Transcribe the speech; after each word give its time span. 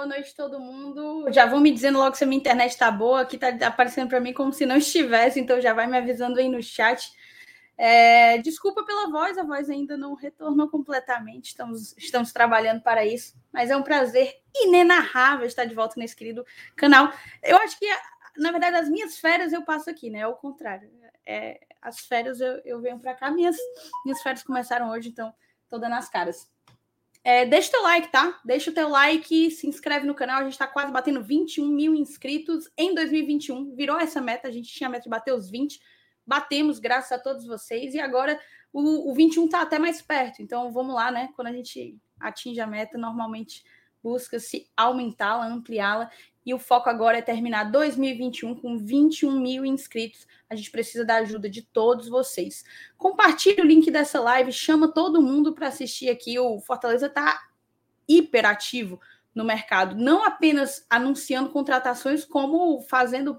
Boa 0.00 0.08
noite, 0.08 0.34
todo 0.34 0.58
mundo. 0.58 1.30
Já 1.30 1.44
vão 1.44 1.60
me 1.60 1.70
dizendo 1.70 1.98
logo 1.98 2.16
se 2.16 2.24
a 2.24 2.26
minha 2.26 2.40
internet 2.40 2.70
está 2.70 2.90
boa, 2.90 3.20
aqui 3.20 3.36
está 3.36 3.66
aparecendo 3.66 4.08
para 4.08 4.18
mim 4.18 4.32
como 4.32 4.50
se 4.50 4.64
não 4.64 4.78
estivesse, 4.78 5.38
então 5.38 5.60
já 5.60 5.74
vai 5.74 5.86
me 5.86 5.98
avisando 5.98 6.40
aí 6.40 6.48
no 6.48 6.62
chat. 6.62 7.12
É, 7.76 8.38
desculpa 8.38 8.82
pela 8.82 9.10
voz, 9.10 9.36
a 9.36 9.42
voz 9.42 9.68
ainda 9.68 9.98
não 9.98 10.14
retornou 10.14 10.70
completamente, 10.70 11.48
estamos, 11.48 11.94
estamos 11.98 12.32
trabalhando 12.32 12.80
para 12.80 13.04
isso, 13.04 13.34
mas 13.52 13.70
é 13.70 13.76
um 13.76 13.82
prazer 13.82 14.32
inenarrável 14.54 15.46
estar 15.46 15.66
de 15.66 15.74
volta 15.74 16.00
nesse 16.00 16.16
querido 16.16 16.46
canal. 16.74 17.12
Eu 17.42 17.58
acho 17.58 17.78
que, 17.78 17.86
na 18.38 18.52
verdade, 18.52 18.76
as 18.76 18.88
minhas 18.88 19.18
férias 19.18 19.52
eu 19.52 19.66
passo 19.66 19.90
aqui, 19.90 20.08
né? 20.08 20.20
É 20.20 20.26
o 20.26 20.32
contrário. 20.32 20.90
É, 21.26 21.60
as 21.82 22.00
férias 22.00 22.40
eu, 22.40 22.58
eu 22.64 22.80
venho 22.80 22.98
para 22.98 23.14
cá, 23.14 23.30
minhas, 23.30 23.56
minhas 24.02 24.22
férias 24.22 24.42
começaram 24.42 24.88
hoje, 24.88 25.10
então 25.10 25.30
estou 25.64 25.78
dando 25.78 25.96
as 25.96 26.08
caras. 26.08 26.50
É, 27.22 27.44
deixa 27.44 27.68
o 27.68 27.72
teu 27.72 27.82
like, 27.82 28.10
tá? 28.10 28.40
Deixa 28.44 28.70
o 28.70 28.74
teu 28.74 28.88
like, 28.88 29.50
se 29.50 29.66
inscreve 29.66 30.06
no 30.06 30.14
canal. 30.14 30.40
A 30.40 30.44
gente 30.44 30.52
está 30.52 30.66
quase 30.66 30.90
batendo 30.90 31.22
21 31.22 31.66
mil 31.68 31.94
inscritos 31.94 32.70
em 32.76 32.94
2021. 32.94 33.74
Virou 33.74 33.98
essa 33.98 34.20
meta, 34.20 34.48
a 34.48 34.50
gente 34.50 34.72
tinha 34.72 34.88
a 34.88 34.90
meta 34.90 35.04
de 35.04 35.10
bater 35.10 35.34
os 35.34 35.50
20. 35.50 35.78
Batemos, 36.26 36.78
graças 36.78 37.12
a 37.12 37.18
todos 37.18 37.44
vocês. 37.46 37.94
E 37.94 38.00
agora 38.00 38.40
o, 38.72 39.10
o 39.10 39.14
21 39.14 39.44
está 39.44 39.60
até 39.62 39.78
mais 39.78 40.00
perto. 40.00 40.40
Então 40.40 40.72
vamos 40.72 40.94
lá, 40.94 41.10
né? 41.10 41.28
Quando 41.36 41.48
a 41.48 41.52
gente 41.52 41.98
atinge 42.18 42.60
a 42.60 42.66
meta, 42.66 42.96
normalmente 42.96 43.64
busca-se 44.02 44.70
aumentá-la, 44.76 45.46
ampliá-la. 45.46 46.10
E 46.44 46.54
o 46.54 46.58
foco 46.58 46.88
agora 46.88 47.18
é 47.18 47.22
terminar 47.22 47.64
2021 47.64 48.54
com 48.54 48.78
21 48.78 49.38
mil 49.38 49.64
inscritos. 49.64 50.26
A 50.48 50.56
gente 50.56 50.70
precisa 50.70 51.04
da 51.04 51.16
ajuda 51.16 51.48
de 51.48 51.62
todos 51.62 52.08
vocês. 52.08 52.64
Compartilhe 52.96 53.60
o 53.60 53.66
link 53.66 53.90
dessa 53.90 54.20
live, 54.20 54.52
chama 54.52 54.88
todo 54.88 55.22
mundo 55.22 55.54
para 55.54 55.68
assistir 55.68 56.08
aqui. 56.08 56.38
O 56.38 56.60
Fortaleza 56.60 57.06
está 57.06 57.42
hiperativo 58.08 58.98
no 59.34 59.44
mercado, 59.44 59.94
não 59.94 60.24
apenas 60.24 60.84
anunciando 60.90 61.50
contratações, 61.50 62.24
como 62.24 62.80
fazendo, 62.82 63.38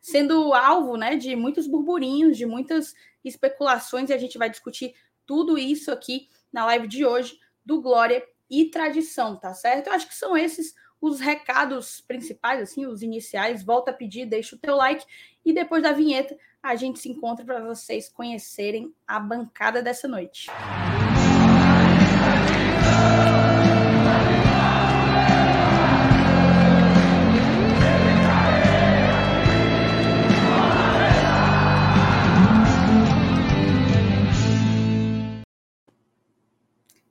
sendo 0.00 0.52
alvo 0.52 0.96
né, 0.96 1.16
de 1.16 1.36
muitos 1.36 1.66
burburinhos, 1.66 2.36
de 2.36 2.44
muitas 2.44 2.94
especulações, 3.24 4.10
e 4.10 4.12
a 4.12 4.18
gente 4.18 4.36
vai 4.36 4.50
discutir 4.50 4.94
tudo 5.24 5.56
isso 5.56 5.92
aqui 5.92 6.28
na 6.52 6.64
live 6.66 6.88
de 6.88 7.06
hoje 7.06 7.38
do 7.64 7.80
Glória 7.80 8.24
e 8.50 8.64
Tradição, 8.64 9.36
tá 9.36 9.54
certo? 9.54 9.88
Eu 9.88 9.92
acho 9.92 10.08
que 10.08 10.14
são 10.14 10.36
esses 10.36 10.74
os 11.00 11.20
recados 11.20 12.00
principais, 12.00 12.62
assim, 12.62 12.86
os 12.86 13.02
iniciais. 13.02 13.62
Volta 13.62 13.90
a 13.90 13.94
pedir, 13.94 14.26
deixa 14.26 14.56
o 14.56 14.58
teu 14.58 14.76
like 14.76 15.04
e 15.44 15.52
depois 15.52 15.82
da 15.82 15.92
vinheta 15.92 16.36
a 16.62 16.74
gente 16.74 16.98
se 16.98 17.08
encontra 17.08 17.44
para 17.44 17.60
vocês 17.60 18.08
conhecerem 18.08 18.92
a 19.06 19.18
bancada 19.18 19.82
dessa 19.82 20.08
noite. 20.08 20.50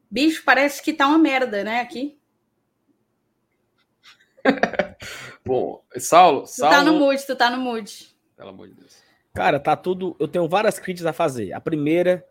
Bicho, 0.09 0.41
parece 0.43 0.81
que 0.81 0.93
tá 0.93 1.07
uma 1.07 1.17
merda, 1.17 1.63
né, 1.63 1.79
aqui. 1.79 2.17
Bom, 5.45 5.83
Saulo, 5.97 6.41
tu 6.41 6.47
Saulo. 6.47 6.75
tá 6.75 6.83
no 6.83 6.99
mood, 6.99 7.25
tu 7.25 7.35
tá 7.35 7.49
no 7.49 7.57
mood. 7.57 8.15
Pelo 8.35 8.49
amor 8.49 8.67
de 8.67 8.73
Deus. 8.75 8.97
Cara, 9.33 9.59
tá 9.59 9.75
tudo. 9.75 10.15
Eu 10.19 10.27
tenho 10.27 10.47
várias 10.47 10.79
críticas 10.79 11.05
a 11.05 11.13
fazer. 11.13 11.53
A 11.53 11.61
primeira, 11.61 12.25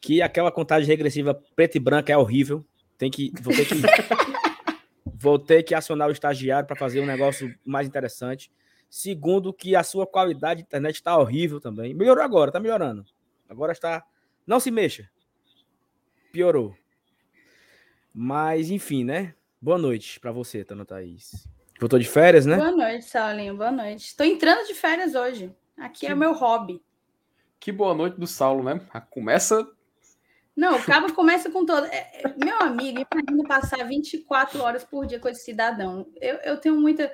que 0.00 0.20
aquela 0.20 0.50
contagem 0.52 0.86
regressiva 0.86 1.34
preta 1.54 1.76
e 1.76 1.80
branca 1.80 2.12
é 2.12 2.16
horrível. 2.16 2.64
Tem 2.96 3.10
que. 3.10 3.32
Vou 3.40 3.54
ter 3.54 3.64
que, 3.64 3.74
vou 5.06 5.38
ter 5.38 5.62
que 5.62 5.74
acionar 5.74 6.08
o 6.08 6.12
estagiário 6.12 6.66
para 6.66 6.76
fazer 6.76 7.00
um 7.00 7.06
negócio 7.06 7.54
mais 7.64 7.86
interessante. 7.86 8.50
Segundo, 8.90 9.52
que 9.52 9.76
a 9.76 9.82
sua 9.82 10.06
qualidade 10.06 10.60
de 10.60 10.66
internet 10.66 10.96
está 10.96 11.16
horrível 11.16 11.60
também. 11.60 11.94
Melhorou 11.94 12.24
agora, 12.24 12.50
tá 12.50 12.60
melhorando. 12.60 13.04
Agora 13.48 13.72
está. 13.72 14.04
Não 14.46 14.58
se 14.60 14.70
mexa. 14.70 15.08
Piorou. 16.32 16.74
Mas, 18.12 18.70
enfim, 18.70 19.04
né? 19.04 19.34
Boa 19.60 19.78
noite 19.78 20.18
para 20.18 20.32
você, 20.32 20.64
Tana 20.64 20.84
Thaís. 20.84 21.48
Voltou 21.78 21.98
de 21.98 22.08
férias, 22.08 22.44
né? 22.44 22.56
Boa 22.56 22.72
noite, 22.72 23.04
Saulinho. 23.04 23.56
Boa 23.56 23.70
noite. 23.70 24.06
Estou 24.06 24.26
entrando 24.26 24.66
de 24.66 24.74
férias 24.74 25.14
hoje. 25.14 25.54
Aqui 25.76 26.06
é 26.06 26.08
que... 26.08 26.12
é 26.12 26.14
o 26.14 26.18
meu 26.18 26.32
hobby. 26.32 26.82
Que 27.60 27.70
boa 27.70 27.94
noite 27.94 28.18
do 28.18 28.26
Saulo, 28.26 28.64
né? 28.64 28.80
Começa. 29.10 29.66
Não, 30.56 30.76
o 30.76 30.82
cabo 30.82 31.12
começa 31.12 31.50
com 31.50 31.64
todo. 31.64 31.86
É, 31.86 32.24
é, 32.24 32.34
meu 32.44 32.60
amigo, 32.60 32.98
imagina 32.98 33.48
passar 33.48 33.84
24 33.84 34.60
horas 34.60 34.84
por 34.84 35.06
dia 35.06 35.20
com 35.20 35.28
esse 35.28 35.44
cidadão. 35.44 36.08
Eu, 36.20 36.36
eu 36.38 36.56
tenho 36.56 36.74
muita. 36.74 37.12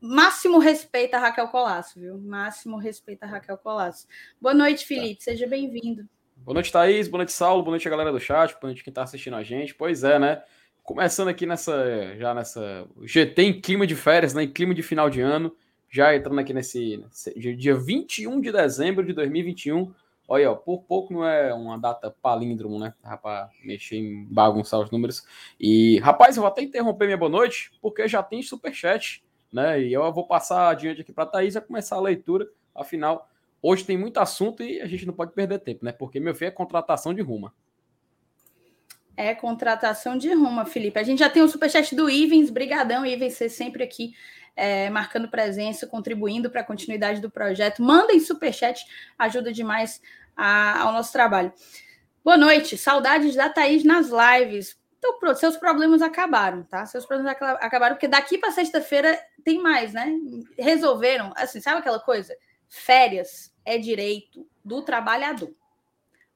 Máximo 0.00 0.58
respeito 0.58 1.14
a 1.14 1.18
Raquel 1.18 1.48
Colasso, 1.48 2.00
viu? 2.00 2.18
Máximo 2.18 2.78
respeito 2.78 3.24
a 3.24 3.26
Raquel 3.26 3.58
Colasso. 3.58 4.06
Boa 4.40 4.54
noite, 4.54 4.86
Felipe. 4.86 5.16
Tá. 5.16 5.24
Seja 5.24 5.46
bem-vindo. 5.46 6.08
Boa 6.36 6.54
noite, 6.54 6.72
Thaís. 6.72 7.06
Boa 7.06 7.18
noite, 7.18 7.32
Saulo. 7.32 7.62
Boa 7.62 7.72
noite 7.72 7.86
a 7.86 7.90
galera 7.90 8.12
do 8.12 8.20
chat. 8.20 8.52
Boa 8.52 8.68
noite 8.68 8.82
quem 8.82 8.90
está 8.90 9.02
assistindo 9.02 9.36
a 9.36 9.42
gente. 9.42 9.74
Pois 9.74 10.02
é, 10.04 10.18
né? 10.18 10.42
Começando 10.90 11.28
aqui 11.28 11.46
nessa, 11.46 12.16
já 12.16 12.34
nessa 12.34 12.84
GT 13.02 13.42
em 13.42 13.60
clima 13.60 13.86
de 13.86 13.94
férias, 13.94 14.34
né, 14.34 14.42
em 14.42 14.52
clima 14.52 14.74
de 14.74 14.82
final 14.82 15.08
de 15.08 15.20
ano, 15.20 15.54
já 15.88 16.16
entrando 16.16 16.40
aqui 16.40 16.52
nesse, 16.52 16.96
nesse 16.96 17.32
dia 17.54 17.76
21 17.76 18.40
de 18.40 18.50
dezembro 18.50 19.06
de 19.06 19.12
2021. 19.12 19.94
Olha, 20.26 20.50
ó, 20.50 20.56
por 20.56 20.82
pouco 20.82 21.12
não 21.12 21.24
é 21.24 21.54
uma 21.54 21.78
data 21.78 22.12
palíndromo, 22.20 22.76
né? 22.76 22.92
Rapaz, 23.04 23.52
mexer 23.62 23.98
em 23.98 24.24
bagunçar 24.24 24.80
os 24.80 24.90
números. 24.90 25.24
E, 25.60 26.00
rapaz, 26.00 26.36
eu 26.36 26.42
vou 26.42 26.50
até 26.50 26.60
interromper 26.60 27.04
minha 27.04 27.16
boa 27.16 27.30
noite, 27.30 27.70
porque 27.80 28.08
já 28.08 28.20
tem 28.20 28.42
superchat, 28.42 29.22
né? 29.52 29.80
E 29.80 29.92
eu 29.92 30.12
vou 30.12 30.26
passar 30.26 30.70
adiante 30.70 31.02
aqui 31.02 31.12
para 31.12 31.22
a 31.22 31.28
Thaís 31.28 31.54
a 31.54 31.60
começar 31.60 31.94
a 31.94 32.00
leitura. 32.00 32.48
Afinal, 32.74 33.28
hoje 33.62 33.84
tem 33.84 33.96
muito 33.96 34.18
assunto 34.18 34.60
e 34.64 34.80
a 34.80 34.88
gente 34.88 35.06
não 35.06 35.14
pode 35.14 35.34
perder 35.34 35.60
tempo, 35.60 35.84
né? 35.84 35.92
Porque, 35.92 36.18
meu 36.18 36.34
filho, 36.34 36.48
é 36.48 36.50
contratação 36.50 37.14
de 37.14 37.22
ruma. 37.22 37.54
É 39.22 39.34
contratação 39.34 40.16
de 40.16 40.32
Roma, 40.32 40.64
Felipe. 40.64 40.98
A 40.98 41.02
gente 41.02 41.18
já 41.18 41.28
tem 41.28 41.42
o 41.42 41.48
superchat 41.48 41.94
do 41.94 42.08
Ivens. 42.08 42.48
Brigadão, 42.48 43.04
Ivens, 43.04 43.34
você 43.34 43.50
sempre 43.50 43.84
aqui 43.84 44.14
é, 44.56 44.88
marcando 44.88 45.28
presença, 45.28 45.86
contribuindo 45.86 46.48
para 46.50 46.62
a 46.62 46.64
continuidade 46.64 47.20
do 47.20 47.30
projeto. 47.30 47.82
Mandem 47.82 48.18
superchat, 48.18 48.82
ajuda 49.18 49.52
demais 49.52 50.00
a, 50.34 50.80
ao 50.80 50.92
nosso 50.94 51.12
trabalho. 51.12 51.52
Boa 52.24 52.38
noite, 52.38 52.78
saudades 52.78 53.36
da 53.36 53.50
Thaís 53.50 53.84
nas 53.84 54.08
lives. 54.08 54.78
Então, 54.96 55.18
pronto, 55.18 55.38
seus 55.38 55.58
problemas 55.58 56.00
acabaram, 56.00 56.62
tá? 56.62 56.86
Seus 56.86 57.04
problemas 57.04 57.36
acabaram, 57.60 57.96
porque 57.96 58.08
daqui 58.08 58.38
para 58.38 58.52
sexta-feira 58.52 59.22
tem 59.44 59.62
mais, 59.62 59.92
né? 59.92 60.14
Resolveram, 60.58 61.30
assim, 61.36 61.60
sabe 61.60 61.80
aquela 61.80 62.00
coisa? 62.00 62.34
Férias 62.70 63.54
é 63.66 63.76
direito 63.76 64.48
do 64.64 64.80
trabalhador. 64.80 65.54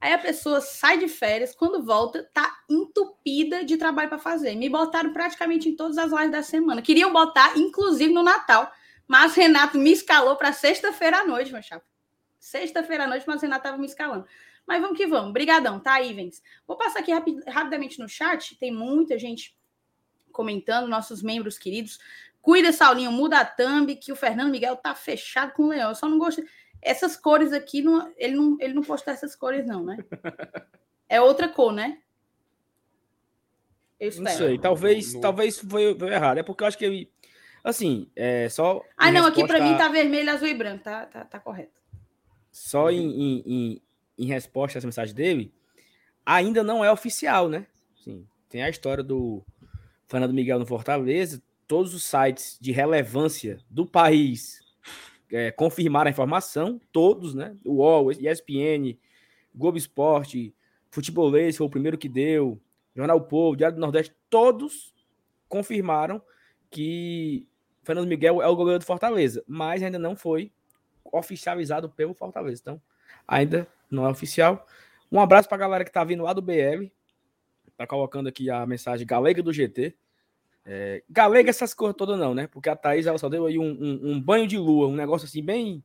Aí 0.05 0.13
a 0.13 0.19
pessoa 0.19 0.61
sai 0.61 0.99
de 0.99 1.09
férias, 1.09 1.55
quando 1.55 1.83
volta, 1.83 2.29
tá 2.35 2.59
entupida 2.69 3.65
de 3.65 3.79
trabalho 3.79 4.11
para 4.11 4.19
fazer. 4.19 4.55
Me 4.55 4.69
botaram 4.69 5.15
praticamente 5.15 5.67
em 5.67 5.75
todas 5.75 5.97
as 5.97 6.13
lives 6.13 6.31
da 6.31 6.43
semana. 6.43 6.83
Queriam 6.83 7.11
botar, 7.11 7.57
inclusive, 7.57 8.13
no 8.13 8.23
Natal. 8.23 8.71
Mas 9.09 9.35
Renato 9.35 9.79
me 9.79 9.91
escalou 9.91 10.37
para 10.37 10.53
sexta-feira 10.53 11.21
à 11.21 11.27
noite, 11.27 11.51
meu 11.51 11.63
chapa. 11.63 11.87
Sexta-feira 12.39 13.05
à 13.05 13.07
noite, 13.07 13.25
mas 13.27 13.41
Renato 13.41 13.63
tava 13.63 13.79
me 13.79 13.87
escalando. 13.87 14.27
Mas 14.67 14.79
vamos 14.83 14.99
que 14.99 15.07
vamos. 15.07 15.33
Brigadão, 15.33 15.81
tá, 15.81 16.03
Ivens? 16.03 16.43
Vou 16.67 16.77
passar 16.77 16.99
aqui 16.99 17.11
rapid, 17.11 17.39
rapidamente 17.49 17.99
no 17.99 18.07
chat. 18.07 18.59
Tem 18.59 18.71
muita 18.71 19.19
gente 19.19 19.57
comentando, 20.31 20.87
nossos 20.87 21.23
membros 21.23 21.57
queridos. 21.57 21.99
Cuida, 22.43 22.73
Saulinho, 22.73 23.11
muda 23.11 23.39
a 23.39 23.45
thumb, 23.47 23.97
que 23.97 24.13
o 24.13 24.17
Fernando 24.17 24.51
Miguel 24.51 24.77
tá 24.77 24.95
fechado 24.95 25.55
com 25.55 25.63
o 25.63 25.69
Leão. 25.69 25.89
Eu 25.89 25.95
só 25.95 26.07
não 26.07 26.19
gosto 26.19 26.45
essas 26.85 27.17
cores 27.17 27.53
aqui, 27.53 27.83
não, 27.83 28.13
ele, 28.17 28.37
não, 28.37 28.57
ele 28.61 28.75
não 28.75 28.83
postou 28.83 29.13
essas 29.13 29.35
cores, 29.35 29.67
não, 29.67 29.83
né? 29.83 29.97
É 31.09 31.21
outra 31.21 31.49
cor, 31.49 31.73
né? 31.73 31.99
Eu 34.01 34.09
espero. 34.09 34.29
Não 34.29 34.37
sei, 34.37 34.59
talvez, 34.59 35.15
no... 35.15 35.21
talvez 35.21 35.59
foi, 35.59 35.97
foi, 35.99 36.13
errado. 36.13 36.39
É 36.39 36.43
porque 36.43 36.63
eu 36.63 36.67
acho 36.67 36.79
que 36.79 36.85
ele. 36.85 37.11
Assim, 37.63 38.11
é 38.17 38.49
só. 38.49 38.83
Ah, 38.97 39.13
não, 39.13 39.27
aqui 39.27 39.47
para 39.47 39.61
mim 39.61 39.77
tá 39.77 39.89
vermelho, 39.89 40.31
azul 40.31 40.49
e 40.49 40.55
branco, 40.55 40.85
tá, 40.85 41.07
tá, 41.07 41.25
tá 41.25 41.39
correto. 41.39 41.81
Só 42.51 42.91
em, 42.91 42.99
em, 42.99 43.43
em, 43.47 43.83
em 44.19 44.27
resposta 44.27 44.77
a 44.77 44.81
essa 44.81 44.87
mensagem 44.87 45.15
dele, 45.15 45.53
ainda 46.25 46.63
não 46.63 46.85
é 46.85 46.91
oficial, 46.91 47.49
né? 47.49 47.67
Sim, 48.03 48.27
tem 48.49 48.63
a 48.63 48.69
história 48.69 49.05
do 49.05 49.43
Fernando 50.07 50.35
Miguel 50.35 50.59
no 50.59 50.67
Fortaleza, 50.67 51.43
todos 51.67 51.95
os 51.95 52.03
sites 52.03 52.59
de 52.61 52.73
relevância 52.73 53.59
do 53.71 53.87
país 53.87 54.64
é, 55.35 55.51
confirmaram 55.51 56.09
a 56.09 56.13
informação, 56.13 56.81
todos, 56.93 57.35
né? 57.35 57.57
O 57.65 57.79
UOL, 57.79 58.13
ESPN, 58.13 58.97
Globo 59.53 59.77
Esporte, 59.77 60.55
Futebolês 60.91 61.57
foi 61.57 61.67
o 61.67 61.71
primeiro 61.71 61.99
que 61.99 62.09
deu, 62.09 62.61
Jornal 62.95 63.21
Povo, 63.21 63.57
Diário 63.57 63.75
do 63.75 63.81
Nordeste, 63.81 64.15
todos 64.31 64.95
confirmaram 65.49 66.23
que 66.71 67.49
Fernando 67.83 68.07
Miguel 68.07 68.41
é 68.41 68.47
o 68.47 68.55
goleiro 68.55 68.79
do 68.79 68.85
Fortaleza, 68.85 69.43
mas 69.45 69.83
ainda 69.83 69.99
não 69.99 70.15
foi 70.15 70.53
oficializado 71.05 71.91
pelo 71.91 72.15
Fortaleza. 72.15 72.61
Então, 72.63 72.81
ainda 73.27 73.67
não 73.91 74.07
é 74.07 74.11
oficial. 74.11 74.65
Um 75.11 75.21
abraço 75.21 75.49
para 75.49 75.57
a 75.57 75.61
galera 75.61 75.85
que 75.85 75.91
está 75.91 76.05
vindo 76.05 76.23
lá 76.23 76.33
do 76.33 76.43
BL, 76.43 76.87
tá 77.77 77.89
colocando 77.89 78.29
aqui 78.29 78.49
a 78.51 78.65
mensagem 78.65 79.05
Galega 79.05 79.43
do 79.43 79.53
GT. 79.53 79.97
É, 80.67 81.03
galega 81.11 81.51
essas 81.51 81.75
coisas 81.75 81.95
todas 81.97 82.19
não, 82.19 82.35
né? 82.35 82.47
Porque 82.47 82.71
a 82.71 82.77
Thaís 82.77 83.07
ela 83.07 83.19
só 83.19 83.29
deu 83.29 83.45
aí 83.47 83.59
um, 83.59 83.65
um, 83.71 84.13
um 84.13 84.21
banho 84.21 84.47
de 84.47 84.57
lua, 84.57 84.87
um 84.89 84.97
negócio 84.97 85.27
assim 85.27 85.43
bem 85.45 85.85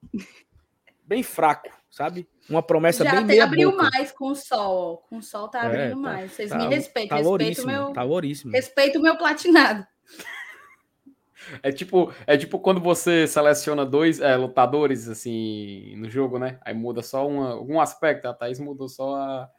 bem 1.04 1.22
fraco, 1.24 1.70
sabe? 1.90 2.30
Uma 2.50 2.62
promessa 2.64 3.04
Já 3.04 3.16
bem 3.16 3.26
meia 3.26 3.44
abriu 3.44 3.72
boca. 3.72 3.90
mais 3.92 4.12
com 4.12 4.28
o 4.28 4.36
sol. 4.36 5.04
Com 5.10 5.18
o 5.18 5.24
sol 5.24 5.48
tá 5.50 5.64
É, 5.64 5.66
abrindo 5.66 6.02
tá- 6.04 6.10
mais. 6.10 6.32
Vocês 6.32 6.50
tá- 6.50 6.58
me 6.58 6.68
respeitem. 6.68 7.10
Tá 7.10 7.16
respeito 7.18 7.66
meu, 7.68 7.92
tá 7.94 8.04
louríssimo. 8.04 8.52
respeito 8.54 9.00
o 9.00 9.02
meu 9.02 9.18
platinado. 9.18 9.86
É 11.64 11.72
tipo, 11.72 12.14
é 12.28 12.38
tipo 12.38 12.60
quando 12.60 12.80
você 12.82 13.26
seleciona 13.26 13.86
dois 13.86 14.20
é, 14.20 14.36
lutadores 14.36 15.08
assim 15.08 15.96
no 15.96 16.08
jogo, 16.10 16.38
né? 16.38 16.60
Aí 16.64 16.74
muda 16.76 17.02
só 17.02 17.28
uma, 17.28 17.56
um 17.60 17.80
aspecto. 17.82 18.28
A 18.28 18.34
Thaís 18.34 18.60
mudou 18.60 18.88
só 18.90 19.16
a, 19.16 19.50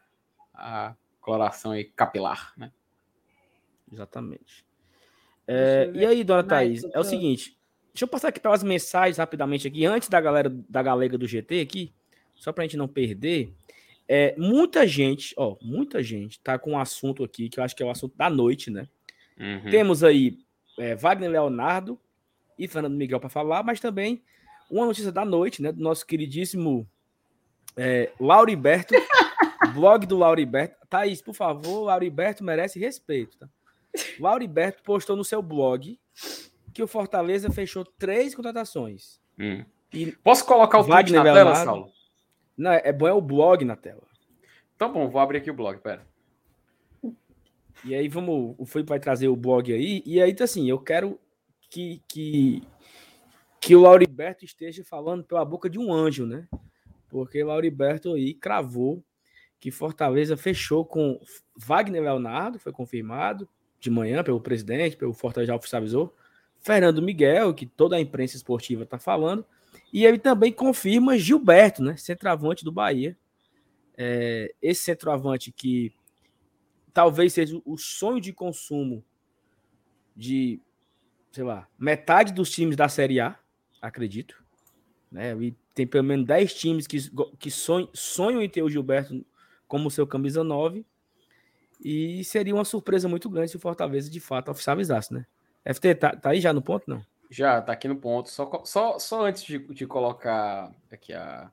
a 0.54 0.94
coloração 1.20 1.72
aí 1.72 1.84
capilar, 1.84 2.52
né? 2.56 2.70
Exatamente. 3.90 4.64
É, 5.52 5.90
eu 5.92 6.00
e 6.00 6.06
aí, 6.06 6.24
dona 6.24 6.42
mais 6.42 6.48
Thaís, 6.48 6.84
é 6.84 6.88
o 6.88 7.02
tô- 7.02 7.04
seguinte. 7.04 7.56
Deixa 7.92 8.04
eu 8.04 8.08
passar 8.08 8.28
aqui 8.28 8.38
pelas 8.38 8.62
mensagens 8.62 9.18
rapidamente 9.18 9.66
aqui, 9.66 9.84
antes 9.84 10.08
da 10.08 10.20
galera 10.20 10.48
da 10.68 10.80
galega 10.80 11.18
do 11.18 11.26
GT 11.26 11.60
aqui, 11.60 11.92
só 12.36 12.52
pra 12.52 12.62
gente 12.64 12.76
não 12.76 12.86
perder. 12.86 13.52
É, 14.08 14.34
muita 14.38 14.86
gente, 14.86 15.34
ó, 15.36 15.56
muita 15.60 16.02
gente 16.02 16.38
tá 16.40 16.56
com 16.58 16.72
um 16.72 16.78
assunto 16.78 17.24
aqui, 17.24 17.48
que 17.48 17.58
eu 17.58 17.64
acho 17.64 17.74
que 17.74 17.82
é 17.82 17.86
o 17.86 17.90
assunto 17.90 18.16
da 18.16 18.30
noite, 18.30 18.70
né? 18.70 18.86
Uhum. 19.38 19.70
Temos 19.70 20.04
aí 20.04 20.38
é, 20.78 20.94
Wagner 20.94 21.30
Leonardo 21.30 21.98
e 22.58 22.68
Fernando 22.68 22.94
Miguel 22.96 23.18
para 23.18 23.28
falar, 23.28 23.62
mas 23.64 23.80
também 23.80 24.22
uma 24.70 24.86
notícia 24.86 25.10
da 25.10 25.24
noite, 25.24 25.60
né? 25.60 25.72
Do 25.72 25.82
nosso 25.82 26.06
queridíssimo 26.06 26.88
é, 27.76 28.10
Lauriberto, 28.20 28.94
blog 29.74 30.06
do 30.06 30.16
Lauriberto. 30.16 30.76
Thaís, 30.88 31.20
por 31.20 31.34
favor, 31.34 31.82
Lauriberto 31.84 32.42
merece 32.44 32.78
respeito, 32.78 33.36
tá? 33.38 33.48
Lauriberto 34.18 34.82
postou 34.82 35.16
no 35.16 35.24
seu 35.24 35.42
blog 35.42 35.98
que 36.72 36.82
o 36.82 36.86
Fortaleza 36.86 37.50
fechou 37.50 37.84
três 37.84 38.34
contratações. 38.34 39.20
Hum. 39.38 39.64
Posso 40.22 40.44
colocar 40.44 40.78
o 40.78 40.84
tweet 40.84 41.12
Wagner 41.12 41.24
na 41.24 41.34
tela. 41.34 41.56
Saulo? 41.56 41.92
não, 42.56 42.72
é 42.72 42.92
bom 42.92 43.08
é 43.08 43.12
o 43.12 43.20
blog 43.20 43.64
na 43.64 43.76
tela. 43.76 44.02
Então 44.76 44.92
bom, 44.92 45.08
vou 45.08 45.20
abrir 45.20 45.38
aqui 45.38 45.50
o 45.50 45.54
blog, 45.54 45.78
pera. 45.80 46.06
E 47.84 47.94
aí 47.94 48.08
vamos, 48.08 48.54
o 48.58 48.66
Felipe 48.66 48.90
vai 48.90 49.00
trazer 49.00 49.28
o 49.28 49.36
blog 49.36 49.72
aí. 49.72 50.02
E 50.04 50.20
aí, 50.20 50.30
então, 50.30 50.44
assim, 50.44 50.68
eu 50.68 50.78
quero 50.78 51.18
que, 51.70 52.02
que, 52.06 52.62
que 53.60 53.74
o 53.74 53.80
Lauriberto 53.80 54.44
esteja 54.44 54.84
falando 54.84 55.24
pela 55.24 55.44
boca 55.44 55.68
de 55.68 55.78
um 55.78 55.92
anjo, 55.92 56.26
né? 56.26 56.46
Porque 57.08 57.42
o 57.42 57.46
Lauriberto 57.46 58.12
aí 58.12 58.34
cravou 58.34 59.02
que 59.58 59.70
Fortaleza 59.70 60.36
fechou 60.36 60.84
com 60.84 61.20
Wagner 61.56 62.02
Leonardo, 62.02 62.58
foi 62.58 62.72
confirmado 62.72 63.48
de 63.80 63.90
manhã 63.90 64.22
pelo 64.22 64.40
presidente, 64.40 64.96
pelo 64.96 65.12
Fortaleza 65.12 65.54
oficializou. 65.54 66.14
Fernando 66.60 67.00
Miguel, 67.00 67.54
que 67.54 67.64
toda 67.64 67.96
a 67.96 68.00
imprensa 68.00 68.36
esportiva 68.36 68.84
está 68.84 68.98
falando. 68.98 69.44
E 69.92 70.04
ele 70.04 70.18
também 70.18 70.52
confirma 70.52 71.18
Gilberto, 71.18 71.82
né? 71.82 71.96
Centroavante 71.96 72.64
do 72.64 72.70
Bahia. 72.70 73.16
É, 73.96 74.54
esse 74.62 74.82
centroavante 74.82 75.50
que 75.50 75.92
talvez 76.92 77.32
seja 77.32 77.60
o 77.64 77.76
sonho 77.76 78.20
de 78.20 78.32
consumo 78.32 79.04
de, 80.14 80.60
sei 81.32 81.44
lá, 81.44 81.66
metade 81.78 82.32
dos 82.32 82.50
times 82.50 82.76
da 82.76 82.88
Série 82.88 83.20
A, 83.20 83.38
acredito. 83.80 84.42
Né? 85.10 85.34
E 85.42 85.56
tem 85.74 85.86
pelo 85.86 86.04
menos 86.04 86.26
10 86.26 86.54
times 86.54 86.86
que, 86.86 86.98
que 87.38 87.50
sonham, 87.50 87.88
sonham 87.92 88.42
em 88.42 88.48
ter 88.48 88.62
o 88.62 88.70
Gilberto 88.70 89.24
como 89.66 89.90
seu 89.90 90.06
camisa 90.06 90.44
9. 90.44 90.84
E 91.82 92.22
seria 92.24 92.54
uma 92.54 92.64
surpresa 92.64 93.08
muito 93.08 93.28
grande 93.30 93.50
se 93.50 93.56
o 93.56 93.60
Fortaleza 93.60 94.10
de 94.10 94.20
fato 94.20 94.50
oficializasse, 94.50 95.14
né? 95.14 95.24
FT, 95.64 95.94
tá, 95.94 96.16
tá 96.16 96.30
aí 96.30 96.40
já 96.40 96.52
no 96.52 96.62
ponto, 96.62 96.84
não? 96.86 97.02
Já, 97.30 97.60
tá 97.62 97.72
aqui 97.72 97.86
no 97.88 97.96
ponto. 97.96 98.28
Só, 98.28 98.62
só, 98.64 98.98
só 98.98 99.26
antes 99.26 99.42
de, 99.44 99.58
de 99.58 99.86
colocar 99.86 100.72
aqui 100.90 101.12
a, 101.12 101.50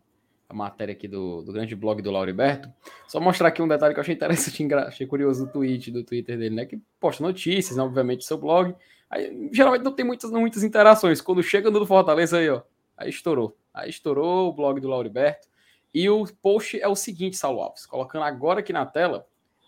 a 0.50 0.54
matéria 0.54 0.92
aqui 0.92 1.08
do, 1.08 1.42
do 1.42 1.54
grande 1.54 1.76
blog 1.76 2.02
do 2.02 2.12
Lauriberto, 2.12 2.70
só 3.08 3.20
mostrar 3.20 3.50
aqui 3.50 3.62
um 3.62 3.68
detalhe 3.68 3.94
que 3.94 4.00
eu 4.00 4.02
achei 4.02 4.16
interessante, 4.16 4.74
achei 4.74 5.06
curioso 5.06 5.46
do 5.46 5.52
tweet, 5.52 5.92
do 5.92 6.04
Twitter 6.04 6.38
dele, 6.38 6.56
né? 6.56 6.66
Que 6.66 6.82
posta 7.00 7.24
notícias, 7.24 7.78
né, 7.78 7.84
obviamente, 7.84 8.26
seu 8.26 8.38
blog. 8.38 8.76
Aí, 9.10 9.50
geralmente 9.54 9.84
não 9.84 9.94
tem 9.94 10.06
muitas, 10.06 10.32
muitas 10.32 10.64
interações. 10.64 11.22
Quando 11.22 11.44
chega 11.44 11.70
no 11.70 11.80
do 11.80 11.86
Fortaleza 11.86 12.40
aí, 12.40 12.50
ó, 12.50 12.62
aí 12.98 13.10
estourou. 13.10 13.58
Aí 13.74 13.90
estourou 13.90 14.50
o 14.50 14.54
blog 14.54 14.80
do 14.82 14.88
Lauriberto. 14.88 15.48
E 15.94 16.10
o 16.10 16.26
post 16.42 16.80
é 16.82 16.88
o 16.88 16.96
seguinte, 16.96 17.38
Saulo 17.38 17.62
Alves, 17.62 17.86
colocando 17.86 18.24
agora 18.24 18.60
aqui 18.60 18.74
na 18.74 18.86
tela, 18.86 19.26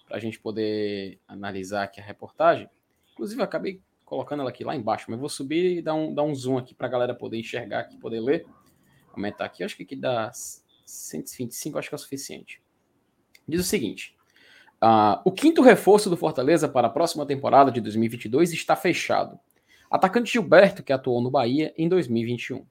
para 0.09 0.17
a 0.17 0.19
gente 0.19 0.39
poder 0.39 1.19
analisar 1.27 1.83
aqui 1.83 2.01
a 2.01 2.03
reportagem. 2.03 2.67
Inclusive, 3.13 3.39
eu 3.39 3.45
acabei 3.45 3.79
colocando 4.03 4.41
ela 4.41 4.50
aqui 4.50 4.63
lá 4.63 4.75
embaixo, 4.75 5.06
mas 5.07 5.19
vou 5.19 5.29
subir 5.29 5.77
e 5.77 5.81
dar 5.83 5.94
um, 5.94 6.13
dar 6.13 6.23
um 6.23 6.33
zoom 6.33 6.57
aqui 6.57 6.73
para 6.73 6.88
a 6.88 6.89
galera 6.89 7.13
poder 7.13 7.38
enxergar 7.38 7.81
aqui, 7.81 7.95
poder 7.97 8.19
ler. 8.19 8.45
Aumentar 9.13 9.45
aqui, 9.45 9.63
acho 9.63 9.77
que 9.77 9.83
aqui 9.83 9.95
dá 9.95 10.31
125, 10.85 11.77
acho 11.77 11.89
que 11.89 11.95
é 11.95 11.97
o 11.97 12.00
suficiente. 12.00 12.61
Diz 13.47 13.61
o 13.61 13.63
seguinte: 13.63 14.17
ah, 14.81 15.21
o 15.23 15.31
quinto 15.31 15.61
reforço 15.61 16.09
do 16.09 16.17
Fortaleza 16.17 16.67
para 16.67 16.88
a 16.88 16.89
próxima 16.89 17.25
temporada 17.25 17.71
de 17.71 17.79
2022 17.79 18.51
está 18.51 18.75
fechado. 18.75 19.39
Atacante 19.91 20.31
Gilberto, 20.31 20.81
que 20.81 20.94
atuou 20.94 21.21
no 21.21 21.29
Bahia 21.29 21.73
em 21.77 21.88
2021. 21.88 22.65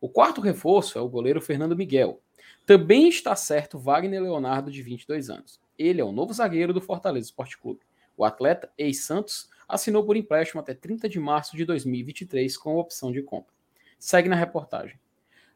O 0.00 0.08
quarto 0.08 0.40
reforço 0.40 0.98
é 0.98 1.02
o 1.02 1.08
goleiro 1.08 1.40
Fernando 1.40 1.76
Miguel. 1.76 2.22
Também 2.64 3.08
está 3.08 3.34
certo 3.34 3.78
Wagner 3.78 4.22
Leonardo, 4.22 4.70
de 4.70 4.82
22 4.82 5.28
anos. 5.28 5.60
Ele 5.78 6.00
é 6.00 6.04
o 6.04 6.12
novo 6.12 6.32
zagueiro 6.32 6.72
do 6.72 6.80
Fortaleza 6.80 7.26
Esporte 7.26 7.56
Clube. 7.56 7.80
O 8.16 8.24
atleta, 8.24 8.68
ex-Santos, 8.76 9.48
assinou 9.68 10.04
por 10.04 10.16
empréstimo 10.16 10.60
até 10.60 10.74
30 10.74 11.08
de 11.08 11.20
março 11.20 11.56
de 11.56 11.64
2023 11.64 12.56
com 12.56 12.76
opção 12.76 13.12
de 13.12 13.22
compra. 13.22 13.54
Segue 13.98 14.28
na 14.28 14.34
reportagem. 14.36 14.98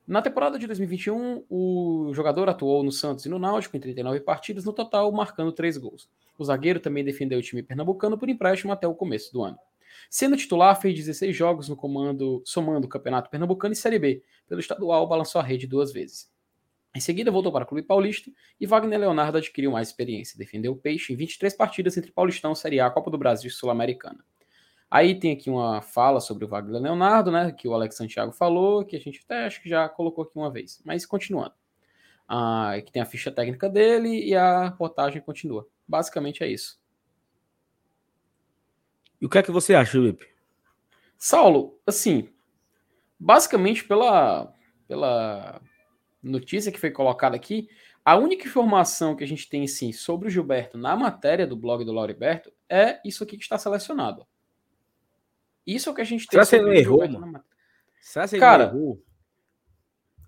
Na 0.07 0.21
temporada 0.23 0.59
de 0.59 0.67
2021, 0.67 1.45
o 1.49 2.11
jogador 2.13 2.49
atuou 2.49 2.83
no 2.83 2.91
Santos 2.91 3.27
e 3.27 3.29
no 3.29 3.39
Náutico 3.39 3.77
em 3.77 3.81
39 3.81 4.21
partidas 4.21 4.65
no 4.65 4.73
total, 4.73 5.11
marcando 5.13 5.53
3 5.53 5.77
gols. 5.77 6.09
O 6.39 6.45
zagueiro 6.45 6.81
também 6.81 7.05
defendeu 7.05 7.39
o 7.39 7.43
time 7.43 7.63
pernambucano 7.63 8.19
por 8.19 8.29
empréstimo 8.29 8.73
até 8.73 8.87
o 8.87 8.95
começo 8.95 9.33
do 9.33 9.43
ano. 9.43 9.59
Sendo 10.11 10.37
titular, 10.37 10.81
fez 10.81 10.95
16 10.97 11.37
jogos 11.37 11.69
no 11.69 11.77
comando, 11.77 12.43
somando 12.45 12.87
o 12.87 12.89
Campeonato 12.89 13.31
Pernambucano 13.31 13.73
e 13.73 13.77
Série 13.77 13.99
B. 13.99 14.23
Pelo 14.49 14.61
estadual, 14.61 15.07
balançou 15.07 15.41
a 15.41 15.45
rede 15.45 15.67
duas 15.67 15.93
vezes. 15.93 16.32
Em 16.95 17.01
seguida, 17.01 17.31
voltou 17.31 17.51
para 17.51 17.65
o 17.65 17.67
Clube 17.67 17.83
Paulista 17.87 18.31
e 18.61 18.67
Wagner 18.67 19.01
Leonardo 19.01 19.39
adquiriu 19.39 19.71
mais 19.71 19.89
experiência. 19.89 20.39
Defendeu 20.39 20.73
o 20.73 20.77
Peixe 20.77 21.13
em 21.13 21.17
23 21.17 21.55
partidas 21.55 21.97
entre 21.97 22.13
Paulistão, 22.13 22.55
Série 22.55 22.81
A, 22.81 22.91
Copa 22.91 23.11
do 23.11 23.17
Brasil 23.17 23.49
e 23.49 23.51
Sul-Americana. 23.51 24.23
Aí 24.91 25.19
tem 25.19 25.33
aqui 25.33 25.49
uma 25.49 25.81
fala 25.81 26.21
sobre 26.21 26.45
o 26.45 26.49
Wagner 26.49 26.83
Leonardo, 26.83 27.33
né, 27.33 27.51
que 27.51 27.67
o 27.67 27.73
Alex 27.73 27.97
Santiago 27.97 28.31
falou, 28.31 28.85
que 28.85 28.95
a 28.95 29.01
gente 29.01 29.23
até 29.25 29.47
acho 29.47 29.63
que 29.63 29.69
já 29.69 29.89
colocou 29.89 30.25
aqui 30.25 30.37
uma 30.37 30.51
vez. 30.51 30.83
Mas 30.85 31.07
continuando. 31.07 31.55
Ah, 32.29 32.75
que 32.85 32.93
tem 32.93 33.01
a 33.01 33.07
ficha 33.07 33.31
técnica 33.31 33.71
dele 33.71 34.23
e 34.23 34.35
a 34.35 34.69
reportagem 34.69 35.23
continua. 35.23 35.67
Basicamente 35.89 36.45
é 36.45 36.49
isso. 36.49 36.79
E 39.19 39.25
o 39.25 39.31
que 39.31 39.39
é 39.39 39.43
que 39.43 39.51
você 39.51 39.75
acha, 39.75 39.93
Felipe? 39.93 40.27
Saulo, 41.17 41.81
assim, 41.87 42.29
basicamente 43.19 43.85
pela, 43.85 44.53
pela 44.87 45.63
notícia 46.23 46.71
que 46.71 46.79
foi 46.79 46.91
colocada 46.91 47.35
aqui, 47.35 47.69
a 48.05 48.17
única 48.17 48.47
informação 48.47 49.15
que 49.15 49.23
a 49.23 49.27
gente 49.27 49.49
tem 49.49 49.65
assim, 49.65 49.93
sobre 49.93 50.29
o 50.29 50.31
Gilberto 50.31 50.77
na 50.77 50.97
matéria 50.97 51.47
do 51.47 51.57
blog 51.57 51.85
do 51.85 51.93
Lauriberto 51.93 52.53
é 52.69 53.01
isso 53.05 53.23
aqui 53.23 53.37
que 53.37 53.43
está 53.43 53.59
selecionado. 53.59 54.27
Isso 55.67 55.89
é 55.89 55.93
o 55.93 55.95
que 55.95 56.01
a 56.01 56.05
gente 56.05 56.27
tem 56.27 56.43
Será 56.43 56.47
que 56.47 56.57
ele 56.57 56.65
não 56.65 56.81
errou, 56.81 57.09
mano? 57.09 57.45
Será 58.01 58.27
que 58.27 58.35
ele 58.35 58.41
Cara, 58.41 58.65
errou? 58.65 59.01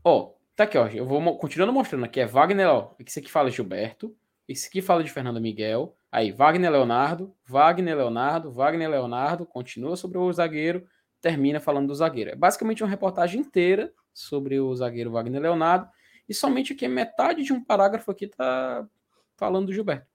Ó, 0.05 0.35
tá 0.55 0.65
aqui, 0.65 0.79
ó. 0.79 0.87
Eu 0.87 1.05
vou 1.05 1.37
continuando 1.37 1.73
mostrando 1.73 2.05
aqui. 2.05 2.21
É 2.21 2.27
Wagner, 2.27 2.69
ó. 2.69 2.95
Esse 3.01 3.19
aqui 3.19 3.31
fala 3.31 3.51
Gilberto. 3.51 4.17
Esse 4.47 4.69
aqui 4.69 4.81
fala 4.81 5.03
de 5.03 5.11
Fernando 5.11 5.41
Miguel. 5.41 5.97
Aí, 6.13 6.31
Wagner 6.31 6.71
Leonardo, 6.71 7.35
Wagner 7.45 7.97
Leonardo, 7.97 8.53
Wagner 8.53 8.89
Leonardo. 8.89 9.45
Continua 9.45 9.97
sobre 9.97 10.19
o 10.19 10.33
zagueiro. 10.33 10.87
Termina 11.21 11.59
falando 11.59 11.89
do 11.89 11.95
zagueiro. 11.95 12.31
É 12.31 12.37
basicamente 12.37 12.85
uma 12.85 12.91
reportagem 12.91 13.41
inteira 13.41 13.93
sobre 14.15 14.59
o 14.61 14.75
zagueiro 14.75 15.11
Wagner 15.11 15.43
Leonardo. 15.43 15.89
E 16.27 16.33
somente 16.33 16.73
aqui 16.73 16.89
metade 16.89 17.43
de 17.43 17.53
um 17.53 17.63
parágrafo 17.63 18.11
aqui 18.11 18.29
tá 18.29 18.89
falando 19.37 19.67
do 19.67 19.73
Gilberto. 19.75 20.07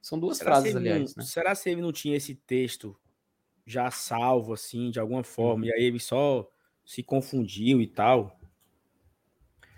São 0.00 0.18
duas 0.18 0.38
Será 0.38 0.56
se, 0.56 0.60
frases, 0.62 0.76
aliás, 0.76 1.14
não, 1.14 1.22
né? 1.22 1.28
será 1.28 1.54
se 1.54 1.70
ele 1.70 1.80
não 1.80 1.92
tinha 1.92 2.16
esse 2.16 2.34
texto 2.34 2.98
já 3.66 3.90
salvo, 3.90 4.52
assim, 4.52 4.90
de 4.90 5.00
alguma 5.00 5.24
forma, 5.24 5.66
e 5.66 5.72
aí 5.72 5.84
ele 5.84 5.98
só 6.00 6.46
se 6.84 7.02
confundiu 7.02 7.80
e 7.80 7.86
tal? 7.86 8.38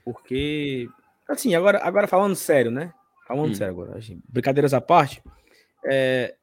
Porque, 0.04 0.88
assim, 1.28 1.54
agora, 1.54 1.78
agora 1.82 2.08
falando 2.08 2.34
sério, 2.34 2.70
né? 2.70 2.92
Falando 3.26 3.50
Hum. 3.50 3.54
sério 3.54 3.72
agora, 3.72 3.98
assim, 3.98 4.20
brincadeiras 4.28 4.74
à 4.74 4.80
parte, 4.80 5.22
é... 5.84 6.36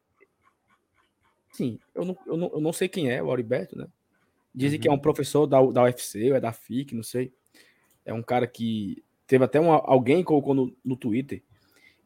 Sim, 1.52 1.80
eu 1.94 2.06
não, 2.06 2.18
eu, 2.26 2.38
não, 2.38 2.52
eu 2.54 2.62
não 2.62 2.74
sei 2.74 2.88
quem 2.88 3.12
é 3.12 3.22
o 3.22 3.30
Auriberto, 3.30 3.78
né? 3.78 3.88
Dizem 4.54 4.80
que 4.80 4.88
é 4.88 4.92
um 4.92 5.00
professor 5.00 5.48
da, 5.48 5.62
da 5.62 5.84
UFC, 5.84 6.30
ou 6.30 6.38
é 6.38 6.40
da 6.40 6.54
FIC, 6.54 6.94
não 6.94 7.04
sei. 7.04 7.34
É 8.06 8.14
um 8.14 8.22
cara 8.22 8.46
que 8.46 9.04
teve 9.26 9.44
até 9.44 9.60
uma, 9.60 9.82
alguém 9.86 10.24
colocou 10.24 10.54
no, 10.54 10.76
no 10.84 10.96
Twitter 10.96 11.42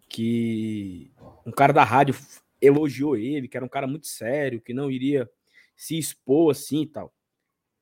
que 0.08 1.12
um 1.46 1.52
cara 1.52 1.74
da 1.74 1.84
rádio 1.84 2.16
elogiou 2.62 3.18
ele, 3.18 3.48
que 3.48 3.58
era 3.58 3.66
um 3.66 3.70
cara 3.70 3.86
muito 3.86 4.08
sério, 4.08 4.62
que 4.62 4.74
não 4.74 4.90
iria 4.90 5.30
se 5.76 5.98
expor 5.98 6.52
assim 6.52 6.84
e 6.84 6.88
tal. 6.88 7.14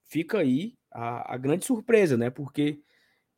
Fica 0.06 0.40
aí 0.40 0.76
a, 0.92 1.36
a 1.36 1.38
grande 1.38 1.66
surpresa, 1.66 2.18
né? 2.18 2.30
Porque, 2.30 2.82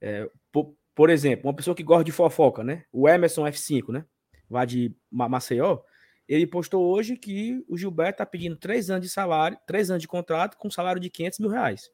é, 0.01 0.29
por, 0.51 0.75
por, 0.95 1.09
exemplo, 1.09 1.47
uma 1.47 1.55
pessoa 1.55 1.75
que 1.75 1.83
gosta 1.83 2.03
de 2.03 2.11
fofoca, 2.11 2.63
né? 2.63 2.85
O 2.91 3.07
Emerson 3.07 3.45
F5, 3.45 3.91
né? 3.91 4.05
Vai 4.49 4.65
de 4.65 4.95
Maceió. 5.11 5.79
Ele 6.27 6.45
postou 6.45 6.83
hoje 6.83 7.15
que 7.15 7.63
o 7.67 7.77
Gilberto 7.77 8.17
tá 8.17 8.25
pedindo 8.25 8.55
três 8.55 8.89
anos 8.89 9.05
de 9.05 9.09
salário, 9.09 9.57
três 9.65 9.89
anos 9.89 10.01
de 10.01 10.07
contrato 10.07 10.57
com 10.57 10.69
salário 10.69 11.01
de 11.01 11.09
500 11.09 11.39
mil 11.39 11.49
reais. 11.49 11.89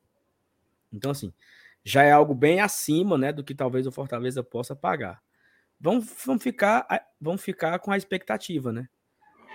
Então, 0.91 1.11
assim, 1.11 1.31
já 1.83 2.03
é 2.03 2.11
algo 2.11 2.33
bem 2.33 2.59
acima, 2.59 3.17
né, 3.17 3.31
do 3.31 3.43
que 3.43 3.53
talvez 3.53 3.85
o 3.85 3.91
Fortaleza 3.91 4.43
possa 4.43 4.75
pagar. 4.75 5.21
Vamos, 5.79 6.07
vamos, 6.25 6.41
ficar, 6.41 6.87
vamos 7.19 7.41
ficar 7.41 7.77
com 7.79 7.91
a 7.91 7.97
expectativa, 7.97 8.71
né? 8.71 8.87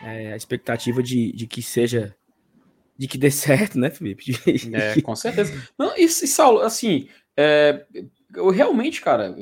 É, 0.02 0.32
a 0.32 0.36
expectativa 0.36 1.02
de, 1.02 1.32
de 1.32 1.46
que 1.46 1.62
seja 1.62 2.14
de 2.96 3.06
que 3.06 3.16
dê 3.16 3.30
certo, 3.32 3.78
né, 3.78 3.90
Felipe? 3.90 4.32
De... 4.32 4.74
É, 4.74 5.00
com 5.00 5.16
certeza. 5.16 5.52
Não, 5.78 5.96
e, 5.96 6.04
e 6.04 6.08
Saulo, 6.08 6.60
assim, 6.60 7.08
é, 7.36 7.86
eu 8.34 8.50
realmente, 8.50 9.00
cara, 9.00 9.34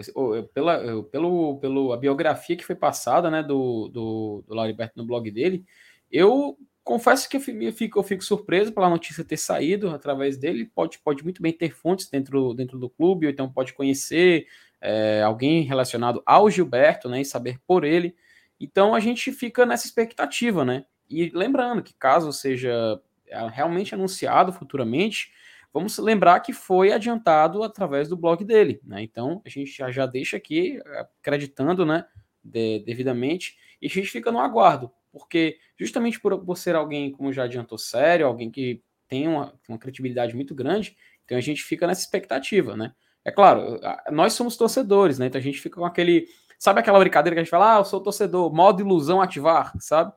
pela, 0.55 1.03
pelo, 1.05 1.59
pelo 1.59 1.93
a 1.93 1.97
biografia 1.97 2.57
que 2.57 2.65
foi 2.65 2.75
passada, 2.75 3.31
né, 3.31 3.43
do, 3.43 3.89
do, 3.89 4.45
do 4.47 4.55
Lauriberto 4.55 4.97
no 4.97 5.07
blog 5.07 5.31
dele, 5.31 5.65
eu 6.11 6.57
confesso 6.85 7.29
que 7.29 7.37
eu 7.37 7.41
fico, 7.41 7.99
eu 7.99 8.03
fico 8.05 8.25
surpreso 8.25 8.73
pela 8.73 8.89
notícia 8.89 9.25
ter 9.25 9.37
saído 9.37 9.91
através 9.91 10.37
dele. 10.37 10.71
Pode, 10.73 11.01
pode 11.01 11.25
muito 11.25 11.43
bem 11.43 11.53
ter 11.53 11.75
fontes 11.75 12.09
dentro, 12.09 12.55
dentro 12.55 12.79
do 12.79 12.89
clube, 12.89 13.27
ou 13.27 13.33
então 13.33 13.53
pode 13.53 13.75
conhecer 13.75 14.47
é, 14.81 15.21
alguém 15.23 15.63
relacionado 15.63 16.23
ao 16.25 16.49
Gilberto, 16.49 17.09
né, 17.09 17.21
e 17.21 17.25
saber 17.25 17.59
por 17.67 17.83
ele. 17.83 18.15
Então 18.61 18.95
a 18.95 19.01
gente 19.01 19.33
fica 19.33 19.67
nessa 19.67 19.87
expectativa, 19.87 20.65
né? 20.65 20.85
E 21.11 21.31
lembrando 21.35 21.83
que 21.83 21.93
caso 21.93 22.33
seja 22.33 23.01
é, 23.27 23.49
realmente 23.49 23.95
anunciado 23.95 24.53
futuramente, 24.53 25.33
vamos 25.73 25.99
lembrar 25.99 26.41
que 26.41 26.53
foi 26.53 26.93
adiantado 26.93 27.63
através 27.63 28.09
do 28.09 28.17
blog 28.17 28.45
dele, 28.45 28.81
né? 28.85 29.03
Então 29.03 29.43
a 29.45 29.49
gente 29.49 29.71
já, 29.93 30.07
deixa 30.07 30.37
aqui 30.37 30.81
é, 30.85 31.07
acreditando, 31.21 31.85
né, 31.85 32.05
de, 32.43 32.81
devidamente, 32.81 33.57
e 33.81 33.87
a 33.87 33.91
gente 33.91 34.09
fica 34.09 34.33
no 34.33 34.41
aguardo, 34.41 34.91
porque 35.13 35.59
justamente 35.79 36.21
por, 36.21 36.39
por 36.45 36.57
ser 36.57 36.75
alguém, 36.75 37.11
como 37.13 37.33
já 37.33 37.45
adiantou, 37.45 37.79
sério, 37.79 38.27
alguém 38.27 38.51
que 38.51 38.83
tem 39.09 39.29
uma, 39.29 39.55
uma 39.69 39.79
credibilidade 39.79 40.35
muito 40.35 40.55
grande, 40.55 40.97
então 41.25 41.37
a 41.37 41.41
gente 41.41 41.63
fica 41.63 41.87
nessa 41.87 42.03
expectativa, 42.03 42.77
né? 42.77 42.93
É 43.25 43.33
claro, 43.33 43.81
nós 44.13 44.35
somos 44.35 44.57
torcedores, 44.57 45.19
né? 45.19 45.27
Então 45.27 45.41
a 45.41 45.43
gente 45.43 45.61
fica 45.61 45.81
com 45.81 45.85
aquele. 45.85 46.29
Sabe 46.59 46.79
aquela 46.79 47.01
brincadeira 47.01 47.35
que 47.35 47.41
a 47.41 47.43
gente 47.43 47.51
fala, 47.51 47.75
ah, 47.75 47.81
eu 47.81 47.85
sou 47.85 48.01
torcedor, 48.01 48.55
modo 48.55 48.81
ilusão 48.81 49.21
ativar, 49.21 49.73
sabe? 49.81 50.13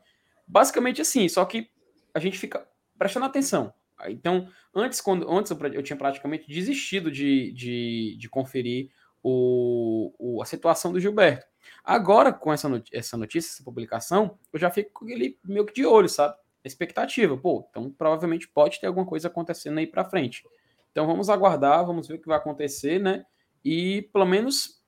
Basicamente 0.48 1.01
assim, 1.01 1.27
só 1.27 1.44
que 1.44 1.70
a 2.13 2.20
gente 2.20 2.38
fica 2.38 2.68
prestando 3.00 3.25
atenção. 3.25 3.74
Então, 4.08 4.48
antes, 4.74 5.01
quando 5.01 5.29
antes 5.29 5.51
eu, 5.51 5.84
tinha 5.84 5.98
praticamente 5.98 6.48
desistido 6.48 7.12
de, 7.12 7.51
de, 7.51 8.15
de 8.18 8.29
conferir 8.29 8.89
o, 9.22 10.13
o, 10.18 10.41
a 10.41 10.46
situação 10.46 10.91
do 10.91 11.00
Gilberto. 11.00 11.46
Agora, 11.84 12.32
com 12.32 12.53
essa 12.53 12.70
notícia, 12.70 12.98
essa 12.98 13.18
notícia, 13.18 13.50
essa 13.50 13.63
publicação, 13.63 14.38
eu 14.53 14.60
já 14.60 14.70
fico 14.70 15.10
ele 15.10 15.38
meio 15.44 15.65
que 15.65 15.74
de 15.74 15.86
olho, 15.86 16.08
sabe? 16.08 16.36
Expectativa. 16.63 17.38
Pô, 17.38 17.65
então 17.70 17.89
provavelmente 17.91 18.48
pode 18.48 18.79
ter 18.79 18.88
alguma 18.88 19.06
coisa 19.06 19.27
acontecendo 19.27 19.77
aí 19.77 19.88
para 19.88 20.06
frente. 20.06 20.44
Então 20.91 21.06
vamos 21.06 21.29
aguardar, 21.29 21.86
vamos 21.86 22.08
ver 22.08 22.15
o 22.15 22.20
que 22.20 22.27
vai 22.27 22.38
acontecer, 22.38 23.00
né? 23.00 23.25
E 23.63 24.03
pelo 24.13 24.25
menos 24.25 24.84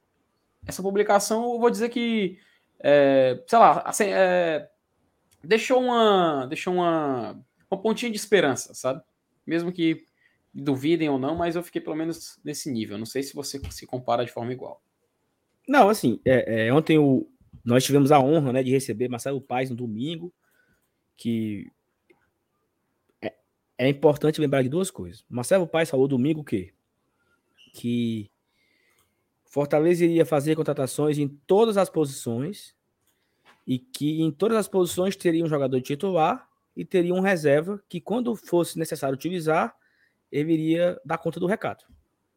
essa 0.65 0.81
publicação, 0.81 1.53
eu 1.53 1.59
vou 1.59 1.69
dizer 1.69 1.89
que, 1.89 2.39
é, 2.79 3.43
sei 3.47 3.59
lá, 3.59 3.81
assim, 3.85 4.05
é, 4.07 4.69
deixou 5.43 5.81
uma, 5.81 6.45
deixou 6.47 6.73
uma 6.73 7.39
uma 7.71 7.81
pontinha 7.81 8.11
de 8.11 8.17
esperança, 8.17 8.73
sabe? 8.73 9.01
Mesmo 9.47 9.71
que 9.71 10.05
duvidem 10.53 11.09
ou 11.09 11.17
não, 11.17 11.35
mas 11.35 11.55
eu 11.55 11.63
fiquei 11.63 11.79
pelo 11.79 11.95
menos 11.95 12.37
nesse 12.43 12.69
nível. 12.69 12.97
Não 12.97 13.05
sei 13.05 13.23
se 13.23 13.33
você 13.33 13.59
se 13.71 13.87
compara 13.87 14.25
de 14.25 14.31
forma 14.31 14.51
igual. 14.51 14.83
Não, 15.67 15.87
assim, 15.87 16.19
é, 16.25 16.67
é, 16.67 16.73
ontem 16.73 16.97
o, 16.97 17.27
nós 17.63 17.83
tivemos 17.83 18.11
a 18.11 18.19
honra 18.19 18.51
né, 18.51 18.63
de 18.63 18.71
receber 18.71 19.07
Marcelo 19.07 19.39
Paes 19.39 19.69
no 19.69 19.75
domingo, 19.75 20.33
que 21.15 21.71
é, 23.21 23.33
é 23.77 23.87
importante 23.87 24.41
lembrar 24.41 24.61
de 24.61 24.69
duas 24.69 24.91
coisas. 24.91 25.23
Marcelo 25.29 25.65
Paes 25.67 25.89
falou 25.89 26.07
domingo 26.07 26.41
o 26.41 26.45
quê? 26.45 26.73
Que 27.73 28.29
Fortaleza 29.45 30.03
iria 30.03 30.25
fazer 30.25 30.55
contratações 30.55 31.17
em 31.17 31.27
todas 31.27 31.77
as 31.77 31.89
posições 31.89 32.75
e 33.65 33.79
que 33.79 34.21
em 34.21 34.31
todas 34.31 34.57
as 34.57 34.67
posições 34.67 35.15
teria 35.15 35.43
um 35.43 35.47
jogador 35.47 35.79
titular 35.81 36.50
e 36.75 36.85
teria 36.85 37.13
um 37.13 37.19
reserva 37.19 37.81
que, 37.89 37.99
quando 37.99 38.35
fosse 38.35 38.77
necessário 38.79 39.15
utilizar, 39.15 39.75
ele 40.31 40.53
iria 40.53 40.99
dar 41.03 41.17
conta 41.17 41.39
do 41.39 41.45
recado. 41.45 41.83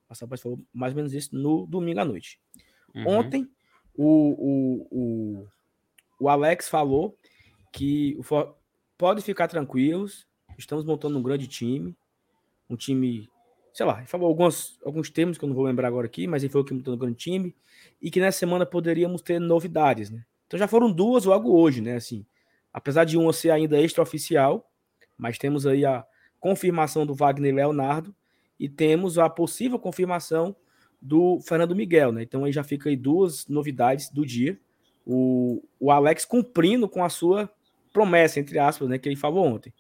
A 0.09 0.15
Sampaio 0.15 0.41
falou 0.41 0.61
mais 0.73 0.93
ou 0.93 0.97
menos 0.97 1.13
isso 1.13 1.35
no 1.35 1.67
domingo 1.67 2.01
à 2.01 2.05
noite. 2.05 2.41
Uhum. 2.95 3.09
Ontem, 3.09 3.49
o, 3.97 4.07
o, 4.07 4.89
o, 4.91 5.47
o, 6.21 6.29
Alex 6.29 6.69
falou 6.69 7.17
que 7.73 8.17
o, 8.19 8.55
pode 8.99 9.23
ficar 9.23 9.49
tranquilos, 9.49 10.27
estamos 10.59 10.85
montando 10.85 11.19
um 11.19 11.23
grande 11.23 11.47
time, 11.47 11.97
um 12.69 12.77
time, 12.77 13.29
sei 13.73 13.87
lá, 13.87 13.99
ele 13.99 14.07
falou 14.07 14.29
alguns, 14.29 14.79
alguns 14.85 15.11
termos 15.11 15.39
que 15.39 15.45
eu 15.45 15.49
não 15.49 15.57
vou 15.57 15.65
lembrar 15.65 15.89
agora 15.89 16.07
aqui, 16.07 16.27
mas 16.27 16.43
ele 16.43 16.53
falou 16.53 16.65
que 16.65 16.75
montando 16.75 16.97
um 16.97 17.01
grande 17.01 17.17
time, 17.17 17.55
e 18.01 18.11
que 18.11 18.21
nessa 18.21 18.39
semana 18.39 18.67
poderíamos 18.67 19.23
ter 19.23 19.39
novidades, 19.39 20.11
né? 20.11 20.25
Então 20.47 20.59
já 20.59 20.69
foram 20.69 20.93
duas 20.93 21.25
logo 21.25 21.53
hoje, 21.53 21.81
né? 21.81 21.97
Assim, 21.97 22.25
apesar 22.75 23.05
de 23.05 23.17
uma 23.17 23.33
ser 23.33 23.51
ainda 23.51 23.81
extraoficial, 23.81 24.69
mas 25.17 25.39
temos 25.39 25.65
aí 25.65 25.87
a 25.87 26.05
confirmação 26.41 27.07
do 27.07 27.15
Wagner 27.15 27.55
Leonardo 27.55 28.13
e 28.59 28.69
temos 28.69 29.17
a 29.17 29.31
possível 29.31 29.79
confirmação 29.79 30.57
do 31.01 31.41
Fernando 31.41 31.77
Miguel, 31.77 32.11
né? 32.11 32.23
Então 32.23 32.45
aí 32.45 32.53
já 32.53 32.65
fica 32.65 32.89
aí 32.89 32.97
duas 32.97 33.47
novidades 33.47 34.11
do 34.11 34.27
dia. 34.27 34.59
O, 35.07 35.63
o 35.79 35.91
Alex 35.91 36.25
cumprindo 36.25 36.89
com 36.89 37.05
a 37.05 37.09
sua 37.09 37.49
promessa, 37.93 38.41
entre 38.41 38.59
aspas, 38.59 38.89
né, 38.89 38.99
que 38.99 39.09
ele 39.09 39.15
falou 39.17 39.47
ontem. 39.47 39.73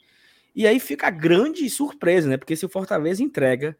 E 0.54 0.66
aí 0.66 0.78
fica 0.78 1.08
a 1.08 1.10
grande 1.10 1.68
surpresa, 1.68 2.28
né? 2.28 2.36
Porque 2.36 2.54
se 2.54 2.64
o 2.64 2.68
Fortaleza 2.68 3.22
entrega 3.22 3.76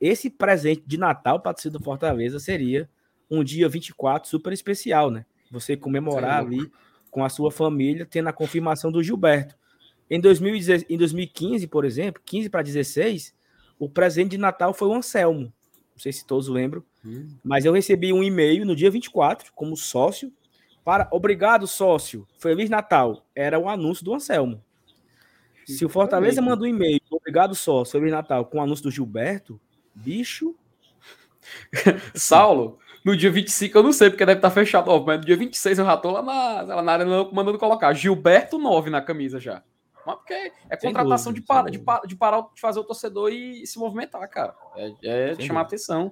esse 0.00 0.28
presente 0.28 0.82
de 0.84 0.98
Natal 0.98 1.40
para 1.40 1.54
o 1.64 1.70
do 1.70 1.80
Fortaleza, 1.80 2.40
seria 2.40 2.90
um 3.30 3.44
dia 3.44 3.68
24 3.68 4.28
super 4.28 4.52
especial, 4.52 5.10
né? 5.10 5.24
Você 5.52 5.76
comemorar 5.76 6.42
Sim. 6.42 6.46
ali 6.46 6.72
com 7.16 7.24
a 7.24 7.30
sua 7.30 7.50
família, 7.50 8.04
tendo 8.04 8.28
a 8.28 8.32
confirmação 8.32 8.92
do 8.92 9.02
Gilberto. 9.02 9.56
Em, 10.10 10.20
2010, 10.20 10.84
em 10.86 10.98
2015, 10.98 11.66
por 11.66 11.86
exemplo, 11.86 12.20
15 12.22 12.50
para 12.50 12.60
16, 12.60 13.34
o 13.78 13.88
presente 13.88 14.32
de 14.32 14.36
Natal 14.36 14.74
foi 14.74 14.88
o 14.88 14.92
Anselmo. 14.92 15.44
Não 15.94 15.98
sei 15.98 16.12
se 16.12 16.26
todos 16.26 16.46
lembram, 16.46 16.84
hum. 17.02 17.26
mas 17.42 17.64
eu 17.64 17.72
recebi 17.72 18.12
um 18.12 18.22
e-mail 18.22 18.66
no 18.66 18.76
dia 18.76 18.90
24, 18.90 19.50
como 19.54 19.74
sócio, 19.78 20.30
para 20.84 21.08
obrigado, 21.10 21.66
sócio, 21.66 22.28
Feliz 22.38 22.68
Natal. 22.68 23.24
Era 23.34 23.58
o 23.58 23.66
anúncio 23.66 24.04
do 24.04 24.12
Anselmo. 24.12 24.62
Se 25.64 25.86
o 25.86 25.88
Fortaleza 25.88 26.42
manda 26.42 26.64
um 26.64 26.66
e-mail, 26.66 27.00
obrigado, 27.10 27.54
sócio, 27.54 27.98
Feliz 27.98 28.12
Natal, 28.12 28.44
com 28.44 28.58
o 28.58 28.60
anúncio 28.60 28.82
do 28.82 28.90
Gilberto, 28.90 29.58
bicho. 29.94 30.54
Saulo, 32.14 32.78
no 33.06 33.16
dia 33.16 33.30
25 33.30 33.78
eu 33.78 33.84
não 33.84 33.92
sei, 33.92 34.10
porque 34.10 34.26
deve 34.26 34.38
estar 34.38 34.50
fechado, 34.50 34.90
ó, 34.90 34.98
mas 34.98 35.20
no 35.20 35.24
dia 35.24 35.36
26 35.36 35.78
eu 35.78 35.84
já 35.84 35.96
tô 35.96 36.10
lá 36.10 36.22
na, 36.22 36.62
lá 36.62 36.82
na 36.82 36.92
área 36.92 37.06
mandando 37.32 37.56
colocar 37.56 37.92
Gilberto 37.92 38.58
9 38.58 38.90
na 38.90 39.00
camisa 39.00 39.38
já. 39.38 39.62
Mas 40.04 40.16
porque 40.16 40.52
é 40.68 40.76
contratação 40.76 41.32
dúvida, 41.32 41.40
de, 41.40 41.46
para, 41.46 41.70
de, 41.70 41.78
para, 41.78 42.00
de 42.04 42.16
parar 42.16 42.40
de 42.52 42.60
fazer 42.60 42.80
o 42.80 42.84
torcedor 42.84 43.32
e, 43.32 43.64
se 43.64 43.78
movimentar, 43.78 44.28
cara. 44.28 44.56
É, 45.04 45.30
é 45.30 45.40
chamar 45.40 45.60
atenção. 45.60 46.10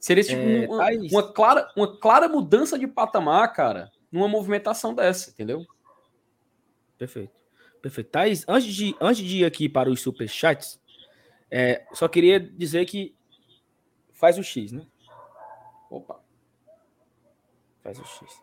Seria 0.00 0.24
tipo, 0.24 0.42
é, 0.42 0.66
uma, 0.66 0.88
uma, 1.12 1.32
clara, 1.32 1.72
uma 1.76 1.96
clara 2.00 2.28
mudança 2.28 2.76
de 2.76 2.88
patamar, 2.88 3.52
cara, 3.52 3.92
numa 4.10 4.26
movimentação 4.26 4.92
dessa, 4.92 5.30
entendeu? 5.30 5.64
Perfeito. 6.98 7.32
Perfeito. 7.80 8.10
Thais, 8.10 8.44
antes 8.48 8.74
de, 8.74 8.96
antes 9.00 9.24
de 9.24 9.38
ir 9.38 9.44
aqui 9.44 9.68
para 9.68 9.88
os 9.88 10.00
superchats, 10.00 10.80
é, 11.48 11.86
só 11.92 12.08
queria 12.08 12.40
dizer 12.40 12.84
que 12.84 13.14
faz 14.12 14.38
o 14.38 14.42
X, 14.42 14.72
né? 14.72 14.84
Opa. 15.88 16.21
Faz 17.82 17.98
o 17.98 18.04
X. 18.04 18.40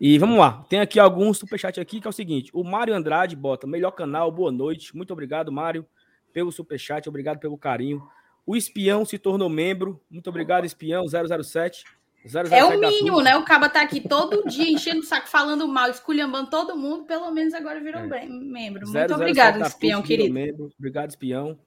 E 0.00 0.18
vamos 0.18 0.38
lá. 0.38 0.64
Tem 0.68 0.80
aqui 0.80 1.00
alguns 1.00 1.38
superchat 1.38 1.80
aqui 1.80 2.00
que 2.00 2.06
é 2.06 2.10
o 2.10 2.12
seguinte: 2.12 2.50
o 2.52 2.62
Mário 2.62 2.94
Andrade 2.94 3.34
bota 3.34 3.66
melhor 3.66 3.92
canal, 3.92 4.30
boa 4.30 4.52
noite. 4.52 4.94
Muito 4.94 5.12
obrigado, 5.12 5.50
Mário, 5.50 5.86
pelo 6.32 6.52
superchat, 6.52 7.08
obrigado 7.08 7.38
pelo 7.38 7.56
carinho. 7.56 8.06
O 8.44 8.54
espião 8.54 9.04
se 9.04 9.18
tornou 9.18 9.48
membro. 9.48 10.00
Muito 10.10 10.28
obrigado, 10.28 10.64
espião 10.64 11.04
007. 11.08 11.84
007 12.26 12.54
é 12.54 12.64
o 12.64 12.78
mínimo, 12.78 13.20
né? 13.20 13.36
O 13.36 13.44
Caba 13.44 13.68
tá 13.68 13.80
aqui 13.80 14.00
todo 14.00 14.48
dia 14.48 14.68
enchendo 14.68 15.00
o 15.00 15.04
saco, 15.04 15.28
falando 15.28 15.66
mal, 15.66 15.88
esculhambando 15.90 16.50
todo 16.50 16.76
mundo. 16.76 17.04
Pelo 17.04 17.30
menos 17.30 17.54
agora 17.54 17.80
virou 17.80 18.02
é. 18.02 18.26
membro. 18.26 18.88
Muito 18.88 19.14
obrigado, 19.14 19.60
espião, 19.62 20.02
querido. 20.02 20.34
Membro. 20.34 20.70
Obrigado, 20.78 21.10
espião. 21.10 21.58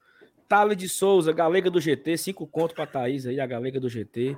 Tale 0.48 0.75
de 0.75 0.89
Souza, 0.89 1.32
Galega 1.32 1.70
do 1.70 1.79
GT, 1.79 2.18
cinco 2.18 2.48
contos 2.48 2.75
para 2.75 2.88
Thaís 2.88 3.25
aí, 3.25 3.39
a 3.39 3.46
Galega 3.46 3.79
do 3.79 3.89
GT. 3.89 4.36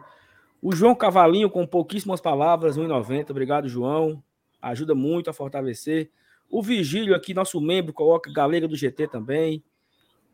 O 0.61 0.75
João 0.75 0.93
Cavalinho, 0.93 1.49
com 1.49 1.65
pouquíssimas 1.65 2.21
palavras, 2.21 2.77
1,90. 2.77 3.31
Obrigado, 3.31 3.67
João. 3.67 4.23
Ajuda 4.61 4.93
muito 4.93 5.29
a 5.29 5.33
fortalecer. 5.33 6.11
O 6.49 6.61
Vigílio 6.61 7.15
aqui, 7.15 7.33
nosso 7.33 7.59
membro, 7.59 7.93
coloca 7.93 8.31
Galega 8.31 8.67
do 8.67 8.75
GT 8.75 9.07
também. 9.07 9.63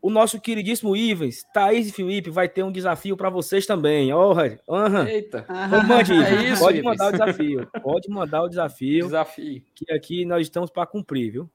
o 0.00 0.10
nosso 0.10 0.40
queridíssimo 0.40 0.96
Ivens, 0.96 1.44
Thaís 1.52 1.88
e 1.88 1.92
Felipe, 1.92 2.30
vai 2.30 2.48
ter 2.48 2.62
um 2.62 2.70
desafio 2.70 3.16
para 3.16 3.30
vocês 3.30 3.66
também. 3.66 4.12
Oh, 4.12 4.32
uhum. 4.32 5.06
Eita. 5.06 5.44
Então, 5.66 5.84
mande, 5.84 6.12
é 6.12 6.52
isso, 6.52 6.62
pode 6.62 6.82
mandar 6.82 7.08
o 7.08 7.12
desafio. 7.12 7.68
Pode 7.82 8.08
mandar 8.08 8.42
o 8.42 8.48
desafio. 8.48 9.06
Desafio. 9.06 9.62
Que 9.74 9.92
aqui 9.92 10.24
nós 10.24 10.42
estamos 10.42 10.70
para 10.70 10.86
cumprir, 10.86 11.32
viu? 11.32 11.50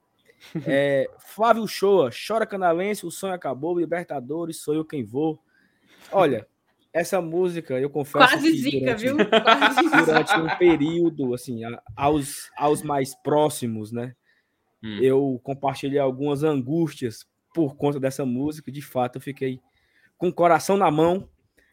É, 0.66 1.10
Flávio 1.20 1.66
Shoa, 1.68 2.10
chora 2.28 2.46
canalense, 2.46 3.06
o 3.06 3.12
sonho 3.12 3.34
acabou, 3.34 3.80
Libertadores, 3.80 4.58
sou 4.58 4.74
eu 4.74 4.84
quem 4.84 5.04
vou. 5.04 5.40
Olha, 6.12 6.46
essa 6.94 7.20
música, 7.20 7.80
eu 7.80 7.90
confesso. 7.90 8.28
Quase 8.28 8.52
que 8.52 8.58
zica, 8.58 8.80
durante, 8.80 9.02
viu? 9.02 9.18
Quase 9.44 10.06
durante 10.06 10.40
um 10.40 10.58
período, 10.58 11.34
assim, 11.34 11.62
aos, 11.96 12.52
aos 12.56 12.84
mais 12.84 13.16
próximos, 13.16 13.92
né? 13.92 14.16
Hum. 14.84 15.00
Eu 15.02 15.42
compartilhei 15.44 15.98
algumas 15.98 16.44
angústias 16.44 17.26
por 17.54 17.76
conta 17.76 18.00
dessa 18.00 18.26
música. 18.26 18.72
De 18.72 18.82
fato, 18.82 19.18
eu 19.18 19.22
fiquei 19.22 19.60
com 20.18 20.28
o 20.28 20.34
coração 20.34 20.78
na 20.78 20.92
mão. 20.92 21.28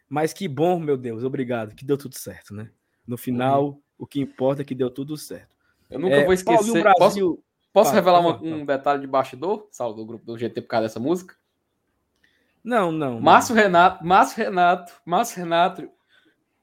Mas 0.09 0.33
que 0.33 0.49
bom, 0.49 0.81
meu 0.81 0.97
Deus, 0.97 1.23
obrigado, 1.23 1.73
que 1.73 1.85
deu 1.85 1.97
tudo 1.97 2.17
certo, 2.17 2.53
né? 2.53 2.69
No 3.07 3.17
final, 3.17 3.67
uhum. 3.67 3.81
o 3.99 4.07
que 4.07 4.21
importa 4.21 4.63
é 4.63 4.65
que 4.65 4.75
deu 4.75 4.91
tudo 4.91 5.17
certo. 5.17 5.55
Eu 5.89 6.01
nunca 6.01 6.17
é, 6.17 6.25
vou 6.25 6.33
esquecer. 6.33 6.83
Brasil... 6.83 6.97
Posso, 6.99 7.45
posso 7.73 7.93
revelar 7.93 8.19
uma, 8.19 8.43
um 8.43 8.65
detalhe 8.65 9.03
de 9.03 9.07
bastidor, 9.07 9.69
Sal, 9.71 9.95
do 9.95 10.05
grupo 10.05 10.25
do 10.25 10.37
GT 10.37 10.63
por 10.63 10.69
causa 10.69 10.89
dessa 10.89 10.99
música? 10.99 11.37
Não, 12.63 12.93
não. 12.93 13.21
Márcio 13.21 13.55
Renato, 13.55 14.05
Márcio 14.05 14.45
Renato, 14.45 14.93
Márcio 15.05 15.39
Renato, 15.39 15.91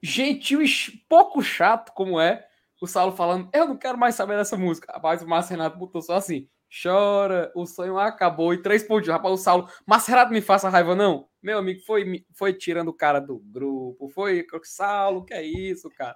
gentil 0.02 0.62
e 0.62 0.68
pouco 1.10 1.42
chato 1.42 1.92
como 1.94 2.20
é, 2.20 2.46
o 2.80 2.88
Saulo 2.88 3.12
falando, 3.16 3.50
eu 3.54 3.68
não 3.68 3.78
quero 3.78 3.98
mais 3.98 4.16
saber 4.16 4.38
dessa 4.38 4.56
música. 4.56 4.94
Rapaz, 4.94 5.22
o 5.22 5.28
Márcio 5.28 5.52
Renato 5.52 5.78
botou 5.78 6.02
só 6.02 6.16
assim, 6.16 6.48
chora, 6.84 7.52
o 7.56 7.66
sonho 7.66 7.98
acabou 7.98 8.54
e 8.54 8.62
três 8.62 8.84
pontos. 8.84 9.10
Rapaz, 9.10 9.34
o 9.34 9.38
Saulo, 9.38 9.68
mas 9.86 10.06
Renato 10.06 10.32
me 10.32 10.42
faça 10.42 10.70
raiva, 10.70 10.96
não? 10.96 11.28
Meu 11.42 11.58
amigo, 11.58 11.82
foi, 11.86 12.24
foi 12.34 12.54
tirando 12.54 12.90
o 12.90 12.94
cara 12.94 13.20
do 13.20 13.40
grupo, 13.40 14.08
foi, 14.10 14.46
Saulo, 14.64 15.26
que 15.26 15.34
é 15.34 15.42
isso, 15.42 15.90
cara? 15.98 16.16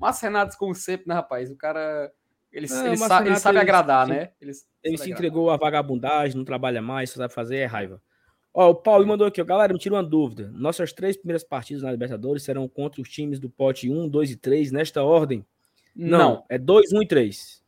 Mas 0.00 0.20
Renato, 0.20 0.56
como 0.58 0.74
sempre, 0.74 1.06
né, 1.08 1.14
rapaz? 1.14 1.50
O 1.50 1.56
cara, 1.56 2.10
ele, 2.50 2.66
não, 2.68 2.86
ele, 2.86 2.96
sa 2.96 3.20
ele 3.20 3.36
sabe 3.36 3.58
ele, 3.58 3.62
agradar, 3.62 4.08
ele, 4.08 4.18
né? 4.18 4.30
Ele, 4.40 4.52
ele 4.82 4.98
se 4.98 5.10
entregou 5.10 5.50
à 5.50 5.56
vagabundagem, 5.56 6.36
não 6.36 6.44
trabalha 6.44 6.82
mais, 6.82 7.10
só 7.10 7.18
sabe 7.18 7.32
fazer 7.32 7.58
é 7.58 7.66
raiva. 7.66 8.02
Ó, 8.52 8.70
o 8.70 8.74
Paulo 8.74 9.06
mandou 9.06 9.26
aqui, 9.26 9.40
ó, 9.40 9.44
galera, 9.44 9.72
me 9.72 9.78
tira 9.78 9.94
uma 9.94 10.02
dúvida. 10.02 10.50
Nossas 10.52 10.92
três 10.92 11.16
primeiras 11.16 11.44
partidas 11.44 11.82
na 11.82 11.92
Libertadores 11.92 12.42
serão 12.42 12.68
contra 12.68 13.00
os 13.00 13.08
times 13.08 13.38
do 13.38 13.48
pote 13.48 13.88
1, 13.88 14.08
2 14.08 14.30
e 14.32 14.36
3, 14.36 14.72
nesta 14.72 15.04
ordem? 15.04 15.46
Não, 15.94 16.18
não. 16.18 16.44
é 16.48 16.58
2, 16.58 16.92
1 16.92 17.02
e 17.02 17.06
3. 17.06 17.64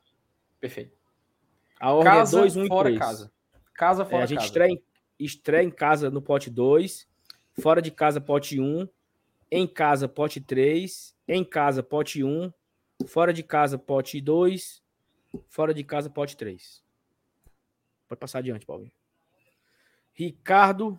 Perfeito. 0.60 0.96
A 1.78 1.92
ordem 1.92 2.12
casa, 2.12 2.36
é 2.36 2.40
2, 2.40 2.56
1 2.56 2.64
e 2.64 2.68
fora 2.68 2.88
3. 2.88 2.98
Casa. 2.98 3.32
Casa 3.74 4.04
fora 4.04 4.22
é, 4.22 4.24
a 4.24 4.26
gente 4.26 4.38
casa. 4.38 4.46
Estreia, 4.48 4.72
em, 4.72 4.82
estreia 5.18 5.64
em 5.64 5.70
casa 5.70 6.10
no 6.10 6.20
pote 6.20 6.50
2, 6.50 7.08
fora 7.60 7.80
de 7.80 7.90
casa 7.90 8.20
pote 8.20 8.60
1, 8.60 8.88
em 9.50 9.66
casa 9.66 10.08
pote 10.08 10.40
3, 10.40 11.14
em 11.28 11.44
casa 11.44 11.82
pote 11.82 12.24
1, 12.24 12.52
fora 13.06 13.32
de 13.32 13.42
casa 13.42 13.78
pote 13.78 14.20
2, 14.20 14.82
fora 15.48 15.72
de 15.72 15.84
casa 15.84 16.10
pote 16.10 16.36
3. 16.36 16.82
Pode 18.08 18.18
passar 18.18 18.38
adiante, 18.40 18.66
Paulinho. 18.66 18.92
Ricardo 20.24 20.98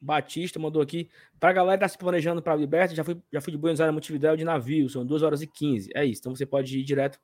Batista 0.00 0.58
mandou 0.58 0.80
aqui. 0.80 1.08
Pra 1.38 1.52
galera 1.52 1.78
que 1.78 1.84
tá 1.84 1.88
se 1.88 1.98
planejando 1.98 2.42
para 2.42 2.54
Liberta, 2.56 2.94
já 2.94 3.04
fui, 3.04 3.20
já 3.32 3.40
fui 3.40 3.52
de 3.52 3.58
Buenos 3.58 3.80
Aires 3.80 3.90
a 3.90 3.92
Montevidéu 3.92 4.36
de 4.36 4.44
navio, 4.44 4.88
são 4.88 5.04
2 5.04 5.22
horas 5.22 5.42
e 5.42 5.46
15. 5.46 5.90
É 5.94 6.04
isso. 6.04 6.20
Então 6.20 6.34
você 6.34 6.46
pode 6.46 6.78
ir 6.78 6.84
direto. 6.84 7.20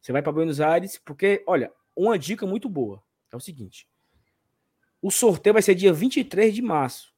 Você 0.00 0.12
vai 0.12 0.22
para 0.22 0.32
Buenos 0.32 0.60
Aires, 0.60 1.00
porque, 1.04 1.44
olha, 1.46 1.72
uma 1.94 2.18
dica 2.18 2.46
muito 2.46 2.68
boa. 2.68 3.02
É 3.32 3.36
o 3.36 3.40
seguinte: 3.40 3.86
o 5.00 5.10
sorteio 5.10 5.54
vai 5.54 5.62
ser 5.62 5.74
dia 5.74 5.92
23 5.92 6.54
de 6.54 6.62
março. 6.62 7.12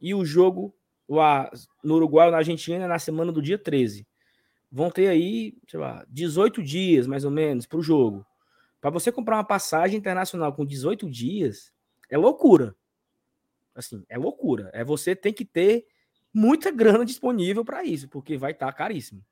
E 0.00 0.14
o 0.14 0.24
jogo 0.24 0.74
lá 1.08 1.50
no 1.82 1.96
Uruguai 1.96 2.26
ou 2.26 2.32
na 2.32 2.38
Argentina 2.38 2.84
é 2.84 2.88
na 2.88 2.98
semana 2.98 3.32
do 3.32 3.42
dia 3.42 3.58
13. 3.58 4.06
Vão 4.70 4.90
ter 4.90 5.08
aí, 5.08 5.56
sei 5.66 5.80
lá, 5.80 6.04
18 6.08 6.62
dias 6.62 7.06
mais 7.06 7.24
ou 7.24 7.30
menos 7.30 7.66
para 7.66 7.78
o 7.78 7.82
jogo. 7.82 8.24
Para 8.80 8.90
você 8.90 9.10
comprar 9.10 9.36
uma 9.36 9.44
passagem 9.44 9.98
internacional 9.98 10.52
com 10.52 10.64
18 10.64 11.10
dias, 11.10 11.72
é 12.08 12.16
loucura. 12.16 12.76
Assim, 13.78 14.04
é 14.08 14.18
loucura. 14.18 14.70
É 14.74 14.82
você 14.82 15.14
tem 15.14 15.32
que 15.32 15.44
ter 15.44 15.86
muita 16.34 16.70
grana 16.72 17.04
disponível 17.04 17.64
para 17.64 17.84
isso, 17.84 18.08
porque 18.08 18.36
vai 18.36 18.50
estar 18.50 18.66
tá 18.66 18.72
caríssimo. 18.72 19.24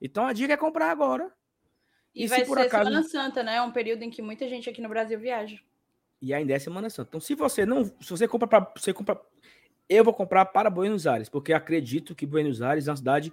Então 0.00 0.26
a 0.26 0.32
dica 0.32 0.52
é 0.52 0.56
comprar 0.56 0.90
agora 0.90 1.32
e, 2.14 2.24
e 2.24 2.26
vai 2.26 2.44
ser 2.44 2.58
acaso... 2.58 2.84
Semana 2.84 3.02
Santa, 3.02 3.42
né? 3.42 3.56
É 3.56 3.62
um 3.62 3.72
período 3.72 4.02
em 4.02 4.10
que 4.10 4.20
muita 4.20 4.48
gente 4.48 4.68
aqui 4.68 4.80
no 4.80 4.88
Brasil 4.88 5.18
viaja. 5.18 5.58
E 6.20 6.34
ainda 6.34 6.52
é 6.52 6.58
Semana 6.58 6.90
Santa. 6.90 7.08
Então, 7.10 7.20
se 7.20 7.34
você 7.34 7.64
não. 7.64 7.84
Se 7.84 8.10
você 8.10 8.26
compra 8.26 8.48
para. 8.48 8.72
Você 8.76 8.92
compra. 8.92 9.20
Eu 9.88 10.04
vou 10.04 10.12
comprar 10.12 10.44
para 10.46 10.68
Buenos 10.68 11.06
Aires, 11.06 11.28
porque 11.28 11.52
acredito 11.52 12.14
que 12.14 12.26
Buenos 12.26 12.60
Aires 12.60 12.88
é 12.88 12.90
uma 12.90 12.96
cidade 12.96 13.32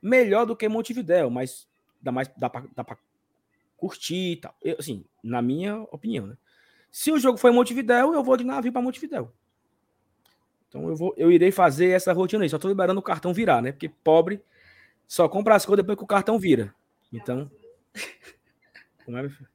melhor 0.00 0.46
do 0.46 0.54
que 0.54 0.68
Montevidéu, 0.68 1.30
mas 1.30 1.66
dá 2.00 2.12
mais 2.12 2.28
dá 2.36 2.48
para 2.48 2.64
dá 2.76 2.84
curtir 3.76 4.32
e 4.32 4.36
tal. 4.36 4.54
Eu, 4.62 4.76
assim, 4.78 5.04
na 5.24 5.42
minha 5.42 5.80
opinião, 5.90 6.26
né? 6.26 6.36
Se 6.92 7.10
o 7.10 7.18
jogo 7.18 7.38
for 7.38 7.50
em 7.50 7.54
Montevidéu, 7.54 8.12
eu 8.12 8.22
vou 8.22 8.36
de 8.36 8.44
navio 8.44 8.72
para 8.72 8.82
Montevidéu. 8.82 9.32
Então 10.70 10.88
eu 10.88 10.94
vou, 10.94 11.12
eu 11.16 11.32
irei 11.32 11.50
fazer 11.50 11.88
essa 11.88 12.12
rotina 12.12 12.44
aí. 12.44 12.48
Só 12.48 12.58
tô 12.58 12.68
liberando 12.68 13.00
o 13.00 13.02
cartão 13.02 13.34
virar, 13.34 13.60
né? 13.60 13.72
Porque 13.72 13.88
pobre 13.88 14.40
só 15.06 15.28
compra 15.28 15.56
as 15.56 15.66
coisas 15.66 15.82
depois 15.82 15.98
que 15.98 16.04
o 16.04 16.06
cartão 16.06 16.38
vira. 16.38 16.72
Então, 17.12 17.50
como 19.04 19.18
é, 19.18 19.22
meu 19.22 19.30
filho? 19.30 19.48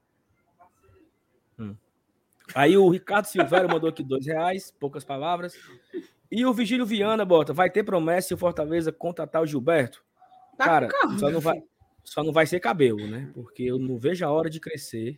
Hum. 1.58 1.76
Aí 2.54 2.78
o 2.78 2.90
Ricardo 2.90 3.26
Silveira 3.26 3.66
mandou 3.66 3.90
aqui 3.90 4.04
dois 4.04 4.28
reais, 4.28 4.70
poucas 4.78 5.06
palavras. 5.06 5.58
E 6.30 6.46
o 6.46 6.54
Vigílio 6.54 6.86
Viana 6.86 7.24
bota, 7.24 7.54
vai 7.54 7.70
ter 7.70 7.86
promessa 7.86 8.28
se 8.28 8.34
o 8.34 8.38
Fortaleza 8.38 8.92
contratar 8.92 9.42
o 9.42 9.48
Gilberto? 9.48 10.04
Tá 10.58 10.66
Cara, 10.66 10.88
calma, 10.90 11.18
só 11.18 11.30
não 11.30 11.40
vai, 11.40 11.64
só 12.04 12.22
não 12.22 12.34
vai 12.34 12.46
ser 12.46 12.60
cabelo, 12.60 13.08
né? 13.08 13.32
Porque 13.34 13.64
eu 13.64 13.80
não 13.80 13.98
vejo 13.98 14.26
a 14.26 14.30
hora 14.30 14.50
de 14.50 14.60
crescer. 14.60 15.18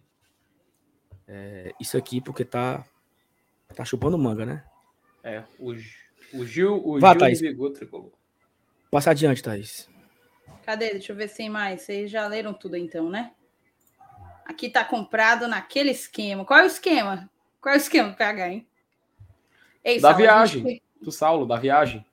É, 1.28 1.74
isso 1.82 1.98
aqui 1.98 2.22
porque 2.22 2.46
tá 2.46 2.86
tá 3.76 3.84
chupando 3.84 4.18
manga, 4.18 4.46
né? 4.46 4.64
É, 5.28 5.44
o, 5.60 5.74
o 6.34 6.46
Gil, 6.46 6.82
o 6.88 7.00
Vá, 7.02 7.12
Gil 7.12 7.20
Thaís. 7.20 7.42
Passa 8.90 9.12
adiante, 9.12 9.44
Thaís. 9.44 9.90
Cadê? 10.66 10.92
Deixa 10.92 11.12
eu 11.12 11.18
ver 11.18 11.28
se 11.28 11.36
tem 11.36 11.50
mais. 11.50 11.82
Vocês 11.82 12.10
já 12.10 12.26
leram 12.28 12.54
tudo 12.54 12.78
então, 12.78 13.10
né? 13.10 13.34
Aqui 14.46 14.70
tá 14.70 14.86
comprado 14.86 15.46
naquele 15.46 15.92
esquema. 15.92 16.46
Qual 16.46 16.62
é 16.62 16.64
o 16.64 16.68
esquema? 16.68 17.30
Qual 17.60 17.76
é 17.76 17.78
o 17.78 17.82
esquema 17.82 18.10
do 18.10 18.16
PH, 18.16 18.50
hein? 18.50 18.68
Ei, 19.84 19.96
da 20.00 20.12
Saulo, 20.12 20.18
viagem. 20.18 20.64
Gente... 20.64 20.84
Do 21.02 21.12
Saulo, 21.12 21.46
da 21.46 21.58
viagem. 21.58 22.06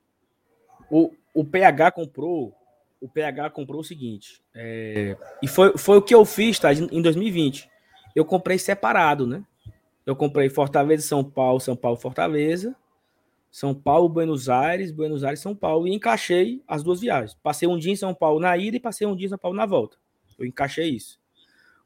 O, 0.90 1.14
o 1.32 1.44
PH 1.44 1.92
comprou. 1.92 2.52
O 3.00 3.08
PH 3.08 3.50
comprou 3.50 3.80
o 3.80 3.84
seguinte. 3.84 4.42
É, 4.52 5.16
e 5.40 5.46
foi, 5.46 5.78
foi 5.78 5.98
o 5.98 6.02
que 6.02 6.14
eu 6.14 6.24
fiz, 6.24 6.58
tá? 6.58 6.72
Em 6.72 7.00
2020. 7.00 7.70
Eu 8.16 8.24
comprei 8.24 8.58
separado, 8.58 9.24
né? 9.24 9.44
Eu 10.04 10.16
comprei 10.16 10.48
Fortaleza, 10.48 11.06
São 11.06 11.22
Paulo, 11.22 11.60
São 11.60 11.76
Paulo, 11.76 11.96
Fortaleza. 11.96 12.74
São 13.54 13.72
Paulo, 13.72 14.08
Buenos 14.08 14.48
Aires, 14.48 14.90
Buenos 14.90 15.22
Aires, 15.22 15.38
São 15.38 15.54
Paulo, 15.54 15.86
e 15.86 15.94
encaixei 15.94 16.60
as 16.66 16.82
duas 16.82 17.00
viagens. 17.00 17.38
Passei 17.40 17.68
um 17.68 17.78
dia 17.78 17.92
em 17.92 17.96
São 17.96 18.12
Paulo 18.12 18.40
na 18.40 18.56
ida 18.56 18.76
e 18.76 18.80
passei 18.80 19.06
um 19.06 19.14
dia 19.14 19.26
em 19.26 19.28
São 19.28 19.38
Paulo 19.38 19.56
na 19.56 19.64
volta. 19.64 19.96
Eu 20.36 20.44
encaixei 20.44 20.88
isso. 20.88 21.20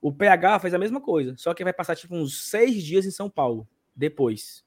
O 0.01 0.11
PH 0.11 0.61
fez 0.61 0.73
a 0.73 0.79
mesma 0.79 0.99
coisa, 0.99 1.37
só 1.37 1.53
que 1.53 1.63
vai 1.63 1.75
passar 1.75 1.95
tipo 1.95 2.17
uns 2.17 2.41
seis 2.49 2.83
dias 2.83 3.05
em 3.05 3.11
São 3.11 3.29
Paulo 3.29 3.69
depois. 3.95 4.65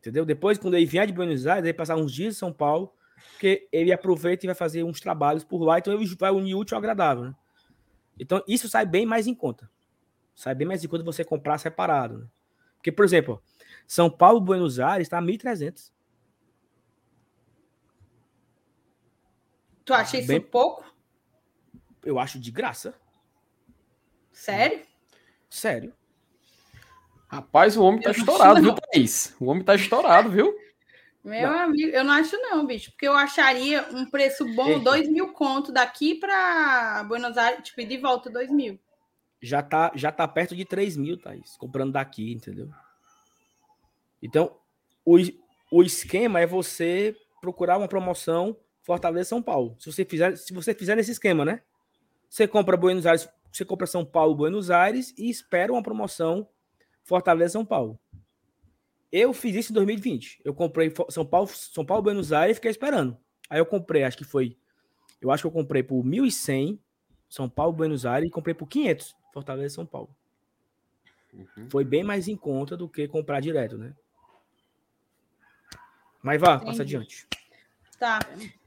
Entendeu? 0.00 0.24
Depois, 0.24 0.56
quando 0.56 0.78
ele 0.78 0.86
vier 0.86 1.06
de 1.06 1.12
Buenos 1.12 1.46
Aires, 1.46 1.62
ele 1.62 1.74
passar 1.74 1.94
uns 1.94 2.10
dias 2.10 2.34
em 2.34 2.38
São 2.38 2.54
Paulo, 2.54 2.94
porque 3.32 3.68
ele 3.70 3.92
aproveita 3.92 4.46
e 4.46 4.48
vai 4.48 4.56
fazer 4.56 4.82
uns 4.82 5.00
trabalhos 5.00 5.44
por 5.44 5.62
lá, 5.62 5.78
então 5.78 5.92
ele 5.92 6.06
vai 6.18 6.30
unir 6.30 6.54
útil 6.54 6.74
ao 6.74 6.78
agradável. 6.78 7.24
Né? 7.24 7.34
Então, 8.18 8.42
isso 8.48 8.66
sai 8.66 8.86
bem 8.86 9.04
mais 9.04 9.26
em 9.26 9.34
conta. 9.34 9.70
Sai 10.34 10.54
bem 10.54 10.66
mais 10.66 10.82
em 10.82 10.88
conta 10.88 11.04
você 11.04 11.22
comprar 11.22 11.58
separado. 11.58 12.20
Né? 12.20 12.26
Porque, 12.76 12.90
por 12.90 13.04
exemplo, 13.04 13.42
São 13.86 14.08
Paulo, 14.08 14.40
Buenos 14.40 14.80
Aires 14.80 15.04
está 15.04 15.20
1.300. 15.20 15.92
Tu 19.84 19.92
acha 19.92 20.18
isso 20.18 20.28
Bem... 20.28 20.40
pouco? 20.40 20.84
Eu 22.02 22.18
acho 22.18 22.38
de 22.38 22.50
graça. 22.50 22.94
Sério? 24.32 24.82
Sério. 25.48 25.94
Rapaz, 27.28 27.76
o 27.76 27.82
homem 27.82 28.00
tá 28.00 28.10
eu 28.10 28.12
estourado, 28.12 28.60
viu, 28.60 28.74
Thaís? 28.74 29.34
O 29.40 29.46
homem 29.46 29.64
tá 29.64 29.74
estourado, 29.74 30.30
viu? 30.30 30.56
Meu 31.24 31.50
não. 31.50 31.58
amigo, 31.58 31.90
eu 31.90 32.04
não 32.04 32.12
acho 32.12 32.36
não, 32.36 32.66
bicho, 32.66 32.90
porque 32.90 33.08
eu 33.08 33.14
acharia 33.14 33.88
um 33.92 34.04
preço 34.04 34.44
bom, 34.54 34.68
Eita. 34.68 34.80
dois 34.80 35.08
mil 35.08 35.32
conto 35.32 35.72
daqui 35.72 36.14
para 36.14 37.02
Buenos 37.04 37.38
Aires, 37.38 37.64
tipo, 37.64 37.82
de 37.84 37.96
volta 37.96 38.28
dois 38.28 38.50
mil. 38.50 38.78
Já 39.40 39.62
tá, 39.62 39.90
já 39.94 40.12
tá 40.12 40.28
perto 40.28 40.54
de 40.54 40.64
três 40.64 40.96
mil, 40.96 41.18
Thaís, 41.18 41.56
comprando 41.56 41.92
daqui, 41.92 42.32
entendeu? 42.32 42.68
Então, 44.22 44.56
o, 45.04 45.16
o 45.70 45.82
esquema 45.82 46.40
é 46.40 46.46
você 46.46 47.16
procurar 47.40 47.78
uma 47.78 47.88
promoção 47.88 48.56
Fortaleza 48.84 49.30
São 49.30 49.42
Paulo. 49.42 49.74
Se 49.78 49.90
você 49.90 50.04
fizer, 50.04 50.36
se 50.36 50.52
você 50.52 50.74
fizer 50.74 50.94
nesse 50.94 51.10
esquema, 51.10 51.44
né? 51.44 51.62
Você 52.28 52.46
compra 52.46 52.76
Buenos 52.76 53.06
Aires, 53.06 53.28
você 53.50 53.64
compra 53.64 53.86
São 53.86 54.04
Paulo, 54.04 54.34
Buenos 54.34 54.70
Aires 54.70 55.14
e 55.16 55.30
espera 55.30 55.72
uma 55.72 55.82
promoção 55.82 56.46
Fortaleza 57.02 57.52
São 57.52 57.64
Paulo. 57.64 57.98
Eu 59.10 59.32
fiz 59.32 59.56
isso 59.56 59.72
em 59.72 59.74
2020. 59.74 60.42
Eu 60.44 60.52
comprei 60.52 60.92
São 61.08 61.24
Paulo, 61.24 61.48
São 61.48 61.84
Paulo, 61.84 62.02
Buenos 62.02 62.32
Aires 62.32 62.52
e 62.52 62.54
fiquei 62.56 62.70
esperando. 62.70 63.16
Aí 63.48 63.58
eu 63.58 63.66
comprei, 63.66 64.04
acho 64.04 64.18
que 64.18 64.24
foi. 64.24 64.56
Eu 65.20 65.30
acho 65.30 65.42
que 65.42 65.46
eu 65.46 65.52
comprei 65.52 65.82
por 65.82 66.04
1.100 66.04 66.78
São 67.28 67.48
Paulo, 67.48 67.72
Buenos 67.72 68.04
Aires 68.04 68.28
e 68.28 68.30
comprei 68.30 68.54
por 68.54 68.66
500 68.66 69.16
Fortaleza 69.32 69.74
São 69.76 69.86
Paulo. 69.86 70.14
Uhum. 71.32 71.70
Foi 71.70 71.84
bem 71.84 72.04
mais 72.04 72.28
em 72.28 72.36
conta 72.36 72.76
do 72.76 72.88
que 72.88 73.08
comprar 73.08 73.40
direto, 73.40 73.78
né? 73.78 73.94
Mas 76.22 76.40
vá, 76.40 76.54
Entendi. 76.54 76.66
passa 76.66 76.82
adiante. 76.82 77.28
Tá. 77.98 78.18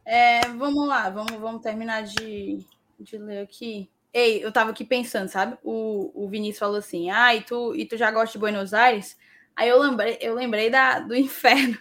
É, 0.09 0.39
vamos 0.47 0.87
lá, 0.87 1.09
vamos, 1.09 1.33
vamos 1.33 1.61
terminar 1.61 2.03
de, 2.03 2.65
de 2.97 3.17
ler 3.17 3.41
aqui. 3.41 3.89
Ei, 4.13 4.41
eu 4.41 4.53
tava 4.53 4.71
aqui 4.71 4.85
pensando, 4.85 5.27
sabe? 5.27 5.57
O, 5.61 6.11
o 6.15 6.29
Vinícius 6.29 6.59
falou 6.59 6.77
assim: 6.77 7.09
ah, 7.09 7.35
e 7.35 7.41
tu, 7.41 7.75
e 7.75 7.85
tu 7.85 7.97
já 7.97 8.09
gosta 8.09 8.31
de 8.31 8.39
Buenos 8.39 8.73
Aires? 8.73 9.17
Aí 9.53 9.67
eu 9.67 9.77
lembrei, 9.77 10.17
eu 10.21 10.33
lembrei 10.33 10.69
da, 10.69 11.01
do 11.01 11.13
inferno, 11.13 11.77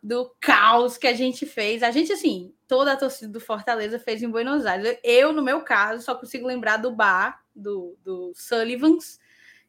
do 0.00 0.32
caos 0.40 0.96
que 0.96 1.08
a 1.08 1.14
gente 1.14 1.44
fez. 1.46 1.82
A 1.82 1.90
gente, 1.90 2.12
assim, 2.12 2.54
toda 2.68 2.92
a 2.92 2.96
torcida 2.96 3.32
do 3.32 3.40
Fortaleza 3.40 3.98
fez 3.98 4.22
em 4.22 4.30
Buenos 4.30 4.64
Aires. 4.64 4.96
Eu, 5.02 5.32
no 5.32 5.42
meu 5.42 5.62
caso, 5.62 6.04
só 6.04 6.14
consigo 6.14 6.46
lembrar 6.46 6.76
do 6.76 6.92
bar, 6.92 7.42
do, 7.56 7.96
do 8.04 8.32
Sullivan's, 8.36 9.18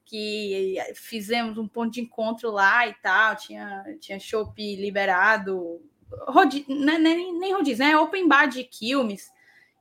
que 0.06 0.78
fizemos 0.94 1.58
um 1.58 1.68
ponto 1.68 1.94
de 1.94 2.02
encontro 2.02 2.52
lá 2.52 2.88
e 2.88 2.94
tal. 3.02 3.36
Tinha, 3.36 3.84
tinha 4.00 4.20
chopp 4.20 4.76
liberado, 4.76 5.82
rodi, 6.28 6.66
né, 6.68 6.98
nem, 6.98 7.38
nem 7.38 7.54
rodízio, 7.54 7.86
né? 7.86 7.98
Open 7.98 8.28
bar 8.28 8.48
de 8.48 8.64
Quilmes 8.64 9.32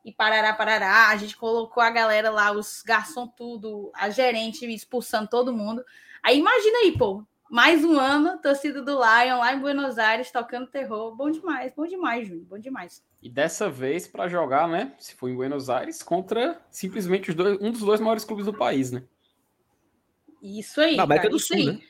e 0.05 0.12
parará, 0.12 0.53
parará. 0.53 1.09
A 1.09 1.17
gente 1.17 1.37
colocou 1.37 1.83
a 1.83 1.91
galera 1.91 2.31
lá, 2.31 2.53
os 2.53 2.83
garçom 2.83 3.27
tudo, 3.27 3.91
a 3.95 4.11
gerente 4.11 4.67
expulsando 4.67 5.29
todo 5.29 5.53
mundo. 5.53 5.85
Aí 6.23 6.38
imagina 6.38 6.79
aí, 6.79 6.97
pô, 6.97 7.25
mais 7.51 7.85
um 7.85 7.99
ano, 7.99 8.38
torcida 8.38 8.83
do 8.83 8.93
Lion 8.93 9.38
lá 9.38 9.55
em 9.55 9.61
Buenos 9.61 9.99
Aires 9.99 10.31
tocando 10.31 10.67
terror. 10.67 11.14
Bom 11.14 11.31
demais, 11.31 11.73
bom 11.75 11.87
demais, 11.87 12.29
Júnior, 12.29 12.47
bom 12.47 12.59
demais. 12.59 13.03
E 13.23 13.29
dessa 13.29 13.69
vez 13.69 14.07
para 14.07 14.29
jogar, 14.29 14.69
né? 14.69 14.95
Se 14.99 15.14
for 15.14 15.29
em 15.29 15.35
Buenos 15.35 15.69
Aires, 15.69 16.03
contra 16.03 16.61
simplesmente 16.71 17.33
dois, 17.33 17.59
um 17.61 17.71
dos 17.71 17.81
dois 17.81 18.01
maiores 18.01 18.25
clubes 18.25 18.47
do 18.47 18.55
país, 18.55 18.93
né? 18.93 19.03
Isso 20.43 20.81
aí. 20.81 20.97
Na 20.97 21.03
América 21.03 21.29
do 21.29 21.38
Sul, 21.38 21.57
aí. 21.57 21.67
né? 21.67 21.81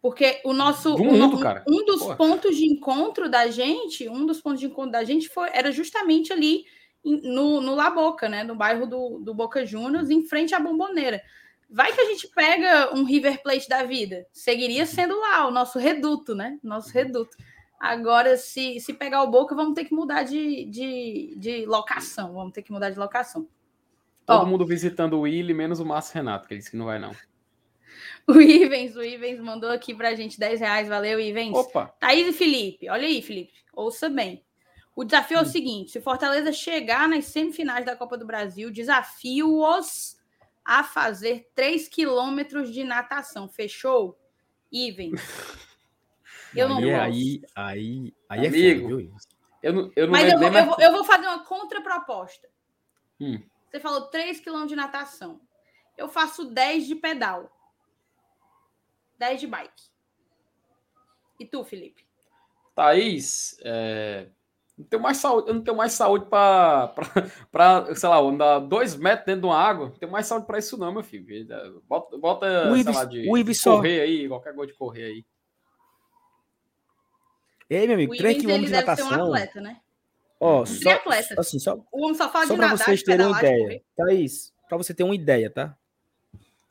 Porque 0.00 0.40
o 0.44 0.52
nosso. 0.52 0.96
mundo, 0.96 1.36
um, 1.36 1.80
um 1.80 1.84
dos 1.84 2.02
Porra. 2.02 2.16
pontos 2.16 2.56
de 2.56 2.66
encontro 2.66 3.28
da 3.28 3.48
gente, 3.48 4.08
um 4.08 4.24
dos 4.24 4.40
pontos 4.40 4.60
de 4.60 4.66
encontro 4.66 4.92
da 4.92 5.04
gente 5.04 5.28
foi, 5.28 5.48
era 5.52 5.72
justamente 5.72 6.32
ali 6.32 6.64
no, 7.04 7.60
no 7.60 7.74
La 7.74 7.90
Boca, 7.90 8.28
né? 8.28 8.44
No 8.44 8.54
bairro 8.54 8.86
do, 8.86 9.18
do 9.18 9.34
Boca 9.34 9.64
Juniors, 9.64 10.10
em 10.10 10.22
frente 10.22 10.54
à 10.54 10.60
Bomboneira. 10.60 11.22
Vai 11.68 11.92
que 11.92 12.00
a 12.00 12.04
gente 12.04 12.28
pega 12.28 12.94
um 12.94 13.04
River 13.04 13.42
Plate 13.42 13.68
da 13.68 13.82
vida. 13.82 14.26
Seguiria 14.32 14.86
sendo 14.86 15.18
lá 15.18 15.46
o 15.48 15.50
nosso 15.50 15.78
reduto, 15.78 16.34
né? 16.34 16.58
Nosso 16.62 16.90
reduto. 16.90 17.36
Agora, 17.78 18.36
se, 18.36 18.80
se 18.80 18.92
pegar 18.94 19.22
o 19.22 19.30
Boca, 19.30 19.54
vamos 19.54 19.74
ter 19.74 19.84
que 19.84 19.94
mudar 19.94 20.22
de, 20.22 20.64
de, 20.66 21.34
de 21.36 21.66
locação. 21.66 22.34
Vamos 22.34 22.52
ter 22.52 22.62
que 22.62 22.72
mudar 22.72 22.90
de 22.90 22.98
locação. 22.98 23.48
Todo 24.24 24.42
Ó, 24.42 24.46
mundo 24.46 24.66
visitando 24.66 25.14
o 25.14 25.20
Willi, 25.20 25.52
menos 25.52 25.78
o 25.78 25.84
Márcio 25.84 26.14
Renato, 26.14 26.48
que 26.48 26.54
ele 26.54 26.58
disse 26.58 26.70
que 26.70 26.76
não 26.76 26.86
vai, 26.86 26.98
não. 26.98 27.12
O 28.28 28.40
Ivens, 28.40 28.96
o 28.96 29.04
Ivens 29.04 29.38
mandou 29.38 29.70
aqui 29.70 29.94
pra 29.94 30.16
gente 30.16 30.36
10 30.36 30.58
reais. 30.58 30.88
Valeu, 30.88 31.20
Ivens. 31.20 31.54
Opa! 31.54 31.94
Thaís 32.00 32.26
e 32.26 32.32
Felipe, 32.32 32.88
olha 32.88 33.06
aí, 33.06 33.22
Felipe. 33.22 33.52
Ouça 33.72 34.08
bem. 34.08 34.44
O 34.96 35.04
desafio 35.04 35.36
é 35.36 35.40
o 35.40 35.44
hum. 35.44 35.46
seguinte: 35.46 35.92
se 35.92 36.00
Fortaleza 36.00 36.52
chegar 36.52 37.08
nas 37.08 37.26
semifinais 37.26 37.84
da 37.84 37.94
Copa 37.94 38.18
do 38.18 38.26
Brasil, 38.26 38.70
desafio-os 38.70 40.16
a 40.64 40.82
fazer 40.82 41.48
3 41.54 41.88
quilômetros 41.88 42.72
de 42.72 42.82
natação. 42.82 43.48
Fechou? 43.48 44.18
Even. 44.72 45.12
Eu 46.54 46.68
não 46.68 46.78
aí, 46.78 46.84
gosto. 46.84 47.02
Aí, 47.02 47.42
aí, 47.54 48.14
aí 48.30 48.46
é 48.46 48.80
foda, 48.80 49.20
Eu 49.62 49.72
não, 49.72 49.92
eu 49.94 50.06
não 50.06 50.12
Mas 50.12 50.32
eu 50.32 50.38
vou, 50.38 50.48
eu, 50.48 50.64
vou, 50.64 50.76
eu 50.80 50.92
vou, 50.92 51.04
fazer 51.04 51.26
uma 51.26 51.44
contraproposta. 51.44 52.48
Hum. 53.20 53.42
Você 53.70 53.78
falou 53.78 54.02
3 54.06 54.40
quilômetros 54.40 54.70
de 54.70 54.76
natação. 54.76 55.38
Eu 55.98 56.08
faço 56.08 56.46
10 56.46 56.86
de 56.86 56.94
pedal. 56.94 57.54
10 59.18 59.40
de 59.40 59.46
bike. 59.46 59.82
E 61.38 61.46
tu, 61.46 61.64
Felipe? 61.64 62.06
Thaís, 62.74 63.58
é, 63.62 64.28
não 64.76 64.84
tenho 64.84 65.02
mais 65.02 65.16
saúde, 65.16 65.48
eu 65.48 65.54
não 65.54 65.62
tenho 65.62 65.76
mais 65.76 65.92
saúde 65.92 66.26
para, 66.26 66.94
sei 67.94 68.08
lá, 68.08 68.18
andar 68.18 68.58
dois 68.58 68.94
metros 68.94 69.24
dentro 69.24 69.40
de 69.42 69.46
uma 69.46 69.58
água. 69.58 69.86
Não 69.86 69.96
tenho 69.96 70.12
mais 70.12 70.26
saúde 70.26 70.46
para 70.46 70.58
isso, 70.58 70.76
não, 70.76 70.92
meu 70.92 71.02
filho. 71.02 71.26
Bota, 71.88 72.18
bota 72.18 72.70
o 72.70 72.82
sei 72.82 72.92
lá, 72.92 73.04
de, 73.06 73.26
o 73.30 73.42
de 73.42 73.62
correr 73.62 74.00
aí, 74.02 74.28
qualquer 74.28 74.54
coisa 74.54 74.72
de 74.72 74.78
correr 74.78 75.04
aí. 75.04 75.24
Ei, 77.70 77.86
meu 77.86 77.94
amigo, 77.94 78.14
3 78.14 78.42
km 78.42 78.64
de 78.64 78.70
natação. 78.70 79.08
Um 79.08 79.34
atleta, 79.34 79.60
né? 79.62 79.80
Ó, 80.38 80.62
um 80.62 80.66
só, 80.66 80.90
atleta. 80.90 81.34
Assim, 81.38 81.58
só, 81.58 81.74
o 81.90 82.04
homem 82.04 82.14
só 82.14 82.30
fala 82.30 82.46
só 82.46 82.54
de 82.54 82.60
nadar, 82.60 82.78
vocês 82.78 83.02
terem 83.02 83.26
uma 83.26 83.38
ideia. 83.38 83.82
Thaís, 83.96 84.52
para 84.68 84.76
você 84.76 84.92
ter 84.92 85.04
uma 85.04 85.14
ideia, 85.14 85.48
tá? 85.48 85.74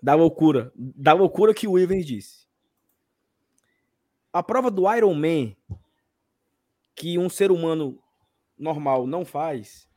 Da 0.05 0.13
loucura, 0.13 0.71
da 0.75 1.13
loucura 1.13 1.51
que 1.51 1.67
o 1.67 1.79
Ivens 1.79 2.05
disse. 2.05 2.45
A 4.31 4.43
prova 4.43 4.69
do 4.69 4.83
Iron 4.93 5.15
Man 5.15 5.55
que 6.93 7.17
um 7.17 7.27
ser 7.27 7.51
humano 7.51 7.99
normal 8.55 9.07
não 9.07 9.25
faz, 9.25 9.89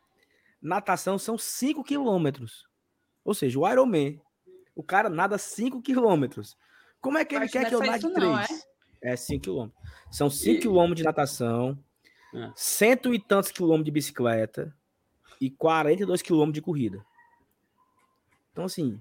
natação 0.63 1.19
são 1.19 1.37
5 1.37 1.85
quilômetros. 1.85 2.67
Ou 3.23 3.35
seja, 3.35 3.59
o 3.59 3.71
Ironman, 3.71 4.19
o 4.75 4.83
cara 4.83 5.11
nada 5.11 5.37
5 5.37 5.83
quilômetros. 5.83 6.57
Como 7.03 7.19
é 7.19 7.25
que 7.27 7.35
ele 7.35 7.47
quer 7.47 7.69
que 7.69 7.75
eu 7.75 7.81
nade 7.81 8.11
3? 8.11 8.67
É 9.03 9.15
5 9.15 9.37
é 9.37 9.45
quilômetros. 9.45 9.83
São 10.11 10.31
5 10.31 10.57
e... 10.57 10.59
quilômetros 10.59 10.97
de 10.97 11.05
natação, 11.05 11.79
é. 12.35 12.51
cento 12.57 13.13
e 13.13 13.21
tantos 13.21 13.51
quilômetros 13.51 13.85
de 13.85 13.91
bicicleta 13.91 14.75
e 15.39 15.51
42 15.51 16.23
quilômetros 16.23 16.55
de 16.55 16.63
corrida. 16.63 17.05
Então, 18.53 18.65
assim, 18.65 18.99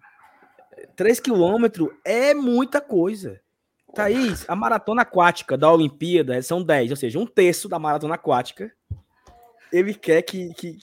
3 0.95 1.19
quilômetros 1.19 1.89
é 2.03 2.33
muita 2.33 2.81
coisa. 2.81 3.39
Thaís, 3.93 4.47
a 4.47 4.55
maratona 4.55 5.01
aquática 5.01 5.57
da 5.57 5.71
Olimpíada 5.71 6.39
são 6.41 6.61
10, 6.61 6.91
ou 6.91 6.97
seja, 6.97 7.17
um 7.17 7.25
terço 7.25 7.67
da 7.67 7.79
maratona 7.79 8.15
aquática. 8.15 8.71
Ele 9.71 9.93
quer 9.93 10.21
que, 10.21 10.53
que... 10.53 10.77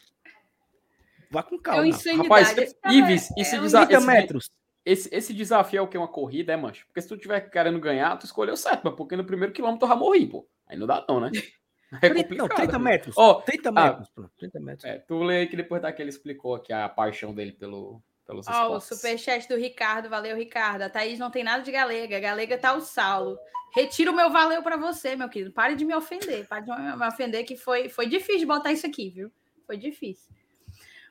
vá 1.30 1.42
com 1.42 1.59
calma. 1.59 1.87
É 1.87 2.12
Rapaz, 2.14 2.54
Ives, 2.87 3.30
é, 3.30 3.40
esse, 3.40 3.59
desafio, 3.59 3.98
esse, 3.98 4.50
esse, 4.85 5.14
esse, 5.14 5.35
desafio 5.35 5.78
é 5.78 5.83
o 5.83 5.88
que? 5.88 5.96
Uma 5.96 6.09
corrida, 6.09 6.52
é, 6.52 6.57
mancho? 6.57 6.87
Porque 6.87 7.00
se 7.00 7.09
tu 7.09 7.16
tiver 7.16 7.40
querendo 7.42 7.78
ganhar, 7.78 8.16
tu 8.18 8.26
escolheu 8.26 8.57
certo, 8.57 8.83
mas 8.85 8.94
porque 8.94 9.16
no 9.16 9.24
primeiro 9.24 9.52
quilômetro 9.52 9.87
tu 9.87 9.90
já 9.90 9.96
morri, 9.96 10.26
pô. 10.26 10.46
Aí 10.66 10.76
não 10.76 10.87
dá 10.87 11.04
não, 11.09 11.20
né? 11.20 11.30
É 12.02 12.09
complicado. 12.09 12.48
Não, 12.48 12.57
30 12.57 12.78
metros. 12.80 13.16
Oh, 13.16 13.35
30 13.35 13.70
metros. 13.70 14.09
Ah, 14.18 14.28
30 14.37 14.61
metros. 14.61 14.85
É, 14.85 14.98
tu 14.98 15.22
lê 15.22 15.46
que 15.46 15.54
depois 15.54 15.80
daquele 15.80 16.09
explicou 16.09 16.57
aqui 16.57 16.72
a 16.72 16.88
paixão 16.88 17.33
dele 17.33 17.52
pelo, 17.52 18.02
pelos 18.26 18.46
oh, 18.48 18.76
o 18.76 18.80
superchat 18.80 19.48
do 19.48 19.56
Ricardo, 19.56 20.08
valeu, 20.08 20.37
Ricardo. 20.37 20.82
A 20.82 20.90
Thaís 20.90 21.18
não 21.18 21.30
tem 21.30 21.44
nada 21.44 21.62
de 21.62 21.70
galega, 21.70 22.18
galega 22.18 22.58
tá 22.58 22.72
o 22.74 22.80
Saulo. 22.80 23.38
Retiro 23.74 24.12
o 24.12 24.14
meu 24.14 24.30
valeu 24.30 24.62
para 24.62 24.76
você, 24.76 25.16
meu 25.16 25.28
querido. 25.28 25.52
Pare 25.52 25.74
de 25.74 25.84
me 25.84 25.94
ofender, 25.94 26.46
pare 26.46 26.64
de 26.64 26.70
me 26.70 27.06
ofender, 27.06 27.44
que 27.44 27.56
foi, 27.56 27.88
foi 27.88 28.06
difícil 28.06 28.46
botar 28.46 28.72
isso 28.72 28.87
aqui, 28.87 29.10
viu? 29.10 29.32
Foi 29.66 29.76
difícil. 29.76 30.32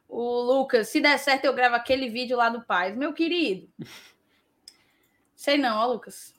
O 0.07 0.41
Lucas, 0.41 0.89
se 0.89 1.01
der 1.01 1.17
certo, 1.17 1.45
eu 1.45 1.53
gravo 1.53 1.75
aquele 1.75 2.09
vídeo 2.09 2.37
lá 2.37 2.49
do 2.49 2.63
Paz. 2.65 2.95
Meu 2.95 3.13
querido. 3.13 3.69
Sei 5.35 5.57
não, 5.57 5.77
ó, 5.77 5.85
Lucas. 5.87 6.33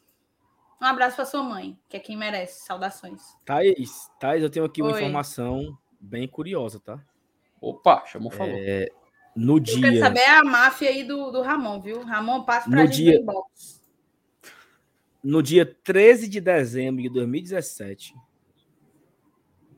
Um 0.80 0.86
abraço 0.86 1.16
para 1.16 1.24
sua 1.24 1.42
mãe, 1.42 1.78
que 1.88 1.96
é 1.96 2.00
quem 2.00 2.16
merece. 2.16 2.64
Saudações. 2.64 3.22
Thaís, 3.44 4.08
Thaís, 4.18 4.42
eu 4.42 4.50
tenho 4.50 4.64
aqui 4.64 4.82
Oi. 4.82 4.88
uma 4.88 4.96
informação 4.96 5.76
bem 6.00 6.26
curiosa, 6.26 6.80
tá? 6.80 7.02
Opa, 7.60 8.04
chamou, 8.06 8.30
falou. 8.30 8.54
É, 8.56 8.88
no 9.34 9.58
dia. 9.58 9.80
Quero 9.80 9.98
saber 9.98 10.24
a 10.24 10.44
máfia 10.44 10.90
aí 10.90 11.04
do, 11.04 11.30
do 11.30 11.42
Ramon, 11.42 11.80
viu? 11.80 12.02
Ramon, 12.02 12.42
passa 12.44 12.68
pra 12.68 12.82
no 12.82 12.86
gente 12.86 12.96
dia. 12.96 13.24
No 15.22 15.42
dia 15.42 15.64
13 15.64 16.28
de 16.28 16.40
dezembro 16.40 17.02
de 17.02 17.08
2017. 17.08 18.14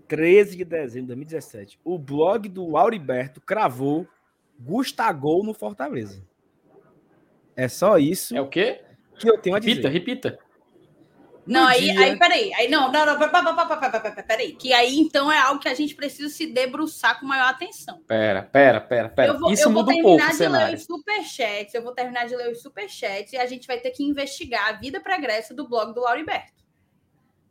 13 0.08 0.56
de 0.56 0.64
dezembro 0.64 1.02
de 1.02 1.06
2017. 1.08 1.78
O 1.84 1.98
blog 1.98 2.48
do 2.48 2.76
Auriberto 2.76 3.40
cravou 3.40 4.06
Gustagol 4.58 5.44
no 5.44 5.54
Fortaleza. 5.54 6.22
É 7.54 7.68
só 7.68 7.98
isso. 7.98 8.36
É 8.36 8.40
o 8.40 8.48
quê? 8.48 8.82
Que 9.18 9.30
eu 9.30 9.38
tenho 9.38 9.56
a 9.56 9.58
dizer. 9.58 9.88
Repita, 9.88 9.88
repita. 9.88 10.45
Não, 11.46 11.66
aí, 11.66 11.80
dia... 11.80 12.00
aí, 12.00 12.18
peraí. 12.18 12.52
Aí, 12.54 12.68
não, 12.68 12.90
não, 12.90 13.06
não, 13.06 13.18
peraí. 14.26 14.52
Que 14.52 14.72
aí, 14.72 14.98
então, 14.98 15.30
é 15.30 15.38
algo 15.38 15.60
que 15.60 15.68
a 15.68 15.74
gente 15.74 15.94
precisa 15.94 16.28
se 16.28 16.46
debruçar 16.46 17.20
com 17.20 17.26
maior 17.26 17.48
atenção. 17.48 18.02
Pera, 18.06 18.42
pera, 18.42 18.80
pera, 18.80 19.08
pera. 19.08 19.32
Eu 19.32 19.38
vou, 19.38 19.52
Isso 19.52 19.68
eu 19.68 19.70
muda 19.70 19.92
um 19.92 20.02
pouco 20.02 20.24
o 20.24 20.32
cenário. 20.32 20.34
Eu 20.34 20.34
vou 20.34 20.42
terminar 20.42 20.66
de 20.66 20.66
ler 20.66 20.74
os 20.74 20.84
superchats, 20.84 21.74
eu 21.74 21.82
vou 21.82 21.92
terminar 21.92 22.26
de 22.26 22.36
ler 22.36 22.52
os 22.52 22.62
superchats 22.62 23.32
e 23.32 23.36
a 23.36 23.46
gente 23.46 23.66
vai 23.66 23.78
ter 23.78 23.90
que 23.90 24.02
investigar 24.02 24.68
a 24.68 24.72
vida 24.72 25.00
pregressa 25.00 25.54
do 25.54 25.68
blog 25.68 25.94
do 25.94 26.00
Lauriberto. 26.00 26.64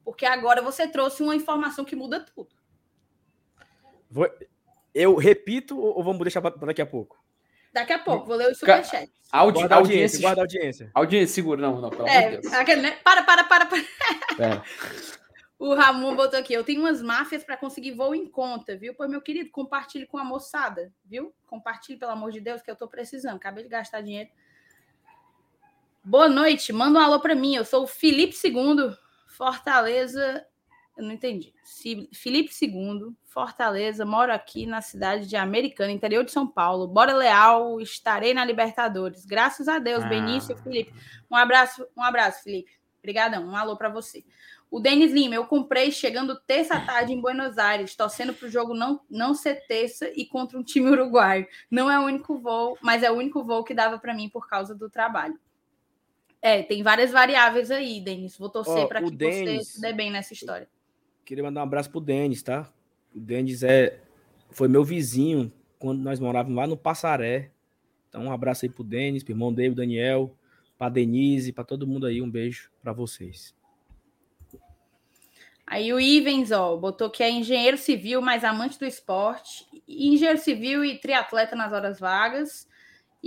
Porque 0.03 0.25
agora 0.25 0.61
você 0.61 0.87
trouxe 0.87 1.23
uma 1.23 1.35
informação 1.35 1.85
que 1.85 1.95
muda 1.95 2.19
tudo. 2.19 2.49
Vou... 4.09 4.29
Eu 4.93 5.15
repito 5.15 5.79
ou 5.79 6.03
vamos 6.03 6.21
deixar 6.21 6.41
para 6.41 6.51
daqui 6.67 6.81
a 6.81 6.85
pouco? 6.85 7.24
Daqui 7.75 7.91
a 7.91 7.99
pouco, 7.99 8.25
vou 8.25 8.37
ler 8.37 8.49
o 8.49 8.55
superchat. 8.55 9.11
Audi, 9.29 9.59
Guarda 9.59 9.75
a 9.75 9.77
audiência, 9.79 10.21
guarda 10.21 10.39
a 10.39 10.43
audiência. 10.43 10.89
Audiência, 10.93 11.35
segura, 11.35 11.61
não, 11.61 11.81
não, 11.81 11.89
pelo 11.89 12.07
É, 12.07 12.19
amor 12.19 12.31
de 12.31 12.37
Deus. 12.43 12.53
aquele, 12.53 12.81
né? 12.81 12.91
Para, 13.03 13.21
para, 13.23 13.43
para, 13.43 13.65
para. 13.65 13.83
Pera. 14.37 14.63
O 15.57 15.73
Ramon 15.73 16.15
botou 16.15 16.37
aqui. 16.37 16.53
Eu 16.53 16.65
tenho 16.65 16.81
umas 16.81 17.01
máfias 17.01 17.41
para 17.43 17.55
conseguir 17.55 17.91
voo 17.93 18.13
em 18.13 18.27
conta, 18.27 18.75
viu? 18.77 18.93
Pois, 18.93 19.09
meu 19.09 19.21
querido, 19.21 19.49
compartilhe 19.51 20.05
com 20.05 20.17
a 20.17 20.23
moçada, 20.23 20.91
viu? 21.05 21.33
Compartilhe, 21.47 21.97
pelo 21.97 22.11
amor 22.11 22.31
de 22.31 22.41
Deus, 22.41 22.61
que 22.61 22.69
eu 22.69 22.75
tô 22.75 22.89
precisando. 22.89 23.37
Acabei 23.37 23.63
de 23.63 23.69
gastar 23.69 24.01
dinheiro. 24.01 24.29
Boa 26.03 26.27
noite. 26.27 26.73
Manda 26.73 26.99
um 26.99 27.01
alô 27.01 27.21
para 27.21 27.33
mim. 27.33 27.55
Eu 27.55 27.63
sou 27.63 27.83
o 27.83 27.87
Felipe 27.87 28.35
II, 28.43 28.95
Fortaleza. 29.27 30.45
Eu 30.97 31.03
não 31.03 31.11
entendi. 31.11 31.53
Felipe 32.13 32.51
II, 32.61 33.13
Fortaleza. 33.25 34.05
Moro 34.05 34.31
aqui 34.31 34.65
na 34.65 34.81
cidade 34.81 35.27
de 35.27 35.35
Americana, 35.35 35.91
interior 35.91 36.23
de 36.23 36.31
São 36.31 36.47
Paulo. 36.47 36.87
Bora 36.87 37.13
Leal. 37.13 37.81
Estarei 37.81 38.33
na 38.33 38.45
Libertadores. 38.45 39.25
Graças 39.25 39.67
a 39.67 39.77
Deus, 39.77 40.03
Ah. 40.03 40.07
Benício, 40.07 40.55
Felipe. 40.57 40.93
Um 41.29 41.35
abraço, 41.35 41.85
um 41.97 42.01
abraço, 42.01 42.43
Felipe. 42.43 42.71
Obrigadão. 42.99 43.45
Um 43.45 43.55
alô 43.57 43.75
para 43.75 43.89
você. 43.89 44.23
O 44.71 44.79
Denis 44.79 45.11
Lima, 45.11 45.35
eu 45.35 45.45
comprei 45.45 45.91
chegando 45.91 46.39
terça 46.41 46.79
tarde 46.79 47.13
em 47.13 47.21
Buenos 47.21 47.57
Aires, 47.57 47.95
torcendo 47.95 48.33
para 48.33 48.47
o 48.47 48.49
jogo 48.49 48.73
não, 48.73 48.99
não 49.09 49.33
ser 49.33 49.65
terça 49.67 50.09
e 50.15 50.25
contra 50.25 50.57
um 50.57 50.63
time 50.63 50.89
uruguaio. 50.89 51.45
Não 51.69 51.89
é 51.91 51.99
o 51.99 52.03
único 52.03 52.39
voo, 52.39 52.77
mas 52.81 53.03
é 53.03 53.11
o 53.11 53.15
único 53.15 53.43
voo 53.43 53.63
que 53.63 53.73
dava 53.75 53.99
para 53.99 54.13
mim 54.13 54.27
por 54.29 54.47
causa 54.49 54.73
do 54.73 54.89
trabalho. 54.89 55.39
É, 56.41 56.63
tem 56.63 56.81
várias 56.83 57.11
variáveis 57.11 57.69
aí, 57.71 58.01
Denis. 58.01 58.37
Vou 58.37 58.49
torcer 58.49 58.83
Ó, 58.83 58.87
para 58.87 59.01
que 59.03 59.11
Denis- 59.11 59.67
você 59.67 59.73
se 59.73 59.81
dê 59.81 59.93
bem 59.93 60.09
nessa 60.11 60.33
história. 60.33 60.67
Queria 61.25 61.43
mandar 61.43 61.61
um 61.61 61.63
abraço 61.63 61.89
pro 61.89 61.99
Denis, 61.99 62.43
tá? 62.43 62.71
O 63.13 63.19
Denis 63.19 63.63
é, 63.63 63.99
foi 64.51 64.67
meu 64.67 64.83
vizinho 64.83 65.51
quando 65.79 65.99
nós 65.99 66.19
morávamos 66.19 66.55
lá 66.55 66.67
no 66.67 66.77
Passaré. 66.77 67.49
Então, 68.07 68.25
um 68.25 68.31
abraço 68.31 68.63
aí 68.63 68.69
pro 68.69 68.83
Denis, 68.83 69.23
pro 69.23 69.33
irmão 69.33 69.51
dele, 69.51 69.73
Daniel, 69.73 70.37
pra 70.77 70.87
Denise, 70.87 71.51
pra 71.51 71.63
todo 71.63 71.87
mundo 71.87 72.05
aí. 72.05 72.21
Um 72.21 72.29
beijo 72.29 72.69
pra 72.81 72.93
vocês. 72.93 73.55
Aí 75.65 75.91
o 75.91 75.99
Ivens, 75.99 76.51
ó, 76.51 76.77
botou 76.77 77.09
que 77.09 77.23
é 77.23 77.29
engenheiro 77.29 77.77
civil, 77.77 78.21
mas 78.21 78.43
amante 78.43 78.77
do 78.77 78.85
esporte, 78.85 79.65
engenheiro 79.87 80.37
civil 80.37 80.85
e 80.85 80.99
triatleta 80.99 81.55
nas 81.55 81.73
horas 81.73 81.99
vagas, 81.99 82.67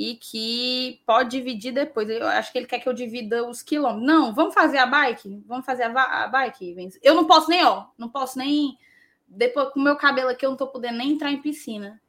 e 0.00 0.14
que 0.14 1.02
pode 1.04 1.30
dividir 1.30 1.72
depois. 1.72 2.08
Eu 2.08 2.24
acho 2.28 2.52
que 2.52 2.58
ele 2.58 2.68
quer 2.68 2.78
que 2.78 2.88
eu 2.88 2.92
divida 2.92 3.44
os 3.44 3.62
quilômetros. 3.62 4.06
Não, 4.06 4.32
vamos 4.32 4.54
fazer 4.54 4.78
a 4.78 4.86
bike? 4.86 5.42
Vamos 5.44 5.66
fazer 5.66 5.82
a, 5.82 6.22
a 6.24 6.28
bike? 6.28 6.76
Eu 7.02 7.16
não 7.16 7.26
posso 7.26 7.50
nem, 7.50 7.64
ó, 7.64 7.86
não 7.98 8.08
posso 8.08 8.38
nem. 8.38 8.78
Depois, 9.26 9.70
com 9.70 9.80
o 9.80 9.82
meu 9.82 9.96
cabelo 9.96 10.30
aqui, 10.30 10.46
eu 10.46 10.50
não 10.50 10.56
tô 10.56 10.68
podendo 10.68 10.98
nem 10.98 11.10
entrar 11.10 11.32
em 11.32 11.42
piscina, 11.42 12.00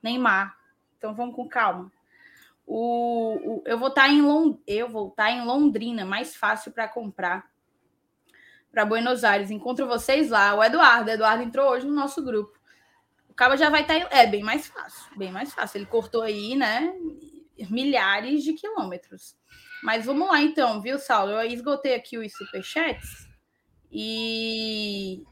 nem 0.00 0.20
mar. 0.20 0.56
Então 0.98 1.12
vamos 1.12 1.34
com 1.34 1.48
calma. 1.48 1.90
O, 2.64 3.56
o- 3.56 3.62
eu 3.66 3.76
vou 3.76 3.88
estar 3.88 4.08
em 4.08 4.22
Lond... 4.22 4.60
eu 4.64 4.88
vou 4.88 5.08
estar 5.08 5.32
em 5.32 5.44
Londrina, 5.44 6.04
mais 6.04 6.36
fácil 6.36 6.70
para 6.70 6.86
comprar 6.86 7.50
para 8.70 8.84
Buenos 8.84 9.24
Aires. 9.24 9.50
Encontro 9.50 9.84
vocês 9.88 10.30
lá. 10.30 10.54
O 10.54 10.62
Eduardo, 10.62 11.10
o 11.10 11.12
Eduardo 11.12 11.42
entrou 11.42 11.68
hoje 11.70 11.84
no 11.88 11.92
nosso 11.92 12.24
grupo. 12.24 12.56
O 13.30 13.34
Cabo 13.34 13.56
já 13.56 13.70
vai 13.70 13.82
estar. 13.82 13.96
em- 13.96 14.06
É 14.10 14.26
bem 14.26 14.42
mais 14.42 14.66
fácil, 14.66 15.16
bem 15.16 15.32
mais 15.32 15.54
fácil. 15.54 15.78
Ele 15.78 15.86
cortou 15.86 16.20
aí, 16.22 16.54
né? 16.56 16.92
Milhares 17.70 18.42
de 18.42 18.52
quilômetros. 18.54 19.34
Mas 19.82 20.04
vamos 20.04 20.28
lá 20.28 20.40
então, 20.42 20.80
viu, 20.82 20.98
Saulo? 20.98 21.32
Eu 21.32 21.42
esgotei 21.50 21.94
aqui 21.94 22.18
os 22.18 22.32
superchats 22.32 23.28
e 23.90 25.22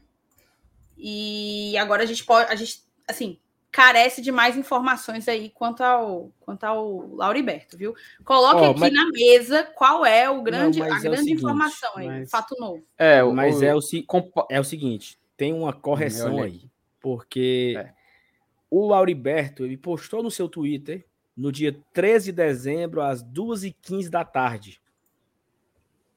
e 0.97 1.77
agora 1.77 2.03
a 2.03 2.05
gente 2.05 2.25
pode, 2.25 2.51
a 2.51 2.55
gente 2.55 2.83
assim 3.07 3.39
carece 3.71 4.21
de 4.21 4.31
mais 4.31 4.57
informações 4.57 5.27
aí 5.27 5.49
quanto 5.51 5.81
ao 5.83 6.31
quanto 6.39 6.63
ao 6.63 7.07
Lauriberto, 7.15 7.77
viu? 7.77 7.93
Coloque 8.25 8.61
Ó, 8.61 8.71
aqui 8.71 8.79
mas- 8.79 8.93
na 8.93 9.05
mesa 9.11 9.63
qual 9.75 10.05
é 10.05 10.29
o 10.29 10.41
grande, 10.41 10.79
mas 10.79 10.91
a 10.91 10.95
é 10.95 10.99
o 10.99 11.01
grande 11.03 11.17
seguinte, 11.19 11.37
informação 11.39 11.91
aí, 11.95 12.07
mas- 12.07 12.29
fato 12.31 12.55
novo. 12.59 12.83
É, 12.97 13.23
o, 13.23 13.31
Mas 13.33 13.57
o- 13.59 13.63
é, 13.65 13.75
o, 13.75 13.79
é 14.49 14.59
o 14.59 14.63
seguinte, 14.63 15.19
tem 15.37 15.53
uma 15.53 15.71
correção 15.73 16.41
aí. 16.41 16.68
Porque 16.99 17.75
É. 17.77 17.93
o 18.69 18.87
Lauriberto, 18.87 19.63
ele 19.65 19.77
postou 19.77 20.21
no 20.21 20.29
seu 20.31 20.47
Twitter 20.49 21.05
no 21.35 21.51
dia 21.51 21.77
13 21.93 22.25
de 22.25 22.31
dezembro, 22.33 23.01
às 23.01 23.23
2h15 23.23 24.09
da 24.09 24.25
tarde. 24.25 24.81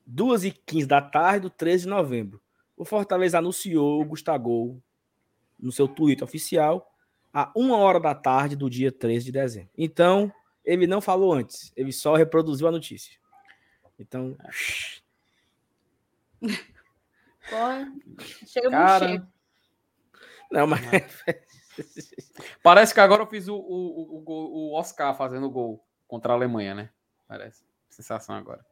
2h15 0.06 0.86
da 0.86 1.00
tarde 1.00 1.40
do 1.42 1.50
13 1.50 1.84
de 1.84 1.90
novembro. 1.90 2.40
O 2.76 2.84
Fortaleza 2.84 3.38
anunciou 3.38 4.00
o 4.00 4.04
Gustavo 4.04 4.82
no 5.58 5.70
seu 5.70 5.86
Twitter 5.86 6.24
oficial 6.24 6.92
a 7.32 7.52
uma 7.54 7.76
hora 7.76 8.00
da 8.00 8.14
tarde 8.14 8.56
do 8.56 8.68
dia 8.68 8.90
13 8.90 9.26
de 9.26 9.32
dezembro. 9.32 9.70
Então, 9.78 10.32
ele 10.64 10.86
não 10.86 11.00
falou 11.00 11.32
antes, 11.32 11.72
ele 11.76 11.92
só 11.92 12.14
reproduziu 12.14 12.66
a 12.66 12.72
notícia. 12.72 13.16
Então, 13.98 14.36
Porra, 17.48 17.92
chega 18.46 18.70
Cara, 18.70 19.08
muito 19.08 19.31
não, 20.52 20.66
mas 20.66 20.80
Parece 22.62 22.92
que 22.92 23.00
agora 23.00 23.22
eu 23.22 23.26
fiz 23.26 23.48
o, 23.48 23.56
o, 23.56 24.22
o, 24.26 24.70
o 24.70 24.74
Oscar 24.74 25.16
fazendo 25.16 25.50
gol 25.50 25.82
contra 26.06 26.32
a 26.32 26.36
Alemanha, 26.36 26.74
né? 26.74 26.90
Parece. 27.26 27.64
Sensação 27.88 28.34
agora. 28.34 28.64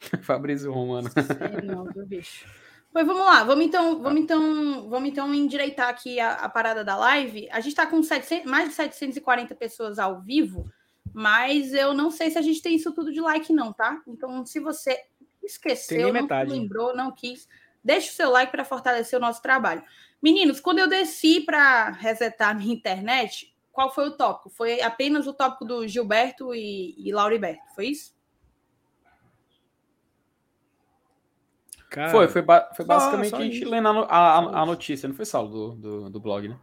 Fabrício 0.22 0.72
Romano. 0.72 1.10
Sei 1.10 1.62
não, 1.62 1.84
viu, 1.84 2.06
bicho. 2.06 2.46
Pois 2.92 3.06
vamos 3.06 3.26
lá, 3.26 3.44
vamos 3.44 3.66
então, 3.66 4.00
vamos 4.02 4.20
então, 4.22 4.88
vamos 4.88 5.08
então 5.10 5.34
endireitar 5.34 5.88
aqui 5.88 6.18
a, 6.18 6.32
a 6.32 6.48
parada 6.48 6.82
da 6.82 6.96
live. 6.96 7.48
A 7.50 7.60
gente 7.60 7.72
está 7.72 7.86
com 7.86 8.02
700, 8.02 8.50
mais 8.50 8.70
de 8.70 8.74
740 8.74 9.54
pessoas 9.54 9.98
ao 9.98 10.22
vivo, 10.22 10.70
mas 11.12 11.74
eu 11.74 11.92
não 11.92 12.10
sei 12.10 12.30
se 12.30 12.38
a 12.38 12.42
gente 12.42 12.62
tem 12.62 12.76
isso 12.76 12.92
tudo 12.92 13.12
de 13.12 13.20
like 13.20 13.52
não, 13.52 13.70
tá? 13.70 14.00
Então, 14.06 14.46
se 14.46 14.60
você 14.60 14.98
esqueceu, 15.42 16.10
não 16.12 16.26
lembrou, 16.46 16.96
não 16.96 17.12
quis, 17.12 17.46
deixa 17.84 18.10
o 18.10 18.14
seu 18.14 18.30
like 18.30 18.50
para 18.50 18.64
fortalecer 18.64 19.18
o 19.18 19.22
nosso 19.22 19.42
trabalho. 19.42 19.84
Meninos, 20.22 20.60
quando 20.60 20.78
eu 20.78 20.88
desci 20.88 21.40
para 21.40 21.90
resetar 21.90 22.50
a 22.50 22.54
minha 22.54 22.72
internet, 22.74 23.54
qual 23.72 23.94
foi 23.94 24.08
o 24.08 24.16
tópico? 24.16 24.50
Foi 24.50 24.80
apenas 24.80 25.26
o 25.26 25.34
tópico 25.34 25.64
do 25.64 25.86
Gilberto 25.86 26.54
e, 26.54 26.94
e 26.98 27.12
Lauriberto, 27.12 27.62
foi 27.74 27.88
isso? 27.88 28.16
cara, 31.88 32.10
Foi, 32.10 32.28
foi, 32.28 32.42
ba- 32.42 32.70
foi 32.74 32.84
só- 32.84 32.94
basicamente 32.94 33.30
só 33.30 33.36
a 33.36 33.42
gente 33.42 33.64
lendo 33.64 33.88
a, 33.88 34.04
a- 34.04 34.62
a- 34.62 34.66
notícia, 34.66 35.08
não 35.08 35.14
foi 35.14 35.24
Saulo 35.24 35.48
do, 35.50 35.74
do, 35.76 36.10
do 36.10 36.20
blog, 36.20 36.48
né? 36.48 36.58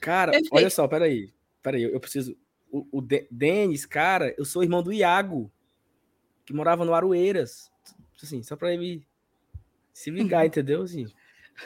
Cara, 0.00 0.32
Perfeito. 0.32 0.54
olha 0.54 0.70
só, 0.70 0.88
peraí. 0.88 1.32
Peraí, 1.62 1.82
eu, 1.84 1.90
eu 1.90 2.00
preciso. 2.00 2.36
O, 2.70 2.98
o 2.98 3.00
De- 3.00 3.28
Denis, 3.30 3.86
cara, 3.86 4.34
eu 4.36 4.44
sou 4.44 4.62
irmão 4.64 4.82
do 4.82 4.92
Iago, 4.92 5.52
que 6.44 6.52
morava 6.52 6.84
no 6.84 6.94
Aroeiras. 6.94 7.70
Assim, 8.20 8.42
só 8.42 8.56
pra 8.56 8.72
ele 8.72 9.06
se 9.92 10.10
ligar, 10.10 10.44
entendeu? 10.46 10.82
Assim, 10.82 11.06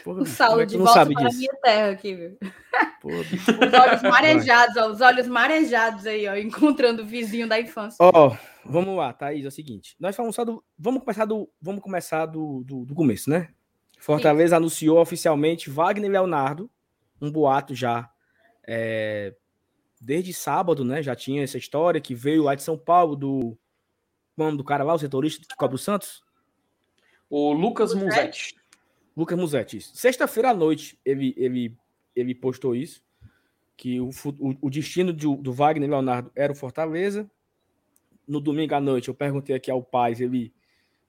porra, 0.05 0.21
O 0.21 0.25
bicho, 0.25 0.37
Saulo 0.37 0.61
é 0.61 0.67
que 0.67 0.73
de 0.73 0.79
volta 0.79 1.07
para 1.07 1.27
a 1.27 1.29
disso? 1.29 1.39
minha 1.39 1.55
terra 1.63 1.91
aqui, 1.91 2.15
viu? 2.15 2.39
Porra. 3.01 3.17
Os 3.67 3.73
olhos 3.81 4.03
marejados, 4.03 4.77
ó, 4.77 4.91
os 4.91 5.01
olhos 5.01 5.27
marejados 5.27 6.07
aí, 6.07 6.27
ó, 6.29 6.37
encontrando 6.37 7.03
o 7.03 7.07
vizinho 7.07 7.49
da 7.49 7.59
infância. 7.61 7.97
Ó, 8.01 8.37
vamos 8.65 8.97
lá, 8.97 9.13
Thaís, 9.13 9.45
é 9.45 9.49
o 9.49 9.51
seguinte. 9.53 9.97
Nós 9.99 10.15
falamos 10.15 10.35
só 10.37 10.45
do. 10.45 10.63
Vamos 10.79 11.03
começar 11.03 11.25
do. 11.25 11.49
Vamos 11.61 11.83
começar 11.83 12.27
do, 12.27 12.63
do, 12.65 12.85
do 12.85 12.95
começo, 12.95 13.31
né? 13.31 13.49
Fortaleza 13.99 14.57
anunciou 14.57 15.01
oficialmente 15.01 15.71
Wagner 15.71 16.11
Leonardo, 16.11 16.71
um 17.21 17.31
boato 17.31 17.75
já 17.75 18.11
é, 18.67 19.35
desde 20.01 20.33
sábado, 20.35 20.85
né? 20.85 21.03
Já 21.03 21.15
tinha 21.17 21.43
essa 21.43 21.59
história 21.59 22.01
que 22.01 22.15
veio 22.15 22.43
lá 22.43 22.55
de 22.55 22.63
São 22.63 22.77
Paulo, 22.77 23.17
do. 23.17 23.59
O 24.37 24.45
nome 24.45 24.59
do 24.59 24.65
cara 24.65 24.85
lá, 24.85 24.93
o 24.93 24.99
setorista 24.99 25.47
que 25.49 25.57
cobra 25.57 25.77
o 25.77 25.79
Santos? 25.79 26.23
O 27.31 27.53
Lucas 27.53 27.95
Musetti. 27.95 28.17
Munzetti. 28.17 28.57
Lucas 29.17 29.39
Musetti. 29.39 29.81
Sexta-feira 29.81 30.51
à 30.51 30.55
noite 30.55 30.99
ele, 31.05 31.35
ele, 31.37 31.77
ele 32.15 32.35
postou 32.35 32.75
isso, 32.77 33.03
que 33.77 34.01
o, 34.01 34.11
o, 34.39 34.57
o 34.63 34.71
destino 34.71 35.13
do, 35.13 35.37
do 35.37 35.53
Wagner 35.53 35.89
Leonardo 35.89 36.31
era 36.35 36.53
o 36.53 36.57
Fortaleza. 36.57 37.29
No 38.27 38.41
domingo 38.41 38.75
à 38.75 38.81
noite 38.81 39.09
eu 39.09 39.15
perguntei 39.15 39.55
aqui 39.55 39.71
ao 39.71 39.83
Paz, 39.83 40.21
ele 40.21 40.53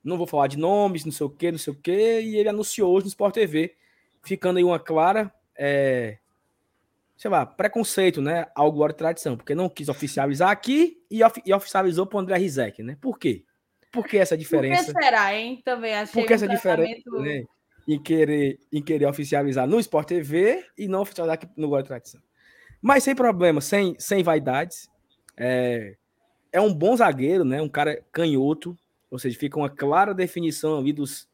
não 0.03 0.17
vou 0.17 0.27
falar 0.27 0.47
de 0.47 0.57
nomes, 0.57 1.03
não 1.03 1.11
sei 1.11 1.25
o 1.25 1.29
que, 1.29 1.51
não 1.51 1.57
sei 1.59 1.73
o 1.73 1.75
que, 1.75 2.21
e 2.21 2.37
ele 2.37 2.47
anunciou 2.49 2.93
hoje 2.93 3.05
no 3.05 3.09
Sport 3.09 3.33
TV, 3.33 3.75
ficando 4.23 4.57
aí 4.57 4.63
uma 4.63 4.79
clara, 4.79 5.33
é, 5.55 6.17
sei 7.17 7.29
lá, 7.31 7.45
preconceito, 7.45 8.21
né, 8.21 8.45
ao 8.55 8.71
Glória 8.71 8.93
e 8.93 8.97
Tradição, 8.97 9.35
porque 9.35 9.55
não 9.55 9.67
quis 9.67 9.89
oficializar 9.89 10.49
aqui 10.49 11.03
e, 11.09 11.23
ofi- 11.23 11.41
e 11.45 11.53
oficializou 11.53 12.05
para 12.05 12.17
o 12.17 12.19
André 12.21 12.37
Rizek, 12.37 12.83
né? 12.83 12.97
Por 13.01 13.17
quê? 13.19 13.43
Por 13.91 14.05
que 14.05 14.17
essa 14.17 14.35
Por 14.35 14.39
que 14.39 14.43
diferença? 14.43 14.91
será, 14.93 15.33
hein? 15.33 15.61
Também 15.65 15.93
achei 15.95 16.21
Por 16.21 16.27
que 16.27 16.33
essa 16.33 16.47
diferença 16.47 17.09
né, 17.11 17.43
em, 17.88 18.02
querer, 18.02 18.60
em 18.71 18.84
querer 18.84 19.06
oficializar 19.06 19.65
no 19.65 19.80
Sport 19.80 20.08
TV 20.08 20.65
e 20.78 20.88
não 20.88 21.02
oficializar 21.02 21.36
aqui 21.36 21.47
no 21.56 21.67
Glória 21.69 21.86
e 21.86 21.88
Tradição? 21.88 22.21
Mas 22.82 23.04
sem 23.04 23.15
problema, 23.15 23.62
sem, 23.62 23.95
sem 23.97 24.21
vaidades. 24.21 24.89
É, 25.36 25.95
é 26.52 26.62
um 26.62 26.73
bom 26.73 26.95
zagueiro, 26.95 27.45
né? 27.45 27.62
Um 27.62 27.69
cara 27.69 28.04
canhoto. 28.12 28.78
Ou 29.10 29.17
seja, 29.17 29.39
fica 29.39 29.58
uma 29.58 29.69
clara 29.69 30.13
definição 30.13 30.78
ali 30.78 30.91
dos, 30.91 31.30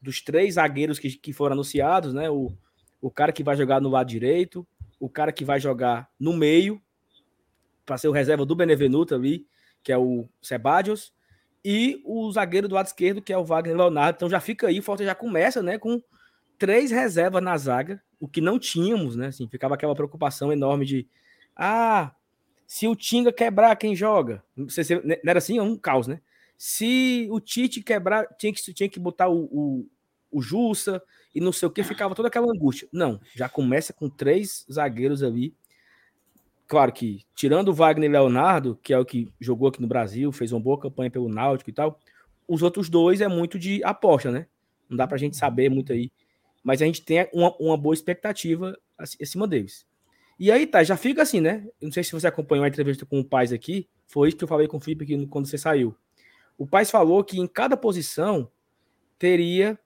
dos 0.00 0.22
três 0.22 0.54
zagueiros 0.54 0.98
que, 0.98 1.10
que 1.10 1.32
foram 1.32 1.52
anunciados, 1.52 2.14
né? 2.14 2.30
O, 2.30 2.52
o 3.00 3.10
cara 3.10 3.32
que 3.32 3.44
vai 3.44 3.56
jogar 3.56 3.80
no 3.80 3.90
lado 3.90 4.08
direito, 4.08 4.66
o 4.98 5.08
cara 5.08 5.32
que 5.32 5.44
vai 5.44 5.60
jogar 5.60 6.10
no 6.18 6.32
meio. 6.32 6.80
para 7.84 7.98
ser 7.98 8.08
o 8.08 8.12
reserva 8.12 8.46
do 8.46 8.56
Benevenuto 8.56 9.14
ali, 9.14 9.46
que 9.82 9.92
é 9.92 9.98
o 9.98 10.28
Sebadios, 10.40 11.12
e 11.64 12.00
o 12.04 12.30
zagueiro 12.32 12.68
do 12.68 12.74
lado 12.74 12.86
esquerdo, 12.86 13.22
que 13.22 13.32
é 13.32 13.38
o 13.38 13.44
Wagner 13.44 13.76
Leonardo. 13.76 14.16
Então 14.16 14.30
já 14.30 14.40
fica 14.40 14.68
aí, 14.68 14.78
o 14.78 14.82
Fortaleza 14.82 15.10
já 15.10 15.14
começa, 15.14 15.62
né, 15.62 15.78
com 15.78 16.02
três 16.58 16.90
reservas 16.90 17.42
na 17.42 17.56
zaga, 17.56 18.02
o 18.20 18.28
que 18.28 18.40
não 18.40 18.58
tínhamos, 18.58 19.16
né? 19.16 19.28
Assim, 19.28 19.48
ficava 19.48 19.74
aquela 19.74 19.94
preocupação 19.94 20.52
enorme 20.52 20.84
de 20.84 21.08
ah, 21.56 22.12
se 22.66 22.86
o 22.86 22.94
Tinga 22.94 23.32
quebrar, 23.32 23.74
quem 23.76 23.96
joga? 23.96 24.44
Não 24.54 24.66
era 25.26 25.38
assim? 25.38 25.58
É 25.58 25.62
um 25.62 25.76
caos, 25.76 26.06
né? 26.06 26.20
Se 26.56 27.26
o 27.30 27.40
Tite 27.40 27.82
quebrar, 27.82 28.26
tinha 28.36 28.52
que, 28.52 28.74
tinha 28.74 28.88
que 28.88 29.00
botar 29.00 29.28
o, 29.28 29.44
o, 29.44 29.90
o 30.30 30.42
Jussa 30.42 31.02
e 31.34 31.40
não 31.40 31.52
sei 31.52 31.68
o 31.68 31.70
que, 31.70 31.82
ficava 31.84 32.14
toda 32.14 32.28
aquela 32.28 32.50
angústia. 32.50 32.88
Não, 32.92 33.20
já 33.34 33.48
começa 33.48 33.92
com 33.92 34.10
três 34.10 34.66
zagueiros 34.70 35.22
ali. 35.22 35.54
Claro 36.68 36.92
que, 36.92 37.22
tirando 37.34 37.68
o 37.68 37.72
Wagner 37.72 38.10
Leonardo, 38.10 38.78
que 38.82 38.92
é 38.92 38.98
o 38.98 39.04
que 39.04 39.32
jogou 39.40 39.68
aqui 39.68 39.80
no 39.80 39.88
Brasil, 39.88 40.30
fez 40.30 40.52
uma 40.52 40.60
boa 40.60 40.78
campanha 40.78 41.10
pelo 41.10 41.26
Náutico 41.26 41.70
e 41.70 41.72
tal, 41.72 41.98
os 42.46 42.62
outros 42.62 42.90
dois 42.90 43.22
é 43.22 43.26
muito 43.26 43.58
de 43.58 43.82
aposta, 43.82 44.30
né? 44.30 44.46
Não 44.86 44.94
dá 44.94 45.06
pra 45.06 45.16
gente 45.16 45.34
saber 45.34 45.70
muito 45.70 45.94
aí. 45.94 46.12
Mas 46.62 46.82
a 46.82 46.84
gente 46.84 47.02
tem 47.02 47.26
uma, 47.32 47.56
uma 47.58 47.76
boa 47.76 47.94
expectativa 47.94 48.78
acima 48.98 49.48
deles. 49.48 49.86
E 50.38 50.52
aí, 50.52 50.66
tá, 50.66 50.84
já 50.84 50.94
fica 50.94 51.22
assim, 51.22 51.40
né? 51.40 51.66
Não 51.80 51.90
sei 51.90 52.04
se 52.04 52.12
você 52.12 52.26
acompanhou 52.26 52.66
a 52.66 52.68
entrevista 52.68 53.06
com 53.06 53.18
o 53.18 53.24
Paz 53.24 53.50
aqui, 53.50 53.88
foi 54.06 54.28
isso 54.28 54.36
que 54.36 54.44
eu 54.44 54.48
falei 54.48 54.68
com 54.68 54.76
o 54.76 54.80
Felipe 54.80 55.04
aqui 55.04 55.26
quando 55.26 55.46
você 55.46 55.56
saiu. 55.56 55.96
O 56.58 56.66
Paz 56.66 56.90
falou 56.90 57.24
que 57.24 57.40
em 57.40 57.46
cada 57.46 57.78
posição 57.78 58.50
teria 59.18 59.78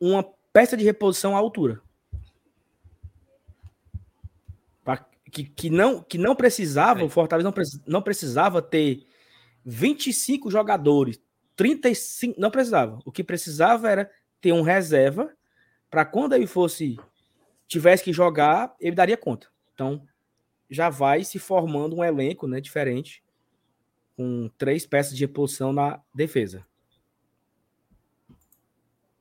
uma 0.00 0.24
peça 0.50 0.78
de 0.78 0.84
reposição 0.84 1.36
à 1.36 1.38
altura. 1.38 1.82
Que, 5.30 5.44
que, 5.44 5.70
não, 5.70 6.02
que 6.02 6.16
não 6.16 6.34
precisava, 6.34 7.04
o 7.04 7.08
Fortaleza 7.08 7.48
não, 7.48 7.54
não 7.86 8.02
precisava 8.02 8.62
ter 8.62 9.06
25 9.64 10.50
jogadores, 10.50 11.20
35, 11.56 12.40
não 12.40 12.50
precisava. 12.50 12.98
O 13.04 13.12
que 13.12 13.22
precisava 13.22 13.90
era 13.90 14.10
ter 14.40 14.52
um 14.52 14.62
reserva 14.62 15.32
para 15.90 16.04
quando 16.04 16.34
ele 16.34 16.46
fosse 16.46 16.96
tivesse 17.66 18.04
que 18.04 18.12
jogar, 18.12 18.74
ele 18.80 18.96
daria 18.96 19.16
conta. 19.16 19.48
Então, 19.74 20.02
já 20.70 20.88
vai 20.88 21.22
se 21.24 21.38
formando 21.38 21.96
um 21.96 22.04
elenco, 22.04 22.46
né, 22.46 22.60
diferente 22.60 23.22
com 24.18 24.50
três 24.58 24.84
peças 24.84 25.16
de 25.16 25.24
reposição 25.24 25.72
na 25.72 26.02
defesa. 26.12 26.66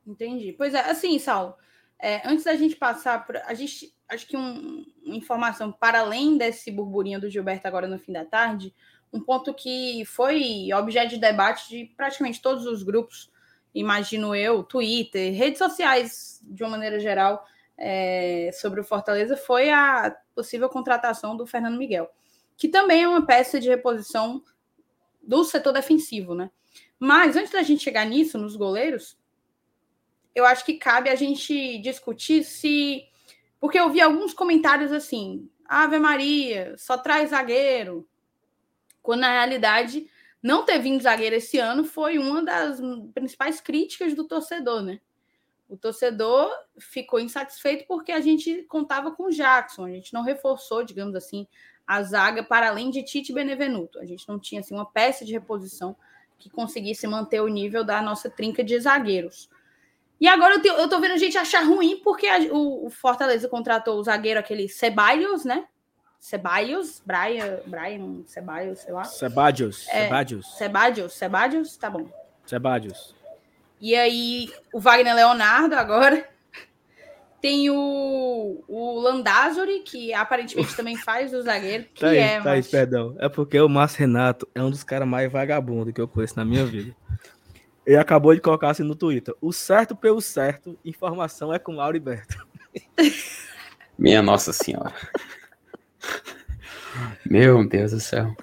Entendi. 0.07 0.53
Pois 0.53 0.73
é, 0.73 0.79
assim, 0.79 1.19
Saulo, 1.19 1.53
é, 1.99 2.27
antes 2.27 2.45
da 2.45 2.55
gente 2.55 2.75
passar 2.75 3.23
para 3.27 3.45
a 3.45 3.53
gente, 3.53 3.93
acho 4.09 4.27
que 4.27 4.37
um, 4.37 4.85
uma 5.03 5.15
informação 5.15 5.71
para 5.71 5.99
além 5.99 6.37
desse 6.37 6.71
burburinho 6.71 7.19
do 7.19 7.29
Gilberto 7.29 7.67
agora 7.67 7.87
no 7.87 7.99
fim 7.99 8.11
da 8.11 8.25
tarde, 8.25 8.73
um 9.11 9.19
ponto 9.21 9.53
que 9.53 10.03
foi 10.05 10.71
objeto 10.73 11.09
de 11.09 11.17
debate 11.17 11.69
de 11.69 11.85
praticamente 11.95 12.41
todos 12.41 12.65
os 12.65 12.83
grupos, 12.83 13.31
imagino 13.73 14.35
eu, 14.35 14.63
Twitter, 14.63 15.33
redes 15.33 15.59
sociais 15.59 16.41
de 16.43 16.63
uma 16.63 16.71
maneira 16.71 16.99
geral, 16.99 17.45
é, 17.77 18.49
sobre 18.53 18.81
o 18.81 18.83
Fortaleza, 18.83 19.37
foi 19.37 19.69
a 19.69 20.15
possível 20.33 20.67
contratação 20.67 21.37
do 21.37 21.45
Fernando 21.45 21.77
Miguel, 21.77 22.09
que 22.55 22.67
também 22.67 23.03
é 23.03 23.07
uma 23.07 23.25
peça 23.25 23.59
de 23.59 23.69
reposição 23.69 24.41
do 25.21 25.43
setor 25.43 25.73
defensivo, 25.73 26.33
né? 26.33 26.49
Mas 26.99 27.35
antes 27.35 27.51
da 27.51 27.61
gente 27.61 27.83
chegar 27.83 28.05
nisso, 28.05 28.37
nos 28.37 28.55
goleiros, 28.55 29.17
eu 30.33 30.45
acho 30.45 30.65
que 30.65 30.75
cabe 30.75 31.09
a 31.09 31.15
gente 31.15 31.77
discutir 31.79 32.43
se. 32.43 33.03
Porque 33.59 33.79
eu 33.79 33.89
vi 33.89 34.01
alguns 34.01 34.33
comentários 34.33 34.91
assim: 34.91 35.49
Ave 35.65 35.99
Maria, 35.99 36.75
só 36.77 36.97
traz 36.97 37.31
zagueiro. 37.31 38.07
Quando 39.01 39.21
na 39.21 39.31
realidade, 39.31 40.07
não 40.41 40.65
ter 40.65 40.79
vindo 40.79 41.01
zagueiro 41.01 41.35
esse 41.35 41.57
ano 41.57 41.83
foi 41.83 42.17
uma 42.17 42.43
das 42.43 42.79
principais 43.13 43.59
críticas 43.61 44.13
do 44.13 44.27
torcedor, 44.27 44.81
né? 44.81 44.99
O 45.69 45.75
torcedor 45.75 46.49
ficou 46.79 47.19
insatisfeito 47.19 47.85
porque 47.87 48.11
a 48.11 48.21
gente 48.21 48.63
contava 48.63 49.11
com 49.11 49.23
o 49.23 49.31
Jackson, 49.31 49.85
a 49.85 49.89
gente 49.89 50.13
não 50.13 50.21
reforçou, 50.21 50.83
digamos 50.83 51.13
assim, 51.15 51.45
a 51.85 52.01
zaga 52.03 52.43
para 52.43 52.69
além 52.69 52.89
de 52.89 53.03
Tite 53.03 53.33
Benevenuto. 53.33 53.99
A 53.99 54.05
gente 54.05 54.27
não 54.27 54.39
tinha 54.39 54.61
assim, 54.61 54.73
uma 54.73 54.85
peça 54.85 55.25
de 55.25 55.33
reposição 55.33 55.95
que 56.37 56.49
conseguisse 56.49 57.07
manter 57.07 57.41
o 57.41 57.47
nível 57.47 57.83
da 57.83 58.01
nossa 58.01 58.29
trinca 58.29 58.63
de 58.63 58.79
zagueiros. 58.79 59.49
E 60.19 60.27
agora 60.27 60.55
eu, 60.55 60.61
te, 60.61 60.67
eu 60.67 60.89
tô 60.89 60.99
vendo 60.99 61.17
gente 61.17 61.37
achar 61.37 61.63
ruim 61.63 62.01
porque 62.03 62.27
a, 62.27 62.39
o, 62.51 62.87
o, 62.87 62.89
Fortaleza 62.89 63.47
contratou 63.47 63.99
o 63.99 64.03
zagueiro, 64.03 64.39
aquele 64.39 64.67
Ceballos, 64.67 65.45
né? 65.45 65.65
Ceballos, 66.19 67.01
Brian, 67.05 67.59
Brian 67.65 68.23
Ceballos, 68.25 68.79
sei 68.79 68.93
lá. 68.93 69.03
Ceballos, 69.03 69.87
é, 69.89 70.03
Ceballos. 70.03 70.57
Ceballos, 70.57 71.13
Ceballos, 71.13 71.77
tá 71.77 71.89
bom. 71.89 72.09
Ceballos. 72.45 73.15
E 73.79 73.95
aí, 73.95 74.51
o 74.73 74.79
Wagner 74.79 75.15
Leonardo 75.15 75.75
agora. 75.75 76.27
Tem 77.39 77.69
o, 77.69 78.63
o 78.67 78.99
Landázuri, 78.99 79.81
que 79.81 80.11
aparentemente 80.11 80.75
também 80.75 80.97
faz 80.97 81.31
o 81.35 81.41
zagueiro. 81.43 81.85
Que 81.93 82.01
tá 82.01 82.09
aí, 82.09 82.17
é, 82.17 82.41
tá 82.41 82.51
aí, 82.53 82.63
perdão. 82.63 83.15
É 83.19 83.29
porque 83.29 83.61
o 83.61 83.69
Márcio 83.69 83.99
Renato 83.99 84.47
é 84.55 84.63
um 84.63 84.71
dos 84.71 84.83
caras 84.83 85.07
mais 85.07 85.31
vagabundos 85.31 85.93
que 85.93 86.01
eu 86.01 86.07
conheço 86.07 86.35
na 86.35 86.43
minha 86.43 86.65
vida. 86.65 86.95
Ele 87.87 87.95
acabou 87.95 88.35
de 88.35 88.41
colocar 88.41 88.71
assim 88.71 88.83
no 88.83 88.95
Twitter. 88.95 89.33
O 89.39 89.53
certo 89.53 89.95
pelo 89.95 90.19
certo, 90.19 90.77
informação 90.83 91.53
é 91.53 91.57
com 91.57 91.71
o 91.71 91.75
Lauriberto. 91.75 92.45
Minha 93.97 94.21
Nossa 94.21 94.51
Senhora. 94.51 94.93
Meu 97.25 97.65
Deus 97.65 97.91
do 97.91 98.01
céu. 98.01 98.35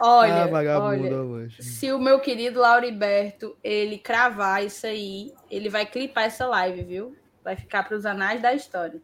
Olha, 0.00 0.44
ah, 0.44 0.80
olha 0.80 1.48
se 1.58 1.90
o 1.92 1.98
meu 1.98 2.20
querido 2.20 2.60
Lauriberto 2.60 3.56
ele 3.64 3.98
cravar 3.98 4.64
isso 4.64 4.86
aí, 4.86 5.32
ele 5.50 5.68
vai 5.68 5.86
clipar 5.86 6.24
essa 6.24 6.46
live, 6.46 6.84
viu? 6.84 7.16
Vai 7.42 7.56
ficar 7.56 7.82
para 7.82 7.96
os 7.96 8.06
anais 8.06 8.40
da 8.40 8.54
história. 8.54 9.00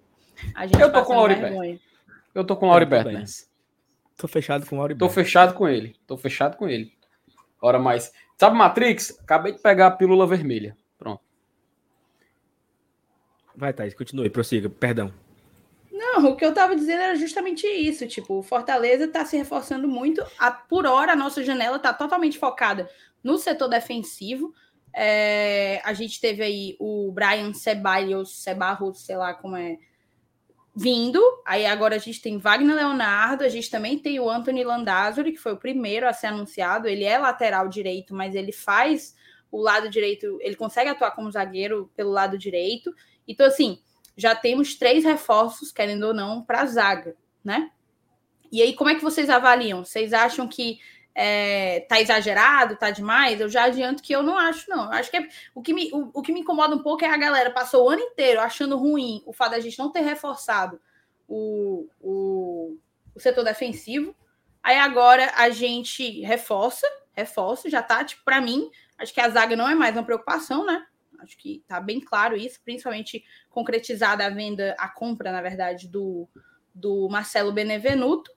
eu 0.79 0.93
tô 0.93 1.05
com 1.05 1.15
o 1.15 1.17
Lauriberto. 1.17 1.83
Eu 2.33 2.45
tô 2.45 2.57
com 2.57 2.67
o 2.67 2.69
Lauriberto. 2.69 3.11
Tô 4.17 4.29
fechado 4.29 4.67
com 4.67 4.77
o 4.77 4.79
Lauriberto. 4.79 5.09
Tô 5.09 5.13
fechado 5.13 5.55
com 5.55 5.69
ele. 5.69 5.97
Tô 6.07 6.17
fechado 6.17 6.57
com 6.57 6.69
ele. 6.69 6.93
Ora 7.61 7.79
mais. 7.79 8.13
Sabe 8.41 8.57
Matrix? 8.57 9.21
Acabei 9.21 9.53
de 9.53 9.59
pegar 9.59 9.89
a 9.89 9.91
pílula 9.91 10.27
vermelha. 10.27 10.75
Pronto. 10.99 11.21
Vai, 13.55 13.71
Thaís, 13.71 13.93
continue, 13.93 14.31
prossiga. 14.31 14.71
Perdão. 14.71 15.13
Não, 15.93 16.25
o 16.31 16.35
que 16.35 16.47
eu 16.47 16.55
tava 16.55 16.75
dizendo 16.75 17.03
era 17.03 17.15
justamente 17.17 17.67
isso. 17.67 18.09
Tipo, 18.09 18.39
o 18.39 18.43
Fortaleza 18.43 19.07
tá 19.07 19.27
se 19.27 19.37
reforçando 19.37 19.87
muito. 19.87 20.25
A, 20.39 20.51
por 20.51 20.87
hora, 20.87 21.13
a 21.13 21.17
nossa 21.17 21.45
janela 21.45 21.79
tá 21.79 21.93
totalmente 21.93 22.39
focada 22.39 22.89
no 23.23 23.37
setor 23.37 23.69
defensivo. 23.69 24.55
É, 24.97 25.83
a 25.85 25.93
gente 25.93 26.19
teve 26.19 26.43
aí 26.43 26.77
o 26.81 27.13
Brian 27.13 27.53
Ceballos, 27.53 28.43
Cebarros, 28.43 29.05
sei 29.05 29.19
lá 29.19 29.35
como 29.35 29.55
é, 29.55 29.77
vindo. 30.75 31.21
Aí 31.45 31.67
agora 31.67 31.97
a 31.97 31.99
gente 31.99 32.21
tem 32.21 32.39
Wagner 32.39 32.77
Leonardo, 32.77 33.45
a 33.45 33.49
gente 33.49 33.71
também 33.71 33.99
tem 33.99 34.21
o 34.21 34.29
Anthony 34.31 34.65
Landázuri, 34.65 35.33
que 35.33 35.39
foi 35.39 35.53
o 35.53 35.59
primeiro 35.59 36.09
a 36.09 36.13
ser 36.13 36.29
anunciado. 36.29 36.89
Ele 36.89 37.05
é 37.05 37.19
lateral 37.19 37.69
direito, 37.69 38.15
mas 38.15 38.35
ele 38.35 38.53
faz 38.53 39.15
o 39.51 39.61
lado 39.61 39.89
direito, 39.91 40.39
ele 40.41 40.55
consegue 40.55 40.91
atuar 40.91 41.11
como 41.11 41.31
zagueiro 41.31 41.91
pelo 41.97 42.11
lado 42.11 42.39
direito. 42.39 42.95
Então, 43.27 43.47
assim, 43.47 43.81
já 44.17 44.35
temos 44.35 44.77
três 44.77 45.05
reforços, 45.05 45.73
querendo 45.73 46.05
ou 46.05 46.15
não, 46.15 46.43
para 46.43 46.61
a 46.63 46.67
zaga, 46.67 47.17
né? 47.45 47.71
E 48.53 48.63
aí, 48.63 48.75
como 48.75 48.91
é 48.91 48.95
que 48.95 49.03
vocês 49.03 49.29
avaliam? 49.31 49.85
Vocês 49.85 50.13
acham 50.13 50.47
que 50.47 50.79
é, 51.15 51.81
tá 51.81 52.01
exagerado, 52.01 52.77
tá 52.77 52.91
demais, 52.91 53.41
eu 53.41 53.49
já 53.49 53.65
adianto 53.65 54.03
que 54.03 54.13
eu 54.13 54.23
não 54.23 54.39
acho, 54.39 54.69
não. 54.71 54.85
Eu 54.85 54.93
acho 54.93 55.11
que 55.11 55.17
é, 55.17 55.29
o, 55.55 55.63
que 55.63 55.75
me, 55.75 55.91
o, 55.93 56.11
o, 56.15 56.23
que 56.23 56.33
me 56.33 56.41
incomoda 56.41 56.75
um 56.75 56.83
pouco 56.83 57.05
é 57.05 57.09
a 57.09 57.17
galera 57.17 57.51
passou 57.51 57.87
o 57.87 57.91
ano 57.91 58.03
inteiro 58.03 58.41
achando 58.41 58.77
ruim 58.77 59.23
o 59.27 59.33
fato 59.33 59.53
da 59.53 59.61
gente 59.61 59.79
não 59.79 59.91
ter 59.91 60.01
reforçado 60.01 60.81
o, 61.29 61.89
o, 62.01 62.77
o 63.15 63.21
setor 63.21 63.45
defensivo. 63.45 64.15
Aí 64.63 64.79
agora 64.79 65.33
a 65.37 65.51
gente 65.51 66.21
reforça, 66.21 66.87
reforça, 67.13 67.69
já 67.69 67.83
tá, 67.83 68.05
tipo, 68.05 68.23
para 68.25 68.41
mim, 68.41 68.71
acho 68.99 69.13
que 69.13 69.21
a 69.21 69.29
zaga 69.29 69.57
não 69.57 69.69
é 69.69 69.75
mais 69.75 69.95
uma 69.97 70.05
preocupação, 70.05 70.65
né? 70.65 70.87
Acho 71.19 71.37
que 71.37 71.63
tá 71.67 71.81
bem 71.81 72.01
claro 72.01 72.37
isso, 72.37 72.61
principalmente 72.65 73.25
concretizada 73.51 74.25
a 74.25 74.31
venda, 74.31 74.75
a 74.79 74.89
compra, 74.89 75.31
na 75.31 75.43
verdade, 75.43 75.89
do, 75.89 76.29
do 76.75 77.09
Marcelo 77.09 77.53
Benevenuto. 77.53 78.31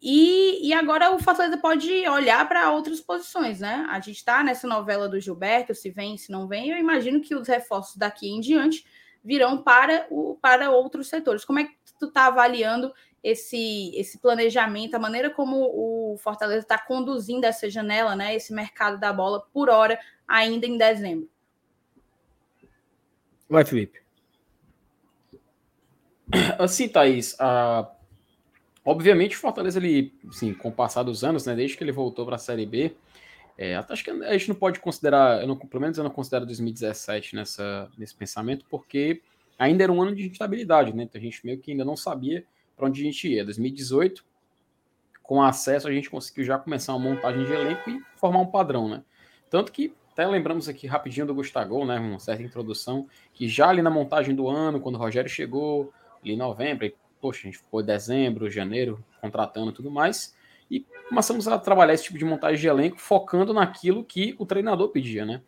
E, 0.00 0.68
e 0.68 0.74
agora 0.74 1.10
o 1.14 1.18
Fortaleza 1.18 1.56
pode 1.56 2.06
olhar 2.08 2.46
para 2.46 2.70
outras 2.70 3.00
posições, 3.00 3.60
né? 3.60 3.86
A 3.88 3.98
gente 3.98 4.16
está 4.16 4.42
nessa 4.44 4.66
novela 4.66 5.08
do 5.08 5.18
Gilberto, 5.18 5.74
se 5.74 5.90
vem, 5.90 6.18
se 6.18 6.30
não 6.30 6.46
vem. 6.46 6.70
Eu 6.70 6.78
imagino 6.78 7.20
que 7.20 7.34
os 7.34 7.48
reforços 7.48 7.96
daqui 7.96 8.28
em 8.28 8.40
diante 8.40 8.84
virão 9.24 9.62
para, 9.62 10.06
o, 10.10 10.36
para 10.40 10.70
outros 10.70 11.08
setores. 11.08 11.44
Como 11.44 11.58
é 11.58 11.64
que 11.64 11.74
tu 11.98 12.06
está 12.06 12.26
avaliando 12.26 12.92
esse, 13.22 13.90
esse 13.96 14.18
planejamento, 14.18 14.94
a 14.94 15.00
maneira 15.00 15.30
como 15.30 15.56
o 15.56 16.16
Fortaleza 16.18 16.60
está 16.60 16.78
conduzindo 16.78 17.44
essa 17.44 17.68
janela, 17.68 18.14
né? 18.14 18.36
Esse 18.36 18.52
mercado 18.52 19.00
da 19.00 19.12
bola 19.12 19.40
por 19.52 19.68
hora, 19.68 19.98
ainda 20.28 20.66
em 20.66 20.76
dezembro? 20.76 21.28
Vai, 23.48 23.64
Felipe. 23.64 24.00
Assim, 26.58 26.88
Thaís, 26.88 27.34
a 27.40 27.90
Obviamente, 28.86 29.36
o 29.36 29.40
Fortaleza, 29.40 29.80
ele, 29.80 30.14
assim, 30.28 30.54
com 30.54 30.68
o 30.68 30.72
passar 30.72 31.02
dos 31.02 31.24
anos, 31.24 31.44
né, 31.44 31.56
desde 31.56 31.76
que 31.76 31.82
ele 31.82 31.90
voltou 31.90 32.24
para 32.24 32.36
a 32.36 32.38
Série 32.38 32.64
B, 32.64 32.94
é, 33.58 33.74
acho 33.74 34.04
que 34.04 34.10
a 34.10 34.32
gente 34.32 34.48
não 34.48 34.54
pode 34.54 34.78
considerar, 34.78 35.40
eu 35.40 35.48
não, 35.48 35.56
pelo 35.56 35.80
menos 35.80 35.98
eu 35.98 36.04
não 36.04 36.10
considero 36.10 36.46
2017 36.46 37.34
nessa, 37.34 37.90
nesse 37.98 38.14
pensamento, 38.14 38.64
porque 38.70 39.22
ainda 39.58 39.82
era 39.82 39.92
um 39.92 40.00
ano 40.00 40.14
de 40.14 40.28
instabilidade, 40.28 40.94
né? 40.94 41.02
Então 41.02 41.20
a 41.20 41.24
gente 41.24 41.44
meio 41.44 41.58
que 41.58 41.72
ainda 41.72 41.84
não 41.84 41.96
sabia 41.96 42.44
para 42.76 42.86
onde 42.86 43.00
a 43.00 43.04
gente 43.04 43.28
ia. 43.28 43.44
2018, 43.44 44.24
com 45.20 45.42
acesso, 45.42 45.88
a 45.88 45.92
gente 45.92 46.08
conseguiu 46.08 46.44
já 46.44 46.56
começar 46.56 46.94
uma 46.94 47.10
montagem 47.10 47.44
de 47.44 47.52
elenco 47.52 47.90
e 47.90 48.00
formar 48.14 48.38
um 48.38 48.46
padrão, 48.46 48.88
né? 48.88 49.02
Tanto 49.50 49.72
que 49.72 49.92
até 50.12 50.24
lembramos 50.26 50.68
aqui 50.68 50.86
rapidinho 50.86 51.26
do 51.26 51.34
Gustavo, 51.34 51.84
né? 51.84 51.98
Uma 51.98 52.20
certa 52.20 52.42
introdução, 52.42 53.08
que 53.32 53.48
já 53.48 53.68
ali 53.68 53.82
na 53.82 53.90
montagem 53.90 54.34
do 54.34 54.48
ano, 54.48 54.80
quando 54.80 54.94
o 54.94 54.98
Rogério 54.98 55.28
chegou, 55.28 55.92
ali 56.22 56.34
em 56.34 56.36
novembro, 56.36 56.92
poxa, 57.26 57.40
a 57.40 57.50
gente 57.50 57.58
ficou 57.58 57.82
dezembro, 57.82 58.48
janeiro, 58.48 59.04
contratando 59.20 59.72
tudo 59.72 59.90
mais, 59.90 60.32
e 60.70 60.86
começamos 61.08 61.48
a 61.48 61.58
trabalhar 61.58 61.92
esse 61.92 62.04
tipo 62.04 62.16
de 62.16 62.24
montagem 62.24 62.60
de 62.60 62.68
elenco, 62.68 63.00
focando 63.00 63.52
naquilo 63.52 64.04
que 64.04 64.36
o 64.38 64.46
treinador 64.46 64.90
pedia, 64.90 65.26
né? 65.26 65.42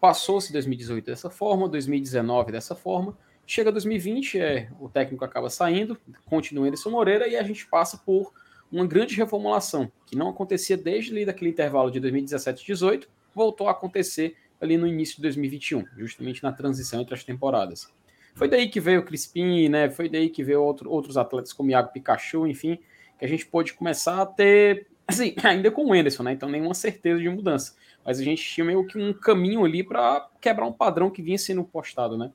Passou-se 0.00 0.52
2018 0.52 1.06
dessa 1.06 1.30
forma, 1.30 1.68
2019 1.68 2.50
dessa 2.50 2.74
forma, 2.74 3.16
chega 3.46 3.70
2020, 3.70 4.40
é, 4.40 4.68
o 4.80 4.88
técnico 4.88 5.24
acaba 5.24 5.48
saindo, 5.48 5.96
continua 6.24 6.66
Anderson 6.66 6.90
Moreira 6.90 7.28
e 7.28 7.36
a 7.36 7.42
gente 7.44 7.68
passa 7.68 7.96
por 7.98 8.32
uma 8.70 8.84
grande 8.84 9.14
reformulação, 9.14 9.92
que 10.04 10.16
não 10.16 10.30
acontecia 10.30 10.76
desde 10.76 11.12
ali 11.12 11.24
daquele 11.24 11.52
intervalo 11.52 11.88
de 11.88 12.00
2017 12.00 12.64
e 12.64 12.66
2018, 12.66 13.08
voltou 13.32 13.68
a 13.68 13.70
acontecer 13.70 14.36
ali 14.60 14.76
no 14.76 14.88
início 14.88 15.16
de 15.16 15.22
2021, 15.22 15.84
justamente 15.98 16.42
na 16.42 16.50
transição 16.50 17.00
entre 17.00 17.14
as 17.14 17.22
temporadas. 17.22 17.88
Foi 18.34 18.48
daí 18.48 18.68
que 18.68 18.80
veio 18.80 19.00
o 19.00 19.04
Crispim, 19.04 19.68
né? 19.68 19.90
Foi 19.90 20.08
daí 20.08 20.28
que 20.28 20.42
veio 20.42 20.62
outro, 20.62 20.90
outros 20.90 21.16
atletas 21.16 21.52
como 21.52 21.70
Iago 21.70 21.92
Pikachu, 21.92 22.46
enfim, 22.46 22.78
que 23.18 23.24
a 23.24 23.28
gente 23.28 23.46
pôde 23.46 23.74
começar 23.74 24.22
a 24.22 24.26
ter, 24.26 24.86
assim, 25.06 25.34
ainda 25.42 25.70
com 25.70 25.86
o 25.86 25.92
Anderson, 25.92 26.22
né? 26.22 26.32
Então 26.32 26.48
nenhuma 26.48 26.74
certeza 26.74 27.20
de 27.20 27.28
mudança. 27.28 27.74
Mas 28.04 28.18
a 28.18 28.24
gente 28.24 28.42
tinha 28.42 28.64
meio 28.64 28.86
que 28.86 28.98
um 28.98 29.12
caminho 29.12 29.64
ali 29.64 29.84
para 29.84 30.28
quebrar 30.40 30.66
um 30.66 30.72
padrão 30.72 31.10
que 31.10 31.22
vinha 31.22 31.38
sendo 31.38 31.62
postado, 31.62 32.16
né? 32.18 32.32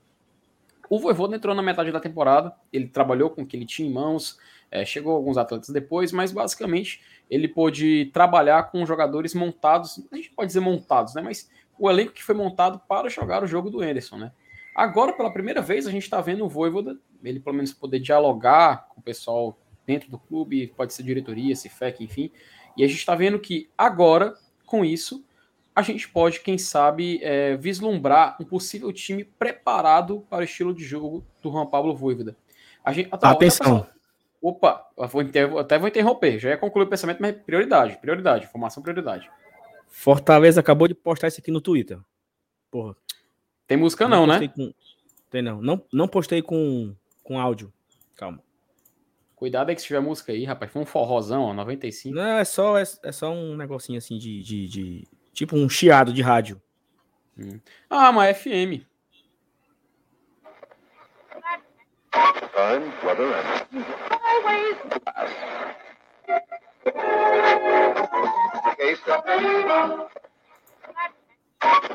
O 0.88 0.98
Voivoda 0.98 1.36
entrou 1.36 1.54
na 1.54 1.62
metade 1.62 1.92
da 1.92 2.00
temporada, 2.00 2.54
ele 2.72 2.88
trabalhou 2.88 3.28
com 3.28 3.42
o 3.42 3.46
que 3.46 3.54
ele 3.54 3.66
tinha 3.66 3.86
em 3.86 3.92
mãos, 3.92 4.38
é, 4.70 4.84
chegou 4.86 5.14
alguns 5.14 5.36
atletas 5.36 5.68
depois, 5.68 6.12
mas 6.12 6.32
basicamente 6.32 7.02
ele 7.30 7.46
pôde 7.46 8.06
trabalhar 8.06 8.70
com 8.70 8.86
jogadores 8.86 9.34
montados, 9.34 10.02
a 10.10 10.16
gente 10.16 10.30
pode 10.30 10.46
dizer 10.46 10.60
montados, 10.60 11.14
né? 11.14 11.20
Mas 11.20 11.50
o 11.78 11.90
elenco 11.90 12.12
que 12.12 12.24
foi 12.24 12.34
montado 12.34 12.80
para 12.88 13.10
jogar 13.10 13.42
o 13.42 13.46
jogo 13.46 13.68
do 13.68 13.82
Anderson, 13.82 14.16
né? 14.16 14.32
Agora, 14.78 15.12
pela 15.12 15.32
primeira 15.32 15.60
vez, 15.60 15.88
a 15.88 15.90
gente 15.90 16.04
está 16.04 16.20
vendo 16.20 16.44
o 16.44 16.48
Voivoda, 16.48 16.96
ele 17.24 17.40
pelo 17.40 17.56
menos 17.56 17.72
poder 17.72 17.98
dialogar 17.98 18.86
com 18.90 19.00
o 19.00 19.02
pessoal 19.02 19.58
dentro 19.84 20.08
do 20.08 20.20
clube, 20.20 20.68
pode 20.68 20.94
ser 20.94 21.02
diretoria, 21.02 21.56
se 21.56 21.68
FEC, 21.68 22.04
enfim. 22.04 22.30
E 22.76 22.84
a 22.84 22.86
gente 22.86 23.00
está 23.00 23.16
vendo 23.16 23.40
que 23.40 23.68
agora, 23.76 24.36
com 24.64 24.84
isso, 24.84 25.26
a 25.74 25.82
gente 25.82 26.08
pode, 26.08 26.38
quem 26.38 26.56
sabe, 26.56 27.18
é, 27.24 27.56
vislumbrar 27.56 28.36
um 28.40 28.44
possível 28.44 28.92
time 28.92 29.24
preparado 29.24 30.24
para 30.30 30.42
o 30.42 30.44
estilo 30.44 30.72
de 30.72 30.84
jogo 30.84 31.26
do 31.42 31.50
Juan 31.50 31.66
Pablo 31.66 31.92
Voivoda. 31.96 32.36
A 32.84 32.92
gente, 32.92 33.08
Atenção. 33.10 33.84
Opa, 34.40 34.88
vou 34.96 35.22
até 35.58 35.76
vou 35.76 35.88
interromper. 35.88 36.38
Já 36.38 36.50
ia 36.50 36.56
concluir 36.56 36.84
o 36.84 36.88
pensamento, 36.88 37.20
mas 37.20 37.34
prioridade, 37.34 37.98
prioridade, 38.00 38.46
formação 38.46 38.80
prioridade. 38.80 39.28
Fortaleza 39.88 40.60
acabou 40.60 40.86
de 40.86 40.94
postar 40.94 41.26
isso 41.26 41.40
aqui 41.40 41.50
no 41.50 41.60
Twitter. 41.60 41.98
Porra. 42.70 42.94
Tem 43.68 43.76
música 43.76 44.08
não, 44.08 44.26
não 44.26 44.40
né? 44.40 44.48
Com... 44.48 44.72
Tem 45.30 45.42
não. 45.42 45.60
não. 45.60 45.84
Não 45.92 46.08
postei 46.08 46.40
com, 46.40 46.94
com 47.22 47.38
áudio. 47.38 47.70
Calma. 48.16 48.42
Cuidado 49.36 49.68
aí 49.68 49.74
que 49.74 49.82
se 49.82 49.86
tiver 49.86 50.00
música 50.00 50.32
aí, 50.32 50.44
rapaz. 50.44 50.72
Foi 50.72 50.82
um 50.82 50.86
forrozão, 50.86 51.42
ó, 51.42 51.52
95. 51.52 52.14
Não, 52.14 52.38
é 52.38 52.44
só, 52.44 52.78
é, 52.78 52.82
é 53.04 53.12
só 53.12 53.30
um 53.30 53.56
negocinho 53.56 53.98
assim 53.98 54.18
de, 54.18 54.42
de, 54.42 54.66
de, 54.66 55.08
Tipo 55.34 55.54
um 55.54 55.68
chiado 55.68 56.12
de 56.14 56.22
rádio. 56.22 56.60
Hum. 57.38 57.60
Ah, 57.88 58.08
uma 58.10 58.32
FM. 58.34 58.82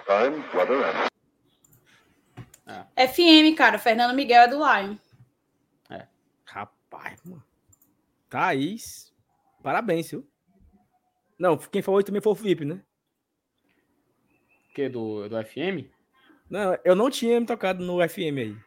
Time, 0.06 0.44
weather, 0.54 0.84
and... 0.84 1.13
Ah. 2.66 2.88
FM, 2.96 3.56
cara. 3.56 3.78
Fernando 3.78 4.16
Miguel 4.16 4.44
é 4.44 4.48
do 4.48 4.58
Lion. 4.58 4.96
É. 5.90 6.08
Rapaz, 6.46 7.22
mano. 7.24 7.44
Thaís. 8.30 9.14
Parabéns, 9.62 10.10
viu? 10.12 10.28
Não, 11.38 11.58
quem 11.58 11.82
falou 11.82 12.04
também 12.04 12.22
foi 12.22 12.32
o 12.32 12.36
Felipe, 12.36 12.66
né? 12.66 12.82
Que? 14.74 14.90
Do, 14.90 15.28
do 15.28 15.44
FM? 15.44 15.90
Não, 16.50 16.78
eu 16.84 16.96
não 16.96 17.10
tinha 17.10 17.40
me 17.40 17.46
tocado 17.46 17.84
no 17.84 18.08
FM 18.08 18.38
aí. 18.38 18.58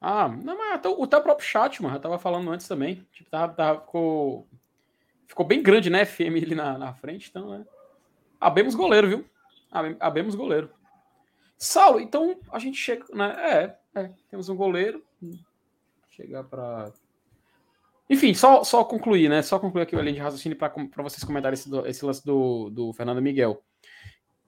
Ah, 0.00 0.28
não, 0.28 0.58
mas 0.58 0.74
até, 0.74 0.88
o 0.88 1.06
teu 1.06 1.22
próprio 1.22 1.46
chat, 1.46 1.80
mano, 1.80 1.96
eu 1.96 2.00
tava 2.00 2.18
falando 2.18 2.50
antes 2.50 2.66
também. 2.66 3.06
Tipo, 3.12 3.30
tava, 3.30 3.54
tava, 3.54 3.80
ficou, 3.80 4.48
ficou 5.28 5.46
bem 5.46 5.62
grande, 5.62 5.88
né? 5.88 6.04
FM 6.04 6.42
ali 6.42 6.54
na, 6.54 6.76
na 6.76 6.92
frente, 6.92 7.28
então, 7.30 7.50
né? 7.50 7.64
Abemos 8.40 8.74
goleiro, 8.74 9.08
viu? 9.08 9.24
Abemos 10.00 10.34
goleiro. 10.34 10.70
Saulo, 11.62 12.00
então 12.00 12.36
a 12.50 12.58
gente 12.58 12.76
chega, 12.76 13.04
né? 13.14 13.76
É, 13.94 14.00
é 14.00 14.10
temos 14.28 14.48
um 14.48 14.56
goleiro. 14.56 15.02
Chegar 16.10 16.42
para 16.44 16.92
enfim, 18.10 18.34
só, 18.34 18.62
só 18.62 18.84
concluir, 18.84 19.30
né? 19.30 19.40
Só 19.42 19.58
concluir 19.58 19.84
aqui 19.84 19.96
o 19.96 20.00
linha 20.00 20.14
de 20.14 20.20
raciocínio 20.20 20.58
para 20.58 21.02
vocês 21.02 21.24
comentarem 21.24 21.54
esse, 21.54 21.70
esse 21.86 22.04
lance 22.04 22.22
do, 22.26 22.68
do 22.68 22.92
Fernando 22.92 23.22
Miguel. 23.22 23.62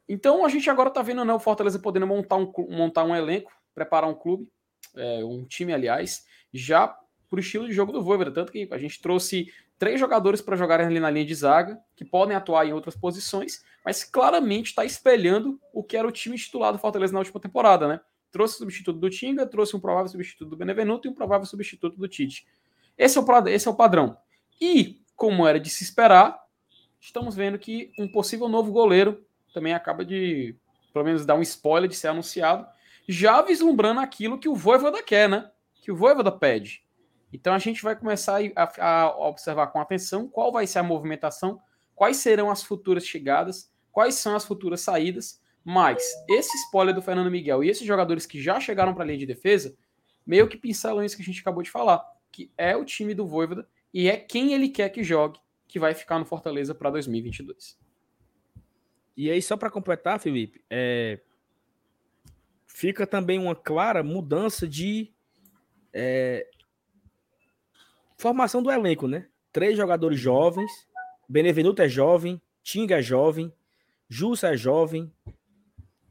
Então 0.08 0.44
a 0.44 0.48
gente 0.48 0.68
agora 0.68 0.90
está 0.90 1.00
vendo 1.00 1.24
né, 1.24 1.32
o 1.32 1.38
Fortaleza 1.38 1.78
podendo 1.78 2.06
montar 2.06 2.36
um, 2.36 2.52
montar 2.68 3.04
um 3.04 3.16
elenco, 3.16 3.50
preparar 3.74 4.10
um 4.10 4.14
clube, 4.14 4.50
é, 4.94 5.24
um 5.24 5.44
time, 5.44 5.72
aliás, 5.72 6.26
já 6.52 6.88
para 6.88 7.36
o 7.36 7.40
estilo 7.40 7.66
de 7.66 7.72
jogo 7.72 7.92
do 7.92 8.02
Voivoda. 8.02 8.32
Tanto 8.32 8.52
que 8.52 8.68
a 8.70 8.76
gente 8.76 9.00
trouxe 9.00 9.50
três 9.84 10.00
jogadores 10.00 10.40
para 10.40 10.56
jogarem 10.56 10.86
ali 10.86 10.98
na 10.98 11.10
linha 11.10 11.26
de 11.26 11.34
zaga, 11.34 11.78
que 11.94 12.06
podem 12.06 12.34
atuar 12.34 12.64
em 12.64 12.72
outras 12.72 12.96
posições, 12.96 13.62
mas 13.84 14.02
claramente 14.02 14.68
está 14.68 14.82
espelhando 14.82 15.60
o 15.74 15.84
que 15.84 15.94
era 15.94 16.08
o 16.08 16.10
time 16.10 16.38
titular 16.38 16.72
do 16.72 16.78
Fortaleza 16.78 17.12
na 17.12 17.18
última 17.18 17.38
temporada, 17.38 17.86
né? 17.86 18.00
Trouxe 18.32 18.54
o 18.54 18.58
substituto 18.60 18.98
do 18.98 19.10
Tinga, 19.10 19.44
trouxe 19.44 19.76
um 19.76 19.80
provável 19.80 20.08
substituto 20.08 20.48
do 20.48 20.56
Benevenuto 20.56 21.06
e 21.06 21.10
um 21.10 21.14
provável 21.14 21.44
substituto 21.44 21.98
do 21.98 22.08
Tite. 22.08 22.46
Esse 22.96 23.18
é 23.18 23.20
o, 23.20 23.48
esse 23.48 23.68
é 23.68 23.70
o 23.70 23.74
padrão. 23.74 24.16
E, 24.58 25.02
como 25.14 25.46
era 25.46 25.60
de 25.60 25.68
se 25.68 25.84
esperar, 25.84 26.42
estamos 26.98 27.36
vendo 27.36 27.58
que 27.58 27.92
um 27.98 28.10
possível 28.10 28.48
novo 28.48 28.72
goleiro 28.72 29.22
também 29.52 29.74
acaba 29.74 30.02
de, 30.02 30.56
pelo 30.94 31.04
menos, 31.04 31.26
dar 31.26 31.34
um 31.34 31.42
spoiler 31.42 31.90
de 31.90 31.94
ser 31.94 32.08
anunciado, 32.08 32.66
já 33.06 33.42
vislumbrando 33.42 34.00
aquilo 34.00 34.38
que 34.38 34.48
o 34.48 34.54
Voivoda 34.54 35.02
quer, 35.02 35.28
né? 35.28 35.50
Que 35.82 35.92
o 35.92 35.96
Voivoda 35.96 36.32
pede. 36.32 36.82
Então 37.34 37.52
a 37.52 37.58
gente 37.58 37.82
vai 37.82 37.96
começar 37.96 38.38
a, 38.54 38.86
a 38.86 39.28
observar 39.28 39.66
com 39.66 39.80
atenção 39.80 40.28
qual 40.28 40.52
vai 40.52 40.68
ser 40.68 40.78
a 40.78 40.84
movimentação, 40.84 41.60
quais 41.92 42.18
serão 42.18 42.48
as 42.48 42.62
futuras 42.62 43.04
chegadas, 43.04 43.72
quais 43.90 44.14
são 44.14 44.36
as 44.36 44.44
futuras 44.44 44.82
saídas, 44.82 45.42
mas 45.64 46.00
esse 46.28 46.56
spoiler 46.58 46.94
do 46.94 47.02
Fernando 47.02 47.32
Miguel 47.32 47.64
e 47.64 47.68
esses 47.68 47.84
jogadores 47.84 48.24
que 48.24 48.40
já 48.40 48.60
chegaram 48.60 48.94
para 48.94 49.02
a 49.02 49.06
linha 49.08 49.18
de 49.18 49.26
defesa, 49.26 49.76
meio 50.24 50.46
que 50.46 50.56
pincelam 50.56 51.04
isso 51.04 51.16
que 51.16 51.22
a 51.22 51.24
gente 51.24 51.40
acabou 51.40 51.60
de 51.60 51.72
falar, 51.72 52.04
que 52.30 52.52
é 52.56 52.76
o 52.76 52.84
time 52.84 53.14
do 53.14 53.26
Voivoda 53.26 53.68
e 53.92 54.08
é 54.08 54.16
quem 54.16 54.52
ele 54.52 54.68
quer 54.68 54.90
que 54.90 55.02
jogue 55.02 55.40
que 55.66 55.80
vai 55.80 55.92
ficar 55.92 56.20
no 56.20 56.24
Fortaleza 56.24 56.72
para 56.72 56.88
2022. 56.90 57.76
E 59.16 59.28
aí, 59.28 59.42
só 59.42 59.56
para 59.56 59.70
completar, 59.72 60.20
Felipe, 60.20 60.64
é... 60.70 61.18
fica 62.64 63.08
também 63.08 63.40
uma 63.40 63.56
clara 63.56 64.04
mudança 64.04 64.68
de 64.68 65.12
é... 65.92 66.48
formação 68.24 68.62
do 68.62 68.70
elenco, 68.70 69.06
né? 69.06 69.26
Três 69.52 69.76
jogadores 69.76 70.18
jovens, 70.18 70.70
Benevenuto 71.28 71.82
é 71.82 71.88
jovem, 71.88 72.40
Tinga 72.62 72.98
é 73.00 73.02
jovem, 73.02 73.52
Jussa 74.08 74.54
é 74.54 74.56
jovem, 74.56 75.12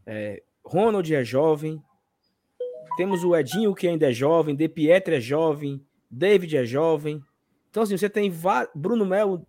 é... 0.06 0.44
Ronald 0.64 1.12
é 1.14 1.24
jovem, 1.24 1.84
temos 2.96 3.24
o 3.24 3.36
Edinho 3.36 3.74
que 3.74 3.88
ainda 3.88 4.12
é 4.12 4.14
jovem, 4.14 4.56
De 4.56 4.70
Pietro 4.70 5.16
é 5.16 5.20
jovem, 5.20 5.84
David 6.10 6.56
é 6.56 6.64
jovem. 6.64 7.20
Então, 7.70 7.82
assim, 7.82 7.98
você 7.98 8.08
tem 8.08 8.32
Bruno 8.76 9.06
Melo, 9.08 9.46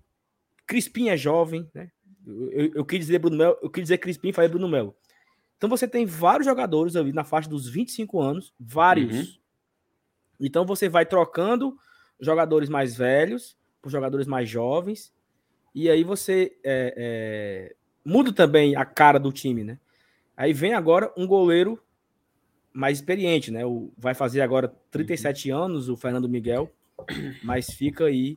Crispim 0.67 1.11
é 1.11 1.17
jovem, 1.19 1.69
né? 1.75 1.91
Eu, 2.27 2.73
eu, 2.77 2.85
quis 2.87 3.01
dizer 3.01 3.19
Bruno 3.19 3.37
Melo, 3.37 3.59
eu 3.63 3.69
quis 3.69 3.83
dizer 3.83 3.99
Crispim, 3.99 4.33
falei 4.33 4.49
Bruno 4.49 4.67
Melo. 4.67 4.97
Então 5.59 5.69
você 5.69 5.87
tem 5.87 6.07
vários 6.07 6.47
jogadores 6.47 6.97
ali 6.97 7.13
na 7.13 7.25
faixa 7.25 7.49
dos 7.49 7.69
25 7.69 8.19
anos, 8.21 8.55
vários. 8.59 9.15
Uhum. 9.15 9.35
Então 10.41 10.65
você 10.65 10.89
vai 10.89 11.05
trocando 11.05 11.77
jogadores 12.25 12.69
mais 12.69 12.97
velhos 12.97 13.57
por 13.83 13.91
jogadores 13.91 14.27
mais 14.27 14.49
jovens. 14.49 15.13
E 15.75 15.91
aí 15.91 16.05
você 16.05 16.57
é, 16.65 16.95
é, 16.97 17.75
muda 18.05 18.33
também 18.33 18.77
a 18.77 18.85
cara 18.85 19.19
do 19.19 19.33
time, 19.33 19.65
né? 19.65 19.79
Aí 20.37 20.53
vem 20.53 20.75
agora 20.75 21.13
um 21.17 21.27
goleiro 21.27 21.81
mais 22.73 22.99
experiente, 22.99 23.51
né? 23.51 23.65
O, 23.65 23.93
vai 23.97 24.15
fazer 24.15 24.41
agora 24.41 24.73
37 24.91 25.51
uhum. 25.53 25.59
anos 25.63 25.89
o 25.89 25.97
Fernando 25.97 26.29
Miguel, 26.29 26.71
mas 27.43 27.67
fica 27.71 28.07
aí 28.07 28.37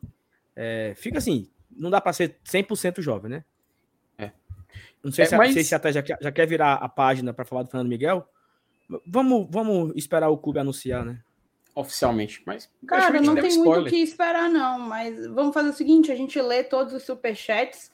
É, 0.55 0.93
fica 0.95 1.19
assim, 1.19 1.47
não 1.71 1.89
dá 1.91 2.01
para 2.01 2.11
ser 2.13 2.37
100% 2.43 3.01
jovem, 3.01 3.29
né? 3.29 3.43
É. 4.17 4.31
Não 5.03 5.11
sei 5.11 5.25
É, 5.25 5.27
se, 5.27 5.37
mas- 5.37 5.67
se, 5.67 5.75
até 5.75 5.93
já, 5.93 6.01
quer- 6.01 6.17
já 6.19 6.31
quer 6.31 6.47
virar 6.47 6.73
a 6.73 6.89
página 6.89 7.31
para 7.31 7.45
falar 7.45 7.61
do 7.63 7.69
Fernando 7.69 7.89
Miguel. 7.89 8.27
Vamos, 9.05 9.47
vamos 9.51 9.93
esperar 9.95 10.29
o 10.29 10.37
clube 10.37 10.59
anunciar, 10.59 11.05
né? 11.05 11.19
Oficialmente. 11.77 12.41
Mas. 12.43 12.67
Cara, 12.87 13.21
não 13.21 13.35
tem 13.35 13.43
muito 13.43 13.43
o 13.43 13.47
spoiler. 13.47 13.89
que 13.91 13.97
esperar, 13.97 14.49
não. 14.49 14.79
Mas 14.79 15.27
vamos 15.27 15.53
fazer 15.53 15.69
o 15.69 15.73
seguinte: 15.73 16.11
a 16.11 16.15
gente 16.15 16.41
lê 16.41 16.63
todos 16.63 16.91
os 16.91 17.03
superchats 17.03 17.91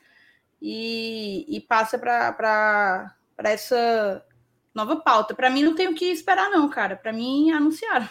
e, 0.61 1.45
e 1.49 1.59
passa 1.59 1.99
para 1.99 3.13
essa 3.39 4.25
nova 4.73 4.95
pauta. 4.95 5.35
Para 5.35 5.49
mim, 5.49 5.63
não 5.63 5.75
tem 5.75 5.89
o 5.89 5.95
que 5.95 6.05
esperar, 6.05 6.49
não, 6.49 6.69
cara. 6.69 6.95
Para 6.95 7.11
mim, 7.11 7.51
anunciaram. 7.51 8.07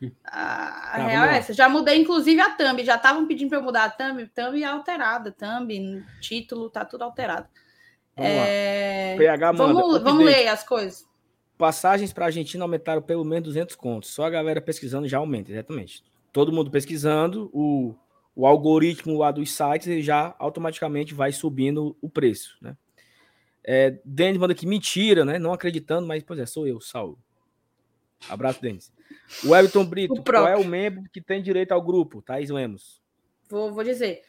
A, 0.24 0.92
a 0.92 0.98
Tá, 0.98 1.06
real 1.06 1.24
é 1.24 1.38
essa. 1.38 1.52
Já 1.52 1.68
mudei, 1.68 1.98
inclusive, 1.98 2.40
a 2.40 2.50
thumb. 2.50 2.84
Já 2.84 2.96
estavam 2.96 3.26
pedindo 3.26 3.48
para 3.48 3.58
eu 3.58 3.62
mudar 3.62 3.84
a 3.84 3.90
thumb. 3.90 4.26
Thumb 4.28 4.62
é 4.62 4.66
alterada. 4.66 5.32
Thumb, 5.32 6.04
título, 6.20 6.68
tá 6.68 6.84
tudo 6.84 7.02
alterado. 7.02 7.48
Vamos. 8.14 8.30
É, 8.30 9.16
PH 9.16 9.52
manda. 9.52 9.72
Vamos, 9.72 10.02
vamos 10.02 10.24
ler 10.24 10.46
as 10.48 10.62
coisas. 10.62 11.08
Passagens 11.56 12.12
para 12.12 12.24
a 12.24 12.28
Argentina 12.28 12.64
aumentaram 12.64 13.00
pelo 13.00 13.24
menos 13.24 13.44
200 13.44 13.76
contos. 13.76 14.10
Só 14.10 14.24
a 14.24 14.30
galera 14.30 14.60
pesquisando 14.60 15.08
já 15.08 15.18
aumenta, 15.18 15.52
exatamente. 15.52 16.02
Todo 16.32 16.52
mundo 16.52 16.70
pesquisando, 16.70 17.48
o, 17.52 17.94
o 18.34 18.46
algoritmo 18.46 19.18
lá 19.18 19.30
dos 19.30 19.52
sites 19.52 19.86
ele 19.86 20.02
já 20.02 20.34
automaticamente 20.38 21.14
vai 21.14 21.30
subindo 21.30 21.96
o 22.00 22.08
preço, 22.08 22.56
né? 22.60 22.76
É, 23.66 23.98
Denis 24.04 24.36
manda 24.36 24.52
aqui, 24.52 24.66
mentira, 24.66 25.24
né? 25.24 25.38
Não 25.38 25.52
acreditando, 25.52 26.06
mas, 26.06 26.22
pois 26.22 26.38
é, 26.38 26.44
sou 26.44 26.66
eu, 26.66 26.80
Saulo. 26.80 27.18
Abraço, 28.28 28.60
Denis. 28.60 28.92
O 29.44 29.54
Everton 29.56 29.84
Brito, 29.84 30.14
O 30.14 30.22
qual 30.22 30.46
é 30.46 30.56
o 30.56 30.64
membro 30.64 31.04
que 31.10 31.20
tem 31.20 31.42
direito 31.42 31.72
ao 31.72 31.80
grupo? 31.80 32.20
Thaís 32.20 32.50
Lemos. 32.50 33.02
Vou, 33.48 33.72
vou 33.72 33.82
dizer. 33.84 34.22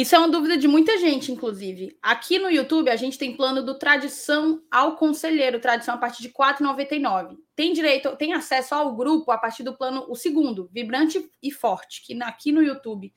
Isso 0.00 0.16
é 0.16 0.18
uma 0.18 0.30
dúvida 0.30 0.56
de 0.56 0.66
muita 0.66 0.96
gente, 0.96 1.30
inclusive. 1.30 1.94
Aqui 2.00 2.38
no 2.38 2.48
YouTube, 2.48 2.88
a 2.88 2.96
gente 2.96 3.18
tem 3.18 3.36
plano 3.36 3.62
do 3.62 3.78
Tradição 3.78 4.62
ao 4.70 4.96
Conselheiro, 4.96 5.60
Tradição 5.60 5.94
a 5.94 5.98
partir 5.98 6.22
de 6.22 6.28
R$ 6.28 6.34
4,99. 6.34 7.36
Tem 7.54 7.70
direito, 7.74 8.16
tem 8.16 8.32
acesso 8.32 8.74
ao 8.74 8.96
grupo 8.96 9.30
a 9.30 9.36
partir 9.36 9.62
do 9.62 9.76
plano, 9.76 10.06
o 10.08 10.14
segundo, 10.14 10.70
Vibrante 10.72 11.30
e 11.42 11.50
Forte, 11.50 12.00
que 12.02 12.18
aqui 12.22 12.50
no 12.50 12.62
YouTube 12.62 13.12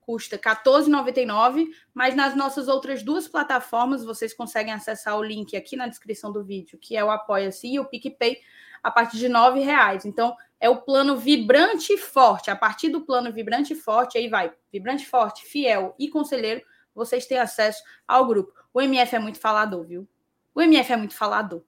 custa 0.00 0.34
R$ 0.34 0.42
14,99, 0.42 1.68
mas 1.94 2.16
nas 2.16 2.34
nossas 2.34 2.66
outras 2.66 3.04
duas 3.04 3.28
plataformas 3.28 4.04
vocês 4.04 4.34
conseguem 4.34 4.74
acessar 4.74 5.16
o 5.16 5.22
link 5.22 5.56
aqui 5.56 5.76
na 5.76 5.86
descrição 5.86 6.32
do 6.32 6.42
vídeo, 6.42 6.76
que 6.80 6.96
é 6.96 7.04
o 7.04 7.12
Apoia-se 7.12 7.68
e 7.68 7.78
o 7.78 7.84
PicPay, 7.84 8.40
a 8.84 8.90
partir 8.90 9.16
de 9.16 9.26
R$ 9.26 9.32
9,00. 9.32 10.04
Então, 10.04 10.36
é 10.60 10.68
o 10.68 10.82
plano 10.82 11.16
Vibrante 11.16 11.94
e 11.94 11.98
Forte. 11.98 12.50
A 12.50 12.56
partir 12.56 12.90
do 12.90 13.00
plano 13.00 13.32
Vibrante 13.32 13.72
e 13.72 13.76
Forte, 13.76 14.18
aí 14.18 14.28
vai 14.28 14.52
Vibrante, 14.70 15.06
Forte, 15.06 15.44
Fiel 15.46 15.94
e 15.98 16.08
Conselheiro, 16.08 16.62
vocês 16.94 17.26
têm 17.26 17.38
acesso 17.38 17.82
ao 18.06 18.26
grupo. 18.26 18.52
O 18.72 18.80
MF 18.80 19.16
é 19.16 19.18
muito 19.18 19.40
falador, 19.40 19.84
viu? 19.84 20.06
O 20.54 20.60
MF 20.60 20.92
é 20.92 20.96
muito 20.96 21.16
falador. 21.16 21.64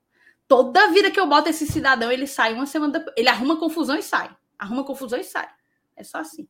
Toda 0.46 0.92
vida 0.92 1.10
que 1.10 1.18
eu 1.18 1.26
boto 1.26 1.48
esse 1.48 1.66
cidadão, 1.66 2.12
ele 2.12 2.26
sai 2.26 2.52
uma 2.52 2.66
semana 2.66 2.92
depois. 2.92 3.14
Ele 3.16 3.28
arruma 3.28 3.58
confusão 3.58 3.96
e 3.96 4.02
sai. 4.02 4.30
Arruma 4.58 4.84
confusão 4.84 5.18
e 5.18 5.24
sai. 5.24 5.48
É 5.96 6.04
só 6.04 6.18
assim. 6.18 6.46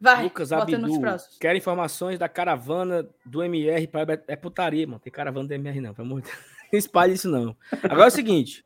Vai, 0.00 0.24
Lucas 0.24 0.50
bota 0.50 0.76
nos 0.76 0.90
Abdu, 0.90 1.00
próximos. 1.00 1.38
quer 1.38 1.56
informações 1.56 2.18
da 2.18 2.28
caravana 2.28 3.08
do 3.24 3.42
MR 3.42 3.86
para 3.86 4.22
é 4.26 4.36
putaria, 4.36 4.86
mano. 4.86 4.98
Tem 4.98 5.12
caravana 5.12 5.48
do 5.48 5.54
MR 5.54 5.80
não, 5.80 5.94
pelo 5.94 6.06
amor 6.06 6.20
de 6.20 6.30
Deus. 6.30 6.53
Não 6.72 6.78
espalhe 6.78 7.14
isso 7.14 7.28
não. 7.28 7.56
Agora 7.82 8.04
é 8.04 8.08
o 8.08 8.10
seguinte, 8.10 8.64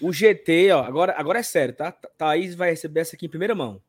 o 0.00 0.12
GT, 0.12 0.72
ó, 0.72 0.82
agora, 0.82 1.14
agora 1.16 1.38
é 1.38 1.42
sério, 1.42 1.74
tá? 1.74 1.92
Thaís 1.92 2.54
vai 2.54 2.70
receber 2.70 3.00
essa 3.00 3.16
aqui 3.16 3.26
em 3.26 3.30
primeira 3.30 3.54
mão. 3.54 3.82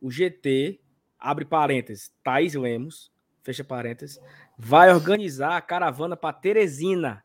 O 0.00 0.10
GT, 0.10 0.80
abre 1.18 1.44
parênteses, 1.44 2.12
Thaís 2.22 2.54
Lemos, 2.54 3.10
fecha 3.42 3.64
parênteses, 3.64 4.20
vai 4.56 4.92
organizar 4.92 5.56
a 5.56 5.60
caravana 5.60 6.16
para 6.16 6.32
Teresina, 6.32 7.24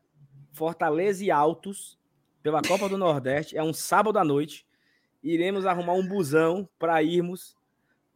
Fortaleza 0.52 1.24
e 1.24 1.30
Altos, 1.30 1.98
pela 2.42 2.60
Copa 2.60 2.88
do 2.88 2.98
Nordeste. 2.98 3.56
É 3.56 3.62
um 3.62 3.72
sábado 3.72 4.18
à 4.18 4.24
noite. 4.24 4.66
Iremos 5.22 5.64
arrumar 5.64 5.94
um 5.94 6.06
busão 6.06 6.68
para 6.78 7.02
irmos 7.02 7.56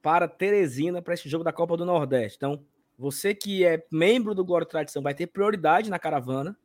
para 0.03 0.29
Teresina 0.29 1.01
para 1.01 1.15
esse 1.15 1.29
jogo 1.29 1.43
da 1.43 1.53
Copa 1.53 1.77
do 1.77 1.87
Nordeste. 1.87 2.37
Então, 2.37 2.63
você 2.99 3.35
que 3.35 3.65
é 3.65 3.85
membro 3.91 4.35
do 4.35 4.45
e 4.61 4.67
Tradição 4.67 5.03
vai 5.03 5.15
ter 5.15 5.27
prioridade 5.29 5.89
na 5.89 5.99
caravana, 5.99 6.57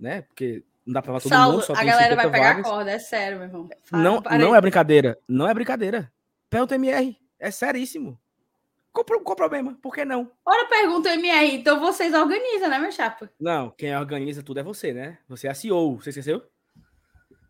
né? 0.00 0.22
Porque 0.22 0.64
não 0.86 0.94
dá 0.94 1.02
para 1.02 1.12
levar 1.12 1.22
todo 1.22 1.32
Saulo, 1.32 1.52
mundo, 1.52 1.64
só 1.64 1.72
a 1.74 1.76
tem 1.76 1.86
galera 1.86 2.10
50 2.10 2.22
vai 2.22 2.30
pegar 2.32 2.48
vagas. 2.54 2.66
a 2.66 2.68
corda, 2.68 2.90
é 2.90 2.98
sério, 2.98 3.38
meu 3.38 3.46
irmão. 3.46 3.68
Fala, 3.84 4.02
Não, 4.02 4.20
não 4.38 4.56
é 4.56 4.60
brincadeira. 4.60 5.18
Não 5.28 5.48
é 5.48 5.54
brincadeira. 5.54 6.12
Pergunta 6.48 6.74
MR. 6.74 7.16
É 7.38 7.50
seríssimo. 7.50 8.18
Qual, 8.92 9.04
qual 9.04 9.36
problema? 9.36 9.78
Por 9.80 9.94
que 9.94 10.04
não? 10.04 10.30
Ora, 10.44 10.68
pergunta 10.68 11.14
MR, 11.14 11.54
então 11.54 11.78
vocês 11.78 12.12
organizam, 12.12 12.68
né, 12.68 12.78
meu 12.78 12.90
chapa? 12.90 13.30
Não, 13.38 13.70
quem 13.70 13.96
organiza 13.96 14.42
tudo 14.42 14.58
é 14.60 14.62
você, 14.62 14.92
né? 14.92 15.18
Você 15.28 15.46
é 15.46 15.50
a 15.50 15.54
CEO. 15.54 15.96
Você 16.00 16.10
esqueceu? 16.10 16.42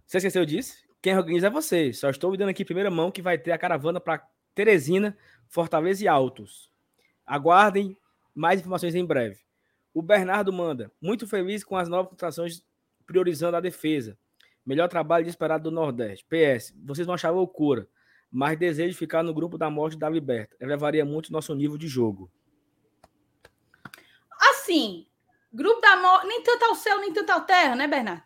Você 0.07 0.19
esqueceu 0.19 0.45
disso? 0.45 0.77
Quem 1.01 1.17
organiza 1.17 1.47
é 1.47 1.51
você. 1.51 1.93
Só 1.93 2.11
estou 2.11 2.37
dando 2.37 2.51
aqui 2.51 2.65
primeira 2.65 2.91
mão 2.91 3.11
que 3.11 3.23
vai 3.23 3.39
ter 3.39 3.53
a 3.53 3.59
caravana 3.59 3.99
para 3.99 4.23
Teresina, 4.55 5.17
Fortaleza 5.49 6.05
e 6.05 6.09
Altos. 6.09 6.71
Aguardem 7.27 7.97
mais 8.35 8.61
informações 8.61 8.95
em 8.95 9.05
breve. 9.05 9.39
O 9.93 10.03
Bernardo 10.03 10.53
manda. 10.53 10.91
Muito 11.01 11.27
feliz 11.27 11.65
com 11.65 11.77
as 11.77 11.89
novas 11.89 12.11
contratações 12.11 12.63
priorizando 13.07 13.57
a 13.57 13.61
defesa. 13.61 14.17
Melhor 14.65 14.89
trabalho 14.89 15.27
esperado 15.29 15.65
do 15.65 15.71
Nordeste. 15.75 16.25
PS, 16.29 16.75
vocês 16.85 17.07
vão 17.07 17.15
achar 17.15 17.31
loucura, 17.31 17.89
mas 18.31 18.59
desejo 18.59 18.97
ficar 18.97 19.23
no 19.23 19.35
grupo 19.35 19.59
da 19.59 19.69
morte 19.69 19.99
da 19.99 20.09
Liberta. 20.09 20.57
Elevaria 20.61 21.05
muito 21.05 21.33
nosso 21.33 21.55
nível 21.55 21.77
de 21.77 21.89
jogo. 21.89 22.31
Assim, 24.51 25.07
Grupo 25.53 25.81
da 25.81 25.97
Morte, 25.97 26.29
nem 26.29 26.43
tanto 26.43 26.65
ao 26.65 26.75
céu, 26.77 27.01
nem 27.01 27.13
tanto 27.13 27.31
ao 27.31 27.41
terra, 27.41 27.75
né, 27.75 27.89
Bernardo? 27.89 28.23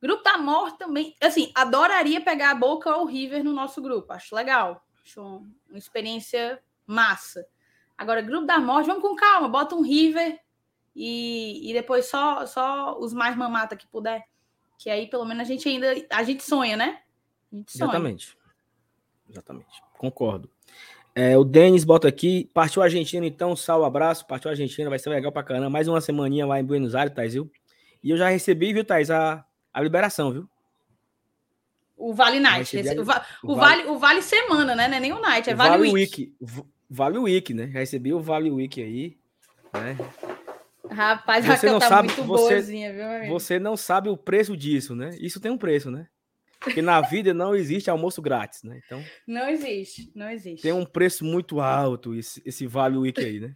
Grupo 0.00 0.22
da 0.22 0.38
Morte 0.38 0.78
também, 0.78 1.16
assim, 1.20 1.50
adoraria 1.54 2.20
pegar 2.20 2.52
a 2.52 2.54
Boca 2.54 2.94
ou 2.96 3.02
o 3.02 3.06
River 3.06 3.42
no 3.44 3.52
nosso 3.52 3.82
grupo, 3.82 4.12
acho 4.12 4.34
legal, 4.34 4.86
acho 5.04 5.20
um- 5.20 5.52
uma 5.68 5.78
experiência 5.78 6.62
massa. 6.86 7.44
Agora, 7.98 8.22
Grupo 8.22 8.46
da 8.46 8.58
Morte, 8.58 8.86
vamos 8.86 9.02
com 9.02 9.14
calma, 9.16 9.48
bota 9.48 9.74
um 9.74 9.82
River 9.82 10.38
e, 11.02 11.70
e 11.70 11.72
depois 11.72 12.06
só, 12.06 12.44
só 12.46 12.98
os 12.98 13.12
mais 13.12 13.36
mamata 13.36 13.74
que 13.76 13.86
puder, 13.86 14.24
que 14.78 14.90
aí 14.90 15.06
pelo 15.08 15.24
menos 15.24 15.42
a 15.42 15.44
gente 15.50 15.68
ainda, 15.68 15.94
a 16.10 16.22
gente 16.22 16.42
sonha, 16.42 16.76
né? 16.76 17.00
A 17.52 17.56
gente 17.56 17.72
sonha. 17.72 17.84
Exatamente. 17.90 18.36
Exatamente. 19.28 19.82
Concordo. 19.98 20.50
É, 21.14 21.36
o 21.36 21.44
Denis 21.44 21.84
bota 21.84 22.06
aqui. 22.08 22.48
Partiu 22.54 22.82
a 22.82 22.84
Argentina, 22.86 23.26
então. 23.26 23.56
Sal, 23.56 23.84
abraço. 23.84 24.26
Partiu 24.26 24.48
a 24.48 24.52
Argentina, 24.52 24.88
vai 24.88 24.98
ser 24.98 25.10
legal 25.10 25.32
pra 25.32 25.42
caramba. 25.42 25.68
Mais 25.70 25.88
uma 25.88 26.00
semaninha 26.00 26.46
lá 26.46 26.60
em 26.60 26.64
Buenos 26.64 26.94
Aires, 26.94 27.14
Thais, 27.14 27.34
viu? 27.34 27.50
E 28.02 28.10
eu 28.10 28.16
já 28.16 28.28
recebi, 28.28 28.72
viu, 28.72 28.84
Thais, 28.84 29.10
a, 29.10 29.44
a 29.74 29.82
liberação, 29.82 30.32
viu? 30.32 30.48
O 31.96 32.14
Vale 32.14 32.40
Night, 32.40 32.76
esse- 32.76 32.96
a- 32.96 33.00
o, 33.00 33.04
va- 33.04 33.26
o 33.42 33.54
vale- 33.56 33.82
vale, 33.82 33.90
o 33.90 33.98
Vale 33.98 34.22
Semana, 34.22 34.74
né? 34.74 34.88
Não 34.88 34.96
é 34.96 35.00
nem 35.00 35.12
o 35.12 35.20
Night, 35.20 35.50
é 35.50 35.54
O 35.54 35.56
Vale, 35.56 35.90
Week. 35.92 36.32
V- 36.40 36.64
Vale 36.88 37.18
Week, 37.18 37.52
né? 37.52 37.66
Já 37.72 37.80
recebi 37.80 38.12
o 38.14 38.20
Vale 38.20 38.50
Week 38.50 38.80
aí. 38.82 39.18
Né? 39.74 39.96
Rapaz, 40.88 41.44
Você 41.44 41.50
Raquel 41.52 41.72
não 41.72 41.78
tá 41.78 41.88
sabe- 41.88 42.08
muito 42.08 42.22
você- 42.24 42.54
boazinha, 42.54 42.90
viu, 42.92 43.04
meu 43.04 43.16
amigo? 43.16 43.32
Você 43.32 43.58
não 43.58 43.76
sabe 43.76 44.08
o 44.08 44.16
preço 44.16 44.56
disso, 44.56 44.94
né? 44.94 45.10
Isso 45.20 45.40
tem 45.40 45.50
um 45.50 45.58
preço, 45.58 45.90
né? 45.90 46.08
Porque 46.58 46.82
na 46.82 47.00
vida 47.00 47.32
não 47.32 47.54
existe 47.54 47.88
almoço 47.90 48.20
grátis, 48.20 48.62
né? 48.62 48.80
Então 48.84 49.02
Não 49.26 49.48
existe, 49.48 50.10
não 50.14 50.28
existe. 50.28 50.62
tem 50.62 50.72
um 50.72 50.84
preço 50.84 51.24
muito 51.24 51.60
alto 51.60 52.14
esse, 52.14 52.42
esse 52.44 52.66
Vale 52.66 52.98
Week 52.98 53.18
aí, 53.20 53.40
né? 53.40 53.54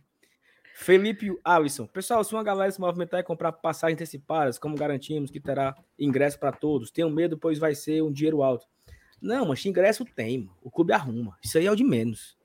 Felipe 0.77 1.31
Alisson. 1.45 1.87
Pessoal, 1.87 2.25
se 2.25 2.33
uma 2.35 2.43
galera 2.43 2.71
se 2.71 2.81
movimentar 2.81 3.21
e 3.21 3.23
comprar 3.23 3.53
passagens 3.53 3.95
antecipadas, 3.97 4.59
como 4.59 4.75
garantimos 4.77 5.31
que 5.31 5.39
terá 5.39 5.75
ingresso 5.99 6.39
para 6.39 6.51
todos, 6.51 6.91
tenham 6.91 7.11
medo, 7.11 7.39
pois 7.39 7.59
vai 7.59 7.75
ser 7.75 8.03
um 8.03 8.11
dinheiro 8.11 8.43
alto. 8.43 8.67
Não, 9.21 9.47
mas 9.47 9.65
ingresso 9.65 10.05
tem, 10.05 10.39
mano. 10.39 10.57
o 10.63 10.71
clube 10.71 10.93
arruma. 10.93 11.39
Isso 11.43 11.57
aí 11.59 11.67
é 11.67 11.71
o 11.71 11.77
de 11.77 11.85
menos. 11.85 12.37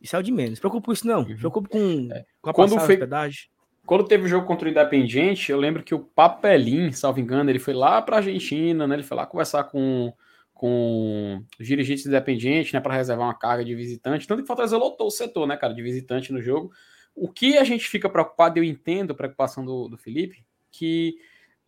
Isso 0.00 0.16
é 0.16 0.18
o 0.18 0.22
de 0.22 0.32
menos. 0.32 0.58
Preocupe 0.58 0.86
com 0.86 0.92
isso, 0.92 1.06
não. 1.06 1.26
Se 1.26 1.34
preocupe 1.34 1.68
com, 1.68 2.08
com 2.40 2.50
a 2.50 2.54
Quando 2.54 2.70
passagem, 2.70 2.86
foi- 2.86 2.94
hospedagem. 2.96 3.50
Quando 3.90 4.06
teve 4.06 4.22
o 4.22 4.28
jogo 4.28 4.46
contra 4.46 4.68
o 4.68 4.70
Independiente, 4.70 5.50
eu 5.50 5.58
lembro 5.58 5.82
que 5.82 5.92
o 5.92 5.98
Papelin, 5.98 6.92
salvo 6.92 7.18
engano, 7.18 7.50
ele 7.50 7.58
foi 7.58 7.74
lá 7.74 8.00
para 8.00 8.14
a 8.14 8.18
Argentina, 8.20 8.86
né? 8.86 8.94
Ele 8.94 9.02
foi 9.02 9.16
lá 9.16 9.26
conversar 9.26 9.64
com, 9.64 10.14
com 10.54 11.44
os 11.58 11.66
dirigentes 11.66 12.04
do 12.04 12.10
Independiente, 12.10 12.72
né? 12.72 12.78
Para 12.78 12.94
reservar 12.94 13.26
uma 13.26 13.34
carga 13.34 13.64
de 13.64 13.74
visitante. 13.74 14.28
Tanto 14.28 14.42
que 14.42 14.46
Fortaleza 14.46 14.78
lotou 14.78 15.08
o 15.08 15.10
setor, 15.10 15.44
né, 15.44 15.56
cara, 15.56 15.74
de 15.74 15.82
visitante 15.82 16.32
no 16.32 16.40
jogo. 16.40 16.70
O 17.16 17.28
que 17.28 17.58
a 17.58 17.64
gente 17.64 17.88
fica 17.88 18.08
preocupado, 18.08 18.60
eu 18.60 18.62
entendo 18.62 19.10
a 19.10 19.16
preocupação 19.16 19.64
do, 19.64 19.88
do 19.88 19.98
Felipe, 19.98 20.44
que 20.70 21.16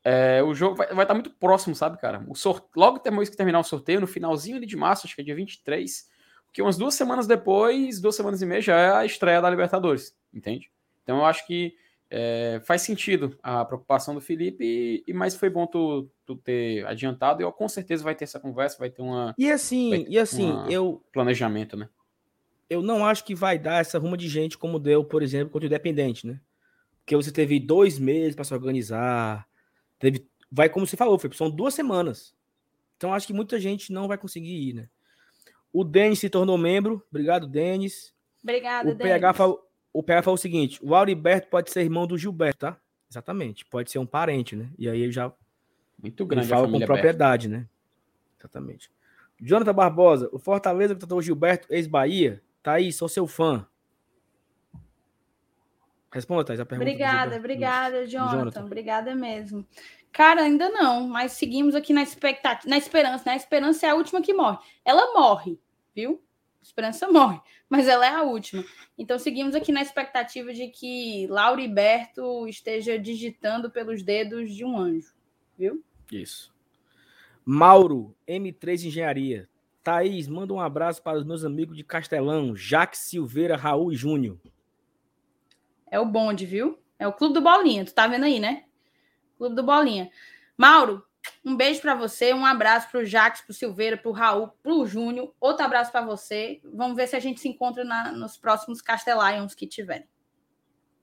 é, 0.05 0.41
o 0.45 0.55
jogo 0.55 0.77
vai, 0.77 0.95
vai 0.95 1.03
estar 1.05 1.14
muito 1.14 1.31
próximo, 1.31 1.75
sabe, 1.75 1.99
cara? 1.99 2.25
O 2.29 2.37
sort... 2.37 2.66
Logo 2.77 3.01
depois 3.01 3.29
que 3.29 3.37
terminar 3.37 3.59
o 3.59 3.64
sorteio, 3.64 4.01
no 4.01 4.07
finalzinho 4.07 4.64
de 4.64 4.77
março, 4.77 5.09
acho 5.09 5.16
que 5.16 5.23
é 5.23 5.25
dia 5.25 5.35
23, 5.35 6.09
que 6.53 6.62
umas 6.62 6.79
duas 6.79 6.95
semanas 6.95 7.27
depois, 7.27 8.01
duas 8.01 8.14
semanas 8.14 8.41
e 8.41 8.47
meia, 8.47 8.61
já 8.61 8.77
é 8.79 8.93
a 8.93 9.05
estreia 9.05 9.41
da 9.41 9.51
Libertadores, 9.51 10.16
entende? 10.33 10.70
Então 11.03 11.16
eu 11.16 11.25
acho 11.25 11.45
que 11.49 11.75
é, 12.15 12.61
faz 12.65 12.83
sentido 12.83 13.39
a 13.43 13.65
preocupação 13.65 14.15
do 14.15 14.21
Felipe, 14.21 14.63
e, 14.63 15.03
e 15.07 15.15
mais 15.15 15.35
foi 15.35 15.49
bom 15.49 15.67
tu, 15.67 16.11
tu 16.27 16.37
ter 16.37 16.85
adiantado, 16.87 17.41
e 17.41 17.45
eu 17.45 17.51
com 17.51 17.67
certeza 17.69 18.05
vai 18.05 18.15
ter 18.15 18.25
essa 18.25 18.39
conversa, 18.39 18.77
vai 18.79 18.91
ter 18.91 19.01
um 19.01 19.33
E 19.39 19.51
assim, 19.51 20.05
e 20.07 20.19
assim, 20.19 20.51
uma- 20.53 20.71
eu, 20.71 21.03
planejamento, 21.11 21.75
né? 21.77 21.89
eu 22.69 22.83
não 22.83 23.05
acho 23.05 23.25
que 23.25 23.35
vai 23.35 23.59
dar 23.59 23.81
essa 23.81 23.99
ruma 23.99 24.17
de 24.17 24.29
gente 24.29 24.57
como 24.57 24.79
deu, 24.79 25.05
por 25.05 25.23
exemplo, 25.23 25.51
contra 25.51 25.67
o 25.67 25.69
Independente, 25.69 26.27
né? 26.27 26.41
Porque 27.01 27.15
você 27.17 27.31
teve 27.33 27.59
dois 27.61 27.99
meses 27.99 28.35
para 28.35 28.45
se 28.45 28.55
organizar, 28.55 29.47
teve, 29.99 30.27
vai 30.51 30.69
como 30.69 30.87
você 30.87 30.97
falou, 30.97 31.19
foi, 31.19 31.31
são 31.35 31.51
duas 31.51 31.75
semanas. 31.75 32.35
Então 32.97 33.13
acho 33.13 33.27
que 33.27 33.33
muita 33.33 33.59
gente 33.61 33.93
não 33.93 34.07
vai 34.09 34.17
conseguir 34.19 34.69
ir, 34.69 34.73
né? 34.75 34.89
O 35.73 35.83
Denis 35.85 36.19
se 36.19 36.29
tornou 36.31 36.57
membro, 36.59 37.03
obrigado, 37.11 37.47
Denis. 37.47 38.15
Obrigada, 38.43 38.91
o 38.91 38.97
PH 38.97 39.33
falou, 39.35 39.67
o 39.93 40.03
PH 40.03 40.22
falou 40.22 40.34
o 40.34 40.38
seguinte: 40.38 40.78
o 40.82 40.95
Auriberto 40.95 41.49
pode 41.49 41.70
ser 41.70 41.82
irmão 41.82 42.07
do 42.07 42.18
Gilberto, 42.18 42.61
tá? 42.61 42.76
Exatamente, 43.11 43.64
pode 43.66 43.90
ser 43.90 43.99
um 43.99 44.07
parente, 44.07 44.57
né? 44.57 44.70
E 44.78 44.88
aí 44.88 45.01
ele 45.01 45.12
já 45.12 45.32
muito 46.03 46.26
grande 46.26 46.47
ele 46.47 46.55
fala 46.55 46.68
com 46.68 46.80
propriedade, 46.80 47.49
Berto. 47.49 47.62
né? 47.62 47.68
Exatamente. 48.38 48.90
Jonathan 49.40 49.74
Barbosa, 49.74 50.28
o 50.32 50.38
Fortaleza 50.38 50.95
que 50.95 51.01
tratou 51.01 51.18
o 51.18 51.22
Gilberto, 51.22 51.66
ex-Bahia, 51.70 52.43
tá 52.62 52.72
aí, 52.72 52.93
sou 52.93 53.09
seu 53.09 53.26
fã. 53.26 53.66
Responda, 56.12 56.45
Thais, 56.45 56.61
a 56.61 56.66
pergunta. 56.66 56.90
Obrigada, 56.90 57.36
obrigada, 57.36 58.07
Jonathan. 58.07 58.38
Jonathan. 58.38 58.64
Obrigada 58.64 59.14
mesmo. 59.14 59.66
Cara, 60.12 60.43
ainda 60.43 60.68
não, 60.68 61.09
mas 61.09 61.32
seguimos 61.32 61.74
aqui 61.74 61.93
na 61.93 62.03
expectativa, 62.03 62.68
na 62.68 62.76
esperança, 62.76 63.24
né? 63.26 63.32
A 63.32 63.36
esperança 63.36 63.86
é 63.86 63.90
a 63.90 63.95
última 63.95 64.20
que 64.20 64.34
morre. 64.34 64.59
Ela 64.84 65.14
morre, 65.14 65.59
viu? 65.95 66.22
Esperança 66.63 67.11
morre, 67.11 67.41
mas 67.69 67.89
ela 67.89 68.07
é 68.07 68.11
a 68.11 68.23
última. 68.23 68.65
Então 68.97 69.19
seguimos 69.19 69.55
aqui 69.55 69.73
na 69.73 69.83
expectativa 69.83 70.53
de 70.55 70.69
que 70.69 71.27
Lauriberto 71.27 72.47
esteja 72.47 72.99
digitando 72.99 73.71
pelos 73.71 74.03
dedos 74.03 74.55
de 74.55 74.65
um 74.65 74.79
anjo, 74.79 75.13
viu? 75.59 75.85
Isso. 76.11 76.55
Mauro, 77.45 78.15
M3 78.29 78.87
Engenharia. 78.87 79.49
Thaís, 79.83 80.29
manda 80.29 80.55
um 80.55 80.61
abraço 80.61 81.03
para 81.03 81.19
os 81.19 81.25
meus 81.25 81.45
amigos 81.45 81.77
de 81.77 81.83
Castelão, 81.83 82.55
Jaques 82.55 83.01
Silveira, 83.01 83.57
Raul 83.57 83.93
e 83.93 83.97
Júnior. 83.97 84.39
É 85.91 85.99
o 85.99 86.07
bonde, 86.07 86.47
viu? 86.47 86.79
É 86.97 87.09
o 87.09 87.13
Clube 87.13 87.35
do 87.35 87.41
Bolinha, 87.41 87.85
tu 87.85 87.93
tá 87.93 88.07
vendo 88.07 88.25
aí, 88.25 88.39
né? 88.39 88.65
Clube 89.37 89.57
do 89.57 89.63
Bolinha. 89.65 90.09
Mauro, 90.57 91.05
um 91.45 91.57
beijo 91.57 91.80
para 91.80 91.95
você, 91.95 92.32
um 92.32 92.47
abraço 92.47 92.88
para 92.90 93.01
o 93.01 93.05
Jaques, 93.05 93.40
para 93.40 93.51
o 93.51 93.55
Silveira, 93.55 93.97
para 93.97 94.09
o 94.09 94.12
Raul, 94.12 94.49
para 94.62 94.72
o 94.72 94.86
Júnior. 94.86 95.34
Outro 95.40 95.64
abraço 95.64 95.90
para 95.90 96.05
você. 96.05 96.61
Vamos 96.64 96.97
ver 96.97 97.09
se 97.09 97.16
a 97.16 97.20
gente 97.20 97.40
se 97.40 97.49
encontra 97.49 97.84
na, 97.84 98.12
nos 98.12 98.36
próximos 98.36 98.80
Castellions 98.80 99.55
que 99.55 99.66
tiverem. 99.66 100.07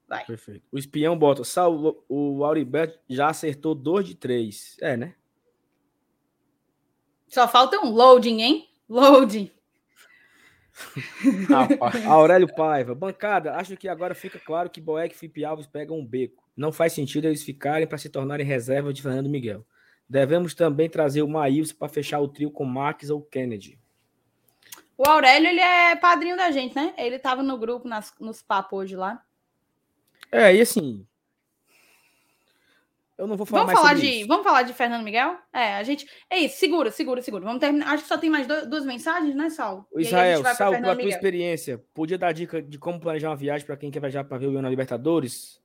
Vai. 0.08 0.26
Perfeito. 0.26 0.64
O 0.72 0.78
espião 0.78 1.18
bota. 1.18 1.44
Saulo, 1.44 2.04
o 2.08 2.44
Auriberto 2.46 2.98
já 3.08 3.28
acertou 3.28 3.76
dois 3.76 4.08
de 4.08 4.16
três. 4.16 4.78
É, 4.82 4.96
né? 4.96 5.14
Só 7.28 7.48
falta 7.48 7.80
um 7.80 7.92
loading, 7.92 8.42
hein? 8.42 8.70
Loading. 8.88 9.52
Aurélio 12.08 12.48
Paiva, 12.56 12.96
bancada, 12.96 13.56
acho 13.56 13.76
que 13.76 13.88
agora 13.88 14.16
fica 14.16 14.40
claro 14.40 14.70
que 14.70 14.80
Boeck 14.80 15.14
e 15.14 15.18
Felipe 15.18 15.44
Alves 15.44 15.68
pegam 15.68 16.00
um 16.00 16.06
beco. 16.06 16.50
Não 16.56 16.72
faz 16.72 16.94
sentido 16.94 17.28
eles 17.28 17.44
ficarem 17.44 17.86
para 17.86 17.98
se 17.98 18.10
tornarem 18.10 18.46
reserva 18.46 18.94
de 18.94 19.02
Fernando 19.02 19.30
Miguel. 19.30 19.66
Devemos 20.10 20.54
também 20.54 20.90
trazer 20.90 21.22
o 21.22 21.28
Maílson 21.28 21.76
para 21.76 21.88
fechar 21.88 22.20
o 22.20 22.28
trio 22.28 22.50
com 22.50 22.66
Max 22.66 23.10
ou 23.10 23.22
Kennedy. 23.22 23.80
O 24.98 25.08
Aurélio, 25.08 25.48
ele 25.48 25.62
é 25.62 25.96
padrinho 25.96 26.36
da 26.36 26.52
gente, 26.52 26.76
né? 26.76 26.94
Ele 26.98 27.16
estava 27.16 27.44
no 27.44 27.58
grupo, 27.58 27.88
nas, 27.88 28.14
nos 28.20 28.42
papos 28.42 28.80
hoje 28.80 28.96
lá. 28.96 29.24
É, 30.32 30.54
e 30.54 30.62
assim, 30.62 31.08
eu 33.20 33.28
não 33.28 33.36
vou 33.36 33.46
falar 33.46 33.66
vamos 33.66 33.74
mais 33.74 33.88
falar 33.88 34.00
de, 34.00 34.20
isso. 34.22 34.28
Vamos 34.30 34.44
falar 34.46 34.64
de 34.64 34.72
Fernando 34.72 35.04
Miguel? 35.04 35.36
É, 35.52 35.76
a 35.76 35.84
gente. 35.84 36.08
É 36.30 36.38
isso, 36.40 36.58
segura, 36.58 36.90
segura, 36.90 37.22
segura. 37.22 37.44
Vamos 37.44 37.60
terminar. 37.60 37.94
Acho 37.94 38.04
que 38.04 38.08
só 38.08 38.18
tem 38.18 38.30
mais 38.30 38.48
do, 38.48 38.70
duas 38.70 38.86
mensagens, 38.86 39.36
né, 39.36 39.50
Saulo? 39.50 39.86
O 39.92 40.00
Israel, 40.00 40.42
Saulo, 40.56 40.80
pela 40.80 40.96
tua 40.96 41.10
experiência, 41.10 41.84
podia 41.94 42.18
dar 42.18 42.32
dica 42.32 42.62
de 42.62 42.80
como 42.80 42.98
planejar 42.98 43.30
uma 43.30 43.36
viagem 43.36 43.68
para 43.68 43.76
quem 43.76 43.92
quer 43.92 44.00
viajar 44.00 44.24
para 44.24 44.38
ver 44.38 44.48
o 44.48 44.62
na 44.62 44.70
Libertadores? 44.70 45.62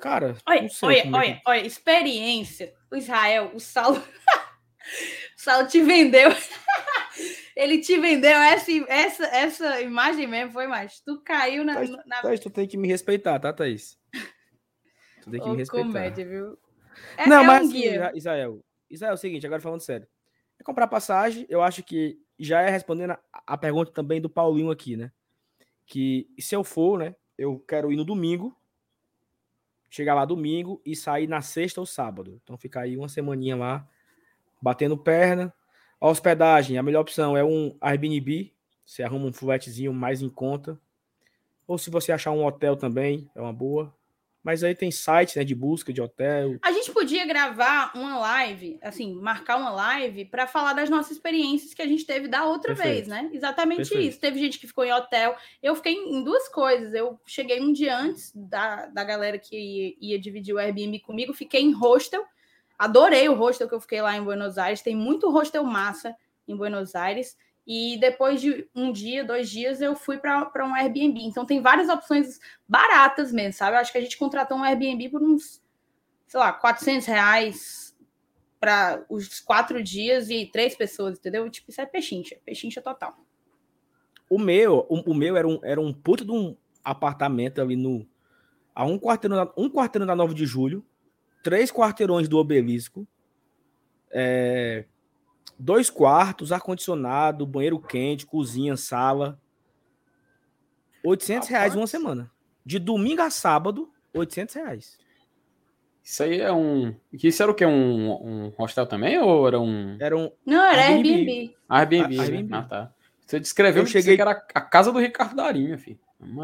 Cara, 0.00 0.36
olha, 0.46 0.68
olha, 0.82 0.98
é 0.98 1.10
olha, 1.10 1.42
olha, 1.46 1.66
experiência. 1.66 2.74
O 2.90 2.96
Israel, 2.96 3.52
o 3.54 3.60
Saulo. 3.60 3.98
o 5.36 5.40
Saulo 5.40 5.68
te 5.68 5.80
vendeu. 5.82 6.30
Ele 7.56 7.78
te 7.78 7.98
vendeu 7.98 8.36
essa, 8.36 8.70
essa, 8.88 9.24
essa 9.26 9.80
imagem 9.80 10.26
mesmo, 10.26 10.52
foi 10.52 10.66
mais. 10.66 11.00
Tu 11.00 11.20
caiu 11.22 11.64
na. 11.64 11.74
Thaís, 11.74 11.90
na... 11.90 12.22
Thaís, 12.22 12.40
tu 12.40 12.50
tem 12.50 12.66
que 12.66 12.76
me 12.76 12.88
respeitar, 12.88 13.38
tá, 13.38 13.52
Thaís? 13.52 13.96
Tu 15.22 15.30
tem 15.30 15.40
que 15.40 15.48
me 15.48 15.56
respeitar. 15.56 15.86
Comédia, 15.86 16.26
viu? 16.26 16.58
É, 17.16 17.28
não, 17.28 17.42
é 17.42 17.46
mas 17.46 17.62
um 17.62 17.68
assim, 17.68 17.84
Israel, 18.14 18.62
Israel, 18.90 19.12
é 19.12 19.14
o 19.14 19.18
seguinte, 19.18 19.46
agora 19.46 19.62
falando 19.62 19.80
sério. 19.80 20.06
É 20.58 20.64
comprar 20.64 20.86
passagem, 20.86 21.46
eu 21.48 21.62
acho 21.62 21.82
que 21.82 22.18
já 22.38 22.60
é 22.60 22.70
respondendo 22.70 23.12
a, 23.12 23.20
a 23.32 23.56
pergunta 23.56 23.92
também 23.92 24.20
do 24.20 24.28
Paulinho 24.28 24.70
aqui, 24.70 24.96
né? 24.96 25.12
Que 25.86 26.28
se 26.38 26.54
eu 26.54 26.64
for, 26.64 26.98
né, 26.98 27.14
eu 27.38 27.58
quero 27.60 27.92
ir 27.92 27.96
no 27.96 28.04
domingo, 28.04 28.56
chegar 29.94 30.12
lá 30.12 30.24
domingo 30.24 30.82
e 30.84 30.96
sair 30.96 31.28
na 31.28 31.40
sexta 31.40 31.78
ou 31.78 31.86
sábado. 31.86 32.40
Então 32.42 32.58
ficar 32.58 32.80
aí 32.80 32.96
uma 32.96 33.08
semaninha 33.08 33.54
lá, 33.54 33.88
batendo 34.60 34.98
perna. 34.98 35.54
A 36.00 36.08
hospedagem, 36.08 36.76
a 36.76 36.82
melhor 36.82 37.02
opção 37.02 37.36
é 37.36 37.44
um 37.44 37.76
Airbnb, 37.80 38.52
você 38.84 39.04
arruma 39.04 39.26
um 39.26 39.32
fuletezinho 39.32 39.92
mais 39.92 40.20
em 40.20 40.28
conta. 40.28 40.76
Ou 41.64 41.78
se 41.78 41.90
você 41.90 42.10
achar 42.10 42.32
um 42.32 42.44
hotel 42.44 42.74
também, 42.76 43.30
é 43.36 43.40
uma 43.40 43.52
boa. 43.52 43.94
Mas 44.44 44.62
aí 44.62 44.74
tem 44.74 44.90
site 44.90 45.38
né, 45.38 45.44
de 45.44 45.54
busca 45.54 45.90
de 45.90 46.02
hotel. 46.02 46.58
A 46.60 46.70
gente 46.70 46.92
podia 46.92 47.24
gravar 47.24 47.90
uma 47.94 48.18
live, 48.18 48.78
assim, 48.82 49.14
marcar 49.14 49.56
uma 49.56 49.70
live 49.70 50.26
para 50.26 50.46
falar 50.46 50.74
das 50.74 50.90
nossas 50.90 51.12
experiências 51.12 51.72
que 51.72 51.80
a 51.80 51.86
gente 51.86 52.04
teve 52.04 52.28
da 52.28 52.44
outra 52.44 52.74
Perfeito. 52.74 52.94
vez, 52.94 53.08
né? 53.08 53.30
Exatamente 53.32 53.78
Perfeito. 53.78 54.06
isso. 54.06 54.20
Teve 54.20 54.38
gente 54.38 54.58
que 54.58 54.66
ficou 54.66 54.84
em 54.84 54.92
hotel. 54.92 55.34
Eu 55.62 55.74
fiquei 55.74 55.94
em 55.94 56.22
duas 56.22 56.46
coisas. 56.50 56.92
Eu 56.92 57.18
cheguei 57.24 57.58
um 57.62 57.72
dia 57.72 57.96
antes 57.96 58.32
da, 58.34 58.84
da 58.84 59.02
galera 59.02 59.38
que 59.38 59.56
ia, 59.56 59.94
ia 59.98 60.18
dividir 60.18 60.54
o 60.54 60.58
Airbnb 60.58 61.00
comigo, 61.00 61.32
fiquei 61.32 61.62
em 61.62 61.72
hostel. 61.72 62.22
Adorei 62.78 63.26
o 63.30 63.34
hostel 63.34 63.66
que 63.66 63.74
eu 63.74 63.80
fiquei 63.80 64.02
lá 64.02 64.14
em 64.14 64.22
Buenos 64.22 64.58
Aires. 64.58 64.82
Tem 64.82 64.94
muito 64.94 65.30
hostel 65.30 65.64
massa 65.64 66.14
em 66.46 66.54
Buenos 66.54 66.94
Aires. 66.94 67.34
E 67.66 67.96
depois 67.98 68.40
de 68.40 68.68
um 68.74 68.92
dia, 68.92 69.24
dois 69.24 69.48
dias, 69.48 69.80
eu 69.80 69.96
fui 69.96 70.18
para 70.18 70.66
um 70.66 70.74
Airbnb. 70.74 71.20
Então 71.22 71.46
tem 71.46 71.62
várias 71.62 71.88
opções 71.88 72.38
baratas 72.68 73.32
mesmo, 73.32 73.54
sabe? 73.54 73.76
Eu 73.76 73.80
acho 73.80 73.90
que 73.90 73.98
a 73.98 74.00
gente 74.00 74.18
contratou 74.18 74.58
um 74.58 74.62
Airbnb 74.62 75.08
por 75.08 75.22
uns, 75.22 75.62
sei 76.26 76.40
lá, 76.40 76.52
400 76.52 77.06
reais 77.06 77.96
para 78.60 79.04
os 79.08 79.40
quatro 79.40 79.82
dias 79.82 80.30
e 80.30 80.46
três 80.46 80.74
pessoas, 80.74 81.18
entendeu? 81.18 81.48
Tipo, 81.50 81.70
isso 81.70 81.80
é 81.80 81.86
pechincha, 81.86 82.36
pechincha 82.44 82.82
total. 82.82 83.16
O 84.28 84.38
meu, 84.38 84.86
o, 84.88 85.12
o 85.12 85.14
meu 85.14 85.36
era 85.36 85.46
um, 85.46 85.60
era 85.62 85.80
um 85.80 85.92
puto 85.92 86.24
de 86.24 86.32
um 86.32 86.56
apartamento 86.82 87.60
ali 87.60 87.76
no. 87.76 88.06
A 88.74 88.84
um 88.84 88.98
quarteirão, 88.98 89.52
um 89.56 89.70
quarteirão 89.70 90.06
da 90.06 90.16
9 90.16 90.34
de 90.34 90.44
julho, 90.44 90.84
três 91.42 91.70
quarteirões 91.70 92.28
do 92.28 92.38
obelisco. 92.38 93.06
É, 94.10 94.84
Dois 95.58 95.88
quartos, 95.88 96.52
ar-condicionado, 96.52 97.46
banheiro 97.46 97.78
quente, 97.78 98.26
cozinha, 98.26 98.76
sala. 98.76 99.40
800 101.04 101.48
reais 101.48 101.74
uma 101.74 101.86
semana. 101.86 102.30
De 102.64 102.78
domingo 102.78 103.22
a 103.22 103.30
sábado, 103.30 103.90
800 104.12 104.54
reais. 104.54 104.98
Isso 106.02 106.22
aí 106.22 106.40
é 106.40 106.52
um. 106.52 106.94
Isso 107.12 107.42
era 107.42 107.50
o 107.50 107.54
que? 107.54 107.64
Um, 107.64 108.10
um 108.10 108.48
hostel 108.58 108.86
também? 108.86 109.18
Ou 109.18 109.48
era 109.48 109.58
um. 109.58 109.96
Era 109.98 110.16
um. 110.16 110.30
Não, 110.44 110.62
era 110.62 110.82
Airbnb. 110.88 111.54
Airbnb. 111.68 112.20
Airbnb. 112.20 112.50
Né? 112.50 112.58
Ah, 112.58 112.62
tá. 112.62 112.94
Você 113.24 113.40
descreveu 113.40 113.84
eu 113.84 113.86
cheguei... 113.86 114.16
que 114.16 114.20
era 114.20 114.32
a 114.32 114.60
casa 114.60 114.92
do 114.92 114.98
Ricardo 114.98 115.34
Darinho, 115.34 115.78
filho. 115.78 115.98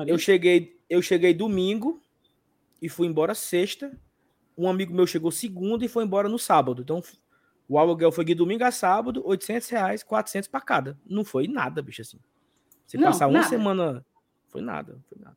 Eu 0.07 0.19
cheguei, 0.19 0.79
eu 0.89 1.03
cheguei 1.03 1.35
domingo 1.35 2.01
e 2.81 2.89
fui 2.89 3.07
embora 3.07 3.35
sexta. 3.35 3.93
Um 4.57 4.69
amigo 4.69 4.95
meu 4.95 5.07
chegou 5.07 5.31
segunda 5.31 5.85
e 5.85 5.89
foi 5.89 6.05
embora 6.05 6.29
no 6.29 6.39
sábado. 6.39 6.81
Então 6.83 7.03
o 7.71 7.79
aluguel 7.79 8.11
foi 8.11 8.25
de 8.25 8.35
domingo 8.35 8.65
a 8.65 8.73
sábado, 8.73 9.23
800 9.25 9.69
reais, 9.69 10.03
400 10.03 10.49
para 10.49 10.61
cada. 10.61 10.99
Não 11.07 11.25
foi 11.25 11.47
nada, 11.47 11.81
bicho, 11.81 12.03
assim. 12.03 12.19
Você 12.85 12.99
não, 12.99 13.07
passar 13.07 13.29
uma 13.29 13.39
nada. 13.39 13.49
semana, 13.49 14.05
foi 14.49 14.61
nada, 14.61 14.99
foi 15.09 15.19
nada. 15.21 15.37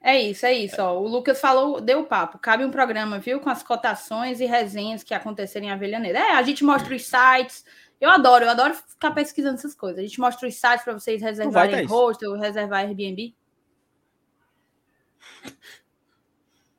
É 0.00 0.20
isso, 0.20 0.44
é 0.44 0.52
isso. 0.52 0.82
Ó. 0.82 1.00
O 1.00 1.06
Lucas 1.06 1.40
falou, 1.40 1.80
deu 1.80 2.04
papo. 2.06 2.40
Cabe 2.40 2.64
um 2.64 2.72
programa, 2.72 3.20
viu? 3.20 3.38
Com 3.38 3.48
as 3.48 3.62
cotações 3.62 4.40
e 4.40 4.46
resenhas 4.46 5.04
que 5.04 5.14
acontecerem 5.14 5.68
em 5.68 5.72
Avelhaneira. 5.72 6.18
É, 6.18 6.32
a 6.32 6.42
gente 6.42 6.64
mostra 6.64 6.92
os 6.92 7.06
sites. 7.06 7.64
Eu 8.00 8.10
adoro, 8.10 8.44
eu 8.44 8.50
adoro 8.50 8.74
ficar 8.74 9.12
pesquisando 9.12 9.54
essas 9.54 9.76
coisas. 9.76 10.00
A 10.00 10.02
gente 10.02 10.18
mostra 10.18 10.48
os 10.48 10.56
sites 10.56 10.82
para 10.82 10.92
vocês 10.92 11.22
reservarem 11.22 11.86
hostel, 11.86 12.34
reservar 12.34 12.80
Airbnb. 12.80 13.32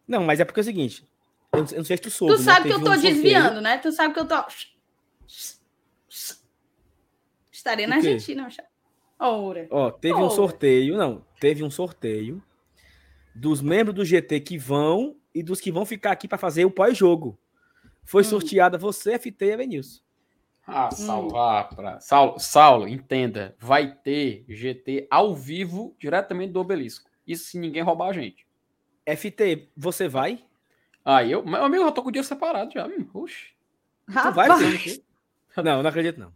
Não, 0.05 0.25
mas 0.25 0.41
é 0.41 0.45
porque 0.45 0.59
é 0.59 0.61
o 0.61 0.65
seguinte: 0.65 1.07
eu 1.57 1.77
não 1.77 1.85
sei 1.85 1.97
se 1.97 2.03
tu 2.03 2.11
soube. 2.11 2.35
Tu 2.35 2.41
sabe 2.41 2.69
né? 2.69 2.75
que 2.75 2.81
eu 2.81 2.83
tô 2.83 2.91
um 2.91 2.97
desviando, 2.97 3.61
né? 3.61 3.77
Tu 3.77 3.91
sabe 3.91 4.13
que 4.13 4.19
eu 4.19 4.27
tô. 4.27 4.43
Estarei 7.51 7.87
na 7.87 7.95
Argentina, 7.95 8.47
Ora. 9.17 9.67
Ó, 9.71 9.91
teve 9.91 10.15
Ora. 10.15 10.25
um 10.25 10.29
sorteio, 10.29 10.97
não, 10.97 11.25
teve 11.39 11.63
um 11.63 11.71
sorteio 11.71 12.43
dos 13.33 13.61
membros 13.61 13.95
do 13.95 14.05
GT 14.05 14.39
que 14.39 14.57
vão 14.57 15.15
e 15.33 15.41
dos 15.41 15.59
que 15.59 15.71
vão 15.71 15.85
ficar 15.85 16.11
aqui 16.11 16.27
para 16.27 16.37
fazer 16.37 16.65
o 16.65 16.71
pós-jogo. 16.71 17.37
Foi 18.03 18.21
hum. 18.21 18.25
sorteada 18.25 18.77
você, 18.77 19.17
FT 19.17 19.45
e 19.45 19.53
Avenilson. 19.53 20.01
Ah, 20.67 20.89
Saulo, 20.89 21.37
ah, 21.37 21.63
pra... 21.63 21.99
Saulo, 21.99 22.39
Saulo, 22.39 22.87
entenda. 22.87 23.55
Vai 23.59 23.93
ter 23.93 24.45
GT 24.47 25.07
ao 25.11 25.35
vivo 25.35 25.95
diretamente 25.99 26.53
do 26.53 26.59
obelisco. 26.59 27.09
Isso 27.27 27.45
se 27.51 27.59
ninguém 27.59 27.83
roubar 27.83 28.09
a 28.09 28.13
gente. 28.13 28.47
FT, 29.05 29.69
você 29.77 30.07
vai? 30.07 30.43
Ah, 31.05 31.23
eu, 31.23 31.45
meu 31.45 31.63
amigo, 31.63 31.83
eu 31.83 31.91
tô 31.91 32.01
com 32.01 32.09
o 32.09 32.11
dia 32.11 32.23
separado 32.23 32.73
já. 32.73 32.87
Hum, 32.87 33.07
oxe. 33.13 33.53
Tu 34.07 34.31
vai, 34.33 34.47
Rapaz, 34.49 35.01
Não, 35.63 35.83
não 35.83 35.89
acredito 35.89 36.19
não. 36.19 36.33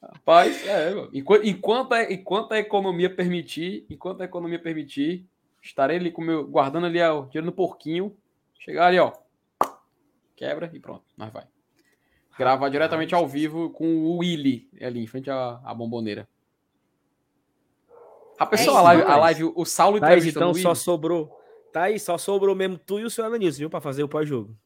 Rapaz, 0.00 0.64
é, 0.66 0.92
enquanto, 1.12 1.44
enquanto, 1.44 1.92
a, 1.92 2.12
enquanto 2.12 2.52
a 2.52 2.58
economia 2.58 3.12
permitir, 3.12 3.84
enquanto 3.90 4.20
a 4.20 4.24
economia 4.24 4.60
permitir, 4.60 5.26
estarei 5.60 5.96
ali 5.96 6.12
com 6.12 6.22
meu, 6.22 6.46
guardando 6.46 6.86
ali 6.86 7.00
ó, 7.02 7.22
o 7.22 7.26
dinheiro 7.26 7.46
no 7.46 7.52
porquinho. 7.52 8.16
Chegar 8.58 8.86
ali, 8.86 8.98
ó. 9.00 9.12
Quebra 10.36 10.70
e 10.72 10.78
pronto, 10.78 11.04
nós 11.16 11.32
vai. 11.32 11.44
Gravar 12.38 12.68
diretamente 12.68 13.14
ao 13.14 13.26
vivo 13.26 13.70
com 13.70 13.84
o 13.84 14.18
Willy 14.18 14.70
ali 14.80 15.02
em 15.02 15.06
frente 15.06 15.28
à, 15.28 15.60
à 15.64 15.74
bomboneira. 15.74 16.28
A 18.40 18.46
pessoa, 18.46 18.76
a 18.76 18.80
isso, 18.80 18.84
live, 18.84 19.02
a 19.02 19.16
live, 19.16 19.52
o 19.54 19.64
Saulo 19.66 20.00
Tá 20.00 20.06
aí, 20.08 20.26
então 20.26 20.50
o 20.52 20.54
só 20.54 20.74
sobrou. 20.74 21.30
Tá 21.70 21.82
aí, 21.82 22.00
só 22.00 22.16
sobrou 22.16 22.54
mesmo 22.56 22.78
tu 22.78 22.98
e 22.98 23.04
o 23.04 23.10
seu 23.10 23.24
Elenilson, 23.26 23.58
viu? 23.58 23.70
Pra 23.70 23.82
fazer 23.82 24.02
o 24.02 24.08
pós-jogo. 24.08 24.56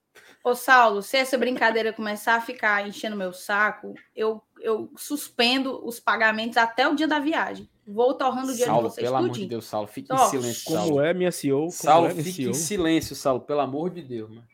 Ô, 0.44 0.54
Saulo, 0.54 1.02
se 1.02 1.16
essa 1.16 1.36
brincadeira 1.36 1.92
começar 1.92 2.36
a 2.36 2.40
ficar 2.40 2.86
enchendo 2.86 3.16
meu 3.16 3.32
saco, 3.32 3.94
eu, 4.14 4.40
eu 4.60 4.88
suspendo 4.96 5.84
os 5.84 5.98
pagamentos 5.98 6.56
até 6.56 6.86
o 6.86 6.94
dia 6.94 7.08
da 7.08 7.18
viagem. 7.18 7.68
Vou 7.84 8.14
torrando 8.14 8.52
o 8.52 8.52
dinheiro 8.52 8.70
Saulo, 8.70 8.88
de 8.88 8.94
vocês 8.94 9.04
pelo 9.06 9.16
amor 9.16 9.26
de 9.28 9.32
tudinho. 9.32 9.48
Deus, 9.48 9.64
Saulo, 9.64 9.88
fique 9.88 10.14
em 10.14 10.18
silêncio, 10.18 10.64
Como 10.66 10.78
Saulo. 10.78 11.00
é 11.00 11.12
minha 11.12 11.32
CEO? 11.32 11.58
Como 11.58 11.72
Saulo, 11.72 12.06
é 12.06 12.12
minha 12.12 12.24
fique 12.24 12.36
CEO? 12.36 12.50
em 12.50 12.54
silêncio, 12.54 13.16
Saulo, 13.16 13.40
pelo 13.40 13.60
amor 13.60 13.90
de 13.90 14.02
Deus, 14.02 14.30
mano. 14.30 14.44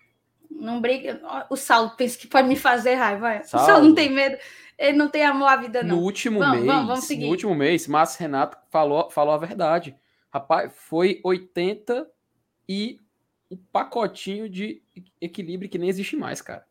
Não 0.50 0.80
briga. 0.80 1.20
O 1.50 1.56
Saulo 1.56 1.90
pensa 1.90 2.18
que 2.18 2.26
pode 2.26 2.48
me 2.48 2.56
fazer 2.56 2.94
raiva. 2.94 3.40
O 3.44 3.44
Saulo. 3.46 3.66
Saulo 3.66 3.86
não 3.88 3.94
tem 3.94 4.10
medo. 4.10 4.38
Ele 4.80 4.96
não 4.96 5.10
tem 5.10 5.22
amor 5.26 5.46
à 5.46 5.56
vida, 5.56 5.82
No 5.82 5.88
não. 5.96 5.98
último 6.02 6.38
Vamos, 6.38 6.54
mês, 6.56 6.66
vamos, 6.66 6.86
vamos 6.86 7.04
seguir. 7.04 7.24
no 7.26 7.30
último 7.30 7.54
mês, 7.54 7.86
Márcio 7.86 8.18
Renato 8.18 8.56
falou, 8.70 9.10
falou 9.10 9.34
a 9.34 9.38
verdade. 9.38 9.94
Rapaz, 10.32 10.72
foi 10.74 11.20
80 11.22 12.10
e 12.66 12.98
um 13.50 13.58
pacotinho 13.58 14.48
de 14.48 14.82
equilíbrio 15.20 15.68
que 15.68 15.76
nem 15.76 15.90
existe 15.90 16.16
mais, 16.16 16.40
cara. 16.40 16.64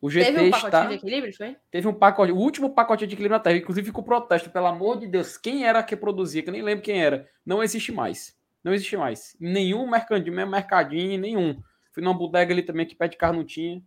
O 0.00 0.08
GT 0.10 0.24
Teve 0.26 0.40
um 0.40 0.44
está 0.46 0.60
pacotinho 0.70 0.88
de 0.88 0.94
equilíbrio, 0.94 1.36
foi? 1.36 1.56
teve 1.70 1.88
um 1.88 1.92
pacote, 1.94 2.32
o 2.32 2.36
último 2.36 2.70
pacote 2.74 3.06
de 3.06 3.14
equilíbrio 3.14 3.36
na 3.36 3.42
Terra, 3.42 3.56
inclusive 3.58 3.86
ficou 3.86 4.04
protesto, 4.04 4.50
pelo 4.50 4.66
amor 4.66 4.98
de 4.98 5.06
Deus, 5.06 5.36
quem 5.36 5.66
era 5.66 5.82
que 5.82 5.96
produzia, 5.96 6.42
que 6.42 6.48
eu 6.48 6.52
nem 6.52 6.62
lembro 6.62 6.84
quem 6.84 7.02
era, 7.02 7.28
não 7.44 7.62
existe 7.62 7.92
mais. 7.92 8.34
Não 8.64 8.72
existe 8.72 8.96
mais. 8.96 9.36
Nenhum 9.40 9.88
mercadinho, 9.88 10.34
mercadinho, 10.48 11.20
nenhum. 11.20 11.60
Fui 11.92 12.02
numa 12.02 12.16
bodega 12.16 12.52
ali 12.52 12.62
também 12.62 12.86
que 12.86 12.94
pé 12.94 13.08
de 13.08 13.16
carro 13.16 13.34
não 13.34 13.44
tinha. 13.44 13.82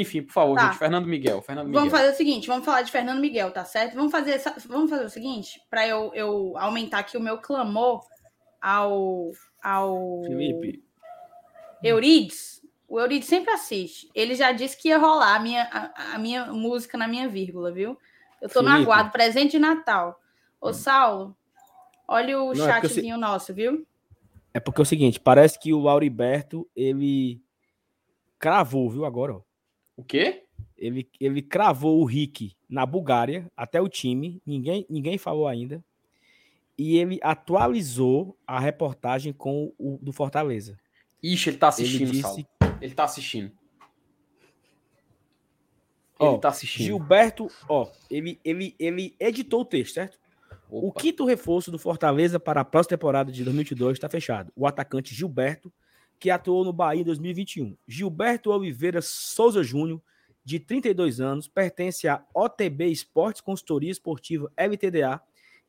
Enfim, 0.00 0.22
por 0.22 0.32
favor, 0.32 0.54
Tá. 0.56 0.66
gente, 0.68 0.78
Fernando 0.78 1.06
Miguel, 1.06 1.42
Fernando 1.42 1.66
Miguel. 1.66 1.80
Vamos 1.80 1.98
fazer 1.98 2.12
o 2.12 2.16
seguinte, 2.16 2.46
vamos 2.46 2.64
falar 2.64 2.82
de 2.82 2.90
Fernando 2.92 3.20
Miguel, 3.20 3.50
tá 3.50 3.64
certo? 3.64 3.94
Vamos 3.94 4.12
fazer, 4.12 4.30
essa- 4.32 4.54
vamos 4.66 4.88
fazer 4.88 5.04
o 5.04 5.10
seguinte, 5.10 5.60
para 5.68 5.86
eu, 5.86 6.12
eu 6.14 6.56
aumentar 6.56 7.00
aqui 7.00 7.16
o 7.16 7.20
meu 7.20 7.38
clamor 7.38 8.04
ao, 8.60 9.30
ao 9.62 10.22
Felipe, 10.24 10.82
Eurides. 11.82 12.62
O 12.88 12.98
Eurides 12.98 13.28
sempre 13.28 13.52
assiste. 13.52 14.08
Ele 14.14 14.34
já 14.34 14.50
disse 14.52 14.76
que 14.80 14.88
ia 14.88 14.98
rolar 14.98 15.36
a 15.36 15.40
minha, 15.40 15.64
a, 15.70 16.14
a 16.14 16.18
minha 16.18 16.46
música 16.46 16.96
na 16.96 17.06
minha 17.06 17.28
vírgula, 17.28 17.70
viu? 17.70 17.98
Eu 18.40 18.48
tô 18.48 18.62
no 18.62 18.68
Felipe. 18.70 18.84
aguardo, 18.84 19.10
presente 19.10 19.52
de 19.52 19.58
Natal. 19.58 20.18
Ô, 20.60 20.72
Saulo, 20.72 21.36
olha 22.06 22.40
o 22.40 22.52
Não, 22.54 22.64
é 22.68 22.72
porque 22.72 22.86
eu 22.86 22.90
chatzinho 22.90 23.18
nosso, 23.18 23.52
viu? 23.52 23.86
é 24.54 24.58
porque 24.60 24.80
é 24.80 24.82
o 24.82 24.86
seguinte, 24.86 25.20
parece 25.20 25.58
que 25.58 25.72
o 25.72 25.80
Lauriberto, 25.80 26.68
ele 26.74 27.40
cravou, 28.38 28.88
viu, 28.90 29.04
agora, 29.04 29.34
ó. 29.36 29.40
O 29.98 30.04
quê? 30.04 30.44
Ele, 30.76 31.10
ele 31.18 31.42
cravou 31.42 32.00
o 32.00 32.04
Rick 32.04 32.56
na 32.68 32.86
Bulgária, 32.86 33.50
até 33.56 33.80
o 33.80 33.88
time, 33.88 34.40
ninguém, 34.46 34.86
ninguém 34.88 35.18
falou 35.18 35.48
ainda. 35.48 35.84
E 36.78 36.96
ele 36.96 37.18
atualizou 37.20 38.38
a 38.46 38.60
reportagem 38.60 39.32
com 39.32 39.74
o 39.76 39.98
do 40.00 40.12
Fortaleza. 40.12 40.78
Ixi, 41.20 41.50
ele 41.50 41.56
tá 41.58 41.66
assistindo, 41.66 42.02
ele 42.02 42.10
disse, 42.12 42.46
Ele 42.80 42.94
tá 42.94 43.02
assistindo. 43.02 43.50
Ó, 46.16 46.30
Ele 46.30 46.38
tá 46.38 46.48
assistindo. 46.50 46.86
Gilberto, 46.86 47.50
ó, 47.68 47.90
ele, 48.08 48.38
ele, 48.44 48.76
ele 48.78 49.16
editou 49.18 49.62
o 49.62 49.64
texto, 49.64 49.94
certo? 49.94 50.16
O 50.70 50.90
Opa. 50.90 51.00
quinto 51.00 51.24
reforço 51.24 51.72
do 51.72 51.78
Fortaleza 51.78 52.38
para 52.38 52.60
a 52.60 52.64
próxima 52.64 52.90
temporada 52.96 53.32
de 53.32 53.42
2022 53.42 53.96
está 53.96 54.08
fechado. 54.08 54.52
O 54.54 54.64
atacante 54.64 55.12
Gilberto, 55.12 55.72
que 56.18 56.30
atuou 56.30 56.64
no 56.64 56.72
Bahia 56.72 57.02
em 57.02 57.04
2021. 57.04 57.76
Gilberto 57.86 58.50
Oliveira 58.50 59.00
Souza 59.00 59.62
Júnior, 59.62 60.00
de 60.44 60.58
32 60.58 61.20
anos, 61.20 61.46
pertence 61.46 62.08
à 62.08 62.24
OTB 62.34 62.86
Esportes 62.90 63.40
Consultoria 63.40 63.90
Esportiva 63.90 64.50
LTDA, 64.56 65.20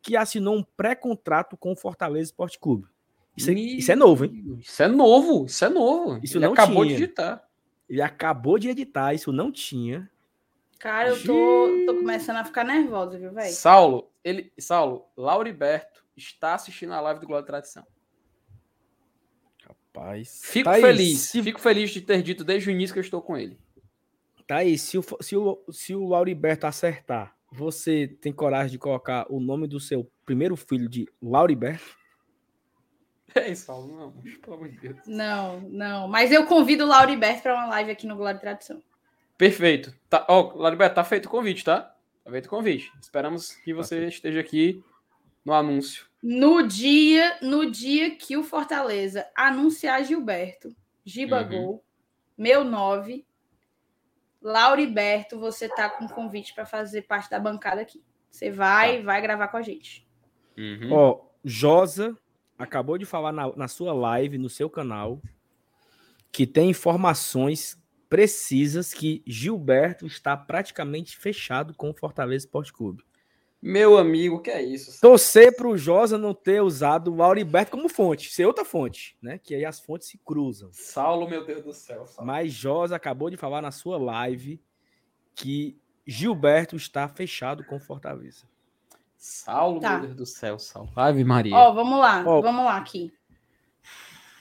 que 0.02 0.16
assinou 0.16 0.56
um 0.56 0.64
pré-contrato 0.64 1.58
com 1.58 1.74
o 1.74 1.76
Fortaleza 1.76 2.26
Esporte 2.30 2.58
Clube. 2.58 2.88
Isso, 3.36 3.52
é- 3.52 3.54
isso 3.54 3.92
é 3.92 3.96
novo, 3.96 4.26
hein? 4.26 4.58
Isso 4.60 4.82
é 4.82 4.88
novo, 4.88 5.46
isso 5.46 5.66
é 5.66 5.70
novo. 5.70 6.20
Isso 6.24 6.38
Ele 6.38 6.46
não 6.46 6.54
acabou 6.54 6.84
tinha. 6.86 6.96
de 6.98 7.02
digitar. 7.04 7.48
Ele 7.90 8.02
acabou 8.02 8.58
de 8.60 8.70
editar, 8.70 9.14
isso 9.14 9.32
não 9.32 9.52
tinha. 9.52 10.10
Cara, 10.78 11.10
eu 11.10 11.24
tô, 11.24 11.68
tô 11.86 11.96
começando 12.00 12.38
a 12.38 12.46
ficar 12.46 12.64
nervosa, 12.64 13.18
viu, 13.18 13.34
velho? 13.34 13.52
Saulo, 13.54 14.10
ele, 14.24 14.52
Saulo, 14.58 15.06
Lauriberto 15.18 16.06
está 16.16 16.54
assistindo 16.56 16.94
a 16.94 17.02
live 17.02 17.20
do 17.20 17.28
Glória 17.28 17.44
e 17.44 17.48
Tradição. 17.48 17.86
Rapaz. 20.00 20.42
Fico 20.44 20.70
Tá 20.70 20.76
feliz, 20.78 21.20
se- 21.20 21.44
fico 21.44 21.60
feliz 21.60 21.92
de 21.92 22.02
ter 22.02 22.22
dito 22.24 22.44
desde 22.44 22.70
o 22.70 22.72
início 22.72 22.94
que 22.94 23.00
eu 23.00 23.04
estou 23.04 23.22
com 23.22 23.38
ele. 23.38 23.60
Tá 24.48 24.58
aí, 24.58 24.78
se 24.78 24.98
o, 24.98 25.04
se 25.22 25.36
o, 25.36 25.64
se 25.72 25.94
o 25.96 26.08
Lauriberto 26.08 26.66
acertar, 26.66 27.36
você 27.52 28.08
tem 28.22 28.32
coragem 28.34 28.72
de 28.72 28.78
colocar 28.80 29.26
o 29.30 29.40
nome 29.40 29.68
do 29.68 29.80
seu 29.80 30.10
primeiro 30.26 30.56
filho 30.56 30.90
de 30.90 31.08
Lauriberto? 31.22 31.98
É 33.36 33.52
isso, 33.52 33.66
Saulo, 33.66 33.96
não, 33.96 34.12
pelo 34.42 34.56
amor 34.56 34.70
de 34.70 34.78
Deus. 34.80 34.98
Não, 35.06 35.60
não. 35.62 36.08
Mas 36.08 36.32
eu 36.32 36.48
convido 36.48 36.84
o 36.84 36.88
Lauriberto 36.88 37.44
para 37.44 37.54
uma 37.54 37.68
live 37.68 37.92
aqui 37.92 38.08
no 38.08 38.16
Glória 38.16 38.38
e 38.38 38.42
Tradição. 38.42 38.82
Perfeito. 39.38 39.94
Tá, 40.10 40.26
ó, 40.28 40.52
Lauriberto, 40.56 40.96
tá 40.96 41.04
feito 41.04 41.28
o 41.28 41.30
convite, 41.30 41.64
tá? 41.64 41.96
Tá 42.24 42.32
feito 42.32 42.48
o 42.48 42.50
convite. 42.50 42.92
Esperamos 43.00 43.52
que 43.58 43.72
você 43.74 44.08
esteja 44.08 44.40
aqui 44.40 44.84
no 45.46 45.54
anúncio. 45.54 46.09
No 46.22 46.68
dia, 46.68 47.38
no 47.42 47.70
dia 47.70 48.16
que 48.16 48.36
o 48.36 48.44
Fortaleza 48.44 49.26
anunciar 49.36 50.04
Gilberto, 50.04 50.76
Giba 51.06 51.42
Uhum. 51.42 51.50
Gol, 51.50 51.86
meu 52.38 52.64
9, 52.64 53.26
Lauriberto, 54.42 55.40
você 55.40 55.68
tá 55.70 55.90
com 55.90 56.08
convite 56.08 56.54
para 56.54 56.66
fazer 56.66 57.04
parte 57.04 57.30
da 57.30 57.40
bancada 57.40 57.82
aqui. 57.82 58.04
Você 58.30 58.52
vai, 58.52 59.02
vai 59.02 59.22
gravar 59.22 59.48
com 59.48 59.58
a 59.58 59.62
gente. 59.62 60.08
Uhum. 60.58 60.92
Ó, 60.92 61.26
Josa 61.44 62.18
acabou 62.58 62.98
de 62.98 63.06
falar 63.06 63.32
na, 63.32 63.56
na 63.56 63.68
sua 63.68 63.94
live, 63.94 64.38
no 64.38 64.50
seu 64.50 64.70
canal, 64.70 65.22
que 66.32 66.46
tem 66.46 66.70
informações 66.70 67.82
precisas 68.10 68.94
que 68.94 69.24
Gilberto 69.26 70.06
está 70.06 70.36
praticamente 70.36 71.18
fechado 71.18 71.74
com 71.74 71.92
o 71.92 71.94
Fortaleza 71.94 72.46
Esporte 72.46 72.74
Clube. 72.74 73.04
Meu 73.62 73.98
amigo, 73.98 74.42
que 74.42 74.50
é 74.50 74.62
isso? 74.62 75.02
Torcer 75.02 75.54
para 75.56 75.68
o 75.68 75.78
Josa 75.78 76.18
não 76.18 76.34
ter 76.34 76.62
usado 76.62 77.12
o 77.12 77.16
Lauriberto 77.18 77.72
como 77.72 77.90
fonte, 77.90 78.30
ser 78.32 78.46
outra 78.46 78.64
fonte, 78.64 79.18
né? 79.22 79.38
Que 79.38 79.54
aí 79.54 79.66
as 79.66 79.82
fontes 79.82 80.08
se 80.08 80.18
cruzam. 80.18 80.70
Saulo, 80.72 81.28
meu 81.30 81.46
Deus 81.46 81.64
do 81.64 81.74
céu. 81.74 82.08
Saulo. 82.08 82.26
Mas 82.26 82.54
Josa 82.54 82.96
acabou 82.96 83.30
de 83.30 83.36
falar 83.36 83.62
na 83.62 83.72
sua 83.72 83.98
live 83.98 84.62
que 85.36 85.78
Gilberto 86.08 86.78
está 86.78 87.08
fechado 87.10 87.64
com 87.66 87.80
Fortaleza. 87.80 88.46
Saulo, 89.18 89.82
Tá. 89.82 89.92
meu 89.98 90.02
Deus 90.04 90.16
do 90.16 90.26
céu, 90.26 90.58
Saulo. 90.58 90.90
Ave 90.96 91.26
Maria. 91.26 91.54
Ó, 91.54 91.74
vamos 91.74 92.00
lá, 92.00 92.24
Ó. 92.26 92.42
vamos 92.42 92.64
lá 92.64 92.78
aqui. 92.78 93.12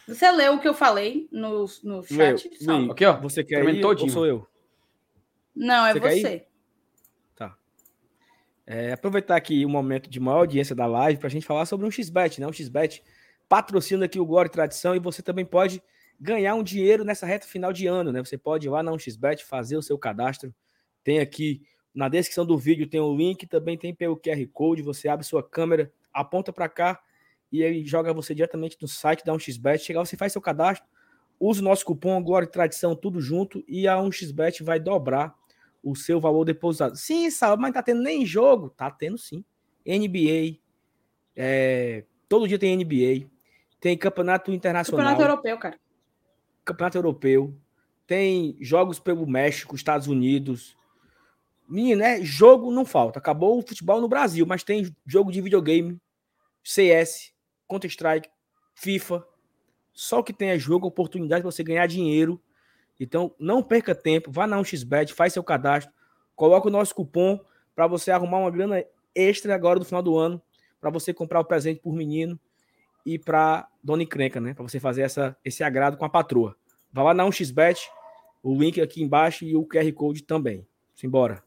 Você 0.06 0.30
leu 0.30 0.54
o 0.54 0.60
que 0.60 0.68
eu 0.68 0.72
falei 0.74 1.28
no, 1.32 1.66
no 1.82 1.96
Leu, 1.96 2.38
chat? 2.38 2.48
Li. 2.60 2.90
Aqui, 2.90 3.04
ó. 3.04 3.20
Você 3.20 3.42
quer 3.44 3.62
ir 3.68 3.80
todinho. 3.80 4.06
ou 4.06 4.12
sou 4.12 4.26
eu? 4.26 4.46
Não, 5.54 5.84
é 5.84 5.92
Você 5.92 6.00
quer 6.00 6.16
ir? 6.16 6.20
você. 6.20 6.47
É, 8.70 8.92
aproveitar 8.92 9.34
aqui 9.34 9.64
o 9.64 9.68
momento 9.68 10.10
de 10.10 10.20
maior 10.20 10.40
audiência 10.40 10.76
da 10.76 10.84
live 10.84 11.18
para 11.18 11.28
a 11.28 11.30
gente 11.30 11.46
falar 11.46 11.64
sobre 11.64 11.86
um 11.86 11.90
XBET, 11.90 12.38
né? 12.38 12.46
Um 12.46 12.52
XBET 12.52 13.02
patrocina 13.48 14.04
aqui 14.04 14.20
o 14.20 14.26
Glória 14.26 14.46
e 14.46 14.52
Tradição 14.52 14.94
e 14.94 14.98
você 14.98 15.22
também 15.22 15.46
pode 15.46 15.82
ganhar 16.20 16.54
um 16.54 16.62
dinheiro 16.62 17.02
nessa 17.02 17.24
reta 17.24 17.46
final 17.46 17.72
de 17.72 17.86
ano, 17.86 18.12
né? 18.12 18.22
Você 18.22 18.36
pode 18.36 18.66
ir 18.66 18.70
lá 18.70 18.82
na 18.82 18.92
1xBet, 18.92 19.40
fazer 19.40 19.78
o 19.78 19.80
seu 19.80 19.96
cadastro. 19.96 20.54
Tem 21.02 21.18
aqui 21.18 21.62
na 21.94 22.10
descrição 22.10 22.44
do 22.44 22.58
vídeo 22.58 22.86
tem 22.86 23.00
o 23.00 23.16
link, 23.16 23.46
também 23.46 23.78
tem 23.78 23.94
pelo 23.94 24.18
QR 24.18 24.46
Code, 24.52 24.82
você 24.82 25.08
abre 25.08 25.24
sua 25.24 25.42
câmera, 25.42 25.90
aponta 26.12 26.52
para 26.52 26.68
cá 26.68 27.00
e 27.50 27.62
ele 27.62 27.86
joga 27.86 28.12
você 28.12 28.34
diretamente 28.34 28.76
no 28.82 28.86
site 28.86 29.24
da 29.24 29.32
1xBet. 29.32 29.78
Chegar, 29.78 30.04
você 30.04 30.14
faz 30.14 30.32
seu 30.32 30.42
cadastro, 30.42 30.86
usa 31.40 31.62
o 31.62 31.64
nosso 31.64 31.86
cupom 31.86 32.22
Glória 32.22 32.44
e 32.44 32.50
Tradição 32.50 32.94
tudo 32.94 33.18
junto 33.18 33.64
e 33.66 33.88
a 33.88 33.96
1xBet 33.96 34.62
vai 34.62 34.78
dobrar 34.78 35.37
o 35.90 35.96
seu 35.96 36.20
valor 36.20 36.44
depositado. 36.44 36.96
Sim, 36.96 37.30
sabe, 37.30 37.60
mas 37.60 37.72
tá 37.72 37.82
tendo 37.82 38.02
nem 38.02 38.24
jogo? 38.24 38.70
Tá 38.70 38.90
tendo 38.90 39.18
sim. 39.18 39.44
NBA, 39.86 40.58
é, 41.34 42.04
todo 42.28 42.46
dia 42.46 42.58
tem 42.58 42.76
NBA, 42.76 43.26
tem 43.80 43.96
campeonato 43.96 44.52
internacional, 44.52 45.14
Campeonato 45.14 45.22
europeu, 45.22 45.58
cara. 45.58 45.78
campeonato 46.64 46.98
europeu, 46.98 47.54
tem 48.06 48.56
jogos 48.60 48.98
pelo 48.98 49.26
México, 49.26 49.76
Estados 49.76 50.06
Unidos. 50.06 50.76
Menino, 51.68 52.00
né? 52.00 52.22
Jogo 52.22 52.70
não 52.70 52.84
falta. 52.84 53.18
Acabou 53.18 53.58
o 53.58 53.66
futebol 53.66 54.00
no 54.00 54.08
Brasil, 54.08 54.46
mas 54.46 54.64
tem 54.64 54.94
jogo 55.06 55.30
de 55.30 55.40
videogame, 55.40 56.00
CS, 56.64 57.32
Counter-Strike, 57.68 58.28
FIFA. 58.74 59.24
Só 59.92 60.22
que 60.22 60.32
tem 60.32 60.50
é 60.50 60.58
jogo, 60.58 60.86
oportunidade 60.86 61.42
para 61.42 61.50
você 61.50 61.62
ganhar 61.62 61.86
dinheiro. 61.86 62.40
Então, 62.98 63.34
não 63.38 63.62
perca 63.62 63.94
tempo, 63.94 64.30
vá 64.30 64.46
na 64.46 64.58
1xBet, 64.58 65.12
faz 65.12 65.32
seu 65.32 65.42
cadastro, 65.42 65.92
coloca 66.34 66.68
o 66.68 66.70
nosso 66.70 66.94
cupom 66.94 67.40
para 67.74 67.86
você 67.86 68.10
arrumar 68.10 68.38
uma 68.38 68.50
grana 68.50 68.84
extra 69.14 69.54
agora 69.54 69.78
no 69.78 69.84
final 69.84 70.02
do 70.02 70.16
ano, 70.16 70.42
para 70.80 70.90
você 70.90 71.14
comprar 71.14 71.40
o 71.40 71.44
presente 71.44 71.80
por 71.80 71.94
menino 71.94 72.38
e 73.04 73.18
para 73.18 73.68
dona 73.82 74.02
encrenca, 74.02 74.40
né? 74.40 74.54
Para 74.54 74.62
você 74.62 74.78
fazer 74.78 75.02
essa, 75.02 75.36
esse 75.44 75.62
agrado 75.62 75.96
com 75.96 76.04
a 76.04 76.08
patroa. 76.08 76.56
Vá 76.92 77.02
lá 77.02 77.14
na 77.14 77.24
1xBet, 77.24 77.78
o 78.42 78.54
link 78.58 78.80
aqui 78.80 79.02
embaixo 79.02 79.44
e 79.44 79.56
o 79.56 79.64
QR 79.64 79.90
Code 79.92 80.22
também. 80.22 80.66
Simbora. 80.94 81.42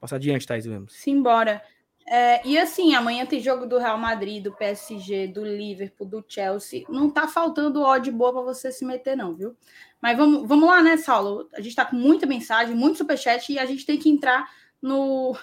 Passa 0.00 0.16
adiante, 0.16 0.46
Thaís 0.46 0.66
Lemos. 0.66 0.92
Simbora. 0.94 1.62
É, 2.06 2.46
e 2.46 2.58
assim, 2.58 2.94
amanhã 2.94 3.24
tem 3.24 3.40
jogo 3.40 3.64
do 3.66 3.78
Real 3.78 3.96
Madrid, 3.96 4.42
do 4.42 4.52
PSG, 4.52 5.26
do 5.28 5.42
Liverpool, 5.42 6.06
do 6.06 6.24
Chelsea. 6.28 6.84
Não 6.88 7.10
tá 7.10 7.26
faltando 7.26 7.82
odd 7.82 8.10
boa 8.10 8.32
para 8.32 8.42
você 8.42 8.70
se 8.70 8.84
meter, 8.84 9.16
não, 9.16 9.34
viu? 9.34 9.56
Mas 10.02 10.16
vamos, 10.16 10.46
vamos 10.46 10.68
lá, 10.68 10.82
né, 10.82 10.98
Saulo? 10.98 11.48
A 11.54 11.62
gente 11.62 11.74
tá 11.74 11.84
com 11.84 11.96
muita 11.96 12.26
mensagem, 12.26 12.76
muito 12.76 12.98
superchat 12.98 13.50
e 13.50 13.58
a 13.58 13.64
gente 13.64 13.86
tem 13.86 13.98
que 13.98 14.10
entrar 14.10 14.46
no. 14.82 15.34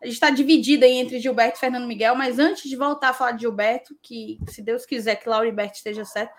A 0.00 0.06
gente 0.06 0.14
está 0.14 0.30
dividida 0.30 0.84
aí 0.84 0.94
entre 0.94 1.20
Gilberto 1.20 1.56
e 1.56 1.60
Fernando 1.60 1.86
Miguel, 1.86 2.16
mas 2.16 2.40
antes 2.40 2.68
de 2.68 2.74
voltar 2.74 3.10
a 3.10 3.14
falar 3.14 3.32
de 3.32 3.42
Gilberto, 3.42 3.96
que 4.02 4.38
se 4.48 4.60
Deus 4.60 4.84
quiser 4.84 5.14
que 5.14 5.28
Lauriberto 5.28 5.76
esteja 5.76 6.04
certo, 6.04 6.34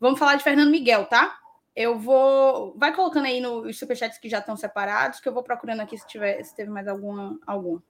vamos 0.00 0.18
falar 0.18 0.34
de 0.34 0.42
Fernando 0.42 0.72
Miguel, 0.72 1.06
tá? 1.06 1.38
Eu 1.76 1.96
vou. 1.96 2.76
Vai 2.76 2.92
colocando 2.92 3.26
aí 3.26 3.40
nos 3.40 3.78
superchats 3.78 4.18
que 4.18 4.28
já 4.28 4.40
estão 4.40 4.56
separados, 4.56 5.20
que 5.20 5.28
eu 5.28 5.32
vou 5.32 5.44
procurando 5.44 5.80
aqui 5.80 5.96
se, 5.96 6.06
tiver, 6.08 6.42
se 6.42 6.56
teve 6.56 6.70
mais 6.70 6.88
alguma. 6.88 7.38
alguma. 7.46 7.80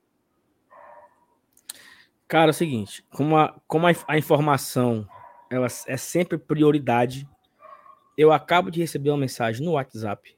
Cara, 2.26 2.50
é 2.50 2.52
o 2.52 2.54
seguinte, 2.54 3.04
como 3.10 3.36
a, 3.36 3.60
como 3.66 3.86
a, 3.86 3.92
a 4.08 4.18
informação 4.18 5.06
ela 5.50 5.66
é 5.86 5.96
sempre 5.96 6.38
prioridade, 6.38 7.28
eu 8.16 8.32
acabo 8.32 8.70
de 8.70 8.80
receber 8.80 9.10
uma 9.10 9.18
mensagem 9.18 9.64
no 9.64 9.72
WhatsApp 9.72 10.36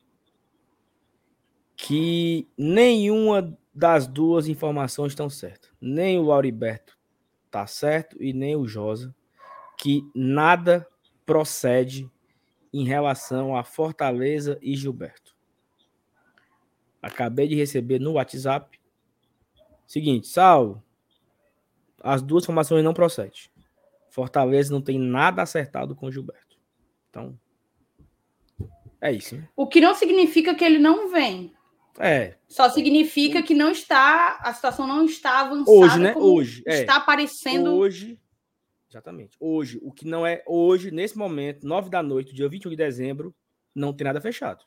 que 1.76 2.48
nenhuma 2.56 3.56
das 3.74 4.06
duas 4.06 4.48
informações 4.48 5.12
estão 5.12 5.28
certas. 5.28 5.70
Nem 5.80 6.18
o 6.18 6.22
Lauriberto 6.22 6.98
tá 7.50 7.66
certo 7.66 8.20
e 8.22 8.32
nem 8.32 8.56
o 8.56 8.66
Josa, 8.66 9.14
que 9.78 10.02
nada 10.14 10.86
procede 11.24 12.10
em 12.72 12.84
relação 12.84 13.54
a 13.54 13.62
Fortaleza 13.62 14.58
e 14.62 14.74
Gilberto. 14.74 15.36
Acabei 17.02 17.46
de 17.46 17.54
receber 17.54 17.98
no 17.98 18.12
WhatsApp. 18.12 18.80
Seguinte, 19.86 20.26
Salvo, 20.26 20.82
as 22.06 22.22
duas 22.22 22.46
formações 22.46 22.84
não 22.84 22.94
procedem. 22.94 23.50
Fortaleza 24.08 24.72
não 24.72 24.80
tem 24.80 24.98
nada 24.98 25.42
acertado 25.42 25.94
com 25.94 26.06
o 26.06 26.12
Gilberto. 26.12 26.56
Então, 27.10 27.38
é 29.00 29.12
isso. 29.12 29.36
Né? 29.36 29.48
O 29.56 29.66
que 29.66 29.80
não 29.80 29.94
significa 29.94 30.54
que 30.54 30.64
ele 30.64 30.78
não 30.78 31.10
vem. 31.10 31.52
É. 31.98 32.36
Só 32.46 32.68
significa 32.70 33.42
que 33.42 33.54
não 33.54 33.70
está, 33.70 34.38
a 34.40 34.54
situação 34.54 34.86
não 34.86 35.04
está 35.04 35.40
avançada. 35.40 35.70
Hoje, 35.70 35.98
né? 35.98 36.14
Hoje. 36.16 36.62
É. 36.66 36.80
Está 36.80 36.96
aparecendo. 36.96 37.74
Hoje. 37.74 38.20
Exatamente. 38.88 39.36
Hoje, 39.40 39.80
o 39.82 39.92
que 39.92 40.06
não 40.06 40.24
é 40.24 40.42
hoje, 40.46 40.90
nesse 40.90 41.18
momento, 41.18 41.66
9 41.66 41.90
da 41.90 42.02
noite, 42.02 42.34
dia 42.34 42.48
21 42.48 42.70
de 42.70 42.76
dezembro, 42.76 43.34
não 43.74 43.92
tem 43.92 44.04
nada 44.04 44.20
fechado. 44.20 44.64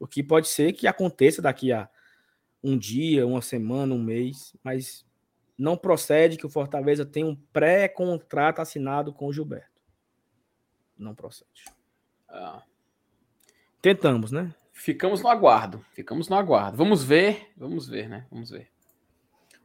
O 0.00 0.06
que 0.06 0.22
pode 0.22 0.48
ser 0.48 0.72
que 0.72 0.86
aconteça 0.86 1.42
daqui 1.42 1.70
a 1.70 1.88
um 2.64 2.78
dia, 2.78 3.26
uma 3.26 3.42
semana, 3.42 3.94
um 3.94 4.02
mês, 4.02 4.56
mas 4.64 5.04
não 5.62 5.76
procede 5.76 6.36
que 6.36 6.44
o 6.44 6.50
Fortaleza 6.50 7.06
tenha 7.06 7.24
um 7.24 7.36
pré-contrato 7.36 8.60
assinado 8.60 9.12
com 9.12 9.26
o 9.26 9.32
Gilberto. 9.32 9.80
Não 10.98 11.14
procede. 11.14 11.64
Ah. 12.28 12.62
Tentamos, 13.80 14.32
né? 14.32 14.52
Ficamos 14.72 15.22
no 15.22 15.28
aguardo. 15.28 15.84
Ficamos 15.92 16.28
no 16.28 16.34
aguardo. 16.34 16.76
Vamos 16.76 17.04
ver. 17.04 17.52
Vamos 17.56 17.86
ver, 17.86 18.08
né? 18.08 18.26
Vamos 18.30 18.50
ver. 18.50 18.68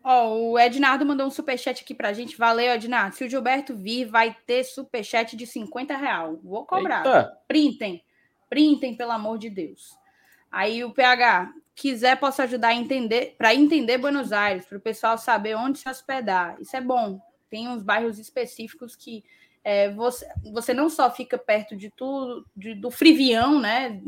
Ó, 0.03 0.27
oh, 0.27 0.51
o 0.51 0.59
Ednardo 0.59 1.05
mandou 1.05 1.25
um 1.25 1.31
superchat 1.31 1.81
aqui 1.81 1.95
pra 1.95 2.13
gente. 2.13 2.37
Valeu, 2.37 2.73
Ednardo. 2.73 3.15
Se 3.15 3.23
o 3.25 3.29
Gilberto 3.29 3.75
vir, 3.75 4.05
vai 4.05 4.37
ter 4.45 4.63
superchat 4.63 5.35
de 5.35 5.47
50 5.47 5.97
real. 5.97 6.39
Vou 6.43 6.63
cobrar. 6.65 7.05
Eita. 7.05 7.37
Printem. 7.47 8.03
Printem, 8.47 8.95
pelo 8.95 9.11
amor 9.11 9.39
de 9.39 9.49
Deus. 9.49 9.97
Aí 10.51 10.83
o 10.83 10.91
PH, 10.91 11.51
quiser, 11.77 12.19
posso 12.19 12.41
ajudar 12.41 12.69
a 12.69 12.75
entender, 12.75 13.35
para 13.37 13.53
entender 13.53 13.99
Buenos 13.99 14.31
Aires, 14.31 14.65
para 14.65 14.79
o 14.79 14.81
pessoal 14.81 15.17
saber 15.17 15.55
onde 15.55 15.77
se 15.77 15.87
hospedar. 15.87 16.57
Isso 16.59 16.75
é 16.75 16.81
bom. 16.81 17.21
Tem 17.49 17.67
uns 17.67 17.83
bairros 17.83 18.17
específicos 18.17 18.95
que 18.95 19.23
é, 19.63 19.91
você, 19.91 20.25
você 20.51 20.73
não 20.73 20.89
só 20.89 21.11
fica 21.11 21.37
perto 21.37 21.75
de 21.75 21.89
tudo, 21.89 22.45
de, 22.55 22.73
do 22.73 22.89
frivião, 22.89 23.59
né, 23.59 24.01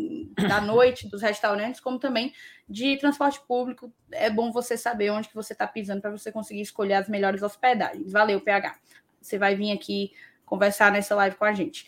da 0.48 0.60
noite, 0.62 1.08
dos 1.08 1.22
restaurantes, 1.22 1.80
como 1.80 2.00
também 2.00 2.34
de 2.68 2.98
transporte 2.98 3.40
público. 3.48 3.94
É 4.12 4.30
bom 4.30 4.52
você 4.52 4.78
saber 4.78 5.12
onde 5.12 5.30
que 5.30 5.36
você 5.36 5.54
está 5.54 5.68
pisando 5.68 6.02
para 6.02 6.12
você 6.12 6.32
conseguir 6.32 6.62
escolher 6.62 6.94
as 6.94 7.08
melhores 7.08 7.44
hospedagens. 7.44 8.12
Valeu, 8.12 8.42
PH. 8.42 8.80
Você 9.22 9.38
vai 9.38 9.56
vir 9.56 9.72
aqui 9.74 10.12
conversar 10.44 10.92
nessa 10.92 11.14
live 11.14 11.36
com 11.36 11.46
a 11.46 11.54
gente. 11.54 11.86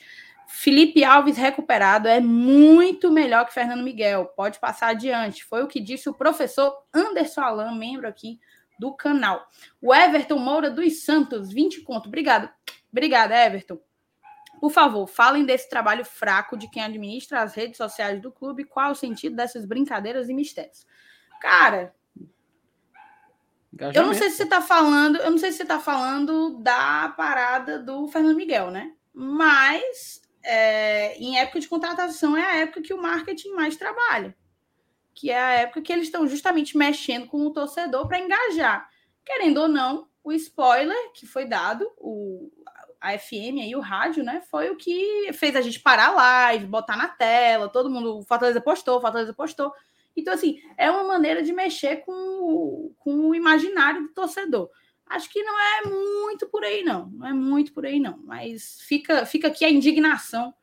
Felipe 0.53 1.03
Alves 1.03 1.37
recuperado 1.37 2.07
é 2.07 2.19
muito 2.19 3.09
melhor 3.09 3.45
que 3.45 3.53
Fernando 3.53 3.83
Miguel. 3.83 4.25
Pode 4.35 4.59
passar 4.59 4.89
adiante. 4.89 5.45
Foi 5.45 5.63
o 5.63 5.67
que 5.67 5.79
disse 5.79 6.09
o 6.09 6.13
professor 6.13 6.85
Anderson 6.93 7.41
Alan, 7.41 7.73
membro 7.73 8.07
aqui 8.07 8.39
do 8.77 8.93
canal. 8.93 9.47
O 9.81 9.95
Everton 9.95 10.37
Moura 10.37 10.69
dos 10.69 11.03
Santos, 11.03 11.51
20 11.51 11.81
conto. 11.81 12.07
Obrigado. 12.07 12.49
Obrigada, 12.91 13.33
Everton. 13.35 13.79
Por 14.59 14.71
favor, 14.71 15.07
falem 15.07 15.45
desse 15.45 15.69
trabalho 15.69 16.05
fraco 16.05 16.57
de 16.57 16.69
quem 16.69 16.83
administra 16.83 17.41
as 17.41 17.55
redes 17.55 17.77
sociais 17.77 18.21
do 18.21 18.31
clube. 18.31 18.65
Qual 18.65 18.91
o 18.91 18.95
sentido 18.95 19.35
dessas 19.35 19.65
brincadeiras 19.65 20.29
e 20.29 20.33
mistérios? 20.33 20.85
Cara, 21.41 21.95
eu 23.95 24.05
não 24.05 24.13
sei 24.13 24.29
se 24.29 24.37
você 24.37 24.43
está 24.43 24.61
falando, 24.61 25.15
eu 25.15 25.31
não 25.31 25.37
sei 25.37 25.49
se 25.51 25.57
você 25.57 25.63
está 25.63 25.79
falando 25.79 26.61
da 26.61 27.09
parada 27.17 27.79
do 27.79 28.07
Fernando 28.09 28.35
Miguel, 28.35 28.69
né? 28.69 28.91
Mas 29.13 30.20
é, 30.43 31.17
em 31.17 31.37
época 31.37 31.59
de 31.59 31.67
contratação 31.67 32.35
é 32.35 32.45
a 32.45 32.55
época 32.57 32.81
que 32.81 32.93
o 32.93 33.01
marketing 33.01 33.49
mais 33.51 33.75
trabalha, 33.75 34.35
que 35.13 35.29
é 35.29 35.39
a 35.39 35.51
época 35.51 35.81
que 35.81 35.91
eles 35.91 36.05
estão 36.05 36.27
justamente 36.27 36.77
mexendo 36.77 37.27
com 37.27 37.45
o 37.45 37.51
torcedor 37.51 38.07
para 38.07 38.19
engajar. 38.19 38.89
Querendo 39.25 39.61
ou 39.61 39.67
não, 39.67 40.07
o 40.23 40.31
spoiler 40.33 41.11
que 41.13 41.25
foi 41.25 41.45
dado, 41.45 41.89
o, 41.97 42.51
a 42.99 43.17
FM 43.17 43.65
e 43.65 43.75
o 43.75 43.79
rádio, 43.79 44.23
né, 44.23 44.41
foi 44.49 44.69
o 44.69 44.75
que 44.75 45.31
fez 45.33 45.55
a 45.55 45.61
gente 45.61 45.79
parar 45.79 46.07
a 46.07 46.11
live, 46.11 46.65
botar 46.65 46.97
na 46.97 47.07
tela, 47.07 47.69
todo 47.69 47.89
mundo, 47.89 48.17
o 48.19 48.23
Fortaleza 48.23 48.61
postou, 48.61 48.97
o 48.97 49.01
Fortaleza 49.01 49.33
postou. 49.33 49.71
Então, 50.15 50.33
assim, 50.33 50.61
é 50.77 50.91
uma 50.91 51.03
maneira 51.03 51.41
de 51.41 51.53
mexer 51.53 51.97
com 51.97 52.93
com 53.01 53.29
o 53.29 53.35
imaginário 53.35 54.03
do 54.03 54.13
torcedor. 54.13 54.69
Acho 55.11 55.29
que 55.29 55.43
não 55.43 55.59
é 55.59 55.81
muito 55.89 56.47
por 56.47 56.63
aí, 56.63 56.83
não. 56.83 57.07
Não 57.07 57.27
é 57.27 57.33
muito 57.33 57.73
por 57.73 57.85
aí, 57.85 57.99
não. 57.99 58.17
Mas 58.23 58.79
fica, 58.81 59.25
fica 59.25 59.49
aqui 59.49 59.65
a 59.65 59.69
indignação 59.69 60.53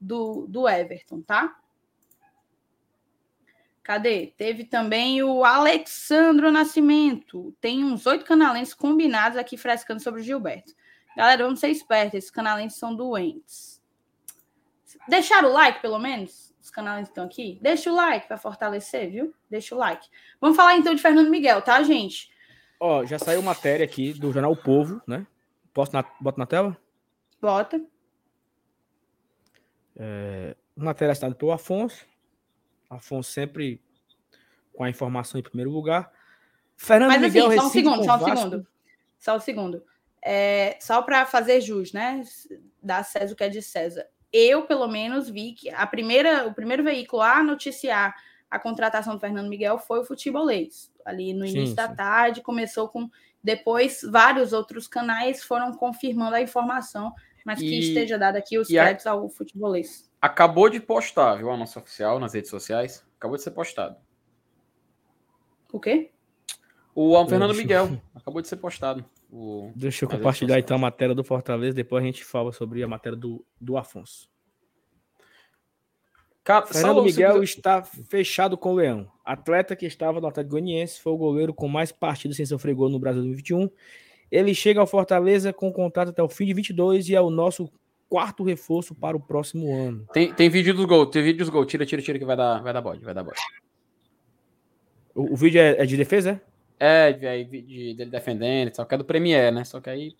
do, 0.00 0.46
do 0.48 0.66
Everton, 0.66 1.20
tá? 1.20 1.54
Cadê? 3.82 4.32
Teve 4.38 4.64
também 4.64 5.22
o 5.22 5.44
Alexandro 5.44 6.50
Nascimento. 6.50 7.54
Tem 7.60 7.84
uns 7.84 8.06
oito 8.06 8.24
canalenses 8.24 8.72
combinados 8.72 9.36
aqui 9.36 9.58
frescando 9.58 10.02
sobre 10.02 10.22
o 10.22 10.24
Gilberto. 10.24 10.72
Galera, 11.14 11.44
vamos 11.44 11.60
ser 11.60 11.68
espertos. 11.68 12.14
Esses 12.14 12.30
canalenses 12.30 12.78
são 12.78 12.96
doentes. 12.96 13.82
Deixaram 15.06 15.50
o 15.50 15.52
like, 15.52 15.82
pelo 15.82 15.98
menos? 15.98 16.54
Os 16.58 16.70
canalenses 16.70 17.10
estão 17.10 17.24
aqui? 17.24 17.58
Deixa 17.60 17.92
o 17.92 17.94
like 17.94 18.26
para 18.26 18.38
fortalecer, 18.38 19.10
viu? 19.10 19.34
Deixa 19.50 19.74
o 19.74 19.78
like. 19.78 20.08
Vamos 20.40 20.56
falar 20.56 20.78
então 20.78 20.94
de 20.94 21.02
Fernando 21.02 21.28
Miguel, 21.28 21.60
tá, 21.60 21.82
gente? 21.82 22.30
Ó, 22.80 23.04
já 23.04 23.18
saiu 23.18 23.42
matéria 23.42 23.84
aqui 23.84 24.14
do 24.14 24.32
jornal 24.32 24.52
o 24.52 24.56
Povo, 24.56 25.02
né? 25.06 25.26
Posso 25.74 25.92
na, 25.92 26.02
bota 26.18 26.38
na 26.38 26.46
tela? 26.46 26.76
Bota. 27.40 27.80
É, 29.94 30.56
matéria 30.74 31.12
assinada 31.12 31.34
pelo 31.34 31.52
Afonso. 31.52 32.06
Afonso 32.88 33.30
sempre 33.30 33.82
com 34.72 34.82
a 34.82 34.88
informação 34.88 35.38
em 35.38 35.42
primeiro 35.42 35.70
lugar. 35.70 36.10
Fernando 36.74 37.10
Mas, 37.10 37.20
Miguel 37.20 37.48
assim, 37.48 37.56
só 37.58 37.66
um 37.66 37.70
segundo, 37.70 38.04
só 38.04 38.16
um 38.16 38.18
Vasco. 38.18 38.36
segundo. 38.36 38.66
Só 39.18 39.36
um 39.36 39.40
segundo. 39.40 39.84
É, 40.24 40.78
só 40.80 41.02
para 41.02 41.26
fazer 41.26 41.60
jus, 41.60 41.92
né? 41.92 42.22
Dar 42.82 43.04
César 43.04 43.34
o 43.34 43.36
que 43.36 43.44
é 43.44 43.50
de 43.50 43.60
César. 43.60 44.06
Eu, 44.32 44.66
pelo 44.66 44.88
menos, 44.88 45.28
vi 45.28 45.52
que 45.52 45.68
a 45.68 45.86
primeira, 45.86 46.46
o 46.46 46.54
primeiro 46.54 46.82
veículo 46.82 47.20
a 47.20 47.42
noticiar 47.42 48.14
a 48.50 48.58
contratação 48.58 49.14
do 49.14 49.20
Fernando 49.20 49.48
Miguel 49.48 49.78
foi 49.78 50.00
o 50.00 50.04
Futebolês. 50.04 50.90
Ali 51.04 51.32
no 51.32 51.46
início 51.46 51.68
sim, 51.68 51.74
da 51.74 51.88
sim. 51.88 51.94
tarde, 51.94 52.42
começou 52.42 52.88
com. 52.88 53.08
Depois, 53.42 54.00
vários 54.02 54.52
outros 54.52 54.86
canais 54.86 55.42
foram 55.42 55.72
confirmando 55.72 56.34
a 56.34 56.42
informação, 56.42 57.14
mas 57.44 57.60
e, 57.60 57.62
que 57.62 57.78
esteja 57.78 58.18
dado 58.18 58.36
aqui 58.36 58.58
os 58.58 58.68
créditos 58.68 59.06
a, 59.06 59.12
ao 59.12 59.28
futebolês. 59.30 60.10
acabou 60.20 60.68
de 60.68 60.78
postar, 60.80 61.36
viu? 61.36 61.50
A 61.50 61.56
nossa 61.56 61.78
oficial 61.78 62.18
nas 62.18 62.34
redes 62.34 62.50
sociais. 62.50 63.06
Acabou 63.16 63.36
de 63.36 63.42
ser 63.42 63.52
postado. 63.52 63.96
O 65.72 65.78
quê? 65.78 66.10
O 66.94 67.24
Fernando 67.26 67.54
Miguel. 67.54 68.00
Acabou 68.14 68.42
de 68.42 68.48
ser 68.48 68.56
postado. 68.56 69.04
O... 69.30 69.72
Deixa 69.76 70.04
eu 70.04 70.08
compartilhar 70.08 70.58
então 70.58 70.76
a 70.76 70.80
matéria 70.80 71.14
do 71.14 71.22
Fortaleza, 71.22 71.74
depois 71.74 72.02
a 72.02 72.06
gente 72.06 72.24
fala 72.24 72.52
sobre 72.52 72.82
a 72.82 72.88
matéria 72.88 73.16
do, 73.16 73.44
do 73.60 73.78
Afonso. 73.78 74.28
Fernando 76.66 77.02
Miguel 77.02 77.42
está 77.42 77.82
fechado 77.82 78.56
com 78.56 78.72
o 78.72 78.76
Leão. 78.76 79.08
Atleta 79.24 79.76
que 79.76 79.86
estava 79.86 80.20
no 80.20 80.26
Atlético 80.26 80.52
Goianiense, 80.52 81.00
foi 81.00 81.12
o 81.12 81.16
goleiro 81.16 81.54
com 81.54 81.68
mais 81.68 81.92
partidas 81.92 82.36
sem 82.36 82.46
sofrer 82.46 82.74
gol 82.74 82.88
no 82.88 82.98
Brasil 82.98 83.22
2021. 83.22 83.70
Ele 84.30 84.54
chega 84.54 84.80
ao 84.80 84.86
Fortaleza 84.86 85.52
com 85.52 85.72
contrato 85.72 86.08
até 86.08 86.22
o 86.22 86.28
fim 86.28 86.46
de 86.46 86.54
22 86.54 87.08
e 87.08 87.14
é 87.14 87.20
o 87.20 87.30
nosso 87.30 87.70
quarto 88.08 88.42
reforço 88.42 88.94
para 88.94 89.16
o 89.16 89.20
próximo 89.20 89.72
ano. 89.72 90.06
Tem, 90.12 90.32
tem 90.32 90.50
vídeo 90.50 90.74
dos 90.74 90.84
gols, 90.84 91.10
tem 91.10 91.22
vídeo 91.22 91.38
dos 91.38 91.48
gols. 91.48 91.66
Tira, 91.66 91.86
tira, 91.86 92.02
tira 92.02 92.18
que 92.18 92.24
vai 92.24 92.36
dar, 92.36 92.60
vai 92.60 92.72
dar 92.72 92.80
bode, 92.80 93.04
vai 93.04 93.14
dar 93.14 93.22
bode. 93.22 93.40
O, 95.14 95.32
o 95.32 95.36
vídeo 95.36 95.60
é, 95.60 95.82
é, 95.82 95.86
de 95.86 95.96
defesa? 95.96 96.40
É, 96.78 97.10
é 97.10 97.44
de, 97.44 97.62
de, 97.62 97.94
dele 97.94 98.10
defendendo, 98.10 98.74
só 98.74 98.84
que 98.84 98.94
é 98.94 98.98
do 98.98 99.04
Premier, 99.04 99.52
né? 99.52 99.64
Só 99.64 99.80
que 99.80 99.90
aí 99.90 100.16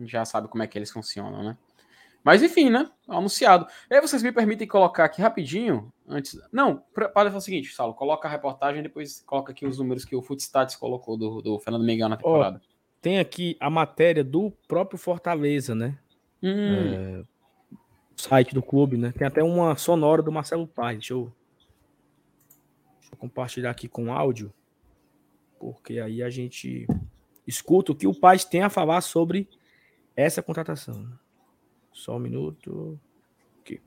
já 0.00 0.24
sabe 0.24 0.48
como 0.48 0.62
é 0.62 0.66
que 0.66 0.78
eles 0.78 0.90
funcionam, 0.90 1.42
né? 1.42 1.56
Mas 2.26 2.42
enfim, 2.42 2.70
né? 2.70 2.90
Anunciado. 3.06 3.68
E 3.88 3.94
aí 3.94 4.00
vocês 4.00 4.20
me 4.20 4.32
permitem 4.32 4.66
colocar 4.66 5.04
aqui 5.04 5.22
rapidinho, 5.22 5.92
antes. 6.08 6.36
Não, 6.50 6.82
pode 6.92 7.12
fazer 7.14 7.36
o 7.36 7.40
seguinte, 7.40 7.72
Saulo, 7.72 7.94
coloca 7.94 8.26
a 8.26 8.30
reportagem 8.30 8.80
e 8.80 8.82
depois 8.82 9.22
coloca 9.24 9.52
aqui 9.52 9.64
os 9.64 9.78
números 9.78 10.04
que 10.04 10.16
o 10.16 10.20
Footstats 10.20 10.74
colocou 10.74 11.16
do, 11.16 11.40
do 11.40 11.56
Fernando 11.60 11.84
Miguel 11.84 12.08
na 12.08 12.16
temporada. 12.16 12.60
Oh, 12.60 12.74
tem 13.00 13.20
aqui 13.20 13.56
a 13.60 13.70
matéria 13.70 14.24
do 14.24 14.50
próprio 14.66 14.98
Fortaleza, 14.98 15.72
né? 15.72 15.96
Hum. 16.42 17.22
É, 17.22 17.22
site 18.16 18.52
do 18.52 18.60
clube, 18.60 18.96
né? 18.96 19.12
Tem 19.16 19.24
até 19.24 19.44
uma 19.44 19.76
sonora 19.76 20.20
do 20.20 20.32
Marcelo 20.32 20.66
Paz. 20.66 20.98
Deixa 20.98 21.14
eu, 21.14 21.32
deixa 22.98 23.14
eu 23.14 23.18
compartilhar 23.18 23.70
aqui 23.70 23.86
com 23.86 24.12
áudio, 24.12 24.52
porque 25.60 26.00
aí 26.00 26.24
a 26.24 26.28
gente 26.28 26.88
escuta 27.46 27.92
o 27.92 27.94
que 27.94 28.08
o 28.08 28.18
Paz 28.18 28.44
tem 28.44 28.62
a 28.62 28.68
falar 28.68 29.00
sobre 29.00 29.48
essa 30.16 30.42
contratação. 30.42 31.08
Só 31.96 32.16
um 32.16 32.18
minuto. 32.18 33.00
Aqui. 33.60 33.80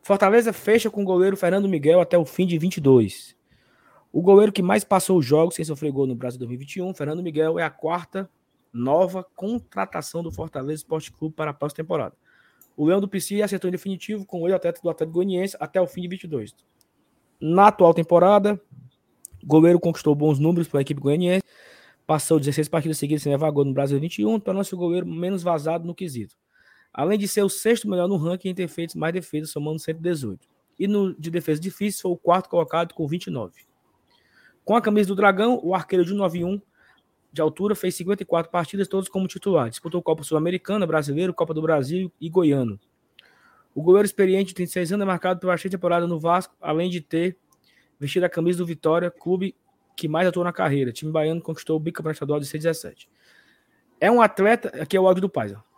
Fortaleza 0.00 0.50
fecha 0.50 0.90
com 0.90 1.02
o 1.02 1.04
goleiro 1.04 1.36
Fernando 1.36 1.68
Miguel 1.68 2.00
até 2.00 2.16
o 2.16 2.24
fim 2.24 2.46
de 2.46 2.56
22. 2.56 3.36
O 4.10 4.22
goleiro 4.22 4.50
que 4.50 4.62
mais 4.62 4.82
passou 4.82 5.18
os 5.18 5.26
jogos 5.26 5.54
sem 5.54 5.64
sofrer 5.64 5.92
gol 5.92 6.06
no 6.06 6.14
Brasil 6.14 6.38
2021, 6.38 6.94
Fernando 6.94 7.22
Miguel, 7.22 7.58
é 7.58 7.64
a 7.64 7.70
quarta 7.70 8.28
nova 8.72 9.22
contratação 9.36 10.22
do 10.22 10.32
Fortaleza 10.32 10.80
Esporte 10.80 11.12
Clube 11.12 11.34
para 11.34 11.50
a 11.50 11.54
próxima 11.54 11.84
temporada. 11.84 12.16
O 12.74 12.86
Leão 12.86 13.00
do 13.00 13.06
PC 13.06 13.42
acertou 13.42 13.68
em 13.68 13.72
definitivo 13.72 14.24
com 14.24 14.40
o 14.40 14.46
atleta 14.46 14.80
do 14.82 14.88
Atlético 14.88 15.16
Goianiense 15.16 15.54
até 15.60 15.78
o 15.80 15.86
fim 15.86 16.00
de 16.00 16.08
22. 16.08 16.56
Na 17.38 17.68
atual 17.68 17.92
temporada, 17.92 18.58
o 19.42 19.46
goleiro 19.46 19.78
conquistou 19.78 20.14
bons 20.14 20.38
números 20.38 20.66
para 20.66 20.80
a 20.80 20.82
equipe 20.82 21.00
goianiense, 21.00 21.44
passou 22.06 22.38
16 22.38 22.68
partidas 22.68 22.96
seguidas 22.96 23.22
sem 23.22 23.32
levar 23.32 23.50
gol 23.50 23.66
no 23.66 23.74
Brasil 23.74 24.00
21, 24.00 24.40
tornou-se 24.40 24.74
o 24.74 24.78
goleiro 24.78 25.06
menos 25.06 25.42
vazado 25.42 25.86
no 25.86 25.94
quesito 25.94 26.34
além 26.92 27.18
de 27.18 27.26
ser 27.26 27.42
o 27.42 27.48
sexto 27.48 27.88
melhor 27.88 28.08
no 28.08 28.16
ranking 28.16 28.48
em 28.48 28.54
ter 28.54 28.68
feito 28.68 28.98
mais 28.98 29.12
defesas, 29.12 29.50
somando 29.50 29.78
118. 29.78 30.46
E 30.78 30.86
no 30.86 31.14
de 31.14 31.30
defesa 31.30 31.60
difícil 31.60 32.02
foi 32.02 32.10
o 32.12 32.16
quarto 32.16 32.48
colocado 32.48 32.92
com 32.94 33.06
29. 33.06 33.64
Com 34.64 34.76
a 34.76 34.80
camisa 34.80 35.08
do 35.08 35.14
Dragão, 35.14 35.60
o 35.62 35.74
arqueiro 35.74 36.04
de 36.04 36.10
191 36.10 36.60
de 37.32 37.40
altura 37.40 37.74
fez 37.74 37.94
54 37.94 38.50
partidas, 38.52 38.86
todos 38.86 39.08
como 39.08 39.26
titular. 39.26 39.70
Disputou 39.70 40.02
Copa 40.02 40.22
Sul-Americana, 40.22 40.86
Brasileiro, 40.86 41.32
Copa 41.32 41.54
do 41.54 41.62
Brasil 41.62 42.12
e 42.20 42.28
Goiano. 42.28 42.78
O 43.74 43.82
goleiro 43.82 44.04
experiente 44.04 44.48
de 44.48 44.54
36 44.54 44.92
anos 44.92 45.04
é 45.04 45.06
marcado 45.06 45.40
pela 45.40 45.56
cheia 45.56 45.70
temporada 45.70 46.06
no 46.06 46.20
Vasco, 46.20 46.54
além 46.60 46.90
de 46.90 47.00
ter 47.00 47.38
vestido 47.98 48.24
a 48.24 48.28
camisa 48.28 48.58
do 48.58 48.66
Vitória, 48.66 49.10
clube 49.10 49.56
que 49.96 50.06
mais 50.06 50.28
atuou 50.28 50.44
na 50.44 50.52
carreira. 50.52 50.90
O 50.90 50.92
time 50.92 51.10
baiano 51.10 51.40
conquistou 51.40 51.76
o 51.76 51.80
bicampeonato 51.80 52.16
estadual 52.16 52.38
de 52.38 52.46
6 52.46 52.64
É 53.98 54.10
um 54.10 54.20
atleta, 54.20 54.68
aqui 54.80 54.96
é 54.96 55.00
o 55.00 55.06
áudio 55.06 55.22
do 55.22 55.28
Paz, 55.28 55.52
ó. 55.52 55.71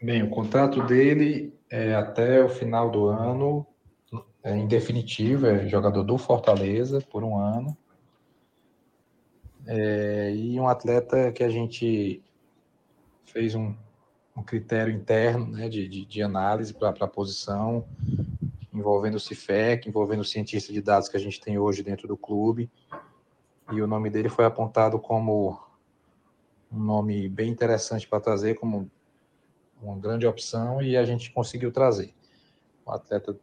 Bem, 0.00 0.22
o 0.22 0.30
contrato 0.30 0.80
dele 0.86 1.52
é 1.68 1.92
até 1.94 2.44
o 2.44 2.48
final 2.48 2.88
do 2.88 3.06
ano, 3.06 3.66
é 4.44 4.64
definitivo, 4.64 5.46
é 5.46 5.66
jogador 5.66 6.04
do 6.04 6.16
Fortaleza 6.16 7.00
por 7.00 7.24
um 7.24 7.36
ano. 7.36 7.76
É, 9.66 10.32
e 10.32 10.58
um 10.60 10.68
atleta 10.68 11.32
que 11.32 11.42
a 11.42 11.48
gente 11.50 12.22
fez 13.26 13.56
um, 13.56 13.74
um 14.36 14.42
critério 14.42 14.94
interno 14.94 15.48
né, 15.48 15.68
de, 15.68 15.88
de, 15.88 16.04
de 16.04 16.22
análise 16.22 16.72
para 16.72 16.90
a 16.90 17.08
posição, 17.08 17.84
envolvendo 18.72 19.16
o 19.16 19.20
CIFEC, 19.20 19.88
envolvendo 19.88 20.20
o 20.20 20.24
cientista 20.24 20.72
de 20.72 20.80
dados 20.80 21.08
que 21.08 21.16
a 21.16 21.20
gente 21.20 21.40
tem 21.40 21.58
hoje 21.58 21.82
dentro 21.82 22.06
do 22.06 22.16
clube. 22.16 22.70
E 23.72 23.82
o 23.82 23.86
nome 23.86 24.10
dele 24.10 24.28
foi 24.28 24.44
apontado 24.44 24.98
como 25.00 25.60
um 26.70 26.78
nome 26.78 27.28
bem 27.28 27.50
interessante 27.50 28.06
para 28.06 28.20
trazer 28.20 28.54
como 28.54 28.88
uma 29.82 29.96
grande 29.96 30.26
opção 30.26 30.82
e 30.82 30.96
a 30.96 31.04
gente 31.04 31.32
conseguiu 31.32 31.72
trazer. 31.72 32.14
O 32.84 32.90
atleta 32.90 33.38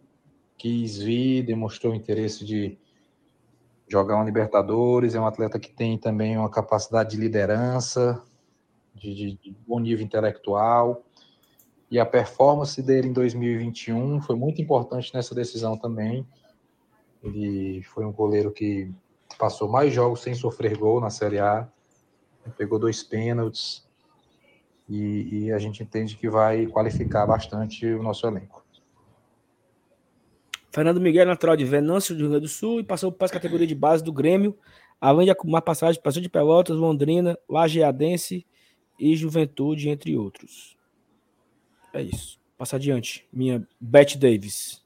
quis 0.58 0.98
vir, 0.98 1.44
demonstrou 1.44 1.94
interesse 1.94 2.46
de 2.46 2.78
jogar 3.88 4.16
uma 4.16 4.26
Libertadores, 4.26 5.16
é 5.16 5.20
um 5.20 5.28
atleta 5.28 5.60
que 5.60 5.72
tem 5.72 5.98
também 5.98 6.38
uma 6.38 6.50
capacidade 6.50 7.12
de 7.12 7.18
liderança, 7.18 8.22
de, 8.94 9.14
de, 9.14 9.38
de 9.38 9.56
bom 9.68 9.80
nível 9.80 10.04
intelectual, 10.04 11.04
e 11.90 12.00
a 12.00 12.06
performance 12.06 12.82
dele 12.82 13.10
em 13.10 13.14
2021 13.14 14.22
foi 14.22 14.36
muito 14.36 14.62
importante 14.62 15.14
nessa 15.14 15.36
decisão 15.36 15.78
também. 15.78 16.28
Ele 17.24 17.84
foi 17.84 18.06
um 18.06 18.12
goleiro 18.12 18.52
que 18.52 18.92
passou 19.38 19.70
mais 19.70 19.94
jogos 19.94 20.22
sem 20.22 20.34
sofrer 20.34 20.78
gol 20.78 21.00
na 21.00 21.10
Série 21.10 21.40
A, 21.40 21.68
pegou 22.58 22.80
dois 22.80 23.04
pênaltis, 23.04 23.85
e, 24.90 25.46
e 25.46 25.52
a 25.52 25.60
gente 25.60 25.82
entende 25.82 26.16
que 26.16 26.30
vai 26.30 26.68
qualificar 26.68 27.26
bastante 27.26 27.86
o 27.86 28.04
nosso 28.04 28.26
elenco. 28.28 28.64
Fernando 30.72 31.00
Miguel, 31.00 31.26
natural 31.26 31.56
de 31.56 31.64
Venâncio, 31.64 32.14
do 32.14 32.20
Rio 32.20 32.30
Grande 32.32 32.46
do 32.46 32.50
Sul, 32.50 32.82
e 32.82 32.84
passou 32.84 33.12
para 33.12 33.28
a 33.28 33.30
categoria 33.30 33.66
de 33.66 33.74
base 33.74 34.04
do 34.04 34.12
Grêmio, 34.12 34.58
além 35.00 35.26
de 35.26 35.34
uma 35.46 35.62
passagem 35.62 36.02
passou 36.02 36.22
de 36.22 36.30
Pelotas, 36.30 36.76
Londrina, 36.76 37.38
Lajeadense 37.48 38.46
e 39.00 39.16
Juventude, 39.16 39.90
entre 39.90 40.18
outros. 40.18 40.78
É 41.94 42.02
isso. 42.02 42.38
Passa 42.58 42.76
adiante, 42.76 43.26
minha 43.32 43.66
Beth 43.80 44.18
Davis. 44.18 44.84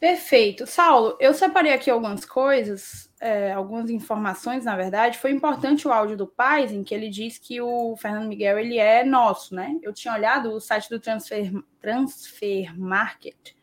Perfeito. 0.00 0.66
Saulo, 0.66 1.16
eu 1.20 1.32
separei 1.32 1.72
aqui 1.72 1.90
algumas 1.90 2.24
coisas, 2.24 3.05
é, 3.20 3.52
algumas 3.52 3.90
informações, 3.90 4.64
na 4.64 4.76
verdade. 4.76 5.18
Foi 5.18 5.30
importante 5.30 5.88
o 5.88 5.92
áudio 5.92 6.16
do 6.16 6.26
Paz, 6.26 6.72
em 6.72 6.84
que 6.84 6.94
ele 6.94 7.08
diz 7.08 7.38
que 7.38 7.60
o 7.60 7.96
Fernando 7.96 8.28
Miguel 8.28 8.58
ele 8.58 8.78
é 8.78 9.04
nosso, 9.04 9.54
né? 9.54 9.78
Eu 9.82 9.92
tinha 9.92 10.14
olhado 10.14 10.52
o 10.52 10.60
site 10.60 10.90
do 10.90 11.00
Transfer, 11.00 11.52
Transfer 11.80 12.78
Market, 12.78 13.54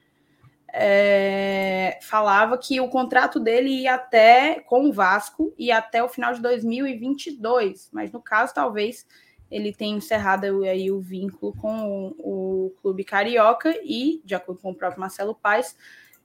é, 0.76 1.99
falava 2.01 2.58
que 2.58 2.82
o 2.82 2.89
contrato 2.89 3.39
dele 3.39 3.70
ia 3.70 3.93
até, 3.93 4.60
com 4.62 4.89
o 4.89 4.91
Vasco, 4.91 5.54
ia 5.56 5.78
até 5.78 6.04
o 6.04 6.10
final 6.10 6.34
de 6.34 6.41
2022. 6.41 7.89
Mas 7.93 8.12
no 8.12 8.20
caso, 8.20 8.56
talvez 8.56 9.06
ele 9.51 9.72
tenha 9.72 9.95
encerrado 9.95 10.64
aí 10.64 10.89
o 10.89 10.99
vínculo 10.99 11.54
com 11.54 12.14
o, 12.18 12.66
o 12.66 12.70
clube 12.82 13.04
carioca 13.04 13.72
e, 13.84 14.20
de 14.26 14.34
acordo 14.34 14.62
com 14.62 14.72
o 14.72 14.76
próprio 14.76 14.99
Marcelo 14.99 15.36
Paes, 15.36 15.78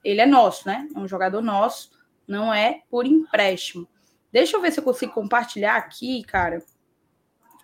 ele 0.03 0.19
é 0.19 0.25
nosso, 0.25 0.67
né? 0.67 0.87
É 0.95 0.97
um 0.97 1.07
jogador 1.07 1.41
nosso, 1.41 1.91
não 2.29 2.53
é 2.53 2.83
por 2.89 3.07
empréstimo. 3.07 3.87
Deixa 4.31 4.55
eu 4.55 4.61
ver 4.61 4.71
se 4.71 4.79
eu 4.79 4.83
consigo 4.83 5.11
compartilhar 5.11 5.75
aqui, 5.75 6.23
cara, 6.23 6.63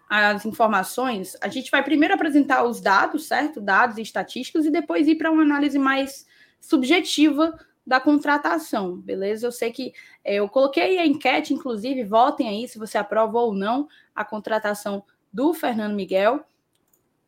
as 0.09 0.43
informações. 0.43 1.37
A 1.39 1.47
gente 1.47 1.69
vai 1.69 1.83
primeiro 1.83 2.15
apresentar 2.15 2.63
os 2.63 2.81
dados, 2.81 3.27
certo? 3.27 3.61
Dados 3.61 3.99
e 3.99 4.01
estatísticas, 4.01 4.65
e 4.65 4.71
depois 4.71 5.07
ir 5.07 5.15
para 5.15 5.31
uma 5.31 5.43
análise 5.43 5.77
mais 5.77 6.25
subjetiva 6.59 7.57
da 7.85 7.99
contratação, 7.99 8.97
beleza? 8.97 9.45
Eu 9.45 9.51
sei 9.51 9.71
que 9.71 9.93
é, 10.23 10.35
eu 10.35 10.49
coloquei 10.49 10.97
a 10.97 11.05
enquete, 11.05 11.53
inclusive, 11.53 12.03
votem 12.03 12.49
aí 12.49 12.67
se 12.67 12.79
você 12.79 12.97
aprova 12.97 13.37
ou 13.37 13.53
não 13.53 13.87
a 14.15 14.25
contratação 14.25 15.03
do 15.31 15.53
Fernando 15.53 15.93
Miguel. 15.93 16.43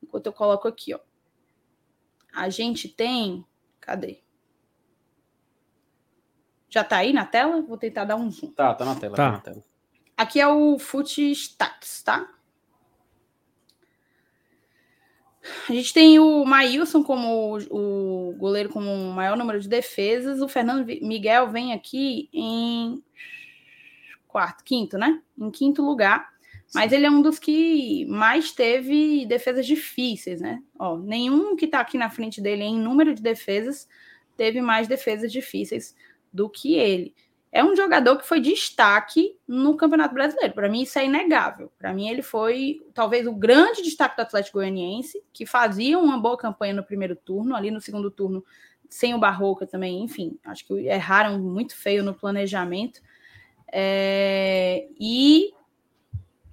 Enquanto 0.02 0.26
eu 0.26 0.34
coloco 0.34 0.68
aqui, 0.68 0.96
ó. 0.96 1.00
A 2.34 2.50
gente 2.50 2.90
tem. 2.90 3.46
Cadê? 3.80 4.26
Já 6.70 6.84
tá 6.84 6.97
aí 6.97 7.13
na 7.13 7.26
tela? 7.26 7.61
Vou 7.61 7.78
tentar 7.78 8.05
dar 8.05 8.15
um 8.15 8.30
zoom. 8.30 8.51
Tá, 8.51 8.74
tá 8.74 8.86
na 8.86 8.95
tela. 8.95 9.15
Tá. 9.15 9.26
Tá 9.26 9.32
na 9.32 9.39
tela. 9.39 9.63
Aqui 10.18 10.39
é 10.39 10.47
o 10.47 10.80
Foot 10.80 11.32
Stats, 11.32 12.01
tá? 12.03 12.28
A 15.70 15.72
gente 15.72 15.93
tem 15.93 16.20
o 16.20 16.43
Maílson 16.43 17.03
como 17.03 17.57
o 17.70 18.34
goleiro 18.38 18.70
com 18.70 18.80
o 18.80 19.13
maior 19.13 19.38
número 19.38 19.59
de 19.59 19.70
defesas. 19.70 20.41
O 20.41 20.47
Fernando 20.47 20.86
Miguel 21.01 21.49
vem 21.49 21.74
aqui 21.74 22.30
em 22.34 23.01
quarto, 24.28 24.63
quinto, 24.63 24.97
né? 24.97 25.22
Em 25.38 25.49
quinto 25.49 25.82
lugar, 25.82 26.30
Mas 26.74 26.91
ele 26.91 27.05
é 27.05 27.09
um 27.09 27.22
dos 27.22 27.39
que 27.39 28.05
mais 28.07 28.51
teve 28.51 29.26
defesas 29.26 29.65
difíceis, 29.65 30.41
né? 30.41 30.61
Ó, 30.78 30.97
nenhum 30.97 31.55
que 31.55 31.65
tá 31.65 31.80
aqui 31.80 31.97
na 31.97 32.09
frente 32.09 32.41
dele 32.41 32.63
em 32.63 32.78
número 32.78 33.15
de 33.15 33.22
defesas 33.22 33.88
teve 34.36 34.61
mais 34.61 34.88
defesas 34.88 35.32
difíceis 35.32 35.95
do 36.32 36.49
que 36.49 36.75
ele. 36.75 37.15
É 37.51 37.63
um 37.63 37.75
jogador 37.75 38.17
que 38.17 38.28
foi 38.28 38.39
destaque 38.39 39.38
no 39.47 39.75
Campeonato 39.78 40.13
Brasileiro. 40.13 40.53
Para 40.53 40.69
mim, 40.69 40.84
isso 40.84 40.99
é 40.99 41.05
inegável. 41.05 41.71
Para 41.78 41.93
mim, 41.93 42.09
ele 42.09 42.21
foi 42.21 42.82
talvez 42.93 43.25
o 43.25 43.34
grande 43.34 43.82
destaque 43.82 44.17
do 44.17 44.21
Atlético 44.21 44.59
Goianiense, 44.59 45.23
que 45.32 45.45
fazia 45.45 45.97
uma 45.97 46.19
boa 46.19 46.38
campanha 46.38 46.73
no 46.73 46.84
primeiro 46.84 47.15
turno, 47.15 47.55
ali 47.55 47.71
no 47.71 47.82
segundo 47.82 48.11
turno, 48.11 48.43
sem 48.89 49.15
o 49.15 49.19
Barroca 49.19 49.65
também. 49.65 50.03
Enfim, 50.03 50.38
acho 50.43 50.65
que 50.67 50.73
erraram 50.88 51.39
muito 51.39 51.75
feio 51.75 52.03
no 52.03 52.13
planejamento. 52.13 53.01
É... 53.71 54.88
E 54.99 55.53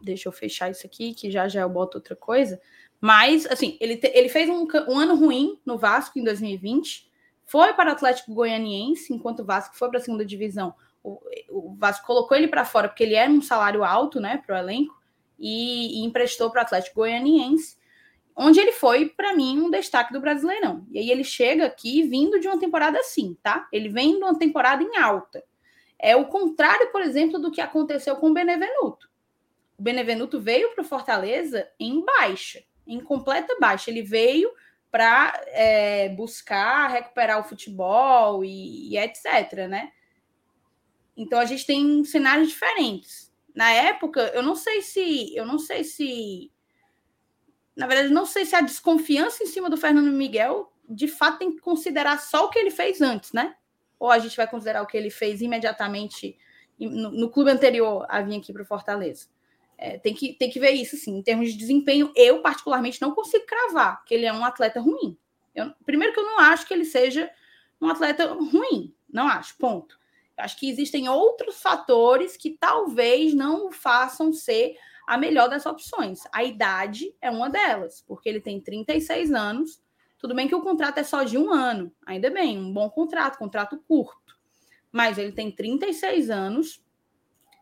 deixa 0.04 0.28
eu 0.28 0.32
fechar 0.32 0.70
isso 0.70 0.86
aqui, 0.86 1.14
que 1.14 1.30
já 1.30 1.48
já 1.48 1.62
eu 1.62 1.68
boto 1.68 1.98
outra 1.98 2.14
coisa. 2.14 2.60
Mas, 3.00 3.46
assim, 3.46 3.76
ele, 3.80 3.96
te, 3.96 4.10
ele 4.14 4.28
fez 4.28 4.48
um, 4.48 4.66
um, 4.88 4.98
ano 4.98 5.14
ruim 5.16 5.58
no 5.64 5.76
Vasco 5.76 6.18
em 6.18 6.24
2020, 6.24 7.10
foi 7.54 7.72
para 7.74 7.90
o 7.90 7.92
Atlético 7.92 8.34
Goianiense, 8.34 9.12
enquanto 9.14 9.40
o 9.40 9.44
Vasco 9.44 9.76
foi 9.76 9.88
para 9.88 9.98
a 9.98 10.02
segunda 10.02 10.24
divisão. 10.24 10.74
O, 11.04 11.20
o 11.50 11.76
Vasco 11.76 12.04
colocou 12.04 12.36
ele 12.36 12.48
para 12.48 12.64
fora 12.64 12.88
porque 12.88 13.04
ele 13.04 13.14
era 13.14 13.30
um 13.30 13.40
salário 13.40 13.84
alto, 13.84 14.18
né, 14.18 14.42
para 14.44 14.56
o 14.56 14.58
elenco, 14.58 15.00
e, 15.38 16.00
e 16.00 16.04
emprestou 16.04 16.50
para 16.50 16.60
o 16.60 16.62
Atlético 16.62 16.96
Goianiense, 16.96 17.76
onde 18.34 18.58
ele 18.58 18.72
foi, 18.72 19.08
para 19.08 19.36
mim, 19.36 19.60
um 19.60 19.70
destaque 19.70 20.12
do 20.12 20.20
Brasileirão. 20.20 20.84
E 20.90 20.98
aí 20.98 21.10
ele 21.10 21.22
chega 21.22 21.66
aqui 21.66 22.02
vindo 22.02 22.40
de 22.40 22.48
uma 22.48 22.58
temporada 22.58 22.98
assim, 22.98 23.36
tá? 23.40 23.68
Ele 23.70 23.88
vem 23.88 24.18
de 24.18 24.24
uma 24.24 24.36
temporada 24.36 24.82
em 24.82 24.96
alta. 24.96 25.44
É 25.96 26.16
o 26.16 26.24
contrário, 26.26 26.90
por 26.90 27.02
exemplo, 27.02 27.38
do 27.38 27.52
que 27.52 27.60
aconteceu 27.60 28.16
com 28.16 28.30
o 28.30 28.34
Benevenuto 28.34 29.08
o 29.78 29.82
Benevenuto 29.82 30.40
veio 30.40 30.72
para 30.72 30.82
o 30.82 30.86
Fortaleza 30.86 31.68
em 31.78 32.04
baixa, 32.04 32.62
em 32.86 33.00
completa 33.00 33.56
baixa. 33.60 33.90
Ele 33.90 34.02
veio 34.02 34.50
para 34.94 35.42
é, 35.48 36.08
buscar 36.10 36.86
recuperar 36.86 37.40
o 37.40 37.42
futebol 37.42 38.44
e, 38.44 38.92
e, 38.92 38.96
etc, 38.96 39.66
né? 39.68 39.90
Então 41.16 41.40
a 41.40 41.44
gente 41.44 41.66
tem 41.66 42.04
cenários 42.04 42.50
diferentes. 42.50 43.34
Na 43.52 43.72
época, 43.72 44.30
eu 44.32 44.40
não 44.40 44.54
sei 44.54 44.82
se, 44.82 45.34
eu 45.34 45.44
não 45.44 45.58
sei 45.58 45.82
se, 45.82 46.52
na 47.74 47.88
verdade, 47.88 48.14
não 48.14 48.24
sei 48.24 48.44
se 48.44 48.54
a 48.54 48.60
desconfiança 48.60 49.42
em 49.42 49.46
cima 49.46 49.68
do 49.68 49.76
Fernando 49.76 50.12
Miguel, 50.12 50.72
de 50.88 51.08
fato, 51.08 51.38
tem 51.38 51.50
que 51.50 51.60
considerar 51.60 52.20
só 52.20 52.44
o 52.44 52.48
que 52.48 52.60
ele 52.60 52.70
fez 52.70 53.00
antes, 53.00 53.32
né? 53.32 53.56
Ou 53.98 54.12
a 54.12 54.20
gente 54.20 54.36
vai 54.36 54.46
considerar 54.46 54.80
o 54.80 54.86
que 54.86 54.96
ele 54.96 55.10
fez 55.10 55.42
imediatamente 55.42 56.38
no, 56.78 57.10
no 57.10 57.28
clube 57.28 57.50
anterior 57.50 58.06
a 58.08 58.22
vir 58.22 58.38
aqui 58.38 58.52
para 58.52 58.62
o 58.62 58.66
Fortaleza. 58.66 59.26
É, 59.76 59.98
tem, 59.98 60.14
que, 60.14 60.32
tem 60.34 60.50
que 60.50 60.60
ver 60.60 60.70
isso, 60.72 60.96
assim, 60.96 61.18
em 61.18 61.22
termos 61.22 61.50
de 61.52 61.58
desempenho. 61.58 62.12
Eu, 62.14 62.40
particularmente, 62.40 63.00
não 63.00 63.14
consigo 63.14 63.46
cravar 63.46 64.04
que 64.04 64.14
ele 64.14 64.26
é 64.26 64.32
um 64.32 64.44
atleta 64.44 64.80
ruim. 64.80 65.16
Eu, 65.54 65.72
primeiro 65.84 66.12
que 66.12 66.20
eu 66.20 66.24
não 66.24 66.38
acho 66.38 66.66
que 66.66 66.74
ele 66.74 66.84
seja 66.84 67.30
um 67.80 67.88
atleta 67.88 68.32
ruim. 68.32 68.94
Não 69.12 69.26
acho, 69.26 69.56
ponto. 69.58 69.98
Eu 70.36 70.44
acho 70.44 70.58
que 70.58 70.68
existem 70.68 71.08
outros 71.08 71.60
fatores 71.60 72.36
que 72.36 72.50
talvez 72.50 73.34
não 73.34 73.68
o 73.68 73.72
façam 73.72 74.32
ser 74.32 74.76
a 75.06 75.16
melhor 75.16 75.48
das 75.48 75.66
opções. 75.66 76.20
A 76.32 76.42
idade 76.42 77.14
é 77.20 77.30
uma 77.30 77.48
delas, 77.48 78.02
porque 78.06 78.28
ele 78.28 78.40
tem 78.40 78.60
36 78.60 79.32
anos. 79.32 79.82
Tudo 80.18 80.34
bem 80.34 80.48
que 80.48 80.54
o 80.54 80.62
contrato 80.62 80.98
é 80.98 81.04
só 81.04 81.22
de 81.22 81.36
um 81.36 81.52
ano, 81.52 81.92
ainda 82.06 82.30
bem, 82.30 82.58
um 82.58 82.72
bom 82.72 82.88
contrato, 82.88 83.38
contrato 83.38 83.78
curto. 83.86 84.38
Mas 84.90 85.18
ele 85.18 85.32
tem 85.32 85.50
36 85.50 86.30
anos 86.30 86.82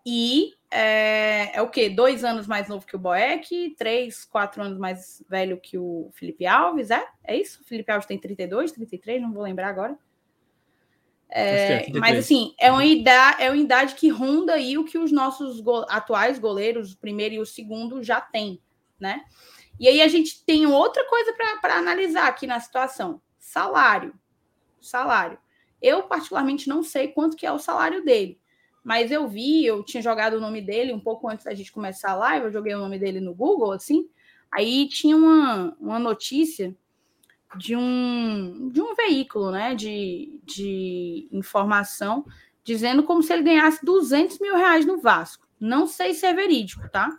e 0.07 0.55
é, 0.75 1.55
é 1.55 1.61
o 1.61 1.69
quê? 1.69 1.91
Dois 1.91 2.25
anos 2.25 2.47
mais 2.47 2.67
novo 2.67 2.87
que 2.87 2.97
o 2.97 2.99
Boeck, 2.99 3.75
três, 3.77 4.25
quatro 4.25 4.63
anos 4.63 4.79
mais 4.79 5.23
velho 5.29 5.61
que 5.61 5.77
o 5.77 6.11
Felipe 6.15 6.47
Alves, 6.47 6.91
é? 6.91 7.07
É 7.23 7.37
isso? 7.37 7.61
O 7.61 7.65
Felipe 7.65 7.93
Alves 7.93 8.07
tem 8.07 8.19
32, 8.19 8.73
33, 8.73 9.21
não 9.21 9.35
vou 9.35 9.43
lembrar 9.43 9.69
agora. 9.69 9.99
É, 11.29 11.91
é 11.91 11.93
mas 11.93 12.19
assim, 12.19 12.55
é 12.59 12.71
uma, 12.71 12.85
idade, 12.85 13.43
é 13.43 13.51
uma 13.51 13.57
idade 13.57 13.95
que 13.95 14.09
ronda 14.09 14.55
aí 14.55 14.79
o 14.79 14.85
que 14.85 14.99
os 14.99 15.13
nossos 15.13 15.61
go 15.61 15.85
atuais 15.91 16.39
goleiros, 16.39 16.93
o 16.93 16.99
primeiro 16.99 17.35
e 17.35 17.39
o 17.39 17.47
segundo, 17.47 18.03
já 18.03 18.21
têm, 18.21 18.59
né? 18.99 19.25
E 19.79 19.89
aí 19.89 20.01
a 20.01 20.09
gente 20.09 20.43
tem 20.45 20.67
outra 20.67 21.07
coisa 21.07 21.35
para 21.61 21.77
analisar 21.77 22.29
aqui 22.29 22.47
na 22.47 22.59
situação: 22.61 23.21
salário. 23.39 24.15
Salário. 24.81 25.39
Eu, 25.83 26.05
particularmente, 26.05 26.69
não 26.69 26.83
sei 26.83 27.09
quanto 27.09 27.37
que 27.37 27.45
é 27.45 27.53
o 27.53 27.59
salário 27.59 28.03
dele. 28.05 28.41
Mas 28.83 29.11
eu 29.13 29.29
vi, 29.29 29.65
eu 29.65 29.85
tinha 29.85 30.03
jogado 30.03 30.35
o 30.35 30.41
nome 30.41 30.61
dele 30.61 30.93
um 30.93 31.01
pouco 31.01 31.29
antes 31.29 31.45
da 31.45 31.55
gente 31.55 31.71
começar 31.71 32.13
a 32.13 32.17
live, 32.17 32.47
eu 32.47 32.53
joguei 32.53 32.75
o 32.75 32.81
nome 32.81 32.99
dele 32.99 33.21
no 33.21 33.35
Google, 33.35 33.73
assim. 33.73 34.09
Aí 34.51 34.89
tinha 34.89 35.17
uma, 35.17 35.77
uma 35.81 35.99
notícia 35.99 36.75
de 37.57 37.77
um, 37.77 38.71
de 38.71 38.81
um 38.81 38.95
veículo 38.95 39.51
né, 39.51 39.75
de, 39.75 40.41
de 40.45 41.29
informação 41.31 42.25
dizendo 42.65 43.03
como 43.03 43.23
se 43.23 43.33
ele 43.33 43.43
ganhasse 43.43 43.85
200 43.85 44.39
mil 44.39 44.57
reais 44.57 44.87
no 44.87 44.99
Vasco. 44.99 45.47
Não 45.59 45.87
sei 45.87 46.15
se 46.15 46.27
é 46.27 46.33
verídico, 46.33 46.89
tá? 46.89 47.11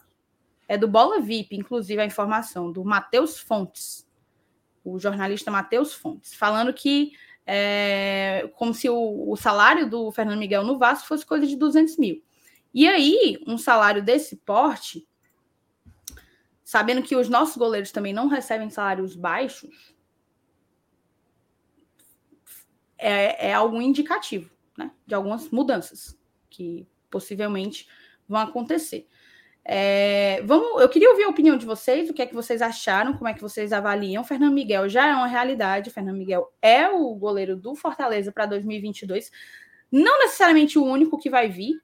É 0.67 0.77
do 0.77 0.87
Bola 0.87 1.19
VIP, 1.19 1.55
inclusive, 1.55 2.01
a 2.01 2.05
informação, 2.05 2.71
do 2.71 2.83
Matheus 2.83 3.37
Fontes, 3.37 4.07
o 4.83 4.99
jornalista 4.99 5.51
Matheus 5.51 5.93
Fontes, 5.93 6.33
falando 6.33 6.73
que 6.73 7.11
é, 7.45 8.49
como 8.55 8.73
se 8.73 8.89
o, 8.89 9.31
o, 9.31 9.35
salário 9.35 9.89
do 9.89 10.11
Fernando 10.11 10.39
Miguel 10.39 10.63
no 10.63 10.77
Vasco 10.77 11.07
fosse 11.07 11.25
coisa 11.25 11.45
de 11.45 11.55
200 11.55 11.97
mil. 11.97 12.23
E 12.73 12.87
aí, 12.87 13.37
um 13.45 13.57
salário 13.57 14.03
desse 14.03 14.37
porte, 14.37 15.07
sabendo 16.63 17.03
que 17.03 17.15
os 17.15 17.29
nossos 17.29 17.57
goleiros 17.57 17.91
também 17.91 18.13
não 18.13 18.27
recebem 18.27 18.69
salários 18.69 19.15
baixos, 19.15 19.93
é, 22.97 23.49
é 23.49 23.53
algo 23.53 23.81
indicativo 23.81 24.49
né, 24.77 24.91
de 25.05 25.13
algumas 25.13 25.49
mudanças 25.49 26.17
que 26.49 26.87
possivelmente 27.11 27.87
vão 28.27 28.39
acontecer. 28.39 29.07
É, 29.65 30.41
vamos, 30.43 30.81
eu 30.81 30.89
queria 30.89 31.09
ouvir 31.09 31.23
a 31.23 31.29
opinião 31.29 31.55
de 31.55 31.65
vocês, 31.65 32.09
o 32.09 32.13
que 32.13 32.21
é 32.21 32.25
que 32.25 32.33
vocês 32.33 32.61
acharam, 32.61 33.13
como 33.13 33.27
é 33.29 33.33
que 33.33 33.41
vocês 33.41 33.71
avaliam. 33.71 34.23
Fernando 34.23 34.53
Miguel 34.53 34.89
já 34.89 35.07
é 35.07 35.15
uma 35.15 35.27
realidade, 35.27 35.89
Fernando 35.89 36.17
Miguel 36.17 36.51
é 36.61 36.89
o 36.89 37.15
goleiro 37.15 37.55
do 37.55 37.73
Fortaleza 37.75 38.31
para 38.31 38.45
2022. 38.45 39.31
Não 39.91 40.19
necessariamente 40.19 40.77
o 40.77 40.83
único 40.83 41.17
que 41.17 41.29
vai 41.29 41.47
vir, 41.47 41.81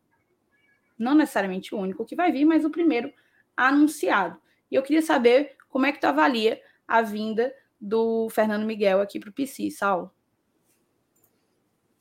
não 0.98 1.16
necessariamente 1.16 1.74
o 1.74 1.78
único 1.78 2.06
que 2.06 2.16
vai 2.16 2.32
vir, 2.32 2.44
mas 2.44 2.66
o 2.66 2.70
primeiro 2.70 3.14
anunciado. 3.56 4.38
E 4.70 4.76
eu 4.76 4.84
queria 4.84 5.02
saber 5.02 5.56
como 5.70 5.86
é 5.86 5.92
que 5.92 6.02
tu 6.02 6.06
avalia 6.06 6.62
a 6.88 7.02
vinda 7.02 7.54
do 7.80 8.28
Fernando 8.30 8.66
Miguel 8.66 9.00
aqui 9.00 9.20
para 9.20 9.30
o 9.30 9.34
PC, 9.34 9.72
Saulo. 9.72 10.12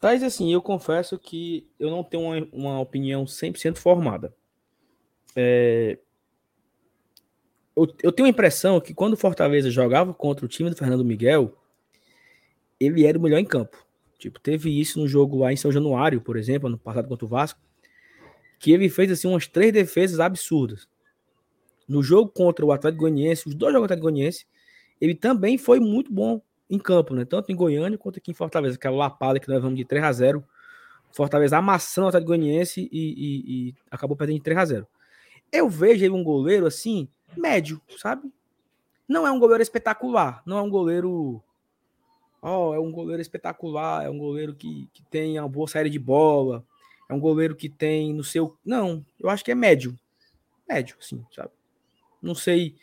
Mas 0.02 0.22
assim, 0.22 0.52
eu 0.52 0.62
confesso 0.62 1.18
que 1.18 1.68
eu 1.78 1.90
não 1.90 2.02
tenho 2.02 2.24
uma, 2.24 2.48
uma 2.52 2.80
opinião 2.80 3.24
100% 3.24 3.76
formada. 3.76 4.34
É... 5.34 5.98
Eu, 7.76 7.86
eu, 8.02 8.12
tenho 8.12 8.26
a 8.26 8.30
impressão 8.30 8.80
que 8.80 8.92
quando 8.92 9.12
o 9.12 9.16
Fortaleza 9.16 9.70
jogava 9.70 10.12
contra 10.12 10.44
o 10.44 10.48
time 10.48 10.68
do 10.68 10.76
Fernando 10.76 11.04
Miguel, 11.04 11.56
ele 12.80 13.06
era 13.06 13.16
o 13.16 13.22
melhor 13.22 13.38
em 13.38 13.44
campo. 13.44 13.76
Tipo, 14.18 14.40
teve 14.40 14.80
isso 14.80 14.98
no 14.98 15.06
jogo 15.06 15.38
lá 15.38 15.52
em 15.52 15.56
São 15.56 15.70
Januário, 15.70 16.20
por 16.20 16.36
exemplo, 16.36 16.66
ano 16.66 16.76
passado 16.76 17.06
contra 17.06 17.24
o 17.24 17.28
Vasco, 17.28 17.60
que 18.58 18.72
ele 18.72 18.88
fez 18.88 19.12
assim 19.12 19.28
umas 19.28 19.46
três 19.46 19.72
defesas 19.72 20.18
absurdas. 20.18 20.88
No 21.86 22.02
jogo 22.02 22.30
contra 22.30 22.66
o 22.66 22.72
Atlético 22.72 23.02
Goianiense, 23.02 23.48
os 23.48 23.54
dois 23.54 23.72
jogos 23.72 23.84
contra 23.84 23.94
o 23.94 23.98
Atlético 23.98 24.12
Goianiense, 24.12 24.46
ele 25.00 25.14
também 25.14 25.56
foi 25.56 25.78
muito 25.78 26.12
bom 26.12 26.42
em 26.68 26.78
campo, 26.78 27.14
né? 27.14 27.24
Tanto 27.24 27.52
em 27.52 27.56
Goiânia 27.56 27.96
quanto 27.96 28.18
aqui 28.18 28.32
em 28.32 28.34
Fortaleza, 28.34 28.74
aquela 28.74 28.96
lapada 28.96 29.38
que 29.38 29.48
nós 29.48 29.62
vamos 29.62 29.78
de 29.78 29.84
3 29.84 30.04
a 30.04 30.12
0 30.12 30.44
Fortaleza 31.10 31.56
amassando 31.56 32.06
o 32.06 32.08
Atlético 32.08 32.28
Goianiense 32.28 32.88
e, 32.92 32.98
e, 32.98 33.68
e 33.68 33.74
acabou 33.90 34.16
perdendo 34.16 34.36
de 34.36 34.42
3 34.42 34.58
a 34.58 34.64
0 34.64 34.88
eu 35.52 35.68
vejo 35.68 36.04
ele 36.04 36.14
um 36.14 36.24
goleiro 36.24 36.66
assim, 36.66 37.08
médio, 37.36 37.80
sabe? 37.98 38.30
Não 39.08 39.26
é 39.26 39.30
um 39.30 39.38
goleiro 39.38 39.62
espetacular, 39.62 40.42
não 40.44 40.58
é 40.58 40.62
um 40.62 40.70
goleiro. 40.70 41.42
Ó, 42.40 42.70
oh, 42.70 42.74
é 42.74 42.78
um 42.78 42.92
goleiro 42.92 43.20
espetacular, 43.20 44.04
é 44.04 44.10
um 44.10 44.18
goleiro 44.18 44.54
que, 44.54 44.88
que 44.92 45.02
tem 45.04 45.38
uma 45.38 45.48
boa 45.48 45.66
saída 45.66 45.90
de 45.90 45.98
bola, 45.98 46.64
é 47.08 47.14
um 47.14 47.18
goleiro 47.18 47.56
que 47.56 47.68
tem 47.68 48.12
no 48.12 48.22
seu. 48.22 48.56
Não, 48.64 49.04
eu 49.18 49.28
acho 49.30 49.44
que 49.44 49.50
é 49.50 49.54
médio. 49.54 49.98
Médio, 50.68 50.96
sim, 51.00 51.24
sabe? 51.34 51.50
Não 52.20 52.34
sei. 52.34 52.76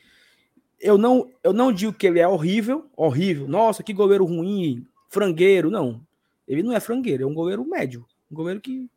Eu 0.79 0.97
não, 0.97 1.31
eu 1.43 1.53
não 1.53 1.71
digo 1.71 1.93
que 1.93 2.07
ele 2.07 2.19
é 2.19 2.27
horrível, 2.27 2.89
horrível. 2.95 3.47
Nossa, 3.47 3.83
que 3.83 3.93
goleiro 3.93 4.25
ruim, 4.25 4.85
frangueiro. 5.09 5.69
Não. 5.69 6.01
Ele 6.47 6.63
não 6.63 6.73
é 6.73 6.79
frangueiro, 6.79 7.23
é 7.23 7.27
um 7.27 7.33
goleiro 7.33 7.63
médio. 7.65 8.05
Um 8.31 8.35
goleiro 8.35 8.59
que 8.59 8.89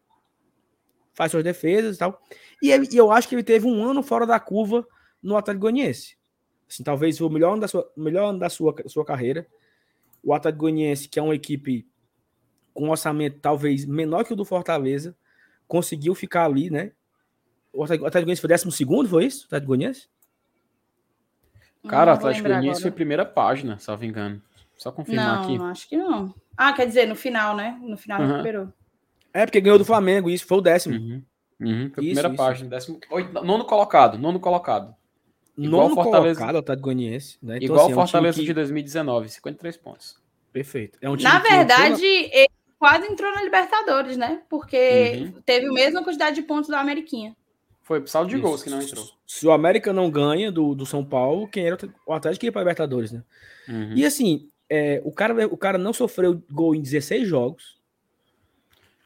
faz 1.19 1.33
suas 1.33 1.43
defesas 1.43 1.97
e 1.97 1.99
tal. 1.99 2.23
E, 2.63 2.71
ele, 2.71 2.89
e, 2.93 2.97
eu 2.97 3.11
acho 3.11 3.29
que 3.29 3.35
ele 3.35 3.43
teve 3.43 3.67
um 3.67 3.85
ano 3.85 4.05
fora 4.05 4.25
da 4.25 4.39
curva 4.39 4.87
no 5.21 5.37
Atlético 5.37 5.63
Goianiense. 5.63 6.17
Assim, 6.71 6.85
talvez 6.85 7.21
o 7.21 7.29
melhor 7.29 7.55
ano 7.55 7.63
da 7.63 7.67
sua, 7.67 7.93
melhor 7.97 8.31
ano 8.31 8.39
da 8.39 8.49
sua, 8.49 8.73
sua 8.87 9.05
carreira. 9.05 9.45
O 10.23 10.33
Atlético 10.33 10.61
Goianiense, 10.61 11.09
que 11.09 11.19
é 11.19 11.23
uma 11.23 11.35
equipe 11.35 11.89
com 12.73 12.85
um 12.85 12.91
orçamento 12.91 13.41
talvez 13.41 13.85
menor 13.85 14.25
que 14.25 14.33
o 14.33 14.37
do 14.37 14.45
Fortaleza, 14.45 15.17
conseguiu 15.67 16.15
ficar 16.15 16.45
ali, 16.45 16.71
né? 16.71 16.93
o 17.73 17.83
Atlético 17.83 18.11
Goianiense 18.11 18.41
foi 18.41 18.49
décimo 18.49 18.71
segundo, 18.71 19.09
foi 19.09 19.25
isso? 19.25 19.43
O 19.43 19.47
Atlético 19.47 19.69
Goianiense? 19.69 20.09
Cara, 21.89 22.13
o 22.13 22.15
Atlético 22.15 22.47
Goianiense 22.47 22.81
foi 22.81 22.93
primeira 22.93 23.27
página, 23.27 23.77
salvo 23.81 24.05
engano. 24.05 24.41
Só 24.77 24.93
confirmar 24.93 25.39
não, 25.39 25.43
aqui. 25.43 25.59
Não, 25.59 25.67
acho 25.67 25.89
que 25.89 25.97
não. 25.97 26.33
Ah, 26.57 26.73
quer 26.73 26.87
dizer, 26.87 27.09
no 27.09 27.17
final, 27.17 27.57
né? 27.57 27.77
No 27.83 27.97
final 27.97 28.21
uhum. 28.21 28.29
recuperou. 28.29 28.73
É, 29.33 29.45
porque 29.45 29.61
ganhou 29.61 29.79
do 29.79 29.85
Flamengo, 29.85 30.31
isso 30.31 30.47
foi 30.47 30.59
o 30.59 30.63
décimo. 30.63 30.97
Uhum. 30.97 31.23
Uhum, 31.61 31.91
foi 31.93 32.05
a 32.05 32.07
primeira 32.07 32.29
isso. 32.29 32.37
página, 32.37 32.71
décimo, 32.71 33.01
oito, 33.11 33.33
nono 33.45 33.65
colocado, 33.65 34.17
nono 34.17 34.39
colocado. 34.39 34.95
Igual 35.57 35.89
nono 35.89 35.95
Fortaleza, 35.97 36.39
colocado, 36.39 36.55
o 36.55 36.59
Atlético 36.59 36.85
Goianiense. 36.85 37.39
Né? 37.43 37.57
Então, 37.57 37.67
igual 37.67 37.87
assim, 37.87 37.95
Fortaleza 37.95 38.39
é 38.39 38.41
um 38.41 38.43
que... 38.43 38.47
de 38.47 38.55
2019, 38.55 39.29
53 39.29 39.77
pontos. 39.77 40.17
Perfeito. 40.53 40.99
É 41.03 41.11
um 41.11 41.17
Na 41.17 41.41
verdade, 41.41 42.05
ele 42.05 42.49
quase 42.79 43.07
entrou 43.07 43.35
na 43.35 43.43
Libertadores, 43.43 44.17
né? 44.17 44.41
Porque 44.49 45.33
uhum. 45.35 45.43
teve 45.45 45.67
a 45.67 45.73
mesma 45.73 46.03
quantidade 46.05 46.37
de 46.37 46.43
pontos 46.43 46.71
da 46.71 46.81
Ameriquinha. 46.81 47.37
Foi 47.83 48.01
pro 48.01 48.11
saldo 48.11 48.29
de 48.29 48.37
Isso. 48.37 48.43
gols 48.43 48.63
que 48.63 48.71
não 48.71 48.81
entrou. 48.81 49.05
Se 49.27 49.47
o 49.47 49.51
América 49.51 49.93
não 49.93 50.11
ganha 50.11 50.53
do, 50.53 50.75
do 50.75 50.87
São 50.87 51.05
Paulo, 51.05 51.49
quem 51.49 51.67
era 51.67 51.79
o 52.07 52.13
Atlético 52.13 52.45
ia 52.45 52.53
para 52.53 52.61
Libertadores, 52.61 53.11
né? 53.11 53.23
Uhum. 53.69 53.95
E 53.95 54.05
assim, 54.05 54.49
é, 54.69 55.01
o, 55.05 55.11
cara, 55.11 55.47
o 55.47 55.57
cara 55.57 55.79
não 55.79 55.93
sofreu 55.93 56.43
gol 56.51 56.75
em 56.75 56.83
16 56.83 57.27
jogos. 57.27 57.78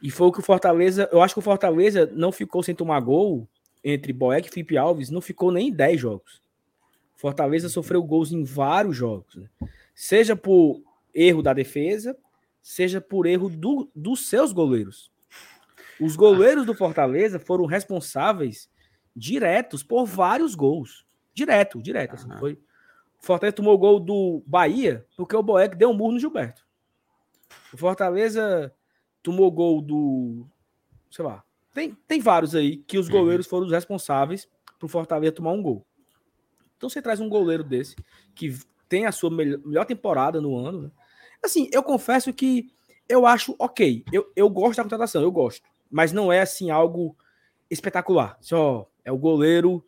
E 0.03 0.11
foi 0.11 0.27
o 0.27 0.33
que 0.33 0.41
o 0.41 0.43
Fortaleza. 0.43 1.09
Eu 1.12 1.23
acho 1.23 1.35
que 1.35 1.39
o 1.39 1.43
Fortaleza 1.43 2.11
não 2.12 2.33
ficou 2.33 2.62
sem 2.62 2.74
tomar 2.74 3.01
gol 3.01 3.49
entre 3.85 4.12
Boeck 4.12 4.49
e 4.49 4.51
Felipe 4.51 4.77
Alves, 4.77 5.11
não 5.11 5.20
ficou 5.20 5.53
nem 5.53 5.69
em 5.69 5.73
10 5.73 6.01
jogos. 6.01 6.43
Fortaleza 7.15 7.69
sofreu 7.69 8.03
gols 8.03 8.33
em 8.33 8.43
vários 8.43 8.97
jogos, 8.97 9.37
né? 9.37 9.49
Seja 9.95 10.35
por 10.35 10.83
erro 11.15 11.43
da 11.43 11.53
defesa, 11.53 12.16
seja 12.61 13.01
por 13.01 13.27
erro 13.27 13.49
do, 13.49 13.89
dos 13.95 14.29
seus 14.29 14.53
goleiros. 14.53 15.12
Os 16.01 16.16
goleiros 16.16 16.66
do 16.66 16.74
Fortaleza 16.74 17.39
foram 17.39 17.65
responsáveis 17.65 18.69
diretos 19.15 19.85
por 19.85 20.05
vários 20.05 20.57
gols. 20.57 21.07
Direto, 21.33 21.81
direto. 21.81 22.15
Assim, 22.15 22.29
foi. 22.39 22.55
O 23.23 23.24
Fortaleza 23.24 23.55
tomou 23.55 23.74
o 23.74 23.79
gol 23.79 24.01
do 24.01 24.43
Bahia 24.45 25.07
porque 25.16 25.37
o 25.37 25.43
Boeck 25.43 25.77
deu 25.77 25.91
um 25.91 25.95
murro 25.95 26.12
no 26.12 26.19
Gilberto. 26.19 26.66
O 27.73 27.77
Fortaleza 27.77 28.74
tomou 29.23 29.47
o 29.47 29.51
gol 29.51 29.81
do. 29.81 30.47
Sei 31.11 31.24
lá. 31.24 31.44
Tem, 31.74 31.97
tem 32.07 32.20
vários 32.20 32.55
aí 32.55 32.77
que 32.78 32.99
os 32.99 33.07
uhum. 33.07 33.12
goleiros 33.12 33.47
foram 33.47 33.66
os 33.66 33.73
responsáveis 33.73 34.49
pro 34.78 34.89
Fortaleza 34.89 35.32
tomar 35.32 35.53
um 35.53 35.62
gol. 35.62 35.86
Então 36.77 36.89
você 36.89 37.01
traz 37.01 37.20
um 37.20 37.28
goleiro 37.28 37.65
desse 37.65 37.97
que 38.35 38.59
tem 38.89 39.07
a 39.07 39.12
sua 39.12 39.31
melhor, 39.31 39.61
melhor 39.65 39.85
temporada 39.86 40.40
no 40.40 40.57
ano, 40.59 40.82
né? 40.82 40.90
Assim, 41.43 41.69
eu 41.73 41.82
confesso 41.82 42.32
que 42.32 42.70
eu 43.09 43.27
acho 43.27 43.55
ok. 43.59 44.05
Eu, 44.12 44.31
eu 44.36 44.49
gosto 44.49 44.77
da 44.77 44.82
contratação, 44.82 45.23
eu 45.23 45.32
gosto. 45.32 45.62
Mas 45.90 46.12
não 46.12 46.32
é 46.32 46.40
assim 46.40 46.70
algo 46.70 47.16
espetacular. 47.70 48.36
Só 48.40 48.89
é 49.05 49.11
o 49.11 49.19
goleiro. 49.19 49.85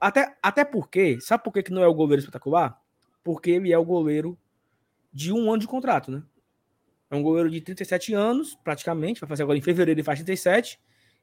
Até, 0.00 0.36
até 0.42 0.64
porque, 0.64 1.20
sabe 1.20 1.44
por 1.44 1.52
que, 1.52 1.62
que 1.62 1.72
não 1.72 1.82
é 1.82 1.86
o 1.86 1.94
goleiro 1.94 2.20
espetacular? 2.20 2.80
Porque 3.22 3.50
ele 3.50 3.72
é 3.72 3.78
o 3.78 3.84
goleiro 3.84 4.38
de 5.12 5.32
um 5.32 5.50
ano 5.50 5.58
de 5.58 5.68
contrato, 5.68 6.10
né? 6.10 6.22
É 7.12 7.16
um 7.16 7.22
goleiro 7.22 7.50
de 7.50 7.60
37 7.60 8.14
anos, 8.14 8.58
praticamente. 8.64 9.20
Vai 9.20 9.28
fazer 9.28 9.42
agora 9.42 9.58
em 9.58 9.60
fevereiro 9.60 10.00
ele 10.00 10.02
faz 10.02 10.18
37. 10.18 10.80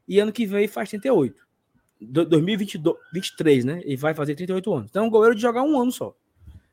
E 0.07 0.19
ano 0.19 0.31
que 0.31 0.45
vem 0.45 0.67
faz 0.67 0.89
38. 0.89 1.47
2023, 1.99 3.65
né? 3.65 3.81
Ele 3.83 3.97
vai 3.97 4.13
fazer 4.13 4.35
38 4.35 4.71
anos. 4.71 4.89
Então 4.91 5.03
é 5.03 5.07
um 5.07 5.09
goleiro 5.09 5.35
de 5.35 5.41
jogar 5.41 5.63
um 5.63 5.81
ano 5.81 5.91
só. 5.91 6.15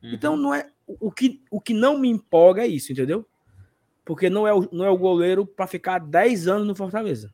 Uhum. 0.03 0.13
Então 0.13 0.37
não 0.37 0.53
é 0.53 0.69
o 0.85 1.11
que, 1.11 1.41
o 1.49 1.59
que 1.59 1.73
não 1.73 1.97
me 1.97 2.07
empolga 2.07 2.61
é 2.61 2.67
isso, 2.67 2.91
entendeu? 2.91 3.27
Porque 4.05 4.29
não 4.29 4.47
é 4.47 4.53
o, 4.53 4.69
não 4.71 4.85
é 4.85 4.89
o 4.89 4.97
goleiro 4.97 5.47
para 5.47 5.65
ficar 5.65 5.97
10 5.97 6.47
anos 6.47 6.67
no 6.67 6.75
Fortaleza. 6.75 7.33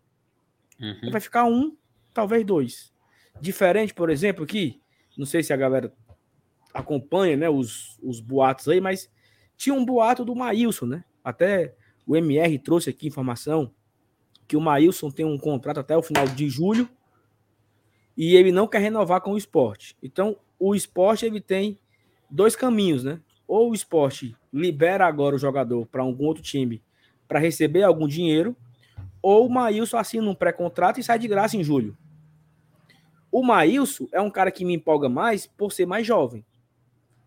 Uhum. 0.79 1.11
Vai 1.11 1.19
ficar 1.19 1.43
um, 1.43 1.75
talvez 2.13 2.45
dois. 2.45 2.93
Diferente, 3.41 3.93
por 3.93 4.09
exemplo, 4.09 4.45
aqui, 4.45 4.81
não 5.17 5.25
sei 5.25 5.43
se 5.43 5.51
a 5.51 5.57
galera 5.57 5.93
acompanha 6.73 7.35
né, 7.35 7.49
os, 7.49 7.99
os 8.01 8.21
boatos 8.21 8.69
aí, 8.69 8.79
mas 8.79 9.11
tinha 9.57 9.75
um 9.75 9.83
boato 9.83 10.23
do 10.23 10.33
Maílson, 10.33 10.85
né? 10.85 11.03
Até 11.23 11.75
o 12.05 12.15
MR 12.15 12.57
trouxe 12.59 12.89
aqui 12.89 13.07
informação 13.07 13.71
que 14.47 14.57
o 14.57 14.61
Maílson 14.61 15.09
tem 15.09 15.25
um 15.25 15.37
contrato 15.37 15.79
até 15.79 15.95
o 15.95 16.03
final 16.03 16.27
de 16.27 16.49
julho 16.49 16.89
e 18.15 18.35
ele 18.35 18.51
não 18.51 18.67
quer 18.67 18.79
renovar 18.79 19.21
com 19.21 19.31
o 19.31 19.37
esporte. 19.37 19.95
Então, 20.03 20.37
o 20.59 20.75
esporte 20.75 21.25
ele 21.25 21.41
tem 21.41 21.79
dois 22.29 22.55
caminhos, 22.55 23.03
né? 23.03 23.19
Ou 23.47 23.71
o 23.71 23.73
esporte 23.73 24.35
libera 24.51 25.05
agora 25.05 25.35
o 25.35 25.39
jogador 25.39 25.85
para 25.87 26.03
algum 26.03 26.25
outro 26.25 26.43
time 26.43 26.81
para 27.27 27.39
receber 27.39 27.83
algum 27.83 28.07
dinheiro, 28.07 28.55
ou 29.21 29.47
o 29.47 29.49
Maílson 29.49 29.97
assina 29.97 30.29
um 30.29 30.35
pré-contrato 30.35 30.99
e 30.99 31.03
sai 31.03 31.17
de 31.17 31.27
graça 31.27 31.57
em 31.57 31.63
julho. 31.63 31.97
O 33.31 33.41
Maílson 33.41 34.07
é 34.11 34.21
um 34.21 34.29
cara 34.29 34.51
que 34.51 34.63
me 34.63 34.75
empolga 34.75 35.09
mais 35.09 35.47
por 35.47 35.71
ser 35.71 35.87
mais 35.87 36.05
jovem. 36.05 36.45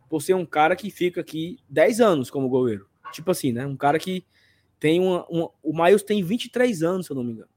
Por 0.08 0.22
ser 0.22 0.34
um 0.34 0.46
cara 0.46 0.76
que 0.76 0.90
fica 0.90 1.20
aqui 1.20 1.58
10 1.68 2.00
anos 2.00 2.30
como 2.30 2.48
goleiro. 2.48 2.86
Tipo 3.12 3.30
assim, 3.30 3.52
né? 3.52 3.66
Um 3.66 3.76
cara 3.76 3.98
que 3.98 4.24
tem 4.78 5.00
uma. 5.00 5.26
uma 5.28 5.50
o 5.62 5.72
Maílson 5.72 6.06
tem 6.06 6.22
23 6.22 6.82
anos, 6.82 7.06
se 7.06 7.12
eu 7.12 7.16
não 7.16 7.24
me 7.24 7.32
engano. 7.32 7.50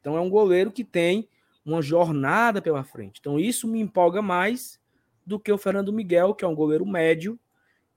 Então 0.00 0.16
é 0.16 0.20
um 0.20 0.30
goleiro 0.30 0.72
que 0.72 0.84
tem 0.84 1.28
uma 1.64 1.82
jornada 1.82 2.62
pela 2.62 2.82
frente. 2.82 3.18
Então 3.20 3.38
isso 3.38 3.68
me 3.68 3.80
empolga 3.80 4.22
mais 4.22 4.80
do 5.26 5.38
que 5.38 5.52
o 5.52 5.58
Fernando 5.58 5.92
Miguel, 5.92 6.34
que 6.34 6.44
é 6.44 6.48
um 6.48 6.54
goleiro 6.54 6.86
médio 6.86 7.38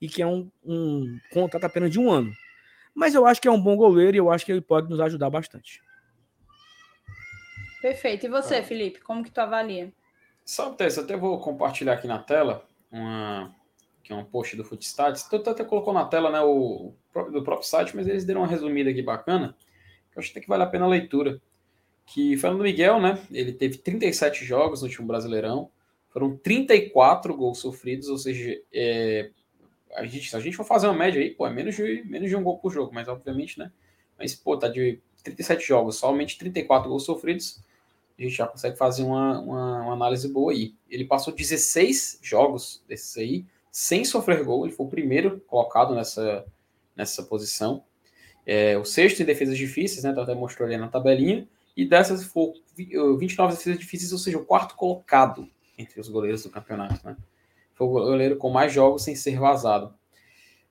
e 0.02 0.08
que 0.08 0.22
é 0.22 0.28
um, 0.28 0.52
um 0.64 1.18
contrato 1.32 1.64
apenas 1.64 1.90
de 1.90 2.00
um 2.00 2.12
ano. 2.12 2.32
Mas 2.94 3.16
eu 3.16 3.26
acho 3.26 3.42
que 3.42 3.48
é 3.48 3.52
um 3.52 3.62
bom 3.62 3.76
goleiro 3.76 4.16
e 4.16 4.20
eu 4.20 4.30
acho 4.30 4.46
que 4.46 4.52
ele 4.52 4.62
pode 4.62 4.90
nos 4.90 5.00
ajudar 5.00 5.30
bastante. 5.30 5.82
Perfeito. 7.82 8.26
E 8.26 8.30
você. 8.30 8.62
Felipe, 8.62 9.02
como 9.02 9.24
que 9.24 9.32
tu 9.32 9.40
avalia? 9.40 9.92
Só 10.46 10.72
um 10.72 10.74
texto, 10.74 11.02
até 11.02 11.16
vou 11.16 11.40
compartilhar 11.40 11.94
aqui 11.94 12.08
na 12.08 12.20
tela 12.20 12.66
uma 12.92 13.56
que 14.04 14.12
é 14.12 14.16
um 14.16 14.26
post 14.26 14.56
do 14.56 14.66
Footstats. 14.66 15.24
Tu 15.24 15.36
até 15.36 15.64
colocou 15.64 15.94
na 15.94 16.06
tela 16.06 16.30
né, 16.30 16.42
o 16.42 16.94
do 17.32 17.44
próprio 17.44 17.68
site, 17.68 17.96
mas 17.96 18.08
eles 18.08 18.26
deram 18.26 18.42
uma 18.42 18.48
resumida 18.48 18.90
aqui 18.90 19.02
bacana, 19.02 19.56
que 20.12 20.18
eu 20.18 20.22
acho 20.22 20.34
que 20.34 20.48
vale 20.48 20.64
a 20.64 20.68
pena 20.68 20.86
a 20.86 20.90
leitura. 20.90 21.42
Que 22.06 22.36
Fernando 22.36 22.64
Miguel, 22.64 23.00
né? 23.00 23.18
Ele 23.32 23.54
teve 23.54 23.78
37 23.78 24.44
jogos 24.44 24.82
no 24.82 24.88
último 24.88 25.08
Brasileirão, 25.08 25.72
foram 26.10 26.36
34 26.36 27.34
gols 27.34 27.60
sofridos, 27.60 28.10
ou 28.10 28.18
seja, 28.18 28.62
é, 28.74 29.32
a 29.96 30.06
gente, 30.06 30.30
se 30.30 30.36
a 30.36 30.40
gente 30.40 30.58
for 30.58 30.66
fazer 30.66 30.88
uma 30.88 30.98
média 30.98 31.22
aí, 31.22 31.32
pô, 31.32 31.48
é 31.48 31.50
menos 31.50 31.76
de, 31.76 32.04
menos 32.06 32.30
de 32.30 32.36
um 32.36 32.44
gol 32.44 32.60
por 32.60 32.74
jogo, 32.74 32.94
mas 32.94 33.08
obviamente, 33.08 33.58
né? 33.58 33.72
Mas, 34.18 34.36
pô, 34.36 34.58
tá 34.58 34.68
de 34.68 35.00
37 35.24 35.66
jogos, 35.66 35.96
somente 35.96 36.38
34 36.38 36.90
gols 36.90 37.04
sofridos, 37.04 37.64
a 38.18 38.22
gente 38.22 38.36
já 38.36 38.48
consegue 38.48 38.78
fazer 38.78 39.04
uma, 39.04 39.40
uma, 39.40 39.82
uma 39.82 39.94
análise 39.94 40.28
boa 40.28 40.52
aí. 40.52 40.76
Ele 40.90 41.06
passou 41.06 41.34
16 41.34 42.20
jogos 42.22 42.84
desses 42.88 43.18
aí, 43.18 43.46
sem 43.74 44.06
sofrer 44.06 44.44
gol, 44.44 44.68
ele 44.68 44.76
foi 44.76 44.86
o 44.86 44.90
primeiro 44.90 45.40
colocado 45.48 45.96
nessa, 45.96 46.46
nessa 46.96 47.24
posição. 47.24 47.84
É, 48.46 48.78
o 48.78 48.86
sexto 48.86 49.22
em 49.22 49.26
defesas 49.26 49.58
difíceis, 49.58 50.04
né? 50.04 50.12
Então 50.12 50.22
até 50.22 50.36
mostrou 50.36 50.68
ali 50.68 50.78
na 50.78 50.88
tabelinha. 50.88 51.48
E 51.76 51.84
dessas 51.84 52.24
foi 52.24 52.54
29 52.78 53.56
defesas 53.56 53.80
difíceis, 53.80 54.14
ou 54.14 54.20
seja, 54.20 54.38
o 54.38 54.46
quarto 54.46 54.76
colocado 54.76 55.50
entre 55.76 56.00
os 56.00 56.08
goleiros 56.08 56.44
do 56.44 56.52
campeonato, 56.52 57.04
né? 57.04 57.18
Foi 57.74 57.88
o 57.88 57.90
goleiro 57.90 58.38
com 58.38 58.52
mais 58.52 58.72
jogos 58.72 59.02
sem 59.02 59.16
ser 59.16 59.40
vazado. 59.40 59.92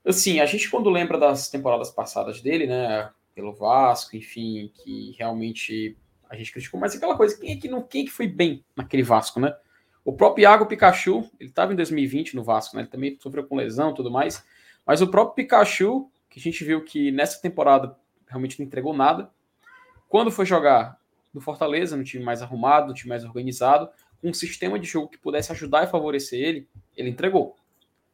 Assim, 0.05 0.39
a 0.39 0.45
gente 0.45 0.69
quando 0.69 0.89
lembra 0.89 1.17
das 1.17 1.49
temporadas 1.49 1.91
passadas 1.91 2.39
dele, 2.39 2.67
né, 2.67 3.09
pelo 3.35 3.53
Vasco, 3.53 4.15
enfim, 4.15 4.71
que 4.75 5.13
realmente 5.19 5.97
a 6.29 6.37
gente 6.37 6.53
criticou, 6.53 6.79
mas 6.79 6.95
aquela 6.95 7.17
coisa, 7.17 7.37
quem 7.37 7.51
é 7.51 7.57
que 7.57 7.67
não, 7.67 7.81
quem 7.81 8.03
é 8.03 8.05
que 8.05 8.11
foi 8.11 8.27
bem 8.27 8.63
naquele 8.77 9.03
Vasco, 9.03 9.41
né? 9.41 9.53
O 10.05 10.11
próprio 10.11 10.43
Iago 10.43 10.65
Pikachu, 10.65 11.29
ele 11.39 11.49
estava 11.49 11.71
em 11.71 11.75
2020 11.75 12.35
no 12.35 12.43
Vasco, 12.43 12.75
né? 12.75 12.81
Ele 12.81 12.89
também 12.89 13.17
sofreu 13.21 13.45
com 13.45 13.55
lesão 13.55 13.91
e 13.91 13.93
tudo 13.93 14.11
mais, 14.11 14.43
mas 14.85 15.01
o 15.01 15.07
próprio 15.07 15.35
Pikachu, 15.35 16.09
que 16.29 16.39
a 16.39 16.41
gente 16.41 16.63
viu 16.63 16.83
que 16.83 17.11
nessa 17.11 17.41
temporada 17.41 17.95
realmente 18.27 18.59
não 18.59 18.65
entregou 18.65 18.93
nada, 18.93 19.31
quando 20.09 20.31
foi 20.31 20.45
jogar 20.45 20.99
no 21.33 21.41
Fortaleza, 21.41 21.95
no 21.95 22.03
time 22.03 22.23
mais 22.23 22.41
arrumado, 22.41 22.87
no 22.87 22.93
time 22.93 23.09
mais 23.09 23.23
organizado, 23.23 23.89
um 24.23 24.33
sistema 24.33 24.77
de 24.77 24.87
jogo 24.87 25.09
que 25.09 25.17
pudesse 25.17 25.51
ajudar 25.51 25.83
e 25.83 25.87
favorecer 25.87 26.39
ele, 26.39 26.67
ele 26.95 27.09
entregou. 27.09 27.55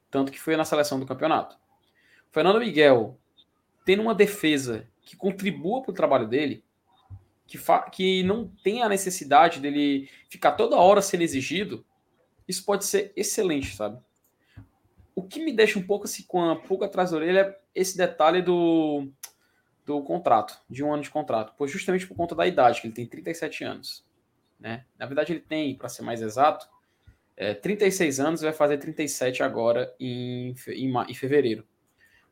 Tanto 0.09 0.31
que 0.31 0.39
foi 0.39 0.55
na 0.55 0.65
seleção 0.65 0.99
do 0.99 1.05
campeonato. 1.05 1.55
O 2.29 2.33
Fernando 2.33 2.59
Miguel, 2.59 3.17
tendo 3.83 4.01
uma 4.01 4.15
defesa 4.15 4.87
que 5.01 5.15
contribua 5.15 5.81
para 5.81 5.91
o 5.91 5.93
trabalho 5.93 6.27
dele, 6.27 6.63
que, 7.49 7.59
que 7.91 8.23
não 8.23 8.47
tem 8.63 8.83
a 8.83 8.89
necessidade 8.89 9.59
dele 9.59 10.07
ficar 10.29 10.51
toda 10.51 10.75
hora 10.75 11.01
sendo 11.01 11.23
exigido, 11.23 11.83
isso 12.47 12.63
pode 12.63 12.85
ser 12.85 13.11
excelente, 13.15 13.75
sabe? 13.75 13.99
O 15.15 15.23
que 15.23 15.43
me 15.43 15.51
deixa 15.51 15.79
um 15.79 15.85
pouco 15.85 16.05
assim 16.05 16.23
com 16.23 16.49
a 16.49 16.55
pulga 16.55 16.85
atrás 16.85 17.09
da 17.09 17.17
orelha 17.17 17.39
é 17.41 17.59
esse 17.73 17.97
detalhe 17.97 18.41
do, 18.41 19.09
do 19.83 20.01
contrato, 20.03 20.61
de 20.69 20.83
um 20.83 20.93
ano 20.93 21.01
de 21.01 21.09
contrato. 21.09 21.53
Pois 21.57 21.71
justamente 21.71 22.05
por 22.05 22.15
conta 22.15 22.35
da 22.35 22.45
idade, 22.45 22.81
que 22.81 22.87
ele 22.87 22.93
tem 22.93 23.07
37 23.07 23.63
anos. 23.63 24.05
Né? 24.59 24.85
Na 24.97 25.07
verdade, 25.07 25.33
ele 25.33 25.39
tem, 25.39 25.75
para 25.75 25.89
ser 25.89 26.03
mais 26.03 26.21
exato, 26.21 26.67
é, 27.35 27.53
36 27.53 28.19
anos, 28.19 28.41
vai 28.41 28.53
fazer 28.53 28.77
37 28.77 29.41
agora 29.41 29.93
em, 29.99 30.53
em, 30.67 30.93
em 31.07 31.13
fevereiro. 31.15 31.65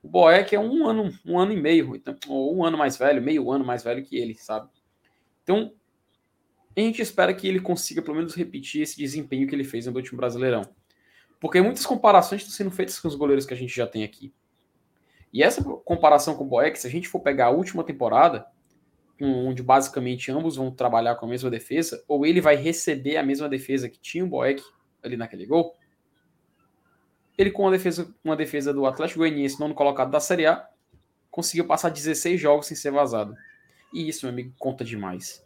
O 0.04 0.08
Boeck 0.08 0.56
é 0.56 0.60
um 0.60 0.86
ano, 0.88 1.12
um 1.26 1.40
ano 1.40 1.52
e 1.52 1.58
meio, 1.58 1.96
então, 1.96 2.16
ou 2.28 2.56
um 2.56 2.64
ano 2.64 2.78
mais 2.78 2.98
velho, 2.98 3.22
meio 3.22 3.52
ano 3.52 3.66
mais 3.66 3.84
velho 3.84 4.04
que 4.04 4.16
ele, 4.16 4.36
sabe? 4.36 4.70
Então, 5.48 5.74
a 6.76 6.80
gente 6.82 7.02
espera 7.02 7.34
que 7.34 7.48
ele 7.48 7.62
consiga 7.62 8.02
pelo 8.02 8.18
menos 8.18 8.36
repetir 8.36 8.82
esse 8.82 8.98
desempenho 8.98 9.48
que 9.48 9.56
ele 9.56 9.64
fez 9.64 9.86
no 9.86 9.96
último 9.96 10.18
Brasileirão. 10.18 10.64
Porque 11.40 11.62
muitas 11.62 11.86
comparações 11.86 12.42
estão 12.42 12.54
sendo 12.54 12.70
feitas 12.70 13.00
com 13.00 13.08
os 13.08 13.16
goleiros 13.16 13.46
que 13.46 13.54
a 13.54 13.58
gente 13.58 13.74
já 13.74 13.88
tem 13.88 14.04
aqui. 14.04 14.34
E 15.32 15.42
essa 15.42 15.64
comparação 15.64 16.36
com 16.36 16.44
o 16.44 16.48
Boeck, 16.48 16.78
se 16.78 16.86
a 16.86 16.90
gente 16.90 17.08
for 17.08 17.22
pegar 17.22 17.46
a 17.46 17.50
última 17.50 17.82
temporada, 17.82 18.46
onde 19.22 19.64
basicamente 19.64 20.30
ambos 20.32 20.58
vão 20.58 20.70
trabalhar 20.70 21.16
com 21.16 21.26
a 21.26 21.30
mesma 21.30 21.50
defesa, 21.50 22.04
ou 22.10 22.26
ele 22.26 22.42
vai 22.42 22.58
receber 22.58 23.16
a 23.16 23.24
mesma 23.24 23.48
defesa 23.48 23.88
que 23.88 24.00
tinha 24.00 24.26
o 24.26 24.28
Boeck 24.28 24.62
ali 25.02 25.16
naquele 25.16 25.46
gol, 25.46 25.78
ele 27.38 27.52
com 27.52 27.64
uma 27.64 27.72
defesa, 27.72 28.14
uma 28.22 28.36
defesa 28.36 28.74
do 28.74 28.86
Atlético 28.86 29.20
Goianiense, 29.20 29.60
nono 29.60 29.74
colocado 29.74 30.12
da 30.12 30.20
Série 30.20 30.46
A, 30.46 30.68
conseguiu 31.32 31.66
passar 31.66 31.90
16 31.90 32.42
jogos 32.42 32.66
sem 32.66 32.76
ser 32.76 32.92
vazado. 32.92 33.34
E 33.94 34.08
isso, 34.08 34.26
meu 34.26 34.34
amigo, 34.34 34.54
conta 34.58 34.84
demais. 34.84 35.46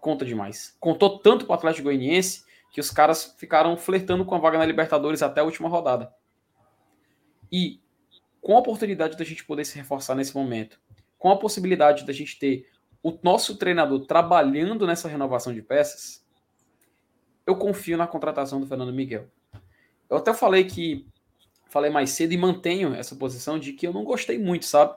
Conta 0.00 0.24
demais. 0.24 0.76
Contou 0.80 1.18
tanto 1.18 1.46
para 1.46 1.52
o 1.52 1.56
Atlético 1.56 1.84
Goianiense 1.84 2.44
que 2.72 2.80
os 2.80 2.90
caras 2.90 3.34
ficaram 3.38 3.76
flertando 3.76 4.24
com 4.24 4.34
a 4.34 4.38
vaga 4.38 4.58
na 4.58 4.64
Libertadores 4.64 5.22
até 5.22 5.40
a 5.40 5.44
última 5.44 5.68
rodada. 5.68 6.12
E 7.50 7.80
com 8.40 8.56
a 8.56 8.60
oportunidade 8.60 9.16
da 9.16 9.24
gente 9.24 9.44
poder 9.44 9.64
se 9.64 9.76
reforçar 9.76 10.14
nesse 10.14 10.34
momento, 10.34 10.80
com 11.18 11.30
a 11.30 11.38
possibilidade 11.38 12.04
da 12.04 12.12
gente 12.12 12.38
ter 12.38 12.68
o 13.02 13.16
nosso 13.22 13.56
treinador 13.56 14.06
trabalhando 14.06 14.86
nessa 14.86 15.08
renovação 15.08 15.52
de 15.52 15.62
peças, 15.62 16.24
eu 17.46 17.56
confio 17.56 17.96
na 17.96 18.06
contratação 18.06 18.60
do 18.60 18.66
Fernando 18.66 18.92
Miguel. 18.92 19.28
Eu 20.08 20.16
até 20.16 20.32
falei 20.32 20.64
que 20.64 21.06
falei 21.68 21.90
mais 21.90 22.10
cedo 22.10 22.32
e 22.32 22.36
mantenho 22.36 22.94
essa 22.94 23.16
posição 23.16 23.58
de 23.58 23.72
que 23.72 23.86
eu 23.86 23.92
não 23.92 24.04
gostei 24.04 24.38
muito, 24.38 24.66
sabe? 24.66 24.94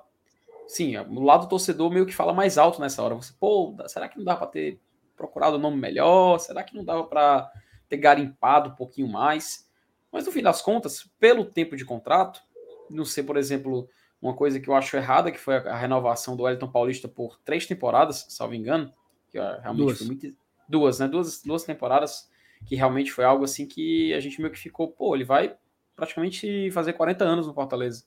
Sim, 0.67 0.97
o 0.97 1.23
lado 1.23 1.47
torcedor 1.47 1.91
meio 1.91 2.05
que 2.05 2.15
fala 2.15 2.33
mais 2.33 2.57
alto 2.57 2.81
nessa 2.81 3.01
hora. 3.03 3.15
Você, 3.15 3.33
pô, 3.39 3.75
será 3.87 4.09
que 4.09 4.17
não 4.17 4.25
dá 4.25 4.35
para 4.35 4.47
ter 4.47 4.79
procurado 5.15 5.57
um 5.57 5.59
nome 5.59 5.77
melhor? 5.77 6.39
Será 6.39 6.63
que 6.63 6.75
não 6.75 6.83
dava 6.83 7.03
para 7.03 7.51
ter 7.87 7.97
garimpado 7.97 8.69
um 8.69 8.75
pouquinho 8.75 9.07
mais? 9.07 9.69
Mas 10.11 10.25
no 10.25 10.31
fim 10.31 10.41
das 10.41 10.61
contas, 10.61 11.09
pelo 11.19 11.45
tempo 11.45 11.75
de 11.75 11.85
contrato, 11.85 12.41
não 12.89 13.05
sei, 13.05 13.23
por 13.23 13.37
exemplo, 13.37 13.87
uma 14.21 14.33
coisa 14.33 14.59
que 14.59 14.67
eu 14.67 14.75
acho 14.75 14.95
errada, 14.97 15.31
que 15.31 15.39
foi 15.39 15.57
a, 15.57 15.75
renovação 15.75 16.35
do 16.35 16.43
Wellington 16.43 16.71
Paulista 16.71 17.07
por 17.07 17.37
três 17.43 17.65
temporadas, 17.65 18.25
salvo 18.29 18.55
engano, 18.55 18.91
que 19.29 19.37
realmente 19.37 19.77
duas. 19.85 19.97
foi 19.97 20.07
muito. 20.07 20.37
Duas, 20.67 20.99
né? 20.99 21.07
Duas, 21.07 21.41
duas 21.43 21.63
temporadas, 21.63 22.29
que 22.65 22.75
realmente 22.75 23.11
foi 23.11 23.23
algo 23.23 23.43
assim 23.43 23.67
que 23.67 24.13
a 24.13 24.19
gente 24.19 24.41
meio 24.41 24.51
que 24.51 24.59
ficou, 24.59 24.87
pô, 24.87 25.15
ele 25.15 25.23
vai 25.23 25.55
praticamente 25.95 26.71
fazer 26.71 26.93
40 26.93 27.23
anos 27.23 27.47
no 27.47 27.53
Fortaleza. 27.53 28.05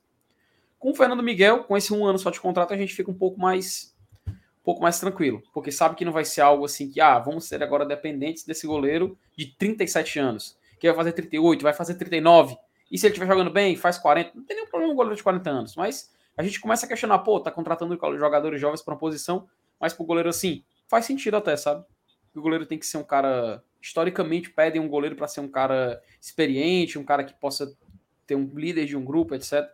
Com 0.79 0.91
o 0.91 0.95
Fernando 0.95 1.23
Miguel, 1.23 1.65
com 1.65 1.77
esse 1.77 1.93
um 1.93 2.05
ano 2.05 2.19
só 2.19 2.31
de 2.31 2.41
contrato, 2.41 2.73
a 2.73 2.77
gente 2.77 2.95
fica 2.95 3.11
um 3.11 3.15
pouco 3.15 3.41
mais 3.41 3.95
um 4.27 4.65
pouco 4.69 4.83
mais 4.83 5.01
tranquilo, 5.01 5.43
porque 5.55 5.73
sabe 5.73 5.95
que 5.95 6.05
não 6.05 6.13
vai 6.13 6.27
ser 6.27 6.43
algo 6.43 6.65
assim 6.67 6.91
que, 6.91 7.01
ah, 7.01 7.19
vamos 7.19 7.47
ser 7.47 7.63
agora 7.63 7.87
dependentes 7.87 8.45
desse 8.45 8.67
goleiro 8.67 9.19
de 9.35 9.47
37 9.47 10.19
anos, 10.19 10.59
que 10.79 10.87
vai 10.87 10.95
fazer 10.95 11.13
38, 11.13 11.63
vai 11.63 11.73
fazer 11.73 11.95
39, 11.95 12.59
e 12.91 12.99
se 12.99 13.07
ele 13.07 13.13
estiver 13.13 13.27
jogando 13.27 13.51
bem, 13.51 13.77
faz 13.77 13.99
40. 13.99 14.33
Não 14.35 14.45
tem 14.45 14.57
nenhum 14.57 14.69
problema 14.69 14.93
um 14.93 14.97
goleiro 14.97 15.17
de 15.17 15.23
40 15.23 15.51
anos. 15.51 15.77
Mas 15.77 16.11
a 16.37 16.43
gente 16.43 16.61
começa 16.61 16.87
a 16.87 16.89
questionar, 16.89 17.19
pô, 17.19 17.39
tá 17.39 17.51
contratando 17.51 17.99
jogadores 18.19 18.61
jovens 18.61 18.83
para 18.83 18.95
uma 18.95 19.01
posição, 19.01 19.49
mas 19.79 19.93
pro 19.93 20.05
goleiro 20.05 20.29
assim, 20.29 20.65
faz 20.87 21.05
sentido 21.05 21.37
até, 21.37 21.57
sabe? 21.57 21.85
O 22.35 22.41
goleiro 22.41 22.67
tem 22.67 22.79
que 22.79 22.87
ser 22.87 22.99
um 22.99 23.05
cara. 23.05 23.63
Historicamente, 23.81 24.51
pedem 24.51 24.81
um 24.81 24.89
goleiro 24.89 25.15
para 25.15 25.29
ser 25.29 25.41
um 25.41 25.49
cara 25.49 26.03
experiente, 26.21 26.99
um 26.99 27.05
cara 27.05 27.23
que 27.23 27.33
possa 27.35 27.77
ter 28.27 28.35
um 28.35 28.51
líder 28.55 28.87
de 28.87 28.97
um 28.97 29.05
grupo, 29.05 29.35
etc. 29.35 29.69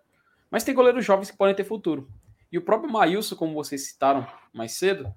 Mas 0.55 0.63
tem 0.63 0.73
goleiros 0.73 1.05
jovens 1.05 1.33
que 1.33 1.37
podem 1.37 1.53
ter 1.53 1.65
futuro. 1.65 2.09
E 2.53 2.57
o 2.57 2.63
próprio 2.63 2.89
Maílson, 2.89 3.35
como 3.35 3.55
vocês 3.55 3.89
citaram 3.89 4.25
mais 4.53 4.71
cedo, 4.71 5.13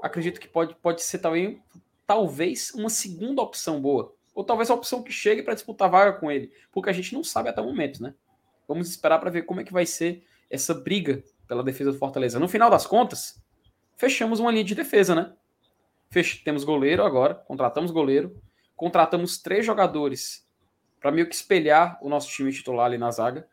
acredito 0.00 0.38
que 0.38 0.46
pode, 0.46 0.76
pode 0.76 1.02
ser 1.02 1.18
também, 1.18 1.60
talvez, 2.06 2.72
uma 2.74 2.88
segunda 2.88 3.42
opção 3.42 3.82
boa 3.82 4.14
ou 4.32 4.44
talvez 4.44 4.70
a 4.70 4.74
opção 4.74 5.02
que 5.02 5.10
chegue 5.10 5.42
para 5.42 5.54
disputar 5.54 5.90
vaga 5.90 6.12
com 6.12 6.30
ele, 6.30 6.52
porque 6.70 6.88
a 6.88 6.92
gente 6.92 7.12
não 7.12 7.24
sabe 7.24 7.48
até 7.48 7.60
o 7.60 7.64
momento, 7.64 8.00
né? 8.00 8.14
Vamos 8.68 8.88
esperar 8.88 9.18
para 9.18 9.30
ver 9.30 9.42
como 9.42 9.60
é 9.60 9.64
que 9.64 9.72
vai 9.72 9.84
ser 9.84 10.24
essa 10.48 10.72
briga 10.72 11.24
pela 11.48 11.64
defesa 11.64 11.90
do 11.90 11.98
Fortaleza. 11.98 12.38
No 12.38 12.46
final 12.46 12.70
das 12.70 12.86
contas, 12.86 13.42
fechamos 13.96 14.38
uma 14.38 14.52
linha 14.52 14.62
de 14.62 14.76
defesa, 14.76 15.12
né? 15.12 15.32
Fech... 16.08 16.44
Temos 16.44 16.62
goleiro 16.62 17.02
agora, 17.02 17.34
contratamos 17.34 17.90
goleiro, 17.90 18.40
contratamos 18.76 19.42
três 19.42 19.66
jogadores 19.66 20.48
para 21.00 21.10
meio 21.10 21.28
que 21.28 21.34
espelhar 21.34 21.98
o 22.00 22.08
nosso 22.08 22.30
time 22.30 22.52
titular 22.52 22.86
ali 22.86 22.96
na 22.96 23.10
zaga. 23.10 23.48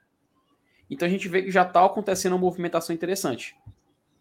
Então 0.89 1.07
a 1.07 1.11
gente 1.11 1.27
vê 1.27 1.41
que 1.41 1.51
já 1.51 1.63
está 1.63 1.83
acontecendo 1.85 2.33
uma 2.33 2.39
movimentação 2.39 2.93
interessante. 2.93 3.55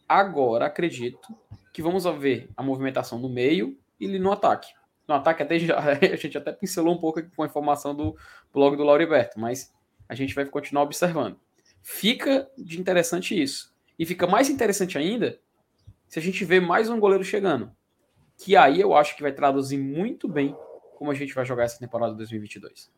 Agora 0.09 0.66
acredito 0.66 1.35
que 1.73 1.82
vamos 1.82 2.05
ver 2.19 2.49
a 2.57 2.62
movimentação 2.62 3.19
no 3.19 3.28
meio 3.28 3.77
e 3.99 4.07
no 4.19 4.32
ataque. 4.32 4.73
No 5.07 5.15
ataque 5.15 5.43
até 5.43 5.59
já, 5.59 5.78
a 5.81 6.16
gente 6.16 6.39
até 6.39 6.53
pincelou 6.53 6.95
um 6.95 6.99
pouco 6.99 7.23
com 7.35 7.43
a 7.43 7.47
informação 7.47 7.95
do 7.95 8.16
blog 8.53 8.77
do 8.77 8.85
Lauriberto, 8.85 9.39
mas 9.39 9.73
a 10.09 10.15
gente 10.15 10.35
vai 10.35 10.45
continuar 10.47 10.82
observando. 10.82 11.39
Fica 11.82 12.49
de 12.57 12.81
interessante 12.81 13.41
isso. 13.41 13.74
E 13.99 14.07
fica 14.07 14.27
mais 14.27 14.49
interessante 14.49 14.97
ainda 14.97 15.39
se 16.09 16.19
a 16.19 16.23
gente 16.23 16.45
vê 16.45 16.61
mais 16.61 16.89
um 16.89 16.99
goleiro 16.99 17.24
chegando. 17.24 17.70
Que 18.39 18.57
aí 18.57 18.81
eu 18.81 18.95
acho 18.95 19.15
que 19.15 19.23
vai 19.23 19.32
traduzir 19.32 19.78
muito 19.78 20.28
bem 20.28 20.57
como 20.97 21.11
a 21.11 21.15
gente 21.15 21.35
vai 21.35 21.45
jogar 21.45 21.65
essa 21.65 21.78
temporada 21.78 22.15
2022. 22.15 22.91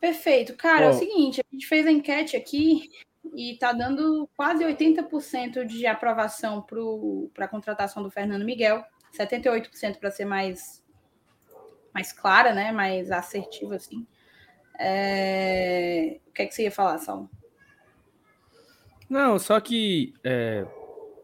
Perfeito. 0.00 0.56
Cara, 0.56 0.86
oh. 0.86 0.90
é 0.90 0.92
o 0.92 0.98
seguinte, 0.98 1.40
a 1.40 1.54
gente 1.54 1.66
fez 1.66 1.86
a 1.86 1.90
enquete 1.90 2.36
aqui 2.36 2.90
e 3.34 3.56
tá 3.58 3.72
dando 3.72 4.28
quase 4.36 4.64
80% 4.64 5.64
de 5.64 5.86
aprovação 5.86 6.64
para 7.34 7.44
a 7.44 7.48
contratação 7.48 8.02
do 8.02 8.10
Fernando 8.10 8.44
Miguel. 8.44 8.84
78% 9.18 9.98
para 9.98 10.10
ser 10.10 10.24
mais, 10.24 10.84
mais 11.92 12.12
clara, 12.12 12.54
né? 12.54 12.72
Mais 12.72 13.10
assertiva, 13.10 13.76
assim. 13.76 14.06
É... 14.78 16.20
O 16.28 16.32
que 16.32 16.42
é 16.42 16.46
que 16.46 16.54
você 16.54 16.64
ia 16.64 16.70
falar, 16.70 16.98
Saulo? 16.98 17.28
Não, 19.08 19.38
só 19.38 19.58
que 19.58 20.12
é, 20.22 20.66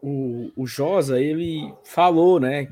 o, 0.01 0.51
o 0.55 0.65
Josa, 0.65 1.21
ele 1.21 1.73
falou, 1.83 2.39
né? 2.39 2.67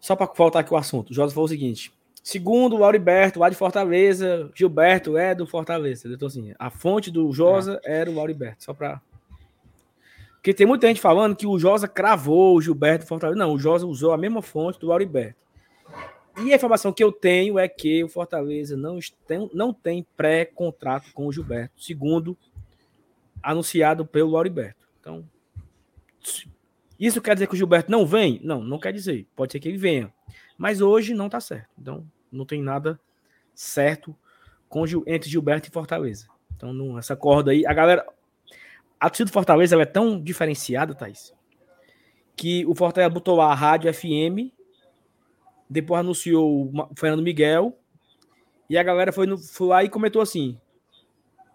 Só 0.00 0.16
para 0.16 0.26
faltar 0.28 0.62
aqui 0.62 0.72
o 0.72 0.76
assunto, 0.76 1.10
o 1.10 1.14
Josa 1.14 1.34
falou 1.34 1.44
o 1.44 1.48
seguinte: 1.48 1.92
segundo 2.28 2.76
o 2.76 2.78
Lauriberto, 2.78 3.40
lá 3.40 3.48
de 3.48 3.56
Fortaleza, 3.56 4.50
Gilberto 4.54 5.16
é 5.16 5.34
do 5.34 5.46
Fortaleza. 5.46 6.06
Então, 6.12 6.28
assim, 6.28 6.52
a 6.58 6.68
fonte 6.68 7.10
do 7.10 7.32
Josa 7.32 7.80
é. 7.82 8.00
era 8.00 8.10
o 8.10 8.14
Lauriberto, 8.14 8.64
só 8.64 8.74
para 8.74 9.00
porque 10.34 10.52
tem 10.52 10.66
muita 10.66 10.86
gente 10.86 11.00
falando 11.00 11.34
que 11.34 11.46
o 11.46 11.58
Josa 11.58 11.88
cravou 11.88 12.54
o 12.54 12.60
Gilberto 12.60 13.06
Fortaleza. 13.06 13.38
Não, 13.38 13.54
o 13.54 13.58
Josa 13.58 13.86
usou 13.86 14.12
a 14.12 14.18
mesma 14.18 14.42
fonte 14.42 14.78
do 14.78 14.92
Auriberto. 14.92 15.40
E 16.44 16.52
a 16.52 16.56
informação 16.56 16.92
que 16.92 17.02
eu 17.02 17.10
tenho 17.10 17.58
é 17.58 17.66
que 17.66 18.04
o 18.04 18.08
Fortaleza 18.08 18.76
não 18.76 18.98
tem, 19.26 19.50
não 19.54 19.72
tem 19.72 20.06
pré-contrato 20.14 21.10
com 21.14 21.26
o 21.26 21.32
Gilberto, 21.32 21.82
segundo 21.82 22.36
anunciado 23.42 24.04
pelo 24.06 24.36
Auriberto. 24.36 24.86
Então, 25.00 25.26
isso 27.00 27.22
quer 27.22 27.34
dizer 27.34 27.46
que 27.46 27.54
o 27.54 27.56
Gilberto 27.56 27.90
não 27.90 28.06
vem? 28.06 28.38
Não, 28.44 28.62
não 28.62 28.78
quer 28.78 28.92
dizer. 28.92 29.26
Pode 29.34 29.52
ser 29.52 29.60
que 29.60 29.68
ele 29.68 29.78
venha. 29.78 30.12
Mas 30.58 30.80
hoje 30.80 31.14
não 31.14 31.26
está 31.26 31.40
certo. 31.40 31.70
Então, 31.78 32.06
não 32.30 32.44
tem 32.44 32.62
nada 32.62 32.98
certo 33.54 34.14
com, 34.68 34.84
entre 35.06 35.30
Gilberto 35.30 35.68
e 35.68 35.72
Fortaleza. 35.72 36.28
Então, 36.56 36.72
não, 36.72 36.98
essa 36.98 37.16
corda 37.16 37.50
aí. 37.50 37.66
A 37.66 37.72
galera, 37.72 38.06
a 38.98 39.08
torcida 39.08 39.30
do 39.30 39.32
Fortaleza 39.32 39.80
é 39.80 39.86
tão 39.86 40.20
diferenciada, 40.20 40.94
Thaís, 40.94 41.34
que 42.36 42.64
o 42.66 42.74
Fortaleza 42.74 43.10
botou 43.10 43.40
a 43.40 43.54
rádio 43.54 43.92
FM, 43.92 44.52
depois 45.68 46.00
anunciou 46.00 46.66
o 46.66 46.88
Fernando 46.96 47.22
Miguel, 47.22 47.78
e 48.68 48.76
a 48.76 48.82
galera 48.82 49.12
foi, 49.12 49.26
no, 49.26 49.38
foi 49.38 49.66
lá 49.68 49.84
e 49.84 49.88
comentou 49.88 50.20
assim: 50.20 50.58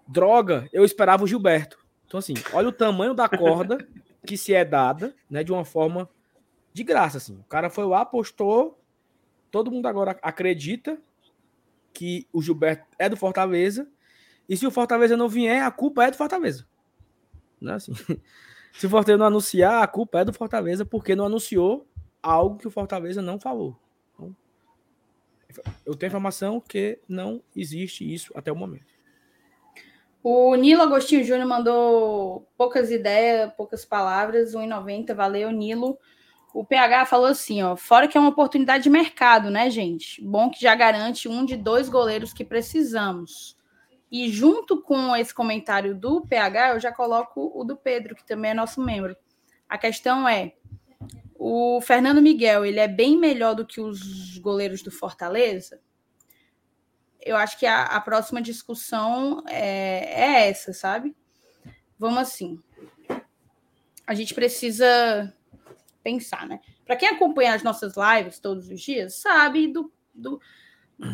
droga, 0.07 0.67
eu 0.73 0.83
esperava 0.83 1.23
o 1.23 1.27
Gilberto. 1.27 1.77
Então, 2.05 2.17
assim, 2.17 2.33
olha 2.53 2.69
o 2.69 2.71
tamanho 2.71 3.13
da 3.13 3.27
corda 3.27 3.77
que 4.25 4.37
se 4.37 4.53
é 4.53 4.63
dada, 4.63 5.13
né, 5.29 5.43
de 5.43 5.51
uma 5.51 5.65
forma 5.65 6.09
de 6.71 6.83
graça, 6.83 7.17
assim. 7.17 7.37
O 7.39 7.43
cara 7.43 7.69
foi 7.69 7.85
lá, 7.85 8.01
apostou, 8.01 8.79
todo 9.53 9.69
mundo 9.69 9.85
agora 9.85 10.17
acredita 10.23 10.97
que 11.93 12.27
o 12.33 12.41
Gilberto 12.41 12.87
é 12.97 13.07
do 13.07 13.15
Fortaleza, 13.15 13.87
e 14.49 14.57
se 14.57 14.65
o 14.65 14.71
Fortaleza 14.71 15.15
não 15.15 15.29
vier, 15.29 15.61
a 15.61 15.69
culpa 15.69 16.03
é 16.03 16.09
do 16.09 16.17
Fortaleza. 16.17 16.65
Né? 17.61 17.75
Assim, 17.75 17.93
se 18.73 18.87
o 18.87 18.89
Fortaleza 18.89 19.19
não 19.19 19.27
anunciar, 19.27 19.83
a 19.83 19.87
culpa 19.87 20.21
é 20.21 20.25
do 20.25 20.33
Fortaleza 20.33 20.83
porque 20.83 21.15
não 21.15 21.27
anunciou 21.27 21.87
algo 22.21 22.57
que 22.57 22.67
o 22.67 22.71
Fortaleza 22.71 23.21
não 23.21 23.39
falou. 23.39 23.77
Então, 25.47 25.63
eu 25.85 25.95
tenho 25.95 26.09
informação 26.09 26.59
que 26.59 26.97
não 27.07 27.39
existe 27.55 28.11
isso 28.11 28.33
até 28.35 28.51
o 28.51 28.55
momento. 28.55 28.91
O 30.23 30.55
Nilo 30.55 30.81
Agostinho 30.81 31.23
Júnior 31.23 31.47
mandou 31.47 32.47
poucas 32.57 32.89
ideias, 32.89 33.53
poucas 33.55 33.85
palavras, 33.85 34.55
1,90. 34.55 35.13
Valeu, 35.13 35.51
Nilo. 35.51 35.99
O 36.53 36.63
PH 36.63 37.07
falou 37.07 37.25
assim, 37.25 37.63
ó, 37.63 37.75
fora 37.75 38.07
que 38.07 38.15
é 38.15 38.21
uma 38.21 38.29
oportunidade 38.29 38.83
de 38.83 38.89
mercado, 38.89 39.49
né, 39.49 39.71
gente? 39.71 40.21
Bom 40.21 40.51
que 40.51 40.61
já 40.61 40.75
garante 40.75 41.27
um 41.27 41.43
de 41.43 41.57
dois 41.57 41.89
goleiros 41.89 42.31
que 42.31 42.45
precisamos. 42.45 43.57
E 44.11 44.29
junto 44.29 44.79
com 44.79 45.15
esse 45.15 45.33
comentário 45.33 45.95
do 45.95 46.21
PH, 46.21 46.73
eu 46.73 46.79
já 46.79 46.91
coloco 46.91 47.51
o 47.55 47.63
do 47.63 47.75
Pedro, 47.75 48.15
que 48.15 48.23
também 48.23 48.51
é 48.51 48.53
nosso 48.53 48.79
membro. 48.79 49.17
A 49.67 49.79
questão 49.79 50.27
é: 50.29 50.53
o 51.33 51.81
Fernando 51.81 52.21
Miguel 52.21 52.63
ele 52.63 52.79
é 52.79 52.87
bem 52.87 53.17
melhor 53.17 53.55
do 53.55 53.65
que 53.65 53.81
os 53.81 54.37
goleiros 54.37 54.83
do 54.83 54.91
Fortaleza? 54.91 55.81
Eu 57.19 57.35
acho 57.35 57.57
que 57.57 57.65
a, 57.65 57.85
a 57.85 57.99
próxima 57.99 58.39
discussão 58.39 59.41
é, 59.49 60.21
é 60.21 60.49
essa, 60.49 60.71
sabe? 60.71 61.15
Vamos 61.97 62.19
assim. 62.19 62.61
A 64.05 64.13
gente 64.13 64.35
precisa 64.35 65.33
pensar, 66.03 66.45
né? 66.47 66.59
Para 66.85 66.95
quem 66.95 67.07
acompanha 67.07 67.53
as 67.53 67.63
nossas 67.63 67.93
lives 67.95 68.39
todos 68.39 68.67
os 68.69 68.81
dias, 68.81 69.15
sabe 69.15 69.67
do, 69.67 69.91
do, 70.13 70.39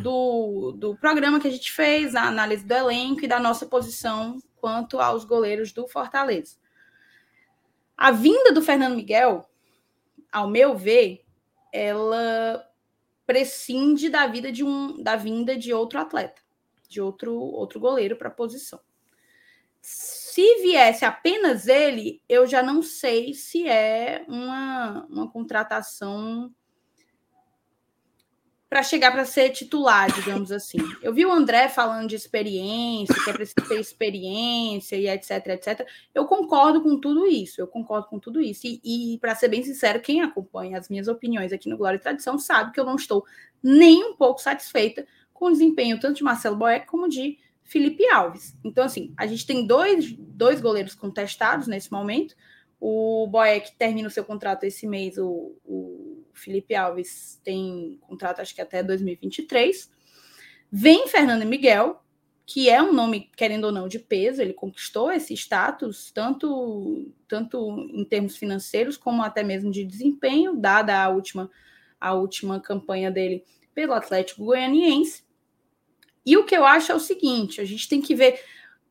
do, 0.02 0.72
do, 0.78 0.98
programa 0.98 1.40
que 1.40 1.48
a 1.48 1.52
gente 1.52 1.72
fez, 1.72 2.16
a 2.16 2.24
análise 2.24 2.66
do 2.66 2.74
elenco 2.74 3.24
e 3.24 3.28
da 3.28 3.40
nossa 3.40 3.66
posição 3.66 4.42
quanto 4.58 5.00
aos 5.00 5.24
goleiros 5.24 5.72
do 5.72 5.88
Fortaleza. 5.88 6.58
A 7.96 8.12
vinda 8.12 8.52
do 8.52 8.62
Fernando 8.62 8.96
Miguel, 8.96 9.48
ao 10.32 10.50
meu 10.50 10.76
ver, 10.76 11.24
ela 11.72 12.66
prescinde 13.26 14.10
da 14.10 14.26
vida 14.26 14.52
de 14.52 14.64
um 14.64 15.04
da 15.04 15.16
vinda 15.16 15.56
de 15.56 15.72
outro 15.72 16.00
atleta, 16.00 16.42
de 16.88 17.00
outro 17.00 17.34
outro 17.36 17.80
goleiro 17.80 18.16
para 18.16 18.30
a 18.30 18.32
posição. 18.32 18.80
Se 20.30 20.62
viesse 20.62 21.04
apenas 21.04 21.68
ele, 21.68 22.22
eu 22.30 22.46
já 22.46 22.62
não 22.62 22.84
sei 22.84 23.34
se 23.34 23.68
é 23.68 24.24
uma, 24.28 25.08
uma 25.10 25.28
contratação 25.28 26.54
para 28.70 28.84
chegar 28.84 29.12
para 29.12 29.26
ser 29.26 29.50
titular, 29.50 30.14
digamos 30.14 30.52
assim. 30.52 30.78
Eu 31.02 31.12
vi 31.12 31.26
o 31.26 31.32
André 31.32 31.68
falando 31.68 32.08
de 32.08 32.16
experiência, 32.16 33.16
que 33.24 33.28
é 33.28 33.34
preciso 33.34 33.68
ter 33.68 33.80
experiência 33.80 34.96
e 34.96 35.10
etc, 35.10 35.48
etc. 35.48 35.88
Eu 36.14 36.28
concordo 36.28 36.84
com 36.84 37.00
tudo 37.00 37.26
isso, 37.26 37.60
eu 37.60 37.66
concordo 37.66 38.06
com 38.06 38.20
tudo 38.20 38.40
isso. 38.40 38.68
E, 38.68 39.16
e 39.16 39.18
para 39.18 39.34
ser 39.34 39.48
bem 39.48 39.64
sincero, 39.64 40.00
quem 40.00 40.22
acompanha 40.22 40.78
as 40.78 40.90
minhas 40.90 41.08
opiniões 41.08 41.52
aqui 41.52 41.68
no 41.68 41.76
Glória 41.76 41.98
e 41.98 42.00
Tradição 42.00 42.38
sabe 42.38 42.72
que 42.72 42.80
eu 42.80 42.86
não 42.86 42.98
estou 42.98 43.26
nem 43.64 44.12
um 44.12 44.16
pouco 44.16 44.40
satisfeita 44.40 45.08
com 45.34 45.46
o 45.46 45.52
desempenho 45.52 46.00
tanto 46.00 46.18
de 46.18 46.24
Marcelo 46.24 46.56
Boeck 46.56 46.86
como 46.86 47.10
de 47.10 47.40
Felipe 47.70 48.04
Alves. 48.08 48.58
Então, 48.64 48.84
assim, 48.84 49.14
a 49.16 49.28
gente 49.28 49.46
tem 49.46 49.66
dois, 49.66 50.12
dois 50.18 50.60
goleiros 50.60 50.96
contestados 50.96 51.68
nesse 51.68 51.92
momento. 51.92 52.36
O 52.82 53.28
Boeck 53.28 53.78
termina 53.78 54.08
o 54.08 54.12
seu 54.12 54.26
contrato 54.26 54.64
esse 54.64 54.88
mês, 54.88 55.20
o, 55.20 55.56
o 55.64 56.26
Felipe 56.34 56.74
Alves 56.74 57.40
tem 57.44 58.00
contrato 58.02 58.40
acho 58.40 58.56
que 58.56 58.62
até 58.62 58.82
2023. 58.82 59.92
Vem 60.72 61.08
Fernando 61.08 61.46
Miguel, 61.46 62.04
que 62.44 62.72
é 62.72 62.82
um 62.82 62.92
nome, 62.92 63.30
querendo 63.38 63.66
ou 63.66 63.72
não, 63.72 63.88
de 63.88 64.00
peso, 64.00 64.42
ele 64.42 64.54
conquistou 64.54 65.12
esse 65.12 65.36
status, 65.36 66.10
tanto, 66.12 67.14
tanto 67.28 67.80
em 67.94 68.04
termos 68.04 68.36
financeiros, 68.36 68.98
como 68.98 69.22
até 69.22 69.44
mesmo 69.44 69.70
de 69.70 69.86
desempenho, 69.86 70.56
dada 70.56 71.04
a 71.04 71.10
última, 71.10 71.52
a 72.02 72.16
última 72.16 72.60
campanha 72.60 73.12
dele 73.12 73.44
pelo 73.76 73.94
Atlético 73.94 74.46
Goianiense. 74.46 75.29
E 76.26 76.38
o 76.38 76.46
que 76.46 76.56
eu 76.56 76.66
acho 76.66 76.92
é 76.92 76.96
o 76.96 77.00
seguinte: 77.00 77.62
a 77.62 77.66
gente 77.66 77.88
tem 77.88 78.02
que 78.02 78.16
ver. 78.16 78.44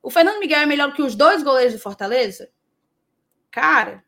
O 0.03 0.11
Fernando 0.11 0.39
Miguel 0.39 0.61
é 0.61 0.67
melhor 0.67 0.95
que 0.95 1.03
os 1.03 1.15
dois 1.15 1.43
goleiros 1.43 1.75
de 1.75 1.81
Fortaleza? 1.81 2.51
Cara, 3.51 4.05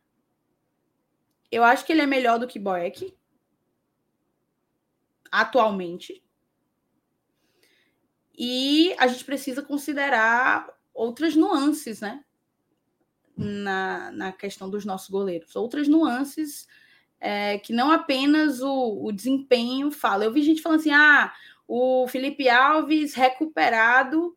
eu 1.50 1.64
acho 1.64 1.84
que 1.84 1.92
ele 1.92 2.02
é 2.02 2.06
melhor 2.06 2.38
do 2.38 2.46
que 2.46 2.58
Boeck 2.58 3.16
atualmente. 5.30 6.22
E 8.36 8.94
a 8.98 9.06
gente 9.06 9.24
precisa 9.24 9.62
considerar 9.62 10.68
outras 10.94 11.36
nuances, 11.36 12.00
né? 12.00 12.24
Na, 13.36 14.10
na 14.12 14.32
questão 14.32 14.68
dos 14.68 14.84
nossos 14.84 15.08
goleiros. 15.08 15.54
Outras 15.56 15.88
nuances 15.88 16.66
é, 17.20 17.58
que 17.58 17.72
não 17.72 17.90
apenas 17.90 18.60
o, 18.60 19.04
o 19.04 19.12
desempenho 19.12 19.90
fala. 19.90 20.24
Eu 20.24 20.32
vi 20.32 20.42
gente 20.42 20.62
falando 20.62 20.80
assim: 20.80 20.90
ah, 20.90 21.32
o 21.72 22.08
Felipe 22.08 22.48
Alves 22.48 23.14
recuperado 23.14 24.36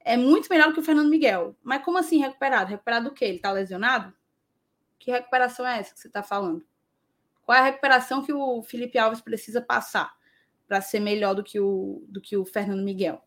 é 0.00 0.16
muito 0.16 0.48
melhor 0.48 0.68
do 0.68 0.74
que 0.74 0.80
o 0.80 0.84
Fernando 0.84 1.10
Miguel. 1.10 1.56
Mas 1.62 1.82
como 1.84 1.98
assim 1.98 2.18
recuperado? 2.18 2.70
Recuperado 2.70 3.08
do 3.08 3.14
quê? 3.14 3.24
Ele 3.24 3.36
está 3.36 3.50
lesionado? 3.50 4.14
Que 4.98 5.10
recuperação 5.10 5.66
é 5.66 5.78
essa 5.78 5.94
que 5.94 6.00
você 6.00 6.08
está 6.08 6.22
falando? 6.22 6.64
Qual 7.44 7.56
é 7.56 7.60
a 7.60 7.64
recuperação 7.64 8.22
que 8.22 8.32
o 8.32 8.62
Felipe 8.62 8.98
Alves 8.98 9.20
precisa 9.20 9.60
passar? 9.60 10.18
para 10.68 10.82
ser 10.82 11.00
melhor 11.00 11.34
do 11.34 11.42
que, 11.42 11.58
o, 11.58 12.04
do 12.06 12.20
que 12.20 12.36
o 12.36 12.44
Fernando 12.44 12.84
Miguel. 12.84 13.22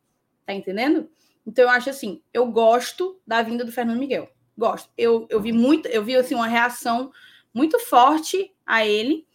Tá 0.46 0.54
entendendo? 0.54 1.10
Então 1.46 1.64
eu 1.64 1.70
acho 1.70 1.90
assim, 1.90 2.22
eu 2.32 2.46
gosto 2.46 3.20
da 3.26 3.42
vinda 3.42 3.66
do 3.66 3.72
Fernando 3.72 4.00
Miguel. 4.00 4.30
Gosto. 4.56 4.90
Eu, 4.96 5.26
eu 5.30 5.42
vi 5.42 5.52
muito, 5.52 5.88
eu 5.88 6.04
vi 6.04 6.16
assim 6.16 6.36
uma 6.36 6.48
reação 6.48 7.12
muito 7.52 7.80
forte 7.80 8.54
a 8.66 8.86
ele 8.86 9.28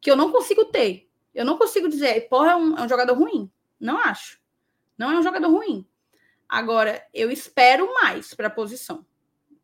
que 0.00 0.10
eu 0.10 0.16
não 0.16 0.30
consigo 0.30 0.66
ter. 0.66 1.08
Eu 1.34 1.44
não 1.44 1.56
consigo 1.56 1.88
dizer, 1.88 2.28
porra, 2.28 2.52
é 2.52 2.56
um, 2.56 2.76
é 2.76 2.82
um 2.82 2.88
jogador 2.88 3.16
ruim. 3.16 3.50
Não 3.78 3.98
acho. 3.98 4.40
Não 4.96 5.10
é 5.10 5.18
um 5.18 5.22
jogador 5.22 5.48
ruim. 5.48 5.86
Agora, 6.48 7.04
eu 7.12 7.30
espero 7.30 7.92
mais 7.94 8.34
para 8.34 8.48
a 8.48 8.50
posição. 8.50 9.04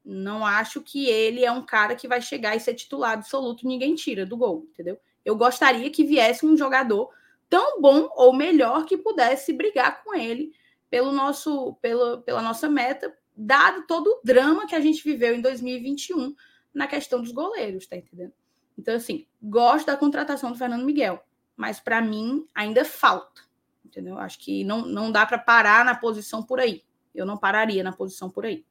Não 0.05 0.45
acho 0.45 0.81
que 0.81 1.07
ele 1.07 1.45
é 1.45 1.53
um 1.53 1.65
cara 1.65 1.95
que 1.95 2.09
vai 2.09 2.21
chegar 2.21 2.57
e 2.57 2.61
ser 2.61 2.75
titular 2.75 3.13
absoluto, 3.13 3.67
ninguém 3.67 3.95
tira 3.95 4.27
do 4.27 4.37
gol, 4.37 4.67
entendeu? 4.73 4.99
Eu 5.25 5.37
gostaria 5.37 5.91
que 5.91 6.05
viesse 6.05 6.45
um 6.45 6.57
jogador 6.57 7.11
tão 7.49 7.81
bom 7.81 8.09
ou 8.15 8.33
melhor 8.33 8.87
que 8.87 8.97
pudesse 8.97 9.53
brigar 9.53 10.03
com 10.03 10.15
ele 10.15 10.53
pelo 10.89 11.13
nosso, 11.13 11.75
pelo, 11.75 12.23
pela 12.23 12.43
nossa 12.43 12.69
meta, 12.69 13.15
dado 13.37 13.87
todo 13.87 14.09
o 14.09 14.21
drama 14.25 14.67
que 14.67 14.75
a 14.75 14.81
gente 14.81 15.05
viveu 15.05 15.35
em 15.35 15.41
2021 15.41 16.35
na 16.75 16.87
questão 16.87 17.21
dos 17.21 17.33
goleiros, 17.33 17.87
tá 17.87 17.97
entendendo? 17.97 18.33
Então, 18.79 18.95
assim, 18.95 19.27
gosto 19.43 19.87
da 19.87 19.97
contratação 19.97 20.51
do 20.51 20.59
Fernando 20.59 20.85
Miguel, 20.85 21.23
mas 21.57 21.79
para 21.79 22.01
mim 22.01 22.47
ainda 22.55 22.85
falta, 22.85 23.43
entendeu? 23.85 24.19
Acho 24.19 24.39
que 24.39 24.65
não, 24.65 24.87
não 24.87 25.11
dá 25.11 25.27
para 25.27 25.39
parar 25.39 25.85
na 25.85 25.95
posição 25.95 26.43
por 26.43 26.61
aí. 26.61 26.83
Eu 27.15 27.27
não 27.27 27.37
pararia 27.37 27.83
na 27.83 27.93
posição 27.93 28.31
por 28.31 28.45
aí. 28.45 28.65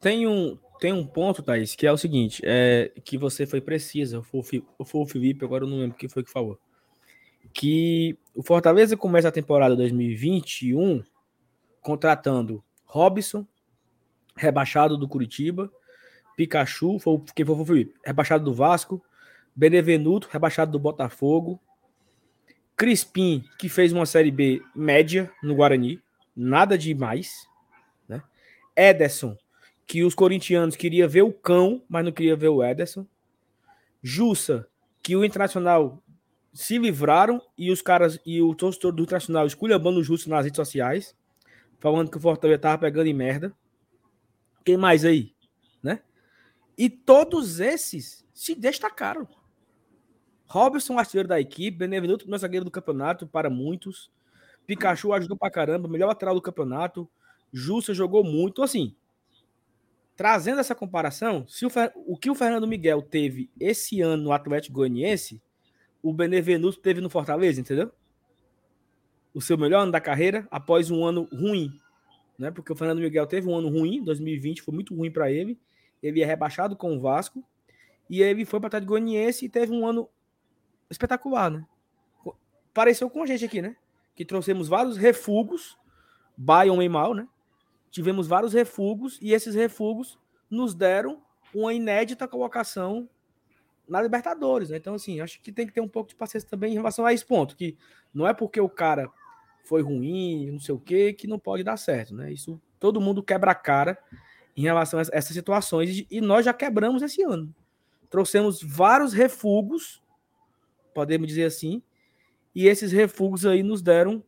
Tem 0.00 0.26
um, 0.26 0.58
tem 0.80 0.92
um 0.92 1.06
ponto, 1.06 1.42
Thaís, 1.42 1.74
que 1.74 1.86
é 1.86 1.92
o 1.92 1.96
seguinte: 1.96 2.42
é 2.44 2.92
que 3.04 3.16
você 3.16 3.46
foi 3.46 3.60
precisa. 3.60 4.22
Foi 4.22 4.42
o 4.78 5.06
Felipe, 5.06 5.44
agora 5.44 5.64
eu 5.64 5.68
não 5.68 5.78
lembro 5.78 5.96
quem 5.96 6.08
foi 6.08 6.22
que 6.22 6.30
falou. 6.30 6.58
Que 7.52 8.18
o 8.34 8.42
Fortaleza 8.42 8.96
começa 8.96 9.28
a 9.28 9.32
temporada 9.32 9.76
2021 9.76 11.02
contratando 11.80 12.64
Robson, 12.84 13.46
rebaixado 14.36 14.96
do 14.96 15.08
Curitiba, 15.08 15.70
Pikachu, 16.36 16.98
foi, 16.98 17.22
quem 17.34 17.44
foi 17.44 17.54
o 17.54 17.64
Felipe, 17.64 17.94
rebaixado 18.04 18.44
do 18.44 18.54
Vasco, 18.54 19.02
Benevenuto, 19.54 20.28
rebaixado 20.30 20.72
do 20.72 20.78
Botafogo, 20.78 21.60
Crispim, 22.76 23.44
que 23.58 23.68
fez 23.68 23.92
uma 23.92 24.06
Série 24.06 24.30
B 24.30 24.60
média 24.74 25.30
no 25.42 25.54
Guarani, 25.54 26.02
nada 26.34 26.76
demais, 26.76 27.46
né? 28.08 28.22
Ederson, 28.76 29.36
que 29.86 30.02
os 30.02 30.14
corintianos 30.14 30.74
queriam 30.74 31.08
ver 31.08 31.22
o 31.22 31.32
cão, 31.32 31.84
mas 31.88 32.04
não 32.04 32.10
queria 32.10 32.34
ver 32.34 32.48
o 32.48 32.64
Ederson. 32.64 33.06
Jussa, 34.02 34.66
que 35.02 35.14
o 35.14 35.24
Internacional 35.24 36.02
se 36.52 36.78
livraram 36.78 37.40
e 37.56 37.70
os 37.70 37.80
caras 37.80 38.18
e 38.24 38.42
o 38.42 38.54
torcedor 38.54 38.92
do 38.92 39.02
Internacional 39.02 39.46
esculhambando 39.46 40.00
o 40.00 40.04
Jussa 40.04 40.28
nas 40.28 40.44
redes 40.44 40.56
sociais, 40.56 41.16
falando 41.78 42.10
que 42.10 42.16
o 42.16 42.20
Fortaleza 42.20 42.58
tava 42.58 42.78
pegando 42.78 43.06
em 43.06 43.14
merda. 43.14 43.54
Quem 44.64 44.76
mais 44.76 45.04
aí, 45.04 45.34
né? 45.82 46.00
E 46.76 46.88
todos 46.88 47.60
esses 47.60 48.24
se 48.32 48.54
destacaram. 48.54 49.28
Robson, 50.54 50.98
artilheiro 50.98 51.28
da 51.28 51.40
equipe, 51.40 51.78
Benevenuto, 51.78 52.28
meu 52.28 52.38
zagueiro 52.38 52.64
do 52.64 52.70
campeonato 52.70 53.26
para 53.26 53.50
muitos. 53.50 54.10
Pikachu 54.66 55.12
ajudou 55.12 55.36
pra 55.36 55.50
caramba, 55.50 55.88
melhor 55.88 56.06
lateral 56.06 56.34
do 56.34 56.40
campeonato. 56.40 57.08
Jussa 57.52 57.92
jogou 57.92 58.22
muito, 58.22 58.62
assim 58.62 58.94
trazendo 60.16 60.60
essa 60.60 60.74
comparação, 60.74 61.46
se 61.48 61.66
o, 61.66 61.70
o 62.06 62.16
que 62.16 62.30
o 62.30 62.34
Fernando 62.34 62.66
Miguel 62.66 63.02
teve 63.02 63.50
esse 63.58 64.00
ano 64.00 64.22
no 64.22 64.32
Atlético 64.32 64.74
Goianiense, 64.74 65.42
o 66.02 66.12
Benevenuto 66.12 66.78
teve 66.78 67.00
no 67.00 67.10
Fortaleza, 67.10 67.60
entendeu? 67.60 67.90
O 69.32 69.40
seu 69.40 69.58
melhor 69.58 69.82
ano 69.82 69.92
da 69.92 70.00
carreira 70.00 70.46
após 70.50 70.90
um 70.90 71.04
ano 71.04 71.28
ruim, 71.32 71.80
né? 72.38 72.50
Porque 72.50 72.72
o 72.72 72.76
Fernando 72.76 73.00
Miguel 73.00 73.26
teve 73.26 73.48
um 73.48 73.56
ano 73.56 73.68
ruim, 73.68 74.04
2020 74.04 74.62
foi 74.62 74.72
muito 74.72 74.94
ruim 74.94 75.10
para 75.10 75.32
ele. 75.32 75.58
Ele 76.02 76.22
é 76.22 76.26
rebaixado 76.26 76.76
com 76.76 76.96
o 76.96 77.00
Vasco 77.00 77.42
e 78.08 78.22
ele 78.22 78.44
foi 78.44 78.60
para 78.60 78.66
o 78.66 78.68
Atlético 78.68 78.90
Goianiense 78.90 79.46
e 79.46 79.48
teve 79.48 79.72
um 79.72 79.86
ano 79.86 80.08
espetacular, 80.94 81.50
né? 81.50 81.64
Pareceu 82.72 83.08
com 83.08 83.22
a 83.22 83.26
gente 83.26 83.44
aqui, 83.44 83.62
né? 83.62 83.76
Que 84.14 84.24
trouxemos 84.24 84.68
vários 84.68 84.96
refugos, 84.96 85.78
Bayern 86.36 86.84
e 86.84 86.88
mal, 86.88 87.14
né? 87.14 87.28
tivemos 87.94 88.26
vários 88.26 88.52
refugos 88.52 89.20
e 89.22 89.32
esses 89.32 89.54
refugos 89.54 90.18
nos 90.50 90.74
deram 90.74 91.22
uma 91.54 91.72
inédita 91.72 92.26
colocação 92.26 93.08
na 93.88 94.02
Libertadores. 94.02 94.70
Né? 94.70 94.78
Então, 94.78 94.94
assim, 94.94 95.20
acho 95.20 95.40
que 95.40 95.52
tem 95.52 95.64
que 95.64 95.72
ter 95.72 95.80
um 95.80 95.86
pouco 95.86 96.08
de 96.08 96.16
paciência 96.16 96.48
também 96.48 96.72
em 96.72 96.74
relação 96.74 97.06
a 97.06 97.12
esse 97.12 97.24
ponto, 97.24 97.54
que 97.54 97.78
não 98.12 98.26
é 98.26 98.34
porque 98.34 98.60
o 98.60 98.68
cara 98.68 99.08
foi 99.62 99.80
ruim, 99.80 100.50
não 100.50 100.58
sei 100.58 100.74
o 100.74 100.80
que, 100.80 101.12
que 101.12 101.28
não 101.28 101.38
pode 101.38 101.62
dar 101.62 101.76
certo, 101.76 102.16
né? 102.16 102.32
Isso 102.32 102.60
todo 102.80 103.00
mundo 103.00 103.22
quebra 103.22 103.52
a 103.52 103.54
cara 103.54 103.96
em 104.56 104.62
relação 104.62 104.98
a 104.98 105.02
essas 105.12 105.28
situações 105.28 106.04
e 106.10 106.20
nós 106.20 106.44
já 106.44 106.52
quebramos 106.52 107.00
esse 107.00 107.22
ano. 107.22 107.54
Trouxemos 108.10 108.60
vários 108.60 109.12
refugos, 109.12 110.02
podemos 110.94 111.28
dizer 111.28 111.44
assim, 111.44 111.82
e 112.54 112.66
esses 112.66 112.92
refugos 112.92 113.44
aí 113.44 113.62
nos 113.62 113.82
deram 113.82 114.22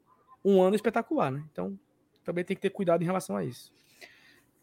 um 0.44 0.60
ano 0.60 0.76
espetacular, 0.76 1.30
né? 1.30 1.44
Então, 1.50 1.78
também 2.24 2.44
tem 2.44 2.56
que 2.56 2.62
ter 2.62 2.70
cuidado 2.70 3.02
em 3.02 3.06
relação 3.06 3.36
a 3.36 3.44
isso. 3.44 3.72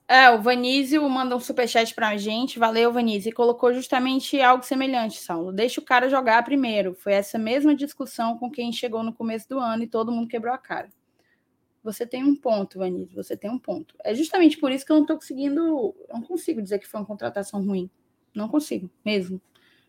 É, 0.05 0.29
o 0.29 0.41
Vanísio 0.41 1.07
manda 1.09 1.35
um 1.35 1.39
superchat 1.39 1.95
pra 1.95 2.17
gente. 2.17 2.59
Valeu, 2.59 2.91
Vanísio. 2.91 3.29
E 3.29 3.33
colocou 3.33 3.73
justamente 3.73 4.39
algo 4.41 4.63
semelhante, 4.63 5.19
Saulo. 5.19 5.51
Deixa 5.51 5.79
o 5.79 5.83
cara 5.83 6.09
jogar 6.09 6.43
primeiro. 6.43 6.93
Foi 6.93 7.13
essa 7.13 7.39
mesma 7.39 7.73
discussão 7.73 8.37
com 8.37 8.51
quem 8.51 8.71
chegou 8.71 9.01
no 9.01 9.13
começo 9.13 9.47
do 9.47 9.59
ano 9.59 9.83
e 9.83 9.87
todo 9.87 10.11
mundo 10.11 10.27
quebrou 10.27 10.53
a 10.53 10.57
cara. 10.57 10.89
Você 11.81 12.05
tem 12.05 12.23
um 12.23 12.35
ponto, 12.35 12.79
Vanísio. 12.79 13.15
Você 13.15 13.35
tem 13.35 13.49
um 13.49 13.57
ponto. 13.57 13.95
É 14.03 14.13
justamente 14.13 14.57
por 14.57 14.71
isso 14.71 14.85
que 14.85 14.91
eu 14.91 14.97
não 14.97 15.05
tô 15.05 15.15
conseguindo. 15.15 15.95
Não 16.09 16.21
consigo 16.21 16.61
dizer 16.61 16.79
que 16.79 16.87
foi 16.87 16.99
uma 16.99 17.07
contratação 17.07 17.65
ruim. 17.65 17.89
Não 18.35 18.49
consigo, 18.49 18.89
mesmo. 19.05 19.41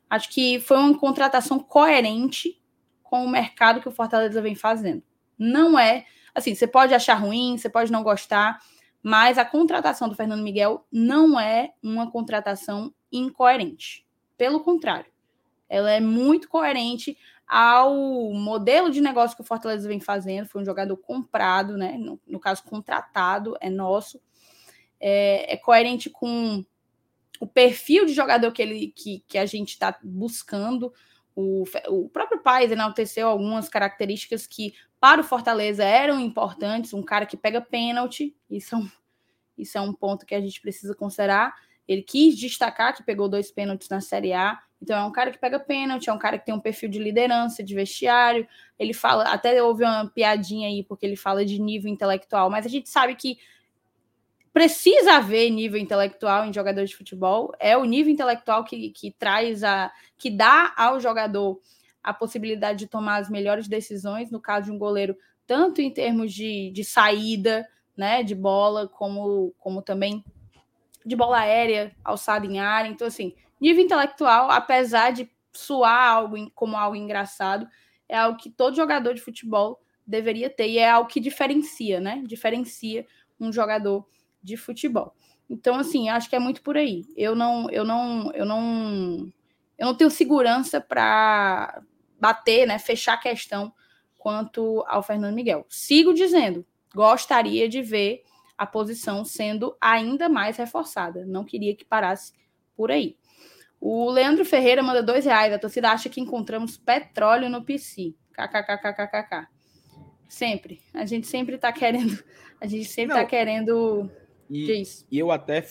Acho 0.09 0.31
que 0.31 0.61
foi 0.61 0.77
uma 0.77 0.99
contratação 0.99 1.59
coerente 1.59 2.61
com 3.03 3.25
o 3.25 3.29
mercado 3.29 3.81
que 3.81 3.89
o 3.89 3.93
Fortaleza 3.93 4.41
vem 4.41 4.55
fazendo. 4.55 5.03
Não 5.39 5.79
é. 5.79 6.07
Assim, 6.35 6.55
você 6.55 6.67
pode 6.67 6.95
achar 6.95 7.15
ruim, 7.15 7.57
você 7.57 7.69
pode 7.69 7.91
não 7.91 8.03
gostar 8.03 8.59
mas 9.05 9.37
a 9.37 9.45
contratação 9.45 10.09
do 10.09 10.15
Fernando 10.15 10.43
Miguel 10.43 10.87
não 10.91 11.39
é 11.39 11.75
uma 11.83 12.11
contratação 12.11 12.91
incoerente. 13.13 14.07
Pelo 14.35 14.61
contrário, 14.61 15.13
ela 15.69 15.91
é 15.91 16.01
muito 16.01 16.49
coerente 16.49 17.15
ao 17.47 17.95
modelo 18.33 18.91
de 18.91 19.03
negócio 19.03 19.37
que 19.37 19.43
o 19.43 19.47
Fortaleza 19.47 19.87
vem 19.87 20.01
fazendo. 20.01 20.49
Foi 20.49 20.63
um 20.63 20.65
jogador 20.65 20.97
comprado, 20.97 21.77
né? 21.77 21.99
No, 21.99 22.19
no 22.27 22.41
caso, 22.41 22.65
contratado, 22.65 23.55
é 23.61 23.69
nosso. 23.69 24.19
É, 24.99 25.53
é, 25.53 25.57
coerente 25.59 26.09
com 26.09 26.65
o 27.41 27.47
perfil 27.47 28.07
de 28.07 28.13
jogador 28.13 28.53
que, 28.53 28.63
ele, 28.63 28.89
que, 28.95 29.25
que 29.27 29.39
a 29.39 29.47
gente 29.47 29.71
está 29.71 29.99
buscando. 30.03 30.93
O, 31.35 31.65
o 31.89 32.09
próprio 32.09 32.41
Paz 32.41 32.71
enalteceu 32.71 33.29
algumas 33.29 33.69
características 33.69 34.47
que 34.47 34.75
para 35.01 35.21
o 35.21 35.25
Fortaleza 35.25 35.85
eram 35.85 36.21
importantes, 36.21 36.95
um 36.95 37.03
cara 37.03 37.27
que 37.27 37.37
pega 37.37 37.61
pênalti, 37.61 38.35
isso 38.49 38.75
é, 38.75 38.79
um, 38.79 38.91
isso 39.59 39.77
é 39.77 39.81
um 39.81 39.93
ponto 39.93 40.25
que 40.25 40.35
a 40.35 40.41
gente 40.41 40.61
precisa 40.61 40.95
considerar. 40.95 41.55
Ele 41.87 42.03
quis 42.03 42.37
destacar 42.37 42.97
que 42.97 43.03
pegou 43.03 43.29
dois 43.29 43.51
pênaltis 43.51 43.89
na 43.89 44.01
Série 44.01 44.33
A, 44.33 44.59
então 44.81 44.97
é 44.97 45.05
um 45.05 45.13
cara 45.13 45.31
que 45.31 45.39
pega 45.39 45.59
pênalti, 45.59 46.09
é 46.09 46.13
um 46.13 46.19
cara 46.19 46.39
que 46.39 46.47
tem 46.47 46.55
um 46.55 46.61
perfil 46.61 46.89
de 46.89 46.99
liderança, 46.99 47.63
de 47.63 47.75
vestiário. 47.75 48.47
Ele 48.79 48.93
fala, 48.93 49.25
até 49.25 49.63
houve 49.63 49.83
uma 49.83 50.07
piadinha 50.09 50.69
aí, 50.69 50.83
porque 50.83 51.05
ele 51.07 51.17
fala 51.17 51.45
de 51.45 51.61
nível 51.61 51.91
intelectual, 51.91 52.51
mas 52.51 52.67
a 52.67 52.69
gente 52.69 52.89
sabe 52.89 53.15
que 53.15 53.39
precisa 54.55 55.17
haver 55.17 55.51
nível 55.51 55.81
intelectual 55.81 56.47
em 56.47 56.53
jogador 56.53 56.85
de 56.85 56.97
futebol. 56.97 57.53
É 57.59 57.77
o 57.77 57.85
nível 57.85 58.13
intelectual 58.13 58.65
que, 58.65 58.91
que 58.91 59.11
traz 59.11 59.65
a. 59.65 59.93
que 60.17 60.31
dá 60.31 60.73
ao 60.77 61.01
jogador 61.01 61.61
a 62.01 62.15
possibilidade 62.15 62.79
de 62.79 62.87
tomar 62.87 63.17
as 63.17 63.29
melhores 63.29 63.67
decisões, 63.67 64.31
no 64.31 64.41
caso 64.41 64.67
de 64.67 64.73
um 64.73 64.79
goleiro, 64.79 65.17
tanto 65.45 65.83
em 65.83 65.91
termos 65.91 66.33
de, 66.33 66.71
de 66.71 66.85
saída 66.85 67.69
né, 67.97 68.23
de 68.23 68.35
bola, 68.35 68.87
como, 68.87 69.53
como 69.59 69.83
também 69.83 70.25
de 71.05 71.17
bola 71.17 71.41
aérea, 71.41 71.95
alçada 72.05 72.47
em 72.47 72.61
área. 72.61 72.89
Então, 72.89 73.09
assim, 73.09 73.35
nível 73.61 73.85
intelectual, 73.85 74.51
apesar 74.51 75.13
de 75.13 75.29
soar 75.53 76.11
algo 76.11 76.51
como 76.55 76.77
algo 76.77 76.95
engraçado, 76.95 77.67
é 78.09 78.17
algo 78.17 78.39
que 78.39 78.51
todo 78.51 78.77
jogador 78.77 79.15
de 79.15 79.21
futebol 79.21 79.81
deveria 80.07 80.49
ter 80.49 80.69
e 80.69 80.79
é 80.79 80.89
algo 80.89 81.09
que 81.09 81.19
diferencia, 81.19 82.01
né? 82.01 82.23
Diferencia 82.25 83.05
um 83.41 83.53
jogador 83.53 84.07
de 84.45 84.57
futebol. 84.57 85.15
Então, 85.49 85.77
assim, 85.77 86.09
acho 86.09 86.29
que 86.29 86.37
é 86.37 86.39
muito 86.39 86.63
por 86.63 86.77
aí. 86.77 87.05
Eu 87.17 87.35
não, 87.35 87.71
eu 87.71 87.85
não, 87.85 88.31
eu 88.33 88.45
não, 88.45 89.33
eu 89.79 89.87
não 89.87 89.95
tenho 89.95 90.11
segurança 90.11 90.81
para 90.81 91.83
bater, 92.21 92.67
né, 92.67 92.79
fechar 92.79 93.15
a 93.15 93.19
questão 93.19 93.73
quanto 94.19 94.85
ao 94.87 95.03
Fernando 95.03 95.35
Miguel. 95.35 95.67
Sigo 95.69 96.15
dizendo, 96.15 96.65
gostaria 96.95 97.69
de 97.69 97.83
ver 97.83 98.23
a 98.57 98.67
posição 98.67 99.25
sendo 99.25 99.77
ainda 99.81 100.29
mais 100.29 100.57
reforçada. 100.57 101.27
Não 101.27 101.45
queria 101.45 101.75
que 101.75 101.85
parasse 101.85 102.33
por 102.77 102.91
aí. 102.91 103.17
O 103.81 104.11
Leandro 104.11 104.45
Ferreira 104.45 104.83
manda 104.83 105.03
dois 105.03 105.27
reais. 105.27 105.53
A 105.53 105.59
torcida 105.59 105.91
acha 105.91 106.09
que 106.09 106.21
encontramos 106.21 106.79
petróleo 106.79 107.51
no 107.51 107.63
PC. 107.63 108.15
KKKKKK. 108.33 109.47
Sempre. 110.27 110.81
A 110.95 111.05
gente 111.05 111.27
sempre 111.27 111.57
está 111.57 111.71
querendo. 111.73 112.23
A 112.61 112.67
gente 112.67 112.87
sempre 112.87 113.15
está 113.15 113.27
querendo. 113.27 114.11
E, 114.51 114.83
e 115.11 115.19
eu 115.19 115.31
até 115.31 115.67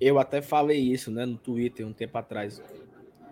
eu 0.00 0.18
até 0.18 0.40
falei 0.40 0.78
isso, 0.78 1.10
né, 1.10 1.26
no 1.26 1.36
Twitter 1.36 1.86
um 1.86 1.92
tempo 1.92 2.16
atrás 2.16 2.62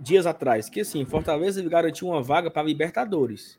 dias 0.01 0.26
atrás, 0.26 0.68
que 0.68 0.80
assim, 0.80 1.05
Fortaleza 1.05 1.62
garantiu 1.68 2.09
uma 2.09 2.22
vaga 2.22 2.51
para 2.51 2.62
Libertadores. 2.62 3.59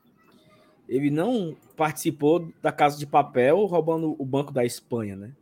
Ele 0.87 1.11
não 1.11 1.55
participou 1.75 2.51
da 2.61 2.71
Casa 2.71 2.97
de 2.97 3.05
Papel 3.05 3.65
roubando 3.65 4.15
o 4.17 4.25
Banco 4.25 4.51
da 4.51 4.65
Espanha, 4.65 5.15
né? 5.15 5.35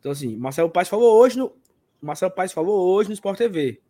Então, 0.00 0.12
assim, 0.12 0.36
Marcelo 0.36 0.70
Paes 0.70 0.88
falou 0.88 1.18
hoje 1.18 1.36
no. 1.36 1.52
Marcelo 2.00 2.32
Paes 2.32 2.52
falou 2.52 2.94
hoje 2.94 3.08
no 3.08 3.14
Sport 3.14 3.36
TV. 3.36 3.80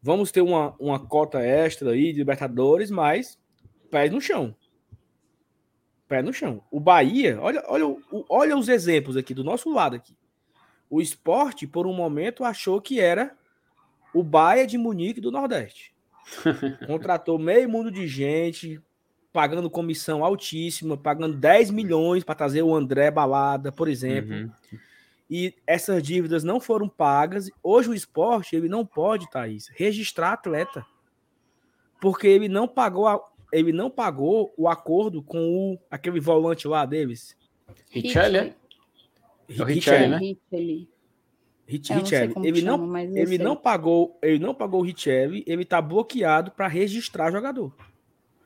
Vamos 0.00 0.30
ter 0.30 0.40
uma, 0.40 0.74
uma 0.78 0.98
cota 1.00 1.40
extra 1.40 1.90
aí 1.90 2.12
de 2.12 2.18
Libertadores, 2.18 2.90
mas 2.90 3.38
pés 3.90 4.12
no 4.12 4.20
chão. 4.20 4.54
Pé 6.08 6.22
no 6.22 6.32
chão. 6.32 6.62
O 6.70 6.78
Bahia, 6.78 7.38
olha, 7.40 7.62
olha, 7.66 7.96
olha 8.28 8.56
os 8.56 8.68
exemplos 8.68 9.16
aqui 9.16 9.34
do 9.34 9.42
nosso 9.42 9.72
lado 9.72 9.96
aqui. 9.96 10.16
O 10.88 11.00
esporte, 11.00 11.66
por 11.66 11.86
um 11.86 11.92
momento, 11.92 12.44
achou 12.44 12.80
que 12.80 13.00
era 13.00 13.36
o 14.14 14.22
Bahia 14.22 14.66
de 14.66 14.78
Munique 14.78 15.20
do 15.20 15.32
Nordeste. 15.32 15.92
Contratou 16.86 17.38
meio 17.38 17.68
mundo 17.68 17.90
de 17.90 18.06
gente, 18.06 18.80
pagando 19.32 19.68
comissão 19.68 20.24
altíssima, 20.24 20.96
pagando 20.96 21.36
10 21.36 21.70
milhões 21.70 22.24
para 22.24 22.34
trazer 22.34 22.62
o 22.62 22.74
André 22.74 23.10
Balada, 23.10 23.72
por 23.72 23.88
exemplo. 23.88 24.34
Uhum. 24.34 24.50
E 25.28 25.54
essas 25.66 26.02
dívidas 26.02 26.44
não 26.44 26.60
foram 26.60 26.88
pagas. 26.88 27.50
Hoje 27.62 27.90
o 27.90 27.94
esporte 27.94 28.54
ele 28.54 28.68
não 28.68 28.86
pode, 28.86 29.28
Thaís, 29.28 29.68
registrar 29.74 30.32
atleta. 30.32 30.86
Porque 32.00 32.26
ele 32.26 32.48
não 32.48 32.68
pagou 32.68 33.08
a, 33.08 33.20
ele 33.58 33.72
não 33.72 33.90
pagou 33.90 34.52
o 34.56 34.68
acordo 34.68 35.22
com 35.22 35.38
o 35.38 35.78
aquele 35.90 36.20
volante 36.20 36.68
lá, 36.68 36.84
Davis. 36.84 37.36
Richelli, 37.90 38.36
é? 38.36 38.54
É 39.48 39.62
o 39.62 39.64
Richelli, 39.64 40.08
né? 40.08 40.18
Hit, 41.68 41.92
ele 41.92 42.06
chama, 42.62 42.86
não, 42.86 42.96
ele 43.16 43.38
não 43.38 43.56
pagou, 43.56 44.16
ele 44.22 44.38
não 44.38 44.54
pagou 44.54 44.80
o 44.80 44.84
Richelli, 44.84 45.42
ele 45.48 45.64
tá 45.64 45.82
bloqueado 45.82 46.52
para 46.52 46.68
registrar 46.68 47.32
jogador. 47.32 47.74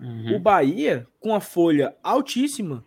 Uhum. 0.00 0.36
O 0.36 0.38
Bahia 0.38 1.06
com 1.18 1.34
a 1.34 1.40
folha 1.40 1.94
altíssima, 2.02 2.82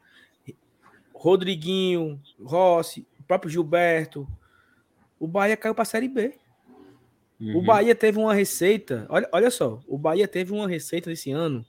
Rodriguinho, 1.14 2.20
Rossi, 2.42 3.06
o 3.20 3.24
próprio 3.24 3.52
Gilberto, 3.52 4.28
o 5.20 5.28
Bahia 5.28 5.56
caiu 5.56 5.76
para 5.76 5.84
a 5.84 5.86
Série 5.86 6.08
B. 6.08 6.34
Uhum. 7.40 7.58
O 7.58 7.62
Bahia 7.62 7.94
teve 7.94 8.18
uma 8.18 8.34
receita, 8.34 9.06
olha, 9.10 9.30
olha 9.32 9.52
só, 9.52 9.80
o 9.88 10.00
Bahia 10.00 10.28
teve 10.28 10.52
uma 10.52 10.68
receita 10.68 11.12
esse 11.12 11.30
ano 11.30 11.64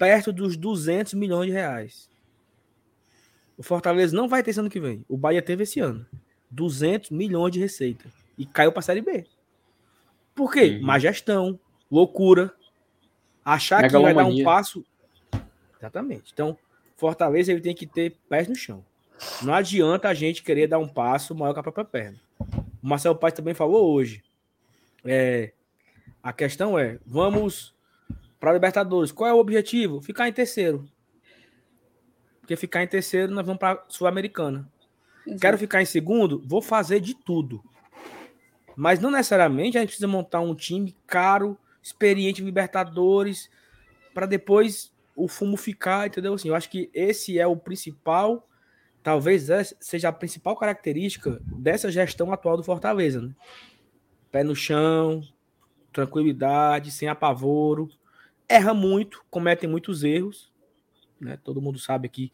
perto 0.00 0.32
dos 0.32 0.56
200 0.56 1.12
milhões 1.12 1.48
de 1.48 1.52
reais. 1.52 2.08
O 3.58 3.62
Fortaleza 3.62 4.16
não 4.16 4.26
vai 4.26 4.42
ter 4.42 4.50
esse 4.50 4.58
ano 4.58 4.70
que 4.70 4.80
vem. 4.80 5.04
O 5.06 5.14
Bahia 5.14 5.42
teve 5.42 5.64
esse 5.64 5.78
ano. 5.78 6.06
200 6.50 7.10
milhões 7.10 7.52
de 7.52 7.60
receita 7.60 8.06
e 8.38 8.46
caiu 8.46 8.72
para 8.72 8.78
a 8.78 8.82
Série 8.82 9.02
B. 9.02 9.26
Por 10.34 10.50
quê? 10.50 10.78
Uhum. 10.78 10.86
Má 10.86 10.98
gestão, 10.98 11.60
loucura, 11.90 12.50
achar 13.44 13.86
que 13.86 13.98
vai 13.98 14.14
dar 14.14 14.24
um 14.24 14.42
passo. 14.42 14.82
Exatamente. 15.78 16.30
Então, 16.32 16.56
Fortaleza 16.96 17.52
ele 17.52 17.60
tem 17.60 17.74
que 17.74 17.86
ter 17.86 18.16
pés 18.26 18.48
no 18.48 18.54
chão. 18.54 18.82
Não 19.42 19.52
adianta 19.52 20.08
a 20.08 20.14
gente 20.14 20.42
querer 20.42 20.66
dar 20.66 20.78
um 20.78 20.88
passo 20.88 21.34
maior 21.34 21.52
que 21.52 21.60
a 21.60 21.62
própria 21.62 21.84
perna. 21.84 22.18
O 22.82 22.88
Marcelo 22.88 23.16
Paz 23.16 23.34
também 23.34 23.52
falou 23.52 23.92
hoje. 23.92 24.24
É, 25.04 25.52
a 26.22 26.32
questão 26.32 26.78
é: 26.78 26.98
vamos 27.04 27.74
para 28.40 28.50
a 28.50 28.54
Libertadores. 28.54 29.12
Qual 29.12 29.28
é 29.28 29.34
o 29.34 29.38
objetivo? 29.38 30.00
Ficar 30.00 30.26
em 30.26 30.32
terceiro. 30.32 30.88
Porque 32.40 32.56
ficar 32.56 32.82
em 32.82 32.88
terceiro, 32.88 33.32
nós 33.32 33.44
vamos 33.44 33.60
para 33.60 33.74
a 33.74 33.84
Sul-Americana. 33.88 34.66
Quero 35.38 35.58
ficar 35.58 35.82
em 35.82 35.86
segundo? 35.86 36.42
Vou 36.46 36.62
fazer 36.62 36.98
de 36.98 37.14
tudo. 37.14 37.62
Mas 38.74 38.98
não 38.98 39.10
necessariamente 39.10 39.76
a 39.76 39.80
gente 39.80 39.90
precisa 39.90 40.08
montar 40.08 40.40
um 40.40 40.54
time 40.54 40.96
caro, 41.06 41.56
experiente 41.82 42.40
em 42.40 42.46
Libertadores, 42.46 43.50
para 44.14 44.26
depois 44.26 44.92
o 45.14 45.28
fumo 45.28 45.56
ficar, 45.56 46.06
entendeu? 46.06 46.32
Assim, 46.32 46.48
eu 46.48 46.54
acho 46.54 46.70
que 46.70 46.90
esse 46.94 47.38
é 47.38 47.46
o 47.46 47.56
principal, 47.56 48.48
talvez 49.02 49.48
seja 49.78 50.08
a 50.08 50.12
principal 50.12 50.56
característica 50.56 51.40
dessa 51.44 51.90
gestão 51.90 52.32
atual 52.32 52.56
do 52.56 52.64
Fortaleza, 52.64 53.20
né? 53.20 53.34
Pé 54.32 54.42
no 54.42 54.56
chão, 54.56 55.22
tranquilidade, 55.92 56.90
sem 56.90 57.08
apavoro. 57.08 57.88
Erra 58.50 58.74
muito, 58.74 59.24
comete 59.30 59.64
muitos 59.68 60.02
erros, 60.02 60.52
né? 61.20 61.38
Todo 61.44 61.62
mundo 61.62 61.78
sabe 61.78 62.06
aqui 62.06 62.32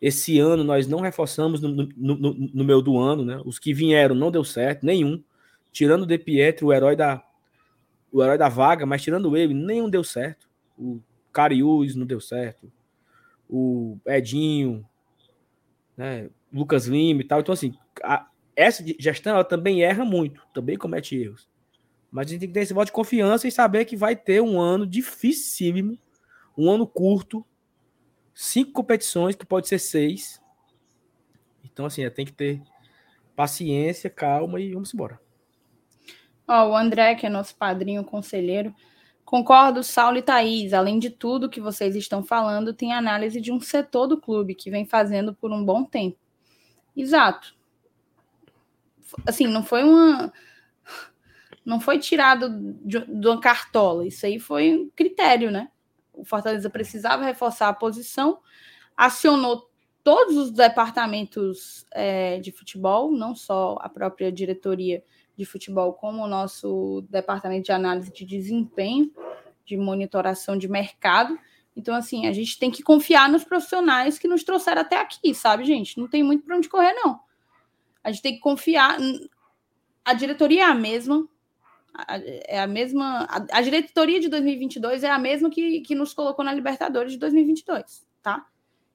Esse 0.00 0.38
ano 0.38 0.64
nós 0.64 0.86
não 0.86 1.00
reforçamos 1.00 1.60
no, 1.60 1.68
no, 1.68 1.86
no, 2.16 2.34
no 2.54 2.64
meio 2.64 2.80
do 2.80 2.98
ano, 2.98 3.26
né? 3.26 3.42
Os 3.44 3.58
que 3.58 3.74
vieram 3.74 4.14
não 4.14 4.30
deu 4.30 4.42
certo, 4.42 4.86
nenhum. 4.86 5.22
Tirando 5.70 6.04
o 6.04 6.06
De 6.06 6.16
Pietro, 6.18 6.68
o 6.68 6.72
herói 6.72 6.96
da, 6.96 7.22
o 8.10 8.22
herói 8.22 8.38
da 8.38 8.48
vaga, 8.48 8.86
mas 8.86 9.02
tirando 9.02 9.36
ele, 9.36 9.52
nenhum 9.52 9.90
deu 9.90 10.02
certo. 10.02 10.48
O 10.78 11.02
Cariús 11.30 11.94
não 11.94 12.06
deu 12.06 12.20
certo. 12.20 12.72
O 13.48 13.98
Edinho, 14.06 14.88
né? 15.94 16.30
Lucas 16.50 16.86
Lima 16.86 17.20
e 17.20 17.24
tal. 17.24 17.40
Então, 17.40 17.52
assim, 17.52 17.74
a, 18.02 18.26
essa 18.56 18.82
gestão 18.98 19.34
ela 19.34 19.44
também 19.44 19.82
erra 19.82 20.06
muito, 20.06 20.42
também 20.54 20.78
comete 20.78 21.16
erros. 21.16 21.49
Mas 22.10 22.26
a 22.26 22.30
gente 22.30 22.40
tem 22.40 22.48
que 22.48 22.54
ter 22.54 22.60
esse 22.60 22.74
voto 22.74 22.86
de 22.86 22.92
confiança 22.92 23.46
e 23.46 23.52
saber 23.52 23.84
que 23.84 23.96
vai 23.96 24.16
ter 24.16 24.40
um 24.42 24.60
ano 24.60 24.86
dificílimo, 24.86 25.98
um 26.58 26.70
ano 26.70 26.86
curto, 26.86 27.44
cinco 28.34 28.72
competições, 28.72 29.36
que 29.36 29.46
pode 29.46 29.68
ser 29.68 29.78
seis. 29.78 30.40
Então, 31.64 31.86
assim, 31.86 32.08
tem 32.10 32.26
que 32.26 32.32
ter 32.32 32.60
paciência, 33.36 34.10
calma 34.10 34.60
e 34.60 34.72
vamos 34.72 34.92
embora. 34.92 35.20
Ó, 36.48 36.70
o 36.70 36.76
André, 36.76 37.14
que 37.14 37.26
é 37.26 37.28
nosso 37.28 37.54
padrinho 37.54 38.02
conselheiro, 38.02 38.74
concordo, 39.24 39.84
Saulo 39.84 40.18
e 40.18 40.22
Thaís. 40.22 40.72
Além 40.72 40.98
de 40.98 41.10
tudo 41.10 41.48
que 41.48 41.60
vocês 41.60 41.94
estão 41.94 42.24
falando, 42.24 42.74
tem 42.74 42.92
análise 42.92 43.40
de 43.40 43.52
um 43.52 43.60
setor 43.60 44.08
do 44.08 44.20
clube 44.20 44.56
que 44.56 44.68
vem 44.68 44.84
fazendo 44.84 45.32
por 45.32 45.52
um 45.52 45.64
bom 45.64 45.84
tempo. 45.84 46.18
Exato. 46.96 47.54
Assim, 49.24 49.46
não 49.46 49.62
foi 49.62 49.84
uma 49.84 50.32
não 51.70 51.78
foi 51.78 52.00
tirado 52.00 52.50
de, 52.84 52.98
uma 52.98 53.40
cartola. 53.40 54.04
Isso 54.04 54.26
aí 54.26 54.40
foi 54.40 54.74
um 54.74 54.90
critério, 54.90 55.52
né? 55.52 55.70
O 56.12 56.24
Fortaleza 56.24 56.68
precisava 56.68 57.24
reforçar 57.24 57.68
a 57.68 57.72
posição, 57.72 58.40
acionou 58.96 59.70
todos 60.02 60.36
os 60.36 60.50
departamentos 60.50 61.86
é, 61.92 62.40
de 62.40 62.50
futebol, 62.50 63.12
não 63.12 63.36
só 63.36 63.78
a 63.80 63.88
própria 63.88 64.32
diretoria 64.32 65.04
de 65.36 65.44
futebol, 65.44 65.92
como 65.92 66.24
o 66.24 66.26
nosso 66.26 67.06
departamento 67.08 67.66
de 67.66 67.72
análise 67.72 68.12
de 68.12 68.24
desempenho, 68.24 69.12
de 69.64 69.76
monitoração 69.76 70.58
de 70.58 70.66
mercado. 70.66 71.38
Então, 71.76 71.94
assim, 71.94 72.26
a 72.26 72.32
gente 72.32 72.58
tem 72.58 72.68
que 72.68 72.82
confiar 72.82 73.28
nos 73.28 73.44
profissionais 73.44 74.18
que 74.18 74.26
nos 74.26 74.42
trouxeram 74.42 74.82
até 74.82 75.00
aqui, 75.00 75.32
sabe, 75.32 75.62
gente? 75.62 75.96
Não 75.96 76.08
tem 76.08 76.24
muito 76.24 76.44
para 76.44 76.56
onde 76.56 76.68
correr, 76.68 76.94
não. 76.94 77.20
A 78.02 78.10
gente 78.10 78.22
tem 78.22 78.34
que 78.34 78.40
confiar. 78.40 78.98
A 80.04 80.14
diretoria 80.14 80.62
é 80.62 80.64
a 80.64 80.74
mesma, 80.74 81.28
é 82.08 82.60
a 82.60 82.66
mesma. 82.66 83.24
A, 83.24 83.58
a, 83.58 83.62
diretoria 83.62 84.20
de 84.20 84.28
2022 84.28 85.04
é 85.04 85.10
a 85.10 85.18
mesma 85.18 85.50
que, 85.50 85.80
que 85.80 85.94
nos 85.94 86.14
colocou 86.14 86.44
na 86.44 86.52
Libertadores 86.52 87.12
de 87.12 87.18
2022, 87.18 88.06
tá? 88.22 88.46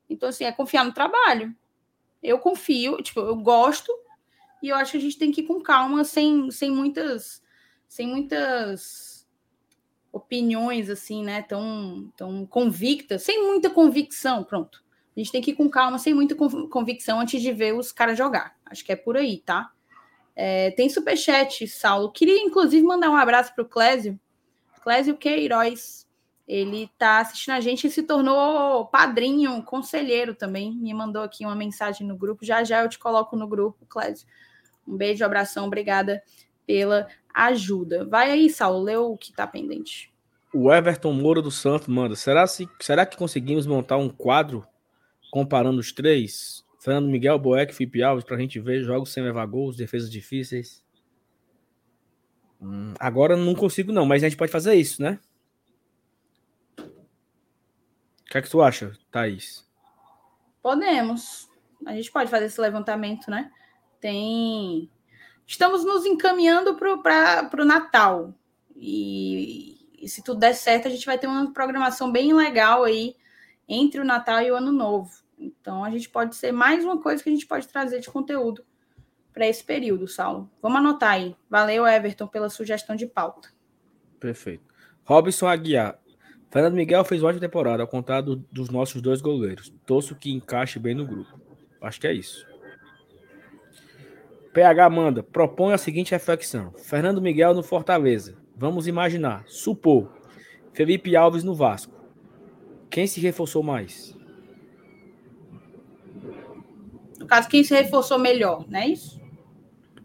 Então, 0.10 0.30
assim, 0.30 0.44
é 0.46 0.52
confiar 0.52 0.86
no 0.86 0.94
trabalho. 0.94 1.56
Eu 2.22 2.40
confio, 2.40 2.98
tipo, 2.98 3.20
eu 3.20 3.36
gosto 3.36 3.92
e 4.62 4.70
eu 4.70 4.76
acho 4.76 4.94
que 4.94 4.98
a 4.98 5.02
gente 5.02 5.18
tem 5.18 5.32
que 5.32 5.42
ir 5.42 5.46
com 5.46 5.62
calma, 5.62 6.04
sem, 6.04 6.50
sem 6.52 6.72
muitas. 6.72 7.44
Sem 7.88 8.08
muitas 8.08 9.28
opiniões, 10.12 10.90
assim, 10.90 11.24
né? 11.24 11.42
Tão, 11.42 12.12
tão 12.16 12.46
convictas, 12.46 13.22
sem 13.24 13.46
muita 13.46 13.70
convicção, 13.70 14.44
pronto. 14.44 14.84
A 15.16 15.20
gente 15.20 15.32
tem 15.32 15.42
que 15.42 15.52
ir 15.52 15.56
com 15.56 15.70
calma, 15.70 16.00
sem 16.00 16.14
muita 16.14 16.36
convicção, 16.36 17.20
antes 17.20 17.42
de 17.42 17.52
ver 17.52 17.74
os 17.74 17.92
caras 17.92 18.18
jogar. 18.18 18.58
Acho 18.66 18.84
que 18.84 18.92
é 18.92 18.96
por 18.96 19.16
aí, 19.16 19.40
tá? 19.40 19.72
É, 20.36 20.72
tem 20.72 20.90
superchat, 20.90 21.68
Saulo. 21.68 22.12
Queria, 22.12 22.38
inclusive, 22.42 22.86
mandar 22.86 23.10
um 23.10 23.16
abraço 23.16 23.54
para 23.56 23.64
o 23.64 23.68
Clésio. 23.68 24.20
Clésio 24.84 25.16
Queiroz. 25.16 26.06
Ele 26.48 26.84
está 26.84 27.22
assistindo 27.22 27.56
a 27.56 27.60
gente 27.60 27.88
e 27.88 27.90
se 27.90 28.04
tornou 28.04 28.86
padrinho, 28.86 29.64
conselheiro 29.64 30.36
também. 30.36 30.76
Me 30.76 30.94
mandou 30.94 31.24
aqui 31.24 31.44
uma 31.44 31.56
mensagem 31.56 32.06
no 32.06 32.16
grupo. 32.16 32.46
Já 32.46 32.64
já 32.64 32.84
eu 32.84 32.90
te 32.90 33.00
coloco 33.00 33.36
no 33.36 33.48
grupo, 33.48 33.86
Clésio. 33.88 34.28
Um 34.88 34.96
beijo, 34.96 35.26
abração, 35.26 35.66
obrigada 35.66 36.22
pela 36.68 37.08
ajuda. 37.34 38.06
Vai 38.06 38.32
aí, 38.32 38.50
Saulo, 38.50 38.84
lê 38.84 38.96
o 38.96 39.18
que 39.18 39.32
está 39.32 39.48
pendente. 39.48 40.14
O 40.54 40.72
Everton 40.72 41.14
Moura 41.14 41.42
do 41.42 41.52
Santos 41.52 41.88
manda. 41.88 42.16
Será, 42.16 42.46
se, 42.46 42.70
será 42.80 43.06
que 43.06 43.18
conseguimos 43.18 43.66
montar 43.66 43.98
um 43.98 44.10
quadro 44.10 44.66
comparando 45.32 45.80
os 45.80 45.92
três? 45.92 46.65
Fernando 46.86 47.10
Miguel, 47.10 47.40
Boeck, 47.40 47.74
Felipe 47.74 48.04
Alves, 48.04 48.24
pra 48.24 48.38
gente 48.38 48.60
ver 48.60 48.84
jogos 48.84 49.12
sem 49.12 49.24
levar 49.24 49.48
gols, 49.48 49.76
defesas 49.76 50.08
difíceis. 50.08 50.86
Hum, 52.62 52.94
agora 53.00 53.36
não 53.36 53.56
consigo, 53.56 53.92
não, 53.92 54.06
mas 54.06 54.22
a 54.24 54.30
gente 54.30 54.38
pode 54.38 54.52
fazer 54.52 54.76
isso, 54.76 55.02
né? 55.02 55.20
O 56.78 56.84
que 58.30 58.38
é 58.38 58.42
que 58.44 58.50
tu 58.52 58.62
acha, 58.62 58.96
Thaís? 59.10 59.68
Podemos. 60.62 61.50
A 61.88 61.96
gente 61.96 62.12
pode 62.12 62.30
fazer 62.30 62.46
esse 62.46 62.62
levantamento, 62.62 63.32
né? 63.32 63.52
Tem. 64.00 64.88
Estamos 65.48 65.84
nos 65.84 66.06
encaminhando 66.06 66.76
para 66.76 67.50
o 67.62 67.66
Natal. 67.66 68.32
E, 68.76 69.90
e 70.00 70.08
se 70.08 70.24
tudo 70.24 70.40
der 70.40 70.54
certo, 70.54 70.88
a 70.88 70.92
gente 70.92 71.08
vai 71.08 71.18
ter 71.18 71.26
uma 71.26 71.52
programação 71.52 72.12
bem 72.12 72.32
legal 72.32 72.84
aí 72.84 73.16
entre 73.68 74.00
o 74.00 74.06
Natal 74.06 74.44
e 74.44 74.52
o 74.52 74.56
Ano 74.56 74.72
Novo. 74.72 75.25
Então, 75.38 75.84
a 75.84 75.90
gente 75.90 76.10
pode 76.10 76.36
ser 76.36 76.52
mais 76.52 76.84
uma 76.84 77.02
coisa 77.02 77.24
que 77.24 77.30
a 77.30 77.32
gente 77.32 77.46
pode 77.46 77.68
trazer 77.68 78.00
de 78.00 78.10
conteúdo 78.10 78.64
para 79.34 79.48
esse 79.48 79.64
período, 79.64 80.08
Saulo. 80.08 80.50
Vamos 80.62 80.80
anotar 80.80 81.12
aí. 81.12 81.36
Valeu, 81.50 81.86
Everton, 81.86 82.28
pela 82.28 82.50
sugestão 82.50 82.96
de 82.96 83.06
pauta. 83.06 83.50
Perfeito. 84.20 84.64
Robson 85.04 85.48
Aguiar. 85.48 86.00
Fernando 86.50 86.76
Miguel 86.76 87.04
fez 87.04 87.22
uma 87.22 87.30
ótima 87.30 87.42
temporada, 87.42 87.84
ao 87.84 87.88
contar 87.88 88.22
do, 88.22 88.38
dos 88.50 88.70
nossos 88.70 89.02
dois 89.02 89.22
goleiros. 89.22 89.74
Torço 89.86 90.16
que 90.16 90.32
encaixe 90.32 90.80
bem 90.80 90.96
no 90.96 91.06
grupo. 91.06 91.40
Acho 91.82 92.00
que 92.00 92.08
é 92.08 92.14
isso. 92.14 92.48
PH 94.54 94.90
manda, 94.90 95.22
propõe 95.22 95.74
a 95.74 95.78
seguinte 95.78 96.12
reflexão. 96.12 96.72
Fernando 96.78 97.22
Miguel 97.22 97.54
no 97.54 97.62
Fortaleza. 97.62 98.38
Vamos 98.56 98.88
imaginar, 98.88 99.44
supor, 99.48 100.10
Felipe 100.74 101.14
Alves 101.14 101.44
no 101.44 101.54
Vasco. 101.54 101.94
Quem 102.90 103.06
se 103.06 103.20
reforçou 103.20 103.62
mais? 103.62 104.18
No 107.26 107.30
caso, 107.30 107.50
quem 107.50 107.64
se 107.64 107.74
reforçou 107.74 108.20
melhor, 108.20 108.64
não 108.70 108.80
é 108.80 108.88
isso? 108.88 109.20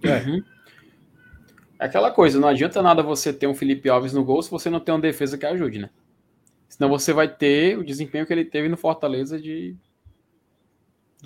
É. 0.02 0.16
Uhum. 0.16 0.42
É 1.78 1.84
aquela 1.84 2.10
coisa, 2.10 2.40
não 2.40 2.48
adianta 2.48 2.80
nada 2.80 3.02
você 3.02 3.30
ter 3.30 3.46
um 3.46 3.54
Felipe 3.54 3.90
Alves 3.90 4.14
no 4.14 4.24
gol 4.24 4.42
se 4.42 4.50
você 4.50 4.70
não 4.70 4.80
tem 4.80 4.94
uma 4.94 5.00
defesa 5.02 5.36
que 5.36 5.44
ajude, 5.44 5.78
né? 5.78 5.90
Senão 6.66 6.88
você 6.88 7.12
vai 7.12 7.28
ter 7.28 7.76
o 7.78 7.84
desempenho 7.84 8.26
que 8.26 8.32
ele 8.32 8.44
teve 8.44 8.70
no 8.70 8.76
Fortaleza 8.76 9.38
de 9.38 9.76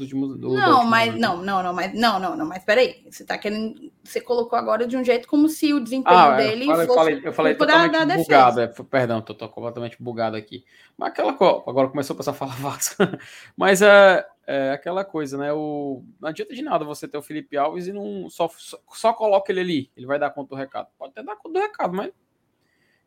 últimos, 0.01 0.37
do, 0.37 0.55
não, 0.55 0.85
mas 0.85 1.15
não, 1.17 1.43
não, 1.43 1.63
não, 1.63 1.73
mas 1.73 1.95
não, 1.95 2.19
não, 2.19 2.37
não, 2.37 2.47
mas 2.47 2.65
peraí, 2.65 3.05
você 3.09 3.25
tá 3.25 3.39
querendo, 3.39 3.93
você 4.03 4.21
colocou 4.21 4.59
agora 4.59 4.87
de 4.87 4.97
um 4.97 5.05
jeito 5.05 5.29
como 5.29 5.49
se 5.49 5.73
o 5.73 5.79
desempenho 5.79 6.17
ah, 6.17 6.37
dele 6.37 6.65
eu 6.65 6.69
falei, 6.69 6.87
fosse 6.87 6.99
falei, 6.99 7.21
eu 7.25 7.33
falei 7.33 7.55
totalmente 7.55 7.93
da, 7.93 8.17
bugado, 8.17 8.61
é, 8.61 8.67
perdão, 8.67 9.21
tô, 9.23 9.35
tô, 9.35 9.49
completamente 9.49 9.97
bugado 10.03 10.37
aqui. 10.37 10.65
Mas 10.97 11.11
aquela 11.11 11.31
agora 11.33 11.89
começou 11.89 12.15
a 12.15 12.17
passar 12.17 12.33
a 12.33 12.35
falar 12.35 12.57
Vasco. 12.59 12.97
mas 13.57 13.83
é, 13.83 14.27
é 14.47 14.73
aquela 14.73 15.05
coisa, 15.05 15.39
né? 15.39 15.53
O 15.53 16.05
não 16.21 16.29
adianta 16.29 16.55
de 16.55 16.63
nada 16.63 16.85
você 16.85 17.09
ter 17.09 17.19
o 17.19 17.23
Felipe 17.23 17.57
Alves 17.57 17.87
e 17.87 17.93
não 17.93 18.29
só, 18.29 18.49
só, 18.49 18.79
só 18.93 19.13
coloca 19.13 19.51
ele 19.53 19.61
ali, 19.61 19.91
ele 19.97 20.07
vai 20.07 20.19
dar 20.19 20.31
conta 20.31 20.51
do 20.51 20.57
recado. 20.57 20.89
Pode 20.99 21.13
até 21.13 21.23
dar 21.23 21.37
conta 21.37 21.59
do 21.59 21.63
recado, 21.63 21.95
mas 21.95 22.13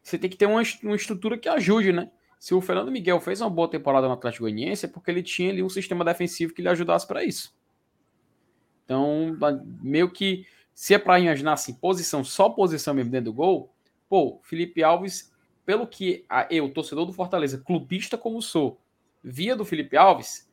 você 0.02 0.18
tem 0.18 0.30
que 0.30 0.38
ter 0.38 0.46
uma, 0.46 0.62
uma 0.84 0.96
estrutura 0.96 1.38
que 1.38 1.50
ajude, 1.50 1.92
né? 1.92 2.10
se 2.40 2.54
o 2.54 2.62
Fernando 2.62 2.92
Miguel 2.92 3.20
fez 3.20 3.42
uma 3.42 3.50
boa 3.50 3.68
temporada 3.70 4.08
no 4.08 4.14
Atlético 4.14 4.44
Goianiense 4.44 4.86
é 4.86 4.90
porque 4.90 5.10
ele 5.10 5.24
tinha 5.24 5.50
ali 5.50 5.64
um 5.64 5.70
sistema 5.70 6.06
defensivo 6.06 6.54
que 6.54 6.62
lhe 6.62 6.70
ajudasse 6.70 7.08
para 7.08 7.24
isso. 7.24 7.56
Então, 8.86 9.36
meio 9.82 10.10
que 10.12 10.46
se 10.74 10.94
é 10.94 11.00
para 11.00 11.20
imaginar 11.20 11.54
assim, 11.54 11.74
posição, 11.74 12.24
só 12.24 12.50
posição 12.50 12.94
mesmo 12.94 13.12
dentro 13.12 13.32
do 13.32 13.34
gol, 13.34 13.74
pô, 14.08 14.40
Felipe 14.44 14.84
Alves, 14.84 15.34
pelo 15.66 15.88
que 15.88 16.24
a, 16.30 16.48
eu, 16.52 16.72
torcedor 16.72 17.06
do 17.06 17.12
Fortaleza, 17.12 17.58
clubista 17.58 18.18
como 18.18 18.42
sou, 18.42 18.80
via 19.24 19.56
do 19.56 19.66
Felipe 19.66 19.98
Alves, 19.98 20.47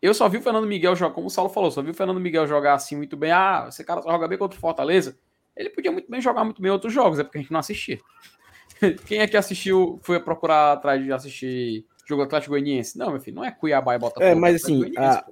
eu 0.00 0.14
só 0.14 0.28
vi 0.28 0.38
o 0.38 0.42
Fernando 0.42 0.66
Miguel 0.66 0.96
jogar, 0.96 1.14
como 1.14 1.26
o 1.26 1.30
Saulo 1.30 1.50
falou, 1.50 1.70
só 1.70 1.82
vi 1.82 1.90
o 1.90 1.94
Fernando 1.94 2.20
Miguel 2.20 2.46
jogar 2.46 2.74
assim 2.74 2.96
muito 2.96 3.16
bem. 3.16 3.32
Ah, 3.32 3.66
esse 3.68 3.84
cara 3.84 4.02
só 4.02 4.10
joga 4.10 4.26
bem 4.26 4.38
contra 4.38 4.56
o 4.56 4.60
Fortaleza. 4.60 5.18
Ele 5.56 5.68
podia 5.68 5.92
muito 5.92 6.10
bem 6.10 6.20
jogar 6.20 6.44
muito 6.44 6.62
bem 6.62 6.70
outros 6.70 6.92
jogos, 6.92 7.18
é 7.18 7.24
porque 7.24 7.38
a 7.38 7.40
gente 7.40 7.52
não 7.52 7.60
assistia. 7.60 8.00
Quem 9.06 9.18
é 9.18 9.26
que 9.26 9.36
assistiu, 9.36 10.00
foi 10.02 10.18
procurar 10.18 10.72
atrás 10.72 11.02
de 11.04 11.12
assistir 11.12 11.84
jogo 12.06 12.22
Atlético 12.22 12.52
Goianiense? 12.52 12.96
Não, 12.96 13.10
meu 13.10 13.20
filho, 13.20 13.36
não 13.36 13.44
é 13.44 13.50
Cuiabá 13.50 13.94
e 13.94 13.98
Botafogo. 13.98 14.24
É, 14.24 14.34
mas 14.34 14.62
assim, 14.62 14.90
a, 14.96 15.24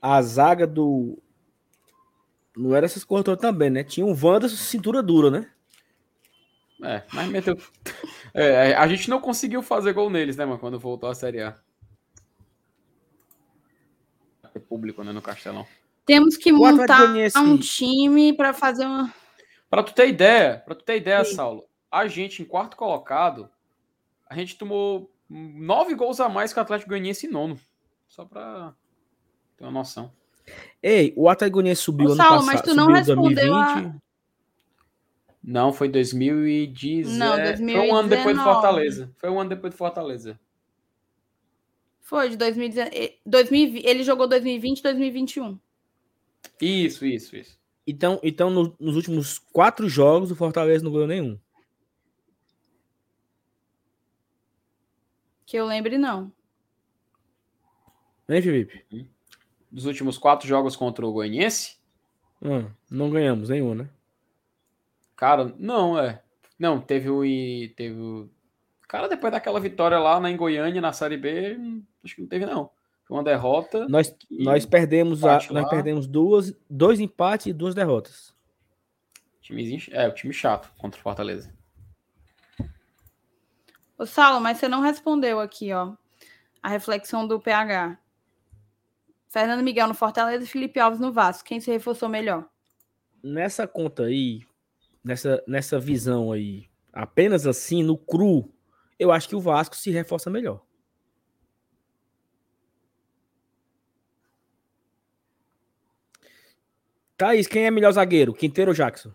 a 0.00 0.22
zaga 0.22 0.66
do. 0.66 1.18
Não 2.56 2.74
era 2.74 2.86
essas 2.86 3.04
coisas 3.04 3.36
também, 3.36 3.68
né? 3.68 3.84
Tinha 3.84 4.06
um 4.06 4.16
Wanderson 4.18 4.56
cintura 4.56 5.02
dura, 5.02 5.30
né? 5.30 5.50
É, 6.82 7.02
mas 7.12 7.28
meteu. 7.28 7.56
É, 8.38 8.74
a 8.74 8.86
gente 8.86 9.08
não 9.08 9.18
conseguiu 9.18 9.62
fazer 9.62 9.94
gol 9.94 10.10
neles, 10.10 10.36
né, 10.36 10.44
mano, 10.44 10.58
quando 10.58 10.78
voltou 10.78 11.08
a 11.08 11.14
Série 11.14 11.40
A. 11.40 11.56
É 14.56 14.60
público, 14.60 15.04
né, 15.04 15.12
no 15.12 15.20
Castelão. 15.20 15.66
Temos 16.06 16.36
que 16.36 16.50
montar 16.50 17.02
um 17.36 17.58
time 17.58 18.32
para 18.32 18.54
fazer 18.54 18.86
uma. 18.86 19.12
Para 19.68 19.82
tu 19.82 19.92
ter 19.92 20.08
ideia, 20.08 20.62
para 20.64 20.74
tu 20.74 20.84
ter 20.84 20.96
ideia, 20.96 21.24
Sim. 21.24 21.34
Saulo, 21.34 21.64
a 21.90 22.06
gente, 22.06 22.40
em 22.40 22.44
quarto 22.44 22.76
colocado, 22.76 23.50
a 24.28 24.34
gente 24.34 24.56
tomou 24.56 25.10
nove 25.28 25.94
gols 25.94 26.20
a 26.20 26.28
mais 26.28 26.52
que 26.52 26.58
o 26.58 26.62
Atlético 26.62 26.90
Goianiense 26.90 27.26
em 27.26 27.30
nono. 27.30 27.58
Só 28.06 28.24
para 28.24 28.72
Tem 29.58 29.66
uma 29.66 29.80
noção. 29.80 30.10
Ei, 30.82 31.12
o 31.16 31.28
Atlético 31.28 31.56
Goianiense 31.56 31.82
subiu 31.82 32.06
Ô, 32.06 32.12
ano 32.12 32.16
Saulo, 32.16 32.46
passado. 32.46 32.54
mas 32.54 32.62
tu 32.62 32.74
não 32.74 32.86
respondeu 32.86 33.52
2020. 33.52 34.00
Não, 35.42 35.72
foi 35.72 35.88
2010. 35.88 37.18
Não, 37.18 37.34
é, 37.34 37.56
Foi 37.56 37.90
um 37.90 37.94
ano 37.94 38.08
depois 38.08 38.36
do 38.36 38.42
2019. 38.42 38.52
Fortaleza. 38.54 39.12
Foi 39.16 39.30
um 39.30 39.40
ano 39.40 39.50
depois 39.50 39.74
do 39.74 39.76
Fortaleza. 39.76 40.40
Foi 42.08 42.28
de 42.28 42.36
2019. 42.36 43.18
2020, 43.26 43.84
ele 43.84 44.04
jogou 44.04 44.28
2020 44.28 44.78
e 44.78 44.82
2021. 44.82 45.58
Isso, 46.60 47.04
isso, 47.04 47.36
isso. 47.36 47.58
Então, 47.84 48.20
então 48.22 48.48
no- 48.48 48.76
nos 48.78 48.94
últimos 48.94 49.38
quatro 49.38 49.88
jogos, 49.88 50.30
o 50.30 50.36
Fortaleza 50.36 50.84
não 50.84 50.92
ganhou 50.92 51.08
nenhum. 51.08 51.38
Que 55.44 55.56
eu 55.56 55.66
lembre, 55.66 55.96
não. 55.98 56.32
Hein, 58.28 58.42
Felipe? 58.42 58.84
Dos 59.70 59.84
últimos 59.86 60.18
quatro 60.18 60.46
jogos 60.48 60.74
contra 60.76 61.06
o 61.06 61.12
Goianiense, 61.12 61.76
Hum, 62.42 62.68
não 62.90 63.10
ganhamos 63.10 63.48
nenhum, 63.48 63.74
né? 63.74 63.88
cara, 65.16 65.54
não, 65.58 65.98
é. 65.98 66.22
Não, 66.58 66.80
teve 66.80 67.08
o. 67.10 67.24
e- 67.24 67.70
Teve 67.76 67.98
o. 67.98 68.28
Cara, 68.86 69.08
depois 69.08 69.32
daquela 69.32 69.58
vitória 69.58 69.98
lá 69.98 70.20
na, 70.20 70.30
em 70.30 70.36
Goiânia, 70.36 70.80
na 70.80 70.92
Série 70.92 71.16
B, 71.16 71.58
acho 72.06 72.14
que 72.16 72.22
não 72.22 72.28
teve, 72.28 72.46
não. 72.46 72.70
Foi 73.04 73.16
uma 73.16 73.22
derrota. 73.22 73.86
Nós, 73.88 74.14
nós 74.30 74.66
perdemos, 74.66 75.22
a, 75.24 75.34
nós 75.34 75.50
lá. 75.50 75.68
perdemos 75.68 76.06
duas, 76.06 76.52
dois 76.68 76.98
empates 76.98 77.46
e 77.46 77.52
duas 77.52 77.74
derrotas. 77.74 78.34
timezinho- 79.40 79.80
é, 79.92 80.08
o 80.08 80.12
time 80.14 80.32
chato 80.32 80.72
contra 80.76 80.98
o 80.98 81.02
Fortaleza. 81.02 81.54
Ô, 83.98 84.04
Saulo, 84.04 84.40
mas 84.40 84.58
você 84.58 84.68
não 84.68 84.80
respondeu 84.80 85.40
aqui, 85.40 85.72
ó. 85.72 85.94
A 86.62 86.68
reflexão 86.68 87.26
do 87.26 87.40
PH. 87.40 87.96
Fernando 89.28 89.62
Miguel 89.62 89.86
no 89.88 89.94
Fortaleza 89.94 90.44
e 90.44 90.48
Felipe 90.48 90.80
Alves 90.80 90.98
no 91.00 91.12
Vasco. 91.12 91.44
Quem 91.46 91.60
se 91.60 91.70
reforçou 91.70 92.08
melhor? 92.08 92.48
Nessa 93.22 93.66
conta 93.66 94.04
aí, 94.04 94.40
nessa, 95.04 95.42
nessa 95.46 95.78
visão 95.78 96.32
aí, 96.32 96.68
apenas 96.92 97.46
assim, 97.46 97.82
no 97.82 97.96
cru, 97.96 98.52
eu 98.98 99.12
acho 99.12 99.28
que 99.28 99.36
o 99.36 99.40
Vasco 99.40 99.76
se 99.76 99.90
reforça 99.90 100.28
melhor. 100.28 100.65
Thaís, 107.16 107.46
quem 107.46 107.64
é 107.64 107.70
melhor 107.70 107.92
zagueiro? 107.92 108.34
Quinteiro 108.34 108.70
ou 108.70 108.74
Jackson? 108.74 109.12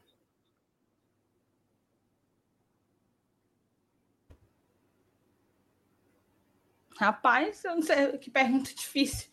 Rapaz, 6.97 7.63
eu 7.63 7.75
não 7.75 7.81
sei. 7.81 8.17
Que 8.17 8.29
pergunta 8.29 8.73
difícil. 8.73 9.29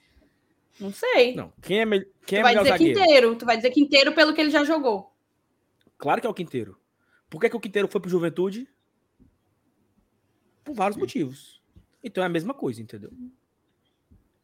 Não 0.78 0.92
sei. 0.92 1.34
Não. 1.34 1.52
Quem 1.62 1.80
é, 1.80 1.84
me... 1.84 2.00
quem 2.26 2.38
tu 2.38 2.40
é 2.40 2.42
vai 2.42 2.52
melhor 2.52 2.62
dizer 2.62 2.72
zagueiro? 2.78 3.00
Quinteiro. 3.00 3.36
Tu 3.36 3.46
vai 3.46 3.56
dizer 3.56 3.70
Quinteiro 3.70 4.14
pelo 4.14 4.34
que 4.34 4.40
ele 4.40 4.50
já 4.50 4.64
jogou. 4.64 5.14
Claro 5.96 6.20
que 6.20 6.26
é 6.26 6.30
o 6.30 6.34
Quinteiro. 6.34 6.78
Por 7.28 7.40
que, 7.40 7.50
que 7.50 7.56
o 7.56 7.60
Quinteiro 7.60 7.88
foi 7.88 8.00
pro 8.00 8.10
Juventude? 8.10 8.68
Por 10.62 10.74
vários 10.74 10.98
motivos. 10.98 11.62
Então 12.04 12.22
é 12.22 12.26
a 12.26 12.30
mesma 12.30 12.54
coisa, 12.54 12.80
entendeu? 12.80 13.10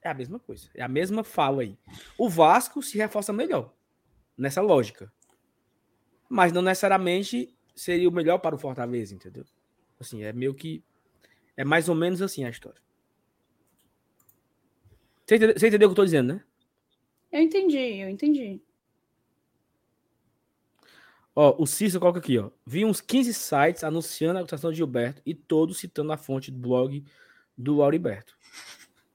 É 0.03 0.11
a 0.11 0.15
mesma 0.15 0.39
coisa. 0.39 0.69
É 0.75 0.83
a 0.83 0.89
mesma 0.89 1.23
fala 1.23 1.63
aí. 1.63 1.79
O 2.19 2.29
Vasco 2.29 2.83
se 2.83 2.99
reforça 2.99 3.33
melhor 3.33 3.73
nessa 4.37 4.61
lógica. 4.61 5.13
Mas 6.29 6.53
não 6.53 6.63
necessariamente 6.63 7.55
seria 7.75 8.09
o 8.09 8.13
melhor 8.13 8.39
para 8.39 8.55
o 8.55 8.59
Fortaleza, 8.59 9.15
entendeu? 9.15 9.45
Assim, 9.99 10.23
é 10.23 10.33
meio 10.33 10.55
que. 10.55 10.83
É 11.57 11.65
mais 11.65 11.89
ou 11.89 11.95
menos 11.95 12.21
assim 12.21 12.45
a 12.45 12.51
história. 12.51 12.81
Você 15.25 15.37
entendeu, 15.37 15.59
você 15.59 15.69
entendeu 15.69 15.89
o 15.89 15.91
que 15.91 15.93
eu 15.93 16.03
tô 16.03 16.05
dizendo, 16.05 16.35
né? 16.35 16.45
Eu 17.33 17.41
entendi, 17.41 17.77
eu 17.77 18.09
entendi. 18.09 18.61
Ó, 21.35 21.63
o 21.63 21.67
Cícero 21.67 22.01
coloca 22.01 22.21
aqui, 22.21 22.39
ó. 22.39 22.51
Vi 22.65 22.85
uns 22.85 23.01
15 23.01 23.35
sites 23.35 23.83
anunciando 23.83 24.39
a 24.39 24.43
cotação 24.43 24.71
de 24.71 24.77
Gilberto 24.77 25.21
e 25.27 25.35
todos 25.35 25.79
citando 25.79 26.13
a 26.13 26.17
fonte 26.17 26.51
do 26.51 26.59
blog 26.59 27.05
do 27.57 27.77
Lauriberto. 27.77 28.37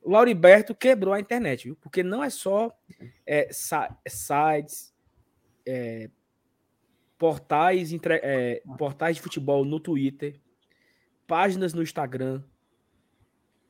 O 0.01 0.11
Lauriberto 0.11 0.75
quebrou 0.75 1.13
a 1.13 1.19
internet, 1.19 1.65
viu? 1.65 1.77
Porque 1.77 2.03
não 2.03 2.23
é 2.23 2.29
só 2.29 2.77
é, 3.25 3.49
sites, 3.51 4.93
é, 5.69 6.09
portais, 7.17 7.91
entre- 7.93 8.19
é, 8.23 8.63
portais 8.77 9.17
de 9.17 9.21
futebol 9.21 9.63
no 9.63 9.79
Twitter, 9.79 10.39
páginas 11.27 11.73
no 11.73 11.83
Instagram. 11.83 12.41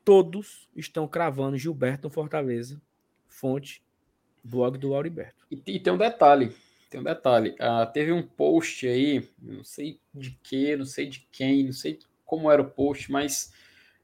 Todos 0.05 0.69
estão 0.75 1.07
cravando 1.07 1.57
Gilberto 1.57 2.07
no 2.07 2.13
Fortaleza. 2.13 2.81
Fonte, 3.27 3.83
blog 4.43 4.77
do 4.77 4.89
Lauriberto. 4.89 5.45
E, 5.51 5.61
e 5.67 5.79
tem 5.79 5.93
um 5.93 5.97
detalhe. 5.97 6.55
Tem 6.89 6.99
um 6.99 7.03
detalhe. 7.03 7.55
Ah, 7.59 7.85
teve 7.85 8.11
um 8.11 8.23
post 8.23 8.87
aí, 8.87 9.27
não 9.39 9.63
sei 9.63 9.99
de 10.13 10.31
que, 10.41 10.75
não 10.75 10.85
sei 10.85 11.07
de 11.07 11.27
quem, 11.31 11.65
não 11.65 11.73
sei 11.73 11.99
como 12.25 12.49
era 12.49 12.61
o 12.61 12.69
post, 12.69 13.11
mas 13.11 13.53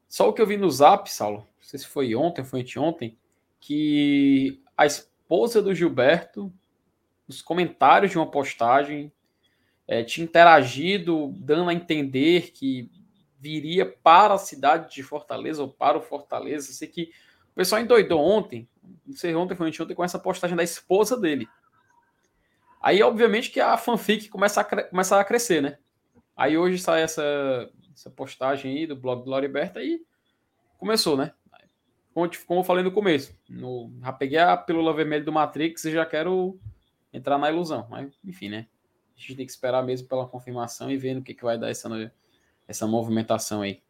só 0.07 0.29
o 0.29 0.33
que 0.33 0.41
eu 0.41 0.47
vi 0.47 0.57
no 0.57 0.69
zap, 0.69 1.09
Saulo, 1.11 1.39
não 1.39 1.63
sei 1.63 1.79
se 1.79 1.87
foi 1.87 2.13
ontem 2.13 2.43
foi 2.43 2.61
anteontem, 2.61 3.17
que 3.59 4.61
a 4.77 4.85
esposa 4.85 5.61
do 5.61 5.73
Gilberto, 5.73 6.53
nos 7.27 7.41
comentários 7.41 8.11
de 8.11 8.17
uma 8.17 8.29
postagem, 8.29 9.11
eh, 9.87 10.03
tinha 10.03 10.23
interagido, 10.23 11.33
dando 11.37 11.69
a 11.69 11.73
entender 11.73 12.51
que 12.51 12.89
viria 13.39 13.85
para 13.85 14.33
a 14.33 14.39
cidade 14.39 14.93
de 14.93 15.03
Fortaleza 15.03 15.61
ou 15.61 15.69
para 15.69 15.97
o 15.97 16.01
Fortaleza. 16.01 16.69
Eu 16.69 16.73
sei 16.73 16.87
que 16.87 17.11
o 17.51 17.55
pessoal 17.55 17.81
endoidou 17.81 18.19
ontem, 18.19 18.67
não 19.05 19.15
sei 19.15 19.35
ontem 19.35 19.55
foi 19.55 19.67
anteontem, 19.67 19.95
com 19.95 20.03
essa 20.03 20.19
postagem 20.19 20.57
da 20.57 20.63
esposa 20.63 21.19
dele. 21.19 21.47
Aí, 22.81 23.01
obviamente, 23.01 23.49
que 23.49 23.59
a 23.59 23.77
fanfic 23.77 24.29
começa 24.29 24.61
a, 24.61 24.83
começa 24.83 25.19
a 25.19 25.23
crescer, 25.23 25.61
né? 25.61 25.77
Aí 26.35 26.57
hoje 26.57 26.77
sai 26.77 27.01
essa, 27.01 27.23
essa 27.93 28.09
postagem 28.09 28.77
aí 28.77 28.87
do 28.87 28.95
blog 28.95 29.23
do 29.23 29.29
Lauriberta 29.29 29.81
e 29.81 30.03
começou, 30.77 31.15
né? 31.15 31.33
Como 32.13 32.61
eu 32.61 32.63
falei 32.63 32.81
no 32.81 32.93
começo, 32.93 33.37
no, 33.49 33.91
já 34.01 34.13
peguei 34.13 34.37
a 34.37 34.55
pílula 34.55 34.93
vermelha 34.93 35.23
do 35.23 35.33
Matrix 35.33 35.83
e 35.83 35.91
já 35.91 36.05
quero 36.05 36.57
entrar 37.15 37.37
na 37.37 37.51
ilusão. 37.51 37.87
Mas, 37.89 38.13
enfim, 38.23 38.49
né? 38.49 38.67
A 39.15 39.19
gente 39.19 39.35
tem 39.35 39.45
que 39.45 39.51
esperar 39.51 39.83
mesmo 39.83 40.07
pela 40.07 40.27
confirmação 40.27 40.91
e 40.91 40.97
ver 40.97 41.13
no 41.13 41.23
que, 41.23 41.33
que 41.33 41.43
vai 41.43 41.57
dar 41.57 41.69
essa, 41.69 42.11
essa 42.67 42.85
movimentação 42.85 43.61
aí. 43.61 43.81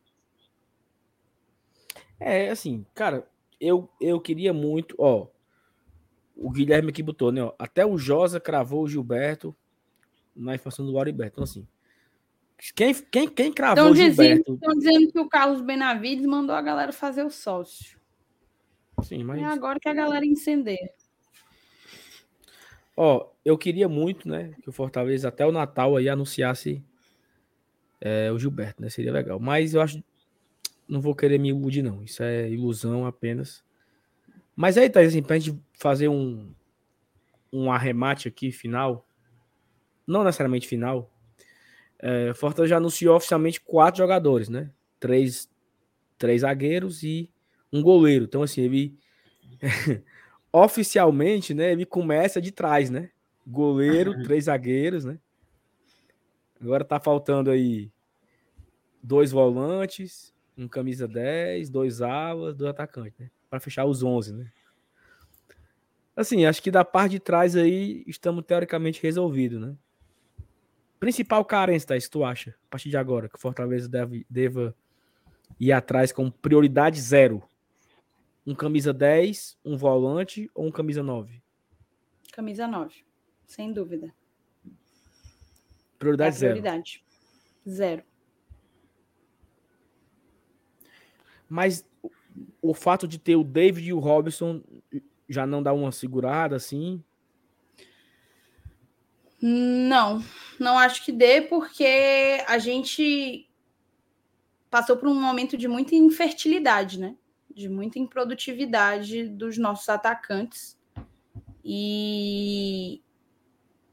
É, 2.19 2.49
assim, 2.49 2.85
cara, 2.93 3.27
eu, 3.59 3.89
eu 3.99 4.19
queria 4.21 4.53
muito, 4.53 4.95
ó. 4.97 5.27
O 6.35 6.49
Guilherme 6.49 6.89
aqui 6.89 7.01
botou, 7.01 7.31
né? 7.31 7.41
Ó, 7.41 7.53
até 7.57 7.85
o 7.85 7.97
Josa 7.97 8.39
cravou 8.39 8.83
o 8.83 8.87
Gilberto 8.87 9.55
na 10.35 10.53
informação 10.53 10.85
do 10.85 10.91
Lauriberto. 10.91 11.33
Então, 11.35 11.43
assim, 11.43 11.67
quem, 12.75 12.93
quem, 12.93 13.27
quem 13.27 13.53
cravou 13.53 13.89
Estão 13.89 13.91
o 13.91 13.93
dizendo, 13.93 14.43
Gilberto? 14.45 14.57
tão 14.57 14.73
dizendo 14.75 15.11
que 15.11 15.19
o 15.19 15.29
Carlos 15.29 15.61
Benavides 15.61 16.25
mandou 16.25 16.55
a 16.55 16.61
galera 16.61 16.91
fazer 16.91 17.23
o 17.23 17.29
sócio. 17.29 17.99
Sim, 19.03 19.23
mas, 19.23 19.41
É 19.41 19.45
agora 19.45 19.79
que 19.79 19.89
a 19.89 19.93
galera 19.93 20.25
incendeia. 20.25 20.93
Ó, 22.95 23.29
eu 23.43 23.57
queria 23.57 23.87
muito, 23.87 24.27
né? 24.27 24.53
Que 24.61 24.69
o 24.69 24.73
Fortaleza 24.73 25.27
até 25.27 25.45
o 25.45 25.51
Natal 25.51 25.95
aí 25.95 26.09
anunciasse 26.09 26.83
é, 28.01 28.31
o 28.31 28.39
Gilberto, 28.39 28.81
né? 28.81 28.89
Seria 28.89 29.11
legal. 29.11 29.39
Mas 29.39 29.73
eu 29.73 29.81
acho. 29.81 30.03
Não 30.87 31.01
vou 31.01 31.15
querer 31.15 31.39
me 31.39 31.49
iludir, 31.49 31.81
não. 31.81 32.03
Isso 32.03 32.21
é 32.21 32.49
ilusão 32.49 33.05
apenas. 33.05 33.63
Mas 34.55 34.77
aí, 34.77 34.89
Thaís, 34.89 35.09
assim, 35.09 35.23
pra 35.23 35.37
gente 35.37 35.59
fazer 35.73 36.07
um, 36.07 36.53
um 37.51 37.71
arremate 37.71 38.27
aqui 38.27 38.51
final, 38.51 39.05
não 40.07 40.23
necessariamente 40.23 40.67
final, 40.67 41.11
é, 41.99 42.33
Fortaleza 42.33 42.69
já 42.69 42.77
anunciou 42.77 43.15
oficialmente 43.15 43.59
quatro 43.59 43.97
jogadores, 43.97 44.47
né? 44.47 44.71
Três, 44.99 45.49
três 46.17 46.41
zagueiros 46.41 47.03
e 47.03 47.29
um 47.73 47.81
goleiro. 47.81 48.25
Então, 48.25 48.43
assim, 48.43 48.61
ele 48.61 48.97
oficialmente, 50.63 51.53
né? 51.53 51.71
Ele 51.73 51.85
começa 51.85 52.41
de 52.41 52.51
trás, 52.51 52.89
né? 52.89 53.09
Goleiro, 53.45 54.13
três 54.23 54.45
zagueiros, 54.45 55.03
né? 55.03 55.19
Agora 56.61 56.85
tá 56.85 56.97
faltando 56.99 57.51
aí 57.51 57.91
dois 59.03 59.31
volantes, 59.31 60.33
um 60.57 60.67
camisa 60.67 61.07
10, 61.07 61.69
dois 61.69 62.01
alas, 62.01 62.55
dois 62.55 62.69
atacantes, 62.69 63.19
né? 63.19 63.29
Para 63.49 63.59
fechar 63.59 63.85
os 63.85 64.01
11, 64.01 64.33
né? 64.33 64.51
Assim, 66.15 66.45
acho 66.45 66.63
que 66.63 66.71
da 66.71 66.85
parte 66.85 67.11
de 67.11 67.19
trás 67.19 67.57
aí 67.57 68.05
estamos 68.07 68.45
teoricamente 68.45 69.03
resolvidos, 69.03 69.59
né? 69.59 69.75
Principal 70.97 71.43
carência, 71.43 71.89
Thaís, 71.89 72.07
tu 72.07 72.23
acha, 72.23 72.51
a 72.51 72.69
partir 72.69 72.89
de 72.89 72.95
agora, 72.95 73.27
que 73.27 73.35
o 73.35 73.39
Fortaleza 73.39 73.89
deve, 73.89 74.25
deva 74.29 74.73
ir 75.59 75.73
atrás 75.73 76.13
com 76.13 76.31
prioridade 76.31 77.01
zero? 77.01 77.43
Um 78.45 78.53
camisa 78.53 78.93
10, 78.93 79.57
um 79.65 79.75
volante 79.75 80.49
ou 80.53 80.65
um 80.67 80.71
camisa 80.71 81.01
9? 81.01 81.41
Camisa 82.31 82.67
9. 82.67 83.03
Sem 83.45 83.73
dúvida. 83.73 84.07
É 84.65 84.69
a 84.69 85.97
Prioridade 85.97 86.35
zero. 86.37 86.53
prioridade. 86.61 87.03
Zero. 87.67 88.03
Mas 91.49 91.85
o- 92.03 92.11
o 92.61 92.73
fato 92.73 93.07
de 93.07 93.17
ter 93.17 93.35
o 93.35 93.43
David 93.43 93.87
e 93.87 93.93
o 93.93 93.99
Robson 93.99 94.61
já 95.27 95.45
não 95.47 95.63
dá 95.63 95.73
uma 95.73 95.91
segurada 95.91 96.55
assim? 96.55 97.03
Não, 99.41 100.23
não 100.59 100.77
acho 100.77 101.03
que 101.05 101.11
dê, 101.11 101.41
porque 101.41 102.43
a 102.47 102.57
gente 102.57 103.47
passou 104.69 104.97
por 104.97 105.07
um 105.07 105.19
momento 105.19 105.55
de 105.57 105.67
muita 105.67 105.95
infertilidade, 105.95 106.99
né? 106.99 107.15
De 107.55 107.67
muita 107.67 107.97
improdutividade 107.97 109.27
dos 109.29 109.57
nossos 109.57 109.89
atacantes. 109.89 110.77
E, 111.63 113.01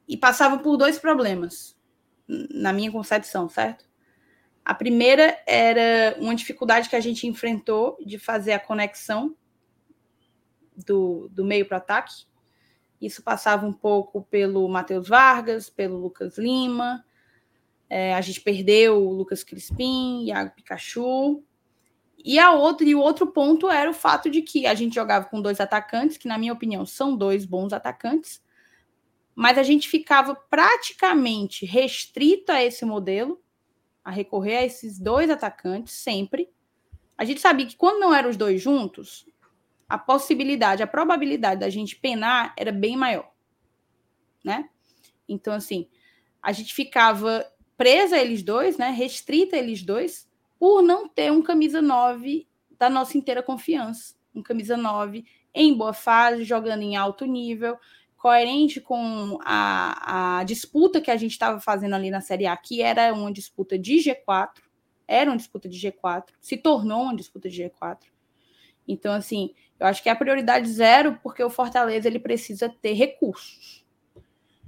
e 0.07 0.17
passava 0.19 0.59
por 0.59 0.77
dois 0.77 0.99
problemas, 0.99 1.75
na 2.29 2.71
minha 2.73 2.93
concepção, 2.93 3.49
certo? 3.49 3.89
A 4.65 4.75
primeira 4.75 5.43
era 5.47 6.17
uma 6.21 6.35
dificuldade 6.35 6.89
que 6.89 6.97
a 6.97 7.01
gente 7.01 7.27
enfrentou 7.27 7.97
de 8.05 8.19
fazer 8.19 8.53
a 8.53 8.61
conexão 8.61 9.35
do, 10.87 11.29
do 11.31 11.45
meio 11.45 11.67
para 11.67 11.77
o 11.77 11.79
ataque. 11.79 12.27
Isso 13.01 13.23
passava 13.23 13.67
um 13.67 13.73
pouco 13.73 14.23
pelo 14.23 14.69
Matheus 14.69 15.09
Vargas, 15.09 15.69
pelo 15.69 15.99
Lucas 15.99 16.39
Lima. 16.39 17.05
É, 17.91 18.15
a 18.15 18.21
gente 18.21 18.41
perdeu 18.41 19.03
o 19.03 19.13
Lucas 19.13 19.43
Crispim, 19.43 20.27
Iago 20.27 20.55
Pikachu. 20.55 21.43
E 22.25 22.39
a 22.39 22.53
outra, 22.53 22.87
e 22.87 22.95
o 22.95 23.01
outro 23.01 23.27
ponto 23.27 23.69
era 23.69 23.91
o 23.91 23.95
fato 23.95 24.31
de 24.31 24.43
que 24.43 24.67
a 24.67 24.75
gente 24.75 24.95
jogava 24.95 25.27
com 25.27 25.43
dois 25.43 25.61
atacantes, 25.61 26.17
que 26.17 26.29
na 26.29 26.39
minha 26.39 26.53
opinião 26.53 26.87
são 26.87 27.17
dois 27.17 27.45
bons 27.45 27.73
atacantes, 27.73 28.41
mas 29.35 29.59
a 29.59 29.63
gente 29.63 29.89
ficava 29.89 30.35
praticamente 30.35 31.67
restrito 31.67 32.53
a 32.53 32.63
esse 32.63 32.85
modelo, 32.85 33.43
a 34.05 34.11
recorrer 34.11 34.57
a 34.57 34.65
esses 34.65 34.99
dois 34.99 35.31
atacantes 35.31 35.95
sempre. 35.95 36.49
A 37.17 37.25
gente 37.25 37.41
sabia 37.41 37.67
que 37.67 37.77
quando 37.77 38.01
não 38.01 38.15
eram 38.15 38.31
os 38.31 38.37
dois 38.37 38.61
juntos, 38.61 39.27
a 39.89 39.99
possibilidade, 39.99 40.83
a 40.83 40.87
probabilidade 40.87 41.61
da 41.61 41.71
gente 41.71 41.97
penar 41.97 42.55
era 42.57 42.73
bem 42.73 42.97
maior, 42.97 43.31
né? 44.45 44.69
Então, 45.29 45.55
assim, 45.55 45.89
a 46.41 46.53
gente 46.53 46.75
ficava 46.75 47.47
presa 47.77 48.17
a 48.17 48.19
eles 48.21 48.43
dois, 48.43 48.77
né? 48.77 48.91
Restrita 48.91 49.57
a 49.57 49.59
eles 49.59 49.83
dois, 49.83 50.29
por 50.63 50.81
não 50.81 51.09
ter 51.09 51.33
um 51.33 51.43
camisa 51.43 51.83
9 51.83 52.47
da 52.79 52.89
nossa 52.89 53.19
inteira 53.19 53.43
confiança. 53.43 54.15
Um 54.33 54.41
camisa 54.41 54.77
9 54.77 55.25
em 55.53 55.77
boa 55.77 55.93
fase, 55.93 56.45
jogando 56.45 56.83
em 56.83 56.95
alto 56.95 57.27
nível, 57.27 57.77
coerente 58.17 58.81
com 58.81 59.41
a, 59.45 60.39
a 60.39 60.45
disputa 60.45 61.01
que 61.01 61.11
a 61.11 61.17
gente 61.17 61.33
estava 61.33 61.59
fazendo 61.59 61.97
ali 61.97 62.13
na 62.13 62.21
Série 62.21 62.47
A, 62.47 62.57
que 62.57 62.81
era 62.81 63.13
uma 63.13 63.33
disputa 63.33 63.77
de 63.77 63.95
G4, 63.95 64.51
era 65.09 65.29
uma 65.29 65.37
disputa 65.37 65.69
de 65.69 65.77
G4, 65.77 66.27
se 66.41 66.57
tornou 66.57 67.03
uma 67.03 67.17
disputa 67.17 67.49
de 67.49 67.65
G4. 67.65 67.99
Então, 68.87 69.13
assim, 69.15 69.53
eu 69.81 69.89
acho 69.89 70.01
que 70.01 70.09
é 70.09 70.13
a 70.13 70.17
prioridade 70.17 70.69
zero, 70.69 71.19
porque 71.25 71.43
o 71.43 71.51
Fortaleza 71.51 72.07
ele 72.07 72.21
precisa 72.21 72.69
ter 72.69 72.93
recursos. 72.93 73.85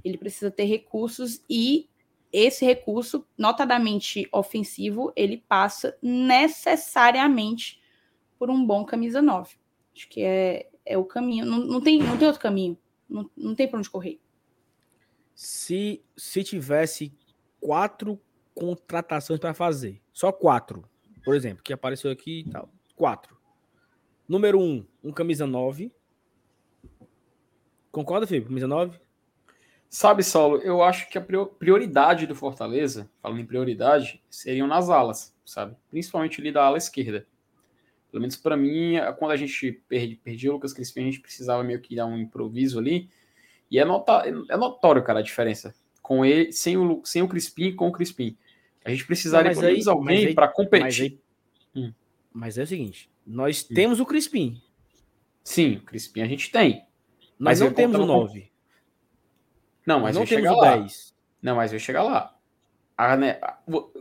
Ele 0.04 0.18
precisa 0.18 0.50
ter 0.50 0.64
recursos 0.64 1.40
e 1.48 1.88
esse 2.34 2.64
recurso, 2.64 3.24
notadamente 3.38 4.28
ofensivo, 4.32 5.12
ele 5.14 5.36
passa 5.48 5.96
necessariamente 6.02 7.80
por 8.36 8.50
um 8.50 8.66
bom 8.66 8.84
camisa 8.84 9.22
9. 9.22 9.54
Acho 9.94 10.08
que 10.08 10.20
é, 10.20 10.68
é 10.84 10.98
o 10.98 11.04
caminho. 11.04 11.46
Não, 11.46 11.58
não, 11.58 11.80
tem, 11.80 12.02
não 12.02 12.18
tem 12.18 12.26
outro 12.26 12.42
caminho. 12.42 12.76
Não, 13.08 13.30
não 13.36 13.54
tem 13.54 13.68
para 13.68 13.78
onde 13.78 13.88
correr. 13.88 14.20
Se, 15.32 16.02
se 16.16 16.42
tivesse 16.42 17.16
quatro 17.60 18.20
contratações 18.52 19.38
para 19.38 19.54
fazer, 19.54 20.02
só 20.12 20.32
quatro, 20.32 20.84
por 21.24 21.36
exemplo, 21.36 21.62
que 21.62 21.72
apareceu 21.72 22.10
aqui 22.10 22.40
e 22.40 22.50
tal, 22.50 22.68
quatro. 22.96 23.38
Número 24.28 24.60
um, 24.60 24.84
um 25.04 25.12
camisa 25.12 25.46
9. 25.46 25.92
Concorda, 27.92 28.26
Felipe? 28.26 28.48
Camisa 28.48 28.66
9? 28.66 29.03
Sabe, 29.94 30.24
Saulo, 30.24 30.56
eu 30.56 30.82
acho 30.82 31.08
que 31.08 31.16
a 31.16 31.20
prioridade 31.20 32.26
do 32.26 32.34
Fortaleza, 32.34 33.08
falando 33.22 33.38
em 33.38 33.46
prioridade, 33.46 34.20
seriam 34.28 34.66
nas 34.66 34.90
alas, 34.90 35.32
sabe? 35.46 35.76
Principalmente 35.88 36.40
ali 36.40 36.50
da 36.50 36.64
ala 36.64 36.76
esquerda. 36.76 37.24
Pelo 38.10 38.20
menos 38.20 38.34
para 38.36 38.56
mim, 38.56 38.94
quando 39.20 39.30
a 39.30 39.36
gente 39.36 39.80
perdi, 39.86 40.16
perdi 40.16 40.48
o 40.48 40.54
Lucas 40.54 40.72
Crispim, 40.72 41.02
a 41.02 41.04
gente 41.04 41.20
precisava 41.20 41.62
meio 41.62 41.80
que 41.80 41.94
dar 41.94 42.06
um 42.06 42.18
improviso 42.18 42.80
ali. 42.80 43.08
E 43.70 43.78
é, 43.78 43.84
nota, 43.84 44.24
é 44.26 44.56
notório, 44.56 45.00
cara, 45.04 45.20
a 45.20 45.22
diferença. 45.22 45.72
Com 46.02 46.24
ele, 46.24 46.50
sem 46.50 46.76
o, 46.76 47.00
sem 47.04 47.22
o 47.22 47.28
Crispim 47.28 47.66
e 47.66 47.72
com 47.74 47.86
o 47.86 47.92
Crispim. 47.92 48.36
A 48.84 48.90
gente 48.90 49.06
precisaria 49.06 49.52
pelo 49.52 49.62
menos 49.62 49.86
alguém 49.86 50.34
para 50.34 50.48
competir. 50.48 50.82
Mas, 50.82 51.00
aí, 51.00 51.20
hum. 51.76 51.92
mas 52.32 52.58
é 52.58 52.64
o 52.64 52.66
seguinte: 52.66 53.08
nós 53.24 53.64
hum. 53.70 53.74
temos 53.74 54.00
o 54.00 54.06
Crispim. 54.06 54.60
Sim, 55.44 55.76
o 55.76 55.82
Crispim 55.82 56.22
a 56.22 56.26
gente 56.26 56.50
tem. 56.50 56.84
Nós 57.38 57.60
mas 57.60 57.60
não 57.60 57.72
temos 57.72 57.96
o 57.96 58.04
9. 58.04 58.52
Não, 59.86 60.00
mas 60.00 60.16
não 60.16 60.24
temos 60.24 60.50
o 60.50 60.56
lá. 60.56 60.76
10. 60.76 61.14
Não, 61.42 61.56
mas 61.56 61.70
vai 61.70 61.80
chegar 61.80 62.02
lá. 62.02 62.34
A, 62.96 63.16
né, 63.16 63.40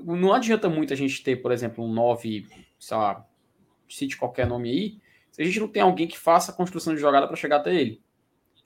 não 0.04 0.34
adianta 0.34 0.70
muito 0.70 0.94
a 0.94 0.96
gente 0.96 1.24
ter, 1.24 1.38
por 1.38 1.52
exemplo, 1.52 1.84
um 1.84 1.92
9, 1.92 2.48
sei 2.80 2.98
lá, 2.98 3.26
cite 3.90 4.18
qualquer 4.18 4.48
nome 4.48 4.70
aí, 4.70 4.98
se 5.32 5.42
a 5.42 5.46
gente 5.46 5.60
não 5.60 5.68
tem 5.68 5.82
alguém 5.82 6.08
que 6.08 6.18
faça 6.18 6.52
a 6.52 6.56
construção 6.56 6.94
de 6.94 7.02
jogada 7.02 7.28
para 7.28 7.36
chegar 7.36 7.58
até 7.58 7.74
ele. 7.74 8.02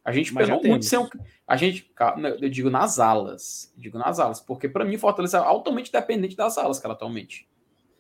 A 0.03 0.11
gente 0.11 0.33
mas 0.33 0.47
pegou 0.47 0.63
muito 0.63 0.85
sem 0.85 0.97
um, 0.97 1.07
A 1.45 1.57
gente. 1.57 1.91
Eu 2.39 2.49
digo 2.49 2.69
nas 2.69 2.97
alas. 2.97 3.73
Digo 3.75 3.97
nas 3.97 4.19
alas. 4.19 4.39
Porque 4.39 4.69
para 4.69 4.85
mim, 4.85 4.97
Fortaleza 4.97 5.37
é 5.37 5.41
altamente 5.41 5.91
dependente 5.91 6.33
das 6.33 6.57
alas, 6.57 6.79
cara, 6.79 6.93
atualmente. 6.93 7.45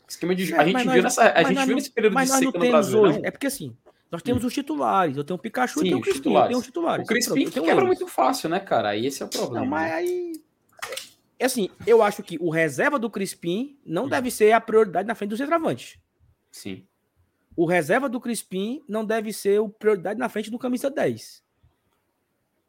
Esquema 0.07 0.33
de, 0.33 0.55
a 0.55 0.63
gente 0.63 0.87
viu 0.87 1.03
nessa. 1.03 1.33
A 1.33 1.43
gente 1.43 1.65
viu 1.65 1.75
nesse 1.75 1.91
período 1.91 2.15
de 2.15 2.27
seca 2.27 2.59
no 2.59 2.69
Brasil. 2.69 2.99
Hoje. 2.99 3.19
É 3.23 3.29
porque 3.29 3.47
assim, 3.47 3.75
nós 4.11 4.21
temos 4.21 4.43
hum. 4.43 4.47
os 4.47 4.53
titulares. 4.53 5.17
Eu 5.17 5.23
tenho 5.23 5.37
o 5.37 5.41
Pikachu 5.41 5.79
Sim, 5.79 5.85
e 5.85 5.89
tenho 5.89 5.97
o 5.97 6.01
Crispim. 6.01 6.33
Tenho 6.33 6.57
os 6.57 6.65
titulares. 6.65 7.05
O 7.05 7.07
Crispim 7.07 7.49
que 7.49 7.61
quebra 7.61 7.85
muito 7.85 8.07
fácil, 8.07 8.49
né, 8.49 8.59
cara? 8.59 8.89
Aí 8.89 9.05
esse 9.05 9.21
é 9.21 9.25
o 9.25 9.29
problema. 9.29 9.65
Não, 9.65 9.69
mas 9.69 9.91
aí. 9.91 10.41
É 11.39 11.45
assim, 11.45 11.69
eu 11.85 12.01
acho 12.01 12.23
que 12.23 12.37
o 12.39 12.49
reserva 12.49 12.97
do 12.97 13.09
Crispim 13.09 13.77
não 13.85 14.05
hum. 14.05 14.09
deve 14.09 14.31
ser 14.31 14.51
a 14.53 14.61
prioridade 14.61 15.07
na 15.07 15.15
frente 15.15 15.29
do 15.31 15.37
centroavante. 15.37 16.01
Sim. 16.51 16.87
O 17.55 17.65
reserva 17.65 18.07
do 18.07 18.21
Crispim 18.21 18.83
não 18.87 19.03
deve 19.03 19.33
ser 19.33 19.59
a 19.59 19.67
prioridade 19.67 20.19
na 20.19 20.29
frente 20.29 20.49
do 20.49 20.59
camisa 20.59 20.89
10. 20.89 21.43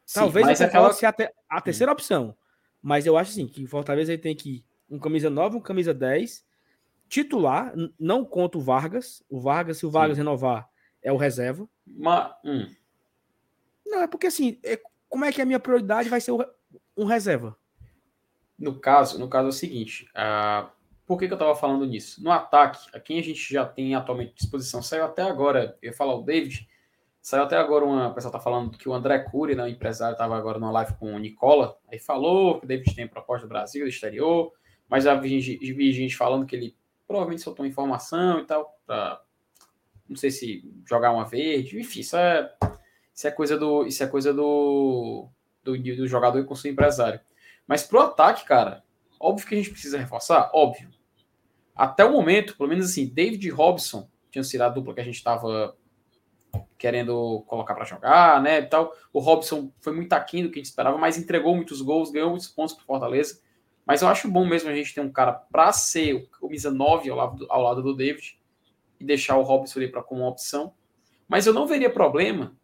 Sim, 0.05 0.21
Talvez 0.21 0.49
até 0.49 0.65
aquela... 0.65 0.93
ser 0.93 1.07
a, 1.07 1.13
te... 1.13 1.31
a 1.49 1.61
terceira 1.61 1.93
hum. 1.93 1.95
opção. 1.95 2.37
Mas 2.83 3.07
eu 3.07 3.17
acho 3.17 3.31
assim, 3.31 3.47
que 3.47 3.65
o 3.65 3.69
Fortaleza 3.69 4.13
ele 4.13 4.23
tem 4.23 4.35
que 4.35 4.65
um 4.91 4.99
camisa 4.99 5.29
9, 5.29 5.57
um 5.57 5.61
camisa 5.61 5.93
10, 5.93 6.45
titular, 7.09 7.73
não 7.99 8.25
conta 8.25 8.59
o 8.59 8.61
Vargas. 8.61 9.23
O 9.29 9.41
Vargas, 9.41 9.79
se 9.79 9.87
o 9.87 9.91
Vargas 9.91 10.17
Sim. 10.17 10.23
renovar, 10.23 10.69
é 11.03 11.13
o 11.13 11.17
reserva. 11.17 11.69
Mas, 11.87 12.33
hum. 12.45 12.67
Não, 13.87 14.03
é 14.03 14.07
porque 14.07 14.27
assim, 14.27 14.59
é, 14.63 14.81
como 15.09 15.25
é 15.25 15.33
que 15.33 15.41
a 15.41 15.47
minha 15.47 15.61
prioridade 15.61 16.09
vai 16.09 16.21
ser 16.21 16.33
o, 16.33 16.45
um 16.97 17.05
reserva? 17.05 17.57
No 18.59 18.79
caso, 18.79 19.19
no 19.19 19.29
caso 19.29 19.47
é 19.47 19.51
o 19.51 19.53
seguinte, 19.53 20.11
uh, 20.17 20.69
por 21.07 21.19
que, 21.19 21.27
que 21.27 21.33
eu 21.33 21.37
estava 21.37 21.55
falando 21.55 21.87
nisso? 21.87 22.23
No 22.23 22.31
ataque, 22.31 22.89
a 22.93 23.01
quem 23.01 23.19
a 23.19 23.23
gente 23.23 23.53
já 23.53 23.65
tem 23.65 23.95
atualmente 23.95 24.35
disposição, 24.35 24.83
saiu 24.83 25.05
até 25.05 25.23
agora, 25.23 25.79
eu 25.81 25.91
ia 25.91 25.97
falar 25.97 26.15
o 26.15 26.23
David, 26.23 26.69
saiu 27.23 27.45
até 27.45 27.57
agora 27.57 27.85
uma, 27.85 28.09
o 28.09 28.15
pessoal 28.15 28.31
está 28.31 28.41
falando 28.41 28.77
que 28.77 28.89
o 28.89 28.93
André 28.93 29.21
Cury, 29.21 29.55
né, 29.55 29.63
o 29.63 29.69
empresário, 29.69 30.13
estava 30.13 30.37
agora 30.37 30.59
numa 30.59 30.73
live 30.73 30.95
com 30.95 31.15
o 31.15 31.19
Nicola, 31.19 31.79
aí 31.91 31.99
falou 31.99 32.59
que 32.59 32.67
o 32.67 32.69
David 32.69 32.95
tem 32.95 33.07
proposta 33.07 33.47
do 33.47 33.49
Brasil, 33.49 33.85
do 33.85 33.89
exterior, 33.89 34.53
mas 34.89 35.05
já 35.05 35.15
vi, 35.15 35.39
vi 35.39 35.93
gente 35.93 36.17
falando 36.17 36.45
que 36.45 36.57
ele 36.57 36.77
provavelmente 37.07 37.43
soltou 37.43 37.65
informação 37.65 38.41
e 38.41 38.45
tal, 38.45 38.79
para 38.87 39.23
não 40.09 40.17
sei 40.17 40.31
se 40.31 40.65
jogar 40.89 41.13
uma 41.13 41.25
verde, 41.25 41.79
enfim, 41.79 42.01
isso 42.01 42.17
é, 42.17 42.51
isso 43.15 43.27
é 43.27 43.31
coisa 43.31 43.59
do. 43.59 43.87
Isso 43.87 44.03
é 44.03 44.07
coisa 44.07 44.33
do, 44.33 45.29
do, 45.63 45.77
do 45.77 46.09
jogador 46.09 46.39
e 46.39 46.45
com 46.45 46.55
seu 46.55 46.71
empresário. 46.71 47.21
Mas 47.67 47.83
pro 47.83 48.01
ataque, 48.01 48.45
cara, 48.45 48.83
óbvio 49.21 49.47
que 49.47 49.55
a 49.55 49.59
gente 49.59 49.71
precisa 49.71 49.99
reforçar, 49.99 50.51
óbvio. 50.55 50.89
Até 51.77 52.05
o 52.05 52.13
momento, 52.13 52.57
pelo 52.57 52.69
menos 52.69 52.87
assim, 52.87 53.07
David 53.07 53.49
Robson 53.51 54.09
tinham 54.31 54.43
sido 54.43 54.63
a 54.63 54.69
dupla 54.69 54.95
que 54.95 55.01
a 55.01 55.05
gente 55.05 55.17
estava 55.17 55.77
querendo 56.79 57.45
colocar 57.47 57.75
para 57.75 57.85
jogar, 57.85 58.43
né, 58.43 58.61
e 58.61 58.67
tal. 58.67 58.95
O 59.13 59.19
Robson 59.19 59.71
foi 59.81 59.93
muito 59.93 60.13
aquém 60.13 60.43
do 60.43 60.51
que 60.51 60.59
a 60.59 60.63
gente 60.63 60.71
esperava, 60.71 60.97
mas 60.97 61.19
entregou 61.19 61.55
muitos 61.55 61.83
gols, 61.83 62.11
ganhou 62.11 62.31
muitos 62.31 62.49
pontos 62.49 62.75
para 62.75 62.85
Fortaleza. 62.85 63.41
Mas 63.85 64.03
eu 64.03 64.09
acho 64.09 64.31
bom 64.31 64.47
mesmo 64.47 64.71
a 64.71 64.75
gente 64.75 64.95
ter 64.95 65.01
um 65.01 65.11
cara 65.11 65.33
para 65.33 65.73
ser 65.73 66.15
o 66.15 66.27
camisa 66.29 66.71
9 66.71 67.11
ao 67.11 67.17
lado, 67.17 67.47
ao 67.49 67.63
lado 67.63 67.83
do 67.83 67.97
David 67.97 68.39
e 68.99 69.05
deixar 69.05 69.37
o 69.37 69.43
Robson 69.43 69.79
ali 69.79 69.89
para 69.89 70.03
como 70.03 70.27
opção. 70.27 70.75
Mas 71.29 71.47
eu 71.47 71.53
não 71.53 71.67
veria 71.67 71.91
problema 71.91 72.57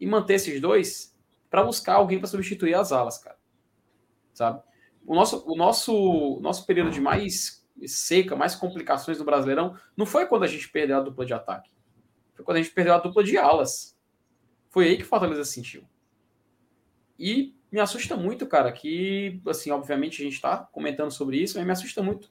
em 0.00 0.06
manter 0.06 0.34
esses 0.34 0.60
dois 0.60 1.16
para 1.50 1.64
buscar 1.64 1.94
alguém 1.94 2.18
para 2.18 2.28
substituir 2.28 2.74
as 2.74 2.92
alas, 2.92 3.18
cara. 3.18 3.38
Sabe? 4.32 4.62
O 5.06 5.14
nosso, 5.14 5.44
o 5.46 5.56
nosso, 5.56 6.40
nosso 6.40 6.66
período 6.66 6.90
de 6.90 7.00
mais 7.00 7.64
seca, 7.86 8.34
mais 8.34 8.54
complicações 8.54 9.18
no 9.18 9.24
Brasileirão, 9.24 9.76
não 9.96 10.06
foi 10.06 10.26
quando 10.26 10.44
a 10.44 10.46
gente 10.46 10.68
perdeu 10.68 10.96
a 10.96 11.00
dupla 11.00 11.24
de 11.24 11.34
ataque. 11.34 11.70
Foi 12.34 12.44
quando 12.44 12.58
a 12.58 12.62
gente 12.62 12.74
perdeu 12.74 12.94
a 12.94 12.98
dupla 12.98 13.22
de 13.22 13.36
alas. 13.36 13.96
Foi 14.68 14.88
aí 14.88 14.96
que 14.96 15.02
o 15.02 15.06
Fortaleza 15.06 15.44
sentiu. 15.44 15.84
E 17.18 17.54
me 17.70 17.80
assusta 17.80 18.16
muito, 18.16 18.46
cara, 18.46 18.72
que, 18.72 19.40
assim, 19.46 19.70
obviamente 19.70 20.20
a 20.20 20.24
gente 20.24 20.34
está 20.34 20.58
comentando 20.58 21.10
sobre 21.10 21.38
isso, 21.38 21.56
mas 21.56 21.66
me 21.66 21.72
assusta 21.72 22.02
muito 22.02 22.30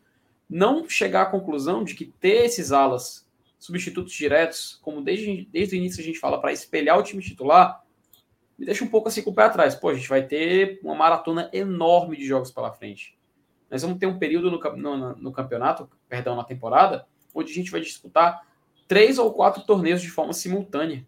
não 0.49 0.88
chegar 0.88 1.23
à 1.23 1.26
conclusão 1.26 1.84
de 1.84 1.95
que 1.95 2.06
ter 2.06 2.45
esses 2.45 2.72
alas 2.72 3.24
substitutos 3.57 4.14
diretos, 4.14 4.80
como 4.82 5.02
desde, 5.02 5.48
desde 5.52 5.76
o 5.76 5.77
início 5.77 6.02
a 6.02 6.06
gente 6.06 6.19
fala, 6.19 6.40
para 6.40 6.52
espelhar 6.52 6.98
o 6.98 7.03
time 7.03 7.22
titular, 7.22 7.84
me 8.57 8.65
deixa 8.65 8.84
um 8.84 8.88
pouco 8.88 9.07
assim 9.07 9.22
com 9.22 9.32
o 9.32 9.36
pé 9.36 9.44
atrás. 9.44 9.76
Pô, 9.76 9.90
a 9.90 9.94
gente 9.94 10.07
vai 10.07 10.26
ter 10.26 10.80
uma 10.84 10.95
maratona 10.95 11.49
enorme 11.52 12.15
de 12.15 12.26
jogos 12.26 12.52
pela 12.52 12.72
frente. 12.72 13.18
Nós 13.69 13.82
vamos 13.82 13.98
ter 13.98 14.06
um 14.06 14.18
período 14.18 14.49
no, 14.52 14.77
no, 14.77 15.15
no 15.15 15.32
campeonato, 15.32 15.90
perdão, 16.07 16.36
na 16.36 16.44
temporada, 16.44 17.06
onde 17.34 17.52
a 17.52 17.56
gente 17.56 17.72
vai 17.72 17.82
disputar 17.82 18.48
três 18.88 19.18
ou 19.18 19.34
quatro 19.34 19.64
torneios 19.64 20.02
de 20.02 20.10
forma 20.10 20.32
simultânea. 20.32 21.06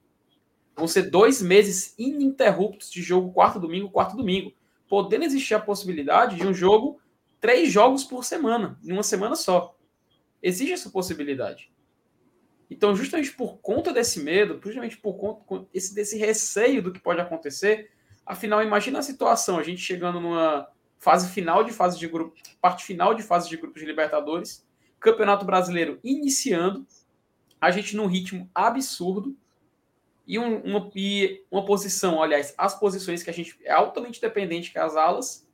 Vão 0.75 0.87
ser 0.87 1.03
dois 1.09 1.41
meses 1.41 1.95
ininterruptos 1.97 2.91
de 2.91 3.01
jogo 3.01 3.31
quarto 3.31 3.59
domingo, 3.59 3.89
quarto 3.89 4.17
domingo. 4.17 4.53
Podendo 4.89 5.25
existir 5.25 5.53
a 5.53 5.59
possibilidade 5.59 6.35
de 6.35 6.45
um 6.45 6.53
jogo, 6.53 6.99
três 7.39 7.71
jogos 7.71 8.03
por 8.03 8.23
semana, 8.23 8.79
em 8.83 8.91
uma 8.91 9.03
semana 9.03 9.35
só. 9.35 9.75
Existe 10.41 10.73
essa 10.73 10.89
possibilidade. 10.89 11.71
Então, 12.69 12.95
justamente 12.95 13.31
por 13.31 13.57
conta 13.59 13.93
desse 13.93 14.19
medo, 14.19 14.59
justamente 14.63 14.97
por 14.97 15.13
conta 15.15 15.65
desse, 15.71 15.95
desse 15.95 16.17
receio 16.17 16.81
do 16.81 16.91
que 16.91 16.99
pode 16.99 17.21
acontecer, 17.21 17.91
afinal, 18.25 18.61
imagina 18.61 18.99
a 18.99 19.03
situação, 19.03 19.57
a 19.57 19.63
gente 19.63 19.81
chegando 19.81 20.19
numa 20.19 20.67
fase 20.97 21.29
final 21.29 21.63
de 21.63 21.71
fase 21.71 21.97
de 21.97 22.07
grupo, 22.07 22.35
parte 22.59 22.83
final 22.83 23.13
de 23.13 23.23
fase 23.23 23.47
de 23.47 23.55
grupos 23.55 23.81
de 23.81 23.87
Libertadores, 23.87 24.65
Campeonato 24.99 25.45
Brasileiro 25.45 25.99
iniciando, 26.03 26.85
a 27.61 27.71
gente 27.71 27.95
num 27.95 28.07
ritmo 28.07 28.49
absurdo 28.53 29.35
e, 30.25 30.37
um, 30.37 30.59
uma, 30.61 30.91
e 30.93 31.43
uma 31.49 31.63
posição, 31.65 32.21
aliás, 32.21 32.53
as 32.57 32.77
posições 32.77 33.23
que 33.23 33.29
a 33.29 33.33
gente 33.33 33.57
é 33.63 33.71
altamente 33.71 34.19
dependente 34.19 34.71
que 34.71 34.77
as 34.77 34.95
alas, 34.95 35.47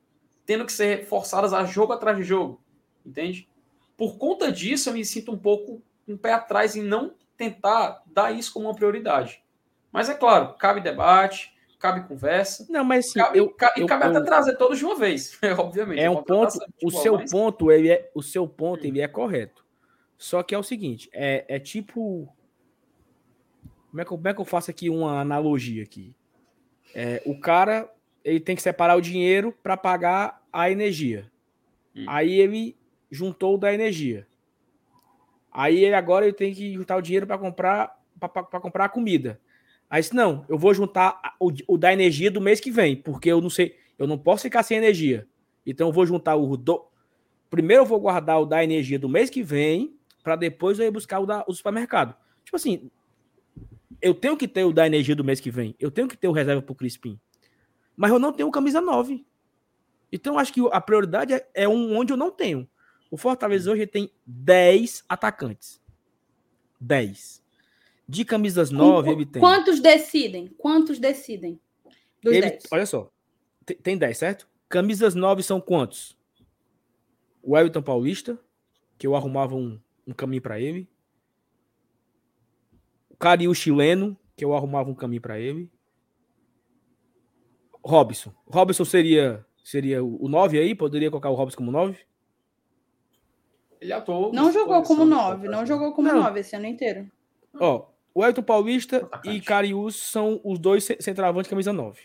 tendo 0.46 0.66
que 0.66 0.74
ser 0.74 1.06
forçadas 1.06 1.54
a 1.54 1.64
jogo 1.64 1.94
atrás 1.94 2.18
de 2.18 2.24
jogo, 2.24 2.60
entende? 3.06 3.48
Por 3.96 4.18
conta 4.18 4.52
disso, 4.52 4.90
eu 4.90 4.94
me 4.94 5.06
sinto 5.06 5.32
um 5.32 5.38
pouco 5.38 5.82
um 6.08 6.18
pé 6.18 6.34
atrás 6.34 6.76
em 6.76 6.82
não 6.82 7.16
tentar 7.38 8.04
dar 8.06 8.32
isso 8.32 8.54
como 8.54 8.68
uma 8.68 8.76
prioridade. 8.76 9.44
Mas 9.92 10.10
é 10.10 10.14
claro, 10.14 10.54
cabe 10.56 10.82
debate, 10.82 11.54
cabe 11.80 12.08
conversa. 12.08 12.66
Não, 12.70 12.84
mas 12.84 13.12
sim, 13.12 13.20
cabe, 13.20 13.38
eu, 13.38 13.50
cabe, 13.50 13.82
eu, 13.82 13.88
cabe 13.88 14.06
eu, 14.06 14.12
até 14.12 14.22
trazer 14.22 14.58
todos 14.58 14.78
de 14.78 14.86
uma 14.86 14.96
vez, 14.96 15.38
obviamente. 15.58 16.00
É 16.00 16.10
um 16.10 16.24
ponto, 16.24 16.58
o 16.84 16.92
seu 16.92 17.16
mas... 17.16 17.32
ponto, 17.32 17.72
ele 17.72 17.92
é, 17.92 18.12
o 18.16 18.22
seu 18.22 18.48
ponto, 18.48 18.86
ele 18.86 19.02
é 19.02 19.08
correto. 19.08 19.64
Só 20.18 20.42
que 20.42 20.56
é 20.56 20.58
o 20.58 20.64
seguinte, 20.64 21.10
é, 21.14 21.46
é 21.48 21.60
tipo 21.60 22.34
como 23.94 24.02
é, 24.02 24.04
que, 24.06 24.10
como 24.10 24.28
é 24.28 24.34
que 24.34 24.42
eu 24.42 24.46
faço 24.46 24.72
aqui 24.72 24.90
uma 24.90 25.20
analogia 25.20 25.84
aqui? 25.84 26.16
É, 26.96 27.22
o 27.28 27.40
cara 27.40 27.88
ele 28.24 28.40
tem 28.40 28.56
que 28.56 28.62
separar 28.62 28.96
o 28.96 29.02
dinheiro 29.02 29.54
para 29.62 29.78
pagar 29.78 30.42
a 30.52 30.72
energia. 30.72 31.32
Hum. 31.96 32.06
Aí 32.08 32.40
ele 32.40 32.76
juntou 33.12 33.56
da 33.56 33.72
energia. 33.72 34.26
Aí 35.54 35.94
agora 35.94 36.26
ele 36.26 36.34
tem 36.34 36.54
que 36.54 36.74
juntar 36.74 36.98
o 36.98 37.02
dinheiro 37.02 37.28
para 37.28 37.38
comprar 37.38 38.02
para 38.20 38.60
comprar 38.60 38.86
a 38.86 38.90
comida. 38.90 39.40
Aí 39.90 40.02
disse, 40.02 40.16
não, 40.16 40.46
eu 40.48 40.58
vou 40.58 40.74
juntar 40.74 41.36
o, 41.40 41.52
o, 41.68 41.78
da 41.78 41.94
energia 41.94 42.32
do 42.32 42.42
mês 42.42 42.60
que 42.60 42.72
vem, 42.72 42.96
porque 42.96 43.30
eu 43.30 43.42
não 43.42 43.50
sei, 43.50 43.76
eu 43.98 44.08
não 44.08 44.18
posso 44.18 44.44
ficar 44.44 44.64
sem 44.64 44.78
energia. 44.78 45.28
Então 45.66 45.88
eu 45.90 45.94
vou 45.94 46.06
juntar 46.06 46.36
o 46.36 46.58
do... 46.58 46.86
primeiro 47.50 47.84
eu 47.84 47.86
vou 47.86 48.00
guardar 48.00 48.42
o 48.42 48.46
da 48.46 48.64
energia 48.64 48.98
do 48.98 49.10
mês 49.10 49.30
que 49.30 49.44
vem, 49.44 49.96
para 50.24 50.36
depois 50.36 50.80
eu 50.80 50.86
ir 50.86 50.92
buscar 50.92 51.20
o 51.20 51.26
da 51.26 51.44
o 51.48 51.54
supermercado. 51.54 52.16
Tipo 52.44 52.56
assim, 52.56 52.90
eu 54.02 54.14
tenho 54.14 54.36
que 54.36 54.48
ter 54.48 54.64
o 54.64 54.74
da 54.74 54.88
energia 54.88 55.16
do 55.16 55.24
mês 55.24 55.40
que 55.40 55.52
vem, 55.52 55.76
eu 55.80 55.92
tenho 55.92 56.08
que 56.08 56.18
ter 56.18 56.28
o 56.28 56.32
reserva 56.32 56.62
pro 56.62 56.74
Crispim. 56.74 57.20
Mas 57.96 58.12
eu 58.12 58.18
não 58.18 58.32
tenho 58.34 58.50
camisa 58.50 58.82
9. 58.82 59.24
Então 60.12 60.40
acho 60.40 60.54
que 60.54 60.62
a 60.72 60.82
prioridade 60.82 61.34
é, 61.34 61.48
é 61.54 61.68
um 61.68 61.96
onde 61.96 62.14
eu 62.14 62.18
não 62.18 62.32
tenho. 62.32 62.68
O 63.14 63.18
Fortaleza 63.18 63.72
hoje 63.72 63.86
tem 63.86 64.12
10 64.26 65.06
atacantes. 65.08 65.80
10. 66.82 67.44
De 68.10 68.26
camisas 68.26 68.72
9, 68.72 69.12
ele 69.12 69.24
tem. 69.24 69.40
Quantos 69.40 69.80
decidem? 69.80 70.48
Quantos 70.48 70.98
decidem? 70.98 71.62
Dos 72.24 72.34
ele, 72.34 72.50
10. 72.50 72.64
Olha 72.72 72.88
só. 72.88 73.12
Tem 73.84 74.00
10, 74.00 74.18
certo? 74.18 74.50
Camisas 74.68 75.14
9 75.14 75.44
são 75.44 75.62
quantos? 75.62 76.18
O 77.44 77.56
Everton 77.56 77.84
Paulista, 77.84 78.40
que 78.98 79.06
eu 79.06 79.16
arrumava 79.16 79.54
um, 79.54 79.80
um 80.08 80.12
caminho 80.12 80.42
para 80.42 80.60
ele. 80.60 80.90
O 83.12 83.16
Cariu 83.16 83.54
chileno, 83.54 84.18
que 84.36 84.44
eu 84.44 84.56
arrumava 84.56 84.90
um 84.90 84.96
caminho 84.96 85.22
para 85.22 85.40
ele. 85.40 85.72
Robson. 87.86 88.34
Robson 88.48 88.84
seria 88.84 89.46
seria 89.64 90.04
o 90.04 90.28
9 90.28 90.58
aí? 90.58 90.74
Poderia 90.74 91.12
colocar 91.12 91.30
o 91.30 91.36
Robson 91.36 91.58
como 91.58 91.72
9? 91.72 92.12
Ele 93.84 93.92
atuou. 93.92 94.32
Não 94.32 94.50
jogou 94.50 94.82
como 94.82 95.04
9, 95.04 95.50
não 95.50 95.66
jogou 95.66 95.92
como 95.92 96.10
9 96.10 96.40
esse 96.40 96.56
ano 96.56 96.66
inteiro. 96.66 97.12
Ó, 97.60 97.86
o 98.14 98.24
Elton 98.24 98.42
Paulista 98.42 98.98
Atacante. 98.98 99.38
e 99.38 99.42
Carius 99.42 99.98
são 99.98 100.40
os 100.42 100.58
dois 100.58 100.88
centroavantes 101.02 101.50
camisa 101.50 101.74
9. 101.74 102.02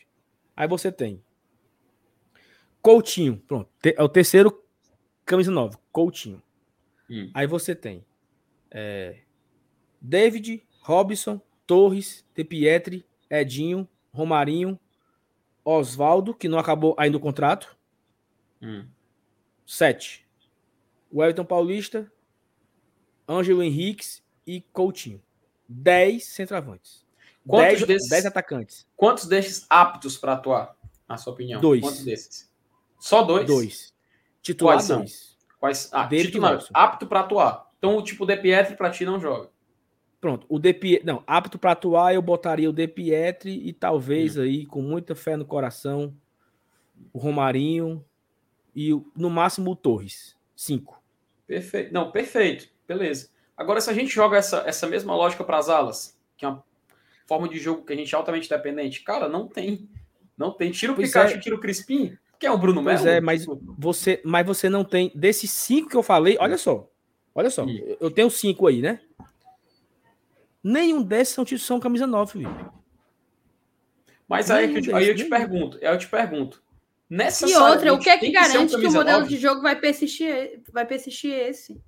Aí 0.56 0.66
você 0.66 0.90
tem 0.90 1.22
Coutinho, 2.82 3.36
pronto, 3.46 3.70
é 3.84 4.02
o 4.02 4.08
terceiro 4.08 4.60
camisa 5.24 5.52
9, 5.52 5.76
Coutinho. 5.92 6.42
Hum. 7.08 7.30
Aí 7.32 7.46
você 7.46 7.76
tem 7.76 8.04
é, 8.72 9.18
David, 10.00 10.64
Robson, 10.80 11.40
Torres, 11.64 12.26
De 12.34 12.42
Pietri, 12.42 13.06
Edinho, 13.30 13.88
Romarinho, 14.12 14.76
Oswaldo, 15.64 16.34
que 16.34 16.48
não 16.48 16.58
acabou 16.58 16.96
ainda 16.98 17.16
o 17.16 17.20
contrato. 17.20 17.76
Hum. 18.60 18.84
Sete 19.64 20.27
o 21.10 21.22
Everton 21.22 21.44
Paulista, 21.44 22.10
Ângelo 23.28 23.62
Henriques 23.62 24.22
e 24.46 24.60
Coutinho. 24.72 25.22
10 25.68 26.24
centroavantes. 26.24 27.06
Quantos 27.46 27.78
10, 27.78 27.86
desses, 27.86 28.08
10 28.08 28.26
atacantes. 28.26 28.86
Quantos 28.96 29.26
desses 29.26 29.66
aptos 29.68 30.16
para 30.16 30.34
atuar, 30.34 30.76
na 31.08 31.16
sua 31.16 31.32
opinião? 31.32 31.60
Dois. 31.60 31.80
Quantos 31.80 32.04
desses? 32.04 32.50
Só 32.98 33.22
dois? 33.22 33.46
Dois. 33.46 33.94
Titular 34.42 34.76
Quais 34.76 34.84
são? 34.84 34.98
dois. 34.98 35.36
Quais? 35.58 35.88
Ah, 35.92 36.06
titular, 36.06 36.64
apto 36.72 37.06
para 37.06 37.20
atuar. 37.20 37.70
Então, 37.78 37.96
o 37.96 38.02
tipo 38.02 38.26
De 38.26 38.36
Pietri 38.36 38.76
para 38.76 38.90
ti 38.90 39.04
não 39.04 39.20
joga. 39.20 39.50
Pronto, 40.20 40.46
o 40.48 40.58
De 40.58 40.72
Pietri, 40.72 41.06
não, 41.06 41.22
apto 41.26 41.58
para 41.58 41.72
atuar, 41.72 42.14
eu 42.14 42.20
botaria 42.20 42.68
o 42.68 42.72
De 42.72 42.88
Pietri 42.88 43.66
e 43.66 43.72
talvez 43.72 44.36
hum. 44.36 44.42
aí, 44.42 44.66
com 44.66 44.82
muita 44.82 45.14
fé 45.14 45.36
no 45.36 45.44
coração, 45.44 46.14
o 47.12 47.18
Romarinho 47.18 48.04
e 48.74 48.90
no 49.16 49.30
máximo 49.30 49.70
o 49.70 49.76
Torres. 49.76 50.36
Cinco. 50.56 50.97
Perfeito. 51.48 51.92
Não, 51.94 52.12
perfeito. 52.12 52.68
Beleza. 52.86 53.30
Agora, 53.56 53.80
se 53.80 53.90
a 53.90 53.94
gente 53.94 54.14
joga 54.14 54.36
essa, 54.36 54.62
essa 54.66 54.86
mesma 54.86 55.16
lógica 55.16 55.42
para 55.42 55.56
as 55.56 55.68
alas, 55.68 56.16
que 56.36 56.44
é 56.44 56.48
uma 56.48 56.62
forma 57.26 57.48
de 57.48 57.58
jogo 57.58 57.84
que 57.84 57.92
a 57.92 57.96
gente 57.96 58.14
é 58.14 58.18
altamente 58.18 58.48
dependente, 58.48 59.02
cara, 59.02 59.28
não 59.28 59.48
tem. 59.48 59.88
Não 60.36 60.52
tem. 60.52 60.70
Tira 60.70 60.92
o 60.92 60.94
pois 60.94 61.08
Pikachu, 61.08 61.36
é. 61.36 61.40
tira 61.40 61.56
o 61.56 61.58
Crispim, 61.58 62.16
que 62.38 62.46
é 62.46 62.52
o 62.52 62.58
Bruno 62.58 62.82
Melo. 62.82 62.98
Pois 62.98 63.06
é, 63.06 63.20
mas 63.20 63.46
você, 63.76 64.20
mas 64.24 64.46
você 64.46 64.68
não 64.68 64.84
tem. 64.84 65.10
Desses 65.14 65.50
cinco 65.50 65.88
que 65.88 65.96
eu 65.96 66.02
falei, 66.02 66.36
olha 66.38 66.58
só. 66.58 66.88
Olha 67.34 67.50
só. 67.50 67.64
Sim. 67.64 67.80
Eu 67.98 68.10
tenho 68.10 68.30
cinco 68.30 68.66
aí, 68.66 68.82
né? 68.82 69.00
Nenhum 70.62 71.02
desses 71.02 71.34
são, 71.34 71.46
são 71.46 71.80
camisa 71.80 72.06
9, 72.06 72.32
Felipe. 72.32 72.64
Mas 74.28 74.50
aí, 74.50 74.74
eu, 74.86 74.96
aí 74.96 75.08
eu 75.08 75.16
te 75.16 75.24
pergunto, 75.24 75.78
aí 75.78 75.86
eu 75.86 75.98
te 75.98 76.06
pergunto. 76.06 76.62
Nessa 77.10 77.48
e 77.48 77.54
outra, 77.54 77.94
o 77.94 77.98
que 77.98 78.10
é 78.10 78.18
que 78.18 78.30
garante 78.30 78.74
que, 78.74 78.80
que 78.82 78.86
o 78.86 78.92
modelo 78.92 79.20
9? 79.20 79.34
de 79.34 79.40
jogo 79.40 79.62
vai 79.62 79.74
persistir, 79.74 80.60
vai 80.70 80.84
persistir 80.84 81.32
esse? 81.32 81.80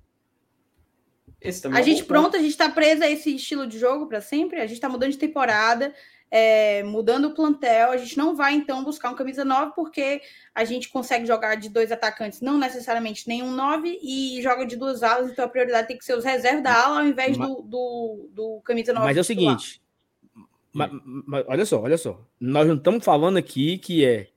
esse 1.39 1.67
a 1.67 1.79
é 1.79 1.83
gente, 1.83 2.03
pronto, 2.05 2.35
a 2.35 2.39
gente 2.39 2.51
está 2.51 2.69
preso 2.69 3.03
a 3.03 3.09
esse 3.09 3.35
estilo 3.35 3.67
de 3.67 3.77
jogo 3.77 4.07
para 4.07 4.19
sempre. 4.19 4.59
A 4.59 4.65
gente 4.65 4.73
está 4.73 4.89
mudando 4.89 5.11
de 5.11 5.19
temporada, 5.19 5.93
é, 6.31 6.81
mudando 6.81 7.25
o 7.25 7.35
plantel. 7.35 7.91
A 7.91 7.97
gente 7.97 8.17
não 8.17 8.35
vai, 8.35 8.55
então, 8.55 8.83
buscar 8.83 9.11
um 9.11 9.15
camisa 9.15 9.45
9, 9.45 9.73
porque 9.75 10.21
a 10.55 10.63
gente 10.63 10.89
consegue 10.89 11.27
jogar 11.27 11.53
de 11.53 11.69
dois 11.69 11.91
atacantes, 11.91 12.41
não 12.41 12.57
necessariamente 12.57 13.27
nenhum 13.27 13.51
9, 13.51 13.99
e 14.01 14.41
joga 14.41 14.65
de 14.65 14.75
duas 14.75 15.03
alas, 15.03 15.31
então 15.31 15.45
a 15.45 15.49
prioridade 15.49 15.87
tem 15.87 15.97
que 15.99 16.05
ser 16.05 16.17
os 16.17 16.23
reservas 16.23 16.63
da 16.63 16.83
ala 16.83 17.01
ao 17.01 17.05
invés 17.05 17.37
mas, 17.37 17.47
do, 17.47 17.61
do, 17.61 18.29
do, 18.31 18.61
camisa 18.61 18.91
9. 18.91 19.05
Mas 19.05 19.17
é 19.17 19.21
o 19.21 19.23
seguinte. 19.23 19.81
Mas, 20.73 20.89
mas, 21.03 21.45
olha 21.47 21.65
só, 21.65 21.79
olha 21.79 21.97
só. 21.97 22.19
Nós 22.39 22.67
não 22.67 22.75
estamos 22.75 23.05
falando 23.05 23.37
aqui 23.37 23.77
que 23.77 24.03
é 24.03 24.31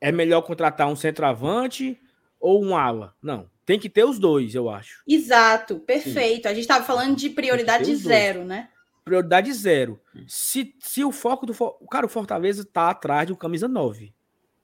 é 0.00 0.12
melhor 0.12 0.42
contratar 0.42 0.88
um 0.88 0.96
centroavante 0.96 2.00
ou 2.40 2.64
um 2.64 2.76
ala? 2.76 3.14
Não. 3.22 3.48
Tem 3.64 3.78
que 3.78 3.90
ter 3.90 4.04
os 4.04 4.18
dois, 4.18 4.54
eu 4.54 4.70
acho. 4.70 5.02
Exato, 5.06 5.78
perfeito. 5.80 6.44
Sim. 6.44 6.48
A 6.48 6.54
gente 6.54 6.62
estava 6.62 6.84
falando 6.84 7.14
de 7.16 7.28
prioridade 7.28 7.94
zero, 7.96 8.38
dois. 8.38 8.48
né? 8.48 8.70
Prioridade 9.04 9.52
zero. 9.52 10.00
Hum. 10.14 10.24
Se, 10.26 10.74
se 10.78 11.04
o 11.04 11.12
foco 11.12 11.44
do. 11.44 11.54
O 11.80 11.86
cara, 11.86 12.06
o 12.06 12.08
Fortaleza 12.08 12.64
tá 12.64 12.90
atrás 12.90 13.26
de 13.26 13.32
um 13.32 13.36
camisa 13.36 13.68
9. 13.68 14.14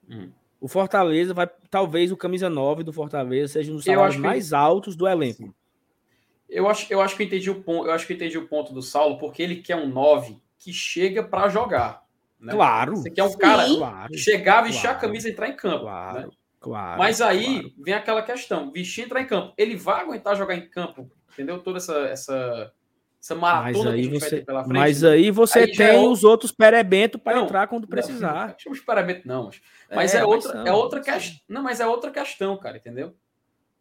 Hum. 0.09 0.31
O 0.59 0.67
Fortaleza 0.67 1.33
vai. 1.33 1.47
Talvez 1.69 2.11
o 2.11 2.17
camisa 2.17 2.49
9 2.49 2.83
do 2.83 2.93
Fortaleza 2.93 3.53
seja 3.53 3.71
um 3.71 3.75
dos 3.75 3.85
salários 3.85 4.17
mais 4.17 4.49
que... 4.49 4.55
altos 4.55 4.95
do 4.95 5.07
elenco. 5.07 5.53
Eu 6.49 6.67
acho, 6.69 6.91
eu 6.91 7.01
acho 7.01 7.15
que 7.15 7.23
entendi 7.23 7.49
o 7.49 7.61
ponto. 7.61 7.87
Eu 7.87 7.91
acho 7.91 8.07
que 8.07 8.13
entendi 8.13 8.37
o 8.37 8.47
ponto 8.47 8.73
do 8.73 8.81
Saulo, 8.81 9.17
porque 9.17 9.43
ele 9.43 9.57
quer 9.57 9.75
um 9.75 9.87
9 9.87 10.37
que 10.57 10.71
chega 10.71 11.23
para 11.23 11.49
jogar. 11.49 12.04
Né? 12.45 12.53
Claro. 12.53 12.95
Você 12.97 13.09
quer 13.09 13.23
um 13.23 13.29
Sim. 13.29 13.37
cara 13.37 13.65
claro, 13.65 14.17
chegar, 14.17 14.61
vestir 14.61 14.81
claro, 14.83 14.97
a 14.97 15.01
camisa 15.01 15.27
e 15.27 15.31
entrar 15.31 15.49
em 15.49 15.55
campo. 15.55 15.79
Claro, 15.81 16.19
né? 16.19 16.27
claro. 16.59 16.97
Mas 16.99 17.21
aí 17.21 17.59
claro. 17.61 17.73
vem 17.83 17.93
aquela 17.93 18.21
questão: 18.21 18.71
vestir 18.71 19.01
e 19.01 19.05
entrar 19.05 19.21
em 19.21 19.27
campo. 19.27 19.53
Ele 19.57 19.75
vai 19.75 20.01
aguentar 20.01 20.35
jogar 20.35 20.55
em 20.55 20.69
campo, 20.69 21.09
entendeu? 21.33 21.59
Toda 21.59 21.77
essa, 21.77 21.97
essa, 22.07 22.71
essa 23.21 23.35
maratona 23.35 23.91
aí 23.91 24.01
que 24.03 24.07
a 24.09 24.11
gente 24.11 24.19
você- 24.19 24.29
vai 24.29 24.39
ter 24.39 24.45
pela 24.45 24.63
frente. 24.63 24.77
Mas 24.77 25.01
né? 25.01 25.09
aí 25.09 25.31
você 25.31 25.59
Aí 25.59 25.73
já 25.73 25.83
é 25.83 25.87
tem 25.87 25.97
outro- 25.97 26.11
os 26.11 26.23
outros 26.23 26.51
perebentos 26.51 27.19
para 27.21 27.35
Não, 27.37 27.43
entrar 27.45 27.67
quando 27.67 27.83
Não, 27.83 27.89
precisar. 27.89 28.49
Não, 28.49 28.55
chama 28.59 28.75
de 28.75 28.81
paramento, 28.83 29.27
não. 29.27 29.45
Mas, 29.45 29.61
mas 29.89 30.15
é, 30.15 30.23
outra, 30.23 30.51
são, 30.51 30.67
é 30.67 30.71
outra 30.71 30.99
questão. 31.01 31.39
Não, 31.49 31.63
mas 31.63 31.79
é 31.79 31.87
outra 31.87 32.11
questão, 32.11 32.55
cara, 32.57 32.77
entendeu? 32.77 33.15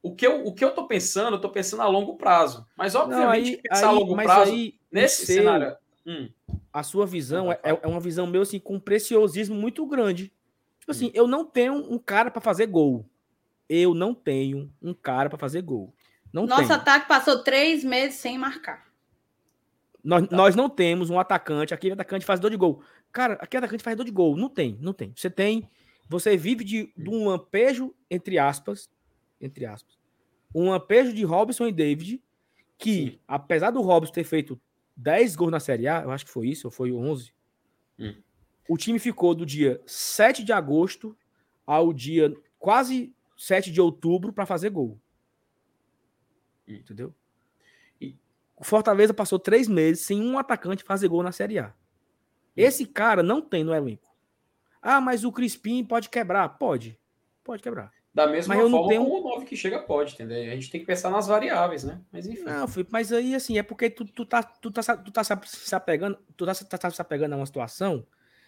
O 0.03 0.15
que, 0.15 0.27
eu, 0.27 0.45
o 0.47 0.53
que 0.55 0.63
eu 0.63 0.71
tô 0.73 0.87
pensando, 0.87 1.37
eu 1.37 1.41
tô 1.41 1.49
pensando 1.49 1.81
a 1.83 1.87
longo 1.87 2.17
prazo. 2.17 2.67
Mas, 2.77 2.93
Não, 2.93 3.03
obviamente, 3.03 3.51
aí, 3.53 3.57
pensar 3.63 3.87
a 3.87 3.91
aí- 3.91 3.97
longo 3.97 4.15
mas 4.15 4.27
prazo, 4.27 4.53
aí, 4.53 4.75
nesse 4.93 5.25
cenário. 5.25 5.75
Hum, 6.07 6.29
a 6.73 6.83
sua 6.83 7.07
visão 7.07 7.51
é, 7.51 7.59
Não, 7.65 7.81
é 7.83 7.87
uma 7.87 8.01
visão 8.01 8.27
meu 8.27 8.43
assim, 8.43 8.59
com 8.59 8.75
um 8.75 8.81
preciosismo 8.81 9.55
muito 9.55 9.87
grande. 9.87 10.33
Tipo 10.81 10.93
assim, 10.93 11.07
Hum. 11.07 11.13
eu 11.15 11.27
não 11.27 11.45
tenho 11.47 11.75
um 11.75 11.99
cara 11.99 12.31
para 12.31 12.41
fazer 12.43 12.67
gol. 12.67 13.09
Eu 13.69 13.95
não 13.95 14.15
tenho 14.15 14.71
um 14.83 14.93
cara 14.93 15.31
para 15.31 15.39
fazer 15.39 15.63
gol. 15.63 15.95
Não 16.33 16.47
Nosso 16.47 16.63
tenho. 16.63 16.75
ataque 16.75 17.09
passou 17.09 17.43
três 17.43 17.83
meses 17.83 18.19
sem 18.19 18.37
marcar. 18.37 18.85
Nós, 20.03 20.29
nós 20.29 20.55
não 20.55 20.69
temos 20.69 21.09
um 21.09 21.19
atacante, 21.19 21.73
aquele 21.73 21.95
atacante 21.95 22.27
fazedor 22.27 22.51
de 22.51 22.57
gol. 22.59 22.83
Cara, 23.11 23.35
aquele 23.35 23.65
atacante 23.65 23.83
fazedor 23.83 24.05
de 24.05 24.11
gol. 24.13 24.37
Não 24.37 24.51
tem, 24.51 24.77
não 24.81 24.93
tem. 24.93 25.13
Você 25.17 25.31
tem. 25.31 25.67
Você 26.11 26.37
vive 26.37 26.63
de, 26.65 26.93
de 26.95 27.09
um 27.09 27.27
lampejo, 27.29 27.95
entre 28.11 28.39
aspas, 28.39 28.91
entre 29.41 29.65
aspas, 29.65 29.97
um 30.55 30.69
lampejo 30.69 31.15
de 31.15 31.25
Robson 31.25 31.67
e 31.67 31.73
David, 31.73 32.23
que, 32.77 32.93
Sim. 33.13 33.19
apesar 33.27 33.71
do 33.71 33.81
Robson 33.81 34.13
ter 34.13 34.25
feito 34.25 34.61
10 34.97 35.37
gols 35.37 35.51
na 35.51 35.61
Série 35.61 35.89
A, 35.89 36.03
eu 36.03 36.11
acho 36.11 36.25
que 36.25 36.31
foi 36.31 36.49
isso, 36.49 36.67
ou 36.67 36.71
foi 36.71 36.93
11, 36.93 37.33
Hum. 37.99 38.15
o 38.69 38.77
time 38.77 38.99
ficou 38.99 39.35
do 39.35 39.45
dia 39.47 39.81
7 39.87 40.43
de 40.45 40.53
agosto 40.53 41.17
ao 41.67 41.93
dia 41.93 42.35
quase 42.59 43.15
7 43.37 43.71
de 43.71 43.81
outubro 43.81 44.33
para 44.33 44.47
fazer 44.47 44.71
gol. 44.71 44.99
Hum. 46.69 46.75
Entendeu? 46.75 47.15
E- 48.01 48.17
O 48.57 48.65
Fortaleza 48.65 49.13
passou 49.13 49.39
três 49.39 49.69
meses 49.69 50.05
sem 50.05 50.21
um 50.23 50.39
atacante 50.39 50.85
fazer 50.85 51.09
gol 51.09 51.23
na 51.23 51.33
Série 51.33 51.59
A. 51.59 51.75
Esse 52.57 52.87
cara 52.87 53.23
não 53.23 53.43
tem 53.43 53.65
no 53.65 53.75
elenco. 53.75 54.15
Ah, 54.81 55.01
mas 55.01 55.25
o 55.25 55.33
Crispim 55.33 55.85
pode 55.85 56.09
quebrar. 56.09 56.49
Pode. 56.51 56.99
Pode 57.43 57.63
quebrar. 57.63 57.93
Da 58.15 58.27
mesma 58.29 58.55
Mas 58.55 58.63
eu 58.63 58.69
não 58.71 58.79
forma 58.79 58.89
tenho- 58.91 59.03
um 59.03 59.11
como 59.11 59.27
o 59.29 59.31
9 59.35 59.45
que 59.45 59.57
chega 59.57 59.81
pode, 59.81 60.15
entendeu? 60.15 60.37
A 60.53 60.55
gente 60.55 60.71
tem 60.71 60.81
que 60.81 60.87
pensar 60.87 61.11
nas 61.11 61.27
variáveis, 61.27 61.83
né? 61.83 62.01
Mas 62.13 62.27
enfim. 62.27 62.45
Não, 62.45 62.69
Felipe, 62.69 62.93
mas 62.93 63.13
aí 63.13 63.35
assim, 63.35 63.59
é 63.59 63.63
porque 63.63 63.91
tu, 63.91 64.05
tu 64.05 64.25
tá, 64.25 64.41
tu 64.43 64.71
tá, 64.71 64.83
se- 64.83 64.97
tu 64.99 65.11
tá 65.11 65.25
se 65.25 65.75
apegando, 65.75 66.17
tu 66.37 66.47
tá, 66.47 66.55
se- 66.55 66.65
tá 66.65 66.91
se 66.91 67.03
apegando 67.03 67.33
a 67.33 67.37
uma 67.37 67.47
situação 67.47 68.07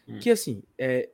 Hum. 0.09 0.20
que 0.20 0.30
assim, 0.30 0.62
é... 0.78 1.10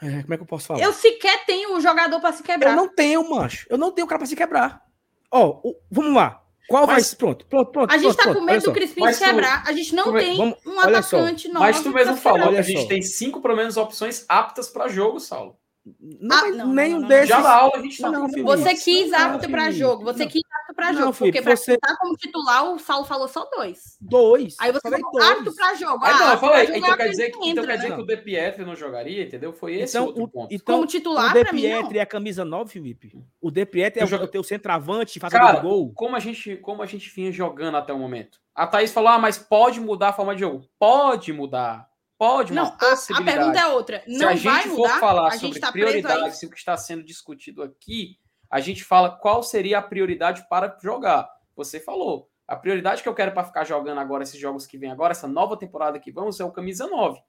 é, 0.00 0.22
Como 0.22 0.34
é 0.34 0.36
que 0.36 0.42
eu 0.42 0.46
posso 0.46 0.66
falar? 0.68 0.80
Eu 0.80 0.92
sequer 0.92 1.44
tenho 1.44 1.74
um 1.74 1.80
jogador 1.80 2.20
para 2.20 2.32
se 2.32 2.42
quebrar. 2.42 2.70
Eu 2.70 2.76
não 2.76 2.88
tenho, 2.88 3.28
mancho. 3.28 3.66
Eu 3.68 3.76
não 3.76 3.90
tenho 3.90 4.06
cara 4.06 4.18
pra 4.20 4.26
se 4.28 4.36
quebrar. 4.36 4.86
Ó, 5.32 5.60
o- 5.64 5.76
vamos 5.90 6.14
lá. 6.14 6.44
Qual 6.68 6.86
vai 6.86 6.96
Mas- 6.96 7.06
ser? 7.08 7.16
Pronto, 7.16 7.46
pronto, 7.46 7.72
pronto. 7.72 7.90
A 7.90 7.96
gente 7.98 8.04
pronto, 8.04 8.16
tá 8.18 8.22
pronto, 8.24 8.38
com 8.38 8.44
medo 8.44 8.62
do 8.62 8.72
Crispim 8.72 9.00
Mas 9.00 9.16
se 9.16 9.24
tu- 9.24 9.30
quebrar. 9.30 9.64
A 9.66 9.72
gente 9.72 9.94
não 9.94 10.04
tu- 10.04 10.12
tem 10.18 10.36
vamos- 10.36 10.58
um 10.66 10.76
olha 10.78 11.02
só. 11.02 11.16
atacante 11.16 11.48
novo. 11.48 11.60
Mas 11.60 11.80
tu 11.82 11.90
mesmo 11.90 12.16
falou 12.16 12.50
que 12.50 12.58
a 12.58 12.62
gente 12.62 12.86
tem 12.86 13.02
cinco, 13.02 13.40
pelo 13.40 13.56
menos, 13.56 13.76
opções 13.76 14.24
aptas 14.28 14.68
para 14.68 14.86
jogo, 14.86 15.18
Saulo. 15.18 15.58
Não, 16.00 16.36
Ah, 16.36 16.50
não, 16.50 16.72
nenhum 16.72 16.94
não, 16.94 17.00
não. 17.02 17.08
desses. 17.08 17.30
Aula 17.32 17.72
a 17.76 17.80
gente 17.82 18.00
tá 18.00 18.10
Não. 18.10 18.28
Você 18.28 18.74
quis 18.74 19.10
Não, 19.10 19.18
apto 19.18 19.50
para 19.50 19.70
jogo. 19.70 20.04
Você 20.04 20.24
Não. 20.24 20.30
quis 20.30 20.42
apto 20.60 20.74
para 20.74 20.92
Não, 20.92 21.00
jogo. 21.00 21.12
Felipe, 21.12 21.38
porque 21.38 21.44
para 21.44 21.56
você- 21.56 21.74
estar 21.74 21.96
como 21.96 22.16
titular, 22.16 22.64
o 22.72 22.78
Saulo 22.78 23.04
falou 23.04 23.28
só 23.28 23.44
dois. 23.56 23.96
Dois. 24.00 24.56
Aí 24.60 24.70
você 24.72 24.80
Falei 24.80 25.00
falou 25.00 25.12
dois. 25.18 25.30
apto 25.30 25.54
para 25.54 25.74
jogo. 25.74 26.04
Ah, 26.04 26.08
Ah, 26.10 26.18
não, 26.18 26.32
eu 26.32 26.38
falei. 26.38 26.66
jogo 26.66 26.78
Então 26.78 26.92
é 26.92 26.96
quer 26.96 27.08
dizer, 27.10 27.22
que, 27.30 27.36
aquele 27.36 27.50
então 27.50 27.62
entra, 27.64 27.66
quer 27.72 27.76
dizer 27.76 27.88
né? 27.90 27.96
que 27.96 28.02
o 28.02 28.06
De 28.06 28.16
Pietri 28.16 28.64
não 28.64 28.76
jogaria, 28.76 29.22
entendeu? 29.24 29.52
Foi 29.52 29.74
esse 29.76 29.96
Então, 29.96 30.06
outro 30.06 30.22
o, 30.24 30.28
ponto. 30.28 30.54
então 30.54 30.74
Como 30.76 30.84
o 30.84 30.86
titular, 30.88 31.32
De 31.32 31.44
pra 31.44 31.52
mim, 31.52 31.62
não. 31.68 31.80
Pietri 31.80 31.98
é 31.98 32.02
a 32.02 32.06
camisa 32.06 32.44
9, 32.44 32.70
Felipe. 32.72 33.12
O 33.40 33.50
De 33.50 33.64
Pietri 33.66 34.00
é 34.00 34.04
o, 34.04 34.06
jogo- 34.08 34.24
o 34.24 34.28
teu 34.28 34.42
centroavante, 34.42 35.18
fazedor 35.20 35.46
Cara, 35.46 35.60
de 35.60 35.66
gol. 35.66 35.92
como 35.94 36.14
a 36.16 36.20
gente, 36.20 36.56
como 36.56 36.82
a 36.82 36.86
gente 36.86 37.08
vinha 37.14 37.32
jogando 37.32 37.76
até 37.76 37.92
o 37.92 37.98
momento. 37.98 38.38
A 38.54 38.66
Thaís 38.66 38.92
falou: 38.92 39.08
"Ah, 39.10 39.18
mas 39.18 39.38
pode 39.38 39.80
mudar 39.80 40.08
a 40.08 40.12
forma 40.12 40.34
de 40.34 40.40
jogo". 40.40 40.64
Pode 40.78 41.32
mudar. 41.32 41.87
Pode, 42.18 42.52
Não, 42.52 42.64
uma 42.64 42.76
a, 42.80 43.20
a 43.20 43.24
pergunta 43.24 43.60
é 43.60 43.66
outra. 43.68 44.02
Se 44.04 44.18
Não 44.18 44.30
a 44.30 44.34
vai 44.34 44.62
gente 44.62 44.68
mudar, 44.70 44.88
for 44.94 45.00
falar 45.00 45.28
a 45.28 45.38
sobre 45.38 45.60
tá 45.60 45.68
a 45.68 45.72
prioridades 45.72 46.42
e 46.42 46.46
o 46.46 46.50
que 46.50 46.56
está 46.56 46.76
sendo 46.76 47.04
discutido 47.04 47.62
aqui, 47.62 48.18
a 48.50 48.58
gente 48.58 48.82
fala 48.82 49.10
qual 49.10 49.40
seria 49.42 49.78
a 49.78 49.82
prioridade 49.82 50.44
para 50.48 50.76
jogar. 50.82 51.30
Você 51.54 51.78
falou, 51.78 52.28
a 52.46 52.56
prioridade 52.56 53.04
que 53.04 53.08
eu 53.08 53.14
quero 53.14 53.32
para 53.32 53.44
ficar 53.44 53.64
jogando 53.64 53.98
agora 53.98 54.24
esses 54.24 54.40
jogos 54.40 54.66
que 54.66 54.76
vem 54.76 54.90
agora, 54.90 55.12
essa 55.12 55.28
nova 55.28 55.56
temporada 55.56 56.00
que 56.00 56.10
vamos, 56.10 56.40
é 56.40 56.44
o 56.44 56.50
camisa 56.50 56.88
9. 56.88 57.20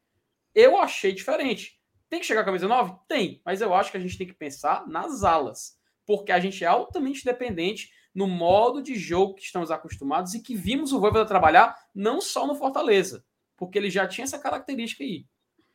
Eu 0.55 0.77
achei 0.77 1.13
diferente. 1.13 1.79
Tem 2.09 2.19
que 2.19 2.25
chegar 2.25 2.41
a 2.41 2.45
camisa 2.45 2.67
9? 2.67 2.93
Tem, 3.07 3.41
mas 3.45 3.61
eu 3.61 3.75
acho 3.75 3.91
que 3.91 3.97
a 3.97 3.99
gente 3.99 4.17
tem 4.17 4.25
que 4.25 4.33
pensar 4.33 4.87
nas 4.87 5.23
alas, 5.23 5.77
porque 6.03 6.31
a 6.31 6.39
gente 6.39 6.63
é 6.63 6.67
altamente 6.67 7.23
dependente 7.23 7.91
no 8.15 8.25
modo 8.25 8.81
de 8.81 8.95
jogo 8.95 9.35
que 9.35 9.43
estamos 9.43 9.69
acostumados 9.69 10.33
e 10.33 10.41
que 10.41 10.55
vimos 10.55 10.91
o 10.91 10.99
Voivoda 10.99 11.27
trabalhar 11.27 11.75
não 11.93 12.19
só 12.19 12.47
no 12.47 12.55
Fortaleza, 12.55 13.23
porque 13.59 13.77
ele 13.77 13.89
já 13.89 14.07
tinha 14.07 14.23
essa 14.23 14.39
característica 14.39 15.03
aí. 15.03 15.25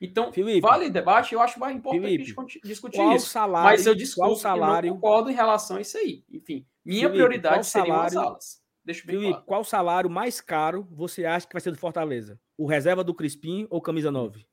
Então, 0.01 0.33
Felipe. 0.33 0.61
vale 0.61 0.91
debate, 0.91 1.35
eu 1.35 1.41
acho 1.41 1.59
mais 1.61 1.77
importante 1.77 2.03
Felipe, 2.03 2.35
a 2.65 2.67
discutir 2.69 2.99
Qual 2.99 3.15
isso. 3.17 3.29
salário? 3.29 3.71
Mas 3.71 3.87
eu 3.87 3.95
discuto 3.95 4.37
salário? 4.37 4.89
não 4.91 4.97
concordo 4.97 5.31
em 5.31 5.35
relação 5.35 5.77
a 5.77 5.81
isso 5.81 5.97
aí. 5.97 6.25
Enfim, 6.33 6.67
minha 6.85 7.03
Felipe, 7.03 7.15
prioridade 7.17 7.55
qual 7.57 7.65
seriam 7.65 8.01
as 8.03 8.13
salário- 8.13 8.31
alas. 8.33 8.63
Deixa 8.85 9.07
bem 9.07 9.17
Felipe, 9.17 9.31
claro. 9.33 9.47
qual 9.47 9.65
salário 9.65 10.11
mais 10.11 10.41
caro 10.43 10.87
você 10.91 11.25
acha 11.25 11.47
que 11.47 11.53
vai 11.55 11.61
ser 11.63 11.71
do 11.71 11.79
Fortaleza? 11.79 12.39
O 12.59 12.67
reserva 12.67 13.03
do 13.05 13.15
Crispim 13.15 13.67
ou 13.71 13.81
camisa 13.81 14.11
9? 14.11 14.45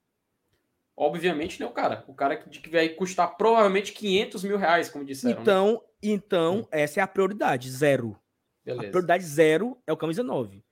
Obviamente, 0.95 1.59
né, 1.59 1.65
o 1.65 1.71
cara. 1.71 2.03
O 2.07 2.13
cara 2.13 2.37
que, 2.37 2.69
vai 2.69 2.89
custar 2.89 3.35
provavelmente 3.35 3.91
500 3.93 4.43
mil 4.43 4.57
reais, 4.57 4.89
como 4.89 5.03
disseram. 5.03 5.35
né? 5.37 5.41
Então, 5.41 5.83
então 6.01 6.67
essa 6.71 6.99
é 6.99 7.03
a 7.03 7.07
prioridade, 7.07 7.69
zero. 7.69 8.17
A 8.63 8.65
Beleza. 8.65 8.89
prioridade 8.89 9.23
zero 9.23 9.77
é 9.87 9.91
o 9.91 9.97
camisa 9.97 10.23
9. 10.23 10.63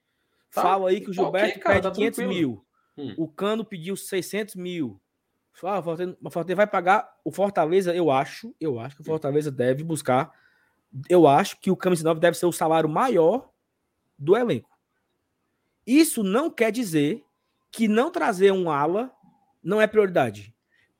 Tá, 0.52 0.62
Fala 0.62 0.90
aí 0.90 1.00
que 1.00 1.10
o 1.10 1.14
tá 1.14 1.22
Gilberto 1.22 1.60
cara, 1.60 1.74
pede 1.76 1.88
tá 1.88 1.94
500 1.94 2.16
tranquilo. 2.16 2.38
mil. 2.40 2.66
Hum. 2.96 3.14
O 3.16 3.28
Cano 3.28 3.64
pediu 3.64 3.96
600 3.96 4.54
mil. 4.56 5.00
Fala, 5.52 5.80
o 5.80 5.82
Fortaleza, 5.82 6.18
o 6.22 6.30
Fortaleza 6.30 6.56
vai 6.56 6.66
pagar. 6.66 7.12
O 7.24 7.30
Fortaleza, 7.30 7.94
eu 7.94 8.10
acho, 8.10 8.54
eu 8.60 8.78
acho 8.80 8.96
que 8.96 9.02
o 9.02 9.04
Fortaleza 9.04 9.50
deve 9.50 9.84
buscar. 9.84 10.32
Eu 11.08 11.26
acho 11.26 11.58
que 11.60 11.70
o 11.70 11.76
camisa 11.76 12.02
9 12.04 12.18
deve 12.20 12.36
ser 12.36 12.46
o 12.46 12.52
salário 12.52 12.88
maior 12.88 13.48
do 14.18 14.36
elenco. 14.36 14.68
Isso 15.86 16.22
não 16.22 16.50
quer 16.50 16.70
dizer 16.72 17.24
que 17.70 17.88
não 17.88 18.10
trazer 18.10 18.52
um 18.52 18.70
ala 18.70 19.10
não 19.62 19.80
é 19.80 19.86
prioridade. 19.86 20.54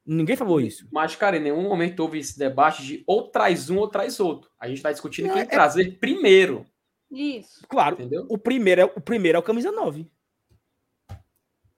Ninguém 0.05 0.37
falou 0.37 0.61
isso. 0.61 0.89
Mas, 0.91 1.15
cara, 1.17 1.37
em 1.37 1.41
nenhum 1.41 1.63
momento 1.63 2.01
houve 2.01 2.19
esse 2.19 2.39
debate 2.39 2.83
de 2.83 3.05
ou 3.07 3.29
traz 3.29 3.71
um 3.71 3.79
ou 3.79 3.89
traz 3.89 4.19
outro. 4.21 4.51
A 4.59 4.67
gente 4.67 4.79
está 4.79 4.91
discutindo 4.91 5.27
Não, 5.27 5.35
quem 5.35 5.43
é- 5.43 5.47
trazer 5.47 5.99
primeiro, 5.99 6.67
Isso. 7.11 7.67
Claro, 7.69 7.95
entendeu? 7.95 8.27
o 8.29 8.39
primeiro 8.39 8.81
é 8.81 8.85
o 8.85 9.01
primeiro 9.01 9.37
é 9.37 9.39
o 9.39 9.43
camisa 9.43 9.73
9. 9.73 10.09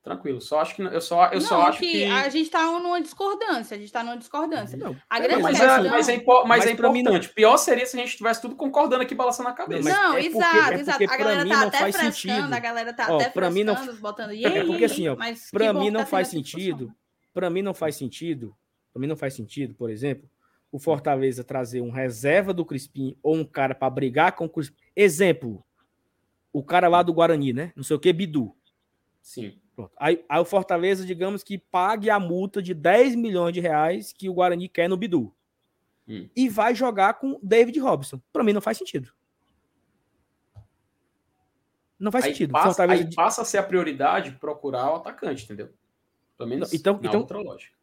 Tranquilo. 0.02 0.40
Só 0.40 0.58
acho 0.60 0.74
que 0.74 0.82
eu 0.82 1.00
só 1.00 1.26
eu 1.28 1.38
não, 1.38 1.46
só 1.46 1.62
acho 1.62 1.78
que, 1.78 1.88
que 1.92 2.04
a 2.06 2.28
gente 2.28 2.50
tá 2.50 2.64
numa 2.80 3.00
discordância. 3.00 3.76
A 3.76 3.78
gente 3.80 3.92
tá 3.92 4.02
numa 4.02 4.16
discordância. 4.16 4.76
Não, 4.76 4.96
A 5.08 5.18
Não, 5.20 5.26
grande 5.26 5.42
mas, 5.44 5.56
questão... 5.56 5.84
é, 5.84 5.88
mas, 5.90 6.08
é, 6.08 6.14
impo- 6.16 6.40
mas 6.44 6.48
Mas 6.48 6.62
é 6.64 6.66
mim 6.90 6.98
importante. 7.00 7.28
Pior 7.28 7.56
seria 7.56 7.86
se 7.86 7.96
a 7.96 8.00
gente 8.00 8.08
estivesse 8.10 8.42
tudo 8.42 8.56
concordando 8.56 9.00
aqui, 9.04 9.14
balançando 9.14 9.48
a 9.48 9.52
cabeça. 9.52 9.88
não, 9.88 10.14
é 10.16 10.22
porque- 10.22 10.26
exato, 10.36 10.72
é 10.72 10.80
exato. 10.80 10.98
porque 10.98 11.04
A 11.04 11.08
pra 11.08 11.16
galera 11.18 11.44
mim 11.44 11.50
tá 11.50 11.56
não 11.60 11.68
até 11.68 11.78
faz 11.78 11.96
frescando, 11.96 12.14
sentido. 12.34 12.52
a 12.52 12.58
galera 12.58 12.92
tá 12.92 13.06
Ó, 13.10 13.16
até 13.16 13.28
pra 13.28 13.48
mim 13.50 13.62
não- 13.62 13.76
frescando, 13.76 14.00
botando... 14.00 14.30
É 14.32 14.64
porque 14.64 14.84
assim, 14.86 15.06
ó, 15.08 15.14
Para 15.14 15.72
mim 15.72 15.84
que 15.84 15.90
não 15.92 16.00
tá 16.00 16.06
faz 16.06 16.28
sentido. 16.28 16.92
Para 17.32 17.48
mim 17.48 17.62
não 17.62 17.72
faz 17.72 17.94
sentido. 17.94 18.56
Para 18.92 19.00
mim 19.00 19.06
não 19.06 19.16
faz 19.16 19.34
sentido, 19.34 19.72
por 19.76 19.88
exemplo, 19.88 20.28
o 20.72 20.78
Fortaleza 20.78 21.44
trazer 21.44 21.82
um 21.82 21.90
reserva 21.90 22.52
do 22.54 22.64
Crispim 22.64 23.14
ou 23.22 23.36
um 23.36 23.44
cara 23.44 23.74
para 23.74 23.90
brigar 23.90 24.32
com 24.32 24.46
o 24.46 24.48
Crispim. 24.48 24.76
Exemplo, 24.96 25.62
o 26.52 26.64
cara 26.64 26.88
lá 26.88 27.02
do 27.02 27.12
Guarani, 27.12 27.52
né? 27.52 27.72
Não 27.76 27.84
sei 27.84 27.94
o 27.94 28.00
que, 28.00 28.10
Bidu. 28.12 28.56
Sim. 29.20 29.60
Pronto. 29.76 29.92
Aí, 29.98 30.24
aí 30.28 30.40
o 30.40 30.44
Fortaleza, 30.44 31.04
digamos 31.06 31.42
que 31.42 31.58
pague 31.58 32.10
a 32.10 32.18
multa 32.18 32.60
de 32.62 32.74
10 32.74 33.14
milhões 33.14 33.52
de 33.54 33.60
reais 33.60 34.12
que 34.12 34.28
o 34.28 34.34
Guarani 34.34 34.68
quer 34.68 34.88
no 34.88 34.96
Bidu. 34.96 35.32
Hum. 36.08 36.28
E 36.34 36.48
vai 36.48 36.74
jogar 36.74 37.14
com 37.14 37.38
David 37.42 37.78
Robson. 37.78 38.20
Para 38.32 38.42
mim 38.42 38.52
não 38.52 38.60
faz 38.60 38.76
sentido. 38.78 39.12
Não 41.98 42.10
faz 42.10 42.24
Aí, 42.24 42.32
sentido. 42.32 42.52
passa, 42.52 42.66
Fortaleza 42.68 43.04
aí 43.08 43.14
passa 43.14 43.42
a 43.42 43.44
ser 43.44 43.58
a 43.58 43.62
prioridade 43.62 44.32
procurar 44.32 44.90
o 44.92 44.96
atacante, 44.96 45.44
entendeu? 45.44 45.70
Pelo 46.36 46.48
menos 46.48 46.72
Não, 46.72 46.78
então- 46.78 46.94
na 47.00 47.08
então- 47.08 47.20
outra 47.20 47.38
lógica. 47.38 47.76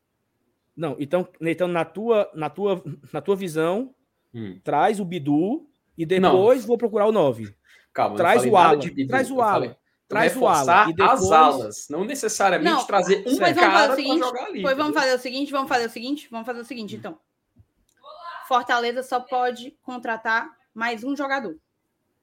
Não, 0.79 0.95
então, 0.97 1.27
então 1.41 1.67
na 1.67 1.83
tua, 1.83 2.31
na 2.33 2.49
tua, 2.49 2.81
na 3.11 3.19
tua 3.19 3.35
visão, 3.35 3.93
Hum. 4.33 4.57
traz 4.63 4.99
o 4.99 5.03
Bidu 5.05 5.67
e 5.97 6.05
depois 6.05 6.63
vou 6.63 6.77
procurar 6.77 7.05
o 7.07 7.11
9. 7.11 7.53
Calma, 7.91 8.11
não 8.11 8.15
Traz 8.15 8.45
o 8.45 8.55
ala, 8.55 8.77
de 8.77 8.89
Bidu, 8.89 9.09
traz 9.09 9.29
o 9.29 9.41
ala, 9.41 9.77
Traz 10.07 10.37
o 10.37 10.47
ala 10.47 10.89
e 10.89 10.93
depois 10.93 11.21
as 11.21 11.31
alas, 11.31 11.87
não 11.89 12.05
necessariamente 12.05 12.71
Não, 12.71 12.85
trazer 12.85 13.19
um 13.19 13.23
pois 13.23 13.37
vamos 13.39 13.49
fazer 13.49 13.59
cara 13.59 13.83
o 13.83 13.87
para 13.87 13.95
seguinte, 13.95 14.19
jogar 14.19 14.45
ali. 14.45 14.61
Pois 14.61 14.77
vamos 14.77 14.93
fazer 14.93 15.13
o 15.15 15.19
seguinte, 15.19 15.51
vamos 15.51 15.67
fazer 15.69 15.85
o 15.85 15.89
seguinte, 15.89 16.27
vamos 16.31 16.45
fazer 16.45 16.61
o 16.61 16.65
seguinte, 16.65 16.95
então. 16.95 17.19
Fortaleza 18.47 19.03
só 19.03 19.19
pode 19.19 19.71
contratar 19.81 20.49
mais 20.73 21.03
um 21.03 21.13
jogador, 21.15 21.57